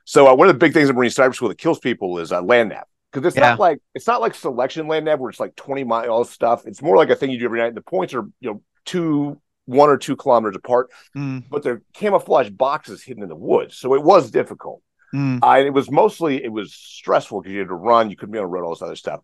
So 0.05 0.27
uh, 0.27 0.35
one 0.35 0.47
of 0.47 0.53
the 0.53 0.59
big 0.59 0.73
things 0.73 0.89
in 0.91 0.95
Marine 0.95 1.09
sniper 1.09 1.33
school 1.33 1.49
that 1.49 1.57
kills 1.57 1.79
people 1.79 2.19
is 2.19 2.31
uh, 2.31 2.43
land 2.43 2.69
nav 2.69 2.83
because 3.11 3.25
it's 3.29 3.35
Yeah. 3.35 3.49
not 3.49 3.59
like 3.59 3.79
it's 3.95 4.05
not 4.05 4.21
like 4.21 4.35
selection 4.35 4.87
land 4.87 5.05
nav 5.05 5.19
where 5.19 5.31
it's 5.31 5.39
like 5.39 5.55
20 5.55 5.85
miles 5.85 6.29
stuff. 6.29 6.67
It's 6.67 6.83
more 6.83 6.95
like 6.97 7.09
a 7.09 7.15
thing 7.15 7.31
you 7.31 7.39
do 7.39 7.45
every 7.45 7.59
night. 7.61 7.73
The 7.73 7.81
points 7.81 8.13
are 8.13 8.27
you 8.41 8.51
know 8.51 8.61
two 8.85 9.41
one 9.65 9.89
or 9.89 9.97
two 9.97 10.15
kilometers 10.15 10.55
apart, 10.55 10.89
Mm, 11.17 11.45
but 11.49 11.63
they're 11.63 11.81
camouflage 11.95 12.49
boxes 12.51 13.01
hidden 13.01 13.23
in 13.23 13.29
the 13.29 13.35
woods. 13.35 13.75
So 13.75 13.95
it 13.95 14.03
was 14.03 14.29
difficult. 14.29 14.83
Mm. 15.13 15.39
Uh, 15.41 15.65
it 15.65 15.71
was 15.73 15.89
mostly 15.91 16.43
it 16.43 16.51
was 16.51 16.73
stressful 16.73 17.41
because 17.41 17.53
you 17.53 17.59
had 17.59 17.67
to 17.69 17.73
run, 17.75 18.09
you 18.09 18.15
couldn't 18.15 18.33
be 18.33 18.39
on 18.39 18.43
the 18.43 18.47
road, 18.47 18.63
all 18.65 18.73
this 18.73 18.81
other 18.81 18.95
stuff. 18.95 19.21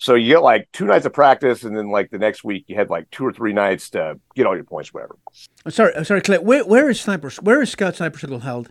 So 0.00 0.14
you 0.14 0.34
get 0.34 0.42
like 0.42 0.68
two 0.72 0.84
nights 0.86 1.06
of 1.06 1.12
practice, 1.12 1.64
and 1.64 1.76
then 1.76 1.90
like 1.90 2.10
the 2.10 2.18
next 2.18 2.44
week 2.44 2.64
you 2.68 2.76
had 2.76 2.88
like 2.88 3.10
two 3.10 3.26
or 3.26 3.32
three 3.32 3.52
nights 3.52 3.90
to 3.90 4.18
get 4.36 4.46
all 4.46 4.54
your 4.54 4.64
points, 4.64 4.94
whatever. 4.94 5.16
I'm 5.64 5.72
sorry, 5.72 5.94
I'm 5.96 6.04
sorry, 6.04 6.20
Clay. 6.20 6.38
Where, 6.38 6.64
where 6.64 6.88
is 6.88 7.00
sniper? 7.00 7.30
Where 7.42 7.60
is 7.62 7.70
Scout 7.70 7.96
Sniper 7.96 8.18
School 8.18 8.38
held? 8.40 8.70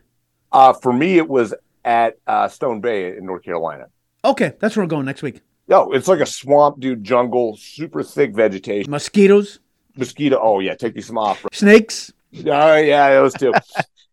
Uh, 0.51 0.71
for 0.73 0.93
me, 0.93 1.17
it 1.17 1.27
was 1.27 1.53
at 1.83 2.17
uh, 2.27 2.47
Stone 2.47 2.79
Bay 2.81 3.17
in 3.17 3.25
North 3.25 3.43
Carolina. 3.43 3.87
Okay, 4.23 4.53
that's 4.59 4.75
where 4.77 4.85
we're 4.85 4.89
going 4.89 5.05
next 5.05 5.21
week. 5.21 5.41
No, 5.67 5.91
it's 5.91 6.07
like 6.07 6.21
a 6.21 6.25
swamp, 6.25 6.79
dude, 6.79 7.03
jungle, 7.03 7.57
super 7.57 8.01
thick 8.03 8.33
vegetation, 8.33 8.89
Mosquitoes, 8.89 9.59
mosquito. 9.97 10.39
Oh 10.41 10.59
yeah, 10.61 10.75
take 10.75 10.93
these 10.93 11.07
some 11.07 11.17
off. 11.17 11.45
snakes. 11.51 12.13
Oh 12.45 12.75
yeah, 12.77 13.09
those 13.15 13.33
two. 13.33 13.53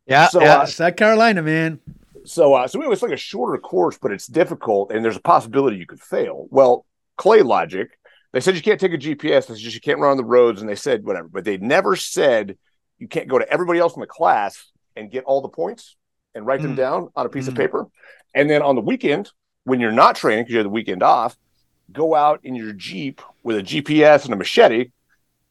Yeah, 0.06 0.28
So, 0.28 0.42
yeah. 0.42 0.56
uh, 0.58 0.66
South 0.66 0.96
Carolina, 0.96 1.40
man. 1.40 1.80
So, 2.24 2.54
uh, 2.54 2.66
so 2.66 2.78
anyway, 2.78 2.94
it's 2.94 3.02
like 3.02 3.12
a 3.12 3.16
shorter 3.16 3.58
course, 3.58 3.98
but 4.00 4.10
it's 4.12 4.26
difficult, 4.26 4.90
and 4.92 5.04
there's 5.04 5.16
a 5.16 5.20
possibility 5.20 5.76
you 5.76 5.86
could 5.86 6.00
fail. 6.00 6.46
Well, 6.50 6.86
Clay 7.16 7.42
Logic, 7.42 7.88
they 8.32 8.40
said 8.40 8.56
you 8.56 8.62
can't 8.62 8.80
take 8.80 8.92
a 8.92 8.98
GPS. 8.98 9.46
They 9.46 9.54
said 9.54 9.74
you 9.74 9.80
can't 9.80 9.98
run 10.00 10.12
on 10.12 10.16
the 10.16 10.24
roads, 10.24 10.60
and 10.60 10.68
they 10.68 10.74
said 10.74 11.04
whatever, 11.04 11.28
but 11.28 11.44
they 11.44 11.56
never 11.58 11.96
said 11.96 12.56
you 12.98 13.08
can't 13.08 13.28
go 13.28 13.38
to 13.38 13.48
everybody 13.52 13.78
else 13.78 13.94
in 13.94 14.00
the 14.00 14.06
class 14.06 14.70
and 14.96 15.10
get 15.10 15.24
all 15.24 15.40
the 15.42 15.48
points 15.48 15.96
and 16.34 16.46
write 16.46 16.62
them 16.62 16.72
Mm. 16.72 16.76
down 16.76 17.08
on 17.14 17.26
a 17.26 17.28
piece 17.28 17.46
of 17.48 17.54
Mm. 17.54 17.58
paper, 17.58 17.86
and 18.34 18.48
then 18.48 18.62
on 18.62 18.74
the 18.74 18.80
weekend 18.80 19.30
when 19.64 19.78
you're 19.80 19.92
not 19.92 20.16
training 20.16 20.44
because 20.44 20.52
you 20.52 20.58
have 20.58 20.64
the 20.66 20.70
weekend 20.70 21.02
off, 21.02 21.36
go 21.92 22.14
out 22.14 22.40
in 22.42 22.54
your 22.54 22.72
jeep 22.72 23.20
with 23.42 23.56
a 23.58 23.62
GPS 23.62 24.24
and 24.24 24.32
a 24.32 24.36
machete 24.36 24.90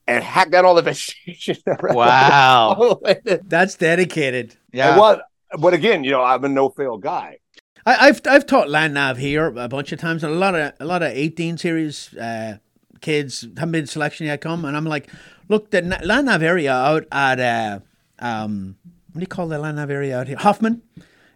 and 0.08 0.24
hack 0.24 0.50
down 0.52 0.66
all 0.66 0.76
the 0.76 0.82
vegetation. 0.92 1.58
around. 1.68 1.96
Wow. 1.96 3.00
That's 3.46 3.76
dedicated. 3.76 4.56
Yeah. 4.72 4.90
And 4.92 5.00
what? 5.00 5.24
But 5.60 5.74
again, 5.74 6.04
you 6.04 6.12
know, 6.12 6.22
I'm 6.24 6.44
a 6.44 6.50
no 6.50 6.70
fail 6.70 6.98
guy. 6.98 7.38
I, 7.86 8.08
I've 8.08 8.22
I've 8.28 8.46
taught 8.46 8.70
land 8.70 8.94
nav 8.94 9.18
here 9.18 9.48
a 9.58 9.68
bunch 9.68 9.92
of 9.92 10.00
times, 10.00 10.24
and 10.24 10.34
a 10.34 10.38
lot 10.38 10.56
of 10.56 10.74
a 10.80 10.86
lot 10.86 11.04
of 11.04 11.12
18 11.12 11.58
series 11.58 12.14
uh, 12.16 12.58
kids 13.02 13.42
haven't 13.58 13.72
been 13.74 13.88
selection 13.88 14.26
yet 14.28 14.42
come, 14.42 14.66
and 14.66 14.76
I'm 14.78 14.86
like, 14.86 15.10
look, 15.50 15.72
the 15.72 15.82
land 15.82 16.28
nav 16.28 16.42
area 16.42 16.74
out 16.74 17.06
at 17.12 17.40
uh, 17.40 17.80
um, 18.20 18.78
what 19.12 19.20
do 19.20 19.22
you 19.22 19.28
call 19.28 19.48
the 19.48 19.60
land 19.60 19.78
nav 19.78 19.92
area 19.92 20.18
out 20.20 20.28
here? 20.28 20.38
Hoffman. 20.38 20.82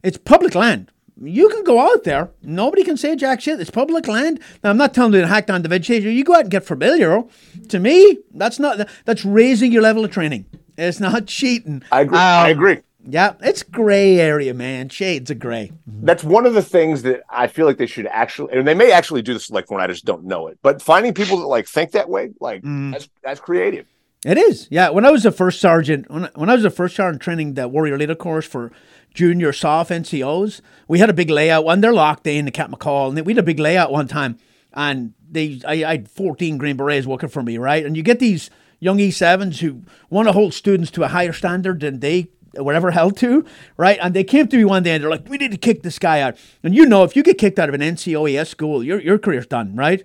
It's 0.04 0.18
public 0.18 0.56
land. 0.56 0.92
You 1.20 1.50
can 1.50 1.64
go 1.64 1.80
out 1.82 2.04
there. 2.04 2.30
Nobody 2.44 2.84
can 2.84 2.96
say 2.96 3.16
jack 3.16 3.42
shit. 3.42 3.60
It's 3.60 3.72
public 3.72 4.08
land. 4.08 4.40
Now, 4.64 4.70
I'm 4.70 4.78
not 4.78 4.94
telling 4.94 5.14
you 5.16 5.22
to 5.22 5.28
hack 5.28 5.48
down 5.48 5.64
the 5.64 5.68
vegetation. 5.70 6.12
You 6.12 6.24
go 6.24 6.36
out 6.36 6.42
and 6.42 6.52
get 6.52 6.64
familiar. 6.64 7.24
To 7.70 7.80
me, 7.80 8.20
that's 8.36 8.60
not 8.60 8.88
that's 9.06 9.26
raising 9.26 9.72
your 9.72 9.82
level 9.82 10.06
of 10.06 10.12
training. 10.12 10.46
It's 10.78 11.00
not 11.00 11.26
cheating. 11.38 11.84
I 11.92 12.02
agree. 12.02 12.18
I 12.20 12.52
Um, 12.52 12.52
agree. 12.52 12.78
Yeah, 13.10 13.34
it's 13.42 13.64
gray 13.64 14.20
area, 14.20 14.54
man. 14.54 14.90
Shades 14.90 15.32
of 15.32 15.40
gray. 15.40 15.72
that's 15.86 16.24
one 16.24 16.46
of 16.46 16.54
the 16.54 16.62
things 16.62 17.04
that 17.04 17.22
I 17.30 17.48
feel 17.48 17.66
like 17.66 17.78
they 17.78 17.86
should 17.86 18.08
actually, 18.08 18.54
and 18.58 18.68
they 18.68 18.74
may 18.74 18.92
actually 18.92 19.22
do 19.22 19.34
this 19.34 19.50
like 19.50 19.72
when 19.72 19.80
I 19.80 19.88
just 19.88 20.04
don't 20.06 20.26
know 20.26 20.48
it. 20.48 20.60
But 20.62 20.82
finding 20.82 21.14
people 21.14 21.38
that 21.40 21.48
like 21.48 21.68
think 21.68 21.92
that 21.92 22.10
way, 22.10 22.32
like 22.42 22.64
Mm. 22.64 22.92
that's 22.92 23.10
that's 23.24 23.40
creative. 23.40 23.86
It 24.26 24.38
is, 24.38 24.68
yeah. 24.72 24.90
When 24.90 25.06
I 25.06 25.12
was 25.12 25.26
a 25.26 25.32
first 25.32 25.62
sergeant, 25.62 26.10
when 26.10 26.26
I, 26.26 26.30
when 26.36 26.50
I 26.50 26.56
was 26.56 26.66
a 26.66 26.70
first 26.72 26.96
sergeant 26.96 27.22
training 27.22 27.54
the 27.54 27.68
warrior 27.68 27.98
leader 27.98 28.16
course 28.16 28.46
for 28.46 28.72
junior 29.14 29.54
soft 29.54 29.90
NCOs, 29.92 30.60
we 30.88 31.00
had 31.00 31.10
a 31.10 31.14
big 31.14 31.30
layout. 31.30 31.64
When 31.66 31.82
they're 31.82 31.94
locked 31.94 32.28
in, 32.28 32.46
the 32.46 32.52
Camp 32.52 32.74
Mackall, 32.74 33.16
and 33.16 33.26
we 33.26 33.34
had 33.34 33.40
a 33.40 33.44
big 33.44 33.60
layout 33.60 33.92
one 33.92 34.08
time, 34.08 34.38
and 34.74 35.14
they, 35.32 35.62
I, 35.66 35.84
I 35.86 35.92
had 35.92 36.10
fourteen 36.10 36.58
Green 36.58 36.76
Berets 36.76 37.06
working 37.08 37.30
for 37.30 37.42
me, 37.44 37.58
right? 37.58 37.86
And 37.86 37.96
you 37.96 38.04
get 38.04 38.20
these 38.20 38.50
young 38.80 39.00
E 39.00 39.12
sevens 39.12 39.60
who 39.62 39.84
want 40.10 40.28
to 40.28 40.34
hold 40.34 40.54
students 40.54 40.92
to 40.92 41.04
a 41.04 41.08
higher 41.08 41.32
standard 41.34 41.80
than 41.80 42.00
they 42.00 42.28
whatever 42.58 42.92
held 42.92 43.18
to, 43.18 43.46
right? 43.78 43.98
And 44.02 44.14
they 44.14 44.24
came 44.24 44.48
to 44.48 44.58
me 44.58 44.66
one 44.66 44.84
day 44.84 44.96
and 44.96 45.04
they're 45.04 45.10
like, 45.10 45.28
"We 45.30 45.38
need 45.38 45.52
to 45.52 45.58
kick 45.58 45.84
this 45.84 46.00
guy 46.00 46.22
out." 46.22 46.38
And 46.64 46.76
you 46.76 46.86
know, 46.86 47.04
if 47.04 47.16
you 47.16 47.24
get 47.24 47.38
kicked 47.38 47.60
out 47.60 47.70
of 47.70 47.76
an 47.76 47.82
NCOES 47.82 48.48
school, 48.48 48.84
your 48.84 49.00
your 49.00 49.18
career's 49.18 49.48
done, 49.48 49.76
right? 49.76 50.04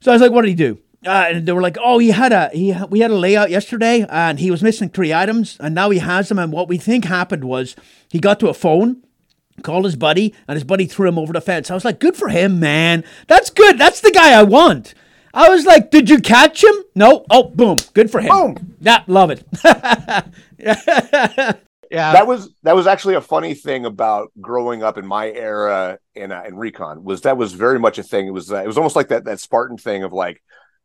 So 0.00 0.10
I 0.10 0.14
was 0.14 0.22
like, 0.22 0.32
"What 0.32 0.42
did 0.42 0.48
he 0.48 0.54
do?" 0.54 0.78
Uh, 1.04 1.26
and 1.28 1.46
they 1.46 1.52
were 1.52 1.62
like, 1.62 1.76
"Oh, 1.82 1.98
he 1.98 2.10
had 2.10 2.32
a 2.32 2.50
he 2.52 2.74
we 2.90 3.00
had 3.00 3.10
a 3.10 3.16
layout 3.16 3.50
yesterday, 3.50 4.06
and 4.08 4.38
he 4.38 4.50
was 4.50 4.62
missing 4.62 4.88
three 4.88 5.12
items, 5.12 5.56
and 5.60 5.74
now 5.74 5.90
he 5.90 5.98
has 5.98 6.28
them. 6.28 6.38
And 6.38 6.52
what 6.52 6.68
we 6.68 6.78
think 6.78 7.04
happened 7.04 7.44
was 7.44 7.74
he 8.08 8.18
got 8.20 8.38
to 8.40 8.48
a 8.48 8.54
phone, 8.54 9.02
called 9.62 9.84
his 9.84 9.96
buddy, 9.96 10.34
and 10.48 10.56
his 10.56 10.64
buddy 10.64 10.86
threw 10.86 11.08
him 11.08 11.18
over 11.18 11.32
the 11.32 11.40
fence. 11.40 11.70
I 11.70 11.74
was 11.74 11.84
like, 11.84 11.98
good 11.98 12.16
for 12.16 12.28
him, 12.28 12.60
man. 12.60 13.04
That's 13.26 13.50
good. 13.50 13.78
That's 13.78 14.00
the 14.00 14.10
guy 14.10 14.38
I 14.38 14.42
want. 14.42 14.94
I 15.34 15.48
was 15.48 15.64
like, 15.64 15.90
did 15.90 16.10
you 16.10 16.20
catch 16.20 16.62
him? 16.62 16.74
No. 16.94 17.24
Oh, 17.30 17.44
boom. 17.44 17.78
Good 17.94 18.10
for 18.10 18.20
him. 18.20 18.28
Boom. 18.28 18.76
Yeah, 18.80 19.02
love 19.06 19.30
it. 19.30 19.44
Yeah. 21.92 22.12
that 22.12 22.26
was 22.26 22.50
that 22.62 22.74
was 22.74 22.86
actually 22.86 23.14
a 23.16 23.20
funny 23.20 23.54
thing 23.54 23.84
about 23.84 24.32
growing 24.40 24.82
up 24.82 24.96
in 24.98 25.06
my 25.06 25.30
era 25.30 25.98
in 26.14 26.32
uh, 26.32 26.42
in 26.46 26.56
recon 26.56 27.04
was 27.04 27.20
that 27.22 27.36
was 27.36 27.52
very 27.52 27.78
much 27.78 27.98
a 27.98 28.02
thing. 28.02 28.26
It 28.26 28.30
was 28.32 28.50
uh, 28.50 28.62
it 28.62 28.66
was 28.66 28.78
almost 28.78 28.96
like 28.96 29.08
that 29.08 29.24
that 29.26 29.40
Spartan 29.40 29.76
thing 29.76 30.02
of 30.02 30.12
like 30.12 30.42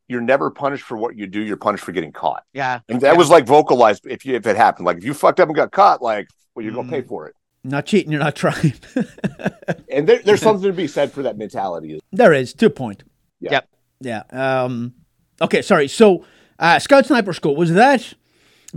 you're 0.10 0.22
never 0.22 0.51
punished 0.51 0.84
for 0.84 0.97
what 0.97 1.16
you 1.18 1.26
do. 1.28 1.41
You're 1.41 1.58
punished 1.58 1.84
for 1.84 1.91
getting 1.93 2.12
caught, 2.12 2.43
yeah. 2.53 2.80
and 2.89 3.01
that 3.01 3.18
was 3.18 3.30
like 3.30 3.45
vocalized 3.47 4.05
if 4.05 4.26
you 4.26 4.36
if 4.36 4.45
it 4.45 4.55
happened. 4.58 4.86
Like 4.86 4.97
if 4.97 5.03
you 5.05 5.14
fucked 5.14 5.39
up 5.39 5.47
and 5.49 5.55
got 5.55 5.72
caught, 5.72 6.01
like 6.01 6.28
well 6.55 6.64
you're 6.66 6.74
gonna 6.74 6.89
pay 6.89 7.01
Mm. 7.01 7.08
for 7.08 7.28
it. 7.28 7.36
not 7.64 7.86
cheating, 7.86 8.12
you're 8.12 8.22
not 8.22 8.36
trying. 8.36 8.74
And 9.89 10.08
there, 10.08 10.20
there's 10.20 10.41
something 10.41 10.68
to 10.70 10.74
be 10.74 10.88
said 10.88 11.12
for 11.12 11.24
that 11.24 11.38
mentality. 11.38 11.99
there 12.12 12.34
is, 12.34 12.53
to 12.55 12.68
a 12.68 12.70
point. 12.70 13.03
Yeah. 13.39 13.51
Yep. 13.51 13.70
Yeah. 14.32 14.64
Um, 14.64 14.93
okay, 15.41 15.62
sorry. 15.62 15.88
So, 15.88 16.26
uh, 16.60 16.78
Scout 16.80 17.05
Sniper 17.05 17.34
School, 17.34 17.55
was 17.55 17.74
that 17.74 18.14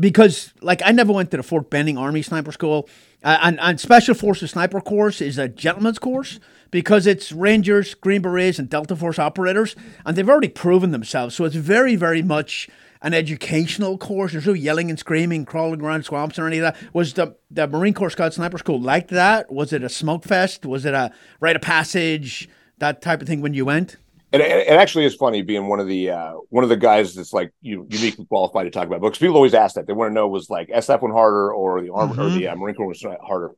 because, 0.01 0.55
like, 0.61 0.81
I 0.85 0.93
never 0.93 1.13
went 1.13 1.31
to 1.31 1.37
the 1.37 1.43
Fort 1.43 1.71
Benning 1.71 1.99
Army 1.99 2.23
Sniper 2.23 2.53
School, 2.53 2.89
uh, 3.23 3.39
and, 3.43 3.61
and 3.61 3.79
Special 3.79 4.15
Forces 4.15 4.53
Sniper 4.53 4.81
course 4.81 5.21
is 5.21 5.37
a 5.37 5.47
gentleman's 5.47 5.99
course 5.99 6.41
because 6.71 7.07
it's 7.07 7.33
Rangers, 7.33 7.95
Green 7.95 8.23
Berets, 8.23 8.59
and 8.59 8.71
Delta 8.71 8.97
Force 8.97 9.19
operators, 9.19 9.77
and 10.07 10.17
they've 10.17 10.29
already 10.29 10.49
proven 10.49 10.91
themselves. 10.91 11.35
So, 11.35 11.45
it's 11.45 11.55
very, 11.55 11.97
very 11.97 12.23
much 12.23 12.69
an 13.03 13.15
educational 13.15 13.99
course. 13.99 14.33
There's 14.33 14.47
no 14.47 14.53
yelling 14.53 14.91
and 14.91 14.99
screaming, 14.99 15.45
crawling 15.45 15.81
around 15.81 16.05
swamps 16.05 16.39
or 16.39 16.47
any 16.47 16.59
of 16.59 16.63
that. 16.63 16.77
Was 16.95 17.15
the, 17.15 17.37
the 17.51 17.67
Marine 17.67 17.95
Corps 17.95 18.11
Scout 18.11 18.35
Sniper 18.35 18.59
School 18.59 18.81
like 18.81 19.09
that? 19.09 19.53
Was 19.53 19.73
it 19.73 19.83
a 19.83 19.89
smoke 19.89 20.25
fest? 20.25 20.67
Was 20.67 20.85
it 20.85 20.95
a 20.95 21.13
rite 21.41 21.57
of 21.57 21.63
passage? 21.63 22.49
That 22.79 23.03
type 23.03 23.21
of 23.21 23.29
thing 23.29 23.41
when 23.41 23.55
you 23.55 23.65
went? 23.65 23.97
And 24.33 24.41
it, 24.43 24.69
it 24.69 24.73
actually 24.73 25.05
is 25.07 25.15
funny 25.17 25.43
being 25.43 25.67
one 25.67 25.81
of 25.81 25.89
the 25.89 26.11
uh, 26.11 26.33
one 26.51 26.63
of 26.63 26.71
the 26.71 26.77
guys 26.77 27.15
that's 27.15 27.33
like 27.33 27.53
you 27.61 27.87
uniquely 27.91 28.25
qualified 28.27 28.67
to 28.67 28.71
talk 28.71 28.87
about 28.87 29.01
books. 29.01 29.19
People 29.19 29.37
always 29.37 29.55
ask 29.55 29.75
that 29.75 29.87
they 29.87 29.93
want 29.93 30.11
to 30.11 30.15
know 30.15 30.29
was 30.29 30.49
like 30.49 30.69
SF 30.69 31.03
one 31.03 31.11
harder 31.11 31.53
or 31.53 31.81
the 31.83 31.93
arm 31.93 32.13
or 32.13 32.15
Mhm. 32.15 32.35
the 32.35 32.49
uh, 32.49 32.57
Marine 32.57 32.75
Corps 32.77 32.87
was 32.87 33.05
harder. 33.23 33.51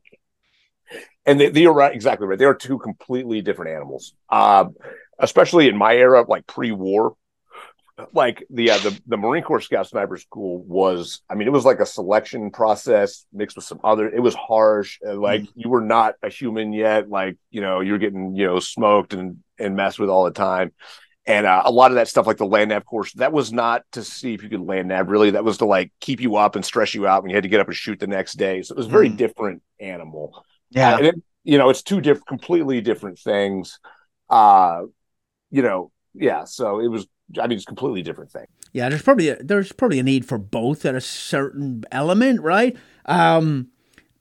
And 1.25 1.39
they, 1.41 1.51
they 1.51 1.67
are 1.67 1.73
right, 1.73 1.95
exactly 1.95 2.27
right. 2.27 2.39
They 2.39 2.45
are 2.47 2.55
two 2.55 2.79
completely 2.79 3.43
different 3.43 3.73
animals. 3.73 4.15
Uh, 4.29 4.67
especially 5.19 5.69
in 5.69 5.77
my 5.77 5.95
era, 5.95 6.25
like 6.27 6.47
pre-war, 6.49 7.15
like 8.13 8.45
the 8.51 8.71
uh, 8.73 8.79
the 8.79 9.01
the 9.07 9.17
Marine 9.17 9.45
Corps 9.45 9.61
Scout 9.61 9.87
Sniper 9.87 10.17
School 10.17 10.63
was. 10.65 11.21
I 11.31 11.35
mean, 11.35 11.47
it 11.47 11.53
was 11.53 11.65
like 11.65 11.79
a 11.79 11.87
selection 11.87 12.51
process 12.51 13.25
mixed 13.33 13.57
with 13.57 13.65
some 13.67 13.79
other. 13.85 14.09
It 14.09 14.21
was 14.21 14.35
harsh. 14.35 14.99
Like 15.05 15.43
you 15.55 15.69
were 15.69 15.83
not 15.83 16.15
a 16.23 16.29
human 16.29 16.73
yet. 16.73 17.09
Like 17.09 17.37
you 17.51 17.61
know, 17.61 17.81
you're 17.81 17.99
getting 17.99 18.35
you 18.35 18.47
know 18.47 18.59
smoked 18.59 19.13
and 19.15 19.39
and 19.63 19.77
messed 19.77 19.99
with 19.99 20.11
all 20.11 20.25
the 20.25 20.31
time. 20.31 20.73
And 21.25 21.47
uh, 21.47 21.63
a 21.65 21.71
lot 21.71 21.93
of 21.93 21.95
that 21.95 22.09
stuff, 22.09 22.27
like 22.27 22.39
the 22.39 22.47
land 22.47 22.71
nav 22.71 22.85
course, 22.85 23.13
that 23.15 23.33
was 23.33 23.53
not 23.53 23.83
to 23.93 24.03
see 24.03 24.35
if 24.35 24.43
you 24.43 24.49
could 24.49 24.61
land 24.67 24.89
nav. 24.89 25.09
Really, 25.09 25.31
that 25.31 25.45
was 25.45 25.59
to 25.59 25.67
like 25.67 25.93
keep 26.01 26.21
you 26.21 26.37
up 26.37 26.57
and 26.57 26.65
stress 26.65 26.95
you 26.95 27.07
out 27.07 27.23
when 27.23 27.31
you 27.31 27.37
had 27.37 27.45
to 27.45 27.49
get 27.49 27.61
up 27.61 27.69
and 27.69 27.77
shoot 27.77 28.01
the 28.01 28.09
next 28.09 28.35
day. 28.35 28.63
So 28.63 28.75
it 28.75 28.79
was 28.79 28.87
a 28.87 28.91
very 28.91 29.09
Mm. 29.09 29.17
different 29.17 29.63
animal. 29.79 30.45
Yeah. 30.71 30.95
Uh, 30.95 30.99
and 30.99 31.07
it, 31.07 31.15
you 31.45 31.59
know, 31.59 31.71
it's 31.71 31.83
two 31.83 32.01
different, 32.01 32.27
completely 32.27 32.81
different 32.81 33.19
things. 33.19 33.79
Uh, 34.29 34.83
you 35.51 35.63
know, 35.63 35.93
yeah. 36.15 36.45
So 36.45 36.81
it 36.81 36.89
was. 36.89 37.07
I 37.41 37.47
mean, 37.47 37.57
it's 37.57 37.65
a 37.65 37.67
completely 37.67 38.03
different 38.03 38.31
thing. 38.31 38.45
Yeah, 38.73 38.89
there's 38.89 39.03
probably 39.03 39.29
a, 39.31 39.37
there's 39.43 39.73
probably 39.73 39.99
a 39.99 40.03
need 40.03 40.27
for 40.27 40.39
both 40.39 40.85
at 40.85 40.95
a 40.95 41.01
certain 41.01 41.85
element, 41.91 42.43
right? 42.43 42.77
Um, 43.07 43.69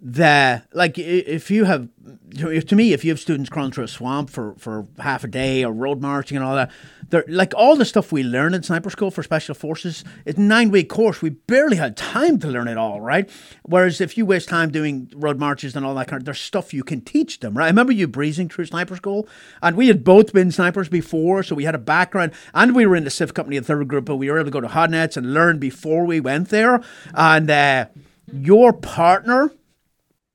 the 0.03 0.63
like 0.73 0.97
if 0.97 1.51
you 1.51 1.65
have 1.65 1.87
to 2.35 2.75
me 2.75 2.91
if 2.91 3.05
you 3.05 3.11
have 3.11 3.19
students 3.19 3.51
crawling 3.51 3.71
through 3.71 3.83
a 3.83 3.87
swamp 3.87 4.31
for 4.31 4.55
for 4.57 4.87
half 4.97 5.23
a 5.23 5.27
day 5.27 5.63
or 5.63 5.71
road 5.71 6.01
marching 6.01 6.37
and 6.37 6.43
all 6.43 6.55
that 6.55 6.71
they're 7.09 7.23
like 7.27 7.53
all 7.55 7.75
the 7.75 7.85
stuff 7.85 8.11
we 8.11 8.23
learn 8.23 8.55
in 8.55 8.63
sniper 8.63 8.89
school 8.89 9.11
for 9.11 9.21
special 9.21 9.53
forces 9.53 10.03
it's 10.25 10.39
a 10.39 10.41
nine 10.41 10.71
week 10.71 10.89
course. 10.89 11.21
We 11.21 11.29
barely 11.29 11.77
had 11.77 11.95
time 11.95 12.39
to 12.39 12.47
learn 12.47 12.67
it 12.67 12.77
all 12.77 12.99
right? 12.99 13.29
Whereas 13.61 14.01
if 14.01 14.17
you 14.17 14.25
waste 14.25 14.49
time 14.49 14.71
doing 14.71 15.11
road 15.15 15.37
marches 15.37 15.75
and 15.75 15.85
all 15.85 15.93
that 15.93 16.07
kind 16.07 16.19
of 16.19 16.25
there's 16.25 16.41
stuff 16.41 16.73
you 16.73 16.83
can 16.83 17.01
teach 17.01 17.39
them 17.39 17.55
right? 17.55 17.65
I 17.65 17.69
remember 17.69 17.93
you 17.93 18.07
breezing 18.07 18.49
through 18.49 18.65
sniper 18.65 18.95
school 18.95 19.27
and 19.61 19.77
we 19.77 19.87
had 19.87 20.03
both 20.03 20.33
been 20.33 20.51
snipers 20.51 20.89
before 20.89 21.43
so 21.43 21.53
we 21.53 21.65
had 21.65 21.75
a 21.75 21.79
background 21.79 22.31
and 22.55 22.73
we 22.75 22.87
were 22.87 22.95
in 22.95 23.03
the 23.03 23.11
civ 23.11 23.35
company 23.35 23.57
of 23.57 23.67
third 23.67 23.87
group 23.87 24.05
but 24.05 24.15
we 24.15 24.31
were 24.31 24.39
able 24.39 24.45
to 24.45 24.51
go 24.51 24.61
to 24.61 24.67
Hodnett's 24.67 25.15
and 25.15 25.35
learn 25.35 25.59
before 25.59 26.05
we 26.05 26.19
went 26.19 26.49
there 26.49 26.81
and 27.13 27.51
uh, 27.51 27.85
your 28.33 28.73
partner 28.73 29.51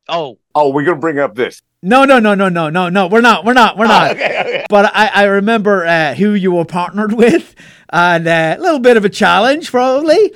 Oh, 0.09 0.39
Oh, 0.55 0.71
we're 0.71 0.85
gonna 0.85 0.97
bring 0.99 1.19
up 1.19 1.35
this. 1.35 1.61
no, 1.83 2.05
no, 2.05 2.19
no, 2.19 2.35
no, 2.35 2.49
no, 2.49 2.69
no, 2.71 2.89
no. 2.89 3.07
We're 3.09 3.21
not. 3.21 3.45
We're 3.45 3.53
not. 3.53 3.77
We're 3.77 3.87
not. 3.87 4.13
okay, 4.13 4.41
okay. 4.41 4.67
But 4.71 4.91
I, 4.95 5.09
I 5.15 5.25
remember 5.25 5.85
uh, 5.85 6.15
who 6.15 6.33
you 6.35 6.53
were 6.53 6.65
partnered 6.65 7.13
with, 7.25 7.55
and 7.91 8.27
uh, 8.27 8.57
a 8.59 8.61
little 8.63 8.79
bit 8.81 8.97
of 8.97 9.05
a 9.05 9.09
challenge, 9.11 9.71
probably. 9.71 10.33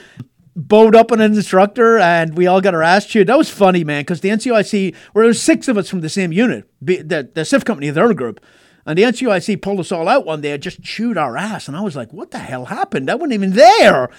Bowed 0.56 0.94
up 0.94 1.10
an 1.12 1.20
instructor, 1.22 1.96
and 1.98 2.36
we 2.36 2.46
all 2.46 2.60
got 2.60 2.74
our 2.74 2.82
ass 2.82 3.06
chewed. 3.06 3.28
That 3.28 3.38
was 3.38 3.48
funny, 3.48 3.82
man, 3.84 4.02
because 4.02 4.20
the 4.20 4.28
NCOIC, 4.30 4.94
where 5.12 5.22
there 5.22 5.28
was 5.28 5.40
six 5.40 5.68
of 5.68 5.78
us 5.78 5.88
from 5.88 6.00
the 6.02 6.08
same 6.10 6.32
unit, 6.32 6.68
the 6.82 7.02
the 7.02 7.42
CIF 7.42 7.64
company, 7.64 7.88
the 7.88 8.04
other 8.04 8.12
group, 8.14 8.40
and 8.84 8.98
the 8.98 9.04
NCOIC 9.04 9.62
pulled 9.62 9.80
us 9.80 9.92
all 9.92 10.08
out 10.08 10.26
one 10.26 10.40
day 10.42 10.52
and 10.52 10.62
just 10.62 10.82
chewed 10.82 11.16
our 11.16 11.36
ass, 11.38 11.68
and 11.68 11.76
I 11.76 11.80
was 11.80 11.96
like, 11.96 12.12
"What 12.12 12.32
the 12.32 12.38
hell 12.40 12.66
happened? 12.66 13.08
I 13.08 13.14
wasn't 13.14 13.32
even 13.34 13.52
there." 13.52 14.10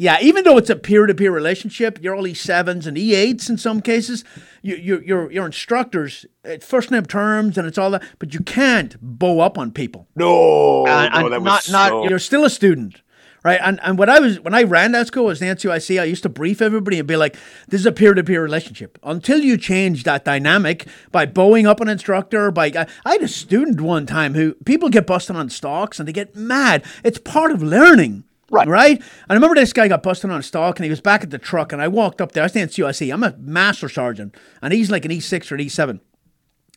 Yeah, 0.00 0.16
even 0.22 0.44
though 0.44 0.56
it's 0.56 0.70
a 0.70 0.76
peer-to-peer 0.76 1.30
relationship, 1.30 1.98
you're 2.00 2.14
all 2.14 2.24
E7s 2.24 2.86
and 2.86 2.96
E8s 2.96 3.50
in 3.50 3.58
some 3.58 3.82
cases. 3.82 4.24
You, 4.62 4.76
you, 4.76 5.02
your 5.04 5.30
your 5.30 5.44
instructors, 5.44 6.24
it's 6.42 6.64
first 6.64 6.90
name 6.90 7.04
terms 7.04 7.58
and 7.58 7.68
it's 7.68 7.76
all 7.76 7.90
that, 7.90 8.02
but 8.18 8.32
you 8.32 8.40
can't 8.40 8.96
bow 9.02 9.40
up 9.40 9.58
on 9.58 9.72
people. 9.72 10.08
No, 10.16 10.86
Uh, 10.86 11.08
no, 11.10 11.24
and 11.26 11.32
that 11.34 11.42
not- 11.42 11.42
was 11.42 11.70
not- 11.70 11.90
so- 11.90 12.08
You're 12.08 12.18
still 12.18 12.46
a 12.46 12.50
student, 12.50 13.02
right? 13.44 13.60
And 13.62 13.78
and 13.82 13.98
when 13.98 14.08
I 14.08 14.20
was 14.20 14.40
when 14.40 14.54
I 14.54 14.62
ran 14.62 14.92
that 14.92 15.06
school 15.08 15.28
as 15.28 15.38
the 15.38 15.44
NCOIC, 15.48 16.00
I 16.00 16.04
used 16.04 16.22
to 16.22 16.30
brief 16.30 16.62
everybody 16.62 16.98
and 16.98 17.06
be 17.06 17.16
like, 17.16 17.36
"This 17.68 17.80
is 17.80 17.86
a 17.86 17.92
peer-to-peer 17.92 18.42
relationship." 18.42 18.98
Until 19.02 19.40
you 19.40 19.58
change 19.58 20.04
that 20.04 20.24
dynamic 20.24 20.86
by 21.12 21.26
bowing 21.26 21.66
up 21.66 21.78
an 21.82 21.88
instructor, 21.88 22.50
by 22.50 22.68
I, 22.74 22.86
I 23.04 23.12
had 23.12 23.22
a 23.22 23.28
student 23.28 23.82
one 23.82 24.06
time 24.06 24.32
who 24.32 24.54
people 24.64 24.88
get 24.88 25.06
busted 25.06 25.36
on 25.36 25.50
stocks 25.50 25.98
and 25.98 26.08
they 26.08 26.12
get 26.14 26.34
mad. 26.34 26.84
It's 27.04 27.18
part 27.18 27.50
of 27.52 27.62
learning. 27.62 28.24
Right. 28.50 28.66
Right? 28.66 28.98
And 28.98 29.04
I 29.28 29.34
remember 29.34 29.54
this 29.54 29.72
guy 29.72 29.86
got 29.88 30.02
busted 30.02 30.30
on 30.30 30.40
a 30.40 30.42
stalk 30.42 30.78
and 30.78 30.84
he 30.84 30.90
was 30.90 31.00
back 31.00 31.22
at 31.22 31.30
the 31.30 31.38
truck 31.38 31.72
and 31.72 31.80
I 31.80 31.88
walked 31.88 32.20
up 32.20 32.32
there. 32.32 32.42
I 32.42 32.46
was 32.46 32.52
the 32.52 32.60
NCOIC. 32.60 33.12
I'm 33.12 33.22
a 33.22 33.36
master 33.38 33.88
sergeant 33.88 34.34
and 34.60 34.72
he's 34.72 34.90
like 34.90 35.04
an 35.04 35.12
E6 35.12 35.50
or 35.50 35.54
an 35.54 35.60
E7. 35.60 36.00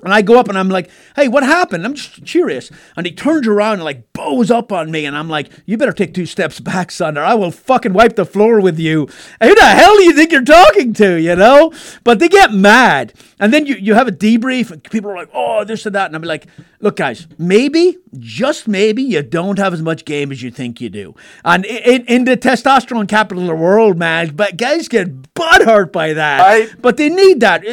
And 0.03 0.13
I 0.13 0.21
go 0.21 0.39
up 0.39 0.49
and 0.49 0.57
I'm 0.57 0.69
like, 0.69 0.89
hey, 1.15 1.27
what 1.27 1.43
happened? 1.43 1.85
I'm 1.85 1.93
just 1.93 2.25
curious. 2.25 2.71
And 2.95 3.05
he 3.05 3.11
turns 3.11 3.47
around 3.47 3.75
and 3.75 3.83
like 3.83 4.11
bows 4.13 4.51
up 4.51 4.71
on 4.71 4.91
me. 4.91 5.05
And 5.05 5.15
I'm 5.15 5.29
like, 5.29 5.49
you 5.65 5.77
better 5.77 5.93
take 5.93 6.13
two 6.13 6.25
steps 6.25 6.59
back, 6.59 6.91
son, 6.91 7.17
or 7.17 7.23
I 7.23 7.33
will 7.33 7.51
fucking 7.51 7.93
wipe 7.93 8.15
the 8.15 8.25
floor 8.25 8.59
with 8.59 8.79
you. 8.79 9.07
Who 9.41 9.55
the 9.55 9.61
hell 9.61 9.95
do 9.97 10.03
you 10.03 10.13
think 10.13 10.31
you're 10.31 10.43
talking 10.43 10.93
to, 10.93 11.19
you 11.19 11.35
know? 11.35 11.71
But 12.03 12.19
they 12.19 12.29
get 12.29 12.53
mad. 12.53 13.13
And 13.39 13.53
then 13.53 13.65
you, 13.65 13.75
you 13.75 13.93
have 13.93 14.07
a 14.07 14.11
debrief 14.11 14.71
and 14.71 14.83
people 14.83 15.11
are 15.11 15.15
like, 15.15 15.29
oh, 15.33 15.63
this 15.63 15.85
and 15.85 15.95
that. 15.95 16.07
And 16.07 16.15
I'm 16.15 16.21
like, 16.21 16.47
look, 16.79 16.95
guys, 16.97 17.27
maybe, 17.37 17.97
just 18.17 18.67
maybe, 18.67 19.03
you 19.03 19.21
don't 19.21 19.59
have 19.59 19.73
as 19.73 19.81
much 19.81 20.05
game 20.05 20.31
as 20.31 20.41
you 20.41 20.51
think 20.51 20.79
you 20.79 20.89
do. 20.89 21.15
And 21.43 21.65
in, 21.65 22.05
in 22.05 22.23
the 22.25 22.37
testosterone 22.37 23.07
capital 23.07 23.43
of 23.43 23.47
the 23.47 23.55
world, 23.55 23.97
man, 23.97 24.35
but 24.35 24.57
guys 24.57 24.87
get 24.87 25.33
butthurt 25.33 25.91
by 25.91 26.13
that. 26.13 26.39
Right. 26.39 26.75
But 26.81 26.97
they 26.97 27.09
need 27.09 27.39
that. 27.41 27.63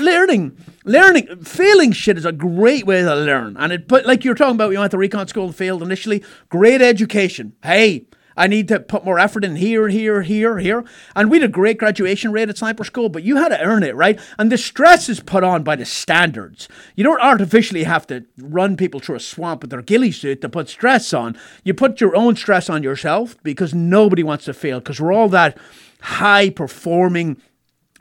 Learning, 0.00 0.56
learning, 0.88 1.44
failing 1.44 1.92
shit 1.92 2.18
is 2.18 2.24
a 2.24 2.32
great 2.32 2.86
way 2.86 3.02
to 3.02 3.14
learn. 3.14 3.56
And 3.56 3.72
it 3.72 3.88
put, 3.88 4.06
like 4.06 4.24
you 4.24 4.30
were 4.30 4.34
talking 4.34 4.54
about, 4.54 4.70
we 4.70 4.78
went 4.78 4.90
to 4.92 4.98
recon 4.98 5.28
school 5.28 5.46
and 5.46 5.56
failed 5.56 5.82
initially. 5.82 6.24
Great 6.48 6.80
education. 6.80 7.54
Hey, 7.62 8.06
I 8.38 8.46
need 8.46 8.68
to 8.68 8.78
put 8.78 9.04
more 9.04 9.18
effort 9.18 9.44
in 9.44 9.56
here, 9.56 9.88
here, 9.88 10.22
here, 10.22 10.58
here. 10.58 10.84
And 11.16 11.28
we 11.28 11.40
had 11.40 11.50
a 11.50 11.52
great 11.52 11.76
graduation 11.76 12.30
rate 12.30 12.48
at 12.48 12.56
sniper 12.56 12.84
school, 12.84 13.08
but 13.08 13.24
you 13.24 13.36
had 13.36 13.48
to 13.48 13.60
earn 13.60 13.82
it, 13.82 13.96
right? 13.96 14.18
And 14.38 14.50
the 14.50 14.56
stress 14.56 15.08
is 15.08 15.18
put 15.18 15.42
on 15.42 15.64
by 15.64 15.74
the 15.74 15.84
standards. 15.84 16.68
You 16.94 17.02
don't 17.02 17.20
artificially 17.20 17.82
have 17.82 18.06
to 18.06 18.24
run 18.38 18.76
people 18.76 19.00
through 19.00 19.16
a 19.16 19.20
swamp 19.20 19.62
with 19.62 19.70
their 19.70 19.82
ghillie 19.82 20.12
suit 20.12 20.40
to 20.42 20.48
put 20.48 20.68
stress 20.68 21.12
on. 21.12 21.36
You 21.64 21.74
put 21.74 22.00
your 22.00 22.14
own 22.14 22.36
stress 22.36 22.70
on 22.70 22.84
yourself 22.84 23.36
because 23.42 23.74
nobody 23.74 24.22
wants 24.22 24.44
to 24.44 24.54
fail 24.54 24.78
because 24.78 25.00
we're 25.00 25.12
all 25.12 25.28
that 25.30 25.58
high 26.00 26.48
performing 26.48 27.42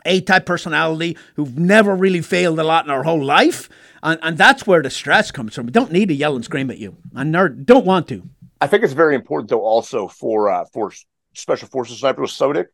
a 0.07 0.21
type 0.21 0.45
personality 0.45 1.17
who've 1.35 1.57
never 1.57 1.95
really 1.95 2.21
failed 2.21 2.59
a 2.59 2.63
lot 2.63 2.85
in 2.85 2.91
our 2.91 3.03
whole 3.03 3.23
life. 3.23 3.69
And, 4.03 4.19
and 4.23 4.37
that's 4.37 4.65
where 4.65 4.81
the 4.81 4.89
stress 4.89 5.31
comes 5.31 5.55
from. 5.55 5.65
We 5.65 5.71
don't 5.71 5.91
need 5.91 6.07
to 6.09 6.13
yell 6.15 6.35
and 6.35 6.45
scream 6.45 6.69
at 6.71 6.77
you. 6.77 6.97
Nor- 7.13 7.49
don't 7.49 7.85
want 7.85 8.07
to. 8.09 8.23
I 8.61 8.67
think 8.67 8.83
it's 8.83 8.93
very 8.93 9.15
important 9.15 9.49
though 9.49 9.61
also 9.63 10.07
for 10.07 10.49
uh 10.49 10.65
for 10.73 10.91
special 11.33 11.67
forces 11.67 11.99
snipers 11.99 12.35
SOTIC. 12.35 12.65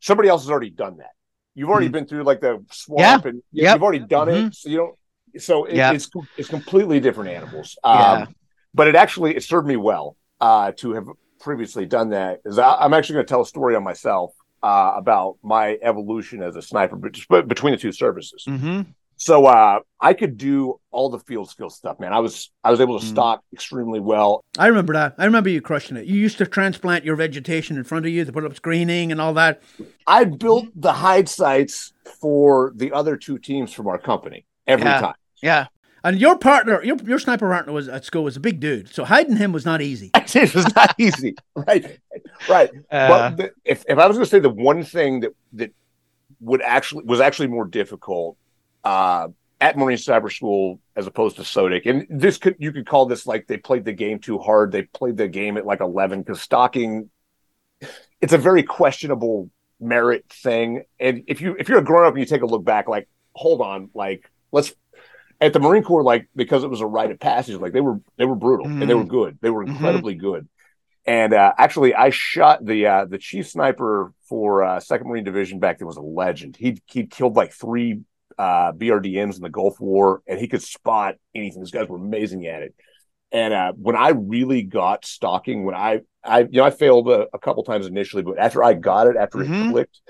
Somebody 0.00 0.28
else 0.30 0.42
has 0.44 0.50
already 0.50 0.70
done 0.70 0.96
that. 0.98 1.10
You've 1.54 1.68
already 1.68 1.86
Mm-hmm. 1.86 1.92
been 1.92 2.06
through 2.06 2.22
like 2.24 2.40
the 2.40 2.64
swamp 2.70 3.26
and 3.26 3.42
you- 3.52 3.64
Yep. 3.64 3.74
you've 3.74 3.82
already 3.82 3.98
done 4.06 4.28
Mm-hmm. 4.28 4.46
it. 4.48 4.54
So 4.54 4.68
you 4.70 4.76
don't 4.78 4.96
so 5.42 5.64
it, 5.64 5.76
Yeah. 5.76 5.92
it's 5.92 6.08
it's 6.38 6.48
completely 6.48 7.00
different 7.00 7.30
animals. 7.30 7.76
Yeah. 7.84 8.12
Um 8.12 8.34
but 8.72 8.88
it 8.88 8.94
actually 8.96 9.36
it 9.36 9.42
served 9.42 9.66
me 9.66 9.76
well 9.76 10.16
uh 10.40 10.72
to 10.76 10.92
have 10.94 11.06
previously 11.40 11.86
done 11.86 12.10
that. 12.10 12.40
Is 12.44 12.58
I'm 12.58 12.94
actually 12.94 13.14
going 13.14 13.26
to 13.26 13.30
tell 13.30 13.40
a 13.42 13.46
story 13.46 13.74
on 13.76 13.82
myself 13.84 14.32
uh 14.62 14.92
about 14.96 15.36
my 15.42 15.78
evolution 15.82 16.42
as 16.42 16.56
a 16.56 16.62
sniper 16.62 16.96
bet- 16.96 17.48
between 17.48 17.72
the 17.72 17.78
two 17.78 17.92
services. 17.92 18.44
mm-hmm. 18.48 18.82
So 19.22 19.44
uh, 19.44 19.80
I 20.00 20.14
could 20.14 20.38
do 20.38 20.80
all 20.90 21.10
the 21.10 21.18
field 21.18 21.50
skill 21.50 21.68
stuff, 21.68 22.00
man. 22.00 22.10
I 22.14 22.20
was 22.20 22.50
I 22.64 22.70
was 22.70 22.80
able 22.80 22.98
to 22.98 23.04
Mm. 23.04 23.08
stock 23.10 23.42
extremely 23.52 24.00
well. 24.00 24.42
I 24.58 24.66
remember 24.68 24.94
that. 24.94 25.14
I 25.18 25.26
remember 25.26 25.50
you 25.50 25.60
crushing 25.60 25.98
it. 25.98 26.06
You 26.06 26.18
used 26.18 26.38
to 26.38 26.46
transplant 26.46 27.04
your 27.04 27.16
vegetation 27.16 27.76
in 27.76 27.84
front 27.84 28.06
of 28.06 28.12
you 28.12 28.24
to 28.24 28.32
put 28.32 28.44
up 28.46 28.54
screening 28.56 29.12
and 29.12 29.20
all 29.20 29.34
that. 29.34 29.60
I 30.06 30.24
built 30.24 30.68
the 30.74 30.92
hide 30.94 31.28
sites 31.28 31.92
for 32.18 32.72
the 32.76 32.92
other 32.92 33.18
two 33.18 33.36
teams 33.38 33.74
from 33.74 33.88
our 33.88 33.98
company 33.98 34.46
every 34.66 34.86
Yeah. 34.86 35.00
time. 35.00 35.14
Yeah. 35.42 35.66
And 36.02 36.18
your 36.18 36.38
partner, 36.38 36.82
your 36.82 36.96
your 37.04 37.18
sniper 37.18 37.48
partner 37.50 37.72
was 37.72 37.88
at 37.88 38.04
school 38.04 38.24
was 38.24 38.36
a 38.36 38.40
big 38.40 38.60
dude. 38.60 38.92
So 38.92 39.04
hiding 39.04 39.36
him 39.36 39.52
was 39.52 39.64
not 39.64 39.82
easy. 39.82 40.10
it 40.14 40.54
was 40.54 40.74
not 40.74 40.94
easy, 40.98 41.34
right? 41.54 41.98
Right. 42.48 42.70
Uh, 42.90 43.08
but 43.08 43.36
the, 43.36 43.52
if 43.64 43.84
if 43.88 43.98
I 43.98 44.06
was 44.06 44.16
going 44.16 44.24
to 44.24 44.30
say 44.30 44.40
the 44.40 44.48
one 44.48 44.82
thing 44.82 45.20
that 45.20 45.34
that 45.54 45.72
would 46.40 46.62
actually 46.62 47.04
was 47.04 47.20
actually 47.20 47.48
more 47.48 47.66
difficult 47.66 48.36
uh, 48.84 49.28
at 49.60 49.76
Marine 49.76 49.98
Sniper 49.98 50.30
School 50.30 50.80
as 50.96 51.06
opposed 51.06 51.36
to 51.36 51.42
SOTIC, 51.42 51.84
and 51.84 52.06
this 52.08 52.38
could 52.38 52.56
you 52.58 52.72
could 52.72 52.86
call 52.86 53.06
this 53.06 53.26
like 53.26 53.46
they 53.46 53.58
played 53.58 53.84
the 53.84 53.92
game 53.92 54.18
too 54.18 54.38
hard. 54.38 54.72
They 54.72 54.82
played 54.82 55.16
the 55.16 55.28
game 55.28 55.56
at 55.56 55.66
like 55.66 55.80
eleven 55.80 56.22
because 56.22 56.40
stalking. 56.40 57.10
It's 58.20 58.34
a 58.34 58.38
very 58.38 58.62
questionable 58.62 59.50
merit 59.80 60.24
thing, 60.30 60.84
and 60.98 61.24
if 61.26 61.40
you 61.40 61.56
if 61.58 61.68
you're 61.68 61.78
a 61.78 61.84
grown 61.84 62.06
up 62.06 62.14
and 62.14 62.20
you 62.20 62.26
take 62.26 62.42
a 62.42 62.46
look 62.46 62.64
back, 62.64 62.88
like 62.88 63.08
hold 63.34 63.60
on, 63.60 63.90
like 63.94 64.30
let's 64.52 64.72
at 65.40 65.52
the 65.52 65.60
Marine 65.60 65.82
Corps, 65.82 66.02
like 66.04 66.28
because 66.36 66.64
it 66.64 66.70
was 66.70 66.80
a 66.80 66.86
rite 66.86 67.10
of 67.10 67.18
passage, 67.20 67.56
like 67.56 67.72
they 67.72 67.80
were 67.80 68.00
they 68.18 68.24
were 68.26 68.36
brutal 68.36 68.74
and 68.80 68.88
they 68.90 68.94
were 68.94 69.04
good. 69.06 69.38
They 69.40 69.50
were 69.50 69.62
Mhm. 69.64 69.64
incredibly 69.64 70.14
good. 70.14 70.48
And 71.06 71.32
uh, 71.34 71.52
actually, 71.58 71.94
I 71.94 72.10
shot 72.10 72.64
the 72.64 72.86
uh, 72.86 73.04
the 73.06 73.18
chief 73.18 73.48
sniper 73.48 74.12
for 74.28 74.64
uh, 74.64 74.80
Second 74.80 75.08
Marine 75.08 75.24
Division 75.24 75.58
back 75.58 75.78
then 75.78 75.86
was 75.86 75.96
a 75.96 76.02
legend. 76.02 76.56
He 76.56 76.78
he 76.86 77.06
killed 77.06 77.36
like 77.36 77.52
three 77.52 78.00
uh, 78.38 78.72
BRDMs 78.72 79.36
in 79.36 79.42
the 79.42 79.50
Gulf 79.50 79.80
War, 79.80 80.22
and 80.26 80.38
he 80.38 80.48
could 80.48 80.62
spot 80.62 81.16
anything. 81.34 81.62
These 81.62 81.70
guys 81.72 81.88
were 81.88 81.96
amazing 81.96 82.46
at 82.46 82.62
it. 82.62 82.74
And 83.32 83.54
uh, 83.54 83.72
when 83.76 83.96
I 83.96 84.10
really 84.10 84.62
got 84.62 85.04
stalking, 85.04 85.64
when 85.64 85.74
I 85.74 86.00
I 86.24 86.40
you 86.40 86.48
know 86.52 86.64
I 86.64 86.70
failed 86.70 87.08
a, 87.08 87.26
a 87.32 87.38
couple 87.38 87.62
times 87.64 87.86
initially, 87.86 88.22
but 88.22 88.38
after 88.38 88.62
I 88.64 88.74
got 88.74 89.06
it, 89.06 89.16
after 89.16 89.42
Mhm. 89.42 89.44
it 89.44 89.56
clicked, 89.58 90.00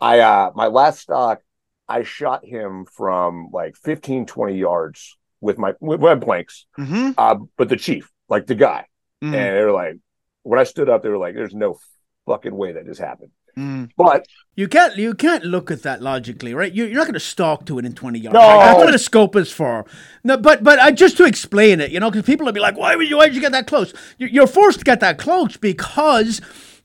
I 0.00 0.20
uh 0.20 0.52
my 0.54 0.68
last 0.68 1.00
stock, 1.00 1.40
I 1.88 2.02
shot 2.02 2.44
him 2.44 2.84
from 2.84 3.48
like 3.52 3.76
15, 3.76 4.26
20 4.26 4.56
yards 4.56 5.16
with 5.40 5.58
my 5.58 5.74
with 5.80 6.00
my 6.00 6.14
blanks. 6.14 6.66
mhm, 6.78 7.14
Uh, 7.16 7.36
but 7.56 7.68
the 7.68 7.76
chief, 7.76 8.10
like 8.28 8.46
the 8.46 8.54
guy, 8.54 8.86
mm, 9.22 9.34
and 9.34 9.56
they 9.56 9.62
were 9.64 9.72
like, 9.72 9.96
when 10.42 10.58
I 10.58 10.64
stood 10.64 10.88
up, 10.88 11.02
they 11.02 11.08
were 11.08 11.18
like, 11.18 11.34
"There's 11.34 11.54
no 11.54 11.78
fucking 12.26 12.54
way 12.54 12.72
that 12.72 12.86
just 12.86 13.00
happened." 13.00 13.30
mm. 13.56 13.90
But 13.96 14.26
You 14.54 14.68
can't 14.68 14.96
you 14.96 15.14
can't 15.14 15.44
look 15.44 15.70
at 15.70 15.82
that 15.82 16.02
logically, 16.02 16.52
right? 16.54 16.72
You, 16.72 16.84
you're 16.84 16.96
not 16.96 17.06
going 17.06 17.14
to 17.14 17.20
stalk 17.20 17.64
to 17.66 17.78
it 17.78 17.84
in 17.84 17.94
20 17.94 18.18
yards. 18.18 18.34
No. 18.34 18.40
Like, 18.40 18.60
that's 18.60 18.84
what 18.84 18.94
a 18.94 18.98
scope 18.98 19.36
is 19.36 19.50
for. 19.52 19.84
No, 20.24 20.36
but 20.36 20.62
but 20.64 20.78
I, 20.80 20.90
just 20.90 21.16
to 21.18 21.24
explain 21.24 21.80
it, 21.80 21.90
you 21.92 22.00
know, 22.00 22.10
because 22.10 22.26
people 22.26 22.44
will 22.46 22.52
be 22.52 22.60
like, 22.60 22.76
why 22.76 22.96
would 22.96 23.08
you 23.08 23.16
why 23.16 23.26
did 23.26 23.34
you 23.36 23.40
get 23.40 23.52
that 23.52 23.66
close? 23.66 23.94
You're 24.18 24.46
forced 24.48 24.80
to 24.80 24.84
get 24.84 25.00
that 25.00 25.16
close 25.18 25.56
because 25.56 26.40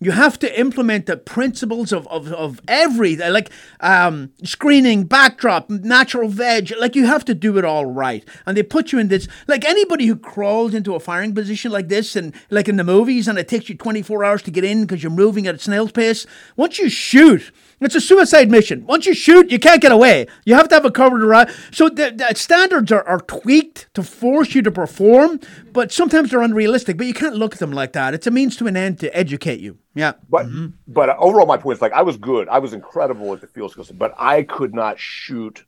you 0.05 0.11
have 0.11 0.39
to 0.39 0.59
implement 0.59 1.05
the 1.05 1.17
principles 1.17 1.91
of, 1.91 2.07
of, 2.07 2.31
of 2.31 2.59
every 2.67 3.15
like 3.15 3.49
um, 3.79 4.31
screening, 4.43 5.05
backdrop, 5.05 5.69
natural 5.69 6.29
veg. 6.29 6.73
Like 6.77 6.95
you 6.95 7.05
have 7.05 7.25
to 7.25 7.35
do 7.35 7.57
it 7.57 7.65
all 7.65 7.85
right, 7.85 8.27
and 8.45 8.57
they 8.57 8.63
put 8.63 8.91
you 8.91 8.99
in 8.99 9.07
this. 9.07 9.27
Like 9.47 9.65
anybody 9.65 10.05
who 10.05 10.15
crawls 10.15 10.73
into 10.73 10.95
a 10.95 10.99
firing 10.99 11.33
position 11.33 11.71
like 11.71 11.89
this, 11.89 12.15
and 12.15 12.33
like 12.49 12.67
in 12.67 12.77
the 12.77 12.83
movies, 12.83 13.27
and 13.27 13.37
it 13.37 13.47
takes 13.47 13.69
you 13.69 13.75
24 13.75 14.23
hours 14.23 14.41
to 14.43 14.51
get 14.51 14.63
in 14.63 14.81
because 14.81 15.03
you're 15.03 15.11
moving 15.11 15.47
at 15.47 15.55
a 15.55 15.59
snail's 15.59 15.91
pace. 15.91 16.25
Once 16.55 16.79
you 16.79 16.89
shoot, 16.89 17.51
it's 17.86 17.95
a 17.95 18.01
suicide 18.01 18.49
mission. 18.49 18.86
Once 18.86 19.05
you 19.05 19.13
shoot, 19.13 19.51
you 19.51 19.59
can't 19.59 19.81
get 19.81 19.91
away. 19.91 20.27
You 20.45 20.55
have 20.55 20.67
to 20.69 20.75
have 20.75 20.86
a 20.86 20.91
covered 20.91 21.23
around. 21.23 21.49
So 21.71 21.89
the, 21.89 22.11
the 22.11 22.34
standards 22.36 22.91
are, 22.91 23.03
are 23.07 23.19
tweaked 23.19 23.93
to 23.93 24.03
force 24.03 24.55
you 24.55 24.61
to 24.61 24.71
perform, 24.71 25.39
but 25.71 25.91
sometimes 25.91 26.31
they're 26.31 26.41
unrealistic. 26.41 26.97
But 26.97 27.07
you 27.07 27.13
can't 27.13 27.36
look 27.36 27.53
at 27.53 27.59
them 27.59 27.71
like 27.71 27.93
that. 27.93 28.13
It's 28.13 28.27
a 28.27 28.31
means 28.31 28.55
to 28.57 28.67
an 28.67 28.77
end 28.77 28.99
to 28.99 29.15
educate 29.15 29.59
you. 29.59 29.77
Yeah. 29.95 30.13
but 30.29 30.47
but 30.88 31.09
uh, 31.09 31.15
overall, 31.19 31.45
my 31.45 31.57
point 31.57 31.77
is 31.77 31.81
like 31.81 31.93
I 31.93 32.01
was 32.01 32.17
good. 32.17 32.47
I 32.49 32.59
was 32.59 32.73
incredible 32.73 33.34
at 33.34 33.41
the 33.41 33.47
field 33.47 33.71
skills, 33.71 33.91
but 33.91 34.13
I 34.17 34.43
could 34.43 34.73
not 34.73 34.99
shoot 34.99 35.65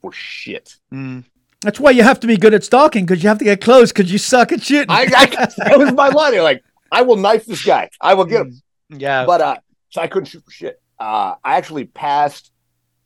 for 0.00 0.12
shit. 0.12 0.76
Mm. 0.92 1.24
That's 1.62 1.78
why 1.78 1.90
you 1.90 2.02
have 2.02 2.18
to 2.20 2.26
be 2.26 2.36
good 2.36 2.54
at 2.54 2.64
stalking 2.64 3.04
because 3.04 3.22
you 3.22 3.28
have 3.28 3.38
to 3.38 3.44
get 3.44 3.60
close 3.60 3.92
because 3.92 4.10
you 4.10 4.18
suck 4.18 4.50
at 4.50 4.62
shooting. 4.62 4.86
I, 4.88 5.02
I 5.14 5.26
that 5.26 5.78
was 5.78 5.92
my 5.92 6.08
line. 6.08 6.32
They're 6.32 6.42
like, 6.42 6.64
I 6.90 7.02
will 7.02 7.16
knife 7.16 7.44
this 7.44 7.64
guy. 7.64 7.90
I 8.00 8.14
will 8.14 8.24
get 8.24 8.42
him. 8.42 8.62
Yeah. 8.88 9.26
But 9.26 9.40
uh, 9.40 9.56
so 9.90 10.00
I 10.00 10.06
couldn't 10.06 10.26
shoot 10.26 10.44
for 10.44 10.50
shit. 10.50 10.79
Uh, 11.00 11.34
I 11.42 11.56
actually 11.56 11.86
passed 11.86 12.52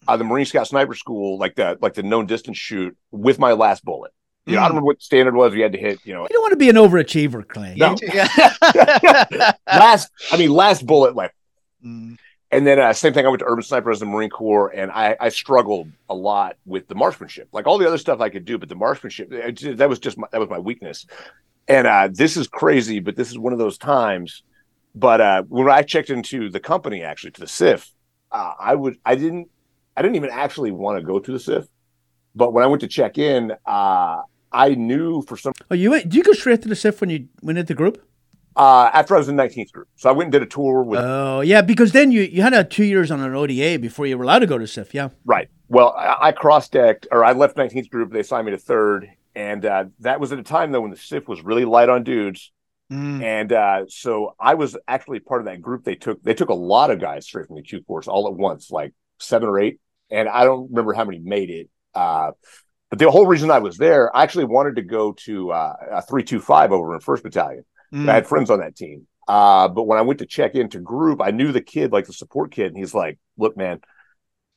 uh, 0.06 0.16
the 0.16 0.24
Marine 0.24 0.44
Scout 0.44 0.66
Sniper 0.66 0.94
School, 0.94 1.38
like 1.38 1.54
the 1.54 1.78
like 1.80 1.94
the 1.94 2.02
known 2.02 2.26
distance 2.26 2.58
shoot, 2.58 2.96
with 3.10 3.38
my 3.38 3.52
last 3.52 3.84
bullet. 3.84 4.12
You 4.46 4.56
know, 4.56 4.58
I 4.58 4.62
don't 4.64 4.72
remember 4.72 4.86
what 4.86 5.02
standard 5.02 5.34
was. 5.34 5.54
We 5.54 5.60
had 5.60 5.72
to 5.72 5.78
hit, 5.78 6.00
you 6.04 6.12
know, 6.12 6.22
you 6.22 6.28
don't 6.28 6.42
want 6.42 6.52
to 6.52 6.58
be 6.58 6.68
an 6.68 6.76
overachiever, 6.76 7.48
Clay. 7.48 7.74
No. 7.78 7.96
Last. 9.66 10.10
I 10.30 10.36
mean, 10.36 10.50
last 10.50 10.86
bullet 10.86 11.16
left. 11.16 11.34
Mm. 11.82 12.18
And 12.50 12.66
then 12.66 12.78
uh, 12.78 12.92
same 12.92 13.14
thing. 13.14 13.24
I 13.24 13.30
went 13.30 13.40
to 13.40 13.46
urban 13.46 13.64
sniper 13.64 13.90
as 13.90 14.00
the 14.00 14.06
Marine 14.06 14.28
Corps, 14.28 14.68
and 14.68 14.90
I, 14.90 15.16
I 15.18 15.30
struggled 15.30 15.88
a 16.10 16.14
lot 16.14 16.56
with 16.66 16.86
the 16.88 16.94
marksmanship. 16.94 17.48
Like 17.52 17.66
all 17.66 17.78
the 17.78 17.86
other 17.86 17.96
stuff 17.96 18.20
I 18.20 18.28
could 18.28 18.44
do, 18.44 18.58
but 18.58 18.68
the 18.68 18.76
marksmanship 18.76 19.32
it 19.32 19.78
that 19.78 19.88
was 19.88 19.98
just 19.98 20.18
my, 20.18 20.28
that 20.30 20.40
was 20.40 20.50
my 20.50 20.58
weakness. 20.58 21.06
And 21.66 21.86
uh, 21.86 22.10
this 22.12 22.36
is 22.36 22.46
crazy, 22.46 23.00
but 23.00 23.16
this 23.16 23.30
is 23.30 23.38
one 23.38 23.54
of 23.54 23.58
those 23.58 23.78
times. 23.78 24.42
But 24.94 25.20
uh, 25.20 25.42
when 25.48 25.68
I 25.68 25.82
checked 25.82 26.10
into 26.10 26.48
the 26.50 26.60
company, 26.60 27.02
actually 27.02 27.32
to 27.32 27.40
the 27.40 27.48
SIF, 27.48 27.90
uh, 28.30 28.52
I 28.60 28.74
would 28.74 28.96
I 29.04 29.14
didn't 29.16 29.48
I 29.96 30.02
didn't 30.02 30.16
even 30.16 30.30
actually 30.30 30.70
want 30.72 30.98
to 30.98 31.04
go 31.04 31.18
to 31.18 31.32
the 31.32 31.40
SIF. 31.40 31.66
But 32.34 32.52
when 32.52 32.64
I 32.64 32.66
went 32.66 32.80
to 32.80 32.88
check 32.88 33.18
in, 33.18 33.52
uh, 33.66 34.22
I 34.52 34.74
knew 34.76 35.22
for 35.22 35.36
some 35.36 35.52
Oh, 35.70 35.74
you 35.74 35.90
went? 35.90 36.08
Do 36.08 36.16
you 36.16 36.22
go 36.24 36.32
straight 36.32 36.62
to 36.62 36.68
the 36.68 36.76
SIF 36.76 37.00
when 37.00 37.10
you 37.10 37.28
went 37.42 37.58
into 37.58 37.68
the 37.68 37.76
group? 37.76 38.02
uh, 38.56 38.88
after 38.92 39.16
I 39.16 39.18
was 39.18 39.28
in 39.28 39.34
19th 39.34 39.72
group, 39.72 39.88
so 39.96 40.08
I 40.08 40.12
went 40.12 40.26
and 40.26 40.32
did 40.32 40.42
a 40.42 40.46
tour 40.46 40.84
with 40.84 41.00
Oh, 41.02 41.40
yeah, 41.40 41.60
because 41.60 41.90
then 41.90 42.12
you, 42.12 42.20
you 42.22 42.40
had 42.42 42.52
a 42.54 42.62
two 42.62 42.84
years 42.84 43.10
on 43.10 43.20
an 43.20 43.34
ODA 43.34 43.80
before 43.80 44.06
you 44.06 44.16
were 44.16 44.22
allowed 44.22 44.38
to 44.40 44.46
go 44.46 44.58
to 44.58 44.66
SIF. 44.68 44.94
Yeah. 44.94 45.08
Right. 45.24 45.48
Well, 45.68 45.92
I, 45.98 46.28
I 46.28 46.32
cross 46.32 46.68
decked, 46.68 47.08
or 47.10 47.24
I 47.24 47.32
left 47.32 47.56
19th 47.56 47.90
group. 47.90 48.12
They 48.12 48.20
assigned 48.20 48.46
me 48.46 48.52
to 48.52 48.58
third, 48.58 49.10
and 49.34 49.66
uh, 49.66 49.86
that 50.00 50.20
was 50.20 50.30
at 50.30 50.38
a 50.38 50.44
time 50.44 50.70
though 50.70 50.82
when 50.82 50.92
the 50.92 50.96
SIF 50.96 51.26
was 51.26 51.42
really 51.42 51.64
light 51.64 51.88
on 51.88 52.04
dudes, 52.04 52.52
Mm. 52.92 53.22
and 53.22 53.52
uh, 53.52 53.84
so 53.88 54.34
I 54.38 54.54
was 54.54 54.76
actually 54.86 55.20
part 55.20 55.40
of 55.40 55.46
that 55.46 55.62
group. 55.62 55.84
They 55.84 55.94
took 55.94 56.22
they 56.22 56.34
took 56.34 56.50
a 56.50 56.54
lot 56.54 56.90
of 56.90 57.00
guys 57.00 57.24
straight 57.24 57.46
from 57.46 57.56
the 57.56 57.62
Q 57.62 57.82
course 57.82 58.08
all 58.08 58.28
at 58.28 58.34
once, 58.34 58.70
like 58.70 58.92
seven 59.18 59.48
or 59.48 59.58
eight, 59.58 59.80
and 60.10 60.28
I 60.28 60.44
don't 60.44 60.68
remember 60.68 60.92
how 60.92 61.04
many 61.04 61.18
made 61.18 61.48
it. 61.48 61.70
Uh, 61.94 62.32
but 62.90 62.98
the 62.98 63.10
whole 63.10 63.26
reason 63.26 63.50
I 63.50 63.60
was 63.60 63.78
there, 63.78 64.14
I 64.14 64.22
actually 64.22 64.44
wanted 64.44 64.76
to 64.76 64.82
go 64.82 65.12
to 65.24 65.50
uh, 65.50 65.74
a 65.92 66.02
three 66.02 66.24
two 66.24 66.40
five 66.40 66.72
over 66.72 66.94
in 66.94 67.00
First 67.00 67.22
Battalion. 67.22 67.64
Mm. 67.92 68.08
I 68.08 68.14
had 68.14 68.26
friends 68.26 68.50
on 68.50 68.60
that 68.60 68.76
team. 68.76 69.06
Uh, 69.26 69.68
but 69.68 69.84
when 69.84 69.98
I 69.98 70.02
went 70.02 70.18
to 70.18 70.26
check 70.26 70.54
into 70.54 70.78
group, 70.78 71.22
I 71.22 71.30
knew 71.30 71.52
the 71.52 71.62
kid, 71.62 71.90
like 71.90 72.06
the 72.06 72.12
support 72.12 72.52
kid, 72.52 72.66
and 72.66 72.76
he's 72.76 72.92
like, 72.92 73.18
"Look, 73.38 73.56
man, 73.56 73.80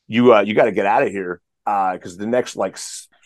you 0.08 0.34
uh, 0.34 0.42
you 0.42 0.54
got 0.54 0.66
to 0.66 0.74
get 0.74 0.86
out 0.86 1.04
of 1.04 1.10
here 1.10 1.42
because 1.66 2.18
the 2.18 2.28
next 2.28 2.58
like 2.58 2.78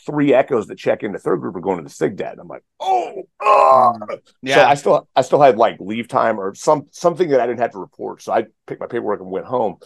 three 0.06 0.34
echoes 0.34 0.68
that 0.68 0.78
check 0.78 1.04
into 1.04 1.20
third 1.20 1.42
group 1.42 1.56
are 1.56 1.62
going 1.62 1.78
to 1.78 1.84
the 1.84 1.90
SIGDAD." 1.90 2.40
I'm 2.40 2.48
like, 2.48 2.64
"Oh, 2.80 3.24
ah." 3.42 3.94
so 4.10 4.20
Yeah. 4.42 4.68
I 4.68 4.76
still 4.76 5.08
I 5.16 5.22
still 5.22 5.42
had 5.42 5.58
like 5.58 5.78
leave 5.80 6.08
time 6.08 6.40
or 6.40 6.54
some 6.56 6.88
something 6.92 7.30
that 7.30 7.40
I 7.40 7.48
didn't 7.48 7.60
have 7.60 7.72
to 7.72 7.80
report. 7.80 8.22
So 8.22 8.34
I 8.34 8.46
picked 8.68 8.82
my 8.82 8.88
paperwork 8.88 9.20
and 9.22 9.30
went 9.30 9.46
home. 9.46 9.78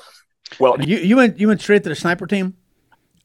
Well, 0.60 0.82
You 0.82 0.98
you 0.98 1.16
went 1.16 1.40
you 1.40 1.48
went 1.48 1.62
straight 1.62 1.84
to 1.84 1.90
the 1.90 1.96
sniper 1.96 2.28
team, 2.28 2.56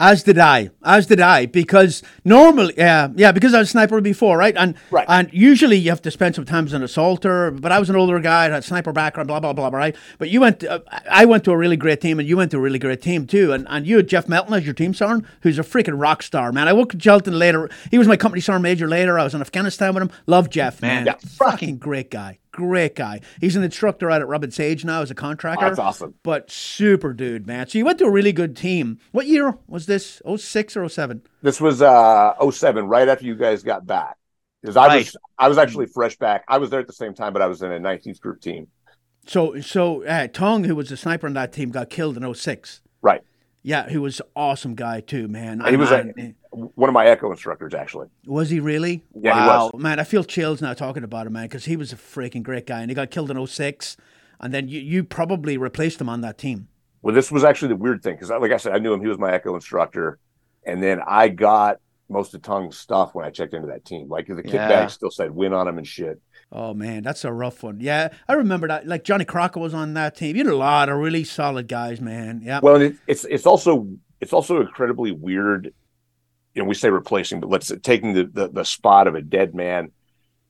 as 0.01 0.23
did 0.25 0.39
I, 0.39 0.71
as 0.83 1.07
did 1.07 1.21
I, 1.21 1.47
because 1.47 2.03
normally, 2.25 2.75
yeah, 2.77 3.09
yeah, 3.15 3.31
because 3.33 3.55
I 3.55 3.59
was 3.61 3.69
a 3.69 3.71
sniper 3.71 4.01
before, 4.01 4.37
right? 4.39 4.57
And 4.57 4.75
Right. 4.91 5.05
and 5.09 5.29
usually 5.33 5.77
you 5.77 5.91
have 5.91 6.03
to 6.03 6.11
spend 6.11 6.35
some 6.35 6.45
time 6.47 6.65
as 6.67 6.73
an 6.73 6.83
assaulter, 6.83 7.51
but 7.51 7.71
I 7.71 7.79
was 7.79 7.91
an 7.91 7.97
older 7.97 8.19
guy, 8.19 8.41
I 8.41 8.45
had 8.45 8.53
a 8.55 8.63
sniper 8.63 8.93
background, 8.93 9.29
blah 9.29 9.39
blah 9.41 9.53
blah, 9.53 9.69
right? 9.69 9.95
But 10.19 10.31
you 10.31 10.41
went, 10.41 10.65
uh, 10.65 10.81
I 11.11 11.25
went 11.27 11.45
to 11.45 11.53
a 11.53 11.57
really 11.57 11.77
great 11.77 12.01
team, 12.01 12.19
and 12.19 12.27
you 12.29 12.37
went 12.37 12.51
to 12.53 12.57
a 12.57 12.61
really 12.61 12.79
great 12.79 13.03
team 13.03 13.27
too, 13.27 13.53
and 13.53 13.67
and 13.71 13.87
you 13.87 13.97
had 13.99 14.09
Jeff 14.09 14.27
Melton 14.29 14.55
as 14.55 14.65
your 14.65 14.75
team 14.75 14.95
sergeant, 14.95 15.27
who's 15.43 15.59
a 15.59 15.63
freaking 15.63 16.01
rock 16.01 16.23
star, 16.23 16.51
man. 16.51 16.67
I 16.67 16.73
worked 16.73 16.95
with 16.95 17.05
Melton 17.07 17.39
later. 17.39 17.69
He 17.91 17.99
was 17.99 18.09
my 18.09 18.17
company 18.17 18.41
sergeant 18.41 18.63
major 18.63 18.89
later. 18.89 19.19
I 19.19 19.25
was 19.25 19.35
in 19.35 19.41
Afghanistan 19.43 19.93
with 19.95 20.03
him. 20.03 20.11
Love 20.27 20.51
Jeff, 20.51 20.81
man. 20.81 20.91
Man. 20.91 21.07
Yeah. 21.07 21.15
Fucking 21.37 21.77
great 21.77 22.11
guy, 22.11 22.39
great 22.61 22.95
guy. 22.95 23.21
He's 23.41 23.57
an 23.57 23.63
instructor 23.63 24.11
out 24.11 24.21
at 24.21 24.29
Robin 24.29 24.51
Sage 24.51 24.85
now 24.85 25.03
as 25.03 25.11
a 25.11 25.15
contractor 25.15 25.67
that's 25.67 25.79
awesome. 25.79 26.15
but 26.23 26.51
super 26.51 27.13
dude, 27.13 27.47
man. 27.47 27.67
So 27.67 27.79
you 27.79 27.85
went 27.85 27.99
to 27.99 28.05
a 28.05 28.11
really 28.11 28.33
good 28.33 28.57
team. 28.57 28.99
What 29.13 29.27
year 29.27 29.57
was 29.67 29.87
this? 29.87 30.23
06 30.37 30.77
or 30.77 30.89
07? 30.89 31.23
This 31.43 31.61
was 31.61 31.83
uh 31.83 32.35
07, 32.51 32.87
right 32.87 33.09
after 33.09 33.25
you 33.25 33.35
guys 33.35 33.63
got 33.63 33.87
back. 33.87 34.17
Because 34.63 34.77
I 34.77 34.97
was 34.99 35.17
I 35.39 35.49
was 35.49 35.59
actually 35.59 35.87
fresh 35.87 36.17
back. 36.17 36.45
I 36.49 36.59
was 36.59 36.71
there 36.71 36.81
at 36.81 36.87
the 36.87 36.93
same 36.93 37.15
time, 37.15 37.33
but 37.33 37.43
I 37.43 37.47
was 37.47 37.63
in 37.63 37.73
a 37.73 37.81
19th 37.81 38.21
group 38.21 38.41
team. 38.41 38.69
So 39.27 39.61
so 39.61 40.05
uh, 40.05 40.27
Tong, 40.29 40.65
who 40.65 40.75
was 40.77 40.93
a 40.93 40.97
sniper 40.97 41.27
on 41.27 41.33
that 41.35 41.53
team, 41.53 41.71
got 41.71 41.91
killed 41.91 42.17
in 42.17 42.35
06. 42.35 42.83
Right. 43.03 43.23
Yeah, 43.63 43.89
he 43.89 43.99
was 43.99 44.21
awesome 44.35 44.75
guy 44.75 45.01
too, 45.01 45.29
man. 45.29 45.61
He 45.69 45.77
was 45.77 45.91
a- 45.91 46.13
And- 46.17 46.35
One 46.51 46.89
of 46.89 46.95
my 46.95 47.07
echo 47.07 47.31
instructors, 47.31 47.75
actually. 47.75 48.09
was 48.27 48.51
he 48.51 48.59
really? 48.61 49.05
Yeah, 49.15 49.47
wow, 49.47 49.71
man. 49.77 50.01
I 50.01 50.05
feel 50.05 50.25
chills 50.25 50.61
now 50.61 50.75
talking 50.75 51.05
about 51.05 51.27
him, 51.27 51.35
man, 51.35 51.45
because 51.45 51.65
he 51.65 51.77
was 51.77 51.93
a 51.93 51.97
freaking 51.97 52.43
great 52.43 52.67
guy, 52.67 52.81
and 52.81 52.91
he 52.91 52.95
got 52.95 53.11
killed 53.11 53.31
in 53.31 53.47
06. 53.47 53.97
And 54.41 54.53
then 54.53 54.69
you, 54.69 54.81
you 54.81 55.05
probably 55.05 55.57
replaced 55.59 56.01
him 56.01 56.09
on 56.09 56.23
that 56.23 56.39
team. 56.39 56.67
Well, 57.03 57.15
this 57.15 57.31
was 57.31 57.45
actually 57.45 57.69
the 57.69 57.77
weird 57.77 58.03
thing 58.03 58.15
because, 58.15 58.31
like 58.31 58.51
I 58.53 58.57
said, 58.57 58.73
I 58.73 58.79
knew 58.79 58.93
him. 58.93 59.01
He 59.01 59.07
was 59.07 59.19
my 59.19 59.33
echo 59.33 59.55
instructor. 59.55 60.19
and 60.67 60.83
then 60.83 61.01
I 61.07 61.29
got 61.29 61.79
most 62.09 62.35
of 62.35 62.43
Tong's 62.43 62.77
stuff 62.77 63.15
when 63.15 63.25
I 63.25 63.31
checked 63.31 63.55
into 63.55 63.69
that 63.69 63.85
team. 63.85 64.09
Like 64.09 64.27
the 64.27 64.35
kickback 64.43 64.53
Yeah. 64.53 64.87
still 64.89 65.11
said 65.13 65.31
win 65.31 65.53
on 65.53 65.69
him 65.69 65.79
and 65.79 65.87
shit. 65.87 66.21
Oh 66.51 66.75
man, 66.75 67.05
that's 67.05 67.25
a 67.25 67.33
rough 67.33 67.63
one. 67.63 67.79
Yeah, 67.81 68.09
I 68.29 68.33
remember 68.33 68.67
that. 68.67 68.87
Like 68.87 69.05
Johnny 69.05 69.25
Crocker 69.25 69.61
was 69.61 69.73
on 69.73 69.95
that 69.95 70.17
team. 70.17 70.35
You 70.37 70.45
had 70.45 70.53
a 70.53 70.57
lot 70.57 70.89
of 70.89 70.99
really 70.99 71.23
solid 71.23 71.69
guys, 71.69 72.01
man. 72.01 72.41
Yeah. 72.43 72.59
Well, 72.63 72.81
it, 72.81 72.97
it's 73.07 73.25
it's 73.27 73.47
also 73.47 73.87
it's 74.21 74.33
also 74.33 74.61
incredibly 74.61 75.13
weird. 75.13 75.73
You 76.55 76.63
know, 76.63 76.69
we 76.69 76.75
say 76.75 76.91
replacing, 76.91 77.41
but 77.41 77.51
let's 77.51 77.69
say 77.69 77.77
taking 77.77 78.13
the 78.13 78.25
the, 78.25 78.49
the 78.49 78.65
spot 78.65 79.07
of 79.07 79.15
a 79.15 79.23
dead 79.23 79.55
man, 79.55 79.93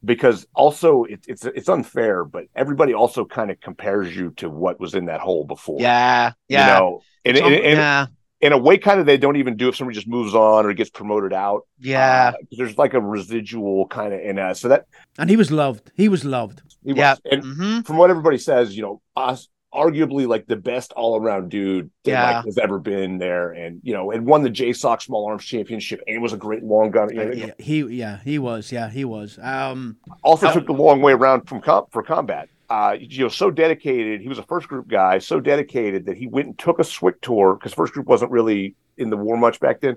because 0.04 0.46
also 0.54 1.04
it, 1.04 1.24
it's 1.28 1.44
it's 1.44 1.68
unfair. 1.68 2.24
But 2.24 2.44
everybody 2.54 2.94
also 2.94 3.24
kind 3.24 3.50
of 3.50 3.60
compares 3.60 4.14
you 4.16 4.30
to 4.38 4.48
what 4.48 4.80
was 4.80 4.94
in 4.94 5.06
that 5.06 5.20
hole 5.20 5.44
before. 5.44 5.80
Yeah, 5.80 6.32
yeah. 6.48 6.60
You 6.60 6.72
know, 6.72 7.02
and, 7.24 7.36
It's 7.36 7.46
and, 7.46 7.54
and 7.54 7.76
yeah, 7.78 8.06
in 8.40 8.52
a 8.52 8.58
way, 8.58 8.78
kind 8.78 9.00
of 9.00 9.06
they 9.06 9.18
don't 9.18 9.36
even 9.36 9.56
do 9.56 9.68
if 9.68 9.76
somebody 9.76 9.94
just 9.94 10.08
moves 10.08 10.34
on 10.34 10.64
or 10.64 10.72
gets 10.72 10.90
promoted 10.90 11.32
out. 11.32 11.62
yeah, 11.78 12.32
Uh, 12.34 12.38
there's 12.52 12.78
like 12.78 12.94
a 12.94 13.00
residual 13.00 13.86
kind 13.88 14.14
of 14.14 14.20
in 14.20 14.38
uh, 14.38 14.54
so 14.54 14.68
that 14.68 14.86
and 15.18 15.28
he 15.28 15.36
was 15.36 15.50
loved. 15.50 15.92
He 15.94 16.08
was 16.08 16.24
loved. 16.24 16.62
he 16.84 16.92
Yeah. 16.92 17.12
was. 17.12 17.20
And 17.30 17.42
hmm 17.42 17.80
from 17.82 17.96
what 17.96 18.10
everybody 18.10 18.38
says, 18.38 18.76
you 18.76 18.82
know, 18.82 19.02
us 19.16 19.48
arguably 19.72 20.26
like 20.26 20.46
the 20.46 20.56
best 20.56 20.92
all 20.92 21.16
around 21.20 21.48
dude 21.50 21.90
that 22.04 22.10
Yeah. 22.10 22.36
like, 22.36 22.44
has 22.44 22.58
ever 22.58 22.78
been 22.78 23.18
there, 23.18 23.52
and 23.52 23.80
you 23.82 23.92
know, 23.92 24.10
and 24.10 24.26
won 24.26 24.42
the 24.42 24.50
JSOC 24.50 25.02
Small 25.02 25.26
Arms 25.26 25.44
Championship, 25.44 26.00
and 26.06 26.20
was 26.20 26.32
a 26.32 26.36
great 26.36 26.62
long 26.64 26.90
gun. 26.90 27.10
You 27.10 27.24
know, 27.24 27.30
Yeah, 27.32 27.52
he 27.58 27.80
yeah 27.82 28.18
he 28.24 28.38
was 28.38 28.72
yeah 28.72 28.88
he 28.90 29.04
was. 29.04 29.38
Um, 29.40 29.96
also 30.22 30.52
took 30.52 30.66
the 30.66 30.72
long 30.72 31.00
way 31.02 31.12
around 31.12 31.48
from 31.48 31.60
com- 31.60 31.86
for 31.90 32.02
combat. 32.02 32.48
Uh, 32.68 32.96
you 33.00 33.24
know, 33.24 33.28
so 33.28 33.50
dedicated. 33.50 34.20
He 34.20 34.28
was 34.28 34.38
a 34.38 34.44
first 34.44 34.68
group 34.68 34.86
guy, 34.86 35.18
so 35.18 35.40
dedicated 35.40 36.06
that 36.06 36.16
he 36.16 36.26
went 36.28 36.46
and 36.46 36.58
took 36.58 36.78
a 36.78 36.82
SWCS 36.84 37.20
tour 37.20 37.54
because 37.54 37.74
first 37.74 37.92
group 37.92 38.06
wasn't 38.06 38.30
really 38.30 38.76
in 38.96 39.10
the 39.10 39.16
war 39.16 39.36
much 39.36 39.58
back 39.58 39.80
then. 39.80 39.96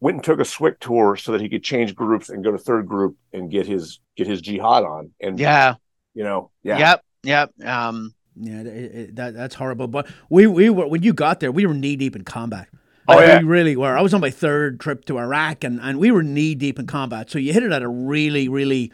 Went 0.00 0.16
and 0.16 0.24
took 0.24 0.38
a 0.38 0.42
SWCS 0.42 0.78
tour 0.80 1.16
so 1.16 1.32
that 1.32 1.40
he 1.40 1.48
could 1.48 1.62
change 1.62 1.94
groups 1.94 2.28
and 2.28 2.44
go 2.44 2.50
to 2.50 2.58
third 2.58 2.86
group 2.86 3.16
and 3.32 3.50
get 3.50 3.66
his 3.66 4.00
get 4.16 4.26
his 4.26 4.42
jihad 4.42 4.84
on. 4.84 5.10
And 5.20 5.38
yeah, 5.40 5.76
you 6.14 6.22
know, 6.22 6.50
yeah, 6.62 6.78
yep, 6.78 7.04
yep. 7.22 7.66
Um, 7.66 8.12
yeah, 8.36 8.60
it, 8.60 8.66
it, 8.66 9.16
that 9.16 9.34
that's 9.34 9.54
horrible. 9.54 9.88
But 9.88 10.06
we 10.30 10.46
we 10.46 10.70
were 10.70 10.86
when 10.86 11.02
you 11.02 11.12
got 11.12 11.40
there, 11.40 11.52
we 11.52 11.66
were 11.66 11.74
knee 11.74 11.96
deep 11.96 12.16
in 12.16 12.24
combat. 12.24 12.68
Oh, 13.08 13.16
Like, 13.16 13.26
yeah. 13.26 13.38
we 13.38 13.44
really 13.44 13.76
were. 13.76 13.96
I 13.96 14.00
was 14.00 14.14
on 14.14 14.20
my 14.20 14.30
third 14.30 14.78
trip 14.78 15.04
to 15.06 15.18
Iraq, 15.18 15.64
and 15.64 15.80
and 15.80 15.98
we 15.98 16.10
were 16.10 16.22
knee 16.22 16.54
deep 16.54 16.78
in 16.78 16.86
combat. 16.86 17.30
So 17.30 17.38
you 17.38 17.52
hit 17.52 17.62
it 17.62 17.72
at 17.72 17.82
a 17.82 17.88
really 17.88 18.48
really 18.48 18.92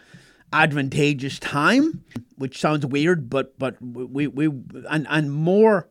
advantageous 0.52 1.38
time, 1.38 2.02
which 2.36 2.58
sounds 2.58 2.84
weird, 2.86 3.28
but 3.30 3.58
but 3.58 3.76
we 3.80 4.26
we 4.26 4.46
and 4.90 5.06
and 5.08 5.32
more. 5.32 5.88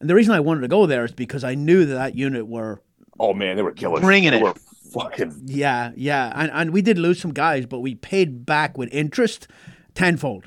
And 0.00 0.10
the 0.10 0.16
reason 0.16 0.34
I 0.34 0.40
wanted 0.40 0.62
to 0.62 0.68
go 0.68 0.86
there 0.86 1.04
is 1.04 1.12
because 1.12 1.44
I 1.44 1.54
knew 1.54 1.84
that 1.86 1.94
that 1.94 2.14
unit 2.16 2.48
were 2.48 2.82
Oh 3.20 3.32
man, 3.32 3.54
they 3.56 3.62
were 3.62 3.70
killing. 3.72 4.02
Bringing 4.02 4.32
they 4.32 4.38
it. 4.38 4.42
Were 4.42 4.54
fucking 4.92 5.42
yeah 5.46 5.92
yeah, 5.96 6.32
and 6.34 6.50
and 6.52 6.70
we 6.72 6.82
did 6.82 6.98
lose 6.98 7.20
some 7.20 7.32
guys, 7.32 7.64
but 7.66 7.80
we 7.80 7.94
paid 7.94 8.44
back 8.44 8.76
with 8.76 8.92
interest 8.92 9.46
tenfold. 9.94 10.46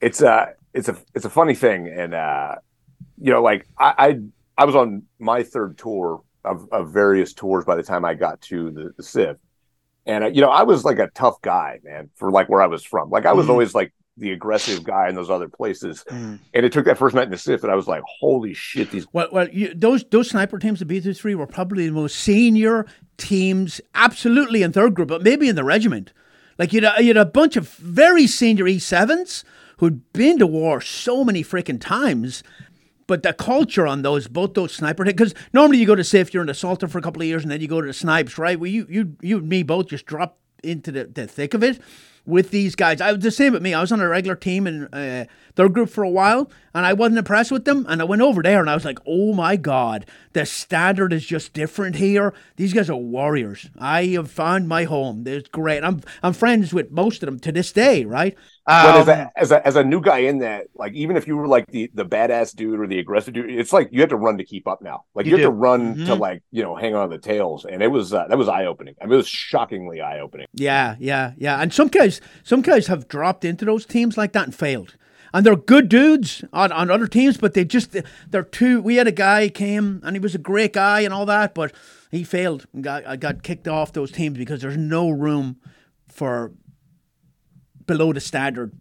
it's 0.00 0.20
a 0.20 0.54
it's 0.74 0.88
a 0.88 0.96
it's 1.14 1.24
a 1.24 1.30
funny 1.30 1.54
thing. 1.54 1.88
And 1.88 2.14
uh 2.14 2.56
you 3.22 3.32
know 3.32 3.42
like 3.42 3.66
i 3.78 3.94
i, 3.98 4.18
I 4.62 4.64
was 4.64 4.74
on 4.76 5.02
my 5.18 5.42
third 5.42 5.78
tour 5.78 6.22
of, 6.44 6.66
of 6.72 6.90
various 6.90 7.32
tours 7.34 7.64
by 7.64 7.76
the 7.76 7.82
time 7.82 8.04
i 8.04 8.14
got 8.14 8.40
to 8.42 8.70
the, 8.70 8.92
the 8.96 9.02
civ. 9.02 9.36
And 10.06 10.24
uh, 10.24 10.26
you 10.28 10.40
know 10.40 10.50
i 10.50 10.62
was 10.62 10.84
like 10.84 10.98
a 10.98 11.08
tough 11.14 11.40
guy 11.42 11.80
man 11.84 12.10
for 12.16 12.30
like 12.30 12.48
where 12.48 12.62
i 12.62 12.66
was 12.66 12.84
from. 12.84 13.10
Like 13.10 13.26
i 13.26 13.32
was 13.32 13.46
Mhm. 13.46 13.50
always 13.50 13.74
like 13.74 13.92
the 14.16 14.32
aggressive 14.32 14.84
guy 14.84 15.08
in 15.08 15.14
those 15.14 15.30
other 15.30 15.48
places. 15.48 16.04
Mm, 16.10 16.38
and 16.52 16.66
it 16.66 16.72
took 16.72 16.84
that 16.84 16.98
first 16.98 17.14
night 17.14 17.24
in 17.24 17.30
the 17.30 17.38
civ 17.38 17.62
and 17.62 17.72
i 17.72 17.74
was 17.76 17.86
like 17.86 18.02
holy 18.20 18.52
shit 18.54 18.90
these 18.90 19.06
Well, 19.12 19.28
well, 19.32 19.48
you, 19.48 19.72
those 19.74 20.04
those 20.10 20.28
sniper 20.30 20.58
teams, 20.58 20.78
the 20.80 20.84
B 20.84 21.00
two 21.00 21.14
three, 21.14 21.34
were 21.34 21.46
probably 21.46 21.86
the 21.86 21.92
most 21.92 22.16
senior 22.16 22.86
teams, 23.16 23.80
absolutely 23.94 24.62
in 24.62 24.72
third 24.72 24.94
group, 24.94 25.08
but 25.08 25.22
maybe 25.22 25.48
in 25.48 25.56
the 25.56 25.64
regiment. 25.64 26.12
Like 26.58 26.72
you 26.74 26.82
had, 26.82 26.98
you 27.00 27.08
had 27.08 27.16
a 27.16 27.24
bunch 27.24 27.56
of 27.56 27.68
very 27.68 28.26
senior 28.26 28.66
E 28.66 28.78
sevens 28.78 29.44
who'd 29.80 30.12
been 30.12 30.38
to 30.38 30.46
war 30.46 30.80
so 30.80 31.24
many 31.24 31.42
freaking 31.42 31.80
times. 31.80 32.42
But 33.06 33.24
the 33.24 33.32
culture 33.32 33.88
on 33.88 34.02
those, 34.02 34.28
both 34.28 34.54
those 34.54 34.72
sniper, 34.72 35.04
because 35.04 35.34
normally 35.52 35.78
you 35.78 35.86
go 35.86 35.96
to 35.96 36.04
SIF, 36.04 36.32
you're 36.32 36.44
an 36.44 36.48
assaulter 36.48 36.86
for 36.86 36.98
a 36.98 37.02
couple 37.02 37.20
of 37.22 37.26
years, 37.26 37.42
and 37.42 37.50
then 37.50 37.60
you 37.60 37.66
go 37.66 37.80
to 37.80 37.86
the 37.88 37.92
snipes, 37.92 38.38
right? 38.38 38.60
Well, 38.60 38.70
you, 38.70 38.86
you, 38.88 39.16
you, 39.20 39.38
and 39.38 39.48
me 39.48 39.64
both 39.64 39.88
just 39.88 40.06
drop 40.06 40.38
into 40.62 40.92
the, 40.92 41.06
the 41.06 41.26
thick 41.26 41.54
of 41.54 41.64
it 41.64 41.80
with 42.26 42.50
these 42.50 42.74
guys. 42.74 43.00
I 43.00 43.12
was 43.12 43.22
the 43.22 43.30
same 43.30 43.52
with 43.52 43.62
me. 43.62 43.74
I 43.74 43.80
was 43.80 43.92
on 43.92 44.00
a 44.00 44.08
regular 44.08 44.36
team 44.36 44.66
in 44.66 44.86
uh, 44.92 45.24
third 45.56 45.72
group 45.72 45.90
for 45.90 46.04
a 46.04 46.10
while, 46.10 46.50
and 46.74 46.86
I 46.86 46.92
wasn't 46.92 47.18
impressed 47.18 47.50
with 47.50 47.64
them. 47.64 47.86
And 47.88 48.00
I 48.00 48.04
went 48.04 48.22
over 48.22 48.42
there, 48.42 48.60
and 48.60 48.70
I 48.70 48.74
was 48.74 48.84
like, 48.84 48.98
"Oh 49.06 49.34
my 49.34 49.56
god, 49.56 50.06
the 50.32 50.46
standard 50.46 51.12
is 51.12 51.24
just 51.24 51.52
different 51.52 51.96
here. 51.96 52.32
These 52.56 52.72
guys 52.72 52.90
are 52.90 52.96
warriors. 52.96 53.68
I 53.78 54.06
have 54.06 54.30
found 54.30 54.68
my 54.68 54.84
home. 54.84 55.24
It's 55.26 55.48
great. 55.48 55.82
I'm 55.82 56.02
I'm 56.22 56.32
friends 56.32 56.72
with 56.72 56.90
most 56.90 57.22
of 57.22 57.26
them 57.26 57.40
to 57.40 57.52
this 57.52 57.72
day, 57.72 58.04
right? 58.04 58.36
But 58.84 58.96
as 58.96 59.08
um, 59.08 59.18
a, 59.18 59.30
as 59.36 59.52
a 59.52 59.66
as 59.66 59.76
a 59.76 59.84
new 59.84 60.00
guy 60.00 60.18
in 60.18 60.38
that, 60.38 60.66
like 60.74 60.92
even 60.94 61.16
if 61.16 61.26
you 61.26 61.36
were 61.36 61.46
like 61.48 61.66
the 61.68 61.90
the 61.94 62.04
badass 62.04 62.54
dude 62.54 62.78
or 62.80 62.86
the 62.86 62.98
aggressive 62.98 63.34
dude, 63.34 63.50
it's 63.50 63.72
like 63.72 63.88
you 63.92 64.00
have 64.00 64.10
to 64.10 64.16
run 64.16 64.38
to 64.38 64.44
keep 64.44 64.68
up 64.68 64.80
now. 64.82 65.04
Like 65.14 65.26
you, 65.26 65.30
You 65.32 65.36
have 65.38 65.46
to 65.46 65.50
run 65.50 65.96
to 66.06 66.12
Mhm. 66.12 66.18
like 66.18 66.42
you 66.50 66.62
know 66.62 66.74
hang 66.76 66.94
on 66.94 67.10
to 67.10 67.16
the 67.16 67.22
tails, 67.22 67.64
and 67.64 67.82
it 67.82 67.88
was 67.88 68.14
uh, 68.14 68.26
that 68.28 68.38
was 68.38 68.48
eye 68.48 68.66
opening. 68.66 68.94
I 69.00 69.04
mean, 69.04 69.14
it 69.14 69.16
was 69.16 69.28
shockingly 69.28 70.00
eye 70.00 70.20
opening. 70.20 70.46
Yeah, 70.54 70.96
yeah, 70.98 71.32
yeah. 71.36 71.60
And 71.60 71.72
some 71.72 71.88
guys, 71.88 72.20
some 72.42 72.62
guys 72.62 72.86
have 72.86 73.08
dropped 73.08 73.44
into 73.44 73.64
those 73.64 73.84
teams 73.86 74.16
like 74.16 74.32
that 74.32 74.44
and 74.44 74.54
failed. 74.54 74.96
And 75.32 75.46
they're 75.46 75.54
good 75.54 75.88
dudes 75.88 76.44
on, 76.52 76.72
on 76.72 76.90
other 76.90 77.06
teams, 77.06 77.36
but 77.36 77.54
they 77.54 77.64
just 77.64 77.96
they're 78.28 78.42
too. 78.42 78.82
We 78.82 78.96
had 78.96 79.06
a 79.06 79.12
guy 79.12 79.48
came 79.48 80.00
and 80.04 80.16
he 80.16 80.20
was 80.20 80.34
a 80.34 80.38
great 80.38 80.72
guy 80.72 81.02
and 81.02 81.14
all 81.14 81.24
that, 81.26 81.54
but 81.54 81.72
he 82.10 82.24
failed 82.24 82.66
and 82.74 82.82
got 82.82 83.06
I 83.06 83.14
got 83.14 83.44
kicked 83.44 83.68
off 83.68 83.92
those 83.92 84.10
teams 84.10 84.36
because 84.36 84.60
there's 84.60 84.76
no 84.76 85.08
room 85.08 85.58
for 86.08 86.52
below 87.90 88.12
the 88.12 88.20
standard, 88.20 88.72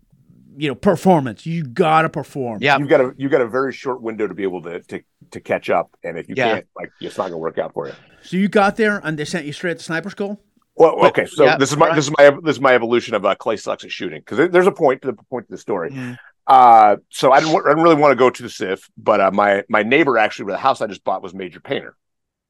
you 0.56 0.68
know, 0.70 0.76
performance. 0.76 1.46
You 1.46 1.64
gotta 1.64 2.10
perform. 2.10 2.60
yeah, 2.62 2.78
You've 2.78 2.90
got 2.90 3.02
a 3.02 3.14
you've 3.18 3.32
got 3.32 3.42
a 3.42 3.48
very 3.48 3.74
short 3.74 4.02
window 4.02 4.28
to 4.28 4.34
be 4.36 4.44
able 4.44 4.62
to 4.64 4.80
to, 4.82 5.02
to 5.32 5.40
catch 5.40 5.70
up, 5.70 5.88
and 6.04 6.18
if 6.18 6.30
you 6.30 6.36
Yeah. 6.38 6.54
can't, 6.54 6.68
like 6.76 6.92
it's 7.02 7.18
not 7.18 7.24
going 7.24 7.34
to 7.34 7.38
work 7.50 7.58
out 7.58 7.74
for 7.74 7.88
you. 7.88 7.94
So 8.22 8.38
you 8.38 8.48
got 8.48 8.76
there 8.76 9.02
and 9.04 9.18
they 9.18 9.26
sent 9.26 9.46
you 9.46 9.54
straight 9.54 9.78
to 9.80 9.84
sniper 9.84 10.10
school. 10.10 10.40
Well, 10.76 11.06
okay, 11.08 11.26
so 11.26 11.44
yeah, 11.44 11.58
this 11.58 11.72
is 11.72 11.78
my 11.78 11.88
right. 11.88 11.96
this 11.96 12.06
is 12.06 12.14
my 12.18 12.30
this 12.44 12.56
is 12.56 12.62
my 12.62 12.74
evolution 12.76 13.16
of 13.16 13.26
uh, 13.26 13.36
Clay 13.36 13.58
sucks 13.58 13.84
at 13.84 13.92
shooting 13.92 14.20
because 14.22 14.50
there's 14.52 14.68
a 14.68 14.72
point 14.72 15.02
to 15.02 15.08
the 15.12 15.18
point 15.32 15.48
to 15.48 15.52
the 15.52 15.58
story. 15.58 15.90
Mm. 15.92 16.18
Uh, 16.48 16.96
so 17.10 17.32
I 17.32 17.40
didn't 17.42 17.54
wa- 17.54 17.62
I 17.66 17.70
didn't 17.70 17.84
really 17.84 17.96
want 18.04 18.12
to 18.12 18.16
go 18.16 18.30
to 18.30 18.44
the 18.44 18.50
SIF, 18.50 18.90
but 18.98 19.20
uh, 19.20 19.32
my 19.32 19.64
my 19.70 19.84
neighbor 19.84 20.18
actually, 20.18 20.46
where 20.46 20.54
the 20.56 20.60
house 20.68 20.80
I 20.82 20.88
just 20.88 21.04
bought 21.04 21.22
was 21.22 21.34
Major 21.34 21.60
Painter. 21.60 21.96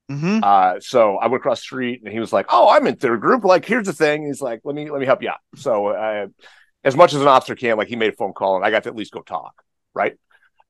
Hmm 0.09 0.39
Uh, 0.43 0.79
so 0.79 1.17
I 1.17 1.27
went 1.27 1.41
across 1.41 1.59
the 1.59 1.63
street 1.63 2.01
and 2.03 2.11
he 2.11 2.19
was 2.19 2.33
like, 2.33 2.47
"Oh, 2.49 2.69
I'm 2.69 2.87
in 2.87 2.95
third 2.95 3.21
group. 3.21 3.43
Like, 3.43 3.65
here's 3.65 3.85
the 3.85 3.93
thing." 3.93 4.25
He's 4.25 4.41
like, 4.41 4.61
"Let 4.63 4.75
me 4.75 4.89
let 4.89 4.99
me 4.99 5.05
help 5.05 5.21
you 5.21 5.29
out." 5.29 5.37
So, 5.55 5.87
uh, 5.87 6.27
as 6.83 6.95
much 6.95 7.13
as 7.13 7.21
an 7.21 7.27
officer 7.27 7.55
can, 7.55 7.77
like, 7.77 7.87
he 7.89 7.95
made 7.95 8.13
a 8.13 8.15
phone 8.15 8.33
call 8.33 8.55
and 8.55 8.65
I 8.65 8.71
got 8.71 8.83
to 8.83 8.89
at 8.89 8.95
least 8.95 9.11
go 9.11 9.21
talk, 9.21 9.53
right? 9.93 10.13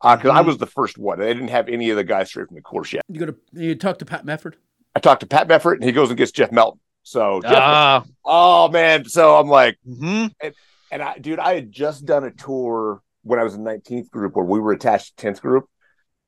Because 0.02 0.32
I 0.32 0.42
Mhm. 0.42 0.46
was 0.46 0.58
the 0.58 0.66
first 0.66 0.98
one. 0.98 1.20
They 1.20 1.34
didn't 1.34 1.50
have 1.50 1.68
any 1.70 1.90
of 1.90 1.98
the 1.98 2.04
guys 2.04 2.30
straight 2.30 2.48
from 2.48 2.56
the 2.56 2.62
course 2.62 2.94
yet. 2.94 3.04
You 3.08 3.20
go 3.20 3.26
to 3.28 3.36
you 3.54 3.76
talk 3.76 4.00
to 4.00 4.06
Pat 4.06 4.26
Mefford. 4.26 4.56
I 4.96 5.00
talked 5.00 5.22
to 5.22 5.28
Pat 5.28 5.48
Mefford 5.48 5.76
and 5.76 5.84
he 5.84 5.92
goes 5.92 6.10
and 6.10 6.18
gets 6.18 6.32
Jeff 6.32 6.52
Melton. 6.52 6.80
So, 7.04 7.42
Jeff, 7.42 7.64
Ah, 7.64 8.04
oh 8.26 8.70
man, 8.70 9.06
so 9.06 9.38
I'm 9.38 9.48
like, 9.48 9.78
mhm. 9.88 10.32
and 10.92 11.02
I, 11.04 11.18
dude, 11.20 11.40
I 11.40 11.54
had 11.56 11.72
just 11.72 12.06
done 12.06 12.24
a 12.24 12.32
tour 12.32 13.02
when 13.24 13.40
I 13.40 13.44
was 13.44 13.54
in 13.56 13.64
19th 13.64 14.10
group 14.10 14.36
where 14.36 14.46
we 14.46 14.60
were 14.60 14.72
attached 14.72 15.18
to 15.18 15.22
10th 15.22 15.42
group, 15.42 15.66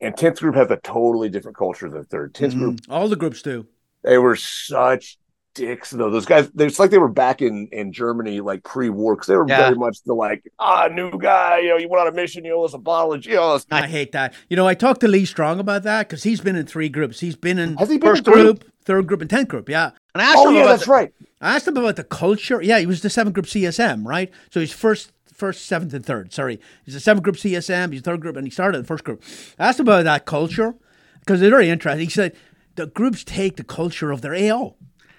and 0.02 0.16
10th 0.16 0.40
group 0.40 0.56
has 0.56 0.70
a 0.72 0.78
totally 0.78 1.30
different 1.30 1.58
culture 1.58 1.90
than 1.90 2.04
third. 2.06 2.34
10th 2.34 2.56
group 2.58 2.76
Mhm. 2.82 2.86
All 2.94 3.08
the 3.08 3.16
groups 3.16 3.42
do. 3.42 3.66
they 4.04 4.18
were 4.18 4.36
such 4.36 5.18
dicks 5.54 5.92
though. 5.92 6.10
Those 6.10 6.26
guys, 6.26 6.50
it's 6.58 6.80
like 6.80 6.92
they 6.92 6.98
were 6.98 7.10
back 7.10 7.42
in 7.42 7.68
in 7.74 7.92
Germany 7.92 8.40
like 8.40 8.64
pre-war 8.64 9.16
because 9.16 9.28
they 9.28 9.36
were 9.36 9.46
Yeah. 9.48 9.58
very 9.66 9.76
much 9.76 9.98
the 10.06 10.14
like 10.14 10.44
ah 10.60 10.88
new 10.92 11.12
guy. 11.20 11.60
You 11.60 11.70
know, 11.70 11.78
you 11.78 11.90
went 11.90 12.02
on 12.02 12.08
a 12.08 12.16
mission, 12.16 12.46
you 12.46 12.54
owe 12.54 12.64
us 12.64 12.74
a 12.74 12.78
bottle 12.78 13.14
of 13.14 13.26
you 13.26 13.36
know. 13.36 13.52
us- 13.54 13.66
I 13.70 13.86
hate 13.88 14.14
that. 14.14 14.34
You 14.50 14.56
know, 14.58 14.66
I 14.68 14.74
talked 14.76 15.02
to 15.02 15.08
Lee 15.10 15.26
Strong 15.26 15.60
about 15.60 15.84
that 15.84 16.08
because 16.08 16.24
he's 16.24 16.40
been 16.42 16.56
in 16.56 16.66
three 16.66 16.88
groups. 16.90 17.20
He's 17.20 17.36
been 17.36 17.60
in 17.60 17.76
Has 17.78 17.90
he 17.90 17.98
been 17.98 18.10
first 18.12 18.26
in 18.28 18.34
three? 18.34 18.42
group, 18.44 18.64
third 18.86 19.08
group, 19.08 19.20
and 19.22 19.30
tenth 19.30 19.50
group. 19.50 19.68
Yeah. 19.68 19.92
And 20.16 20.22
I 20.22 20.26
asked 20.26 20.38
Oh 20.40 20.50
him 20.50 20.56
yeah, 20.56 20.62
about 20.62 20.70
that's 20.72 20.86
the- 20.86 20.92
right. 20.92 21.14
I 21.42 21.56
asked 21.56 21.68
him 21.68 21.76
about 21.76 21.96
the 21.98 22.04
culture. 22.06 22.62
Yeah, 22.62 22.80
he 22.80 22.86
was 22.86 23.02
the 23.02 23.10
seventh 23.10 23.34
group 23.34 23.48
CSM, 23.48 24.06
right? 24.08 24.32
So 24.52 24.60
he's 24.62 24.72
first, 24.72 25.12
first, 25.42 25.66
seventh, 25.66 25.92
and 25.96 26.06
third. 26.06 26.32
Sorry, 26.32 26.60
he's 26.86 26.94
the 26.94 27.00
seventh 27.00 27.24
group 27.24 27.36
CSM. 27.36 27.92
He's 27.92 28.02
a 28.02 28.04
third 28.04 28.22
group, 28.22 28.38
and 28.38 28.46
he 28.46 28.52
started 28.52 28.84
the 28.84 28.88
first 28.88 29.04
group. 29.04 29.24
I 29.58 29.70
asked 29.70 29.80
about 29.80 30.04
that 30.04 30.28
culture 30.28 30.76
because 31.20 31.42
it's 31.42 31.50
very 31.50 31.68
interesting. 31.68 32.06
He 32.06 32.12
said 32.12 32.36
the 32.76 32.86
groups 32.86 33.24
take 33.24 33.58
the 33.58 33.64
culture 33.64 34.12
of 34.12 34.22
their 34.22 34.36
AO. 34.36 34.76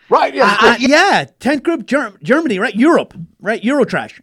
Right, 0.09 0.33
yeah. 0.33 0.57
Uh, 0.61 0.77
yeah, 0.79 1.27
tenth 1.41 1.65
group 1.65 1.87
Germ- 1.87 2.19
Germany, 2.23 2.61
right? 2.61 2.75
Europe, 2.75 3.15
right? 3.41 3.61
Eurotrash. 3.63 4.21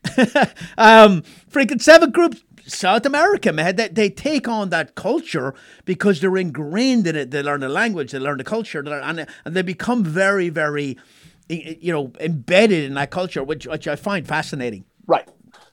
um, 0.78 1.24
freaking 1.52 1.82
seventh 1.82 2.14
group 2.14 2.36
South 2.66 3.06
America, 3.06 3.52
man. 3.52 3.76
They, 3.76 3.90
they 3.90 4.10
take 4.10 4.48
on 4.48 4.70
that 4.70 4.96
culture 4.96 5.54
because 5.84 6.22
they're 6.22 6.38
ingrained 6.38 7.08
in 7.08 7.16
it. 7.16 7.32
They 7.32 7.44
learn 7.44 7.60
the 7.60 7.70
language, 7.70 8.12
they 8.12 8.20
learn 8.20 8.38
the 8.38 8.44
culture, 8.44 8.82
they 8.82 8.90
learn, 8.92 9.04
and, 9.04 9.28
and 9.44 9.56
they 9.56 9.64
become 9.64 10.04
very, 10.04 10.50
very, 10.50 10.98
you 11.50 11.92
know, 11.92 12.14
embedded 12.20 12.86
in 12.86 12.94
that 12.94 13.12
culture, 13.12 13.44
which 13.44 13.68
which 13.68 13.88
I 13.88 13.96
find 13.96 14.28
fascinating. 14.28 14.86
Right. 15.08 15.28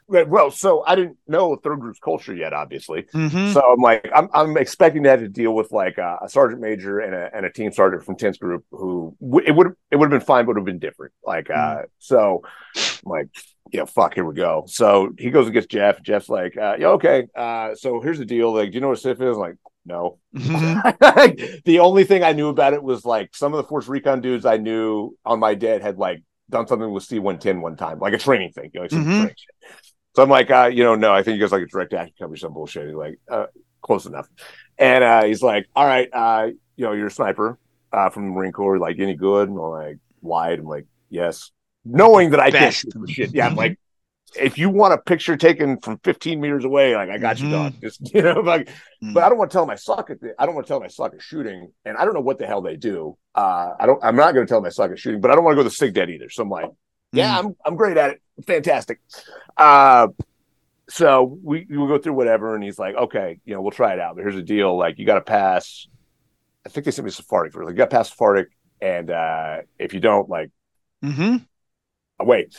Well, 0.08 0.50
so 0.52 0.84
I 0.86 0.94
didn't 0.94 1.16
know 1.26 1.56
third 1.56 1.80
group's 1.80 1.98
culture 1.98 2.34
yet, 2.34 2.52
obviously. 2.52 3.02
Mhm. 3.14 3.52
So 3.52 3.60
I'm 3.60 3.80
like, 3.80 4.08
I'm, 4.14 4.28
I'm 4.32 4.56
expecting 4.56 5.02
to 5.02 5.10
have 5.10 5.18
to 5.20 5.28
deal 5.28 5.52
with 5.52 5.72
like 5.72 5.98
a, 5.98 6.18
a 6.22 6.28
sergeant 6.28 6.60
major 6.60 7.00
and 7.00 7.12
a, 7.14 7.28
and 7.34 7.44
a 7.44 7.50
team 7.50 7.72
sergeant 7.72 8.04
from 8.04 8.16
10th 8.16 8.38
group 8.38 8.64
who 8.70 9.16
w- 9.20 9.44
it 9.46 9.50
would 9.52 9.72
it 9.90 9.96
would 9.96 10.10
have 10.12 10.20
been 10.20 10.24
fine, 10.26 10.44
but 10.44 10.52
it 10.52 10.54
would 10.54 10.58
have 10.60 10.66
been 10.66 10.78
different. 10.78 11.12
Like, 11.24 11.50
uh, 11.50 11.82
so 11.98 12.42
I'm 12.76 13.10
like, 13.10 13.28
yeah, 13.72 13.84
fuck, 13.84 14.14
here 14.14 14.24
we 14.24 14.34
go. 14.34 14.64
So 14.68 15.10
he 15.18 15.30
goes 15.30 15.46
and 15.46 15.54
gets 15.54 15.66
Jeff. 15.66 16.00
Jeff's 16.02 16.28
like, 16.28 16.56
uh, 16.56 16.76
yeah, 16.78 16.88
okay. 16.90 17.26
Uh, 17.34 17.74
so 17.74 18.00
here's 18.00 18.18
the 18.18 18.24
deal. 18.24 18.54
Like, 18.54 18.70
do 18.70 18.74
you 18.76 18.80
know 18.80 18.90
what 18.90 19.00
SIF 19.00 19.20
is? 19.20 19.36
I'm 19.36 19.40
like, 19.42 19.56
no. 19.84 20.18
Mhm. 20.36 21.64
the 21.64 21.80
only 21.80 22.04
thing 22.04 22.22
I 22.22 22.32
knew 22.32 22.48
about 22.48 22.74
it 22.74 22.82
was 22.82 23.04
like 23.04 23.34
some 23.34 23.54
of 23.54 23.56
the 23.58 23.64
Force 23.68 23.88
Recon 23.88 24.20
dudes 24.20 24.44
I 24.46 24.56
knew 24.56 25.16
on 25.24 25.40
my 25.40 25.54
dead 25.54 25.82
had 25.82 25.98
like 25.98 26.22
done 26.48 26.68
something 26.68 26.92
with 26.92 27.02
C110 27.04 27.60
one 27.60 27.76
time, 27.76 27.98
like 27.98 28.12
a 28.14 28.18
training 28.18 28.52
thing, 28.52 28.70
you 28.72 28.78
know, 28.80 28.82
like 28.82 28.92
Mhm. 28.92 29.04
training 29.16 29.34
shit. 29.36 29.86
So 30.16 30.22
I'm 30.22 30.30
like, 30.30 30.50
uh, 30.50 30.70
you 30.72 30.82
know, 30.82 30.94
no, 30.94 31.12
I 31.12 31.22
think 31.22 31.34
he 31.34 31.40
goes 31.40 31.52
like 31.52 31.62
a 31.62 31.66
direct 31.66 31.92
action 31.92 32.14
company, 32.18 32.38
some 32.38 32.54
bullshit. 32.54 32.86
He's 32.86 32.94
like, 32.94 33.18
uh, 33.30 33.46
close 33.82 34.06
enough. 34.06 34.26
And 34.78 35.04
uh, 35.04 35.24
he's 35.24 35.42
like, 35.42 35.66
all 35.76 35.84
right, 35.84 36.08
uh, 36.10 36.48
you 36.74 36.86
know, 36.86 36.92
you're 36.92 37.08
a 37.08 37.10
sniper 37.10 37.58
uh, 37.92 38.08
from 38.08 38.24
the 38.24 38.30
Marine 38.32 38.52
Corps, 38.52 38.78
like 38.78 38.98
any 38.98 39.14
good? 39.14 39.50
And 39.50 39.58
I'm 39.58 39.64
like, 39.64 39.98
lied. 40.22 40.60
I'm 40.60 40.64
like, 40.64 40.86
yes. 41.10 41.50
Knowing 41.84 42.30
that 42.30 42.40
I 42.40 42.50
can't 42.50 42.72
shoot 42.72 42.94
shit. 43.10 43.34
Yeah, 43.34 43.46
I'm 43.46 43.56
like, 43.56 43.78
if 44.40 44.56
you 44.56 44.70
want 44.70 44.94
a 44.94 44.98
picture 44.98 45.36
taken 45.36 45.78
from 45.80 45.98
15 46.02 46.40
meters 46.40 46.64
away, 46.64 46.96
like 46.96 47.10
I 47.10 47.18
got 47.18 47.38
you 47.38 47.48
Mhm. 47.48 47.50
done. 47.50 47.74
Just 47.82 48.14
you 48.14 48.22
know, 48.22 48.40
like 48.40 48.70
Mm. 49.04 49.12
but 49.12 49.22
I 49.22 49.28
don't 49.28 49.36
want 49.36 49.50
to 49.50 49.54
tell 49.54 49.64
them 49.66 49.70
I 49.70 49.76
suck 49.76 50.08
at 50.08 50.18
the, 50.22 50.34
I 50.38 50.46
don't 50.46 50.54
want 50.54 50.66
to 50.66 50.68
tell 50.70 50.80
them 50.80 50.86
I 50.86 50.88
suck 50.88 51.12
at 51.12 51.20
shooting, 51.20 51.70
and 51.84 51.98
I 51.98 52.06
don't 52.06 52.14
know 52.14 52.20
what 52.20 52.38
the 52.38 52.46
hell 52.46 52.62
they 52.62 52.76
do. 52.76 53.18
Uh, 53.34 53.72
I 53.78 53.84
don't. 53.84 54.02
I'm 54.02 54.16
not 54.16 54.32
going 54.32 54.46
to 54.46 54.50
tell 54.50 54.60
them 54.62 54.66
I 54.66 54.70
suck 54.70 54.90
at 54.90 54.98
shooting, 54.98 55.20
but 55.20 55.30
I 55.30 55.34
don't 55.34 55.44
want 55.44 55.56
to 55.58 55.62
go 55.62 55.68
to 55.68 55.74
sig 55.74 55.92
dead 55.92 56.08
either. 56.08 56.30
So 56.30 56.42
I'm 56.42 56.48
like, 56.48 56.70
yeah, 57.12 57.38
I'm 57.38 57.54
I'm 57.66 57.76
great 57.76 57.98
at 57.98 58.12
it, 58.12 58.22
fantastic. 58.44 59.00
Uh, 59.56 60.08
so 60.88 61.38
we 61.42 61.66
we 61.68 61.76
go 61.76 61.98
through 61.98 62.14
whatever, 62.14 62.54
and 62.54 62.62
he's 62.62 62.78
like, 62.78 62.94
okay, 62.94 63.40
you 63.44 63.54
know, 63.54 63.60
we'll 63.60 63.72
try 63.72 63.92
it 63.92 64.00
out. 64.00 64.16
But 64.16 64.22
here's 64.22 64.34
the 64.34 64.42
deal: 64.42 64.76
like, 64.76 64.98
you 64.98 65.06
got 65.06 65.14
to 65.16 65.20
pass. 65.20 65.88
I 66.64 66.68
think 66.68 66.84
they 66.84 66.90
sent 66.90 67.04
me 67.04 67.10
Sephardic 67.10 67.52
for 67.52 67.64
like, 67.64 67.72
you 67.72 67.76
got 67.76 67.90
to 67.90 67.96
pass 67.96 68.10
Sephardic, 68.10 68.48
and 68.80 69.10
uh, 69.10 69.58
if 69.78 69.94
you 69.94 70.00
don't, 70.00 70.28
like, 70.28 70.50
mm-hmm. 71.04 71.36
wait. 72.24 72.56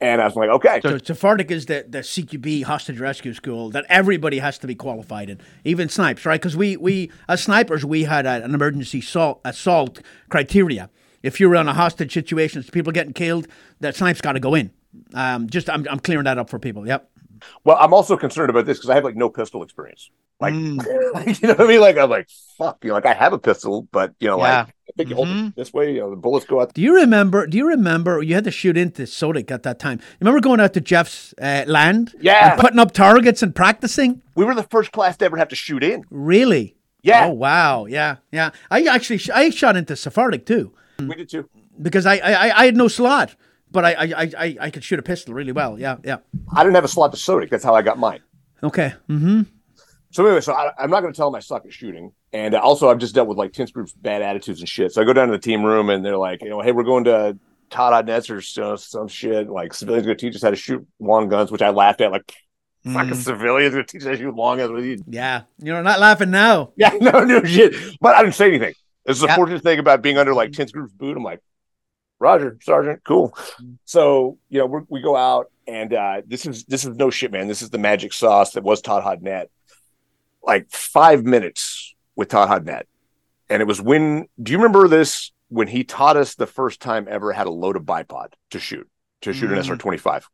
And 0.00 0.22
I 0.22 0.26
was 0.26 0.36
like, 0.36 0.48
okay, 0.48 0.80
So 0.80 0.96
Sephardic 0.98 1.50
is 1.50 1.66
the, 1.66 1.84
the 1.88 1.98
CQB 1.98 2.62
hostage 2.64 3.00
rescue 3.00 3.34
school 3.34 3.70
that 3.70 3.84
everybody 3.88 4.38
has 4.38 4.56
to 4.58 4.68
be 4.68 4.76
qualified 4.76 5.28
in, 5.28 5.40
even 5.64 5.88
snipes, 5.88 6.24
right? 6.24 6.40
Because 6.40 6.56
we, 6.56 6.76
we 6.76 7.10
as 7.28 7.42
snipers 7.42 7.84
we 7.84 8.04
had 8.04 8.24
a, 8.24 8.44
an 8.44 8.54
emergency 8.54 9.00
assault, 9.00 9.40
assault 9.44 10.00
criteria. 10.28 10.88
If 11.24 11.40
you're 11.40 11.56
in 11.56 11.66
a 11.66 11.74
hostage 11.74 12.14
situation, 12.14 12.62
people 12.62 12.92
getting 12.92 13.12
killed, 13.12 13.48
that 13.80 13.96
snipes 13.96 14.20
got 14.20 14.34
to 14.34 14.40
go 14.40 14.54
in. 14.54 14.70
Um, 15.14 15.48
just 15.48 15.68
I'm, 15.70 15.86
I'm 15.90 16.00
clearing 16.00 16.24
that 16.24 16.38
up 16.38 16.48
for 16.50 16.58
people. 16.58 16.86
Yep. 16.86 17.10
well, 17.64 17.76
I'm 17.80 17.92
also 17.94 18.16
concerned 18.16 18.50
about 18.50 18.66
this 18.66 18.78
because 18.78 18.90
I 18.90 18.94
have 18.94 19.04
like 19.04 19.16
no 19.16 19.28
pistol 19.30 19.62
experience. 19.62 20.10
Like, 20.40 20.54
Mm. 20.54 20.78
you 21.42 21.48
know 21.48 21.54
what 21.54 21.66
I 21.66 21.68
mean? 21.68 21.80
Like, 21.80 21.96
I'm 21.98 22.08
like, 22.10 22.28
fuck, 22.56 22.78
you 22.84 22.88
know, 22.88 22.94
like 22.94 23.06
I 23.06 23.12
have 23.14 23.32
a 23.32 23.38
pistol, 23.38 23.88
but 23.92 24.14
you 24.20 24.28
know, 24.28 24.38
Yeah. 24.38 24.58
like 24.60 24.68
I 24.68 24.92
think 24.96 25.10
you 25.10 25.16
hold 25.16 25.28
Mhm. 25.28 25.48
it 25.48 25.56
this 25.56 25.72
way, 25.72 25.92
you 25.94 26.00
know, 26.00 26.10
the 26.10 26.16
bullets 26.16 26.46
go 26.46 26.60
out. 26.60 26.74
Do 26.74 26.80
you 26.82 26.94
remember? 26.94 27.46
Do 27.46 27.56
you 27.58 27.66
remember 27.68 28.22
you 28.22 28.34
had 28.34 28.44
to 28.44 28.50
shoot 28.50 28.76
into 28.76 29.02
SOTIC 29.02 29.50
at 29.50 29.62
that 29.64 29.78
time? 29.78 29.98
You 30.00 30.16
remember 30.20 30.40
going 30.40 30.60
out 30.60 30.72
to 30.74 30.80
Jeff's 30.80 31.34
uh, 31.40 31.64
land? 31.66 32.14
Yeah. 32.20 32.52
And 32.52 32.60
putting 32.60 32.78
up 32.78 32.92
targets 32.92 33.42
and 33.42 33.54
practicing. 33.54 34.22
We 34.36 34.44
were 34.44 34.54
the 34.54 34.62
first 34.64 34.92
class 34.92 35.16
to 35.18 35.24
ever 35.26 35.36
have 35.36 35.48
to 35.48 35.56
shoot 35.56 35.82
in. 35.84 36.04
Really? 36.10 36.76
Yeah, 37.02 37.26
Oh 37.26 37.32
wow. 37.32 37.86
Yeah. 37.86 38.16
Yeah. 38.32 38.50
I 38.70 38.82
actually 38.84 39.18
sh- 39.18 39.30
I 39.30 39.50
shot 39.50 39.76
into 39.76 39.94
Sephardic 39.96 40.46
too. 40.46 40.72
we 40.98 41.14
did 41.14 41.28
too. 41.28 41.48
because 41.80 42.06
I, 42.06 42.16
I 42.16 42.60
I 42.62 42.64
had 42.66 42.76
no 42.76 42.88
slot, 42.88 43.36
but 43.70 43.84
I 43.84 43.92
I, 43.92 44.30
I- 44.38 44.56
I 44.60 44.70
could 44.70 44.84
shoot 44.84 44.98
a 44.98 45.02
pistol 45.02 45.34
really 45.34 45.52
well. 45.52 45.78
Yeah, 45.78 45.96
yeah. 46.04 46.18
I 46.54 46.62
didn't 46.62 46.74
have 46.76 46.84
a 46.84 46.88
slot 46.88 47.12
to 47.12 47.18
SOTIC. 47.18 47.50
That's 47.50 47.64
how 47.64 47.74
I 47.74 47.82
got 47.82 47.98
mine. 47.98 48.20
Okay. 48.62 48.94
Mm-hmm. 49.08 49.42
So 50.10 50.24
anyway, 50.26 50.40
so 50.40 50.52
I, 50.54 50.72
I'm 50.78 50.90
not 50.90 51.00
going 51.02 51.12
to 51.12 51.16
tell 51.16 51.30
them 51.30 51.36
I 51.36 51.40
suck 51.40 51.64
at 51.66 51.72
shooting. 51.72 52.12
And 52.32 52.54
also, 52.54 52.88
I've 52.88 52.98
just 52.98 53.14
dealt 53.14 53.28
with 53.28 53.38
like 53.38 53.52
tense 53.52 53.70
groups, 53.70 53.92
bad 53.92 54.22
attitudes 54.22 54.60
and 54.60 54.68
shit. 54.68 54.92
So 54.92 55.02
I 55.02 55.04
go 55.04 55.12
down 55.12 55.28
to 55.28 55.32
the 55.32 55.38
team 55.38 55.62
room, 55.64 55.90
and 55.90 56.04
they're 56.04 56.16
like, 56.16 56.42
you 56.42 56.48
know, 56.48 56.60
hey, 56.60 56.72
we're 56.72 56.82
going 56.82 57.04
to 57.04 57.38
Todd 57.70 58.06
Nets 58.06 58.30
or 58.30 58.36
you 58.40 58.62
know, 58.62 58.76
some 58.76 59.08
shit. 59.08 59.48
Like 59.50 59.74
civilians 59.74 60.06
going 60.06 60.16
to 60.16 60.26
teach 60.26 60.34
us 60.34 60.42
how 60.42 60.50
to 60.50 60.56
shoot 60.56 60.86
long 60.98 61.28
guns, 61.28 61.50
which 61.50 61.62
I 61.62 61.70
laughed 61.70 62.00
at. 62.00 62.10
Like 62.10 62.32
fucking 62.84 63.10
Mm. 63.12 63.16
civilians 63.16 63.74
going 63.74 63.84
to 63.86 63.92
teach 63.92 64.00
us 64.02 64.06
how 64.06 64.12
to 64.12 64.16
shoot 64.18 64.34
long 64.34 64.56
guns. 64.58 64.84
You- 64.84 65.04
Yeah. 65.08 65.42
You're 65.58 65.82
not 65.82 66.00
laughing 66.00 66.30
now. 66.30 66.72
Yeah, 66.76 66.90
no, 67.00 67.24
no 67.24 67.42
shit. 67.44 67.74
But 68.00 68.14
I 68.16 68.22
didn't 68.22 68.34
say 68.34 68.48
anything. 68.48 68.74
This 69.04 69.18
is 69.18 69.22
a 69.24 69.26
Yeah. 69.26 69.36
fortunate 69.36 69.62
thing 69.62 69.78
about 69.78 70.00
being 70.02 70.16
under 70.18 70.32
like 70.34 70.52
tense 70.52 70.72
groups 70.72 70.92
boot. 70.94 71.16
I'm 71.16 71.22
like, 71.22 71.40
Roger, 72.20 72.58
Sergeant, 72.62 73.02
cool. 73.04 73.36
So 73.84 74.38
you 74.48 74.58
know, 74.58 74.66
we're, 74.66 74.82
we 74.88 75.00
go 75.00 75.16
out, 75.16 75.50
and 75.66 75.92
uh, 75.94 76.22
this 76.26 76.46
is 76.46 76.64
this 76.64 76.84
is 76.84 76.96
no 76.96 77.10
shit, 77.10 77.30
man. 77.30 77.46
This 77.48 77.62
is 77.62 77.70
the 77.70 77.78
magic 77.78 78.12
sauce 78.12 78.52
that 78.52 78.64
was 78.64 78.80
Todd 78.80 79.04
Hodnett. 79.04 79.46
Like 80.42 80.70
five 80.70 81.24
minutes 81.24 81.94
with 82.16 82.28
Todd 82.28 82.48
Hodnett, 82.48 82.84
and 83.48 83.60
it 83.62 83.66
was 83.66 83.80
when. 83.80 84.26
Do 84.42 84.52
you 84.52 84.58
remember 84.58 84.88
this 84.88 85.30
when 85.48 85.68
he 85.68 85.84
taught 85.84 86.16
us 86.16 86.34
the 86.34 86.46
first 86.46 86.80
time 86.80 87.06
ever 87.08 87.32
had 87.32 87.46
a 87.46 87.50
loaded 87.50 87.84
bipod 87.86 88.32
to 88.50 88.58
shoot 88.58 88.88
to 89.22 89.32
shoot 89.32 89.50
an 89.50 89.58
Mm. 89.58 89.64
SR 89.64 89.76
twenty 89.76 89.98
five? 89.98 90.28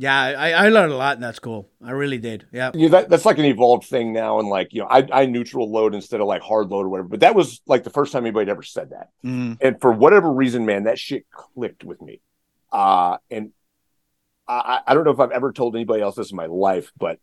Yeah, 0.00 0.18
I, 0.18 0.52
I 0.52 0.68
learned 0.70 0.92
a 0.92 0.96
lot 0.96 1.16
in 1.16 1.20
that 1.20 1.36
school. 1.36 1.68
I 1.84 1.90
really 1.90 2.16
did. 2.16 2.46
Yeah. 2.52 2.70
Yeah, 2.72 2.88
that, 2.88 3.10
that's 3.10 3.26
like 3.26 3.36
an 3.36 3.44
evolved 3.44 3.84
thing 3.84 4.14
now, 4.14 4.38
and 4.38 4.48
like 4.48 4.72
you 4.72 4.80
know, 4.80 4.86
I, 4.86 5.06
I 5.12 5.26
neutral 5.26 5.70
load 5.70 5.94
instead 5.94 6.22
of 6.22 6.26
like 6.26 6.40
hard 6.40 6.70
load 6.70 6.86
or 6.86 6.88
whatever. 6.88 7.08
But 7.08 7.20
that 7.20 7.34
was 7.34 7.60
like 7.66 7.84
the 7.84 7.90
first 7.90 8.10
time 8.10 8.24
anybody 8.24 8.50
ever 8.50 8.62
said 8.62 8.90
that. 8.90 9.10
Mm. 9.22 9.58
and 9.60 9.78
for 9.78 9.92
whatever 9.92 10.32
reason, 10.32 10.64
man, 10.64 10.84
that 10.84 10.98
shit 10.98 11.26
clicked 11.30 11.84
with 11.84 12.00
me. 12.00 12.22
Uh, 12.72 13.18
and 13.30 13.50
I, 14.48 14.80
I 14.86 14.94
don't 14.94 15.04
know 15.04 15.10
if 15.10 15.20
I've 15.20 15.32
ever 15.32 15.52
told 15.52 15.76
anybody 15.76 16.00
else 16.00 16.14
this 16.14 16.30
in 16.30 16.36
my 16.36 16.46
life, 16.46 16.90
but 16.96 17.18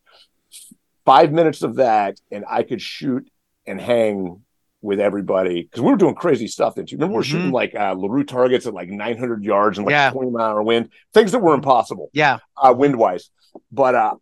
five 1.04 1.32
minutes 1.32 1.64
of 1.64 1.78
that, 1.78 2.20
and 2.32 2.46
I 2.48 2.62
could 2.62 2.80
shoot 2.80 3.28
and 3.66 3.82
hang 3.82 4.44
with 4.82 5.00
everybody 5.00 5.64
because 5.64 5.82
we 5.82 5.90
were 5.92 5.98
doing 5.98 6.16
crazy 6.16 6.48
stuff. 6.48 6.76
Then 6.76 6.86
too. 6.86 6.96
Remember, 6.98 7.14
we 7.14 7.18
we're 7.20 7.24
shooting 7.24 7.52
like 7.52 7.74
uh, 7.76 7.94
Larue 7.94 8.24
targets 8.24 8.68
at 8.68 8.74
like 8.74 8.90
900 8.90 9.44
yards 9.44 9.78
and 9.78 9.86
like 9.86 9.92
Yeah. 9.92 10.12
20 10.12 10.32
mile 10.32 10.46
an 10.46 10.52
hour 10.52 10.64
wind, 10.64 10.90
things 11.14 11.32
that 11.32 11.40
were 11.40 11.54
impossible 11.54 12.10
Yeah. 12.14 12.40
uh, 12.56 12.74
wind 12.78 12.98
wise. 12.98 13.30
But 13.72 13.96
uh, 13.96 14.16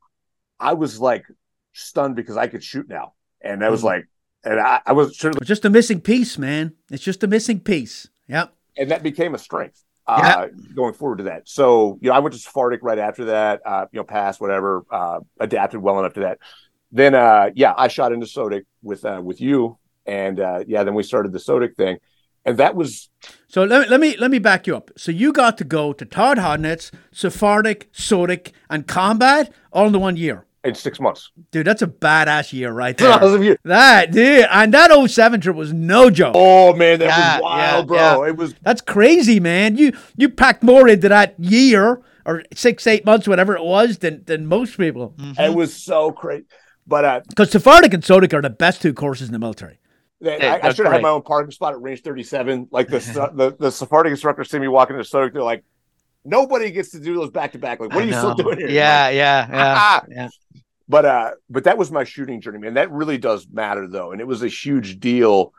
I 0.59 0.73
was 0.73 0.99
like 0.99 1.25
stunned 1.73 2.15
because 2.15 2.37
I 2.37 2.47
could 2.47 2.63
shoot 2.63 2.87
now, 2.87 3.13
and 3.41 3.63
I 3.65 3.69
was 3.69 3.81
Mhm. 3.81 3.85
like, 3.85 4.05
and 4.45 4.59
I, 4.59 4.79
I 4.85 4.93
was 4.93 5.09
It's 5.23 5.47
just 5.47 5.65
a 5.65 5.69
missing 5.69 5.99
piece, 5.99 6.37
man. 6.37 6.73
It's 6.89 7.03
just 7.03 7.23
a 7.23 7.27
missing 7.27 7.59
piece. 7.59 8.07
Yeah. 8.27 8.47
and 8.77 8.91
that 8.91 9.03
became 9.03 9.33
a 9.35 9.37
strength 9.37 9.81
uh, 10.07 10.47
going 10.75 10.93
forward 10.93 11.17
to 11.19 11.23
that. 11.25 11.47
So, 11.47 11.97
you 12.01 12.09
know, 12.09 12.15
I 12.15 12.19
went 12.19 12.33
to 12.33 12.39
Sephardic 12.39 12.81
right 12.83 12.99
after 12.99 13.25
that, 13.25 13.61
uh, 13.65 13.85
you 13.91 13.97
know, 13.99 14.03
passed 14.03 14.39
whatever, 14.41 14.83
uh, 14.91 15.19
adapted 15.39 15.81
well 15.81 15.97
enough 15.99 16.13
to 16.15 16.19
that. 16.21 16.39
Then, 16.91 17.15
uh, 17.15 17.49
yeah, 17.55 17.73
I 17.77 17.87
shot 17.87 18.11
into 18.11 18.25
SOTIC 18.25 18.63
with, 18.83 19.05
uh, 19.05 19.21
with 19.23 19.39
you. 19.41 19.77
And, 20.05 20.39
uh, 20.39 20.63
yeah, 20.67 20.83
then 20.83 20.93
we 20.93 21.03
started 21.03 21.31
the 21.31 21.39
SOTIC 21.39 21.75
thing. 21.75 21.97
And 22.47 22.57
that 22.59 22.75
was, 22.75 23.09
So 23.47 23.63
let 23.63 23.81
me 23.81 23.87
let 23.89 23.99
me 23.99 24.17
let 24.17 24.29
me 24.29 24.37
back 24.37 24.67
you 24.67 24.77
up. 24.77 24.91
So 24.95 25.11
you 25.11 25.33
got 25.33 25.57
to 25.57 25.63
go 25.63 25.93
to 25.93 26.05
Todd 26.05 26.37
Hodnett's, 26.37 26.91
Sephardic, 27.11 27.91
SOTIC, 27.91 28.51
and 28.69 28.85
Combat 28.87 29.51
all 29.73 29.87
in 29.87 29.93
the 29.93 29.97
one 29.99 30.15
year. 30.15 30.45
in 30.63 30.75
six 30.75 30.99
months. 30.99 31.31
Dude, 31.51 31.65
that's 31.65 31.81
a 31.81 31.87
badass 31.87 32.53
year 32.53 32.71
right 32.71 32.95
there. 32.99 33.13
Thousands 33.13 33.33
of 33.35 33.43
years. 33.43 33.57
that 33.63 34.11
dude, 34.11 34.45
and 34.51 34.71
that 34.75 34.91
07 35.09 35.41
trip 35.41 35.55
was 35.55 35.73
no 35.73 36.11
joke. 36.11 36.33
Oh, 36.35 36.73
man, 36.75 36.99
that 36.99 37.05
Yeah, 37.07 37.35
was 37.37 37.41
wild, 37.43 37.89
yeah, 37.91 38.13
bro. 38.15 38.23
It 38.25 38.37
was, 38.37 38.53
That's 38.61 38.81
crazy, 38.81 39.39
man. 39.39 39.75
You 39.75 39.93
you 40.15 40.29
packed 40.29 40.61
more 40.61 40.87
into 40.87 41.09
that 41.09 41.33
year 41.39 42.03
or 42.27 42.43
six, 42.53 42.85
eight 42.85 43.05
months, 43.05 43.27
whatever 43.27 43.55
it 43.55 43.63
was, 43.63 43.97
than 43.99 44.23
than 44.25 44.45
most 44.45 44.77
people. 44.77 45.15
Mhm. 45.17 45.39
it 45.39 45.55
was 45.55 45.73
so 45.75 46.11
crazy. 46.11 46.45
But, 46.85 47.05
uh, 47.05 47.21
Because 47.27 47.49
Sephardic 47.49 47.91
and 47.95 48.03
SOTIC 48.03 48.33
are 48.35 48.41
the 48.43 48.51
best 48.51 48.83
two 48.83 48.93
courses 48.93 49.29
in 49.29 49.33
the 49.33 49.39
military. 49.39 49.79
Yeah, 50.25 50.59
I, 50.63 50.67
I 50.67 50.73
should 50.73 50.85
have 50.85 50.93
had 50.93 51.01
my 51.01 51.09
own 51.09 51.21
parking 51.21 51.51
spot 51.51 51.73
at 51.73 51.81
range 51.81 52.01
37. 52.01 52.67
Like 52.71 52.87
the 52.89 52.99
the, 53.35 53.55
the 53.57 53.71
Sephardic 53.71 54.11
instructor 54.11 54.43
see 54.43 54.59
me 54.59 54.67
walking 54.67 54.95
to 54.97 55.03
SOTIC, 55.03 55.33
they're 55.33 55.43
like, 55.43 55.63
nobody 56.23 56.71
gets 56.71 56.91
to 56.91 56.99
do 56.99 57.15
those 57.15 57.29
back 57.29 57.51
to 57.53 57.59
back. 57.59 57.79
Like, 57.79 57.89
what 57.89 57.99
I 57.99 58.03
are 58.03 58.07
you 58.07 58.13
still 58.13 58.33
doing 58.35 58.57
here? 58.59 58.69
Yeah, 58.69 59.09
yeah, 59.09 59.47
yeah, 59.51 59.75
Ah! 59.77 60.03
yeah. 60.09 60.29
But 60.87 61.05
uh, 61.05 61.31
but 61.49 61.63
that 61.63 61.77
was 61.77 61.91
my 61.91 62.03
shooting 62.03 62.41
journey, 62.41 62.59
man. 62.59 62.75
That 62.75 62.91
really 62.91 63.17
does 63.17 63.47
matter 63.51 63.87
though, 63.87 64.11
and 64.11 64.21
it 64.21 64.27
was 64.27 64.43
a 64.43 64.47
huge 64.47 64.99
deal 64.99 65.51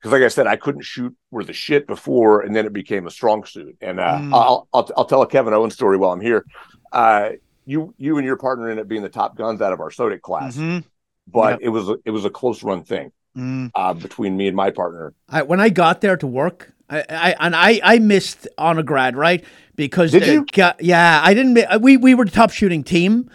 because, 0.00 0.12
like 0.12 0.22
I 0.22 0.28
said, 0.28 0.48
I 0.48 0.56
couldn't 0.56 0.82
shoot 0.82 1.14
worth 1.30 1.48
a 1.48 1.52
shit 1.52 1.86
before, 1.86 2.40
and 2.40 2.54
then 2.54 2.66
it 2.66 2.72
became 2.72 3.06
a 3.06 3.10
strong 3.10 3.44
suit. 3.44 3.76
And 3.80 4.00
uh, 4.00 4.18
Mm. 4.18 4.34
I'll, 4.34 4.68
I'll 4.74 4.90
I'll 4.96 5.04
tell 5.04 5.22
a 5.22 5.26
Kevin 5.28 5.54
Owens 5.54 5.74
story 5.74 5.96
while 5.98 6.10
I'm 6.10 6.20
here. 6.20 6.44
Uh, 6.90 7.30
you 7.64 7.94
you 7.96 8.16
and 8.18 8.26
your 8.26 8.36
partner 8.36 8.68
ended 8.70 8.82
up 8.84 8.88
being 8.88 9.02
the 9.02 9.08
top 9.08 9.36
guns 9.36 9.62
out 9.62 9.72
of 9.72 9.78
our 9.80 9.90
SOTIC 9.90 10.20
class, 10.20 10.56
Mhm. 10.56 10.82
but 11.28 11.62
it 11.62 11.68
was 11.68 11.88
it 12.04 12.10
was 12.10 12.24
a 12.24 12.30
close 12.30 12.64
run 12.64 12.82
thing 12.82 13.12
Mm. 13.36 13.70
uh, 13.74 13.94
between 13.94 14.36
me 14.36 14.46
and 14.46 14.56
my 14.56 14.70
partner. 14.70 15.14
I, 15.28 15.42
when 15.42 15.60
I 15.60 15.70
got 15.70 16.00
there 16.02 16.16
to 16.18 16.26
work, 16.26 16.72
I, 16.90 17.04
I 17.08 17.36
and 17.40 17.56
I, 17.56 17.80
I 17.82 17.98
missed 17.98 18.46
honor 18.58 18.82
grad 18.82 19.16
right 19.16 19.42
because 19.74 20.12
Did 20.12 20.26
you? 20.26 20.46
guy- 20.52 20.74
yeah, 20.80 21.20
I 21.24 21.32
didn't. 21.32 21.80
We 21.80 21.96
we 21.96 22.14
were 22.14 22.26
the 22.26 22.30
top 22.30 22.50
shooting 22.50 22.84
team, 22.84 23.30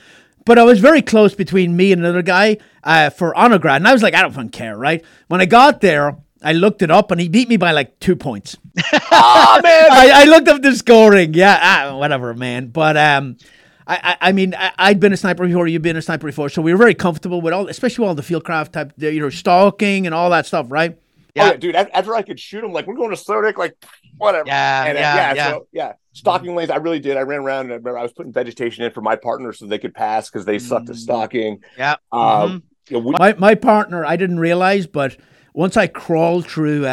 but 0.45 0.59
I 0.59 0.63
was 0.63 0.79
very 0.79 1.01
close 1.01 1.33
between 1.33 1.75
me 1.75 1.91
and 1.91 2.01
another 2.01 2.21
guy 2.21 2.57
uh, 2.83 3.09
for 3.09 3.35
honor 3.35 3.57
grad, 3.57 3.77
and 3.81 3.87
I 3.87 3.93
was 3.93 4.03
like, 4.03 4.13
I 4.13 4.21
don't 4.21 4.33
fucking 4.33 4.49
care, 4.51 4.77
right? 4.77 5.03
When 5.29 5.41
I 5.41 5.45
got 5.45 5.81
there, 5.81 6.15
I 6.43 6.53
looked 6.53 6.83
it 6.83 6.91
up, 6.91 7.09
and 7.09 7.19
he 7.19 7.27
beat 7.27 7.49
me 7.49 7.57
by 7.57 7.71
like 7.71 7.99
two 7.99 8.15
points. 8.15 8.55
ah 9.11 9.59
man, 9.63 9.91
I, 9.91 10.21
I 10.21 10.23
looked 10.25 10.47
up 10.47 10.61
the 10.61 10.75
scoring. 10.75 11.33
Yeah, 11.33 11.59
ah, 11.59 11.97
whatever, 11.97 12.35
man. 12.35 12.67
But 12.67 12.95
um, 12.97 13.37
I, 13.87 13.95
I, 14.03 14.17
I 14.29 14.31
mean, 14.33 14.53
I, 14.55 14.71
I'd 14.77 14.99
been 14.99 15.13
a 15.13 15.17
sniper 15.17 15.47
before. 15.47 15.67
You've 15.67 15.81
been 15.81 15.95
a 15.95 16.01
sniper 16.01 16.27
before, 16.27 16.49
so 16.49 16.61
we 16.61 16.73
were 16.73 16.77
very 16.77 16.93
comfortable 16.93 17.39
with 17.41 17.53
all, 17.53 17.67
especially 17.69 18.03
with 18.03 18.09
all 18.09 18.15
the 18.15 18.21
fieldcraft 18.21 18.71
type, 18.73 18.93
you 18.97 19.19
know, 19.19 19.29
stalking 19.29 20.05
and 20.05 20.13
all 20.13 20.29
that 20.31 20.45
stuff, 20.45 20.67
right? 20.69 20.91
Yeah. 20.91 20.97
Yeah. 21.35 21.43
Oh, 21.43 21.51
yeah, 21.51 21.57
dude. 21.57 21.75
After 21.75 22.15
I 22.15 22.23
could 22.23 22.39
shoot 22.39 22.61
them, 22.61 22.73
like 22.73 22.87
we're 22.87 22.95
going 22.95 23.11
to 23.11 23.15
SOTIC, 23.15 23.57
like 23.57 23.75
whatever. 24.17 24.47
Yeah, 24.47 24.85
and, 24.85 24.97
uh, 24.97 25.01
yeah, 25.01 25.15
yeah, 25.15 25.33
yeah. 25.35 25.49
So, 25.51 25.67
yeah, 25.71 25.93
stalking 26.13 26.55
lanes. 26.55 26.71
I 26.71 26.77
really 26.77 26.99
did. 26.99 27.15
I 27.15 27.21
ran 27.21 27.41
around 27.41 27.65
and 27.65 27.73
I 27.73 27.75
remember 27.75 27.97
I 27.99 28.01
was 28.03 28.11
putting 28.11 28.33
vegetation 28.33 28.83
in 28.83 28.91
for 28.91 29.01
my 29.01 29.15
partner 29.15 29.53
so 29.53 29.67
they 29.67 29.77
could 29.77 29.93
pass 29.93 30.29
because 30.29 30.45
they 30.45 30.57
sucked 30.59 30.89
at 30.89 30.95
Mm. 30.95 30.99
stalking. 30.99 31.63
Yeah. 31.77 31.95
Um, 32.11 32.19
Mhm. 32.19 32.61
you 32.89 32.97
know, 32.97 32.99
we, 33.05 33.11
My 33.19 33.33
my 33.37 33.53
partner, 33.55 34.03
I 34.03 34.15
didn't 34.15 34.39
realize, 34.39 34.87
but 34.87 35.15
once 35.53 35.77
I 35.77 35.85
crawled 35.87 36.47
through, 36.47 36.87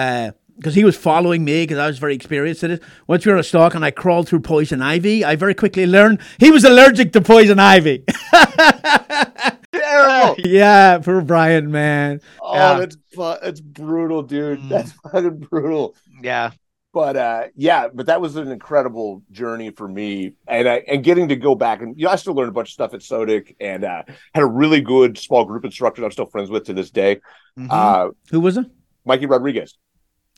because 0.57 0.75
he 0.75 0.85
was 0.85 0.97
following 0.97 1.45
me, 1.45 1.63
because 1.65 1.79
I 1.79 1.87
was 1.87 1.99
very 1.99 2.15
experienced 2.15 2.63
at 2.65 2.71
it. 2.71 2.83
Once 3.07 3.25
we 3.27 3.31
were 3.31 3.37
on 3.37 3.41
a 3.41 3.45
stalk 3.45 3.75
and 3.75 3.85
I 3.85 3.91
crawled 3.91 4.29
through 4.29 4.41
poison 4.41 4.81
ivy, 4.83 5.25
I 5.25 5.37
very 5.37 5.55
quickly 5.55 5.87
learned 5.87 6.21
he 6.39 6.51
was 6.51 6.65
allergic 6.65 7.13
to 7.13 7.21
poison 7.21 7.59
ivy. 7.59 8.05
terrible. 9.73 10.37
yeah, 10.45 11.01
for 11.01 11.21
Brian, 11.23 11.71
man. 11.71 12.21
Oh, 12.41 12.55
Yeah. 12.55 12.79
that's 12.81 12.97
fu- 13.15 13.37
that's 13.43 13.61
brutal, 13.61 14.23
dude. 14.23 14.61
Mm. 14.61 14.69
That's 14.69 14.93
fucking 14.93 15.39
brutal. 15.51 15.95
Yeah. 16.23 16.53
But 16.93 17.17
uh, 17.17 17.43
yeah, 17.57 17.89
but 17.93 18.07
that 18.07 18.21
was 18.21 18.37
an 18.37 18.53
incredible 18.53 19.23
journey 19.33 19.71
for 19.71 19.89
me, 19.89 20.35
and 20.47 20.69
I, 20.69 20.77
and 20.87 21.03
getting 21.03 21.27
to 21.29 21.35
go 21.35 21.57
back 21.57 21.83
and 21.83 21.99
you 21.99 22.05
know, 22.05 22.13
I 22.13 22.15
still 22.17 22.35
learned 22.35 22.51
a 22.51 22.53
bunch 22.53 22.69
of 22.69 22.73
stuff 22.73 22.95
at 22.95 23.01
SOTIC, 23.01 23.57
and 23.59 23.83
uh, 23.83 24.05
had 24.33 24.45
a 24.45 24.47
really 24.47 24.81
good 24.81 25.19
small 25.19 25.45
group 25.45 25.65
instructor 25.65 26.05
I'm 26.05 26.13
still 26.13 26.27
friends 26.27 26.51
with 26.51 26.67
to 26.67 26.73
this 26.73 26.91
day, 26.93 27.21
Mhm. 27.59 27.67
uh, 27.69 28.11
Who 28.31 28.39
was 28.41 28.57
it? 28.59 28.67
Mikey 29.05 29.27
Rodriguez. 29.27 29.77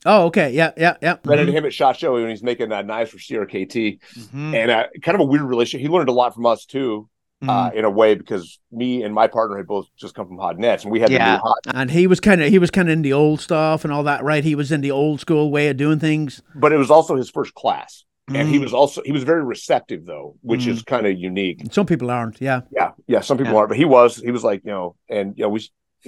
Oh, 0.07 0.25
okay. 0.27 0.51
Yeah, 0.51 0.71
yeah, 0.77 0.95
yeah. 1.01 1.17
Ran 1.23 1.37
Mm-hmm. 1.37 1.39
into 1.41 1.51
him 1.51 1.65
at 1.65 1.73
Shot 1.73 1.97
Show 1.97 2.13
when 2.13 2.29
he's 2.29 2.41
making 2.41 2.71
uh, 2.71 2.81
knives 2.81 3.11
for 3.11 3.17
CRKT, 3.19 3.99
Mhm. 4.33 4.55
and 4.55 4.71
uh, 4.71 4.85
kind 5.03 5.15
of 5.15 5.21
a 5.21 5.25
weird 5.25 5.43
relationship. 5.43 5.81
He 5.81 5.89
learned 5.89 6.09
a 6.09 6.13
lot 6.13 6.33
from 6.33 6.45
us 6.45 6.65
too, 6.65 7.09
Mm-hmm. 7.43 7.49
uh, 7.51 7.69
in 7.75 7.85
a 7.85 7.89
way, 7.91 8.15
because 8.15 8.57
me 8.71 9.03
and 9.03 9.13
my 9.13 9.27
partner 9.27 9.57
had 9.57 9.67
both 9.67 9.85
just 9.95 10.15
come 10.15 10.25
from 10.27 10.37
Hodnett's, 10.39 10.83
and 10.85 10.91
we 10.91 10.99
had 10.99 11.09
the 11.09 11.13
Yeah. 11.15 11.33
new 11.35 11.41
Hot. 11.41 11.59
And 11.71 11.91
he 11.91 12.07
was 12.07 12.19
kind 12.19 12.41
of 12.41 12.49
he 12.49 12.57
was 12.57 12.71
kind 12.71 12.87
of 12.89 12.93
in 12.93 13.03
the 13.03 13.13
old 13.13 13.41
stuff 13.41 13.83
and 13.83 13.93
all 13.93 14.01
that, 14.05 14.23
right? 14.23 14.43
He 14.43 14.55
was 14.55 14.71
in 14.71 14.81
the 14.81 14.89
old 14.89 15.19
school 15.19 15.51
way 15.51 15.67
of 15.67 15.77
doing 15.77 15.99
things. 15.99 16.41
But 16.55 16.71
it 16.73 16.77
was 16.77 16.89
also 16.89 17.15
his 17.15 17.29
first 17.29 17.53
class, 17.53 18.05
and 18.33 18.49
he 18.49 18.57
Mm. 18.57 18.61
was 18.63 18.73
also 18.73 19.03
he 19.05 19.11
was 19.11 19.21
very 19.23 19.43
receptive 19.43 20.05
though, 20.07 20.35
which 20.41 20.65
is 20.65 20.81
kind 20.81 21.05
of 21.05 21.15
unique. 21.19 21.61
Some 21.71 21.85
people 21.85 22.09
aren't. 22.09 22.41
Yeah. 22.41 22.61
Yeah, 22.71 22.93
yeah. 23.05 23.19
Some 23.21 23.37
people 23.37 23.53
Yeah. 23.53 23.59
aren't, 23.59 23.69
but 23.69 23.77
he 23.77 23.85
was. 23.85 24.15
He 24.17 24.31
was 24.31 24.43
like, 24.43 24.61
you 24.65 24.71
know, 24.71 24.95
and 25.07 25.37
you 25.37 25.43
know, 25.43 25.49
we 25.49 25.61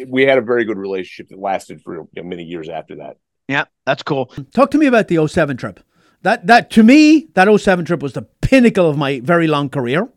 we 0.07 0.23
had 0.23 0.37
a 0.39 0.41
very 0.41 0.65
good 0.65 0.77
relationship 0.79 1.27
that 1.29 1.37
lasted 1.39 1.81
for 1.83 1.93
you 1.95 2.07
know, 2.15 2.23
many 2.23 2.43
years 2.43 2.69
after 2.69 2.95
that. 2.95 3.17
Yeah. 3.49 3.65
That's 3.85 4.03
cool. 4.03 4.27
Talk 4.53 4.71
to 4.71 4.77
me 4.77 4.85
about 4.85 5.07
the 5.07 5.27
07 5.27 5.57
trip. 5.57 5.79
That 6.21 6.45
that 6.47 6.69
to 6.71 6.83
me, 6.83 7.29
that 7.33 7.47
07 7.59 7.85
trip 7.85 8.01
was 8.01 8.13
the 8.13 8.21
pinnacle 8.41 8.87
of 8.87 8.97
my 8.97 9.19
very 9.21 9.47
long 9.47 9.69
career. 9.69 10.07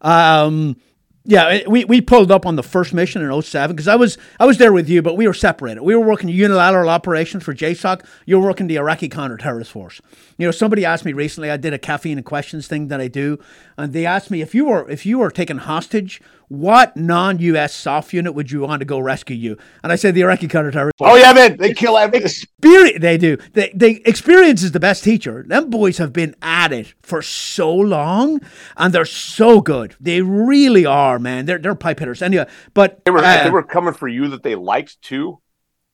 Um 0.00 0.76
yeah, 1.24 1.68
we, 1.68 1.84
we 1.84 2.00
pulled 2.00 2.32
up 2.32 2.46
on 2.46 2.56
the 2.56 2.62
first 2.62 2.94
mission 2.94 3.20
in 3.20 3.42
07 3.42 3.76
because 3.76 3.86
I 3.86 3.94
was 3.94 4.16
I 4.40 4.46
was 4.46 4.56
there 4.56 4.72
with 4.72 4.88
you, 4.88 5.02
but 5.02 5.18
we 5.18 5.26
were 5.26 5.34
separated. 5.34 5.82
We 5.82 5.94
were 5.94 6.04
working 6.04 6.30
unilateral 6.30 6.88
operations 6.88 7.44
for 7.44 7.54
JSOC. 7.54 8.06
You 8.24 8.40
were 8.40 8.46
working 8.46 8.68
the 8.68 8.76
Iraqi 8.76 9.10
counter-terrorist 9.10 9.70
force. 9.70 10.00
You 10.38 10.46
know, 10.46 10.50
somebody 10.50 10.86
asked 10.86 11.04
me 11.04 11.12
recently. 11.12 11.50
I 11.50 11.58
did 11.58 11.74
a 11.74 11.78
caffeine 11.78 12.16
and 12.16 12.24
questions 12.24 12.66
thing 12.66 12.88
that 12.88 13.02
I 13.02 13.08
do, 13.08 13.38
and 13.76 13.92
they 13.92 14.06
asked 14.06 14.30
me 14.30 14.40
if 14.40 14.54
you 14.54 14.64
were 14.64 14.88
if 14.88 15.04
you 15.04 15.18
were 15.18 15.30
taken 15.30 15.58
hostage, 15.58 16.22
what 16.50 16.96
non-U.S. 16.96 17.72
soft 17.72 18.12
unit 18.12 18.34
would 18.34 18.50
you 18.50 18.62
want 18.62 18.80
to 18.80 18.84
go 18.84 18.98
rescue 18.98 19.36
you? 19.36 19.56
And 19.84 19.92
I 19.92 19.94
said 19.94 20.16
the 20.16 20.22
Iraqi 20.22 20.48
counter-terrorist. 20.48 20.96
Oh 21.00 21.14
yeah, 21.14 21.32
man, 21.32 21.56
they 21.56 21.72
kill 21.72 21.96
everything. 21.96 22.26
Experience, 22.26 22.98
they 23.00 23.16
do. 23.16 23.36
They, 23.52 23.70
they 23.72 24.02
experience 24.04 24.64
is 24.64 24.72
the 24.72 24.80
best 24.80 25.04
teacher. 25.04 25.44
Them 25.46 25.70
boys 25.70 25.98
have 25.98 26.12
been 26.12 26.34
at 26.42 26.72
it 26.72 26.92
for 27.02 27.22
so 27.22 27.72
long, 27.72 28.40
and 28.76 28.92
they're 28.92 29.04
so 29.04 29.60
good. 29.60 29.94
They 30.00 30.22
really 30.22 30.84
are, 30.84 31.20
man. 31.20 31.46
They're 31.46 31.58
they're 31.58 31.76
pipe 31.76 32.00
hitters. 32.00 32.20
Anyway, 32.20 32.48
but 32.74 33.04
They 33.04 33.12
were 33.12 33.18
uh, 33.18 33.44
they 33.44 33.50
were 33.50 33.62
coming 33.62 33.94
for 33.94 34.08
you 34.08 34.26
that 34.30 34.42
they 34.42 34.56
liked 34.56 35.00
too. 35.02 35.40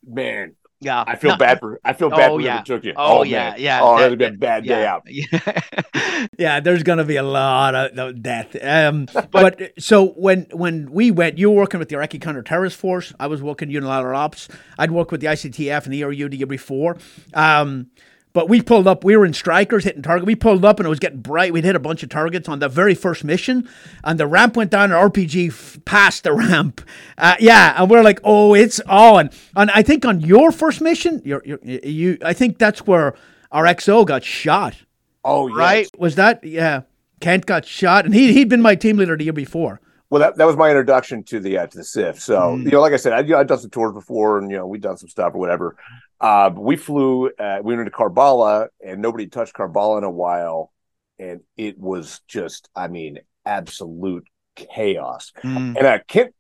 Man, 0.07 0.57
Yeah. 0.81 1.05
I 1.07 1.17
feel 1.17 1.31
No, 1.33 1.37
bad 1.39 1.59
for 1.59 1.81
I 1.85 1.93
feel 1.95 2.11
bad 2.11 2.31
Oh, 2.31 2.37
for 2.37 2.43
yeah. 2.43 2.61
took 2.63 2.85
you. 2.85 2.93
Oh, 2.97 3.21
man. 3.25 3.31
yeah. 3.31 3.57
Yeah. 3.57 3.81
Oh, 3.83 3.97
that- 3.97 4.03
that'd 4.03 4.19
be 4.19 4.25
a 4.27 4.33
bad 4.33 4.65
day 4.65 4.81
yeah. 4.83 4.95
out. 4.95 5.03
Yeah. 5.09 6.27
yeah, 6.39 6.61
there's 6.61 6.83
gonna 6.83 7.05
be 7.05 7.17
a 7.17 7.23
lot 7.23 7.75
of, 7.75 7.99
of 7.99 8.23
death. 8.23 8.57
Um, 8.63 9.07
but, 9.31 9.73
so 9.79 10.09
when 10.11 10.47
when 10.53 10.91
we 10.91 11.11
went, 11.11 11.39
you 11.39 11.51
were 11.51 11.57
working 11.57 11.79
with 11.79 11.89
the 11.89 11.97
Iraqi 11.97 12.19
counter-terrorist 12.19 12.77
force. 12.77 13.13
I 13.21 13.27
was 13.27 13.43
working 13.43 13.71
unilateral 13.71 14.17
ops. 14.19 14.49
I'd 14.79 14.91
worked 14.91 15.13
with 15.13 15.21
the 15.21 15.27
ICTF 15.29 15.85
and 15.85 15.93
the 15.93 16.03
ERU 16.03 16.29
the 16.29 16.37
year 16.39 16.47
before. 16.47 16.97
Um, 17.35 17.89
but 18.37 18.51
we 18.51 18.61
pulled 18.61 18.87
up. 18.87 19.03
We 19.03 19.17
were 19.17 19.25
in 19.25 19.33
Strykers 19.33 19.85
hitting 19.85 20.03
target. 20.03 20.27
We 20.27 20.35
pulled 20.35 20.63
up 20.63 20.79
and 20.79 20.85
it 20.87 20.91
was 20.91 20.99
getting 20.99 21.21
bright. 21.23 21.55
We'd 21.55 21.65
hit 21.65 21.75
a 21.75 21.79
bunch 21.79 22.03
of 22.03 22.11
targets 22.11 22.51
on 22.51 22.59
the 22.59 22.69
very 22.69 22.95
first 22.95 23.25
mission, 23.25 23.67
and 24.05 24.21
the 24.21 24.27
ramp 24.27 24.57
went 24.59 24.71
down. 24.71 24.93
And 24.93 25.11
RPG 25.13 25.49
f- 25.49 25.79
passed 25.87 26.25
the 26.25 26.33
ramp. 26.43 26.83
Uh, 27.17 27.37
yeah, 27.41 27.75
and 27.81 27.91
we're 27.91 28.03
like, 28.03 28.21
oh, 28.25 28.53
it's 28.55 28.79
on. 28.81 29.31
And 29.57 29.71
I 29.71 29.83
think 29.83 30.05
on 30.05 30.21
your 30.21 30.53
first 30.53 30.83
mission, 30.83 31.23
you're, 31.25 31.41
you're, 31.47 31.61
you, 31.63 32.19
I 32.23 32.35
think 32.35 32.59
that's 32.59 32.87
where 32.87 33.15
our 33.53 33.65
XO 33.65 34.05
got 34.05 34.23
shot. 34.23 34.77
Oh 35.25 35.49
yeah. 35.49 35.57
Right. 35.57 35.89
Was 35.99 36.17
that 36.17 36.45
yeah? 36.45 36.83
Kent 37.21 37.47
got 37.47 37.65
shot, 37.65 38.05
and 38.05 38.15
he 38.15 38.35
he'd 38.35 38.51
been 38.51 38.61
my 38.61 38.75
team 38.75 38.99
leader 38.99 39.17
the 39.17 39.25
year 39.25 39.33
before. 39.33 39.81
Well, 40.11 40.21
that, 40.21 40.37
that 40.37 40.47
was 40.47 40.57
my 40.57 40.69
introduction 40.69 41.25
to 41.25 41.41
the 41.41 41.57
uh, 41.59 41.67
to 41.69 41.79
the 41.79 41.85
SIF. 41.85 42.21
So 42.21 42.39
Mm. 42.39 42.65
you 42.65 42.71
know, 42.71 42.81
like 42.83 42.93
I 42.93 42.97
said, 42.97 43.13
I, 43.15 43.21
you 43.21 43.31
know, 43.31 43.39
I'd 43.39 43.49
done 43.49 43.59
some 43.59 43.71
tours 43.71 43.95
before, 43.95 44.39
and 44.39 44.51
you 44.51 44.59
know, 44.59 44.67
we'd 44.67 44.83
done 44.83 44.99
some 44.99 45.09
stuff 45.09 45.35
or 45.35 45.39
whatever. 45.39 45.75
Uh, 46.21 46.51
we 46.55 46.77
flew, 46.77 47.31
uh, 47.39 47.59
we 47.63 47.77
went 47.77 47.87
to 47.87 47.93
Karbala, 47.93 48.69
and 48.85 49.03
nobody 49.03 49.27
touched 49.27 49.55
Karbala 49.55 49.99
in 49.99 50.05
a 50.05 50.11
while, 50.11 50.73
and 51.19 51.41
it 51.57 51.79
was 51.79 52.21
just, 52.27 52.69
I 52.75 52.89
mean, 52.89 53.19
absolute 53.45 54.27
chaos. 54.55 55.33
Mm. 55.45 55.77
And 55.77 55.87
uh, 55.87 55.99
Kent 56.09 56.35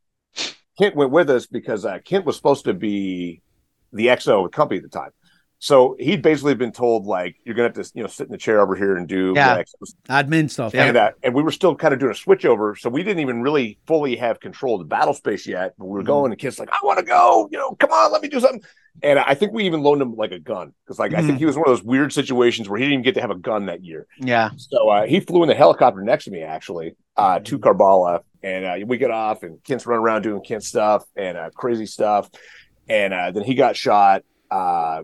Kent 0.78 0.94
went 0.96 1.10
with 1.10 1.30
us 1.30 1.46
because 1.46 1.84
uh, 1.84 1.98
Kent 2.04 2.24
was 2.26 2.36
supposed 2.36 2.64
to 2.64 2.74
be 2.74 3.42
the 3.92 4.06
XO 4.08 4.44
of 4.44 4.50
the 4.50 4.56
company 4.56 4.78
at 4.78 4.82
the 4.82 4.88
time. 4.90 5.10
So 5.58 5.96
he'd 5.98 6.20
basically 6.20 6.54
been 6.54 6.72
told 6.72 7.06
like 7.06 7.36
you're 7.44 7.54
gonna 7.54 7.68
have 7.68 7.82
to 7.82 7.90
you 7.94 8.02
know 8.02 8.08
sit 8.08 8.26
in 8.26 8.32
the 8.32 8.36
chair 8.38 8.60
over 8.60 8.76
here 8.76 8.96
and 8.96 9.08
do 9.08 9.32
Yeah. 9.34 9.62
Admin 10.08 10.50
stuff. 10.50 10.74
Yeah. 10.74 10.84
and 10.84 10.96
uh, 10.98 11.10
and 11.22 11.34
we 11.34 11.42
were 11.42 11.50
still 11.50 11.74
kind 11.74 11.94
of 11.94 12.00
doing 12.00 12.12
a 12.12 12.14
switchover, 12.14 12.78
so 12.78 12.90
we 12.90 13.02
didn't 13.02 13.20
even 13.20 13.40
really 13.40 13.78
fully 13.86 14.16
have 14.16 14.38
control 14.38 14.74
of 14.74 14.80
the 14.80 14.84
battle 14.86 15.14
space 15.14 15.46
yet. 15.46 15.72
But 15.78 15.86
we 15.86 15.92
were 15.94 16.02
Mhm. 16.02 16.06
going, 16.06 16.32
and 16.32 16.38
Kent's 16.38 16.58
like, 16.58 16.68
"I 16.70 16.78
want 16.84 16.98
to 16.98 17.04
go, 17.06 17.48
you 17.50 17.56
know, 17.56 17.74
come 17.74 17.90
on, 17.90 18.12
let 18.12 18.20
me 18.22 18.28
do 18.28 18.38
something." 18.40 18.62
And 19.02 19.18
I 19.18 19.34
think 19.34 19.52
we 19.52 19.64
even 19.64 19.82
loaned 19.82 20.00
him 20.02 20.14
like 20.16 20.32
a 20.32 20.38
gun 20.38 20.72
because, 20.84 20.98
like, 20.98 21.12
I 21.14 21.22
think 21.22 21.38
he 21.38 21.44
was 21.46 21.56
one 21.56 21.68
of 21.68 21.76
those 21.76 21.82
weird 21.84 22.12
situations 22.12 22.68
where 22.68 22.78
he 22.78 22.84
didn't 22.84 22.94
even 22.94 23.04
get 23.04 23.14
to 23.14 23.20
have 23.20 23.30
a 23.30 23.34
gun 23.38 23.66
that 23.66 23.84
year. 23.84 24.06
Yeah. 24.18 24.50
So 24.56 24.88
uh, 24.88 25.06
he 25.06 25.20
flew 25.20 25.42
in 25.42 25.48
the 25.48 25.54
helicopter 25.54 26.02
next 26.02 26.24
to 26.24 26.30
me, 26.30 26.42
actually, 26.42 26.94
uh, 27.16 27.40
to 27.40 27.58
Karbala, 27.58 28.20
and 28.42 28.64
uh, 28.64 28.86
we 28.86 28.96
get 28.96 29.10
off, 29.10 29.42
and 29.42 29.62
Kent's 29.64 29.86
running 29.86 30.02
around 30.02 30.22
doing 30.22 30.42
Kent 30.42 30.64
stuff 30.64 31.04
and 31.16 31.36
uh, 31.36 31.50
crazy 31.54 31.86
stuff, 31.86 32.30
and 32.88 33.12
uh, 33.12 33.30
then 33.32 33.42
he 33.44 33.54
got 33.54 33.76
shot. 33.76 34.22
Uh, 34.50 35.02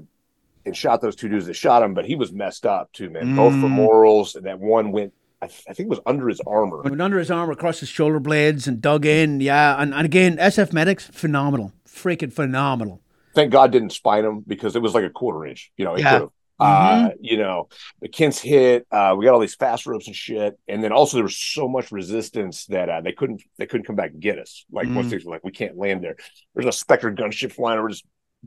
and 0.64 0.77
shot 0.77 1.01
those 1.01 1.16
two 1.16 1.28
dudes 1.28 1.47
that 1.47 1.55
shot 1.55 1.82
him, 1.82 1.93
but 1.93 2.05
he 2.05 2.14
was 2.14 2.32
messed 2.32 2.64
up 2.66 2.93
too, 2.93 3.10
man. 3.10 3.35
Both 3.35 3.52
Mm. 3.55 3.62
femorals, 3.64 4.36
and 4.36 4.47
that 4.47 4.60
one 4.60 4.93
went, 4.93 5.12
I, 5.43 5.48
th- 5.48 5.64
I 5.69 5.73
think 5.73 5.89
it 5.89 5.90
was 5.90 5.98
under 6.06 6.28
his 6.28 6.40
armor. 6.47 6.82
Went 6.82 7.02
under 7.02 7.19
his 7.19 7.32
arm, 7.32 7.51
across 7.51 7.81
his 7.81 7.89
shoulder 7.89 8.20
blades, 8.20 8.69
and 8.69 8.81
dug 8.81 9.05
in. 9.05 9.40
Yeah, 9.40 9.74
and, 9.82 9.93
and 9.93 10.05
again, 10.05 10.36
SF 10.36 10.73
medics, 10.73 11.09
phenomenal, 11.09 11.73
freaking 11.85 12.32
phenomenal. 12.32 13.01
Thank 13.34 13.52
God 13.52 13.72
didn't 13.72 13.90
spine 13.92 14.24
him 14.24 14.40
because 14.46 14.76
it 14.76 14.82
was 14.82 14.94
like 14.94 15.04
a 15.04 15.10
quarter 15.10 15.46
inch. 15.46 15.70
You 15.76 15.84
know, 15.84 15.94
it 15.94 16.02
Yeah. 16.02 16.26
Uh, 16.60 17.09
you 17.20 17.38
know, 17.38 17.68
the 18.00 18.09
Kent's 18.09 18.38
hit. 18.40 18.86
Uh, 18.90 19.16
we 19.18 19.24
got 19.24 19.34
all 19.34 19.40
these 19.40 19.56
fast 19.56 19.84
ropes 19.84 20.06
and 20.06 20.14
shit, 20.14 20.56
and 20.68 20.84
then 20.84 20.92
also 20.92 21.16
there 21.16 21.24
was 21.24 21.36
so 21.36 21.66
much 21.66 21.90
resistance 21.90 22.66
that 22.66 22.88
uh, 22.88 23.00
they 23.00 23.10
couldn't 23.10 23.42
they 23.59 23.66
couldn't 23.66 23.84
come 23.86 23.96
back 23.96 24.12
and 24.12 24.20
get 24.20 24.38
us. 24.38 24.64
Like 24.70 24.86
once 24.88 25.09
Mm. 25.09 25.10
they 25.10 25.16
were 25.24 25.32
like, 25.32 25.42
we 25.44 25.50
can't 25.50 25.76
land 25.76 26.04
there. 26.04 26.14
There's 26.54 26.66
a 26.66 26.72
Spectre 26.72 27.10
gunship 27.10 27.50
flying 27.52 27.80
over, 27.80 27.88
just 27.88 28.04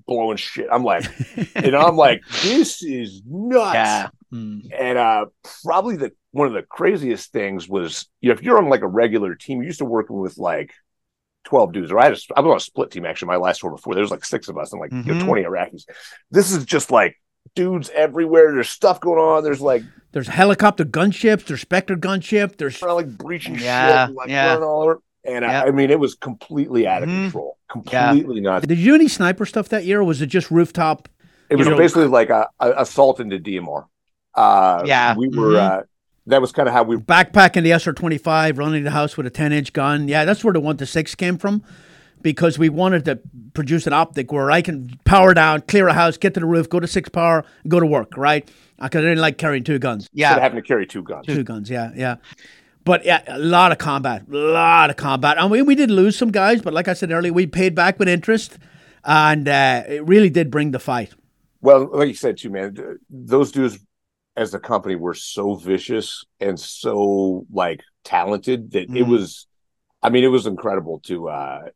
blowing 0.07 0.37
shit. 0.37 0.67
I'm 0.71 0.83
like, 0.85 1.03
you 1.61 1.71
know, 1.71 1.79
I'm 1.79 1.97
like, 1.97 2.21
this 2.43 2.81
is 2.83 3.21
nuts. 3.25 3.73
Yeah. 3.73 4.07
Mm. 4.33 4.61
And 4.77 4.97
uh, 4.97 5.25
probably 5.63 5.97
the 5.97 6.11
one 6.31 6.47
of 6.47 6.53
the 6.53 6.63
craziest 6.63 7.33
things 7.33 7.67
was, 7.67 8.07
you 8.21 8.29
know, 8.29 8.33
if 8.35 8.43
you're 8.43 8.57
on 8.59 8.69
like 8.69 8.81
a 8.81 8.87
regular 8.87 9.35
team, 9.35 9.57
you're 9.57 9.65
used 9.67 9.79
to 9.79 9.85
working 9.85 10.17
with 10.17 10.37
like 10.37 10.71
12 11.45 11.71
dudes, 11.73 11.91
or 11.91 11.99
I 11.99 12.05
had 12.05 12.13
a, 12.13 12.17
I 12.35 12.41
was 12.41 12.51
on 12.51 12.57
a 12.57 12.59
split 12.59 12.91
team 12.91 13.05
actually, 13.05 13.27
my 13.27 13.35
last 13.37 13.61
tour 13.61 13.71
before. 13.71 13.93
There 13.93 14.01
was 14.01 14.11
like 14.11 14.25
six 14.25 14.47
of 14.49 14.57
us 14.57 14.73
and 14.73 14.79
like 14.81 14.91
you 14.91 15.03
know, 15.03 15.13
Mhm. 15.13 15.25
20 15.25 15.43
Iraqis. 15.43 15.85
This 16.31 16.51
is 16.51 16.65
just 16.65 16.91
like 16.91 17.15
dudes 17.55 17.89
everywhere. 17.93 18.51
There's 18.53 18.69
stuff 18.69 18.99
going 18.99 19.19
on. 19.19 19.43
There's 19.43 19.61
like 19.61 19.83
There's 20.11 20.27
helicopter 20.27 20.83
gunships. 20.85 21.45
There's 21.45 21.61
Spectre 21.61 21.95
gunship. 21.95 22.57
There's 22.57 22.81
like 22.81 23.07
breaching 23.17 23.55
Yeah, 23.55 23.87
shit, 23.87 23.95
and, 24.09 24.15
like 24.15 24.29
yeah. 24.29 24.47
running 24.47 24.63
all 24.63 24.81
over. 24.83 25.01
And 25.23 25.43
Yeah. 25.43 25.63
I, 25.63 25.67
I 25.67 25.71
mean, 25.71 25.89
it 25.91 25.99
was 25.99 26.15
completely 26.15 26.87
out 26.87 27.03
of 27.03 27.09
Mhm. 27.09 27.23
control, 27.25 27.57
completely 27.69 28.41
nuts. 28.41 28.65
Did 28.67 28.77
you 28.77 28.91
do 28.91 28.95
any 28.95 29.07
sniper 29.07 29.45
stuff 29.45 29.69
that 29.69 29.85
year, 29.85 29.99
or 30.01 30.03
was 30.03 30.21
it 30.21 30.27
just 30.27 30.51
rooftop? 30.51 31.09
It 31.49 31.57
was 31.57 31.67
know- 31.67 31.77
basically 31.77 32.07
like 32.07 32.29
a, 32.29 32.47
a 32.59 32.73
assault 32.81 33.19
into 33.19 33.37
DMR. 33.39 33.85
Uh, 34.33 34.83
Yeah. 34.85 35.15
we 35.15 35.27
were. 35.29 35.53
Mhm. 35.53 35.79
Uh, 35.79 35.83
that 36.27 36.41
was 36.41 36.51
kind 36.51 36.67
of 36.67 36.73
how 36.73 36.83
we 36.83 36.97
Backpacking 36.97 37.63
the 37.63 37.71
SR 37.71 37.93
25, 37.93 38.57
running 38.57 38.83
the 38.83 38.91
house 38.91 39.17
with 39.17 39.25
a 39.25 39.29
10 39.29 39.51
inch 39.53 39.73
gun. 39.73 40.07
Yeah, 40.07 40.25
that's 40.25 40.43
where 40.43 40.53
the 40.53 40.59
1 40.59 40.77
to 40.77 40.85
6 40.85 41.15
came 41.15 41.37
from 41.37 41.63
because 42.21 42.57
we 42.57 42.69
wanted 42.69 43.05
to 43.05 43.19
produce 43.53 43.85
an 43.85 43.93
optic 43.93 44.31
where 44.31 44.49
I 44.49 44.61
can 44.61 44.99
power 45.03 45.33
down, 45.33 45.61
clear 45.61 45.87
a 45.87 45.93
house, 45.93 46.17
get 46.17 46.33
to 46.33 46.39
the 46.39 46.45
roof, 46.45 46.67
go 46.69 46.79
to 46.79 46.87
6 46.87 47.09
power, 47.09 47.45
go 47.67 47.79
to 47.79 47.85
work, 47.85 48.17
right? 48.17 48.49
Because 48.81 48.99
I 48.99 49.01
didn't 49.09 49.19
like 49.19 49.37
carrying 49.37 49.63
two 49.63 49.79
guns. 49.79 50.09
instead 50.11 50.31
of 50.31 50.37
Yeah. 50.37 50.39
having 50.41 50.61
to 50.61 50.67
carry 50.67 50.87
two 50.87 51.03
guns. 51.03 51.25
Two 51.27 51.43
guns, 51.43 51.69
yeah, 51.69 51.91
yeah. 51.95 52.15
but 52.83 53.05
yeah, 53.05 53.21
a 53.27 53.37
lot 53.39 53.71
of 53.71 53.77
combat, 53.77 54.23
a 54.31 54.35
lot 54.35 54.89
of 54.89 54.95
combat. 54.95 55.37
And 55.37 55.51
we, 55.51 55.61
we 55.61 55.75
did 55.75 55.91
lose 55.91 56.17
some 56.17 56.31
guys, 56.31 56.61
but 56.61 56.73
like 56.73 56.87
I 56.87 56.93
said 56.93 57.11
earlier, 57.11 57.31
we 57.31 57.45
paid 57.45 57.75
back 57.75 57.99
with 57.99 58.09
interest, 58.09 58.57
and 59.03 59.47
uh, 59.47 59.83
it 59.87 60.03
really 60.05 60.29
did 60.31 60.49
bring 60.49 60.71
the 60.71 60.79
fight. 60.79 61.13
Well, 61.61 61.89
like 61.93 62.07
you 62.07 62.13
said 62.15 62.37
too, 62.37 62.49
man, 62.49 62.99
those 63.09 63.51
dudes 63.51 63.77
as 64.37 64.53
a 64.53 64.59
company 64.59 64.95
were 64.95 65.13
so 65.13 65.55
vicious 65.55 66.25
and 66.39 66.59
so 66.59 67.45
like 67.51 67.81
talented 68.03 68.71
that 68.71 68.83
it 68.83 68.89
Mhm. 68.89 69.07
was. 69.07 69.47
I 70.03 70.09
mean, 70.09 70.23
it 70.23 70.27
was 70.29 70.45
incredible 70.47 70.99
to 71.01 71.29
uh 71.29 71.69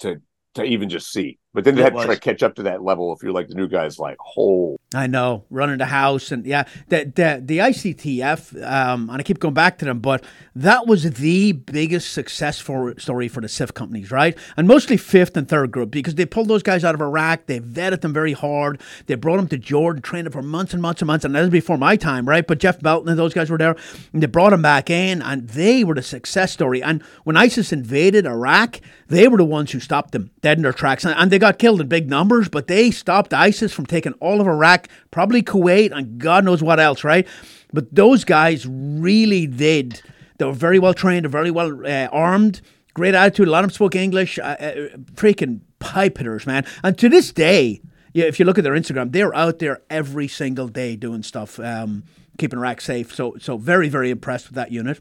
to 0.00 0.22
to 0.54 0.64
even 0.64 0.88
just 0.88 1.12
see. 1.12 1.38
But 1.56 1.64
then 1.64 1.74
they 1.74 1.82
had 1.82 1.94
to 1.94 2.04
try 2.04 2.14
to 2.14 2.20
catch 2.20 2.42
up 2.42 2.56
to 2.56 2.64
that 2.64 2.82
level. 2.82 3.14
If 3.14 3.22
you're 3.22 3.32
like 3.32 3.48
the 3.48 3.54
new 3.54 3.66
guys, 3.66 3.98
like, 3.98 4.18
oh, 4.36 4.76
I 4.94 5.06
know, 5.06 5.46
running 5.48 5.78
the 5.78 5.86
house 5.86 6.30
and 6.30 6.44
yeah, 6.44 6.64
the 6.88 7.10
the 7.14 7.40
the 7.42 7.58
ICTF, 7.58 8.62
um, 8.62 9.08
and 9.08 9.18
I 9.18 9.22
keep 9.22 9.38
going 9.38 9.54
back 9.54 9.78
to 9.78 9.86
them, 9.86 10.00
but 10.00 10.22
that 10.54 10.86
was 10.86 11.10
the 11.10 11.52
biggest 11.52 12.12
success 12.12 12.58
for, 12.58 12.98
story 12.98 13.28
for 13.28 13.40
the 13.40 13.48
SIF 13.48 13.72
companies, 13.72 14.10
right? 14.10 14.36
And 14.58 14.68
mostly 14.68 14.98
fifth 14.98 15.34
and 15.34 15.48
third 15.48 15.70
group 15.70 15.90
because 15.90 16.16
they 16.16 16.26
pulled 16.26 16.48
those 16.48 16.62
guys 16.62 16.84
out 16.84 16.94
of 16.94 17.00
Iraq, 17.00 17.46
they 17.46 17.60
vetted 17.60 18.02
them 18.02 18.12
very 18.12 18.34
hard, 18.34 18.80
they 19.06 19.14
brought 19.14 19.36
them 19.36 19.48
to 19.48 19.56
Jordan, 19.56 20.02
trained 20.02 20.26
them 20.26 20.32
for 20.32 20.42
months 20.42 20.74
and 20.74 20.82
months 20.82 21.00
and 21.00 21.06
months, 21.06 21.24
and 21.24 21.34
that 21.34 21.40
was 21.40 21.50
before 21.50 21.78
my 21.78 21.96
time, 21.96 22.28
right? 22.28 22.46
But 22.46 22.58
Jeff 22.58 22.82
Melton 22.82 23.08
and 23.08 23.18
those 23.18 23.32
guys 23.32 23.48
were 23.48 23.58
there, 23.58 23.76
and 24.12 24.22
they 24.22 24.26
brought 24.26 24.50
them 24.50 24.62
back 24.62 24.90
in, 24.90 25.22
and 25.22 25.48
they 25.48 25.84
were 25.84 25.94
the 25.94 26.02
success 26.02 26.52
story. 26.52 26.82
And 26.82 27.02
when 27.24 27.36
ISIS 27.36 27.72
invaded 27.72 28.26
Iraq, 28.26 28.80
they 29.08 29.28
were 29.28 29.38
the 29.38 29.44
ones 29.44 29.72
who 29.72 29.80
stopped 29.80 30.12
them 30.12 30.30
dead 30.40 30.58
in 30.58 30.62
their 30.62 30.72
tracks, 30.72 31.04
and, 31.04 31.14
and 31.16 31.30
they 31.30 31.38
got 31.38 31.45
killed 31.52 31.80
in 31.80 31.88
big 31.88 32.08
numbers, 32.08 32.48
but 32.48 32.66
they 32.66 32.90
stopped 32.90 33.32
ISIS 33.32 33.72
from 33.72 33.86
taking 33.86 34.12
all 34.14 34.40
of 34.40 34.46
Iraq, 34.46 34.88
probably 35.10 35.42
Kuwait, 35.42 35.92
and 35.92 36.18
God 36.18 36.44
knows 36.44 36.62
what 36.62 36.80
else, 36.80 37.04
right? 37.04 37.26
But 37.72 37.94
those 37.94 38.24
guys 38.24 38.66
really 38.66 39.46
did. 39.46 40.02
They 40.38 40.44
were 40.44 40.52
very 40.52 40.78
well 40.78 40.94
trained, 40.94 41.24
they're 41.24 41.30
very 41.30 41.50
well 41.50 41.86
uh, 41.86 42.08
armed, 42.12 42.60
great 42.94 43.14
attitude. 43.14 43.48
A 43.48 43.50
lot 43.50 43.64
of 43.64 43.70
them 43.70 43.74
spoke 43.74 43.94
English. 43.94 44.38
Uh, 44.38 44.56
uh, 44.58 44.72
freaking 45.14 45.60
pipe 45.78 46.18
hitters, 46.18 46.46
man. 46.46 46.64
And 46.82 46.96
to 46.98 47.08
this 47.08 47.32
day, 47.32 47.80
yeah, 48.12 48.24
if 48.24 48.38
you 48.38 48.46
look 48.46 48.58
at 48.58 48.64
their 48.64 48.74
Instagram, 48.74 49.12
they're 49.12 49.34
out 49.34 49.58
there 49.58 49.82
every 49.90 50.28
single 50.28 50.68
day 50.68 50.96
doing 50.96 51.22
stuff, 51.22 51.60
um, 51.60 52.04
keeping 52.38 52.58
Iraq 52.58 52.80
safe. 52.80 53.14
So, 53.14 53.36
so 53.38 53.58
very, 53.58 53.88
very 53.88 54.10
impressed 54.10 54.48
with 54.48 54.54
that 54.54 54.72
unit, 54.72 55.00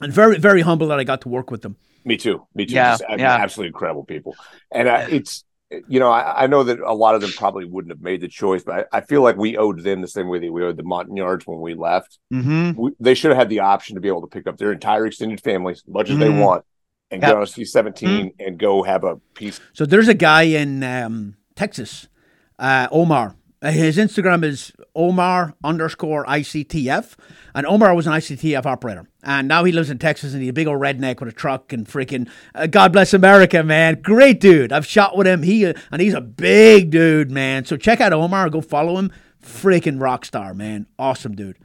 and 0.00 0.12
very, 0.12 0.38
very 0.38 0.60
humble 0.60 0.86
that 0.88 1.00
I 1.00 1.04
got 1.04 1.20
to 1.22 1.28
work 1.28 1.50
with 1.50 1.62
them. 1.62 1.76
Me 2.04 2.16
too. 2.16 2.46
Me 2.54 2.66
too. 2.66 2.74
Yeah, 2.74 2.92
Just 2.92 3.04
yeah. 3.18 3.34
absolutely 3.34 3.68
incredible 3.68 4.04
people. 4.04 4.36
And 4.70 4.88
uh, 4.88 5.06
it's 5.08 5.44
you 5.88 5.98
know 6.00 6.10
I, 6.10 6.44
I 6.44 6.46
know 6.46 6.62
that 6.64 6.78
a 6.80 6.94
lot 6.94 7.14
of 7.14 7.20
them 7.20 7.30
probably 7.36 7.64
wouldn't 7.64 7.92
have 7.92 8.00
made 8.02 8.20
the 8.20 8.28
choice, 8.28 8.62
but 8.64 8.88
I, 8.92 8.98
I 8.98 9.00
feel 9.02 9.22
like 9.22 9.36
we 9.36 9.56
owed 9.56 9.80
them 9.80 10.00
the 10.00 10.08
same 10.08 10.28
way 10.28 10.38
that 10.38 10.52
we 10.52 10.62
owed 10.64 10.76
the 10.76 10.82
Montagnards 10.82 11.46
when 11.46 11.60
we 11.60 11.74
left. 11.74 12.18
Mm-hmm. 12.32 12.80
We, 12.80 12.90
they 13.00 13.14
should 13.14 13.30
have 13.30 13.38
had 13.38 13.48
the 13.48 13.60
option 13.60 13.94
to 13.94 14.00
be 14.00 14.08
able 14.08 14.22
to 14.22 14.26
pick 14.26 14.46
up 14.46 14.56
their 14.58 14.72
entire 14.72 15.06
extended 15.06 15.40
family 15.40 15.72
as 15.72 15.82
much 15.86 16.10
as 16.10 16.18
they 16.18 16.28
Mhm. 16.28 16.40
want 16.40 16.64
and 17.10 17.22
Yep. 17.22 17.30
go 17.32 17.40
on 17.40 17.46
C 17.46 17.64
seventeen 17.64 18.32
and 18.38 18.58
go 18.58 18.82
have 18.82 19.04
a 19.04 19.16
piece. 19.34 19.60
So 19.72 19.84
there's 19.86 20.08
a 20.08 20.14
guy 20.14 20.42
in 20.42 20.82
um, 20.82 21.36
Texas, 21.54 22.08
uh, 22.58 22.88
Omar. 22.90 23.36
Uh, 23.64 23.70
His 23.70 23.96
Instagram 23.96 24.44
is 24.44 24.72
Omar 24.94 25.54
underscore 25.64 26.26
ICTF. 26.26 27.14
And 27.54 27.66
Omar 27.66 27.94
was 27.94 28.06
an 28.06 28.12
ICTF 28.12 28.66
operator. 28.66 29.08
And 29.22 29.48
now 29.48 29.64
he 29.64 29.72
lives 29.72 29.88
in 29.88 29.98
Texas 29.98 30.34
and 30.34 30.42
he's 30.42 30.50
a 30.50 30.52
big 30.52 30.66
old 30.66 30.80
redneck 30.80 31.18
with 31.20 31.30
a 31.30 31.32
truck 31.32 31.72
and 31.72 31.86
freaking, 31.86 32.28
uh, 32.54 32.66
God 32.66 32.92
bless 32.92 33.14
America, 33.14 33.62
man. 33.62 34.02
Great 34.02 34.38
dude. 34.38 34.70
I've 34.70 34.86
shot 34.86 35.16
with 35.16 35.26
him. 35.26 35.42
He 35.42 35.64
uh, 35.64 35.72
And 35.90 36.02
he's 36.02 36.12
a 36.12 36.20
big 36.20 36.90
dude, 36.90 37.30
man. 37.30 37.64
So 37.64 37.78
check 37.78 38.02
out 38.02 38.12
Omar. 38.12 38.50
Go 38.50 38.60
follow 38.60 38.98
him. 38.98 39.10
Freaking 39.42 40.00
rock 40.00 40.26
star, 40.26 40.52
man. 40.52 40.86
Awesome 40.98 41.34
dude. 41.34 41.56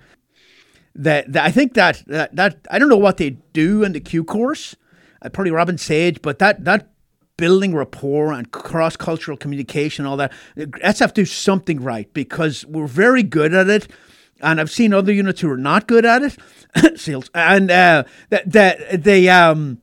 That, 0.95 1.31
that 1.33 1.45
I 1.45 1.51
think 1.51 1.73
that, 1.73 2.03
that 2.07 2.35
that 2.35 2.67
I 2.69 2.79
don't 2.79 2.89
know 2.89 2.97
what 2.97 3.17
they 3.17 3.37
do 3.53 3.83
in 3.83 3.93
the 3.93 4.01
Q 4.01 4.23
course, 4.23 4.75
uh, 5.21 5.29
probably 5.29 5.51
Robin 5.51 5.77
Sage, 5.77 6.21
but 6.21 6.39
that 6.39 6.65
that 6.65 6.89
building 7.39 7.73
rapport 7.73 8.33
and 8.33 8.51
cross 8.51 8.97
cultural 8.97 9.37
communication, 9.37 10.05
all 10.05 10.17
that. 10.17 10.33
To 10.57 11.11
do 11.13 11.25
something 11.25 11.79
right 11.81 12.13
because 12.13 12.65
we're 12.65 12.85
very 12.85 13.23
good 13.23 13.53
at 13.53 13.69
it. 13.69 13.87
And 14.41 14.59
I've 14.59 14.69
seen 14.69 14.93
other 14.93 15.13
units 15.13 15.39
who 15.39 15.49
are 15.49 15.57
not 15.57 15.87
good 15.87 16.05
at 16.05 16.21
it, 16.21 16.99
sales, 16.99 17.29
and 17.33 17.71
uh, 17.71 18.03
that 18.29 18.51
that 18.51 19.03
they 19.03 19.27
um 19.27 19.81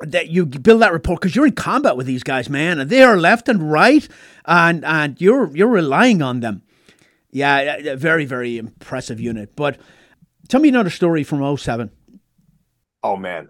that 0.00 0.28
you 0.28 0.44
build 0.44 0.82
that 0.82 0.92
rapport 0.92 1.16
because 1.16 1.34
you're 1.34 1.46
in 1.46 1.54
combat 1.54 1.96
with 1.96 2.06
these 2.06 2.22
guys, 2.22 2.50
man, 2.50 2.78
and 2.78 2.90
they 2.90 3.02
are 3.02 3.16
left 3.16 3.48
and 3.48 3.70
right, 3.70 4.06
and 4.44 4.84
and 4.84 5.20
you're 5.20 5.54
you're 5.56 5.68
relying 5.68 6.20
on 6.20 6.40
them. 6.40 6.62
Yeah, 7.30 7.96
very 7.96 8.24
very 8.26 8.58
impressive 8.58 9.20
unit. 9.20 9.56
But 9.56 9.78
tell 10.48 10.60
me 10.60 10.68
another 10.68 10.90
story 10.90 11.24
from 11.24 11.56
07. 11.56 11.90
Oh 13.02 13.16
man. 13.16 13.48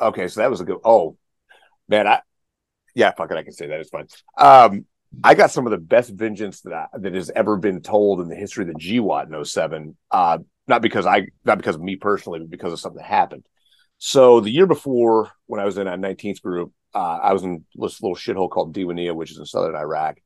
Okay, 0.00 0.28
so 0.28 0.40
that 0.40 0.50
was 0.50 0.62
a 0.62 0.64
good. 0.64 0.80
Oh 0.84 1.18
man, 1.88 2.06
I 2.06 2.20
yeah, 2.94 3.12
fuck 3.12 3.30
it, 3.30 3.36
I 3.36 3.42
can 3.42 3.52
say 3.52 3.68
that. 3.68 3.80
It's 3.80 3.90
fine. 3.90 4.06
Um, 4.36 4.86
I 5.24 5.34
got 5.34 5.50
some 5.50 5.66
of 5.66 5.72
the 5.72 5.78
best 5.78 6.10
vengeance 6.10 6.60
that 6.62 6.72
I, 6.72 6.86
that 6.98 7.14
has 7.14 7.30
ever 7.30 7.56
been 7.56 7.80
told 7.80 8.20
in 8.20 8.28
the 8.28 8.36
history 8.36 8.62
of 8.62 8.68
the 8.68 8.80
GWOT 8.80 9.32
in 9.32 9.44
07. 9.44 9.96
Uh, 10.10 10.38
not 10.68 10.82
because 10.82 11.06
I, 11.06 11.26
not 11.44 11.58
because 11.58 11.74
of 11.74 11.82
me 11.82 11.96
personally, 11.96 12.38
but 12.38 12.50
because 12.50 12.72
of 12.72 12.80
something 12.80 12.98
that 12.98 13.06
happened. 13.06 13.44
So 13.98 14.40
the 14.40 14.50
year 14.50 14.66
before, 14.66 15.30
when 15.46 15.60
I 15.60 15.64
was 15.64 15.78
in 15.78 15.88
a 15.88 15.98
19th 15.98 16.40
group, 16.42 16.72
uh, 16.94 17.18
I 17.22 17.32
was 17.32 17.42
in 17.42 17.64
this 17.74 18.00
little 18.00 18.16
shithole 18.16 18.50
called 18.50 18.74
Diwania, 18.74 19.14
which 19.14 19.30
is 19.30 19.38
in 19.38 19.46
southern 19.46 19.76
Iraq, 19.76 20.18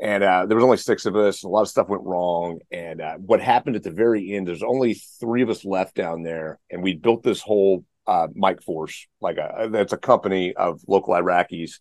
and 0.00 0.22
uh, 0.22 0.46
there 0.46 0.56
was 0.56 0.64
only 0.64 0.76
six 0.76 1.06
of 1.06 1.16
us. 1.16 1.42
A 1.42 1.48
lot 1.48 1.62
of 1.62 1.68
stuff 1.68 1.88
went 1.88 2.02
wrong. 2.04 2.60
And 2.70 3.00
uh, 3.00 3.14
what 3.16 3.40
happened 3.40 3.76
at 3.76 3.82
the 3.82 3.90
very 3.90 4.34
end? 4.34 4.46
There's 4.46 4.62
only 4.62 4.94
three 5.20 5.42
of 5.42 5.50
us 5.50 5.64
left 5.64 5.94
down 5.94 6.22
there, 6.22 6.58
and 6.70 6.82
we 6.82 6.94
built 6.94 7.22
this 7.22 7.40
whole 7.40 7.84
uh, 8.06 8.28
Mike 8.34 8.62
Force, 8.62 9.06
like 9.20 9.38
a 9.38 9.68
that's 9.70 9.92
a 9.92 9.98
company 9.98 10.54
of 10.54 10.80
local 10.86 11.14
Iraqis, 11.14 11.80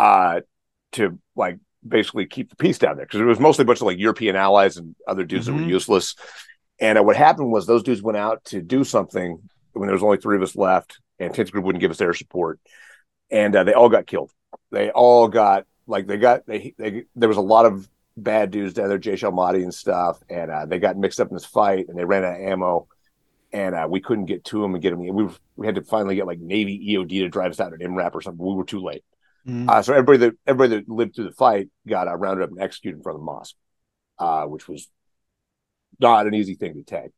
uh, 0.00 0.40
to 0.92 1.18
like 1.36 1.58
basically 1.86 2.26
keep 2.26 2.50
the 2.50 2.56
peace 2.56 2.78
down 2.78 2.96
there 2.96 3.06
because 3.06 3.20
it 3.20 3.24
was 3.24 3.40
mostly 3.40 3.62
a 3.62 3.66
bunch 3.66 3.80
of 3.80 3.86
like 3.86 3.98
European 3.98 4.36
allies 4.36 4.76
and 4.76 4.94
other 5.06 5.24
dudes 5.24 5.46
that 5.46 5.52
Mhm. 5.52 5.64
were 5.64 5.68
useless. 5.68 6.14
And 6.80 6.98
uh, 6.98 7.02
what 7.02 7.16
happened 7.16 7.50
was 7.52 7.66
those 7.66 7.82
dudes 7.82 8.02
went 8.02 8.16
out 8.18 8.44
to 8.46 8.60
do 8.62 8.84
something 8.84 9.38
when 9.72 9.86
there 9.86 9.94
was 9.94 10.02
only 10.02 10.16
three 10.18 10.36
of 10.36 10.42
us 10.42 10.56
left, 10.56 10.98
and 11.18 11.32
10th 11.34 11.52
group 11.52 11.64
wouldn't 11.64 11.80
give 11.80 11.90
us 11.90 11.98
their 11.98 12.14
support, 12.14 12.58
and 13.30 13.54
uh, 13.54 13.64
they 13.64 13.74
all 13.74 13.88
got 13.88 14.06
killed. 14.06 14.30
They 14.70 14.90
all 14.90 15.28
got 15.28 15.66
like 15.86 16.06
they 16.06 16.16
got 16.16 16.46
they 16.46 16.74
they 16.78 17.04
there 17.14 17.28
was 17.28 17.38
a 17.38 17.42
lot 17.42 17.66
of 17.66 17.88
bad 18.16 18.50
dudes 18.50 18.74
down 18.74 18.88
there, 18.88 18.98
Jaish 18.98 19.22
al-Mahdi 19.22 19.62
and 19.62 19.72
stuff, 19.74 20.18
and 20.28 20.50
uh, 20.50 20.66
they 20.66 20.78
got 20.78 20.96
mixed 20.96 21.20
up 21.20 21.28
in 21.28 21.34
this 21.34 21.44
fight, 21.46 21.88
and 21.88 21.96
they 21.98 22.04
ran 22.04 22.24
out 22.24 22.40
of 22.40 22.46
ammo, 22.46 22.88
and 23.52 23.74
uh, 23.74 23.86
we 23.88 24.00
couldn't 24.00 24.26
get 24.26 24.44
to 24.46 24.60
them 24.60 24.74
and 24.74 24.82
get 24.82 24.90
them. 24.90 25.00
We 25.00 25.28
we 25.56 25.66
had 25.66 25.76
to 25.76 25.82
finally 25.82 26.16
get 26.16 26.26
like 26.26 26.40
Navy 26.40 26.76
EOD 26.92 27.20
to 27.20 27.28
drive 27.28 27.50
us 27.52 27.60
out 27.60 27.72
an 27.72 27.80
MRAP 27.80 28.14
or 28.14 28.22
something. 28.22 28.44
We 28.44 28.54
were 28.54 28.64
too 28.64 28.80
late. 28.80 29.04
Mm-hmm. 29.46 29.68
Uh, 29.68 29.82
so 29.82 29.92
everybody 29.92 30.18
that 30.18 30.34
everybody 30.46 30.80
that 30.80 30.88
lived 30.88 31.14
through 31.14 31.24
the 31.24 31.32
fight 31.32 31.68
got 31.88 32.08
uh, 32.08 32.16
rounded 32.16 32.44
up 32.44 32.50
and 32.50 32.60
executed 32.60 32.98
in 32.98 33.02
front 33.02 33.16
of 33.16 33.20
the 33.20 33.24
mosque, 33.24 33.56
uh, 34.18 34.44
which 34.44 34.68
was 34.68 34.88
not 35.98 36.26
an 36.26 36.34
easy 36.34 36.54
thing 36.54 36.74
to 36.74 36.82
take. 36.82 37.10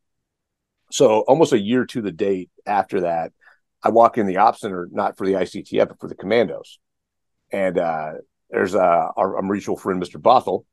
So 0.91 1.21
almost 1.21 1.53
a 1.53 1.59
year 1.59 1.85
to 1.87 2.03
the 2.03 2.13
date 2.13 2.51
after 2.67 3.03
that, 3.03 3.33
I 3.83 3.91
walk 3.91 4.19
in 4.19 4.27
the 4.27 4.37
op 4.37 4.57
center 4.57 4.89
not 4.93 5.17
for 5.17 5.27
the 5.27 5.33
ICTF 5.33 5.89
but 5.89 6.01
for 6.01 6.09
the 6.09 6.15
commandos, 6.15 6.79
and 7.51 7.79
uh, 7.79 8.13
there's 8.51 8.75
uh, 8.75 9.09
our, 9.17 9.37
our 9.37 9.43
mutual 9.43 9.77
friend 9.77 10.01
Mr. 10.01 10.21
Bothell, 10.21 10.65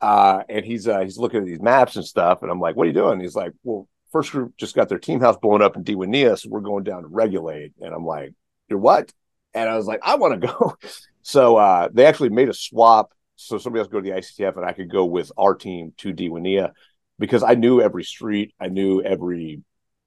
uh, 0.00 0.42
and 0.48 0.64
he's 0.64 0.84
he's 0.84 1.18
looking 1.18 1.40
at 1.40 1.46
these 1.46 1.60
maps 1.60 1.96
and 1.96 2.04
stuff, 2.04 2.42
and 2.42 2.50
I'm 2.50 2.60
like, 2.60 2.76
"What 2.76 2.84
are 2.84 2.88
you 2.88 2.92
doing?" 2.92 3.18
He's 3.18 3.34
like, 3.34 3.52
"Well, 3.64 3.88
first 4.12 4.30
group 4.30 4.56
just 4.56 4.76
got 4.76 4.88
their 4.88 4.98
team 4.98 5.20
house 5.20 5.36
blown 5.38 5.62
up 5.62 5.74
in 5.74 5.82
Diwania, 5.82 6.38
so 6.38 6.50
we're 6.50 6.60
going 6.60 6.84
down 6.84 7.02
to 7.02 7.08
regulate." 7.08 7.72
And 7.80 7.92
I'm 7.92 8.06
like, 8.06 8.32
"You're 8.68 8.78
what?" 8.78 9.12
And 9.54 9.68
I 9.68 9.76
was 9.76 9.86
like, 9.86 10.00
"I 10.02 10.16
want 10.16 10.40
to 10.40 10.46
go." 10.48 10.74
So 11.26 11.56
uh, 11.56 11.88
they 11.90 12.04
actually 12.04 12.28
made 12.28 12.50
a 12.50 12.52
swap, 12.52 13.14
so 13.36 13.56
somebody 13.56 13.80
else 13.80 13.88
go 13.88 13.98
to 13.98 14.04
the 14.04 14.14
ICTF, 14.14 14.58
and 14.58 14.66
I 14.66 14.72
could 14.74 14.90
go 14.90 15.06
with 15.06 15.32
our 15.38 15.54
team 15.54 15.94
to 15.96 16.12
Diwania 16.12 16.72
because 17.18 17.42
I 17.42 17.54
knew 17.54 17.80
every 17.80 18.04
street, 18.04 18.52
I 18.60 18.68
knew 18.68 19.00
every, 19.00 19.62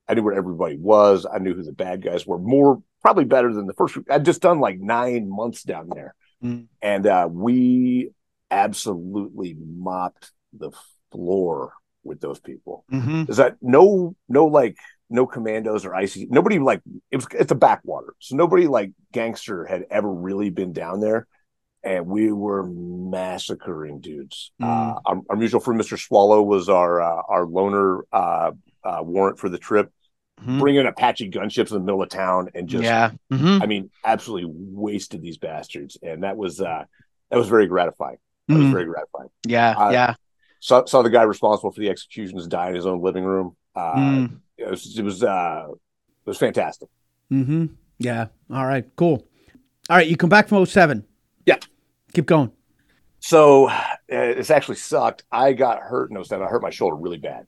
I 0.08 0.14
knew 0.14 0.22
where 0.22 0.36
everybody 0.36 0.78
was, 0.78 1.26
I 1.26 1.40
knew 1.40 1.56
who 1.56 1.64
the 1.64 1.72
bad 1.72 2.04
guys 2.04 2.28
were. 2.28 2.38
More 2.38 2.84
probably 3.02 3.26
better 3.26 3.52
than 3.52 3.66
the 3.66 3.74
first. 3.74 3.98
I'd 4.12 4.26
just 4.26 4.44
done 4.44 4.60
like 4.60 4.78
nine 4.80 5.28
months 5.28 5.64
down 5.64 5.90
there, 5.92 6.14
Mm. 6.44 6.68
and 6.84 7.08
uh, 7.08 7.28
we 7.32 8.12
absolutely 8.52 9.58
mopped 9.60 10.32
the 10.54 10.70
floor 11.12 11.74
with 12.04 12.22
those 12.22 12.40
people. 12.40 12.86
Mm-hmm. 12.92 13.32
Is 13.32 13.38
that 13.38 13.58
no, 13.60 14.16
no 14.30 14.46
like 14.46 14.78
no 15.10 15.26
commandos 15.26 15.86
or 15.86 15.96
IC. 16.00 16.30
Nobody 16.30 16.60
like 16.60 16.82
it 17.12 17.18
was. 17.18 17.28
It's 17.32 17.52
a 17.52 17.56
backwater, 17.56 18.14
so 18.20 18.36
nobody 18.36 18.68
like 18.68 18.92
gangster 19.12 19.66
had 19.66 19.86
ever 19.90 20.12
really 20.12 20.50
been 20.50 20.74
down 20.74 21.00
there, 21.00 21.28
and 21.84 22.08
we 22.08 22.32
were 22.32 22.64
massacring 22.64 24.00
dudes. 24.00 24.52
Mm. 24.62 24.68
Uh, 24.68 25.00
our, 25.06 25.22
our 25.30 25.36
mutual 25.36 25.60
friend, 25.60 25.78
Mister 25.78 25.98
Swallow, 25.98 26.42
was 26.42 26.70
our 26.70 27.02
uh, 27.02 27.22
our 27.28 27.46
loner 27.46 28.06
uh, 28.12 28.52
uh, 28.84 29.00
warrant 29.02 29.40
for 29.40 29.50
the 29.50 29.58
trip. 29.58 29.92
Mhm. 30.46 30.60
Bringing 30.60 30.86
Apache 30.86 31.32
gunships 31.32 31.72
in 31.72 31.80
the 31.80 31.84
middle 31.84 32.04
of 32.04 32.10
town 32.10 32.50
and 32.54 32.70
just, 32.70 32.84
yeah. 32.84 33.10
hmm 33.32 33.58
I 33.60 33.66
mean, 33.66 33.90
absolutely 34.06 34.52
wasted 34.56 35.24
these 35.24 35.40
bastards, 35.40 35.98
and 36.04 36.22
that 36.22 36.38
was 36.38 36.62
uh, 36.62 36.84
that 37.32 37.38
was 37.38 37.48
very 37.48 37.66
gratifying. 37.66 38.18
That 38.48 38.58
was 38.58 38.68
Mhm. 38.68 38.72
very 38.72 38.86
gratifying. 38.86 39.30
Yeah. 39.48 39.72
uh, 39.76 39.90
yeah. 39.90 40.14
Saw, 40.60 40.86
saw 40.86 41.02
the 41.02 41.10
guy 41.10 41.24
responsible 41.24 41.72
for 41.72 41.80
the 41.80 41.90
executions 41.90 42.46
die 42.48 42.70
in 42.70 42.76
his 42.76 42.86
own 42.86 43.02
living 43.02 43.24
room. 43.24 43.56
Uh, 43.78 43.96
Mm. 43.96 44.40
it 44.58 44.70
was, 44.70 44.98
it 44.98 45.04
was 45.04 45.24
uh 45.24 45.68
was 46.26 46.38
fantastic. 46.38 46.90
Mm-hmm. 47.32 47.66
Yeah. 48.00 48.28
All 48.52 48.66
right. 48.66 48.86
Cool. 48.96 49.26
All 49.90 49.96
right. 49.98 50.08
You 50.08 50.18
come 50.18 50.30
back 50.30 50.48
from 50.48 50.66
07. 50.66 51.06
Yeah. 51.46 51.58
Keep 52.14 52.26
going. 52.26 52.52
So 53.20 53.68
uh, 53.70 53.82
it's 54.10 54.50
actually 54.52 54.76
sucked. 54.78 55.24
I 55.32 55.54
got 55.54 55.80
hurt 55.80 56.12
in 56.12 56.24
07. 56.24 56.46
I 56.46 56.50
hurt 56.50 56.62
my 56.62 56.70
shoulder 56.70 56.96
really 56.96 57.18
bad. 57.18 57.46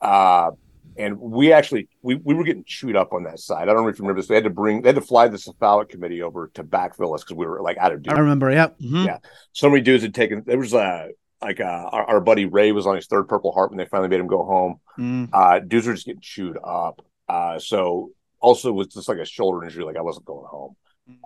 Uh, 0.00 0.50
and 0.96 1.18
we 1.18 1.52
actually 1.52 1.88
we, 2.02 2.16
we 2.16 2.34
were 2.34 2.44
getting 2.44 2.64
chewed 2.64 2.96
up 2.96 3.12
on 3.12 3.22
that 3.24 3.38
side. 3.38 3.68
I 3.68 3.72
don't 3.72 3.82
know 3.84 3.88
if 3.88 3.98
you 3.98 4.02
remember 4.04 4.20
this. 4.20 4.28
They 4.28 4.34
had 4.34 4.44
to 4.44 4.50
bring 4.50 4.82
they 4.82 4.88
had 4.88 4.96
to 4.96 5.00
fly 5.02 5.28
the 5.28 5.38
cephalic 5.38 5.88
committee 5.88 6.20
over 6.22 6.50
to 6.54 6.64
backfill 6.64 7.14
us 7.14 7.22
because 7.22 7.36
we 7.36 7.46
were 7.46 7.62
like 7.62 7.78
out 7.78 7.92
of 7.92 8.02
duty. 8.02 8.16
I 8.16 8.20
remember. 8.20 8.50
Yeah. 8.50 8.68
Mhm. 8.82 9.06
Yeah. 9.06 9.18
So 9.52 9.68
many 9.70 9.82
dudes 9.82 10.02
had 10.02 10.14
taken. 10.14 10.42
There 10.44 10.58
was 10.58 10.74
uh, 10.74 11.08
like 11.42 11.60
uh, 11.60 11.64
our, 11.64 12.04
our 12.04 12.20
buddy 12.20 12.44
Ray 12.44 12.72
was 12.72 12.86
on 12.86 12.96
his 12.96 13.06
third 13.06 13.28
Purple 13.28 13.52
Heart 13.52 13.70
when 13.70 13.78
they 13.78 13.86
finally 13.86 14.08
made 14.08 14.20
him 14.20 14.26
go 14.26 14.44
home. 14.44 14.80
Mm. 14.98 15.28
Uh, 15.32 15.60
dudes 15.60 15.86
were 15.86 15.94
just 15.94 16.06
getting 16.06 16.20
chewed 16.20 16.58
up. 16.62 17.04
Uh, 17.28 17.58
so 17.58 18.10
also 18.40 18.72
was 18.72 18.88
just 18.88 19.08
like 19.08 19.18
a 19.18 19.24
shoulder 19.24 19.64
injury. 19.64 19.84
Like 19.84 19.96
I 19.96 20.02
wasn't 20.02 20.26
going 20.26 20.46
home. 20.46 20.76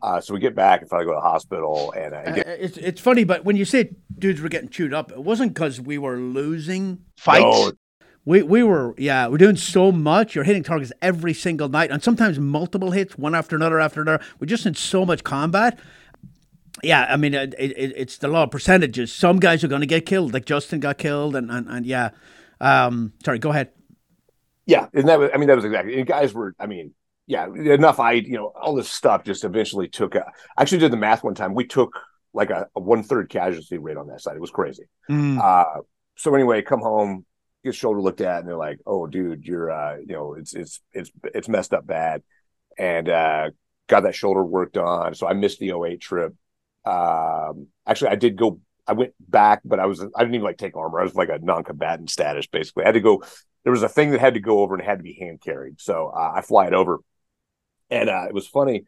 Uh, 0.03 0.21
so 0.21 0.33
we 0.33 0.41
get 0.41 0.55
back 0.55 0.81
and 0.81 0.89
finally 0.89 1.05
go 1.05 1.13
to 1.13 1.17
the 1.17 1.21
hospital 1.21 1.93
and 1.97 2.15
uh, 2.15 2.19
Uh, 2.19 2.31
get, 2.33 2.47
it's 2.47 2.77
it's 2.79 3.01
funny, 3.01 3.25
but 3.25 3.45
when 3.45 3.57
you 3.57 3.65
say 3.67 3.91
dudes 4.19 4.41
were 4.41 4.49
getting 4.49 4.71
chewed 4.71 4.95
up, 4.95 5.13
it 5.13 5.23
wasn't 5.23 5.53
because 5.53 5.81
we 5.81 5.99
were 5.99 6.17
losing. 6.17 7.01
Fights. 7.19 7.43
No, 7.43 7.73
We 8.25 8.43
we 8.43 8.63
were 8.63 8.95
yeah 8.97 9.29
we're 9.29 9.37
doing 9.37 9.57
so 9.57 9.93
much. 9.93 10.35
You're 10.35 10.45
hitting 10.45 10.63
targets 10.63 10.93
every 11.03 11.35
single 11.35 11.69
night, 11.69 11.91
and 11.91 12.03
sometimes 12.03 12.39
multiple 12.39 12.93
hits, 12.93 13.19
one 13.19 13.35
after 13.35 13.57
another 13.57 13.79
after 13.79 14.01
another. 14.01 14.25
We're 14.39 14.47
just 14.47 14.65
in 14.65 14.75
so 14.75 15.05
much 15.05 15.23
combat. 15.23 15.79
Yeah, 16.83 17.07
I 17.09 17.17
mean 17.17 17.35
it, 17.35 17.55
it, 17.59 17.93
it's 17.97 18.19
the 18.19 18.29
law 18.29 18.45
of 18.45 18.51
percentages. 18.51 19.13
Some 19.13 19.39
guys 19.39 19.63
are 19.63 19.69
going 19.69 19.81
to 19.81 19.87
get 19.87 20.07
killed, 20.07 20.35
like 20.35 20.45
Justin 20.45 20.81
got 20.81 20.99
killed, 20.99 21.37
and 21.37 21.51
and, 21.51 21.69
and 21.69 21.87
yeah. 21.87 22.11
Um, 22.61 23.13
sorry, 23.25 23.39
go 23.39 23.51
ahead. 23.51 23.71
yeah, 24.67 24.87
and 24.93 25.09
that 25.09 25.19
was 25.19 25.31
I 25.33 25.39
mean 25.39 25.49
that 25.49 25.57
was 25.57 25.65
exactly. 25.65 25.99
And 25.99 26.07
guys 26.07 26.35
were 26.35 26.55
I 26.59 26.67
mean 26.67 26.95
yeah 27.27 27.47
enough. 27.47 28.01
I 28.01 28.13
you 28.13 28.33
know 28.37 28.53
all 28.61 28.75
this 28.75 28.91
stuff 28.91 29.25
just 29.25 29.45
eventually 29.45 29.89
took. 29.89 30.15
A, 30.15 30.27
I 30.57 30.63
actually 30.63 30.79
did 30.79 30.93
the 30.93 30.97
math 30.97 31.23
one 31.23 31.35
time. 31.35 31.55
We 31.55 31.67
took 31.67 31.99
like 32.33 32.51
a, 32.51 32.67
a 32.75 32.81
one 32.81 33.03
third 33.03 33.29
casualty 33.31 33.79
rate 33.79 33.97
on 33.97 34.09
that 34.09 34.21
side. 34.21 34.37
It 34.37 34.41
was 34.41 34.51
crazy. 34.51 34.85
Mm. 35.09 35.41
Uh, 35.41 35.83
so 36.17 36.35
anyway, 36.35 36.63
come 36.63 36.81
home, 36.81 37.25
get 37.65 37.75
shoulder 37.75 38.01
looked 38.01 38.21
at, 38.21 38.41
and 38.41 38.49
they're 38.49 38.57
like, 38.57 38.79
"Oh, 38.87 39.07
dude, 39.07 39.45
you're, 39.45 39.71
uh, 39.71 39.97
you 39.97 40.15
know, 40.15 40.35
it's 40.35 40.55
it's 40.55 40.81
it's 40.93 41.11
it's 41.33 41.49
messed 41.49 41.73
up 41.73 41.87
bad," 41.87 42.23
and 42.79 43.09
uh, 43.09 43.51
got 43.89 44.03
that 44.03 44.15
shoulder 44.15 44.45
worked 44.45 44.77
on. 44.77 45.15
So 45.15 45.27
I 45.27 45.33
missed 45.33 45.59
the 45.59 45.73
08 45.73 46.01
trip. 46.01 46.35
Um, 46.85 47.69
actually, 47.87 48.11
I 48.11 48.17
did 48.17 48.37
go. 48.37 48.61
I 48.87 48.93
went 48.93 49.15
back, 49.21 49.61
but 49.65 49.81
I 49.81 49.87
was 49.87 50.01
I 50.03 50.21
didn't 50.21 50.35
even 50.35 50.45
like 50.45 50.59
take 50.59 50.77
armor. 50.77 51.01
I 51.01 51.05
was 51.05 51.15
like 51.15 51.31
a 51.31 51.39
non-combatant 51.39 52.11
status 52.11 52.47
basically. 52.47 52.85
I 52.85 52.89
had 52.89 52.95
to 52.95 53.01
go. 53.01 53.23
There 53.65 53.73
was 53.73 53.83
a 53.83 53.89
thing 53.89 54.11
that 54.11 54.21
had 54.21 54.35
to 54.35 54.41
go 54.41 54.61
over 54.61 54.75
and 54.75 54.85
had 54.85 54.99
to 54.99 55.03
be 55.03 55.15
hand 55.15 55.41
carried. 55.41 55.81
So 55.81 56.13
uh, 56.15 56.33
I 56.37 56.43
fly 56.43 56.67
it 56.67 56.75
over, 56.75 56.99
and 57.91 58.09
uh, 58.09 58.27
it 58.29 58.35
was 58.35 58.47
funny 58.47 58.85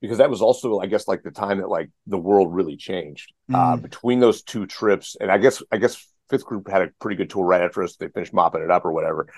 because 0.00 0.18
that 0.18 0.30
was 0.30 0.42
also 0.42 0.80
I 0.80 0.86
guess 0.86 1.08
like 1.08 1.22
the 1.22 1.30
time 1.30 1.58
that 1.58 1.68
like 1.68 1.90
the 2.06 2.18
world 2.18 2.54
really 2.54 2.76
changed 2.76 3.32
uh, 3.52 3.76
Mm. 3.76 3.82
between 3.82 4.20
those 4.20 4.42
two 4.42 4.66
trips. 4.66 5.16
And 5.20 5.30
I 5.30 5.38
guess 5.38 5.62
I 5.72 5.78
guess 5.78 6.06
fifth 6.30 6.44
group 6.46 6.68
had 6.68 6.82
a 6.82 6.90
pretty 7.00 7.16
good 7.16 7.30
tour 7.30 7.44
right 7.44 7.62
after 7.62 7.82
us. 7.82 7.96
They 7.96 8.08
finished 8.08 8.32
mopping 8.34 8.62
it 8.62 8.70
up 8.70 8.84
or 8.84 8.92
whatever. 8.92 9.28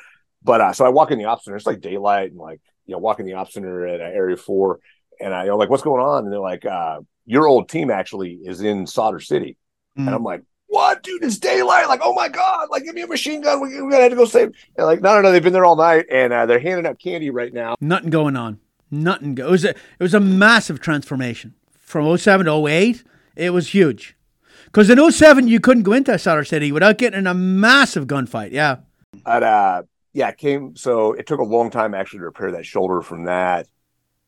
But 0.43 0.61
uh, 0.61 0.73
so 0.73 0.85
I 0.85 0.91
walk 0.91 1.11
in 1.11 1.19
the 1.19 1.25
op 1.27 1.43
center. 1.43 1.57
It's 1.57 1.67
like 1.67 1.81
daylight 1.81 2.31
and 2.31 2.39
like 2.41 2.61
you 2.87 2.93
know 2.93 2.99
walking 2.99 3.27
the 3.27 3.35
op 3.35 3.51
center 3.51 3.87
at 3.87 4.01
uh, 4.01 4.05
Area 4.05 4.37
Four, 4.37 4.81
and 5.21 5.35
I 5.35 5.47
know 5.47 5.57
like 5.57 5.71
what's 5.71 5.83
going 5.83 6.03
on? 6.03 6.25
And 6.25 6.33
they're 6.33 6.41
like, 6.41 6.65
uh, 6.65 7.01
your 7.25 7.47
old 7.47 7.69
team 7.69 7.91
actually 7.91 8.33
is 8.45 8.61
in 8.63 8.87
Sadr 8.87 9.21
City, 9.21 9.57
Mm. 9.99 10.07
and 10.07 10.15
I'm 10.15 10.23
like. 10.25 10.43
What, 10.69 11.05
dude? 11.05 11.23
It's 11.23 11.39
daylight. 11.39 11.87
Like, 11.87 12.01
oh 12.03 12.13
my 12.13 12.29
god! 12.29 12.69
Like, 12.73 12.83
give 12.85 12.95
me 12.97 13.03
a 13.03 13.07
machine 13.07 13.41
gun. 13.41 13.61
We, 13.63 13.81
we 13.81 13.89
gotta 13.89 14.03
have 14.03 14.11
to 14.11 14.17
go 14.17 14.25
save. 14.25 14.51
And 14.77 14.85
like, 14.87 15.01
no, 15.01 15.15
no, 15.15 15.23
no. 15.23 15.31
They've 15.33 15.43
been 15.43 15.53
there 15.53 15.65
all 15.65 15.77
night, 15.77 16.07
and 16.11 16.33
uh, 16.33 16.45
they're 16.45 16.59
handing 16.59 16.85
out 16.87 16.99
candy 16.99 17.31
right 17.31 17.53
now. 17.55 17.77
Nothing 17.81 18.11
going 18.11 18.35
on. 18.37 18.59
Nothing. 18.91 19.37
Go- 19.37 19.47
it 19.47 19.51
was 19.53 19.65
a 19.65 19.71
it 19.71 19.77
was 20.01 20.13
a 20.13 20.19
massive 20.21 20.81
transformation 20.81 21.55
from 21.79 22.19
07 22.19 22.47
to 22.47 22.67
08. 22.69 23.05
It 23.37 23.51
was 23.51 23.69
huge. 23.69 24.17
Because 24.65 24.91
in 24.91 24.99
07, 25.11 25.47
you 25.47 25.61
couldn't 25.61 25.85
go 25.85 25.93
into 25.93 26.19
Sadr 26.19 26.43
City 26.43 26.73
without 26.73 26.99
getting 26.99 27.21
in 27.21 27.27
a 27.29 27.33
massive 27.33 28.07
gunfight. 28.09 28.51
Yeah. 28.51 28.79
But 29.25 29.43
uh, 29.45 29.83
yeah, 30.15 30.31
it 30.31 30.37
came. 30.37 30.75
So 30.75 31.13
it 31.13 31.27
took 31.29 31.39
a 31.39 31.45
long 31.45 31.71
time 31.71 31.95
actually 31.95 32.19
to 32.19 32.25
repair 32.25 32.51
that 32.53 32.67
shoulder 32.67 33.03
from 33.03 33.25
that. 33.27 33.69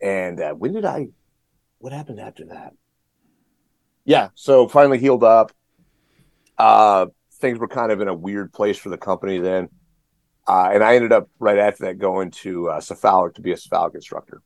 And 0.01 0.41
uh, 0.41 0.53
when 0.55 0.73
did 0.73 0.85
I? 0.85 1.09
What 1.79 1.93
happened 1.93 2.21
after 2.21 2.45
that? 2.47 2.73
Yeah, 4.05 4.29
so 4.35 4.69
finally 4.69 4.99
healed 4.99 5.23
up. 5.25 5.53
Uh, 6.57 7.07
things 7.35 7.59
were 7.59 7.69
kind 7.69 7.93
of 7.93 8.01
in 8.01 8.09
a 8.09 8.15
weird 8.15 8.53
place 8.53 8.79
for 8.79 8.89
the 8.89 8.97
company 8.97 9.39
then, 9.39 9.69
uh, 10.49 10.71
and 10.73 10.83
I 10.83 10.97
ended 10.97 11.13
up 11.13 11.29
right 11.39 11.59
after 11.59 11.85
that 11.85 11.99
going 11.99 12.31
to 12.43 12.71
uh, 12.71 12.81
SFAUC 12.81 13.35
to 13.35 13.43
be 13.43 13.53
a 13.53 13.57
SFAUC 13.57 13.95
instructor. 13.95 14.41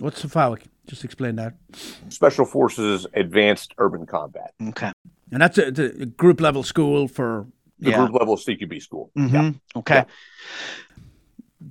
What's 0.00 0.24
SFAUC? 0.24 0.62
Just 0.86 1.04
explain 1.04 1.36
that. 1.36 1.54
Special 2.08 2.44
Forces 2.44 3.06
Advanced 3.14 3.74
Urban 3.78 4.06
Combat, 4.06 4.52
Okay. 4.68 4.90
And 5.30 5.40
that's 5.40 5.56
a, 5.58 5.68
a 5.68 6.06
group 6.06 6.40
level 6.40 6.62
school 6.62 7.06
for. 7.08 7.46
the 7.78 7.90
Yeah. 7.90 7.98
group 7.98 8.12
level 8.18 8.36
CQB 8.36 8.80
school. 8.82 9.10
Mhm. 9.16 9.32
Yeah. 9.32 9.52
Okay. 9.76 9.94
Yeah. 9.94 10.04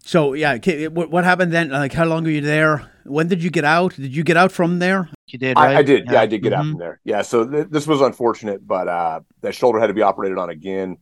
So 0.06 0.34
yeah, 0.34 0.58
what, 0.88 1.12
what 1.12 1.24
happened 1.26 1.52
then? 1.52 1.70
Like, 1.70 1.92
how 1.94 2.06
long 2.06 2.24
were 2.24 2.30
you 2.30 2.42
there? 2.42 2.91
When 3.06 3.28
did 3.28 3.44
you 3.44 3.50
get 3.50 3.64
out? 3.66 3.96
Did 3.96 4.16
you 4.16 4.24
get 4.24 4.38
out 4.38 4.52
from 4.52 4.80
there? 4.80 5.10
You 5.28 5.40
did, 5.40 5.56
right? 5.58 5.76
I, 5.76 5.80
I 5.80 5.84
did. 5.84 6.08
Yeah. 6.12 6.22
I 6.22 6.26
did 6.26 6.44
get 6.44 6.54
out 6.54 6.66
Mhm. 6.66 6.72
from 6.72 6.80
there. 6.80 7.00
Yeah. 7.04 7.22
So 7.22 7.48
th- 7.48 7.68
this 7.70 7.88
was 7.88 8.02
unfortunate, 8.02 8.66
but 8.66 8.88
uh, 8.88 9.22
that 9.42 9.56
shoulder 9.56 9.80
had 9.80 9.88
to 9.88 9.94
be 9.94 10.02
operated 10.02 10.38
on 10.38 10.50
again. 10.50 10.98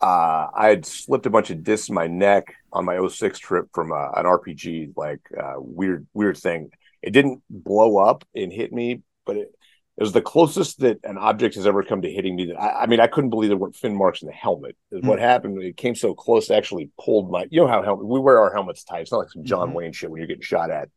Uh, 0.00 0.48
I 0.54 0.68
had 0.68 0.84
slipped 0.84 1.26
a 1.26 1.30
bunch 1.30 1.50
of 1.50 1.62
discs 1.64 1.88
in 1.88 1.94
my 1.94 2.06
neck 2.06 2.54
on 2.72 2.84
my 2.84 2.98
06 3.08 3.38
trip 3.38 3.68
from 3.74 3.92
uh, 3.92 4.10
an 4.10 4.26
RPG, 4.26 4.92
like 4.96 5.20
uh, 5.38 5.54
weird, 5.56 6.06
weird 6.12 6.36
thing. 6.36 6.70
It 7.02 7.10
didn't 7.10 7.42
blow 7.48 7.96
up 7.98 8.24
and 8.34 8.52
hit 8.52 8.72
me, 8.72 9.02
but 9.24 9.36
it, 9.36 9.52
it 9.96 10.02
was 10.02 10.12
the 10.12 10.20
closest 10.20 10.80
that 10.80 10.98
an 11.04 11.16
object 11.16 11.54
has 11.54 11.66
ever 11.66 11.82
come 11.82 12.02
to 12.02 12.10
hitting 12.10 12.36
me. 12.36 12.46
That 12.46 12.60
I, 12.60 12.82
I 12.82 12.86
mean, 12.86 13.00
I 13.00 13.06
couldn't 13.06 13.30
believe 13.30 13.48
there 13.48 13.56
weren't 13.56 13.74
fin 13.76 13.96
marks 13.96 14.20
in 14.20 14.26
the 14.26 14.34
helmet. 14.34 14.76
What 14.90 15.18
happened? 15.18 15.62
It 15.62 15.78
came 15.78 15.94
so 15.94 16.12
close, 16.14 16.50
it 16.50 16.54
actually 16.54 16.90
pulled 17.02 17.30
my. 17.30 17.46
You 17.50 17.62
know 17.62 17.66
how 17.66 17.82
helmet 17.82 18.06
we 18.06 18.20
wear 18.20 18.38
our 18.40 18.52
helmets 18.52 18.84
tight. 18.84 19.00
It's 19.00 19.12
not 19.12 19.18
like 19.18 19.30
some 19.30 19.44
John 19.44 19.70
Mhm. 19.70 19.74
Wayne 19.74 19.92
shit 19.92 20.10
when 20.10 20.18
you're 20.18 20.26
getting 20.26 20.42
shot 20.42 20.70
at 20.70 20.90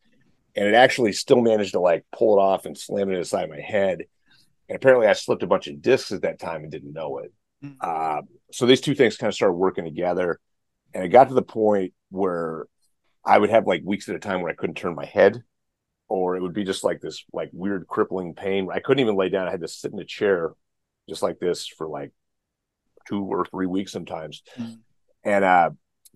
and 0.59 0.67
it 0.67 0.75
actually 0.75 1.13
still 1.13 1.39
managed 1.39 1.71
to 1.71 1.79
like 1.79 2.03
pull 2.11 2.37
it 2.37 2.41
off 2.41 2.65
and 2.65 2.77
slam 2.77 3.09
it 3.09 3.17
inside 3.17 3.45
of 3.45 3.49
my 3.49 3.61
head. 3.61 3.99
And 4.67 4.75
apparently, 4.75 5.07
I 5.07 5.13
slipped 5.13 5.41
a 5.41 5.47
bunch 5.47 5.67
of 5.67 5.81
discs 5.81 6.11
at 6.11 6.23
that 6.23 6.37
time 6.37 6.63
and 6.63 6.71
didn't 6.71 6.91
know 6.91 7.19
it. 7.19 7.31
Uh, 7.81 8.21
so 8.51 8.65
these 8.65 8.81
two 8.81 8.93
things 8.93 9.15
kind 9.15 9.29
of 9.29 9.35
started 9.35 9.53
working 9.53 9.85
together, 9.85 10.37
and 10.93 11.01
it 11.03 11.09
got 11.09 11.29
to 11.29 11.33
the 11.33 11.41
point 11.41 11.93
where 12.09 12.65
I 13.25 13.37
would 13.37 13.49
have 13.49 13.67
like 13.67 13.83
weeks 13.85 14.09
at 14.09 14.15
a 14.15 14.19
time 14.19 14.41
where 14.41 14.51
I 14.51 14.55
couldn't 14.55 14.75
turn 14.75 14.95
my 14.95 15.05
head, 15.05 15.41
or 16.09 16.35
it 16.35 16.41
would 16.41 16.53
be 16.53 16.65
just 16.65 16.83
like 16.83 16.99
this 16.99 17.23
like 17.31 17.49
weird 17.53 17.87
crippling 17.87 18.33
pain. 18.33 18.67
I 18.69 18.79
couldn't 18.79 19.01
even 19.01 19.15
lay 19.15 19.29
down. 19.29 19.47
I 19.47 19.51
had 19.51 19.61
to 19.61 19.67
sit 19.69 19.93
in 19.93 19.99
a 19.99 20.05
chair 20.05 20.51
just 21.07 21.23
like 21.23 21.39
this 21.39 21.67
for 21.67 21.87
like 21.87 22.11
two 23.07 23.23
or 23.23 23.45
three 23.45 23.65
weeks 23.65 23.93
sometimes. 23.93 24.43
Mm. 24.57 24.79
And 25.23 25.45
uh, 25.45 25.69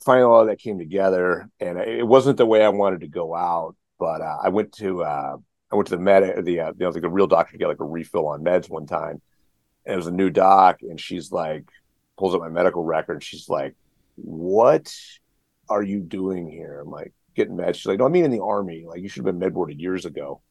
finally, 0.05 0.25
all 0.25 0.45
that 0.47 0.59
came 0.59 0.79
together, 0.79 1.49
and 1.61 1.79
it 1.79 2.05
wasn't 2.05 2.35
the 2.35 2.45
way 2.45 2.61
I 2.61 2.69
wanted 2.69 3.01
to 3.01 3.07
go 3.07 3.33
out. 3.33 3.77
But 4.03 4.19
uh, 4.21 4.37
I 4.43 4.49
went 4.49 4.73
to 4.73 5.01
uh, 5.01 5.37
I 5.71 5.75
went 5.77 5.87
to 5.87 5.95
the 5.95 6.01
med 6.01 6.43
the 6.43 6.59
uh, 6.59 6.67
you 6.77 6.79
know 6.79 6.89
like 6.89 7.03
a 7.03 7.09
real 7.09 7.25
doctor 7.25 7.53
to 7.53 7.57
get 7.57 7.69
like 7.69 7.79
a 7.79 7.85
refill 7.85 8.27
on 8.27 8.43
meds 8.43 8.69
one 8.69 8.85
time, 8.85 9.21
and 9.85 9.93
it 9.93 9.95
was 9.95 10.07
a 10.07 10.11
new 10.11 10.29
doc, 10.29 10.79
and 10.81 10.99
she's 10.99 11.31
like 11.31 11.63
pulls 12.17 12.35
up 12.35 12.41
my 12.41 12.49
medical 12.49 12.83
record. 12.83 13.13
and 13.13 13.23
She's 13.23 13.47
like, 13.47 13.75
"What 14.15 14.93
are 15.69 15.81
you 15.81 16.01
doing 16.01 16.49
here?" 16.49 16.81
I'm 16.81 16.91
like, 16.91 17.13
"Getting 17.33 17.55
meds." 17.55 17.75
She's 17.75 17.85
like, 17.85 17.99
"No, 17.99 18.05
I 18.05 18.09
mean 18.09 18.25
in 18.25 18.31
the 18.31 18.43
army. 18.43 18.83
Like 18.85 19.01
you 19.01 19.07
should 19.07 19.25
have 19.25 19.33
been 19.33 19.39
med 19.39 19.53
boarded 19.53 19.79
years 19.79 20.03
ago." 20.05 20.41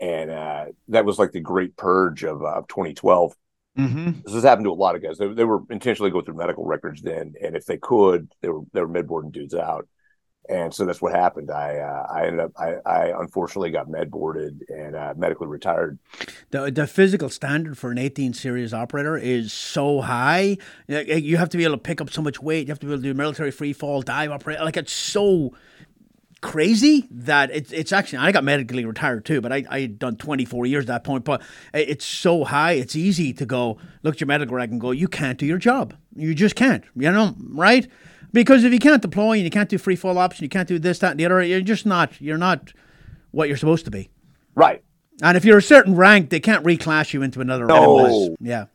And 0.00 0.30
uh, 0.30 0.66
that 0.88 1.04
was 1.04 1.18
like 1.18 1.32
the 1.32 1.40
great 1.40 1.76
purge 1.76 2.24
of 2.24 2.42
uh, 2.42 2.62
2012 2.68 3.34
Mm-hmm. 3.78 4.22
this 4.24 4.34
has 4.34 4.42
happened 4.42 4.64
to 4.64 4.72
a 4.72 4.72
lot 4.72 4.96
of 4.96 5.02
guys. 5.04 5.18
They, 5.18 5.28
they 5.28 5.44
were 5.44 5.60
intentionally 5.70 6.10
going 6.10 6.24
through 6.24 6.34
medical 6.34 6.64
records 6.64 7.00
then, 7.00 7.34
and 7.40 7.54
if 7.54 7.64
they 7.64 7.76
could, 7.76 8.28
they 8.40 8.48
were 8.48 8.62
they 8.72 8.80
were 8.80 8.88
med 8.88 9.06
boarding 9.06 9.30
dudes 9.30 9.54
out, 9.54 9.86
and 10.48 10.72
so 10.72 10.86
that's 10.86 11.02
what 11.02 11.14
happened. 11.14 11.50
I 11.50 11.78
uh, 11.78 12.06
I 12.10 12.26
ended 12.26 12.40
up 12.40 12.52
I, 12.56 12.76
I 12.86 13.20
unfortunately 13.20 13.70
got 13.70 13.88
med 13.88 14.10
boarded 14.10 14.64
and 14.68 14.96
uh, 14.96 15.14
medically 15.16 15.46
retired. 15.46 15.98
The, 16.50 16.70
the 16.70 16.86
physical 16.86 17.28
standard 17.28 17.76
for 17.76 17.90
an 17.90 17.98
18 17.98 18.32
series 18.32 18.72
operator 18.72 19.16
is 19.16 19.52
so 19.52 20.00
high. 20.00 20.56
You 20.86 21.36
have 21.36 21.50
to 21.50 21.58
be 21.58 21.64
able 21.64 21.76
to 21.76 21.82
pick 21.82 22.00
up 22.00 22.10
so 22.10 22.22
much 22.22 22.40
weight. 22.40 22.66
You 22.66 22.72
have 22.72 22.78
to 22.80 22.86
be 22.86 22.92
able 22.92 23.02
to 23.02 23.08
do 23.08 23.14
military 23.14 23.50
free 23.50 23.74
fall, 23.74 24.00
dive 24.00 24.30
operate. 24.30 24.60
Like 24.60 24.76
it's 24.76 24.92
so 24.92 25.54
crazy 26.40 27.08
that 27.10 27.50
it's 27.50 27.72
it's 27.72 27.92
actually 27.92 28.18
I 28.18 28.32
got 28.32 28.44
medically 28.44 28.84
retired 28.84 29.26
too, 29.26 29.42
but 29.42 29.52
I 29.52 29.64
I 29.68 29.80
had 29.80 29.98
done 29.98 30.16
24 30.16 30.64
years 30.64 30.84
at 30.84 30.88
that 30.88 31.04
point. 31.04 31.24
But 31.24 31.42
it's 31.74 32.06
so 32.06 32.44
high, 32.44 32.72
it's 32.72 32.96
easy 32.96 33.34
to 33.34 33.44
go 33.44 33.76
look 34.02 34.14
at 34.14 34.20
your 34.20 34.28
medical 34.28 34.56
record 34.56 34.72
and 34.72 34.80
go, 34.80 34.92
you 34.92 35.08
can't 35.08 35.38
do 35.38 35.44
your 35.44 35.58
job. 35.58 35.94
You 36.16 36.34
just 36.34 36.54
can't. 36.54 36.84
You 36.96 37.12
know, 37.12 37.34
right? 37.50 37.86
Because 38.32 38.64
if 38.64 38.72
you 38.72 38.78
can't 38.78 39.00
deploy 39.02 39.32
and 39.34 39.42
you 39.44 39.50
can't 39.50 39.68
do 39.68 39.78
free 39.78 39.96
fall 39.96 40.18
option, 40.18 40.44
you 40.44 40.48
can't 40.50 40.68
do 40.68 40.78
this, 40.78 40.98
that, 40.98 41.12
and 41.12 41.20
the 41.20 41.24
other, 41.24 41.42
you're 41.42 41.60
just 41.60 41.86
not 41.86 42.20
you're 42.20 42.38
not 42.38 42.72
what 43.30 43.48
you're 43.48 43.56
supposed 43.56 43.84
to 43.86 43.90
be. 43.90 44.10
Right. 44.54 44.82
And 45.22 45.36
if 45.36 45.44
you're 45.44 45.58
a 45.58 45.62
certain 45.62 45.94
rank, 45.96 46.30
they 46.30 46.40
can't 46.40 46.64
reclass 46.64 47.12
you 47.12 47.22
into 47.22 47.40
another 47.40 47.66
No. 47.66 48.04
rank. 48.04 48.36
Yeah. 48.40 48.66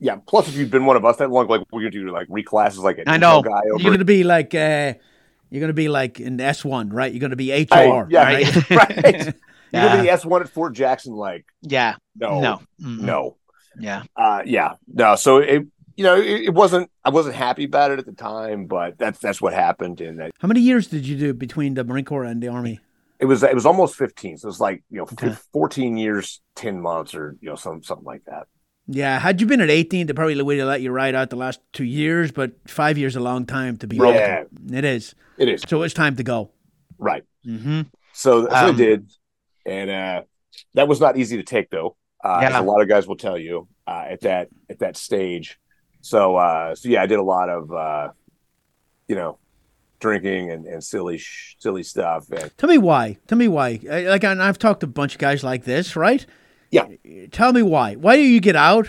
Yeah. 0.00 0.16
Plus, 0.26 0.48
if 0.48 0.56
you've 0.56 0.70
been 0.70 0.84
one 0.86 0.96
of 0.96 1.04
us 1.04 1.16
that 1.18 1.30
long, 1.30 1.46
like 1.46 1.60
we're 1.70 1.80
gonna 1.80 1.90
do 1.90 2.10
like 2.10 2.26
reclasses, 2.30 2.80
like 2.80 2.98
a 2.98 3.08
I 3.08 3.18
know. 3.18 3.42
guy 3.42 3.50
over... 3.50 3.80
You're 3.82 3.90
going 3.90 3.98
to 3.98 4.04
be 4.04 4.24
like, 4.24 4.54
uh, 4.54 4.94
You're 5.50 5.60
going 5.60 5.68
to 5.68 5.74
be 5.74 5.88
like 5.88 6.18
in 6.18 6.38
S1, 6.38 6.88
right? 6.92 7.12
You're 7.12 7.20
going 7.20 7.30
to 7.30 7.36
be 7.36 7.52
HR, 7.52 7.66
Right, 7.70 8.06
yeah, 8.10 8.22
right? 8.24 8.70
right. 8.70 9.34
You're 9.72 9.82
gonna 9.82 10.02
be 10.02 10.06
Yeah. 10.08 10.16
S1 10.16 10.40
at 10.40 10.48
Fort 10.48 10.74
Jackson, 10.74 11.14
like 11.14 11.44
Yeah. 11.62 11.94
no, 12.16 12.40
No. 12.40 12.60
Mm-mm. 12.80 13.00
no. 13.00 13.36
Yeah. 13.78 14.02
Uh, 14.16 14.42
yeah, 14.44 14.74
no. 14.92 15.14
So 15.16 15.38
it, 15.38 15.66
you 15.96 16.04
know, 16.04 16.16
it, 16.16 16.42
it 16.48 16.54
wasn't. 16.54 16.90
I 17.04 17.10
wasn't 17.10 17.34
happy 17.34 17.64
about 17.64 17.90
it 17.90 17.98
at 17.98 18.06
the 18.06 18.12
time, 18.12 18.66
but 18.66 18.98
that's 18.98 19.18
that's 19.18 19.40
what 19.40 19.52
happened, 19.52 20.00
and 20.00 20.18
that- 20.20 20.32
How 20.40 20.48
many 20.48 20.60
years 20.60 20.86
did 20.88 21.06
you 21.06 21.16
do 21.16 21.34
between 21.34 21.74
the 21.74 21.84
Marine 21.84 22.04
Corps 22.04 22.24
and 22.24 22.42
the 22.42 22.48
Army? 22.48 22.80
it 23.18 23.26
was 23.26 23.42
it 23.44 23.54
was 23.54 23.66
almost 23.66 23.94
15. 23.96 24.38
So 24.38 24.46
it 24.46 24.48
was 24.48 24.58
like 24.60 24.82
you 24.90 24.98
know, 24.98 25.04
Okay. 25.04 25.34
14 25.52 25.96
years, 25.96 26.40
10 26.56 26.80
months, 26.80 27.14
or 27.14 27.36
you 27.40 27.48
know, 27.48 27.54
some 27.56 27.82
something 27.82 28.04
like 28.06 28.24
that. 28.24 28.48
Yeah, 28.88 29.20
had 29.20 29.40
you 29.40 29.46
been 29.46 29.60
at 29.60 29.70
18, 29.70 30.08
they 30.08 30.12
probably 30.12 30.40
would 30.42 30.58
have 30.58 30.66
let 30.66 30.80
you 30.80 30.90
ride 30.90 31.14
out 31.14 31.30
the 31.30 31.36
last 31.36 31.60
two 31.72 31.84
years, 31.84 32.32
but 32.32 32.50
five 32.66 32.98
years 32.98 33.12
is 33.12 33.16
a 33.16 33.20
long 33.20 33.46
time 33.46 33.76
to 33.76 33.86
be 33.86 33.96
Yeah. 33.96 34.02
military. 34.02 34.46
It 34.72 34.84
is. 34.84 35.14
It 35.38 35.48
is 35.48 35.62
So 35.68 35.82
it's 35.82 35.94
time 35.94 36.16
to 36.16 36.24
go. 36.24 36.50
right. 36.98 37.22
Mm-hmm. 37.46 37.82
So, 38.12 38.46
so 38.48 38.50
I 38.50 38.68
Um, 38.70 38.76
did, 38.76 39.08
and 39.64 39.88
uh, 39.90 40.22
that 40.74 40.88
was 40.88 41.00
not 41.00 41.16
easy 41.16 41.36
to 41.36 41.42
take, 41.44 41.70
though. 41.70 41.96
Uh, 42.24 42.40
As 42.42 42.50
Yeah. 42.52 42.60
a 42.60 42.62
lot 42.62 42.82
of 42.82 42.88
guys 42.88 43.06
will 43.06 43.16
tell 43.16 43.38
you 43.38 43.68
uh, 43.86 44.04
at 44.10 44.20
that 44.22 44.48
at 44.68 44.80
that 44.80 44.96
stage. 44.96 45.58
So, 46.02 46.36
uh, 46.36 46.74
so 46.74 46.88
yeah, 46.90 47.02
I 47.02 47.06
did 47.06 47.18
a 47.18 47.22
lot 47.22 47.48
of 47.48 47.72
uh, 47.72 48.10
you 49.08 49.14
know 49.14 49.38
drinking 50.00 50.50
and, 50.50 50.66
and 50.66 50.82
silly 50.82 51.16
sh- 51.18 51.54
silly 51.58 51.82
stuff. 51.82 52.30
And 52.30 52.50
Tell 52.58 52.68
me 52.68 52.76
why. 52.78 53.18
Tell 53.28 53.38
me 53.38 53.48
why. 53.48 53.80
I- 53.90 54.02
Like, 54.08 54.24
and 54.24 54.42
I've 54.42 54.58
talked 54.58 54.80
to 54.80 54.86
a 54.86 54.90
bunch 54.90 55.14
of 55.14 55.18
guys 55.20 55.42
like 55.44 55.64
this, 55.64 55.96
right? 55.96 56.26
Yeah. 56.70 56.86
Tell 57.30 57.52
me 57.52 57.62
why. 57.62 57.94
Why 57.94 58.16
do 58.16 58.22
you 58.22 58.40
get 58.40 58.56
out 58.56 58.88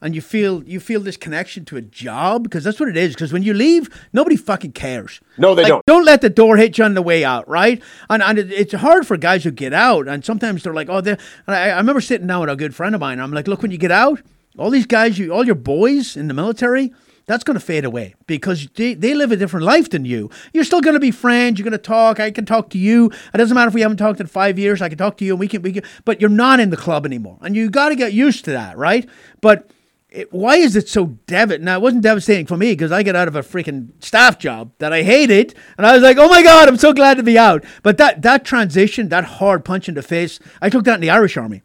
and 0.00 0.14
you 0.14 0.20
feel 0.22 0.62
you 0.64 0.78
feel 0.80 1.00
this 1.00 1.16
connection 1.18 1.64
to 1.66 1.76
a 1.76 1.82
job? 1.82 2.44
Because 2.44 2.64
that's 2.64 2.78
what 2.80 2.88
it 2.88 2.96
is. 2.96 3.12
Because 3.12 3.32
when 3.32 3.42
you 3.42 3.52
leave, 3.52 3.90
nobody 4.12 4.36
fucking 4.36 4.72
cares. 4.72 5.20
no, 5.36 5.54
they 5.54 5.62
Like, 5.64 5.68
don't. 5.70 5.84
Don't 5.86 6.04
let 6.04 6.20
the 6.22 6.30
door 6.30 6.56
hit 6.56 6.78
you 6.78 6.84
on 6.84 6.94
the 6.94 7.02
way 7.02 7.24
out, 7.24 7.46
right? 7.48 7.82
And, 8.08 8.22
and 8.22 8.38
it, 8.38 8.50
it's 8.52 8.72
hard 8.74 9.06
for 9.06 9.16
guys 9.18 9.44
who 9.44 9.50
get 9.50 9.72
out, 9.74 10.08
and 10.08 10.24
sometimes 10.24 10.62
they're 10.62 10.72
like, 10.72 10.88
"Oh, 10.88 11.00
they." 11.02 11.10
And 11.12 11.20
I, 11.56 11.70
I 11.70 11.76
remember 11.76 12.00
sitting 12.00 12.26
down 12.28 12.40
with 12.40 12.50
a 12.50 12.56
good 12.56 12.74
friend 12.74 12.94
of 12.94 13.00
mine. 13.02 13.18
I'm 13.20 13.32
like, 13.32 13.48
"Look, 13.48 13.60
when 13.62 13.70
you 13.72 13.78
get 13.78 13.90
out, 13.92 14.22
all 14.58 14.70
these 14.70 14.86
guys, 14.86 15.18
you, 15.18 15.32
all 15.32 15.44
your 15.44 15.54
boys 15.54 16.16
in 16.16 16.28
the 16.28 16.34
military." 16.34 16.92
That's 17.26 17.42
going 17.42 17.58
to 17.58 17.64
fade 17.64 17.86
away 17.86 18.14
because 18.26 18.68
they, 18.74 18.92
they 18.92 19.14
live 19.14 19.32
a 19.32 19.36
different 19.36 19.64
life 19.64 19.88
than 19.88 20.04
you. 20.04 20.30
You're 20.52 20.64
still 20.64 20.82
going 20.82 20.94
to 20.94 21.00
be 21.00 21.10
friends. 21.10 21.58
You're 21.58 21.64
going 21.64 21.72
to 21.72 21.78
talk. 21.78 22.20
I 22.20 22.30
can 22.30 22.44
talk 22.44 22.68
to 22.70 22.78
you. 22.78 23.10
It 23.32 23.38
doesn't 23.38 23.54
matter 23.54 23.68
if 23.68 23.74
we 23.74 23.80
haven't 23.80 23.96
talked 23.96 24.20
in 24.20 24.26
five 24.26 24.58
years. 24.58 24.82
I 24.82 24.90
can 24.90 24.98
talk 24.98 25.16
to 25.18 25.24
you, 25.24 25.32
and 25.32 25.40
we 25.40 25.48
can. 25.48 25.62
We 25.62 25.72
can 25.72 25.84
but 26.04 26.20
you're 26.20 26.28
not 26.28 26.60
in 26.60 26.70
the 26.70 26.76
club 26.76 27.06
anymore, 27.06 27.38
and 27.40 27.56
you 27.56 27.70
got 27.70 27.88
to 27.88 27.96
get 27.96 28.12
used 28.12 28.44
to 28.44 28.50
that, 28.52 28.76
right? 28.76 29.08
But 29.40 29.70
it, 30.14 30.32
why 30.32 30.56
is 30.56 30.76
it 30.76 30.88
so 30.88 31.06
devastating? 31.26 31.64
Now, 31.64 31.76
it 31.76 31.82
wasn't 31.82 32.02
devastating 32.02 32.46
for 32.46 32.56
me 32.56 32.72
because 32.72 32.92
I 32.92 33.02
got 33.02 33.16
out 33.16 33.26
of 33.26 33.36
a 33.36 33.42
freaking 33.42 33.90
staff 34.04 34.38
job 34.38 34.72
that 34.78 34.92
I 34.92 35.02
hated, 35.02 35.54
and 35.76 35.86
I 35.86 35.94
was 35.94 36.02
like, 36.02 36.18
"Oh 36.18 36.28
my 36.28 36.42
god, 36.42 36.68
I'm 36.68 36.76
so 36.76 36.92
glad 36.92 37.16
to 37.16 37.22
be 37.22 37.36
out." 37.36 37.64
But 37.82 37.96
that 37.98 38.22
that 38.22 38.44
transition, 38.44 39.08
that 39.08 39.24
hard 39.24 39.64
punch 39.64 39.88
in 39.88 39.94
the 39.94 40.02
face, 40.02 40.38
I 40.60 40.68
took 40.68 40.84
that 40.84 40.96
in 40.96 41.00
the 41.00 41.10
Irish 41.10 41.36
Army. 41.36 41.62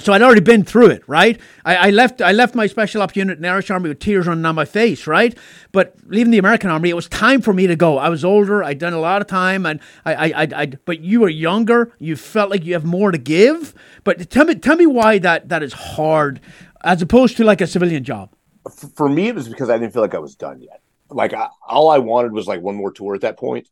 So 0.00 0.12
I'd 0.12 0.22
already 0.22 0.40
been 0.40 0.64
through 0.64 0.88
it, 0.88 1.04
right? 1.06 1.40
I, 1.64 1.76
I 1.76 1.90
left 1.90 2.20
I 2.20 2.32
left 2.32 2.56
my 2.56 2.66
special 2.66 3.00
ops 3.00 3.14
unit 3.14 3.36
in 3.36 3.42
the 3.42 3.48
Irish 3.48 3.70
Army 3.70 3.88
with 3.88 4.00
tears 4.00 4.26
running 4.26 4.42
down 4.42 4.56
my 4.56 4.64
face, 4.64 5.06
right? 5.06 5.38
But 5.70 5.94
leaving 6.06 6.32
the 6.32 6.38
American 6.38 6.68
Army, 6.68 6.90
it 6.90 6.96
was 6.96 7.08
time 7.08 7.40
for 7.40 7.52
me 7.52 7.68
to 7.68 7.76
go. 7.76 7.98
I 7.98 8.08
was 8.08 8.24
older, 8.24 8.64
I'd 8.64 8.78
done 8.78 8.92
a 8.92 8.98
lot 8.98 9.22
of 9.22 9.28
time, 9.28 9.64
and 9.64 9.78
I, 10.04 10.14
I, 10.14 10.42
I, 10.42 10.48
I 10.62 10.66
but 10.84 11.00
you 11.00 11.20
were 11.20 11.28
younger. 11.28 11.92
You 12.00 12.16
felt 12.16 12.50
like 12.50 12.64
you 12.64 12.72
have 12.72 12.84
more 12.84 13.12
to 13.12 13.18
give. 13.18 13.72
But 14.02 14.28
tell 14.30 14.46
me, 14.46 14.56
tell 14.56 14.76
me 14.76 14.86
why 14.86 15.18
that 15.18 15.48
that 15.50 15.62
is 15.62 15.72
hard, 15.72 16.40
as 16.82 17.00
opposed 17.00 17.36
to 17.36 17.44
like 17.44 17.60
a 17.60 17.66
civilian 17.68 18.02
job. 18.02 18.30
For 18.96 19.08
me, 19.08 19.28
it 19.28 19.36
was 19.36 19.48
because 19.48 19.70
I 19.70 19.78
didn't 19.78 19.92
feel 19.92 20.02
like 20.02 20.14
I 20.14 20.18
was 20.18 20.34
done 20.34 20.60
yet. 20.60 20.80
Like 21.08 21.34
I, 21.34 21.48
all 21.68 21.88
I 21.90 21.98
wanted 21.98 22.32
was 22.32 22.48
like 22.48 22.60
one 22.60 22.74
more 22.74 22.90
tour 22.90 23.14
at 23.14 23.20
that 23.20 23.38
point, 23.38 23.68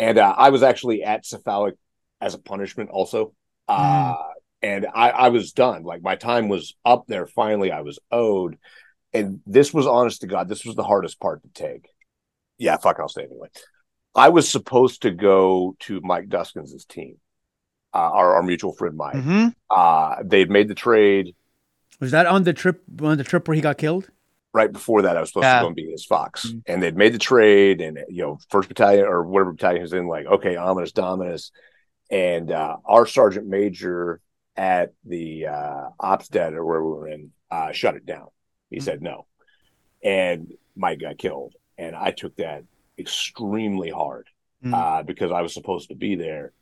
and 0.00 0.18
uh, 0.18 0.34
I 0.36 0.50
was 0.50 0.64
actually 0.64 1.04
at 1.04 1.22
SFAUC 1.22 1.74
as 2.20 2.34
a 2.34 2.38
punishment 2.38 2.90
also. 2.90 3.34
Uh, 3.68 4.16
and 4.62 4.86
I, 4.92 5.10
I 5.10 5.28
was 5.28 5.52
done. 5.52 5.82
Like 5.82 6.02
my 6.02 6.16
time 6.16 6.48
was 6.48 6.74
up 6.84 7.04
there. 7.06 7.26
Finally, 7.26 7.72
I 7.72 7.80
was 7.80 7.98
owed. 8.10 8.58
And 9.12 9.40
this 9.46 9.74
was 9.74 9.86
honest 9.86 10.20
to 10.20 10.26
God, 10.26 10.48
this 10.48 10.64
was 10.64 10.76
the 10.76 10.84
hardest 10.84 11.18
part 11.18 11.42
to 11.42 11.48
take. 11.48 11.88
Yeah, 12.58 12.76
fuck, 12.76 12.98
I'll 13.00 13.08
say 13.08 13.24
anyway. 13.24 13.48
I 14.14 14.28
was 14.28 14.48
supposed 14.48 15.02
to 15.02 15.10
go 15.10 15.76
to 15.80 16.00
Mike 16.02 16.28
Duskins' 16.28 16.86
team, 16.86 17.16
uh, 17.94 17.98
our, 17.98 18.36
our 18.36 18.42
mutual 18.42 18.72
friend 18.72 18.96
Mike. 18.96 19.16
Mm-hmm. 19.16 19.48
Uh, 19.68 20.16
they'd 20.24 20.50
made 20.50 20.68
the 20.68 20.74
trade. 20.74 21.34
Was 22.00 22.10
that 22.12 22.26
on 22.26 22.44
the 22.44 22.52
trip 22.52 22.82
on 23.02 23.18
the 23.18 23.24
trip 23.24 23.48
where 23.48 23.54
he 23.54 23.60
got 23.60 23.78
killed? 23.78 24.10
Right 24.52 24.72
before 24.72 25.02
that, 25.02 25.16
I 25.16 25.20
was 25.20 25.30
supposed 25.30 25.44
Yeah. 25.44 25.58
to 25.58 25.62
go 25.62 25.66
and 25.68 25.76
be 25.76 25.90
his 25.90 26.04
Fox. 26.04 26.46
Mm. 26.46 26.62
And 26.66 26.82
they'd 26.82 26.96
made 26.96 27.14
the 27.14 27.18
trade, 27.18 27.80
and 27.80 27.98
you 28.08 28.22
know, 28.22 28.38
first 28.50 28.68
battalion 28.68 29.04
or 29.06 29.22
whatever 29.24 29.52
battalion 29.52 29.82
was 29.82 29.92
in, 29.92 30.06
like, 30.08 30.26
okay, 30.26 30.56
ominous, 30.56 30.92
dominus. 30.92 31.52
And 32.10 32.50
uh, 32.50 32.76
our 32.84 33.06
sergeant 33.06 33.46
major 33.46 34.20
at 34.56 34.92
the 35.04 35.46
uh, 35.46 35.88
ops 35.98 36.28
dead 36.28 36.54
or 36.54 36.64
where 36.64 36.82
we 36.82 36.90
were 36.90 37.08
in 37.08 37.30
uh, 37.50 37.72
shut 37.72 37.96
it 37.96 38.06
down. 38.06 38.28
He 38.70 38.78
Mm. 38.78 38.82
said 38.82 39.02
no. 39.02 39.26
And 40.02 40.52
Mike 40.76 41.00
got 41.00 41.18
killed. 41.18 41.54
And 41.78 41.96
I 41.96 42.10
took 42.10 42.36
that 42.36 42.64
extremely 42.98 43.90
hard 43.90 44.28
Mm. 44.64 44.74
uh, 44.74 45.02
because 45.02 45.32
I 45.32 45.40
was 45.40 45.54
supposed 45.54 45.88
to 45.88 45.94
be 45.94 46.14
there. 46.16 46.52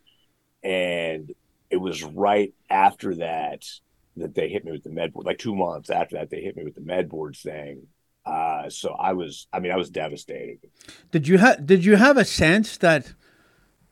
And 0.63 1.33
it 1.71 1.77
was 1.77 2.03
right 2.05 2.53
after 2.71 3.17
that 3.17 3.65
that 4.17 4.35
they 4.35 4.49
hit 4.49 4.65
me 4.65 4.73
with 4.73 4.83
the 4.85 4.91
med 4.91 5.13
board. 5.13 5.27
Like 5.27 5.39
two 5.39 5.55
months 5.55 5.91
after 5.91 6.17
that, 6.17 6.31
they 6.31 6.41
hit 6.41 6.57
me 6.57 6.65
with 6.65 6.75
the 6.75 6.81
med 6.81 7.09
board 7.09 7.37
thing. 7.37 7.87
Uh, 8.25 8.69
so 8.69 8.91
I 8.93 9.13
was, 9.15 9.47
I 9.53 9.61
mean, 9.61 9.73
I 9.73 9.77
was 9.77 9.91
devastated. 9.91 10.59
Did 11.11 11.27
you 11.29 11.39
have 11.39 11.65
Did 11.67 11.85
you 11.85 11.97
have 11.97 12.17
a 12.17 12.25
sense 12.25 12.77
that 12.79 13.15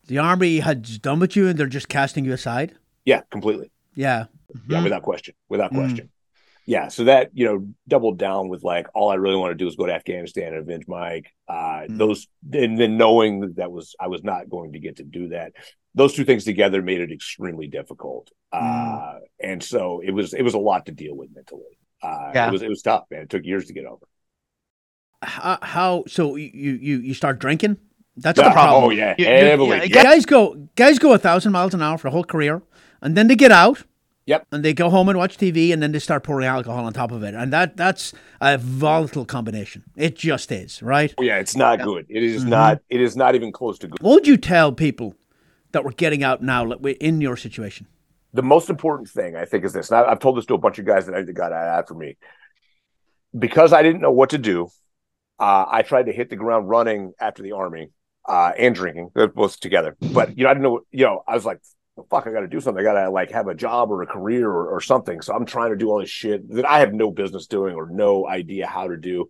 the 0.07 0.17
army 0.19 0.59
had 0.59 1.01
done 1.01 1.19
with 1.19 1.35
you 1.35 1.47
and 1.47 1.57
they're 1.59 1.67
just 1.67 1.89
casting 1.89 2.23
you 2.25 2.33
aside? 2.33 2.75
Yeah, 3.05 3.21
completely. 3.29 3.71
Yeah. 3.97 4.25
Yeah, 4.69 4.79
Mhm. 4.79 4.83
without 4.83 5.01
question. 5.01 5.33
Without 5.49 5.71
Mm. 5.73 5.75
question. 5.79 6.09
Yeah. 6.65 6.87
So 6.89 7.05
that, 7.05 7.31
you 7.33 7.45
know, 7.45 7.67
doubled 7.87 8.17
down 8.19 8.47
with 8.49 8.63
like, 8.63 8.87
all 8.93 9.09
I 9.09 9.15
really 9.15 9.35
want 9.37 9.51
to 9.51 9.55
do 9.55 9.67
is 9.67 9.75
go 9.75 9.85
to 9.85 9.93
Afghanistan 9.93 10.53
and 10.53 10.57
avenge 10.57 10.85
Mike. 10.87 11.27
Uh, 11.47 11.81
Mm. 11.89 11.97
Those, 11.97 12.27
and 12.53 12.77
then 12.79 12.97
knowing 12.97 13.39
that, 13.41 13.55
that 13.57 13.71
was, 13.71 13.95
I 13.99 14.07
was 14.07 14.23
not 14.23 14.49
going 14.49 14.73
to 14.73 14.79
get 14.79 14.97
to 14.97 15.03
do 15.03 15.29
that. 15.29 15.53
Those 15.95 16.13
two 16.13 16.25
things 16.25 16.43
together 16.45 16.81
made 16.81 17.01
it 17.01 17.11
extremely 17.11 17.67
difficult. 17.67 18.29
Uh, 18.51 19.15
and 19.41 19.61
so 19.63 19.99
it 20.01 20.11
was, 20.11 20.33
it 20.33 20.43
was 20.43 20.53
a 20.53 20.59
lot 20.59 20.85
to 20.85 20.91
deal 20.91 21.15
with 21.15 21.29
mentally. 21.33 21.77
Uh, 22.03 22.31
Yeah. 22.35 22.47
it 22.49 22.51
was, 22.51 22.61
it 22.61 22.69
was 22.69 22.81
tough, 22.81 23.05
man. 23.09 23.21
It 23.23 23.29
took 23.29 23.43
years 23.45 23.65
to 23.67 23.73
get 23.73 23.85
over. 23.85 24.05
How, 25.23 25.57
how 25.63 26.03
so 26.07 26.35
you 26.35 26.73
you 26.73 26.97
you 26.99 27.13
start 27.15 27.39
drinking? 27.39 27.77
That's 28.17 28.37
Yeah, 28.39 28.49
the 28.49 28.53
problem. 28.53 28.83
Oh 28.83 28.89
yeah. 28.91 29.15
You- 29.17 29.25
you- 29.25 29.31
heavily. 29.31 29.77
yeah, 29.77 29.83
Yeah, 29.85 30.03
guys 30.03 30.25
go 30.27 30.67
guys 30.75 30.99
go 30.99 31.11
a 31.13 31.17
thousand 31.17 31.51
miles 31.53 31.73
an 31.73 31.81
hour 31.81 31.97
for 31.97 32.07
a 32.07 32.11
whole 32.11 32.23
career, 32.23 32.61
and 33.01 33.15
then 33.15 33.27
they 33.27 33.35
get 33.35 33.51
out. 33.51 33.83
Yep. 34.25 34.45
And 34.51 34.65
they 34.65 34.73
go 34.73 34.89
home 34.89 35.07
and 35.07 35.17
watch 35.17 35.37
TV, 35.37 35.71
and 35.71 35.81
then 35.81 35.93
they 35.93 35.99
start 35.99 36.23
pouring 36.23 36.45
alcohol 36.47 36.83
on 36.83 36.91
top 36.91 37.11
of 37.11 37.23
it, 37.23 37.33
and 37.33 37.53
that 37.53 37.77
that's 37.77 38.13
a 38.41 38.57
volatile 38.57 39.23
combination. 39.23 39.83
It 39.95 40.15
just 40.17 40.51
is, 40.51 40.83
right? 40.83 41.13
Oh, 41.17 41.23
yeah, 41.23 41.37
it's 41.37 41.55
not 41.55 41.81
good. 41.81 42.05
It 42.09 42.23
is 42.23 42.43
Mhm. 42.43 42.49
not, 42.49 42.81
it 42.89 42.99
is 42.99 43.15
not 43.15 43.35
even 43.35 43.53
close 43.53 43.79
to 43.79 43.87
good. 43.87 44.01
What 44.01 44.15
would 44.15 44.27
you 44.27 44.35
tell 44.35 44.73
people 44.73 45.13
that 45.71 45.85
were 45.85 45.93
getting 45.93 46.23
out 46.23 46.41
now 46.41 46.69
in 46.71 47.21
your 47.21 47.37
situation? 47.37 47.87
the 48.33 48.43
most 48.43 48.69
important 48.69 49.09
thing 49.09 49.35
I 49.35 49.45
think 49.45 49.65
is 49.65 49.73
this. 49.73 49.89
And 49.89 49.99
I, 49.99 50.11
I've 50.11 50.19
told 50.19 50.37
this 50.37 50.45
to 50.47 50.53
a 50.53 50.57
bunch 50.59 50.77
of 50.77 50.85
guys 50.85 51.07
that 51.07 51.33
got 51.33 51.51
out 51.51 51.79
after 51.79 51.93
me. 51.93 52.17
Because 53.37 53.73
I 53.73 53.81
didn't 53.81 54.01
know 54.01 54.11
what 54.11 54.29
to 54.31 54.37
do, 54.37 54.67
uh, 55.39 55.65
I 55.69 55.81
tried 55.81 56.05
to 56.05 56.11
hit 56.11 56.29
the 56.29 56.35
ground 56.35 56.69
running 56.69 57.13
after 57.19 57.41
the 57.43 57.53
army 57.53 57.89
uh, 58.27 58.51
and 58.57 58.75
drinking, 58.75 59.09
They're 59.15 59.27
both 59.27 59.59
together. 59.59 59.95
But 60.13 60.37
you 60.37 60.43
know, 60.43 60.49
I 60.49 60.53
didn't 60.53 60.63
know. 60.63 60.81
You 60.91 61.05
know, 61.05 61.23
I 61.27 61.33
was 61.33 61.45
like, 61.45 61.59
"Fuck, 62.09 62.27
I 62.27 62.31
got 62.31 62.41
to 62.41 62.47
do 62.47 62.59
something. 62.59 62.81
I 62.81 62.83
got 62.83 63.01
to 63.01 63.09
like 63.09 63.31
have 63.31 63.47
a 63.47 63.55
job 63.55 63.91
or 63.91 64.01
a 64.01 64.07
career 64.07 64.49
or, 64.49 64.67
or 64.69 64.81
something." 64.81 65.21
So 65.21 65.33
I'm 65.33 65.45
trying 65.45 65.71
to 65.71 65.77
do 65.77 65.89
all 65.89 65.99
this 65.99 66.09
shit 66.09 66.49
that 66.53 66.69
I 66.69 66.79
have 66.79 66.93
no 66.93 67.11
business 67.11 67.47
doing 67.47 67.75
or 67.75 67.89
no 67.89 68.27
idea 68.27 68.67
how 68.67 68.87
to 68.87 68.97
do. 68.97 69.27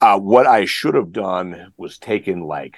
Uh, 0.00 0.18
what 0.18 0.46
I 0.46 0.64
should 0.64 0.94
have 0.94 1.12
done 1.12 1.72
was 1.76 1.98
taken 1.98 2.42
like 2.42 2.76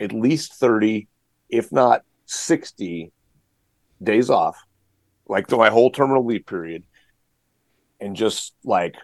at 0.00 0.12
least 0.12 0.54
thirty, 0.54 1.08
if 1.48 1.70
not 1.70 2.02
sixty, 2.26 3.12
days 4.02 4.30
off, 4.30 4.56
like 5.28 5.50
my 5.50 5.70
whole 5.70 5.90
terminal 5.90 6.24
leave 6.24 6.46
period, 6.46 6.84
and 8.00 8.16
just 8.16 8.54
like 8.64 8.96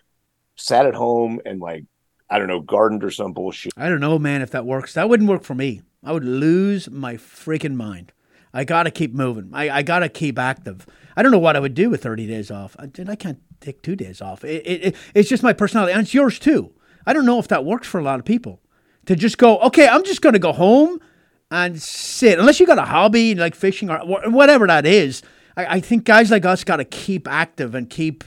sat 0.57 0.87
at 0.87 0.95
home 0.95 1.41
and 1.45 1.61
like 1.61 1.85
I 2.29 2.39
don't 2.39 2.49
know, 2.49 2.61
gardened 2.61 3.03
or 3.03 3.11
some 3.11 3.33
bullshit. 3.33 3.73
I 3.77 3.89
don't 3.89 4.01
know, 4.01 4.19
man, 4.19 4.41
if 4.41 4.53
that 4.53 4.65
works. 4.65 4.95
That 4.95 5.09
wouldn't 5.09 5.29
work 5.29 5.43
for 5.43 5.55
me. 5.55 5.83
I 6.05 6.13
would 6.13 6.25
lose 6.25 6.89
my 6.89 7.15
freaking 7.15 7.75
mind. 7.75 8.13
I 8.53 8.65
gotta 8.65 8.91
keep 8.91 9.15
moving. 9.15 9.51
I, 9.53 9.71
I 9.71 9.83
gotta 9.83 10.09
keep 10.09 10.39
active. 10.39 10.87
I 11.17 11.23
don't 11.23 11.33
know 11.33 11.39
what 11.39 11.57
I 11.57 11.61
would 11.61 11.75
do 11.75 11.91
with 11.91 12.03
30 12.03 12.27
days 12.27 12.51
off. 12.51 12.77
I, 12.79 12.89
I 13.09 13.15
can't 13.17 13.39
take 13.61 13.83
two 13.83 13.95
days 13.97 14.21
off. 14.21 14.45
It, 14.45 14.67
it, 14.67 14.85
it- 14.87 14.97
it's 15.15 15.29
just 15.29 15.43
my 15.43 15.53
personality, 15.53 15.93
and 15.93 16.03
it's 16.03 16.15
yours 16.15 16.39
too. 16.39 16.73
I 17.07 17.13
don't 17.13 17.27
know 17.27 17.39
if 17.39 17.49
that 17.49 17.65
works 17.65 17.87
for 17.89 17.99
a 18.01 18.03
lot 18.03 18.19
of 18.19 18.25
people 18.25 18.61
to 19.07 19.17
just 19.17 19.39
go, 19.39 19.59
okay, 19.61 19.89
I'm 19.89 20.05
just 20.05 20.21
gonna 20.23 20.39
go 20.39 20.53
home 20.53 21.01
and 21.51 21.81
sit. 21.81 22.39
Unless 22.39 22.61
you 22.61 22.67
got 22.67 22.79
a 22.79 22.83
hobby 22.85 23.35
like 23.35 23.55
fishing 23.55 23.91
or 23.91 23.99
whatever 24.05 24.67
that 24.67 24.87
is. 24.87 25.23
I, 25.57 25.67
I 25.77 25.81
think 25.81 26.05
guys 26.05 26.31
like 26.31 26.45
us 26.45 26.65
gotta 26.65 26.85
keep 26.85 27.27
active 27.29 27.75
and 27.75 27.89
keep. 27.89 28.25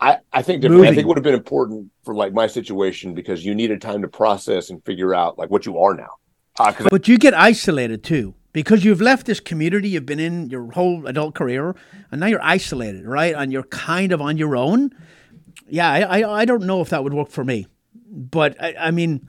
I, 0.00 0.18
I 0.32 0.42
think 0.42 0.62
differently. 0.62 0.88
I 0.88 0.90
think 0.94 1.04
it 1.04 1.06
would 1.08 1.16
have 1.16 1.24
been 1.24 1.34
important 1.34 1.90
for 2.04 2.14
like 2.14 2.32
my 2.32 2.46
situation 2.46 3.14
because 3.14 3.44
you 3.44 3.54
needed 3.54 3.80
time 3.80 4.02
to 4.02 4.08
process 4.08 4.68
and 4.70 4.84
figure 4.84 5.14
out 5.14 5.38
like 5.38 5.48
what 5.50 5.64
you 5.64 5.78
are 5.78 5.94
now. 5.94 6.10
Uh, 6.58 6.72
But 6.90 7.08
you 7.08 7.18
get 7.18 7.34
isolated 7.34 8.02
too 8.02 8.34
because 8.52 8.84
you've 8.84 9.00
left 9.00 9.26
this 9.26 9.40
community 9.40 9.88
you've 9.90 10.06
been 10.06 10.20
in 10.20 10.50
your 10.50 10.70
whole 10.72 11.06
adult 11.06 11.34
career, 11.34 11.74
and 12.10 12.20
now 12.20 12.26
you're 12.26 12.42
isolated, 12.42 13.06
right? 13.06 13.34
And 13.34 13.52
you're 13.52 13.62
kind 13.64 14.12
of 14.12 14.20
on 14.20 14.36
your 14.36 14.56
own. 14.56 14.90
Yeah, 15.68 15.90
I, 15.90 16.20
I, 16.20 16.40
I 16.40 16.44
don't 16.44 16.64
know 16.64 16.80
if 16.80 16.90
that 16.90 17.02
would 17.02 17.14
work 17.14 17.30
for 17.30 17.44
me, 17.44 17.66
but 17.94 18.60
I, 18.62 18.74
I 18.78 18.90
mean, 18.90 19.28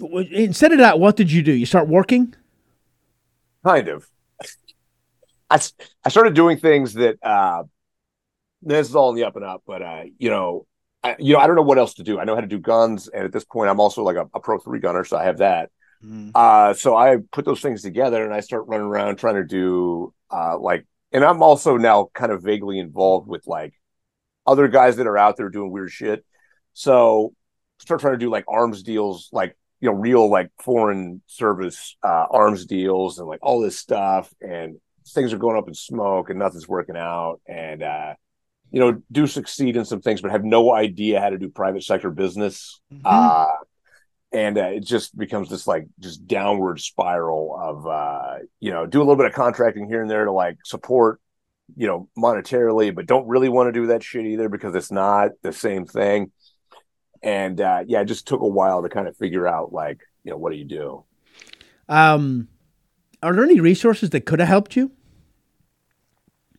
instead 0.00 0.72
of 0.72 0.78
that, 0.78 0.98
what 1.00 1.16
did 1.16 1.32
you 1.32 1.42
do? 1.42 1.52
You 1.52 1.66
start 1.66 1.88
working. 1.88 2.34
kind 3.64 3.88
of. 3.88 4.06
i, 5.50 5.58
I 6.04 6.08
started 6.08 6.34
doing 6.34 6.58
things 6.58 6.94
that 6.94 7.16
uh, 7.22 7.64
this 8.62 8.88
is 8.88 8.94
all 8.94 9.10
in 9.10 9.16
the 9.16 9.24
up 9.24 9.36
and 9.36 9.44
up, 9.44 9.62
but 9.66 9.82
uh, 9.82 10.04
you 10.18 10.30
know, 10.30 10.66
I, 11.02 11.16
you 11.18 11.34
know, 11.34 11.40
I 11.40 11.46
don't 11.46 11.56
know 11.56 11.62
what 11.62 11.78
else 11.78 11.94
to 11.94 12.02
do. 12.02 12.18
I 12.18 12.24
know 12.24 12.34
how 12.34 12.40
to 12.40 12.46
do 12.46 12.58
guns, 12.58 13.08
and 13.08 13.24
at 13.24 13.32
this 13.32 13.44
point, 13.44 13.70
I'm 13.70 13.80
also 13.80 14.02
like 14.02 14.16
a, 14.16 14.28
a 14.34 14.40
pro 14.40 14.58
three 14.58 14.80
gunner, 14.80 15.04
so 15.04 15.16
I 15.16 15.24
have 15.24 15.38
that. 15.38 15.70
Mm. 16.04 16.30
Uh, 16.34 16.74
so 16.74 16.96
I 16.96 17.16
put 17.32 17.44
those 17.44 17.60
things 17.60 17.82
together, 17.82 18.24
and 18.24 18.32
I 18.32 18.40
start 18.40 18.66
running 18.66 18.86
around 18.86 19.16
trying 19.16 19.36
to 19.36 19.44
do 19.44 20.12
uh, 20.30 20.58
like, 20.58 20.86
and 21.12 21.24
I'm 21.24 21.42
also 21.42 21.76
now 21.76 22.10
kind 22.14 22.32
of 22.32 22.42
vaguely 22.42 22.78
involved 22.78 23.28
with 23.28 23.46
like 23.46 23.74
other 24.46 24.68
guys 24.68 24.96
that 24.96 25.06
are 25.06 25.18
out 25.18 25.36
there 25.36 25.48
doing 25.48 25.70
weird 25.70 25.90
shit. 25.90 26.24
So 26.74 27.34
start 27.78 28.00
trying 28.00 28.14
to 28.14 28.18
do 28.18 28.30
like 28.30 28.44
arms 28.48 28.82
deals, 28.82 29.28
like 29.32 29.56
you 29.80 29.90
know, 29.90 29.96
real 29.96 30.28
like 30.30 30.50
foreign 30.60 31.22
service 31.26 31.96
uh, 32.02 32.26
arms 32.30 32.66
deals, 32.66 33.18
and 33.18 33.28
like 33.28 33.40
all 33.42 33.60
this 33.60 33.78
stuff, 33.78 34.32
and 34.40 34.76
things 35.08 35.32
are 35.32 35.38
going 35.38 35.56
up 35.56 35.68
in 35.68 35.74
smoke, 35.74 36.30
and 36.30 36.38
nothing's 36.38 36.68
working 36.68 36.96
out, 36.96 37.40
and 37.46 37.82
uh, 37.82 38.14
you 38.70 38.80
know, 38.80 39.02
do 39.10 39.26
succeed 39.26 39.76
in 39.76 39.84
some 39.84 40.00
things, 40.00 40.20
but 40.20 40.30
have 40.30 40.44
no 40.44 40.72
idea 40.72 41.20
how 41.20 41.30
to 41.30 41.38
do 41.38 41.48
private 41.48 41.82
sector 41.82 42.10
business. 42.10 42.80
Uh, 43.04 43.46
and 44.32 44.58
uh, 44.58 44.66
it 44.66 44.84
just 44.84 45.16
becomes 45.16 45.48
this 45.48 45.66
like 45.66 45.86
just 46.00 46.26
downward 46.26 46.80
spiral 46.80 47.56
of 47.60 47.86
uh, 47.86 48.38
you 48.60 48.70
know, 48.70 48.86
do 48.86 48.98
a 48.98 49.02
little 49.02 49.16
bit 49.16 49.26
of 49.26 49.32
contracting 49.32 49.86
here 49.86 50.02
and 50.02 50.10
there 50.10 50.24
to 50.24 50.32
like 50.32 50.58
support, 50.64 51.20
you 51.76 51.86
know, 51.86 52.08
monetarily, 52.16 52.94
but 52.94 53.06
don't 53.06 53.26
really 53.26 53.48
want 53.48 53.68
to 53.68 53.72
do 53.72 53.86
that 53.88 54.02
shit 54.02 54.26
either 54.26 54.48
because 54.48 54.74
it's 54.74 54.92
not 54.92 55.30
the 55.42 55.52
same 55.52 55.86
thing. 55.86 56.30
And 57.22 57.60
uh, 57.60 57.84
yeah, 57.86 58.02
it 58.02 58.06
just 58.06 58.26
took 58.26 58.40
a 58.40 58.46
while 58.46 58.82
to 58.82 58.88
kind 58.88 59.08
of 59.08 59.16
figure 59.16 59.46
out 59.46 59.72
like, 59.72 60.00
you 60.24 60.30
know, 60.30 60.36
what 60.36 60.52
do 60.52 60.58
you 60.58 60.64
do? 60.64 61.04
Um, 61.88 62.48
are 63.22 63.34
there 63.34 63.44
any 63.44 63.60
resources 63.60 64.10
that 64.10 64.26
could 64.26 64.40
have 64.40 64.48
helped 64.48 64.76
you? 64.76 64.92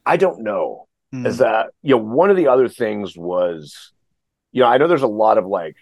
I 0.05 0.17
don't 0.17 0.41
know. 0.41 0.87
Mm. 1.13 1.25
is 1.25 1.39
that 1.39 1.71
you 1.81 1.95
know 1.95 2.03
one 2.03 2.29
of 2.29 2.37
the 2.37 2.47
other 2.47 2.69
things 2.69 3.17
was 3.17 3.91
you 4.51 4.61
know 4.61 4.67
i 4.67 4.77
know 4.77 4.87
there's 4.87 5.01
a 5.01 5.07
lot 5.07 5.39
of 5.39 5.47
like 5.47 5.75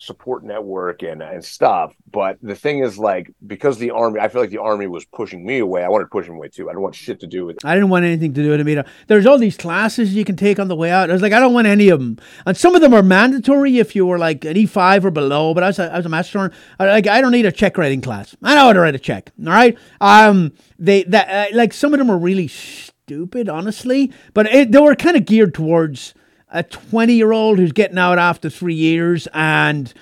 support 0.00 0.42
network 0.42 1.02
and 1.02 1.22
and 1.22 1.44
stuff 1.44 1.94
but 2.10 2.36
the 2.42 2.54
thing 2.54 2.80
is 2.80 2.98
like 2.98 3.30
because 3.46 3.78
the 3.78 3.90
army 3.90 4.18
i 4.18 4.28
feel 4.28 4.40
like 4.40 4.50
the 4.50 4.60
army 4.60 4.86
was 4.86 5.04
pushing 5.04 5.44
me 5.46 5.58
away 5.58 5.84
i 5.84 5.88
wanted 5.88 6.04
to 6.04 6.10
push 6.10 6.26
them 6.26 6.36
away 6.36 6.48
too 6.48 6.68
i 6.68 6.72
didn't 6.72 6.82
want 6.82 6.94
shit 6.94 7.20
to 7.20 7.26
do 7.26 7.46
with 7.46 7.56
it 7.56 7.60
I 7.70 7.74
didn't 7.74 7.90
want 7.90 8.04
anything 8.04 8.34
to 8.34 8.42
do 8.42 8.50
with 8.50 8.66
it. 8.66 8.86
There's 9.06 9.26
all 9.26 9.38
these 9.38 9.56
classes 9.56 10.14
you 10.14 10.24
can 10.24 10.36
take 10.36 10.58
on 10.58 10.68
the 10.68 10.76
way 10.76 10.90
out. 10.90 11.10
I 11.10 11.12
was 11.12 11.22
like, 11.22 11.32
I 11.32 11.38
don't 11.38 11.52
want 11.52 11.66
any 11.66 11.88
of 11.88 12.00
them. 12.00 12.18
And 12.46 12.56
some 12.56 12.74
of 12.74 12.80
them 12.80 12.94
are 12.94 13.02
mandatory 13.02 13.78
if 13.78 13.94
you 13.94 14.06
were 14.06 14.18
like 14.18 14.44
an 14.44 14.56
E5 14.56 15.04
or 15.04 15.10
below. 15.10 15.54
But 15.54 15.62
I 15.62 15.66
was 15.68 15.78
a, 15.78 15.92
I 15.92 15.96
was 15.98 16.06
a 16.06 16.08
master. 16.08 16.50
I, 16.78 16.86
like, 16.86 17.06
I 17.06 17.20
don't 17.20 17.32
need 17.32 17.46
a 17.46 17.52
check 17.52 17.78
writing 17.78 18.00
class. 18.00 18.34
I 18.42 18.54
know 18.54 18.62
how 18.62 18.72
to 18.72 18.80
write 18.80 18.94
a 18.94 18.98
check. 18.98 19.30
All 19.38 19.52
right. 19.52 19.78
Um, 20.00 20.52
they 20.78 21.04
that 21.04 21.52
uh, 21.52 21.56
like 21.56 21.72
some 21.72 21.92
of 21.92 21.98
them 21.98 22.10
are 22.10 22.18
really 22.18 22.48
stupid, 22.48 23.48
honestly. 23.48 24.12
But 24.34 24.46
it, 24.46 24.72
they 24.72 24.80
were 24.80 24.96
kind 24.96 25.16
of 25.16 25.26
geared 25.26 25.54
towards 25.54 26.14
a 26.50 26.62
20 26.62 27.14
year 27.14 27.32
old 27.32 27.58
who's 27.58 27.72
getting 27.72 27.98
out 27.98 28.18
after 28.18 28.50
three 28.50 28.74
years 28.74 29.28
and 29.32 29.92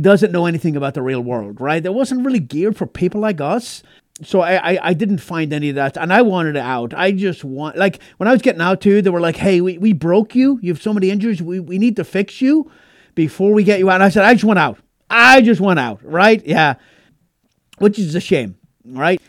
doesn't 0.00 0.32
know 0.32 0.46
anything 0.46 0.76
about 0.76 0.94
the 0.94 1.02
real 1.02 1.20
world. 1.20 1.60
Right. 1.60 1.82
That 1.82 1.92
wasn't 1.92 2.24
really 2.24 2.40
geared 2.40 2.76
for 2.76 2.86
people 2.86 3.20
like 3.20 3.40
us 3.40 3.82
so 4.22 4.40
I, 4.40 4.72
I, 4.72 4.78
I 4.88 4.94
didn't 4.94 5.18
find 5.18 5.52
any 5.52 5.68
of 5.68 5.76
that 5.76 5.96
and 5.96 6.12
I 6.12 6.22
wanted 6.22 6.56
it 6.56 6.60
out. 6.60 6.92
I 6.92 7.12
just 7.12 7.44
want 7.44 7.76
like 7.76 8.00
when 8.16 8.28
I 8.28 8.32
was 8.32 8.42
getting 8.42 8.60
out 8.60 8.80
too, 8.80 9.00
they 9.00 9.10
were 9.10 9.20
like, 9.20 9.36
Hey, 9.36 9.60
we, 9.60 9.78
we 9.78 9.92
broke 9.92 10.34
you. 10.34 10.58
You 10.60 10.72
have 10.72 10.82
so 10.82 10.92
many 10.92 11.10
injuries, 11.10 11.42
we, 11.42 11.60
we 11.60 11.78
need 11.78 11.96
to 11.96 12.04
fix 12.04 12.40
you 12.40 12.70
before 13.14 13.52
we 13.52 13.64
get 13.64 13.78
you 13.78 13.90
out. 13.90 13.94
And 13.94 14.02
I 14.02 14.08
said, 14.08 14.24
I 14.24 14.34
just 14.34 14.44
went 14.44 14.58
out. 14.58 14.78
I 15.08 15.40
just 15.40 15.60
went 15.60 15.78
out, 15.78 16.00
right? 16.02 16.44
Yeah. 16.44 16.74
Which 17.78 17.98
is 17.98 18.14
a 18.14 18.20
shame, 18.20 18.56
right? 18.84 19.22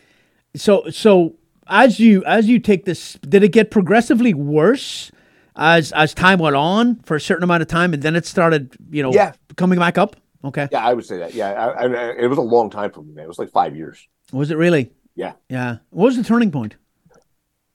So 0.56 0.90
so 0.90 1.36
as 1.68 2.00
you 2.00 2.24
as 2.26 2.48
you 2.48 2.58
take 2.58 2.86
this 2.86 3.14
did 3.14 3.44
it 3.44 3.50
get 3.50 3.70
progressively 3.70 4.34
worse 4.34 5.12
as 5.56 5.92
as 5.94 6.14
time 6.14 6.40
went 6.40 6.56
on 6.56 6.96
for 7.04 7.16
a 7.16 7.22
certain 7.22 7.44
amount 7.44 7.62
of 7.62 7.68
time 7.68 7.94
and 7.94 8.02
then 8.04 8.16
it 8.16 8.26
started, 8.26 8.76
you 8.90 9.04
know, 9.04 9.12
Yeah. 9.14 9.34
coming 9.56 9.80
back 9.80 9.98
up? 9.98 10.16
Okay. 10.42 10.70
yeah 10.72 10.86
i 10.88 10.94
would 10.94 11.06
say 11.06 11.18
that 11.18 11.34
yeah 11.34 11.50
I, 11.52 11.84
I, 11.86 12.12
it 12.18 12.28
was 12.28 12.38
a 12.38 12.42
long 12.42 12.70
time 12.70 12.92
for 12.92 13.02
me 13.02 13.14
man 13.14 13.26
it 13.26 13.28
was 13.28 13.38
like 13.40 13.52
five 13.52 13.76
years 13.76 14.08
Was 14.32 14.52
it 14.52 14.56
really? 14.58 14.92
Yeah. 15.16 15.34
Yeah. 15.50 15.80
What 15.90 16.06
was 16.06 16.16
the 16.18 16.24
turning 16.24 16.50
point? 16.50 16.78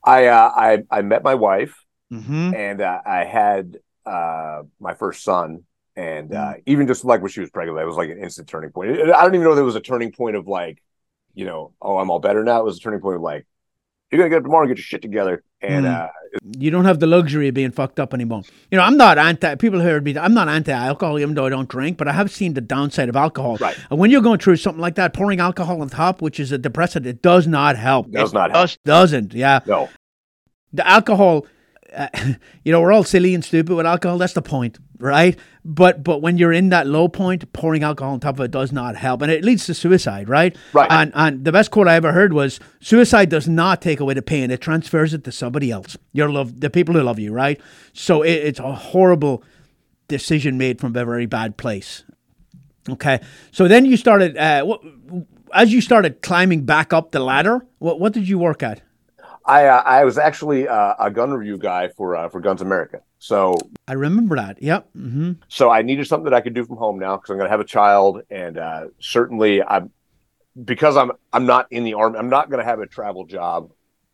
i 0.02 0.26
uh, 0.26 0.51
i 0.56 0.82
i 0.90 1.02
met 1.02 1.22
my 1.22 1.34
wife 1.34 1.74
Mhm. 2.12 2.55
and 2.55 2.80
uh, 2.80 3.01
I 3.05 3.24
had 3.24 3.78
uh, 4.06 4.62
my 4.78 4.94
first 4.94 5.24
son, 5.24 5.64
and 5.96 6.32
uh, 6.34 6.55
even 6.66 6.86
just 6.86 7.05
like 7.05 7.22
when 7.22 7.30
she 7.30 7.40
was 7.40 7.51
pregnant, 7.51 7.76
that 7.78 7.86
was 7.86 7.96
like 7.96 8.10
an 8.10 8.18
instant 8.18 8.46
turning 8.46 8.70
point. 8.70 8.90
I 8.92 9.22
don't 9.22 9.34
even 9.34 9.42
know 9.44 9.55
there 9.55 9.64
was 9.64 9.74
a 9.74 9.80
turning 9.80 10.12
point 10.12 10.36
of 10.36 10.46
like, 10.46 10.80
you 11.34 11.44
know, 11.46 11.72
oh, 11.82 11.96
I'm 11.96 12.10
all 12.10 12.20
better 12.20 12.44
now. 12.44 12.60
It 12.60 12.64
was 12.64 12.76
a 12.76 12.80
turning 12.80 13.01
point 13.01 13.16
of 13.16 13.22
like, 13.22 13.46
you're 14.15 14.19
gonna 14.23 14.31
get 14.31 14.36
up 14.39 14.43
tomorrow 14.45 14.62
and 14.62 14.70
get 14.70 14.78
your 14.78 14.85
shit 14.85 15.03
together, 15.03 15.43
and 15.61 15.85
Mm. 15.86 16.05
uh, 16.05 16.09
you 16.59 16.70
don't 16.70 16.85
have 16.85 17.01
the 17.01 17.07
luxury 17.07 17.49
of 17.49 17.55
being 17.55 17.70
fucked 17.70 17.99
up 18.01 18.12
anymore. 18.15 18.43
You 18.70 18.78
know, 18.78 18.85
I'm 18.85 18.97
not 18.97 19.19
anti. 19.19 19.55
People 19.57 19.81
heard 19.81 20.05
me. 20.05 20.16
I'm 20.19 20.35
not 20.35 20.49
anti-alcohol, 20.49 21.19
even 21.19 21.35
though 21.35 21.47
I 21.47 21.49
don't 21.51 21.69
drink. 21.69 21.97
But 21.97 22.09
I 22.09 22.12
have 22.12 22.31
seen 22.31 22.55
the 22.55 22.61
downside 22.61 23.09
of 23.09 23.16
alcohol. 23.16 23.57
Right. 23.61 23.77
And 23.91 23.99
when 24.01 24.11
you're 24.11 24.20
going 24.23 24.39
through 24.41 24.57
something 24.57 24.81
like 24.81 24.97
that, 24.97 25.12
pouring 25.15 25.41
alcohol 25.41 25.81
on 25.81 25.89
top, 25.89 26.20
which 26.23 26.39
is 26.41 26.51
a 26.53 26.59
depressant, 26.59 27.07
it 27.07 27.23
does 27.23 27.47
not 27.47 27.77
help. 27.77 28.11
that 28.12 28.23
was 28.23 28.32
not 28.32 28.51
help. 28.51 28.65
Us- 28.65 28.78
Doesn't. 28.85 29.32
Yeah. 29.35 29.61
No, 29.66 29.89
The 30.73 30.86
alcohol. 30.86 31.47
Uh, 31.97 32.09
you 32.65 32.73
know, 32.73 32.81
we're 32.81 32.93
all 32.93 33.05
silly 33.05 33.35
and 33.35 33.45
stupid 33.45 33.74
with 33.77 33.86
alcohol. 33.86 34.19
That's 34.19 34.32
the 34.32 34.43
point, 34.43 34.78
right? 34.99 35.39
But 35.65 36.05
but 36.05 36.21
when 36.21 36.39
you're 36.39 36.53
in 36.53 36.69
that 36.71 36.87
low 36.87 37.09
point, 37.09 37.53
pouring 37.53 37.83
alcohol 37.83 38.12
on 38.15 38.21
top 38.21 38.39
of 38.39 38.45
it 38.45 38.51
does 38.51 38.73
not 38.73 38.97
help, 38.97 39.23
and 39.23 39.31
it 39.31 39.45
leads 39.45 39.66
to 39.66 39.75
suicide, 39.75 40.29
right? 40.29 40.57
Right. 40.73 40.91
And 40.91 41.12
and 41.15 41.45
the 41.45 41.53
best 41.53 41.71
quote 41.71 41.89
I 41.89 41.95
ever 41.95 42.12
heard 42.12 42.33
was, 42.33 42.61
"Suicide 42.81 43.29
does 43.29 43.49
not 43.49 43.81
take 43.81 44.01
away 44.01 44.15
the 44.15 44.23
pain; 44.23 44.51
it 44.51 44.61
transfers 44.61 45.15
it 45.15 45.25
to 45.25 45.33
somebody 45.33 45.71
else. 45.71 45.97
Your 46.12 46.31
love, 46.31 46.61
the 46.61 46.71
people 46.71 46.95
who 46.95 47.03
love 47.03 47.19
you, 47.19 47.33
right? 47.33 47.61
So 47.93 48.23
it, 48.23 48.33
it's 48.33 48.61
a 48.61 48.75
horrible 48.75 49.43
decision 50.09 50.59
made 50.59 50.81
from 50.81 50.95
a 50.97 51.05
very 51.05 51.27
bad 51.27 51.57
place. 51.57 52.05
Okay, 52.89 53.21
so 53.51 53.69
then 53.69 53.87
you 53.87 53.97
started. 53.97 54.37
Uh, 54.37 54.79
as 55.55 55.73
you 55.73 55.81
started 55.81 56.21
climbing 56.21 56.65
back 56.65 56.93
up 56.93 57.12
the 57.12 57.21
ladder, 57.21 57.65
what 57.79 58.01
what 58.01 58.12
did 58.12 58.29
you 58.29 58.39
work 58.39 58.62
at? 58.62 58.83
I 59.47 59.66
uh, 59.66 59.83
I 59.85 60.05
was 60.05 60.19
actually 60.19 60.69
uh, 60.69 60.95
a 60.99 61.11
gun 61.11 61.33
review 61.33 61.59
guy 61.59 61.89
for 61.89 62.16
uh, 62.16 62.29
for 62.29 62.41
Guns 62.41 62.62
America, 62.62 63.01
so 63.28 63.56
I 63.88 63.94
remember 63.94 64.36
that. 64.36 64.62
Yep. 64.62 64.90
hmm 64.92 65.32
so 65.48 65.70
I 65.70 65.80
needed 65.82 66.06
something 66.06 66.24
that 66.30 66.34
I 66.34 66.42
could 66.42 66.55
do 66.55 66.64
from 66.64 66.76
home 66.76 66.98
now 66.98 67.16
because 67.16 67.30
I'm 67.30 67.38
going 67.38 67.46
to 67.48 67.56
have 67.56 67.60
a 67.60 67.64
child, 67.78 68.20
and 68.30 68.59
uh, 68.59 68.84
certainly 69.01 69.62
I'm 69.62 69.90
because 70.72 70.96
I'm 70.96 71.10
I'm 71.32 71.46
not 71.46 71.66
in 71.70 71.84
the 71.84 71.94
army. 71.94 72.18
I'm 72.18 72.28
not 72.28 72.51
going 72.51 72.62
to 72.62 72.70
have 72.70 72.80
a 72.80 72.86
travel 72.86 73.24
job. 73.26 73.70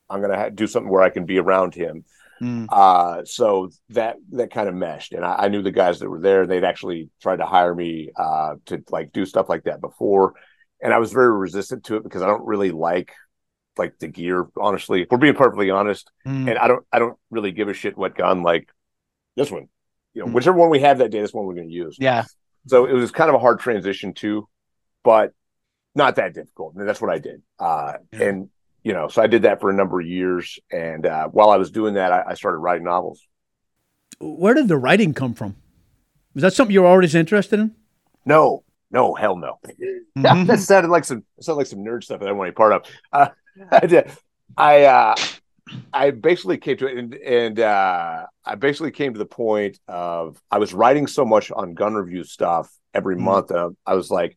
I'm 0.08 0.20
going 0.20 0.32
to 0.32 0.38
ha- 0.38 0.48
do 0.50 0.66
something 0.66 0.90
where 0.90 1.02
I 1.02 1.10
can 1.10 1.24
be 1.24 1.38
around 1.38 1.74
him. 1.74 2.04
Mm. 2.42 2.66
Uh, 2.70 3.24
so 3.24 3.70
that 3.90 4.16
that 4.32 4.50
kind 4.52 4.68
of 4.68 4.74
meshed, 4.74 5.12
and 5.12 5.24
I, 5.24 5.34
I 5.44 5.48
knew 5.48 5.62
the 5.62 5.72
guys 5.72 5.98
that 5.98 6.08
were 6.08 6.20
there. 6.20 6.46
They'd 6.46 6.64
actually 6.64 7.10
tried 7.20 7.36
to 7.42 7.46
hire 7.46 7.74
me 7.74 8.10
uh, 8.16 8.54
to 8.66 8.82
like 8.90 9.12
do 9.12 9.26
stuff 9.26 9.48
like 9.48 9.64
that 9.64 9.80
before, 9.80 10.34
and 10.80 10.94
I 10.94 10.98
was 10.98 11.12
very 11.12 11.36
resistant 11.36 11.84
to 11.84 11.96
it 11.96 12.02
because 12.04 12.22
I 12.22 12.26
don't 12.26 12.46
really 12.46 12.70
like 12.70 13.12
like 13.76 13.98
the 13.98 14.08
gear. 14.08 14.46
Honestly, 14.56 15.02
if 15.02 15.08
we're 15.10 15.18
being 15.18 15.34
perfectly 15.34 15.70
honest, 15.70 16.10
Mm. 16.26 16.48
and 16.50 16.58
I 16.58 16.66
don't 16.68 16.84
I 16.92 16.98
don't 16.98 17.18
really 17.30 17.52
give 17.52 17.68
a 17.68 17.74
shit 17.74 17.98
what 17.98 18.16
gun 18.16 18.42
like 18.42 18.68
this 19.36 19.51
one. 19.51 19.69
You 20.15 20.23
know, 20.23 20.28
Mm. 20.28 20.35
whichever 20.35 20.57
one 20.59 20.70
we 20.70 20.81
have 20.81 20.98
that 20.98 21.11
day, 21.11 21.20
this 21.20 21.32
one 21.32 21.47
we're 21.47 21.55
going 21.55 21.69
to 21.69 21.74
use. 21.74 21.97
Yeah. 22.01 22.24
So 22.66 22.86
it 22.86 22.93
was 22.93 23.11
kind 23.11 23.28
of 23.31 23.36
a 23.36 23.39
hard 23.39 23.61
transition 23.61 24.12
too, 24.12 24.48
but 25.05 25.32
not 25.94 26.16
that 26.16 26.35
difficult. 26.35 26.74
And 26.74 26.89
that's 26.89 27.01
what 27.01 27.11
I 27.11 27.19
did. 27.19 27.43
Uh, 27.59 27.94
Yeah. 28.12 28.23
And 28.24 28.51
you 28.82 28.93
know, 28.94 29.09
so 29.09 29.20
I 29.23 29.27
did 29.27 29.43
that 29.43 29.61
for 29.61 29.69
a 29.69 29.74
number 29.74 30.01
of 30.01 30.07
years. 30.07 30.59
And 30.73 31.05
uh, 31.07 31.28
while 31.28 31.51
I 31.51 31.57
was 31.59 31.70
doing 31.70 31.94
that, 31.94 32.12
I, 32.12 32.23
I 32.28 32.35
started 32.35 32.59
writing 32.59 32.85
novels. 32.85 33.20
Where 34.20 34.55
did 34.55 34.69
the 34.69 34.77
writing 34.78 35.12
come 35.15 35.35
from? 35.35 35.57
Was 36.35 36.43
that 36.43 36.55
something 36.55 36.73
you 36.73 36.82
were 36.82 36.89
always 36.89 37.15
interested 37.15 37.61
in? 37.61 37.74
No, 38.24 38.65
no, 38.90 39.15
hell 39.15 39.36
no. 39.36 39.59
Mhm. 40.16 40.47
that 40.47 40.59
sounded 40.61 40.89
like 40.90 41.05
some 41.05 41.24
sounded 41.40 41.59
like 41.59 41.66
some 41.66 41.81
nerd 41.81 42.05
stuff 42.05 42.20
that 42.20 42.28
I 42.28 42.32
want 42.32 42.48
to 42.48 42.52
be 42.52 42.57
part 42.57 42.73
of. 42.73 42.82
Uh, 43.12 43.28
I 43.70 43.86
did. 43.86 44.11
I 44.57 44.85
uh, 44.85 45.15
I 45.92 46.10
basically 46.10 46.58
came 46.58 46.76
to 46.78 46.86
it, 46.86 46.96
and, 46.98 47.14
and 47.14 47.60
uh, 47.60 48.26
I 48.44 48.54
basically 48.54 48.90
came 48.90 49.12
to 49.12 49.18
the 49.18 49.26
point 49.26 49.78
of 49.88 50.40
I 50.50 50.58
was 50.58 50.72
writing 50.74 51.06
so 51.06 51.24
much 51.24 51.50
on 51.50 51.74
gun 51.74 51.94
review 51.94 52.24
stuff 52.24 52.70
every 52.94 53.16
Mhm. 53.16 53.20
month. 53.20 53.50
Uh, 53.52 53.70
I 53.86 53.94
was 53.94 54.10
like, 54.10 54.36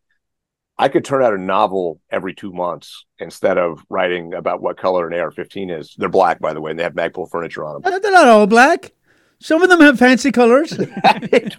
I 0.78 0.88
could 0.90 1.06
turn 1.06 1.24
out 1.24 1.34
a 1.34 1.38
novel 1.38 2.00
every 2.10 2.34
two 2.34 2.52
months 2.52 3.06
instead 3.20 3.58
of 3.58 3.84
writing 3.90 4.34
about 4.34 4.62
what 4.62 4.78
color 4.78 5.08
an 5.08 5.14
AR-15 5.14 5.70
is. 5.80 5.94
They're 5.98 6.10
black, 6.10 6.40
by 6.40 6.54
the 6.54 6.62
way, 6.62 6.72
and 6.72 6.80
they 6.80 6.84
have 6.84 6.94
Magpul 6.94 7.30
furniture 7.30 7.64
on 7.64 7.82
them. 7.82 8.02
They're 8.02 8.12
not 8.12 8.28
all 8.28 8.48
black. 8.48 8.92
Some 9.40 9.62
of 9.62 9.70
them 9.70 9.82
have 9.82 10.00
fancy 10.00 10.32
colors. 10.32 10.78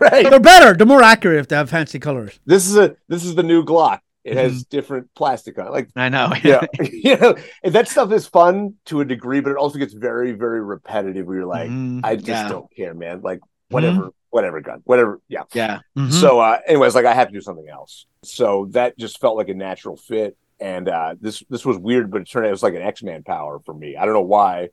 right. 0.01 0.29
They're 0.31 0.41
better. 0.41 0.75
They're 0.75 0.87
more 0.87 1.03
accurate 1.03 1.39
if 1.39 1.49
they 1.49 1.57
have 1.57 1.71
fancy 1.71 1.99
colors. 1.99 2.39
This 2.47 2.67
is 2.67 2.77
a 2.77 2.97
this 3.09 3.25
is 3.25 3.35
the 3.35 3.43
new 3.43 3.65
Glock. 3.65 4.01
It 4.25 4.37
has 4.39 4.65
different 4.65 5.15
plastic 5.15 5.59
on 5.59 5.67
it. 5.67 5.71
Like 5.73 5.91
I 5.95 6.09
know. 6.09 6.33
yeah, 6.43 6.63
you 6.83 7.17
know, 7.19 7.37
and 7.63 7.75
that 7.75 7.89
stuff 7.89 8.11
is 8.11 8.27
fun 8.27 8.75
to 8.87 9.01
a 9.01 9.05
degree, 9.05 9.41
but 9.41 9.51
it 9.51 9.57
also 9.59 9.79
gets 9.79 9.93
very, 9.93 10.33
very 10.33 10.63
repetitive. 10.63 11.27
Where 11.27 11.37
you're 11.37 11.47
like, 11.47 11.71
Mhm. 11.71 12.01
I 12.03 12.17
just 12.17 12.29
Yeah. 12.29 12.49
don't 12.49 12.75
care, 12.75 12.95
man. 12.95 13.21
Like 13.23 13.41
whatever, 13.69 14.11
whatever 14.31 14.61
gun, 14.61 14.81
whatever. 14.85 15.21
Yeah. 15.29 15.43
Yeah. 15.53 15.81
Mhm. 15.97 16.11
So, 16.13 16.41
uh, 16.41 16.59
anyways, 16.67 16.95
like 16.95 17.05
I 17.05 17.13
have 17.13 17.29
to 17.29 17.35
do 17.35 17.41
something 17.43 17.69
else. 17.69 18.07
So 18.23 18.67
that 18.71 18.97
just 18.99 19.21
felt 19.21 19.37
like 19.37 19.49
a 19.51 19.55
natural 19.55 19.97
fit. 19.97 20.37
And 20.59 20.89
uh, 20.89 21.17
this 21.21 21.43
this 21.51 21.67
was 21.67 21.77
weird, 21.77 22.11
but 22.11 22.23
it 22.23 22.31
turned 22.31 22.47
out 22.47 22.49
it 22.49 22.53
was 22.53 22.63
like 22.63 22.75
an 22.75 22.83
X 22.83 23.03
Man 23.03 23.25
power 23.25 23.59
for 23.67 23.75
me. 23.75 23.97
I 23.97 24.05
don't 24.07 24.15
know 24.15 24.23
why, 24.23 24.69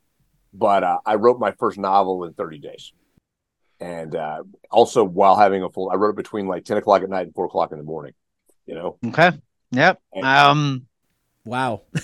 but 0.54 0.84
uh, 0.86 1.00
I 1.06 1.16
wrote 1.16 1.40
my 1.40 1.52
first 1.52 1.78
novel 1.78 2.24
in 2.24 2.34
30 2.34 2.60
days. 2.60 2.94
And 3.82 4.16
uh, 4.16 4.44
also 4.70 5.04
while 5.04 5.36
having 5.36 5.64
a 5.64 5.70
full, 5.70 5.90
I 5.90 5.96
wrote 5.96 6.12
it 6.12 6.16
between 6.16 6.48
like 6.48 6.64
10 6.66 6.78
o'clock 6.78 7.02
at 7.02 7.10
night 7.10 7.26
and 7.26 7.34
four 7.36 7.46
o'clock 7.46 7.72
in 7.72 7.80
the 7.80 7.84
morning. 7.84 8.14
You 8.66 8.76
know, 8.76 8.98
okay. 9.08 9.32
Yep. 9.72 10.02
Um. 10.24 10.86
Wow. 11.44 11.82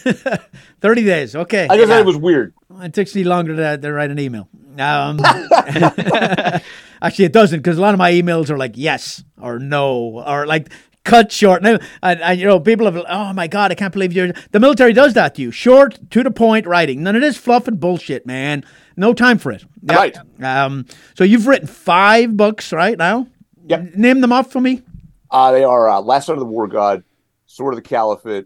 30 0.81 1.03
days. 1.03 1.35
Okay. 1.35 1.65
I 1.69 1.77
just 1.77 1.81
Yeah. 1.81 1.85
thought 1.95 1.99
it 1.99 2.05
was 2.07 2.17
weird. 2.17 2.53
It 2.81 2.93
takes 2.93 3.13
me 3.13 3.23
longer 3.23 3.55
to, 3.55 3.77
to 3.77 3.93
write 3.93 4.09
an 4.09 4.17
email. 4.19 4.49
Um, 4.79 5.19
actually, 7.01 7.25
it 7.25 7.33
doesn't 7.33 7.59
because 7.59 7.77
a 7.77 7.81
lot 7.81 7.93
of 7.93 7.99
my 7.99 8.11
emails 8.11 8.49
are 8.49 8.57
like 8.57 8.73
yes 8.75 9.23
or 9.39 9.59
no 9.59 10.23
or 10.25 10.47
like 10.47 10.69
cut 11.03 11.31
short. 11.31 11.63
And, 11.63 11.79
and, 12.01 12.21
and, 12.21 12.39
you 12.39 12.47
know, 12.47 12.59
people 12.59 12.85
have, 12.91 13.03
oh 13.07 13.33
my 13.33 13.47
God, 13.47 13.71
I 13.71 13.75
can't 13.75 13.93
believe 13.93 14.11
you're. 14.11 14.33
The 14.51 14.59
military 14.59 14.93
does 14.93 15.13
that 15.13 15.35
to 15.35 15.41
you. 15.43 15.51
Short, 15.51 15.99
to 16.11 16.23
the 16.23 16.31
point 16.31 16.65
writing. 16.65 17.03
None 17.03 17.15
of 17.15 17.21
this 17.21 17.37
fluff 17.37 17.67
and 17.67 17.79
bullshit, 17.79 18.25
man. 18.25 18.63
No 18.95 19.13
time 19.13 19.37
for 19.37 19.51
it. 19.51 19.63
Yeah. 19.83 19.95
Right. 19.95 20.17
Um, 20.41 20.85
so 21.15 21.23
you've 21.23 21.45
written 21.45 21.67
five 21.67 22.35
books 22.35 22.73
right 22.73 22.97
now? 22.97 23.27
Yep. 23.67 23.95
Name 23.95 24.21
them 24.21 24.31
off 24.31 24.51
for 24.51 24.61
me. 24.61 24.81
Uh, 25.29 25.51
they 25.51 25.63
are 25.63 25.89
uh, 25.89 26.01
Last 26.01 26.27
Son 26.27 26.33
of 26.35 26.39
the 26.39 26.45
War 26.45 26.67
God, 26.67 27.03
Sword 27.45 27.73
of 27.73 27.77
the 27.83 27.87
Caliphate, 27.87 28.45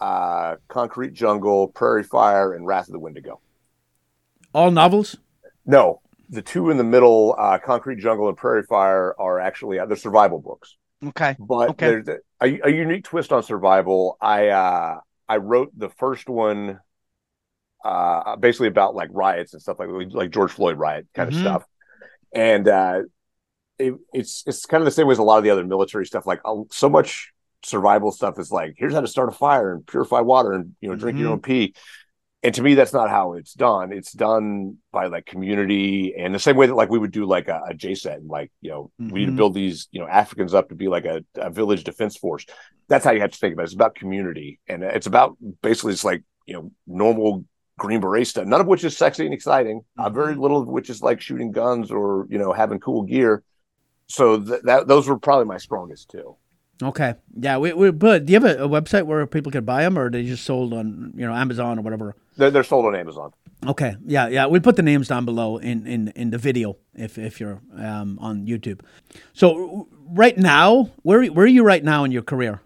uh, 0.00 0.56
Concrete 0.68 1.12
Jungle, 1.12 1.68
Prairie 1.68 2.04
Fire, 2.04 2.54
and 2.54 2.66
Wrath 2.66 2.88
of 2.88 2.92
the 2.92 2.98
Wendigo. 2.98 3.40
All 4.54 4.70
novels? 4.70 5.16
No, 5.66 6.00
the 6.28 6.42
two 6.42 6.70
in 6.70 6.76
the 6.76 6.84
middle, 6.84 7.34
uh, 7.38 7.58
Concrete 7.58 7.98
Jungle 7.98 8.28
and 8.28 8.36
Prairie 8.36 8.62
Fire, 8.64 9.14
are 9.18 9.38
actually 9.40 9.78
uh, 9.78 9.86
they're 9.86 9.96
survival 9.96 10.38
books. 10.38 10.76
Okay. 11.04 11.36
But 11.38 11.70
Okay. 11.70 11.86
there's 11.86 12.08
a, 12.08 12.20
a 12.40 12.70
unique 12.70 13.04
twist 13.04 13.32
on 13.32 13.42
survival. 13.42 14.16
I 14.20 14.48
uh, 14.48 15.00
I 15.28 15.38
wrote 15.38 15.72
the 15.76 15.90
first 15.90 16.28
one, 16.28 16.80
uh, 17.84 18.36
basically 18.36 18.68
about 18.68 18.94
like 18.94 19.10
riots 19.12 19.52
and 19.54 19.62
stuff 19.62 19.78
like 19.78 19.88
like 20.12 20.30
George 20.30 20.52
Floyd 20.52 20.78
riot 20.78 21.06
kind 21.14 21.28
Mhm. 21.28 21.34
of 21.34 21.34
stuff, 21.40 21.64
and 22.34 22.68
uh, 22.68 23.02
it, 23.78 23.94
it's 24.12 24.42
it's 24.46 24.66
kind 24.66 24.80
of 24.80 24.84
the 24.84 24.90
same 24.90 25.06
way 25.06 25.12
as 25.12 25.18
a 25.18 25.22
lot 25.22 25.38
of 25.38 25.44
the 25.44 25.50
other 25.50 25.64
military 25.64 26.06
stuff. 26.06 26.26
Like 26.26 26.40
uh, 26.44 26.56
so 26.70 26.88
much 26.88 27.32
survival 27.64 28.10
stuff 28.10 28.38
is 28.38 28.50
like 28.50 28.74
here's 28.76 28.92
how 28.94 29.00
to 29.00 29.06
start 29.06 29.28
a 29.28 29.32
fire 29.32 29.72
and 29.72 29.86
purify 29.86 30.20
water 30.20 30.52
and 30.52 30.74
you 30.80 30.88
know 30.88 30.96
drink 30.96 31.18
your 31.18 31.28
Mhm. 31.28 31.32
own 31.32 31.40
pee. 31.40 31.74
And 32.44 32.52
to 32.56 32.62
me, 32.62 32.74
that's 32.74 32.92
not 32.92 33.08
how 33.08 33.34
it's 33.34 33.54
done. 33.54 33.92
It's 33.92 34.12
done 34.12 34.78
by 34.90 35.06
like 35.06 35.26
community 35.26 36.12
and 36.18 36.34
the 36.34 36.40
same 36.40 36.56
way 36.56 36.66
that 36.66 36.74
like 36.74 36.90
we 36.90 36.98
would 36.98 37.12
do 37.12 37.24
like 37.24 37.46
a, 37.46 37.60
a 37.70 37.74
JCET 37.74 38.16
and 38.16 38.28
like, 38.28 38.50
you 38.60 38.70
know, 38.70 38.90
we 38.98 39.20
need 39.20 39.26
to 39.26 39.32
Mhm. 39.32 39.36
build 39.36 39.54
these, 39.54 39.86
you 39.92 40.00
know, 40.00 40.08
Africans 40.08 40.52
up 40.52 40.68
to 40.70 40.74
be 40.74 40.88
like 40.88 41.04
a, 41.04 41.24
a 41.36 41.50
village 41.50 41.84
defense 41.84 42.16
force. 42.16 42.44
That's 42.88 43.04
how 43.04 43.12
you 43.12 43.20
have 43.20 43.30
to 43.30 43.38
think 43.38 43.52
about 43.54 43.62
it. 43.62 43.66
It's 43.66 43.74
about 43.74 43.94
community. 43.94 44.58
And 44.66 44.82
it's 44.82 45.06
about 45.06 45.36
basically 45.62 45.92
it's 45.92 46.04
like, 46.04 46.24
you 46.46 46.54
know, 46.54 46.72
normal 46.84 47.44
green 47.78 48.00
beret 48.00 48.26
stuff, 48.26 48.44
none 48.46 48.60
of 48.60 48.66
which 48.66 48.82
is 48.82 48.96
sexy 48.96 49.24
and 49.24 49.32
exciting. 49.32 49.82
Uh, 49.96 50.10
very 50.10 50.34
little 50.34 50.60
of 50.62 50.66
which 50.66 50.90
is 50.90 51.00
like 51.00 51.20
shooting 51.20 51.52
guns 51.52 51.92
or, 51.92 52.26
you 52.28 52.38
know, 52.38 52.52
having 52.52 52.80
cool 52.80 53.02
gear. 53.02 53.44
So 54.06 54.40
th- 54.40 54.62
that 54.64 54.88
those 54.88 55.08
were 55.08 55.18
probably 55.18 55.46
my 55.46 55.58
strongest 55.58 56.10
too. 56.10 56.36
Okay. 56.82 57.14
Yeah. 57.38 57.58
We, 57.58 57.72
we, 57.72 57.90
but 57.92 58.26
do 58.26 58.32
you 58.32 58.40
have 58.40 58.58
a, 58.58 58.64
a 58.64 58.68
website 58.68 59.04
where 59.04 59.26
people 59.26 59.52
can 59.52 59.64
buy 59.64 59.82
them 59.82 59.96
or 59.98 60.06
are 60.06 60.10
they 60.10 60.24
just 60.24 60.44
sold 60.44 60.74
on, 60.74 61.12
you 61.14 61.24
know, 61.24 61.32
Amazon 61.32 61.78
or 61.78 61.82
whatever? 61.82 62.16
They're, 62.36 62.50
they're 62.50 62.64
sold 62.64 62.86
on 62.86 62.96
Amazon. 62.96 63.32
Okay. 63.66 63.94
Yeah, 64.04 64.26
yeah. 64.28 64.46
We'll 64.46 64.60
put 64.60 64.74
the 64.74 64.82
names 64.82 65.06
down 65.06 65.24
below 65.24 65.58
in, 65.58 65.86
in, 65.86 66.08
in 66.16 66.30
the 66.30 66.38
video 66.38 66.78
if, 66.94 67.18
if 67.18 67.38
you're 67.38 67.60
um, 67.76 68.18
on 68.20 68.46
YouTube. 68.46 68.80
So 69.32 69.86
right 70.08 70.36
now, 70.36 70.90
where 71.02 71.24
where 71.26 71.44
are 71.44 71.48
you 71.48 71.62
right 71.62 71.84
now 71.84 72.02
in 72.02 72.10
your 72.10 72.22
career? 72.22 72.60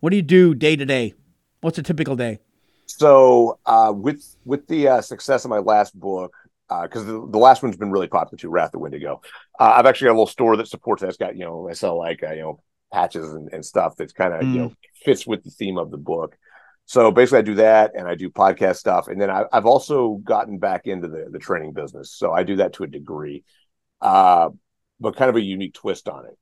What 0.00 0.10
do 0.10 0.16
you 0.16 0.22
do 0.22 0.54
day 0.54 0.76
to 0.76 0.84
day? 0.84 1.14
What's 1.62 1.78
a 1.78 1.82
typical 1.82 2.16
day? 2.16 2.40
So 2.86 3.58
uh, 3.64 3.92
with 3.96 4.36
with 4.44 4.66
the 4.66 4.88
uh, 4.88 5.00
success 5.00 5.44
of 5.44 5.50
my 5.50 5.60
last 5.60 5.98
book, 5.98 6.34
because 6.82 7.04
the, 7.04 7.26
the 7.30 7.38
last 7.38 7.62
one's 7.62 7.76
been 7.76 7.90
really 7.90 8.08
popular 8.08 8.38
too, 8.38 8.50
Wrath 8.50 8.74
of 8.74 8.80
Wendigo. 8.80 9.20
Uh, 9.58 9.74
I've 9.76 9.86
actually 9.86 10.06
got 10.06 10.12
a 10.12 10.18
little 10.18 10.26
store 10.26 10.56
that 10.56 10.68
supports 10.68 11.02
that. 11.02 11.08
It's 11.08 11.16
got 11.16 11.36
you 11.36 11.44
know 11.44 11.68
I 11.68 11.74
sell 11.74 11.98
like 11.98 12.22
uh, 12.22 12.32
you 12.32 12.42
know 12.42 12.62
patches 12.92 13.32
and, 13.32 13.52
and 13.52 13.64
stuff 13.64 13.96
that's 13.96 14.12
kind 14.12 14.34
of 14.34 14.42
you 14.42 14.58
know 14.60 14.72
fits 15.04 15.26
with 15.26 15.44
the 15.44 15.50
theme 15.50 15.78
of 15.78 15.90
the 15.90 15.98
book. 15.98 16.36
So 16.86 17.10
basically, 17.10 17.38
I 17.38 17.42
do 17.42 17.54
that 17.56 17.92
and 17.96 18.08
I 18.08 18.14
do 18.14 18.30
podcast 18.30 18.76
stuff, 18.76 19.08
and 19.08 19.20
then 19.20 19.30
I, 19.30 19.44
I've 19.52 19.66
also 19.66 20.20
gotten 20.24 20.58
back 20.58 20.86
into 20.86 21.08
the 21.08 21.28
the 21.30 21.38
training 21.38 21.72
business. 21.72 22.12
So 22.12 22.32
I 22.32 22.42
do 22.42 22.56
that 22.56 22.74
to 22.74 22.84
a 22.84 22.88
degree, 22.88 23.44
uh, 24.00 24.50
but 25.00 25.16
kind 25.16 25.30
of 25.30 25.36
a 25.36 25.40
unique 25.42 25.74
twist 25.74 26.08
on 26.08 26.26
it, 26.26 26.38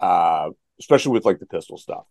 uh, 0.00 0.50
especially 0.80 1.12
with 1.12 1.24
like 1.24 1.38
the 1.38 1.46
pistol 1.46 1.78
stuff. 1.78 2.04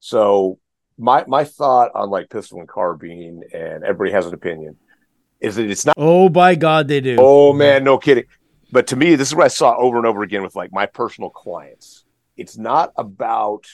So 0.00 0.58
my 0.98 1.24
my 1.26 1.44
thought 1.44 1.92
on 1.94 2.10
like 2.10 2.28
pistol 2.30 2.58
and 2.58 2.68
carbine, 2.68 3.42
and 3.52 3.84
everybody 3.84 4.12
has 4.12 4.26
an 4.26 4.34
opinion, 4.34 4.76
is 5.40 5.56
that 5.56 5.70
it's 5.70 5.84
not. 5.86 5.94
Oh, 5.96 6.28
by 6.28 6.54
God, 6.54 6.88
they 6.88 7.00
do. 7.00 7.16
Oh 7.18 7.52
man, 7.52 7.84
no 7.84 7.98
kidding. 7.98 8.24
But 8.70 8.88
to 8.88 8.96
me, 8.96 9.14
this 9.14 9.28
is 9.28 9.34
what 9.34 9.44
I 9.44 9.48
saw 9.48 9.76
over 9.76 9.96
and 9.96 10.06
over 10.06 10.22
again 10.22 10.42
with 10.42 10.54
like 10.54 10.72
my 10.72 10.86
personal 10.86 11.30
clients. 11.30 12.04
It's 12.36 12.58
not 12.58 12.92
about 12.96 13.64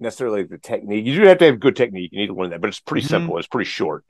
necessarily 0.00 0.44
the 0.44 0.58
technique. 0.58 1.04
You 1.04 1.20
do 1.20 1.26
have 1.26 1.38
to 1.38 1.46
have 1.46 1.58
good 1.60 1.76
technique. 1.76 2.10
You 2.12 2.20
need 2.20 2.26
to 2.28 2.34
learn 2.34 2.50
that, 2.50 2.60
but 2.60 2.68
it's 2.68 2.80
pretty 2.80 3.04
Mhm. 3.06 3.10
simple. 3.10 3.38
It's 3.38 3.48
pretty 3.48 3.68
short. 3.68 4.04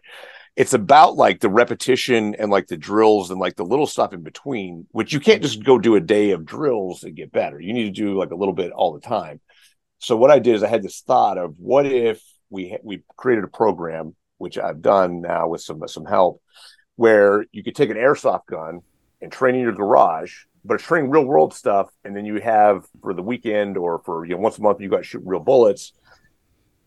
It's 0.55 0.75
about 0.75 1.16
like 1.16 1.41
the 1.41 1.49
repetition 1.49 2.35
and 2.35 2.51
like 2.51 2.66
the 2.66 2.77
drills 2.77 3.31
and 3.31 3.41
like 3.41 3.57
the 3.57 3.65
little 3.65 3.87
stuff 3.87 4.12
in 4.12 4.23
between, 4.23 4.87
which 4.91 5.12
you 5.12 5.20
can't 5.20 5.41
just 5.41 5.65
go 5.65 5.79
do 5.79 5.95
a 5.95 6.01
day 6.01 6.33
of 6.33 6.45
drills 6.45 7.05
and 7.05 7.15
get 7.16 7.33
better. 7.33 7.61
You 7.61 7.73
need 7.73 7.85
to 7.95 8.03
do 8.03 8.19
like 8.19 8.33
a 8.33 8.37
little 8.37 8.55
bit 8.55 8.73
all 8.73 8.93
the 8.93 9.01
time. 9.01 9.41
So 9.99 10.16
what 10.16 10.31
I 10.31 10.41
did 10.41 10.57
is 10.57 10.62
I 10.62 10.69
had 10.69 10.83
this 10.83 11.01
thought 11.01 11.39
of 11.39 11.55
what 11.59 11.87
if 11.87 12.23
we 12.51 12.77
we 12.83 13.03
created 13.16 13.45
a 13.45 13.49
program, 13.49 14.15
which 14.39 14.59
I've 14.59 14.83
done 14.83 15.20
now 15.23 15.49
with 15.49 15.61
some 15.62 15.81
some 15.87 16.05
help, 16.05 16.43
where 16.99 17.47
you 17.53 17.62
could 17.62 17.77
take 17.77 17.91
an 17.91 17.97
airsoft 17.97 18.47
gun 18.47 18.81
and 19.23 19.31
train 19.31 19.55
in 19.55 19.61
your 19.61 19.73
garage, 19.73 20.35
but 20.65 20.75
it's 20.75 20.83
training 20.83 21.11
real 21.11 21.25
world 21.25 21.55
stuff, 21.55 21.89
and 22.05 22.15
then 22.15 22.25
you 22.25 22.41
have 22.41 22.85
for 23.01 23.15
the 23.15 23.23
weekend 23.23 23.77
or 23.77 24.01
for 24.01 24.25
you 24.25 24.35
know 24.35 24.41
once 24.41 24.59
a 24.59 24.62
month 24.62 24.81
you 24.81 24.89
got 24.89 24.99
to 24.99 25.03
shoot 25.05 25.23
real 25.25 25.39
bullets. 25.39 25.93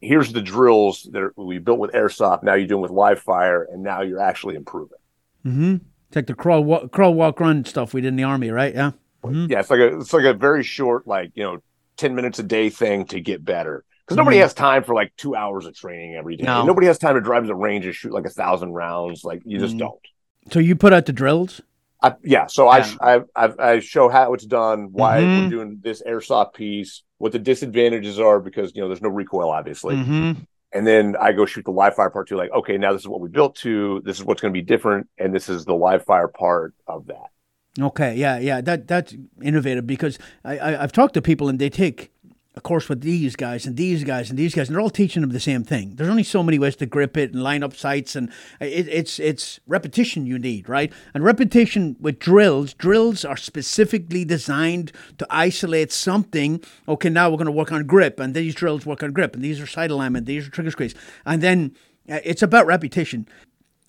Here's 0.01 0.33
the 0.33 0.41
drills 0.41 1.07
that 1.13 1.21
are, 1.21 1.33
we 1.37 1.59
built 1.59 1.79
with 1.79 1.93
airsoft. 1.93 2.43
Now 2.43 2.55
you're 2.55 2.67
doing 2.67 2.81
with 2.81 2.91
live 2.91 3.21
fire, 3.21 3.63
and 3.71 3.83
now 3.83 4.01
you're 4.01 4.19
actually 4.19 4.55
improving. 4.55 4.97
Mm-hmm. 5.45 5.75
It's 6.09 6.15
like 6.17 6.27
the 6.27 6.35
crawl, 6.35 6.61
walk, 6.61 6.91
crawl, 6.91 7.13
walk, 7.13 7.39
run 7.39 7.63
stuff 7.63 7.93
we 7.93 8.01
did 8.01 8.09
in 8.09 8.17
the 8.17 8.23
army, 8.23 8.49
right? 8.49 8.75
Yeah. 8.75 8.91
Mhm. 9.23 9.49
Yeah, 9.49 9.61
it's 9.61 9.69
like 9.69 9.79
a 9.79 9.99
it's 9.99 10.11
like 10.11 10.25
a 10.25 10.33
very 10.33 10.63
short, 10.63 11.07
like 11.07 11.31
you 11.35 11.43
know, 11.43 11.59
ten 11.95 12.15
minutes 12.15 12.37
a 12.39 12.43
day 12.43 12.69
thing 12.69 13.05
to 13.05 13.21
get 13.21 13.45
better. 13.45 13.85
Because 14.11 14.17
nobody 14.17 14.37
Mhm. 14.37 14.41
has 14.41 14.53
time 14.53 14.83
for 14.83 14.93
like 14.93 15.13
two 15.15 15.35
hours 15.35 15.65
of 15.65 15.73
training 15.73 16.15
every 16.15 16.35
day. 16.35 16.43
No. 16.43 16.65
Nobody 16.65 16.87
has 16.87 16.97
time 16.97 17.15
to 17.15 17.21
drive 17.21 17.43
to 17.43 17.47
the 17.47 17.55
range 17.55 17.85
and 17.85 17.95
shoot 17.95 18.11
like 18.11 18.25
a 18.25 18.29
thousand 18.29 18.73
rounds. 18.73 19.23
Like 19.23 19.41
you 19.45 19.57
just 19.57 19.75
Mhm. 19.75 19.79
don't. 19.79 19.99
So 20.51 20.59
you 20.59 20.75
put 20.75 20.91
out 20.91 21.05
the 21.05 21.13
drills. 21.13 21.61
I, 22.03 22.15
yeah, 22.23 22.47
so 22.47 22.65
Yeah. 22.73 22.95
I, 22.99 23.15
I 23.15 23.21
I 23.45 23.53
I 23.73 23.79
show 23.79 24.09
how 24.09 24.33
it's 24.33 24.45
done, 24.45 24.89
why 24.91 25.21
Mhm. 25.21 25.37
we're 25.43 25.49
doing 25.49 25.79
this 25.81 26.01
airsoft 26.05 26.53
piece, 26.55 27.03
what 27.19 27.31
the 27.31 27.39
disadvantages 27.39 28.19
are 28.19 28.39
because 28.41 28.75
you 28.75 28.81
know 28.81 28.87
there's 28.89 29.01
no 29.03 29.09
recoil 29.09 29.49
obviously, 29.49 29.95
Mhm. 29.95 30.35
and 30.73 30.85
then 30.87 31.15
I 31.17 31.31
go 31.31 31.45
shoot 31.45 31.63
the 31.63 31.71
live 31.71 31.95
fire 31.95 32.09
part 32.09 32.27
too. 32.27 32.35
Like 32.35 32.51
okay, 32.51 32.77
now 32.77 32.91
this 32.91 33.03
is 33.03 33.07
what 33.07 33.21
we 33.21 33.29
built 33.29 33.55
to, 33.57 34.01
this 34.03 34.17
is 34.17 34.25
what's 34.25 34.41
going 34.41 34.53
to 34.53 34.57
be 34.57 34.65
different, 34.65 35.07
and 35.17 35.33
this 35.33 35.47
is 35.47 35.63
the 35.63 35.75
live 35.75 36.03
fire 36.03 36.27
part 36.27 36.73
of 36.87 37.05
that. 37.07 37.29
Okay, 37.79 38.15
yeah, 38.15 38.37
yeah, 38.39 38.59
that 38.61 38.87
that's 38.87 39.15
innovative 39.41 39.87
because 39.87 40.17
I, 40.43 40.57
I 40.57 40.83
I've 40.83 40.91
talked 40.91 41.13
to 41.13 41.21
people 41.21 41.47
and 41.47 41.57
they 41.59 41.69
take 41.69 42.10
a 42.53 42.61
course 42.61 42.89
with 42.89 43.01
these 43.01 43.37
guys 43.37 43.65
and 43.65 43.77
these 43.77 44.03
guys 44.03 44.29
and 44.29 44.37
these 44.37 44.53
guys 44.53 44.67
and 44.67 44.75
they're 44.75 44.81
all 44.81 44.89
teaching 44.89 45.21
them 45.21 45.31
the 45.31 45.39
same 45.39 45.63
thing. 45.63 45.95
There's 45.95 46.09
only 46.09 46.23
so 46.23 46.43
many 46.43 46.59
ways 46.59 46.75
to 46.77 46.85
grip 46.85 47.15
it 47.15 47.33
and 47.33 47.41
line 47.41 47.63
up 47.63 47.73
sights 47.73 48.15
and 48.15 48.29
it, 48.59 48.89
it's 48.89 49.19
it's 49.19 49.61
repetition 49.67 50.25
you 50.25 50.37
need, 50.37 50.67
right? 50.67 50.91
And 51.13 51.23
repetition 51.23 51.95
with 51.99 52.19
drills, 52.19 52.73
drills 52.73 53.23
are 53.23 53.37
specifically 53.37 54.25
designed 54.25 54.91
to 55.17 55.27
isolate 55.29 55.93
something. 55.93 56.61
Okay, 56.89 57.09
now 57.09 57.29
we're 57.29 57.37
going 57.37 57.45
to 57.45 57.51
work 57.53 57.71
on 57.71 57.85
grip 57.85 58.19
and 58.19 58.33
these 58.33 58.53
drills 58.53 58.85
work 58.85 59.01
on 59.01 59.13
grip 59.13 59.33
and 59.33 59.43
these 59.43 59.61
are 59.61 59.67
side 59.67 59.91
alignment, 59.91 60.25
these 60.25 60.47
are 60.47 60.51
trigger 60.51 60.71
squeeze, 60.71 60.95
and 61.25 61.41
then 61.41 61.73
uh, 62.09 62.19
it's 62.25 62.41
about 62.43 62.65
repetition. 62.65 63.27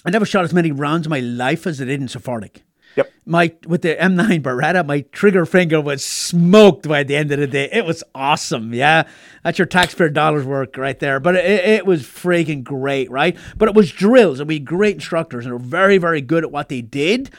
I 0.05 0.11
never 0.11 0.27
shot 0.27 0.45
as 0.45 0.55
many 0.55 0.71
rounds 0.71 1.07
in 1.07 1.11
my 1.11 1.21
life 1.21 1.67
as 1.67 1.81
I 1.81 1.87
did 1.87 2.01
in 2.01 2.07
SFAUC 2.07 2.63
Yep. 2.97 3.13
my 3.25 3.55
with 3.67 3.83
the 3.83 3.95
M9 3.95 4.43
Beretta, 4.43 4.85
my 4.85 5.01
trigger 5.13 5.47
finger 5.47 5.81
was 5.81 6.05
smoked 6.05 6.87
by 6.89 7.03
the 7.03 7.17
end 7.17 7.33
of 7.33 7.39
the 7.39 7.47
day. 7.47 7.69
It 7.73 7.85
was 7.85 8.05
awesome. 8.15 8.75
Yeah, 8.75 9.09
that's 9.43 9.59
your 9.59 9.67
taxpayer 9.67 10.11
dollars 10.11 10.45
work 10.45 10.77
right 10.77 10.99
there. 10.99 11.21
But 11.21 11.37
it, 11.37 11.45
it 11.47 11.87
was 11.87 12.03
freaking 12.03 12.63
great, 12.63 13.11
right? 13.11 13.37
But 13.57 13.69
it 13.69 13.75
was 13.75 13.91
drills, 13.91 14.41
and 14.41 14.49
we 14.49 14.55
had 14.55 14.65
great 14.65 14.97
instructors, 14.97 15.47
and 15.47 15.53
were 15.53 15.59
very, 15.59 15.99
very 15.99 16.21
good 16.21 16.45
at 16.45 16.53
what 16.53 16.69
they 16.69 16.83
did. 16.83 17.31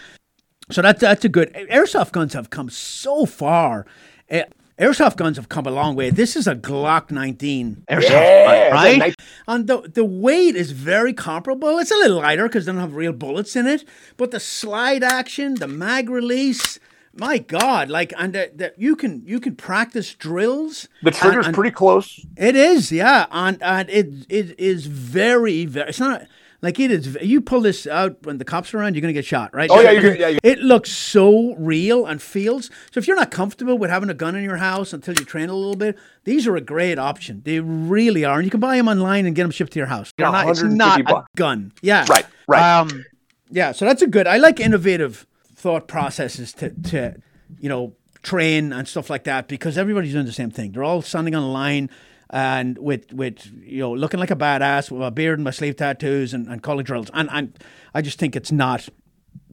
So 0.72 0.82
that's 0.82 1.02
that's 1.02 1.26
a 1.26 1.30
good. 1.30 1.54
Airsoft 1.54 2.12
guns 2.14 2.34
have 2.34 2.50
come 2.50 2.70
so 2.70 3.26
far. 3.26 3.86
Eh, 4.30 4.46
airsoft 4.80 5.18
guns 5.18 5.38
have 5.38 5.50
come 5.50 5.66
a 5.66 5.72
long 5.72 5.96
way. 5.96 6.10
This 6.10 6.36
is 6.36 6.48
a 6.48 6.56
Glock 6.56 7.12
19. 7.12 7.84
Airsoft, 7.90 8.10
Yeah, 8.10 8.70
gun, 8.70 8.74
right? 8.74 8.98
nice- 8.98 9.16
And 9.48 9.68
the, 9.68 9.82
the 9.94 10.04
weight 10.06 10.56
is 10.56 10.72
very 10.72 11.14
comparable. 11.14 11.78
It's 11.80 11.92
a 11.92 11.96
little 11.96 12.18
lighter 12.18 12.44
because 12.48 12.66
they 12.66 12.72
don't 12.72 12.82
have 12.82 12.96
real 12.96 13.14
bullets 13.14 13.56
in 13.56 13.68
it. 13.68 13.84
But 14.18 14.32
the 14.32 14.40
slide 14.40 15.04
action, 15.04 15.56
the 15.56 15.68
mag 15.68 16.10
release, 16.10 16.80
my 17.16 17.38
God, 17.38 17.90
like 17.90 18.12
and 18.18 18.34
the, 18.34 18.52
the, 18.56 18.74
you 18.76 18.96
can 18.96 19.22
you 19.26 19.40
can 19.40 19.56
practice 19.56 20.16
drills. 20.16 20.88
The 21.04 21.12
trigger's 21.12 21.38
and- 21.38 21.46
and- 21.48 21.56
pretty 21.56 21.70
close. 21.72 22.26
It 22.36 22.56
is, 22.56 22.92
yeah, 22.92 23.28
and 23.32 23.62
and 23.62 23.88
it 23.92 24.26
it 24.30 24.60
is 24.60 24.88
very 24.88 25.66
very. 25.66 25.90
It's 25.90 26.00
not 26.00 26.24
like 26.64 26.80
it 26.80 26.90
is. 26.90 27.16
You 27.22 27.42
pull 27.42 27.62
this 27.62 27.86
out 27.86 28.26
when 28.26 28.40
the 28.40 28.46
cops 28.46 28.74
are 28.74 28.80
around, 28.80 28.96
you're 28.96 29.02
gonna 29.02 29.14
get 29.14 29.26
shot, 29.26 29.54
right? 29.54 29.70
Oh, 29.70 29.82
yeah, 29.82 29.92
you're 29.92 30.16
yeah, 30.16 30.40
It 30.44 30.60
looks 30.60 30.92
so 30.92 31.54
real 31.56 32.06
and 32.06 32.22
feels. 32.22 32.72
So 32.92 33.00
if 33.00 33.06
you're 33.06 33.18
not 33.18 33.30
comfortable 33.30 33.78
with 33.78 33.90
having 33.92 34.10
a 34.10 34.14
gun 34.14 34.36
in 34.36 34.44
your 34.44 34.58
house 34.58 34.94
until 34.94 35.14
you 35.14 35.26
train 35.26 35.50
a 35.50 35.54
little 35.54 35.76
bit, 35.76 35.98
these 36.24 36.48
are 36.48 36.56
a 36.56 36.62
great 36.62 36.98
option. 36.98 37.42
They 37.46 37.60
really 37.60 38.26
are, 38.26 38.38
and 38.38 38.46
you 38.46 38.50
can 38.50 38.62
buy 38.62 38.78
them 38.78 38.88
online 38.88 39.26
and 39.26 39.36
get 39.36 39.44
them 39.44 39.52
shipped 39.52 39.74
to 39.74 39.80
your 39.80 39.88
house. 39.88 40.14
They're 40.18 40.32
not- 40.32 40.48
it's 40.48 40.62
150 40.64 41.04
not 41.04 41.24
a. 41.26 41.26
Gun, 41.36 41.74
yeah, 41.82 42.06
Right, 42.10 42.26
right. 42.48 42.80
Um, 42.80 43.06
yeah, 43.52 43.74
so 43.74 43.86
that's 43.86 44.02
a 44.02 44.08
good. 44.08 44.26
I 44.26 44.38
like 44.38 44.60
innovative 44.60 45.28
thought 45.56 45.88
processes 45.88 46.54
to 46.54 46.70
to 46.70 47.16
you 47.60 47.70
know 47.70 47.94
train 48.22 48.72
and 48.72 48.88
stuff 48.88 49.10
like 49.10 49.26
that 49.26 49.50
because 49.50 49.78
everybody's 49.78 50.14
doing 50.14 50.26
the 50.26 50.32
same 50.32 50.50
thing. 50.50 50.72
They're 50.72 50.84
all 50.84 51.02
standing 51.02 51.36
on 51.36 51.44
a 51.44 51.52
line 51.52 51.90
and 52.30 52.78
with 52.78 53.12
with 53.14 53.52
you 53.64 53.80
know 53.80 53.92
looking 53.92 54.20
like 54.20 54.32
a 54.32 54.36
badass 54.36 54.92
with 54.92 55.02
a 55.02 55.12
beard 55.12 55.40
and 55.40 55.44
my 55.44 55.52
sleeve 55.52 55.76
tattoos 55.76 56.34
and, 56.34 56.48
and 56.48 56.62
calling 56.64 56.84
drills. 56.84 57.10
And 57.14 57.30
and 57.32 57.58
I 57.94 58.02
just 58.02 58.20
think 58.20 58.36
it's 58.36 58.52
not 58.52 58.90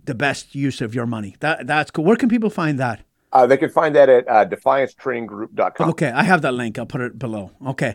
the 0.05 0.15
best 0.15 0.55
use 0.55 0.81
of 0.81 0.95
your 0.95 1.07
money. 1.07 1.37
That 1.41 1.67
that's 1.67 1.91
cool. 1.91 2.05
Where 2.05 2.17
can 2.17 2.29
people 2.29 2.51
find 2.51 2.79
that? 2.79 3.05
Uh, 3.33 3.47
they 3.47 3.57
can 3.57 3.71
find 3.71 3.95
that 3.95 4.09
at 4.09 4.29
uh, 4.29 4.45
defiancetraininggroup.com. 4.47 5.91
Okay, 5.91 6.11
I 6.11 6.25
have 6.25 6.43
that 6.43 6.53
link. 6.53 6.79
I'll 6.79 6.87
put 6.87 7.01
it 7.01 7.19
below. 7.19 7.53
Okay, 7.65 7.95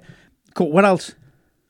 cool. 0.53 0.71
What 0.71 0.85
else? 0.85 1.13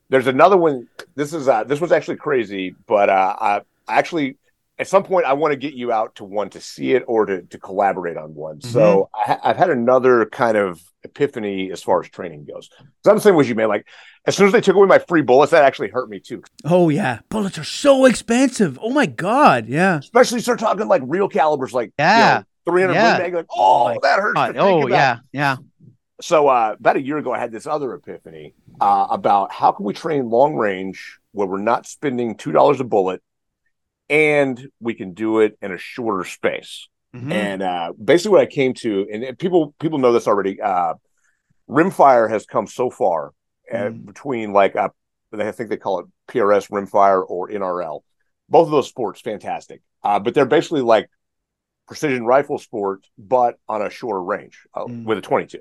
There's 0.08 0.28
another 0.28 0.56
one. 0.56 0.88
This 1.16 1.32
is 1.32 1.48
uh, 1.48 1.64
this 1.64 1.80
was 1.80 1.90
actually 1.90 2.16
crazy, 2.16 2.74
but 2.86 3.10
uh, 3.10 3.34
I 3.40 3.60
I 3.88 3.98
actually 3.98 4.36
at 4.78 4.86
some 4.88 5.02
point 5.04 5.24
I 5.26 5.32
want 5.34 5.52
to 5.52 5.56
get 5.56 5.74
you 5.74 5.90
out 5.92 6.16
to 6.16 6.24
one 6.24 6.50
to 6.50 6.60
see 6.60 6.92
it 6.92 7.04
or 7.06 7.24
to, 7.26 7.42
to 7.42 7.58
collaborate 7.58 8.16
on 8.16 8.34
one. 8.34 8.60
So 8.60 9.08
I, 9.14 9.22
ha- 9.32 9.40
I've 9.42 9.56
had 9.56 9.70
another 9.70 10.26
kind 10.26 10.56
of 10.56 10.80
epiphany 11.02 11.70
as 11.72 11.82
far 11.82 12.00
as 12.02 12.08
training 12.10 12.44
goes. 12.44 12.68
So 13.04 13.10
I'm 13.10 13.16
the 13.16 13.22
same 13.22 13.38
as 13.40 13.48
you, 13.48 13.54
man. 13.54 13.68
Like 13.68 13.86
as 14.26 14.36
soon 14.36 14.46
as 14.48 14.52
they 14.52 14.60
took 14.60 14.76
away 14.76 14.86
my 14.86 14.98
free 14.98 15.22
bullets, 15.22 15.52
that 15.52 15.62
actually 15.64 15.88
hurt 15.88 16.10
me 16.10 16.20
too. 16.20 16.42
Oh 16.64 16.88
yeah, 16.90 17.20
bullets 17.30 17.58
are 17.58 17.64
so 17.64 18.04
expensive. 18.04 18.78
Oh 18.82 18.90
my 18.90 19.06
god, 19.06 19.66
yeah. 19.68 19.98
Especially 19.98 20.40
start 20.40 20.58
talking 20.58 20.86
like 20.88 21.02
real 21.06 21.28
calibers, 21.28 21.72
like 21.72 21.92
Yeah. 21.98 22.38
you 22.66 22.72
know, 22.72 22.72
300 22.72 22.92
Yeah. 22.94 23.18
Mag, 23.18 23.34
like 23.34 23.46
oh 23.56 23.98
that 24.02 24.18
hurts. 24.18 24.40
oh 24.58 24.88
yeah, 24.88 25.18
yeah. 25.32 25.56
so 26.20 26.48
uh, 26.48 26.74
about 26.78 26.96
a 26.96 27.00
year 27.02 27.18
ago, 27.18 27.32
I 27.32 27.38
had 27.38 27.52
this 27.52 27.66
other 27.66 27.94
epiphany 27.94 28.54
uh, 28.80 29.06
about 29.10 29.52
how 29.52 29.72
can 29.72 29.86
we 29.86 29.94
train 29.94 30.28
long 30.28 30.54
range 30.56 31.18
where 31.32 31.46
we're 31.46 31.58
not 31.62 31.86
spending 31.86 32.34
two 32.34 32.50
dollars 32.52 32.80
a 32.80 32.84
bullet, 32.84 33.22
and 34.08 34.68
we 34.80 34.94
can 34.94 35.12
do 35.14 35.40
it 35.40 35.56
in 35.60 35.72
a 35.72 35.78
shorter 35.78 36.24
space. 36.24 36.88
Mhm. 37.14 37.32
And 37.32 37.62
uh, 37.62 37.92
basically, 38.02 38.32
what 38.32 38.40
I 38.42 38.46
came 38.46 38.74
to, 38.74 39.06
and, 39.12 39.24
and 39.24 39.38
people 39.38 39.74
people 39.80 39.98
know 39.98 40.12
this 40.12 40.28
already. 40.28 40.60
Uh, 40.60 40.94
rimfire 41.68 42.28
has 42.30 42.46
come 42.46 42.66
so 42.66 42.90
far 42.90 43.32
uh, 43.72 43.76
Mm. 43.76 44.06
between 44.06 44.52
like 44.52 44.76
uh, 44.76 44.88
I 45.32 45.50
think 45.52 45.68
they 45.70 45.76
call 45.76 46.00
it 46.00 46.06
PRS 46.28 46.70
rimfire 46.70 47.24
or 47.28 47.48
NRL. 47.50 48.00
Both 48.48 48.66
of 48.66 48.70
those 48.70 48.88
sports 48.88 49.20
fantastic, 49.20 49.82
uh, 50.04 50.20
but 50.20 50.34
they're 50.34 50.46
basically 50.46 50.82
like 50.82 51.08
precision 51.88 52.24
rifle 52.24 52.58
sports, 52.58 53.08
but 53.18 53.56
on 53.68 53.82
a 53.82 53.90
shorter 53.90 54.22
range 54.22 54.66
uh, 54.74 54.84
Mm. 54.84 55.04
with 55.04 55.18
a 55.18 55.20
22. 55.20 55.58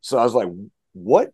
So 0.00 0.18
I 0.18 0.24
was 0.24 0.34
like, 0.34 0.48
what 0.92 1.32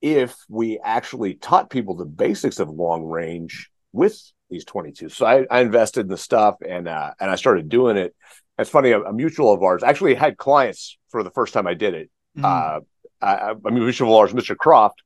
if 0.00 0.34
we 0.48 0.78
actually 0.78 1.34
taught 1.34 1.68
people 1.70 1.94
the 1.94 2.04
basics 2.06 2.58
of 2.60 2.68
long 2.70 3.02
range 3.04 3.70
with 3.92 4.18
these 4.50 4.64
22? 4.64 5.08
So 5.10 5.26
I, 5.26 5.46
I 5.50 5.60
invested 5.60 6.00
in 6.02 6.08
the 6.08 6.16
stuff 6.16 6.56
and 6.66 6.88
uh, 6.88 7.12
and 7.20 7.30
I 7.30 7.36
started 7.36 7.68
doing 7.68 7.96
it. 7.96 8.14
It's 8.58 8.70
funny, 8.70 8.90
a, 8.90 9.00
a 9.00 9.12
mutual 9.12 9.52
of 9.52 9.62
ours 9.62 9.82
actually 9.84 10.14
had 10.14 10.36
clients 10.36 10.98
for 11.10 11.22
the 11.22 11.30
first 11.30 11.52
time 11.54 11.66
I 11.66 11.74
did 11.74 11.94
it. 11.94 12.10
Mm. 12.36 12.44
Uh, 12.44 12.80
I, 13.20 13.54
mean, 13.70 13.84
mutual 13.84 14.10
of 14.14 14.18
ours, 14.20 14.32
Mr. 14.32 14.56
Croft. 14.56 15.02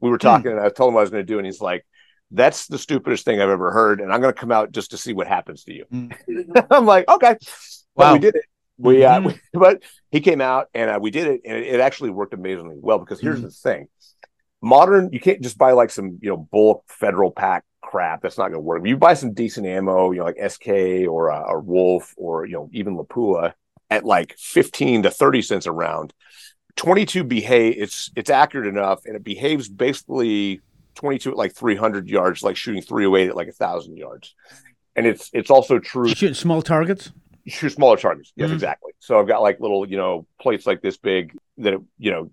We 0.00 0.10
were 0.10 0.18
talking, 0.18 0.50
and 0.52 0.60
I 0.60 0.68
told 0.68 0.88
him 0.90 0.94
what 0.94 1.00
I 1.00 1.04
was 1.04 1.10
going 1.10 1.26
to 1.26 1.32
do, 1.32 1.38
and 1.38 1.46
he's 1.46 1.60
like, 1.60 1.86
"That's 2.30 2.66
the 2.66 2.78
stupidest 2.78 3.24
thing 3.24 3.40
I've 3.40 3.48
ever 3.48 3.70
heard," 3.72 4.00
and 4.00 4.12
I'm 4.12 4.20
going 4.20 4.32
to 4.32 4.38
come 4.38 4.52
out 4.52 4.72
just 4.72 4.90
to 4.90 4.98
see 4.98 5.14
what 5.14 5.26
happens 5.26 5.64
to 5.64 5.72
you. 5.72 5.84
Mm. 5.92 6.66
I'm 6.70 6.84
like, 6.86 7.08
okay, 7.08 7.36
Wow. 7.94 8.12
we 8.12 8.18
did 8.18 8.34
it. 8.34 8.44
We, 8.78 9.04
uh, 9.04 9.20
Mhm. 9.20 9.24
we- 9.26 9.40
but 9.58 9.82
he 10.10 10.20
came 10.20 10.42
out 10.42 10.68
and 10.74 10.90
uh, 10.90 10.98
we 11.00 11.10
did 11.10 11.26
it, 11.28 11.40
and 11.46 11.56
it, 11.56 11.74
it 11.74 11.80
actually 11.80 12.10
worked 12.10 12.34
amazingly 12.34 12.76
well. 12.78 12.98
Because 12.98 13.20
here's 13.20 13.40
Mhm. 13.40 13.44
the 13.44 13.50
thing: 13.50 13.88
modern, 14.60 15.10
you 15.12 15.20
can't 15.20 15.40
just 15.40 15.56
buy 15.58 15.72
like 15.72 15.90
some 15.90 16.18
you 16.20 16.28
know 16.30 16.36
bulk 16.36 16.84
federal 16.88 17.30
pack 17.30 17.64
crap. 17.86 18.20
That's 18.22 18.36
not 18.38 18.48
going 18.48 18.54
to 18.54 18.60
work. 18.60 18.80
If 18.82 18.86
You 18.88 18.96
buy 18.96 19.14
some 19.14 19.32
decent 19.32 19.66
ammo, 19.66 20.10
you 20.12 20.18
know, 20.18 20.24
like 20.24 20.38
SK 20.50 20.68
or 21.08 21.30
uh, 21.30 21.40
or 21.42 21.60
Wolf 21.60 22.12
or 22.16 22.44
you 22.46 22.52
know 22.52 22.68
even 22.72 22.96
Lapua 22.96 23.54
at 23.90 24.04
like 24.04 24.34
15 24.38 25.04
to 25.04 25.10
30 25.10 25.42
cents 25.42 25.66
a 25.66 25.72
round. 25.72 26.12
22 26.76 27.24
behave 27.24 27.74
it's 27.78 28.10
it's 28.16 28.28
accurate 28.28 28.66
enough 28.66 29.00
and 29.06 29.16
it 29.16 29.24
behaves 29.24 29.66
basically 29.66 30.60
22 30.96 31.30
at 31.30 31.36
like 31.38 31.54
300 31.54 32.06
yards 32.06 32.42
like 32.42 32.54
shooting 32.54 32.82
308 32.82 33.30
at 33.30 33.34
like 33.36 33.48
a 33.48 33.52
thousand 33.52 33.96
yards 33.96 34.34
and 34.94 35.06
it's 35.06 35.30
it's 35.32 35.50
also 35.50 35.78
true 35.78 36.08
Shooting 36.08 36.34
small 36.34 36.60
targets. 36.60 37.12
you 37.44 37.50
shoot 37.50 37.70
smaller 37.70 37.96
targets 37.96 38.30
yes 38.36 38.50
Mhm. 38.50 38.54
exactly 38.54 38.92
so 38.98 39.18
i've 39.18 39.26
got 39.26 39.40
like 39.40 39.58
little 39.58 39.88
you 39.88 39.96
know 39.96 40.26
plates 40.38 40.66
like 40.66 40.82
this 40.82 40.98
big 40.98 41.32
that 41.56 41.72
it, 41.72 41.80
you 41.98 42.10
know 42.10 42.30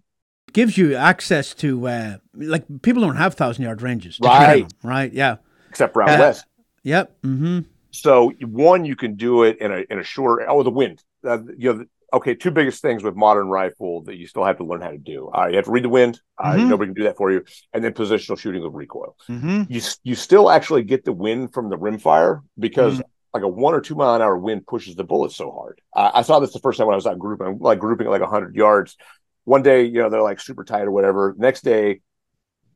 gives 0.53 0.77
you 0.77 0.95
access 0.95 1.53
to 1.55 1.87
uh, 1.87 2.17
like 2.35 2.63
people 2.81 3.01
don't 3.01 3.15
have 3.17 3.33
thousand 3.33 3.63
yard 3.63 3.81
ranges, 3.81 4.19
Right. 4.21 4.67
them, 4.69 4.89
right? 4.89 5.11
Yeah. 5.11 5.37
except 5.69 5.97
out 5.97 6.09
Uh, 6.09 6.17
west 6.19 6.45
Yep. 6.83 7.15
Mm-hmm. 7.23 7.59
So 7.91 8.31
one, 8.41 8.85
you 8.85 8.95
can 8.95 9.15
do 9.15 9.43
it 9.43 9.57
in 9.59 9.71
a 9.71 9.85
in 9.89 9.99
a 9.99 10.03
shorter. 10.03 10.49
Oh, 10.49 10.63
the 10.63 10.69
wind. 10.71 11.03
Uh, 11.25 11.39
you 11.57 11.73
know, 11.73 11.85
okay. 12.13 12.35
Two 12.35 12.51
biggest 12.51 12.81
things 12.81 13.03
with 13.03 13.15
modern 13.15 13.47
rifle 13.47 14.01
that 14.03 14.15
you 14.17 14.27
still 14.27 14.43
have 14.43 14.57
to 14.57 14.63
learn 14.65 14.81
how 14.81 14.89
to 14.91 14.97
do. 14.97 15.29
Uh, 15.33 15.47
you 15.47 15.55
have 15.55 15.65
to 15.65 15.71
read 15.71 15.83
the 15.85 15.89
wind. 15.89 16.19
Uh, 16.37 16.53
Mhm. 16.53 16.69
Nobody 16.69 16.89
can 16.89 16.95
do 16.95 17.03
that 17.03 17.17
for 17.17 17.31
you. 17.31 17.43
And 17.71 17.83
then 17.83 17.93
positional 17.93 18.37
shooting 18.37 18.63
with 18.63 18.73
recoil. 18.73 19.15
Mhm. 19.29 19.67
You 19.69 19.81
you 20.03 20.15
still 20.15 20.49
actually 20.49 20.83
get 20.83 21.05
the 21.05 21.13
wind 21.13 21.53
from 21.53 21.69
the 21.69 21.77
rimfire 21.77 22.41
because 22.59 23.01
like 23.33 23.43
a 23.43 23.47
one 23.47 23.73
or 23.73 23.81
two 23.81 23.95
mile 23.95 24.13
an 24.15 24.21
hour 24.21 24.37
wind 24.37 24.67
pushes 24.67 24.95
the 24.95 25.03
bullet 25.03 25.31
so 25.31 25.51
hard. 25.51 25.79
Uh, 25.95 26.11
I 26.13 26.21
saw 26.23 26.39
this 26.39 26.51
the 26.53 26.59
first 26.59 26.77
time 26.77 26.87
when 26.87 26.93
I 26.95 26.97
was 26.97 27.07
out 27.07 27.17
grouping, 27.17 27.59
like 27.59 27.79
grouping 27.79 28.07
at 28.07 28.11
like 28.11 28.21
hundred 28.23 28.55
yards. 28.55 28.97
One 29.45 29.61
day, 29.61 29.83
you 29.83 29.99
know, 30.01 30.09
they're 30.09 30.21
like 30.21 30.39
super 30.39 30.63
tight 30.63 30.83
or 30.83 30.91
whatever. 30.91 31.35
Next 31.37 31.63
day, 31.63 31.99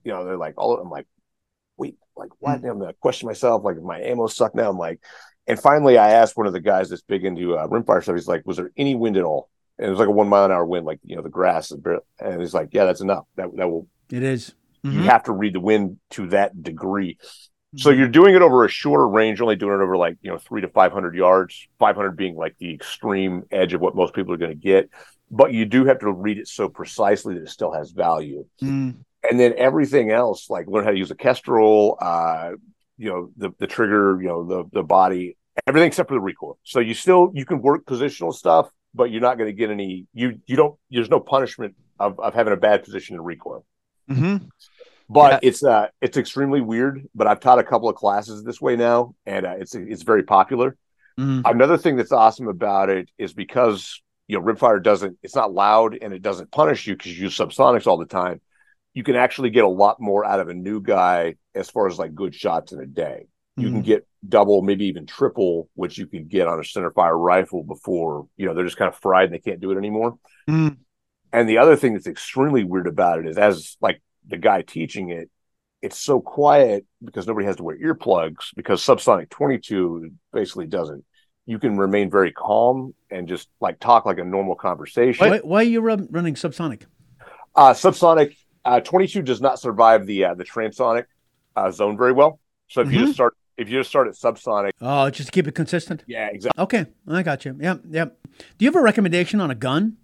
you 0.04 0.12
know, 0.12 0.26
they're 0.26 0.38
like 0.38 0.56
all. 0.58 0.78
I'm 0.80 0.90
like, 0.90 1.08
wait, 1.78 1.96
like 2.16 2.30
what? 2.40 2.56
I'm 2.64 2.80
gonna 2.80 2.94
question 2.94 3.28
myself. 3.28 3.64
Like, 3.64 3.82
my 3.82 4.02
ammo 4.02 4.28
suck 4.28 4.54
now. 4.56 4.70
I'm 4.70 4.78
like, 4.78 5.00
and 5.48 5.60
finally, 5.60 5.98
I 5.98 6.12
asked 6.12 6.36
one 6.38 6.48
of 6.48 6.54
the 6.54 6.60
guys 6.60 6.90
that's 6.90 7.02
big 7.02 7.24
into 7.24 7.56
uh, 7.56 7.68
rimfire 7.68 8.04
stuff. 8.04 8.16
He's 8.16 8.28
like, 8.28 8.46
was 8.46 8.58
there 8.58 8.72
any 8.78 8.96
wind 8.96 9.18
at 9.18 9.24
all? 9.24 9.50
And 9.78 9.88
it 9.88 9.90
was 9.90 10.00
like 10.00 10.08
a 10.08 10.12
one 10.12 10.28
mile 10.28 10.46
an 10.46 10.52
hour 10.52 10.66
wind, 10.66 10.86
like 10.86 11.00
you 11.04 11.16
know, 11.16 11.22
the 11.22 11.30
grass 11.30 11.72
is 11.72 11.78
barely, 11.78 12.02
and 12.20 12.42
he's 12.42 12.54
like, 12.54 12.70
yeah, 12.72 12.86
that's 12.86 13.02
enough. 13.02 13.26
That 13.36 13.56
that 13.56 13.70
will 13.70 13.88
It 14.12 14.24
is. 14.24 14.54
you 14.84 15.02
Mhm. 15.02 15.06
have 15.06 15.24
to 15.24 15.32
read 15.32 15.54
the 15.54 15.60
wind 15.60 16.00
to 16.12 16.28
that 16.30 16.62
degree. 16.64 17.18
So 17.76 17.92
you're 17.92 18.08
doing 18.08 18.34
it 18.34 18.42
over 18.42 18.66
a 18.66 18.70
shorter 18.70 19.08
range, 19.08 19.40
only 19.40 19.56
doing 19.56 19.80
it 19.80 19.84
over 19.84 19.98
like 19.98 20.18
you 20.22 20.32
know 20.32 20.38
three 20.40 20.62
to 20.62 20.68
five 20.70 20.92
hundred 20.92 21.16
yards. 21.16 21.68
Five 21.78 21.96
hundred 21.96 22.18
being 22.18 22.36
like 22.36 22.56
the 22.58 22.74
extreme 22.74 23.44
edge 23.52 23.74
of 23.74 23.82
what 23.82 23.94
most 23.96 24.16
people 24.16 24.34
are 24.34 24.38
going 24.38 24.52
to 24.52 24.58
get, 24.58 24.90
but 25.30 25.54
you 25.54 25.66
do 25.66 25.86
have 25.86 26.00
to 26.00 26.12
read 26.12 26.38
it 26.38 26.48
so 26.48 26.70
precisely 26.70 27.34
that 27.36 27.44
it 27.44 27.50
still 27.50 27.72
has 27.72 27.92
value. 27.92 28.46
Mm. 28.62 28.96
And 29.30 29.40
then 29.40 29.54
everything 29.58 30.10
else, 30.12 30.50
like 30.50 30.68
learn 30.68 30.86
how 30.86 30.92
to 30.92 30.98
use 30.98 31.12
a 31.12 31.16
kestrel, 31.16 31.98
uh, 32.00 32.52
you 32.98 33.10
know, 33.10 33.30
the 33.38 33.52
the 33.60 33.68
trigger, 33.68 34.22
you 34.22 34.28
know, 34.28 34.44
the 34.46 34.64
the 34.72 34.84
body, 34.84 35.38
everything 35.68 35.88
except 35.88 36.10
for 36.10 36.16
the 36.16 36.22
recoil. 36.22 36.58
So 36.64 36.80
you 36.80 36.94
still 36.94 37.32
you 37.34 37.46
can 37.46 37.62
work 37.62 37.86
positional 37.86 38.34
stuff, 38.34 38.70
but 38.94 39.12
you're 39.12 39.22
not 39.22 39.38
going 39.38 39.50
to 39.50 39.54
get 39.54 39.70
any. 39.70 40.06
You 40.14 40.40
you 40.46 40.56
don't. 40.56 40.76
There's 40.90 41.10
no 41.10 41.20
punishment 41.20 41.76
of 42.00 42.20
of 42.20 42.34
having 42.34 42.54
a 42.54 42.58
bad 42.58 42.84
position 42.84 43.16
in 43.16 43.22
recoil 43.22 43.66
Mhm. 44.10 44.50
but 45.10 45.44
it's 45.44 45.64
uh 45.64 45.88
it's 46.00 46.16
extremely 46.16 46.62
weird 46.62 47.08
but 47.16 47.28
i've 47.28 47.40
taught 47.40 47.60
a 47.60 47.64
couple 47.64 47.90
of 47.90 47.96
classes 47.96 48.44
this 48.44 48.62
way 48.62 48.76
now 48.76 49.16
and 49.26 49.46
uh, 49.46 49.56
it's 49.60 49.74
it's 49.76 50.04
very 50.04 50.24
popular 50.24 50.78
Mhm. 51.20 51.42
another 51.44 51.78
thing 51.78 51.96
that's 51.98 52.12
awesome 52.12 52.48
about 52.48 52.90
it 52.90 53.10
is 53.18 53.34
because 53.34 54.02
you 54.28 54.38
know 54.38 54.44
rimfire 54.46 54.82
doesn't 54.82 55.18
it's 55.24 55.36
not 55.36 55.54
loud 55.54 55.98
and 56.02 56.14
it 56.14 56.22
doesn't 56.22 56.52
punish 56.52 56.88
you 56.88 56.96
because 56.96 57.16
you 57.18 57.26
use 57.26 57.38
subsonics 57.38 57.88
all 57.88 57.98
the 57.98 58.06
time 58.06 58.42
you 58.94 59.04
can 59.04 59.16
actually 59.16 59.50
get 59.50 59.64
a 59.64 59.70
lot 59.70 60.00
more 60.00 60.26
out 60.26 60.40
of 60.40 60.50
a 60.50 60.54
new 60.54 60.82
guy 60.82 61.36
as 61.56 61.70
far 61.70 61.88
as 61.88 61.98
like 62.00 62.14
good 62.16 62.34
shots 62.36 62.72
in 62.72 62.80
a 62.80 62.86
day 62.86 63.28
you 63.56 63.70
can 63.72 63.82
Mhm. 63.82 63.86
get 63.86 64.08
double 64.28 64.62
maybe 64.62 64.86
even 64.86 65.06
triple 65.06 65.70
which 65.76 65.98
you 65.98 66.08
can 66.08 66.26
get 66.26 66.48
on 66.48 66.60
a 66.60 66.64
center 66.64 66.92
fire 66.92 67.18
rifle 67.18 67.64
before 67.64 68.28
you 68.38 68.46
know 68.46 68.54
they're 68.54 68.66
just 68.66 68.78
kind 68.78 68.90
of 68.90 69.00
fried 69.00 69.26
and 69.26 69.34
they 69.34 69.40
can't 69.40 69.60
do 69.62 69.72
it 69.72 69.78
anymore 69.78 70.18
Mhm. 70.50 70.78
and 71.34 71.50
the 71.50 71.58
other 71.60 71.76
thing 71.76 71.94
that's 71.94 72.08
extremely 72.08 72.64
weird 72.64 72.88
about 72.88 73.20
it 73.20 73.28
is, 73.28 73.38
as 73.38 73.78
like 73.82 74.02
the 74.28 74.38
guy 74.38 74.62
teaching 74.62 75.10
it, 75.10 75.30
it's 75.82 75.98
so 76.00 76.20
quiet 76.20 76.86
because 77.04 77.28
nobody 77.28 77.46
has 77.46 77.58
to 77.58 77.64
wear 77.64 77.78
earplugs 77.78 78.54
because 78.56 78.82
subsonic 78.82 79.30
22 79.30 80.12
basically 80.34 80.68
doesn't 80.68 81.06
you 81.48 81.58
can 81.58 81.78
remain 81.78 82.12
very 82.12 82.32
calm 82.32 82.94
and 83.10 83.28
just 83.28 83.48
like 83.60 83.80
talk 83.80 84.06
like 84.06 84.20
a 84.20 84.24
normal 84.24 84.54
conversation. 84.54 85.28
Why, 85.28 85.40
why 85.40 85.60
are 85.62 85.64
you 85.64 85.80
run, 85.82 86.08
running 86.12 86.36
subsonic? 86.36 86.84
Uh, 87.56 87.72
subsonic 87.74 88.36
uh, 88.66 88.82
22 88.82 89.22
does 89.24 89.42
not 89.42 89.60
survive 89.60 90.06
the 90.06 90.26
uh, 90.26 90.34
the 90.36 90.44
transonic 90.44 91.06
uh, 91.56 91.72
zone 91.72 91.98
very 91.98 92.12
well. 92.12 92.40
So 92.68 92.82
if 92.82 92.92
you 92.92 93.00
Mhm. 93.00 93.04
just 93.04 93.14
start 93.14 93.34
if 93.56 93.70
you 93.70 93.80
just 93.80 93.90
start 93.90 94.08
at 94.08 94.14
subsonic, 94.14 94.72
Oh, 94.82 95.10
just 95.10 95.30
to 95.30 95.32
keep 95.32 95.48
it 95.48 95.56
consistent. 95.56 96.04
yeah, 96.06 96.28
exactly. 96.28 96.62
Okay, 96.64 96.86
I 97.08 97.24
got 97.24 97.44
you. 97.46 97.58
Yep, 97.60 97.82
yep. 97.90 98.20
Do 98.58 98.66
you 98.66 98.68
have 98.68 98.76
a 98.76 98.82
recommendation 98.84 99.40
on 99.42 99.50
a 99.50 99.56
gun? 99.56 99.98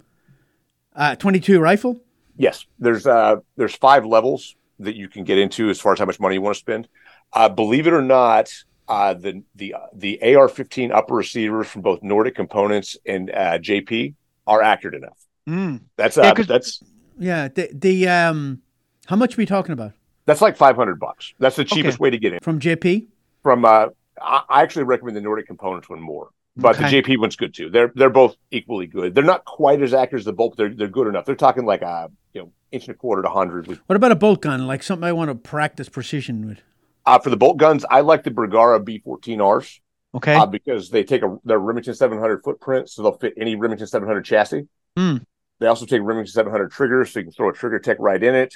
Uh, 0.95 1.15
22 1.15 1.59
rifle? 1.59 1.99
Yes, 2.37 2.65
there's 2.79 3.05
uh 3.05 3.35
there's 3.57 3.75
five 3.75 4.05
levels 4.05 4.55
that 4.79 4.95
you 4.95 5.07
can 5.09 5.23
get 5.25 5.37
into 5.37 5.69
as 5.69 5.79
far 5.79 5.93
as 5.93 5.99
how 5.99 6.05
much 6.05 6.19
money 6.19 6.35
you 6.35 6.41
want 6.41 6.55
to 6.55 6.59
spend. 6.59 6.87
Uh, 7.33 7.49
believe 7.49 7.85
it 7.85 7.93
or 7.93 8.01
not, 8.01 8.49
uh, 8.87 9.13
the 9.13 9.43
the 9.55 9.75
the 9.93 10.19
AR-15 10.35 10.91
upper 10.93 11.15
receivers 11.15 11.67
from 11.67 11.81
both 11.81 12.03
Nordic 12.03 12.35
Components 12.35 12.97
and 13.05 13.29
uh, 13.31 13.57
JP 13.59 14.13
are 14.47 14.61
accurate 14.61 14.95
enough. 14.95 15.17
Mm. 15.47 15.81
That's 15.95 16.17
Yeah, 16.17 16.23
uh, 16.23 16.33
'cause- 16.35 16.47
that's 16.47 16.83
Yeah. 17.17 17.47
The, 17.47 17.69
the 17.73 18.07
um, 18.09 18.61
how 19.07 19.15
much 19.15 19.33
are 19.35 19.37
we 19.37 19.45
talking 19.45 19.73
about 19.73 19.93
that's 20.25 20.41
like 20.41 20.55
500 20.55 20.99
bucks. 20.99 21.33
That's 21.39 21.55
the 21.57 21.65
cheapest 21.65 21.99
way 21.99 22.09
to 22.09 22.17
get 22.17 22.31
in. 22.33 22.39
from 22.39 22.59
JP? 22.59 23.07
From 23.41 23.65
uh, 23.65 23.87
I, 24.21 24.43
I 24.49 24.61
actually 24.61 24.83
recommend 24.85 25.17
the 25.17 25.21
Nordic 25.21 25.47
Components 25.47 25.89
one 25.89 25.99
more, 26.01 26.29
but 26.55 26.75
Okay. 26.77 26.89
the 26.89 27.01
JP 27.01 27.19
one's 27.19 27.35
good 27.35 27.53
too. 27.53 27.69
They're 27.69 27.91
they're 27.95 28.09
both 28.09 28.35
equally 28.51 28.87
good. 28.87 29.15
They're 29.15 29.23
not 29.23 29.43
quite 29.45 29.81
as 29.81 29.93
accurate 29.93 30.21
as 30.21 30.25
the 30.25 30.33
Bolt. 30.33 30.53
But 30.55 30.57
they're 30.63 30.73
they're 30.75 30.87
good 30.87 31.07
enough. 31.07 31.25
They're 31.25 31.35
talking 31.35 31.65
like 31.65 31.81
a 31.81 32.09
you 32.33 32.41
know 32.41 32.51
inch 32.71 32.87
and 32.87 32.95
a 32.95 32.97
quarter 32.97 33.21
to 33.21 33.29
hundred 33.29 33.67
What 33.67 33.95
about 33.95 34.11
a 34.11 34.15
bolt 34.15 34.41
gun? 34.41 34.65
Like 34.65 34.81
something 34.83 35.03
I 35.07 35.11
want 35.11 35.29
to 35.29 35.35
practice 35.35 35.89
precision 35.89 36.47
with. 36.47 36.59
Uh, 37.05 37.19
for 37.19 37.29
the 37.29 37.37
bolt 37.37 37.57
guns, 37.57 37.85
I 37.89 38.01
like 38.01 38.23
the 38.23 38.31
Bergara 38.31 38.79
B14Rs 38.83 39.79
Okay. 40.15 40.35
uh, 40.35 40.45
because 40.45 40.89
they 40.89 41.03
take 41.03 41.23
a 41.23 41.37
their 41.43 41.59
Remington 41.59 41.93
700 41.93 42.43
footprint, 42.43 42.89
so 42.89 43.01
they'll 43.03 43.17
fit 43.17 43.33
any 43.37 43.55
Remington 43.55 43.87
700 43.87 44.23
chassis. 44.23 44.67
Hmm. 44.97 45.17
They 45.59 45.67
also 45.67 45.85
take 45.85 46.01
Remington 46.01 46.31
700 46.31 46.71
triggers, 46.71 47.11
so 47.11 47.19
you 47.19 47.25
can 47.25 47.33
throw 47.33 47.49
a 47.49 47.53
trigger 47.53 47.79
tech 47.79 47.97
right 47.99 48.21
in 48.21 48.35
it. 48.35 48.55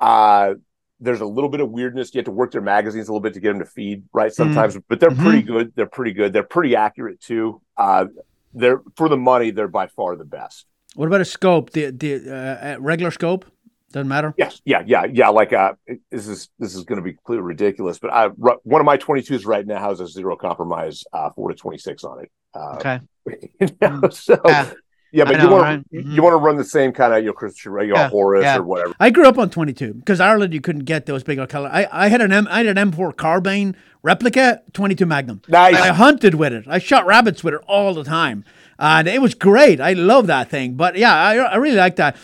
Uh, 0.00 0.54
there's 1.00 1.20
a 1.20 1.26
little 1.26 1.48
bit 1.50 1.60
of 1.60 1.70
weirdness. 1.70 2.12
You 2.14 2.18
have 2.18 2.24
to 2.26 2.30
work 2.32 2.50
their 2.52 2.60
magazines 2.60 3.08
a 3.08 3.12
little 3.12 3.20
bit 3.22 3.34
to 3.34 3.40
get 3.40 3.50
them 3.50 3.60
to 3.60 3.64
feed 3.66 4.02
right 4.12 4.32
sometimes, 4.32 4.76
but 4.88 4.98
they're 4.98 5.10
Mhm. 5.10 5.22
pretty 5.22 5.42
good. 5.42 5.72
They're 5.76 5.86
pretty 5.86 6.12
good. 6.12 6.32
They're 6.32 6.42
pretty 6.42 6.74
accurate 6.74 7.20
too. 7.20 7.60
Uh, 7.76 8.06
they're 8.52 8.80
for 8.96 9.08
the 9.08 9.16
money, 9.16 9.50
they're 9.50 9.68
by 9.68 9.86
far 9.86 10.16
the 10.16 10.24
best. 10.24 10.66
What 10.96 11.06
about 11.06 11.20
a 11.20 11.24
scope? 11.24 11.70
The 11.70 11.90
the 11.90 12.76
uh, 12.76 12.80
regular 12.80 13.10
scope 13.12 13.44
doesn't 13.92 14.08
matter. 14.08 14.34
Yes, 14.36 14.60
yeah, 14.64 14.82
yeah, 14.86 15.04
yeah. 15.10 15.28
Like, 15.28 15.52
uh, 15.52 15.72
this 16.10 16.28
is 16.28 16.50
this 16.58 16.74
is 16.74 16.84
going 16.84 16.96
to 16.98 17.02
be 17.02 17.14
completely 17.14 17.42
ridiculous, 17.42 17.98
but 17.98 18.12
I 18.12 18.26
one 18.28 18.80
of 18.80 18.84
my 18.84 18.98
22s 18.98 19.46
right 19.46 19.66
now 19.66 19.80
has 19.88 20.00
a 20.00 20.06
zero 20.06 20.36
compromise 20.36 21.04
uh, 21.12 21.30
four 21.30 21.48
to 21.48 21.54
26 21.54 22.04
on 22.04 22.20
it. 22.24 22.30
Uh, 22.54 22.76
okay. 22.76 23.00
you 23.60 23.68
know, 23.80 24.08
so 24.10 24.38
Yeah. 24.44 24.70
yeah, 25.12 25.24
but 25.24 25.36
I 25.40 25.42
you 25.42 25.50
want 25.50 25.62
right? 25.62 25.84
you, 25.90 26.00
Mhm. 26.02 26.12
you 26.14 26.22
want 26.22 26.32
to 26.34 26.38
run 26.38 26.56
the 26.56 26.64
same 26.64 26.92
kind 26.92 27.12
of 27.14 27.22
you 27.24 27.32
know 27.32 27.48
you 27.82 27.88
know, 27.88 27.94
Yeah, 27.96 28.08
Horus 28.10 28.42
yeah. 28.44 28.58
or 28.58 28.62
whatever. 28.62 28.94
I 29.00 29.10
grew 29.10 29.26
up 29.26 29.38
on 29.38 29.48
22 29.50 29.94
because 29.94 30.20
Ireland 30.20 30.52
you 30.52 30.60
couldn't 30.60 30.84
get 30.84 31.06
those 31.06 31.22
bigger 31.22 31.46
color. 31.46 31.70
I, 31.72 31.86
I 31.90 32.08
had 32.08 32.20
an 32.20 32.32
M 32.32 32.46
I 32.50 32.64
had 32.64 32.76
an 32.76 32.90
M4 32.92 33.16
carbine 33.16 33.74
replica 34.02 34.62
22 34.72 35.06
Magnum. 35.06 35.42
Nice. 35.48 35.76
I 35.76 35.88
hunted 35.88 36.34
with 36.34 36.52
it. 36.52 36.64
I 36.68 36.78
shot 36.78 37.06
rabbits 37.06 37.42
with 37.42 37.54
it 37.54 37.60
all 37.66 37.94
the 37.94 38.04
time, 38.04 38.44
and 38.78 39.08
it 39.08 39.20
was 39.20 39.34
great. 39.34 39.80
I 39.80 39.92
love 39.94 40.26
that 40.28 40.48
thing. 40.50 40.74
But 40.74 40.96
yeah, 40.96 41.14
I, 41.14 41.36
I 41.36 41.56
really 41.56 41.76
like 41.76 41.96
that. 41.96 42.16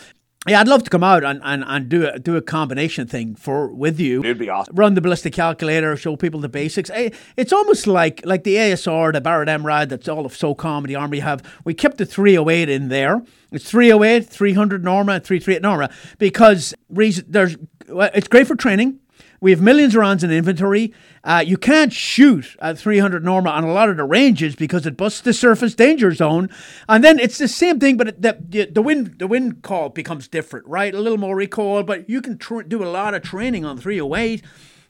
Yeah, 0.46 0.60
I'd 0.60 0.68
love 0.68 0.82
to 0.84 0.90
come 0.90 1.02
out 1.02 1.24
and, 1.24 1.40
and, 1.42 1.64
and 1.66 1.88
do 1.88 2.06
a 2.06 2.18
do 2.18 2.36
a 2.36 2.42
combination 2.42 3.06
thing 3.06 3.34
for 3.34 3.68
with 3.68 3.98
you. 3.98 4.20
It'd 4.20 4.38
be 4.38 4.50
awesome. 4.50 4.74
Run 4.76 4.94
the 4.94 5.00
ballistic 5.00 5.32
calculator, 5.32 5.96
show 5.96 6.16
people 6.16 6.40
the 6.40 6.48
basics. 6.50 6.90
Eh, 6.90 7.10
It's 7.36 7.52
almost 7.52 7.86
like 7.86 8.20
like 8.26 8.44
the 8.44 8.56
ASR, 8.56 9.12
the 9.12 9.20
Barrett 9.20 9.48
MRAD, 9.48 9.88
that's 9.88 10.08
all 10.08 10.26
of 10.26 10.32
SOCOM 10.34 10.78
and 10.78 10.86
the 10.86 10.96
Army 10.96 11.20
have. 11.20 11.42
We 11.64 11.72
kept 11.72 11.96
the 11.98 12.04
308 12.06 12.68
in 12.68 12.88
there. 12.88 13.22
It's 13.52 13.70
308, 13.70 14.26
300 14.28 14.84
Norma, 14.84 15.20
338 15.20 15.62
Norma 15.62 15.90
because 16.18 16.74
reason 16.90 17.24
there's 17.28 17.56
well, 17.88 18.10
it's 18.14 18.28
great 18.28 18.46
for 18.46 18.56
training. 18.56 18.98
We 19.44 19.50
have 19.50 19.60
millions 19.60 19.94
of 19.94 20.00
rounds 20.00 20.24
in 20.24 20.30
inventory. 20.30 20.94
Uh, 21.22 21.44
you 21.46 21.58
can't 21.58 21.92
shoot 21.92 22.56
at 22.62 22.78
300 22.78 23.22
Norma 23.22 23.50
on 23.50 23.62
a 23.62 23.74
lot 23.74 23.90
of 23.90 23.98
the 23.98 24.04
ranges 24.04 24.56
because 24.56 24.86
it 24.86 24.96
busts 24.96 25.20
the 25.20 25.34
surface 25.34 25.74
danger 25.74 26.14
zone. 26.14 26.48
And 26.88 27.04
then 27.04 27.18
it's 27.18 27.36
the 27.36 27.46
same 27.46 27.78
thing, 27.78 27.98
but 27.98 28.22
the, 28.22 28.38
the, 28.40 28.64
the 28.64 28.80
wind 28.80 29.18
the 29.18 29.26
wind 29.26 29.60
call 29.60 29.90
becomes 29.90 30.28
different, 30.28 30.66
right? 30.66 30.94
A 30.94 30.98
little 30.98 31.18
more 31.18 31.36
recoil, 31.36 31.82
but 31.82 32.08
you 32.08 32.22
can 32.22 32.38
tr- 32.38 32.62
do 32.62 32.82
a 32.82 32.88
lot 32.88 33.12
of 33.12 33.20
training 33.20 33.66
on 33.66 33.76
308 33.76 34.42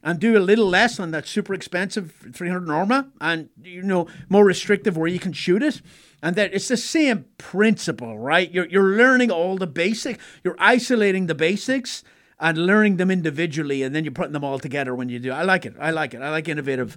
and 0.04 0.20
do 0.20 0.38
a 0.38 0.38
little 0.38 0.68
less 0.68 1.00
on 1.00 1.10
that 1.10 1.26
super 1.26 1.52
expensive 1.52 2.14
300 2.32 2.64
Norma 2.64 3.08
and, 3.20 3.48
you 3.60 3.82
know, 3.82 4.06
more 4.28 4.44
restrictive 4.44 4.96
where 4.96 5.08
you 5.08 5.18
can 5.18 5.32
shoot 5.32 5.64
it. 5.64 5.82
And 6.22 6.36
that 6.36 6.54
it's 6.54 6.68
the 6.68 6.76
same 6.76 7.24
principle, 7.38 8.20
right? 8.20 8.48
You're, 8.52 8.68
you're 8.68 8.96
learning 8.96 9.32
all 9.32 9.56
the 9.56 9.66
basic, 9.66 10.20
you're 10.44 10.54
isolating 10.60 11.26
the 11.26 11.34
basics 11.34 12.04
and 12.40 12.58
learning 12.58 12.96
them 12.96 13.10
individually, 13.10 13.82
and 13.82 13.94
then 13.94 14.04
you're 14.04 14.12
putting 14.12 14.32
them 14.32 14.44
all 14.44 14.58
together 14.58 14.94
when 14.94 15.08
you 15.08 15.18
do. 15.18 15.30
I 15.32 15.42
like 15.42 15.66
it. 15.66 15.74
I 15.80 15.90
like 15.90 16.14
it. 16.14 16.22
I 16.22 16.30
like 16.30 16.48
innovative. 16.48 16.96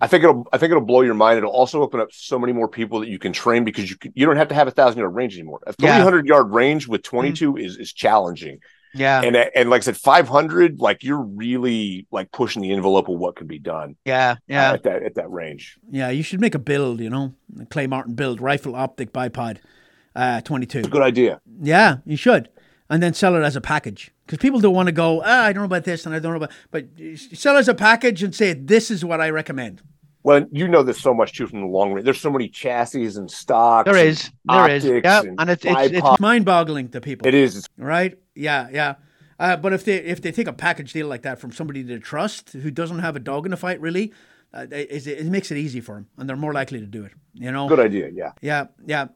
I 0.00 0.06
think 0.06 0.22
it'll 0.24 0.46
I 0.52 0.58
think 0.58 0.70
it'll 0.70 0.84
blow 0.84 1.00
your 1.02 1.14
mind. 1.14 1.38
It'll 1.38 1.50
also 1.50 1.82
open 1.82 1.98
up 2.00 2.08
so 2.12 2.38
many 2.38 2.52
more 2.52 2.68
people 2.68 3.00
that 3.00 3.08
you 3.08 3.18
can 3.18 3.32
train 3.32 3.64
because 3.64 3.90
you 3.90 3.96
can, 3.96 4.12
you 4.14 4.26
don't 4.26 4.36
have 4.36 4.48
to 4.48 4.54
have 4.54 4.68
a 4.68 4.70
thousand 4.70 5.00
yard 5.00 5.14
range 5.14 5.34
anymore. 5.34 5.60
A 5.66 5.74
Yeah. 5.78 5.96
300 5.96 6.26
yard 6.26 6.52
range 6.52 6.86
with 6.86 7.02
22 7.02 7.56
is 7.56 7.76
is 7.76 7.92
challenging. 7.92 8.60
Yeah. 8.94 9.20
And 9.22 9.36
and 9.36 9.68
like 9.70 9.82
I 9.82 9.84
said, 9.84 9.96
500, 9.96 10.80
like 10.80 11.02
you're 11.02 11.20
really 11.20 12.06
like 12.12 12.30
pushing 12.30 12.62
the 12.62 12.72
envelope 12.72 13.08
of 13.08 13.18
what 13.18 13.34
can 13.36 13.46
be 13.48 13.58
done 13.58 13.96
Yeah. 14.04 14.30
uh, 14.32 14.36
Yeah. 14.46 14.72
at 14.74 14.82
that 14.84 15.02
at 15.02 15.14
that 15.16 15.30
range. 15.30 15.76
Yeah, 15.90 16.10
you 16.10 16.22
should 16.22 16.40
make 16.40 16.54
a 16.54 16.58
build, 16.60 17.00
you 17.00 17.10
know, 17.10 17.34
a 17.60 17.66
Clay 17.66 17.86
Martin 17.88 18.14
build, 18.14 18.40
rifle 18.40 18.76
optic 18.76 19.12
bipod, 19.12 19.58
uh, 20.14 20.40
22. 20.42 20.82
Good 20.82 21.02
idea. 21.02 21.40
Yeah, 21.60 21.96
you 22.06 22.16
should. 22.16 22.48
And 22.88 23.02
then 23.02 23.14
sell 23.14 23.34
it 23.34 23.42
as 23.42 23.56
a 23.56 23.60
package. 23.60 24.12
Because 24.28 24.42
people 24.42 24.60
don't 24.60 24.74
want 24.74 24.88
to 24.88 24.92
go, 24.92 25.22
ah, 25.24 25.44
I 25.44 25.54
don't 25.54 25.62
know 25.62 25.66
about 25.66 25.84
this 25.84 26.04
and 26.04 26.14
I 26.14 26.18
don't 26.18 26.32
know 26.32 26.36
about, 26.36 26.52
but 26.70 26.84
sell 27.32 27.56
it 27.56 27.60
as 27.60 27.68
a 27.68 27.74
package 27.74 28.22
and 28.22 28.34
say, 28.34 28.52
this 28.52 28.90
is 28.90 29.02
what 29.02 29.22
I 29.22 29.30
recommend. 29.30 29.80
Well, 30.22 30.44
you 30.52 30.68
know 30.68 30.82
there's 30.82 31.00
so 31.00 31.14
much 31.14 31.32
too 31.32 31.46
from 31.46 31.62
the 31.62 31.66
long 31.66 31.94
range. 31.94 32.04
There's 32.04 32.20
so 32.20 32.30
many 32.30 32.48
chassis 32.48 33.06
and 33.16 33.30
stocks. 33.30 33.90
there 33.90 33.96
is 33.96 34.30
and 34.46 34.58
there 34.58 34.76
is 34.76 34.84
optics 34.84 35.04
Yeah. 35.04 35.20
and 35.20 35.40
And 35.40 35.50
it's 35.50 35.64
it's, 35.64 35.92
it's. 36.04 36.20
Mind 36.20 36.44
boggling 36.44 36.90
to 36.90 37.00
people. 37.00 37.26
It 37.26 37.32
is. 37.32 37.66
Right? 37.78 38.18
Yeah, 38.34 38.68
yeah. 38.70 38.96
Uh, 39.40 39.56
but 39.56 39.72
if 39.72 39.86
they 39.86 39.96
if 39.96 40.20
they 40.20 40.30
take 40.30 40.46
a 40.46 40.52
package 40.52 40.92
deal 40.92 41.06
like 41.06 41.22
that 41.22 41.40
from 41.40 41.52
somebody 41.52 41.82
they 41.82 41.98
trust 41.98 42.52
who 42.52 42.70
doesn't 42.70 42.98
have 42.98 43.16
a 43.16 43.20
dog 43.20 43.46
in 43.46 43.50
the 43.52 43.56
fight, 43.56 43.80
really, 43.80 44.12
uh, 44.52 44.66
it, 44.70 45.06
it 45.06 45.26
makes 45.26 45.50
it 45.50 45.56
easy 45.56 45.80
for 45.80 45.94
them, 45.94 46.08
and 46.18 46.28
they're 46.28 46.36
more 46.36 46.52
likely 46.52 46.80
to 46.80 46.86
do 46.86 47.04
it. 47.04 47.12
You 47.32 47.50
know? 47.50 47.66
good 47.66 47.80
idea. 47.80 48.10
Yeah. 48.12 48.32
Yeah, 48.42 48.66
yeah. 48.84 49.06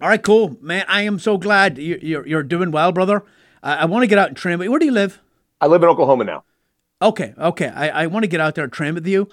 All 0.00 0.08
right, 0.08 0.22
cool, 0.22 0.56
man. 0.60 0.84
I 0.86 1.02
am 1.02 1.18
so 1.18 1.38
glad 1.38 1.78
you, 1.78 1.98
you're 2.00 2.26
you're 2.26 2.42
doing 2.44 2.70
well, 2.70 2.92
brother. 2.92 3.24
Uh, 3.62 3.76
I 3.80 3.84
want 3.86 4.02
to 4.02 4.06
get 4.06 4.18
out 4.18 4.28
and 4.28 4.36
train. 4.36 4.58
Where 4.58 4.78
do 4.78 4.86
you 4.86 4.92
live? 4.92 5.20
I 5.60 5.66
live 5.66 5.82
in 5.82 5.88
Oklahoma 5.88 6.24
now. 6.24 6.44
Okay, 7.02 7.34
okay. 7.38 7.68
I, 7.68 8.04
I 8.04 8.06
want 8.06 8.24
to 8.24 8.28
get 8.28 8.40
out 8.40 8.54
there 8.54 8.64
and 8.64 8.72
train 8.72 8.94
with 8.94 9.06
you. 9.06 9.28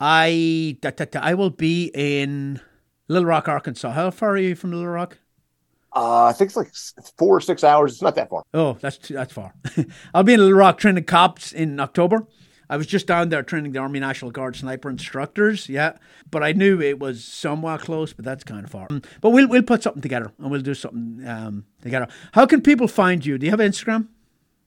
I 0.00 0.76
da, 0.80 0.90
da, 0.90 1.06
da, 1.06 1.20
I 1.20 1.34
will 1.34 1.50
be 1.50 1.90
in 1.94 2.60
Little 3.08 3.26
Rock, 3.26 3.48
Arkansas. 3.48 3.92
How 3.92 4.10
far 4.10 4.30
are 4.30 4.38
you 4.38 4.54
from 4.54 4.72
Little 4.72 4.88
Rock? 4.88 5.18
Uh, 5.94 6.24
I 6.24 6.32
think 6.32 6.48
it's 6.48 6.56
like 6.56 6.72
four 7.16 7.36
or 7.36 7.40
six 7.40 7.62
hours. 7.62 7.92
It's 7.92 8.02
not 8.02 8.16
that 8.16 8.28
far. 8.28 8.42
Oh, 8.52 8.76
that's 8.80 8.98
too, 8.98 9.14
that's 9.14 9.32
far. 9.32 9.54
I'll 10.14 10.24
be 10.24 10.34
in 10.34 10.40
Little 10.40 10.56
Rock 10.56 10.78
training 10.78 11.04
cops 11.04 11.52
in 11.52 11.78
October. 11.78 12.26
I 12.74 12.76
was 12.76 12.88
just 12.88 13.06
down 13.06 13.28
there 13.28 13.44
training 13.44 13.70
the 13.70 13.78
Army 13.78 14.00
National 14.00 14.32
Guard 14.32 14.56
sniper 14.56 14.90
instructors. 14.90 15.68
Yeah, 15.68 15.92
but 16.28 16.42
I 16.42 16.50
knew 16.50 16.80
it 16.80 16.98
was 16.98 17.22
somewhat 17.22 17.82
close, 17.82 18.12
but 18.12 18.24
that's 18.24 18.42
kind 18.42 18.64
of 18.64 18.70
far. 18.72 18.88
Mm, 18.88 19.04
But 19.20 19.30
we'll 19.30 19.46
we'll 19.48 19.62
put 19.62 19.84
something 19.84 20.02
together 20.02 20.32
and 20.38 20.50
we'll 20.50 20.60
do 20.60 20.74
something 20.74 21.24
um, 21.24 21.66
together. 21.82 22.08
How 22.32 22.46
can 22.46 22.62
people 22.62 22.88
find 22.88 23.24
you? 23.24 23.38
Do 23.38 23.46
you 23.46 23.50
have 23.52 23.60
Instagram? 23.60 24.08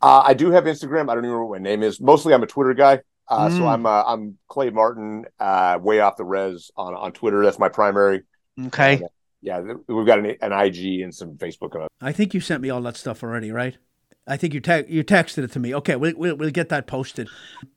Uh, 0.02 0.24
I 0.26 0.34
do 0.36 0.52
have 0.52 0.64
Instagram. 0.64 1.10
I 1.10 1.16
don't 1.16 1.26
even 1.26 1.32
remember 1.32 1.46
what 1.48 1.60
my 1.60 1.64
name 1.70 1.84
is. 1.84 2.00
Mostly, 2.00 2.34
I'm 2.34 2.44
a 2.44 2.48
Twitter 2.48 2.74
guy. 2.74 3.02
Uh, 3.28 3.50
So 3.50 3.64
Mm. 3.64 3.74
I'm 3.74 3.86
uh, 3.86 4.04
I'm 4.08 4.38
Clay 4.48 4.70
Martin, 4.70 5.26
uh, 5.38 5.78
way 5.82 6.00
off 6.00 6.16
the 6.16 6.24
res 6.24 6.72
on 6.78 6.94
on 6.96 7.12
Twitter. 7.12 7.44
That's 7.44 7.60
my 7.60 7.68
primary. 7.68 8.24
okay. 8.68 9.02
Yeah, 9.42 9.60
we've 9.88 10.06
got 10.08 10.20
an, 10.20 10.28
an 10.42 10.54
IG 10.54 11.02
and 11.02 11.14
some 11.14 11.36
Facebook. 11.36 11.76
Uh, 11.76 11.88
I 12.02 12.14
think 12.14 12.34
you 12.34 12.40
sent 12.40 12.62
me 12.62 12.70
all 12.70 12.82
that 12.84 12.96
stuff 12.96 13.22
already, 13.22 13.52
right? 13.52 13.78
I 14.28 14.38
think 14.38 14.54
you 14.54 14.60
te- 14.60 14.86
you 14.88 15.04
texted 15.04 15.44
it 15.44 15.52
to 15.54 15.60
me. 15.60 15.74
Okay, 15.76 15.96
we'll, 15.96 16.14
we'll 16.16 16.36
we'll 16.36 16.50
get 16.52 16.70
that 16.70 16.86
posted. 16.88 17.30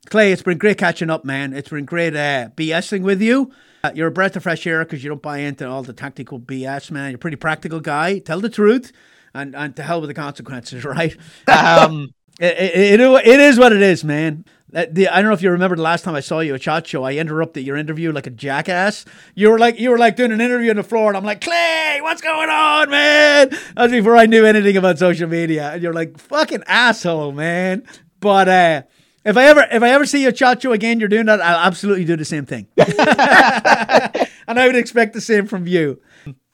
Clay, 0.06 0.32
it's 0.32 0.42
been 0.42 0.58
great 0.58 0.78
catching 0.78 1.10
up, 1.10 1.24
man. 1.24 1.52
It's 1.52 1.68
been 1.68 1.84
great 1.84 2.16
uh, 2.16 2.48
BSing 2.56 3.02
with 3.02 3.22
you. 3.22 3.52
Uh, 3.82 3.92
you're 3.94 4.08
a 4.08 4.12
breath 4.12 4.36
of 4.36 4.42
fresh 4.42 4.66
air 4.66 4.84
because 4.84 5.02
you 5.02 5.08
don't 5.08 5.22
buy 5.22 5.38
into 5.38 5.66
all 5.68 5.82
the 5.82 5.92
tactical 5.92 6.38
BS, 6.40 6.90
man. 6.90 7.10
You're 7.10 7.16
a 7.16 7.18
pretty 7.18 7.36
practical 7.36 7.80
guy. 7.80 8.18
Tell 8.18 8.40
the 8.40 8.50
truth, 8.50 8.92
and 9.32 9.54
and 9.54 9.76
to 9.76 9.82
hell 9.82 10.00
with 10.00 10.08
the 10.08 10.14
consequences, 10.14 10.84
right? 10.96 11.16
Um. 11.48 12.12
It, 12.38 12.56
it, 12.56 13.00
it, 13.00 13.26
it 13.26 13.40
is 13.40 13.58
what 13.58 13.70
it 13.70 13.82
is, 13.82 14.02
man. 14.02 14.46
The, 14.72 15.08
I 15.08 15.16
don't 15.20 15.30
know 15.30 15.34
if 15.34 15.42
you 15.42 15.50
remember 15.50 15.74
the 15.76 15.82
last 15.82 16.04
time 16.04 16.14
I 16.14 16.20
saw 16.20 16.40
you 16.40 16.54
at 16.54 16.62
Shot 16.62 16.86
Show. 16.86 17.02
I 17.02 17.14
interrupted 17.14 17.64
your 17.64 17.76
interview 17.76 18.12
like 18.12 18.26
a 18.26 18.30
jackass. 18.30 19.04
You 19.34 19.50
were 19.50 19.58
like 19.58 19.78
you 19.80 19.90
were 19.90 19.98
like 19.98 20.16
doing 20.16 20.32
an 20.32 20.40
interview 20.40 20.70
on 20.70 20.76
the 20.76 20.82
floor, 20.84 21.08
and 21.08 21.16
I'm 21.16 21.24
like, 21.24 21.40
Clay, 21.40 21.98
what's 22.02 22.20
going 22.20 22.48
on, 22.48 22.88
man? 22.90 23.50
That's 23.76 23.90
before 23.92 24.16
I 24.16 24.26
knew 24.26 24.44
anything 24.46 24.76
about 24.76 24.98
social 24.98 25.28
media, 25.28 25.72
and 25.72 25.82
you're 25.82 25.92
like, 25.92 26.18
fucking 26.18 26.62
asshole, 26.66 27.32
man. 27.32 27.82
But 28.20 28.48
uh, 28.48 28.82
If 29.24 29.36
I 29.36 29.44
ever 29.46 29.66
if 29.72 29.82
I 29.82 29.90
ever 29.90 30.06
see 30.06 30.22
you 30.22 30.28
Chacho 30.30 30.72
again, 30.72 31.00
you're 31.00 31.08
doing 31.08 31.26
that, 31.26 31.40
I'll 31.40 31.66
absolutely 31.66 32.04
do 32.04 32.16
the 32.16 32.24
same 32.24 32.46
thing. 32.46 32.68
and 32.76 34.58
I 34.58 34.66
would 34.66 34.76
expect 34.76 35.14
the 35.14 35.20
same 35.20 35.46
from 35.46 35.66
you. 35.66 36.00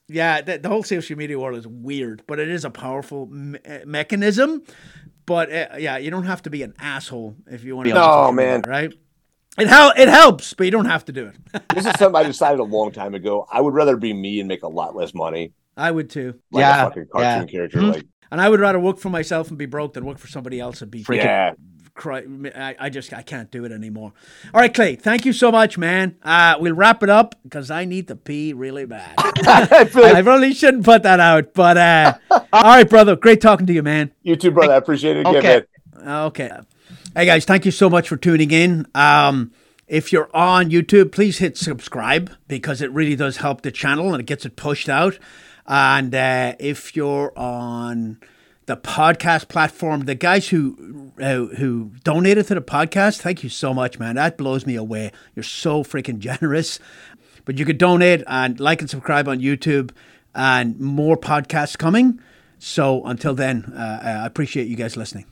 Yeah, 0.09 0.41
the, 0.41 0.59
the 0.59 0.69
whole 0.69 0.85
social 0.85 1.17
media 1.17 1.39
world 1.39 1.59
is 1.59 1.67
weird, 1.67 2.23
but 2.29 2.39
it 2.39 2.49
is 2.49 2.65
a 2.65 2.71
powerful 2.71 3.27
me- 3.27 3.59
mechanism. 3.85 4.63
But 5.27 5.53
uh, 5.53 5.67
yeah, 5.79 5.99
you 5.99 6.11
don't 6.11 6.25
have 6.25 6.43
to 6.43 6.51
be 6.51 6.63
an 6.63 6.75
asshole 6.79 7.37
if 7.51 7.65
you 7.65 7.77
want 7.77 7.89
to. 7.89 7.95
No, 7.95 8.33
man. 8.33 8.63
right? 8.67 8.93
It 9.59 9.69
hel- 9.69 9.93
it 9.97 10.09
helps, 10.09 10.53
but 10.55 10.65
you 10.65 10.71
don't 10.71 10.85
have 10.87 11.05
to 11.07 11.13
do 11.13 11.27
it. 11.27 11.63
this 11.75 11.87
is 11.87 11.93
something 11.99 12.15
I 12.15 12.23
decided 12.25 12.61
a 12.61 12.65
long 12.65 12.93
time 12.93 13.15
ago. 13.15 13.47
I 13.51 13.61
would 13.61 13.75
rather 13.75 13.97
be 13.97 14.13
me 14.13 14.39
and 14.41 14.47
make 14.49 14.63
a 14.63 14.69
lot 14.69 14.95
less 14.95 15.15
money. 15.15 15.53
I 15.77 15.91
would 15.91 16.11
too, 16.11 16.35
Like 16.53 16.61
Yeah, 16.63 16.83
a 16.83 16.89
fucking 16.89 17.07
cartoon 17.13 17.49
yeah. 17.49 17.53
character. 17.53 17.79
Mhm. 17.79 17.93
Like 17.95 18.07
and 18.31 18.41
I 18.41 18.49
would 18.49 18.61
rather 18.61 18.79
work 18.79 18.99
for 18.99 19.09
myself 19.09 19.49
and 19.49 19.57
be 19.59 19.67
broke 19.67 19.95
than 19.95 20.05
work 20.05 20.19
for 20.19 20.27
somebody 20.29 20.61
else 20.61 20.83
and 20.83 20.91
be 20.91 21.05
Freaking- 21.05 21.25
yeah. 21.25 21.53
Cry. 21.97 22.25
I, 22.55 22.77
I 22.79 22.91
just 22.91 23.13
I 23.13 23.23
can't 23.23 23.51
do 23.51 23.65
it 23.65 23.73
anymore. 23.73 24.13
All 24.55 24.61
right, 24.61 24.73
Clay, 24.73 24.95
thank 24.97 25.25
you 25.25 25.33
so 25.33 25.51
much, 25.51 25.77
man. 25.79 26.17
Uh, 26.23 26.57
we'll 26.61 26.75
wrap 26.75 27.03
it 27.03 27.09
up 27.11 27.35
because 27.43 27.71
I 27.71 27.85
need 27.85 28.09
to 28.09 28.17
pee 28.17 28.53
really 28.53 28.85
bad. 28.87 29.15
I 29.19 29.85
feel 29.87 30.03
like 30.03 30.15
I 30.15 30.23
probably 30.23 30.55
shouldn't 30.55 30.85
put 30.85 31.03
that 31.03 31.19
out, 31.21 31.55
but 31.55 31.77
uh, 31.77 32.15
all 32.31 32.63
right, 32.63 32.89
brother. 32.89 33.17
Great 33.17 33.41
talking 33.41 33.67
to 33.67 33.73
you, 33.73 33.83
man. 33.83 34.13
you 34.23 34.37
too, 34.37 34.51
brother. 34.51 34.75
I 34.75 34.77
appreciate 34.77 35.17
it 35.17 35.21
again, 35.21 35.37
Okay. 35.37 35.63
man. 35.97 36.09
Okay. 36.27 36.51
Hey 37.15 37.25
guys, 37.27 37.45
thank 37.47 37.65
you 37.65 37.71
so 37.71 37.89
much 37.89 38.09
for 38.09 38.17
tuning 38.17 38.51
in. 38.51 38.87
Um, 38.95 39.53
if 39.89 40.13
you're 40.13 40.29
on 40.37 40.71
YouTube, 40.71 41.13
please 41.13 41.39
hit 41.39 41.57
subscribe 41.57 42.31
because 42.47 42.83
it 42.83 42.91
really 42.93 43.17
does 43.17 43.39
help 43.39 43.63
the 43.63 43.71
channel 43.71 44.13
and 44.13 44.21
it 44.21 44.27
gets 44.27 44.45
it 44.45 44.55
pushed 44.57 44.89
out. 44.89 45.19
And 45.67 46.15
uh, 46.15 46.55
if 46.61 46.95
you're 46.95 47.33
on 47.39 48.19
the 48.67 48.77
podcast 48.77 49.49
platform, 49.49 50.03
the 50.03 50.15
guys 50.15 50.49
who 50.49 51.13
uh, 51.21 51.47
who 51.57 51.93
donated 52.03 52.47
to 52.49 52.55
the 52.55 52.61
podcast, 52.61 53.21
thank 53.21 53.43
you 53.43 53.49
so 53.49 53.73
much, 53.73 53.99
man. 53.99 54.17
That 54.17 54.37
blows 54.37 54.67
me 54.67 54.75
away. 54.75 55.13
You're 55.35 55.43
so 55.45 55.83
freaking 55.83 56.19
generous. 56.31 56.79
But 57.45 57.59
you 57.59 57.65
could 57.65 57.79
donate 57.79 58.25
and 58.27 58.59
like 58.59 58.81
and 58.81 58.91
subscribe 58.91 59.29
on 59.29 59.39
YouTube, 59.39 59.93
and 60.35 60.79
more 60.81 61.17
podcasts 61.17 61.79
coming. 61.79 62.21
So 62.59 63.05
until 63.05 63.35
then, 63.35 63.73
uh, 63.77 64.01
I 64.03 64.27
appreciate 64.27 64.67
you 64.67 64.77
guys 64.77 64.97
listening. 64.97 65.27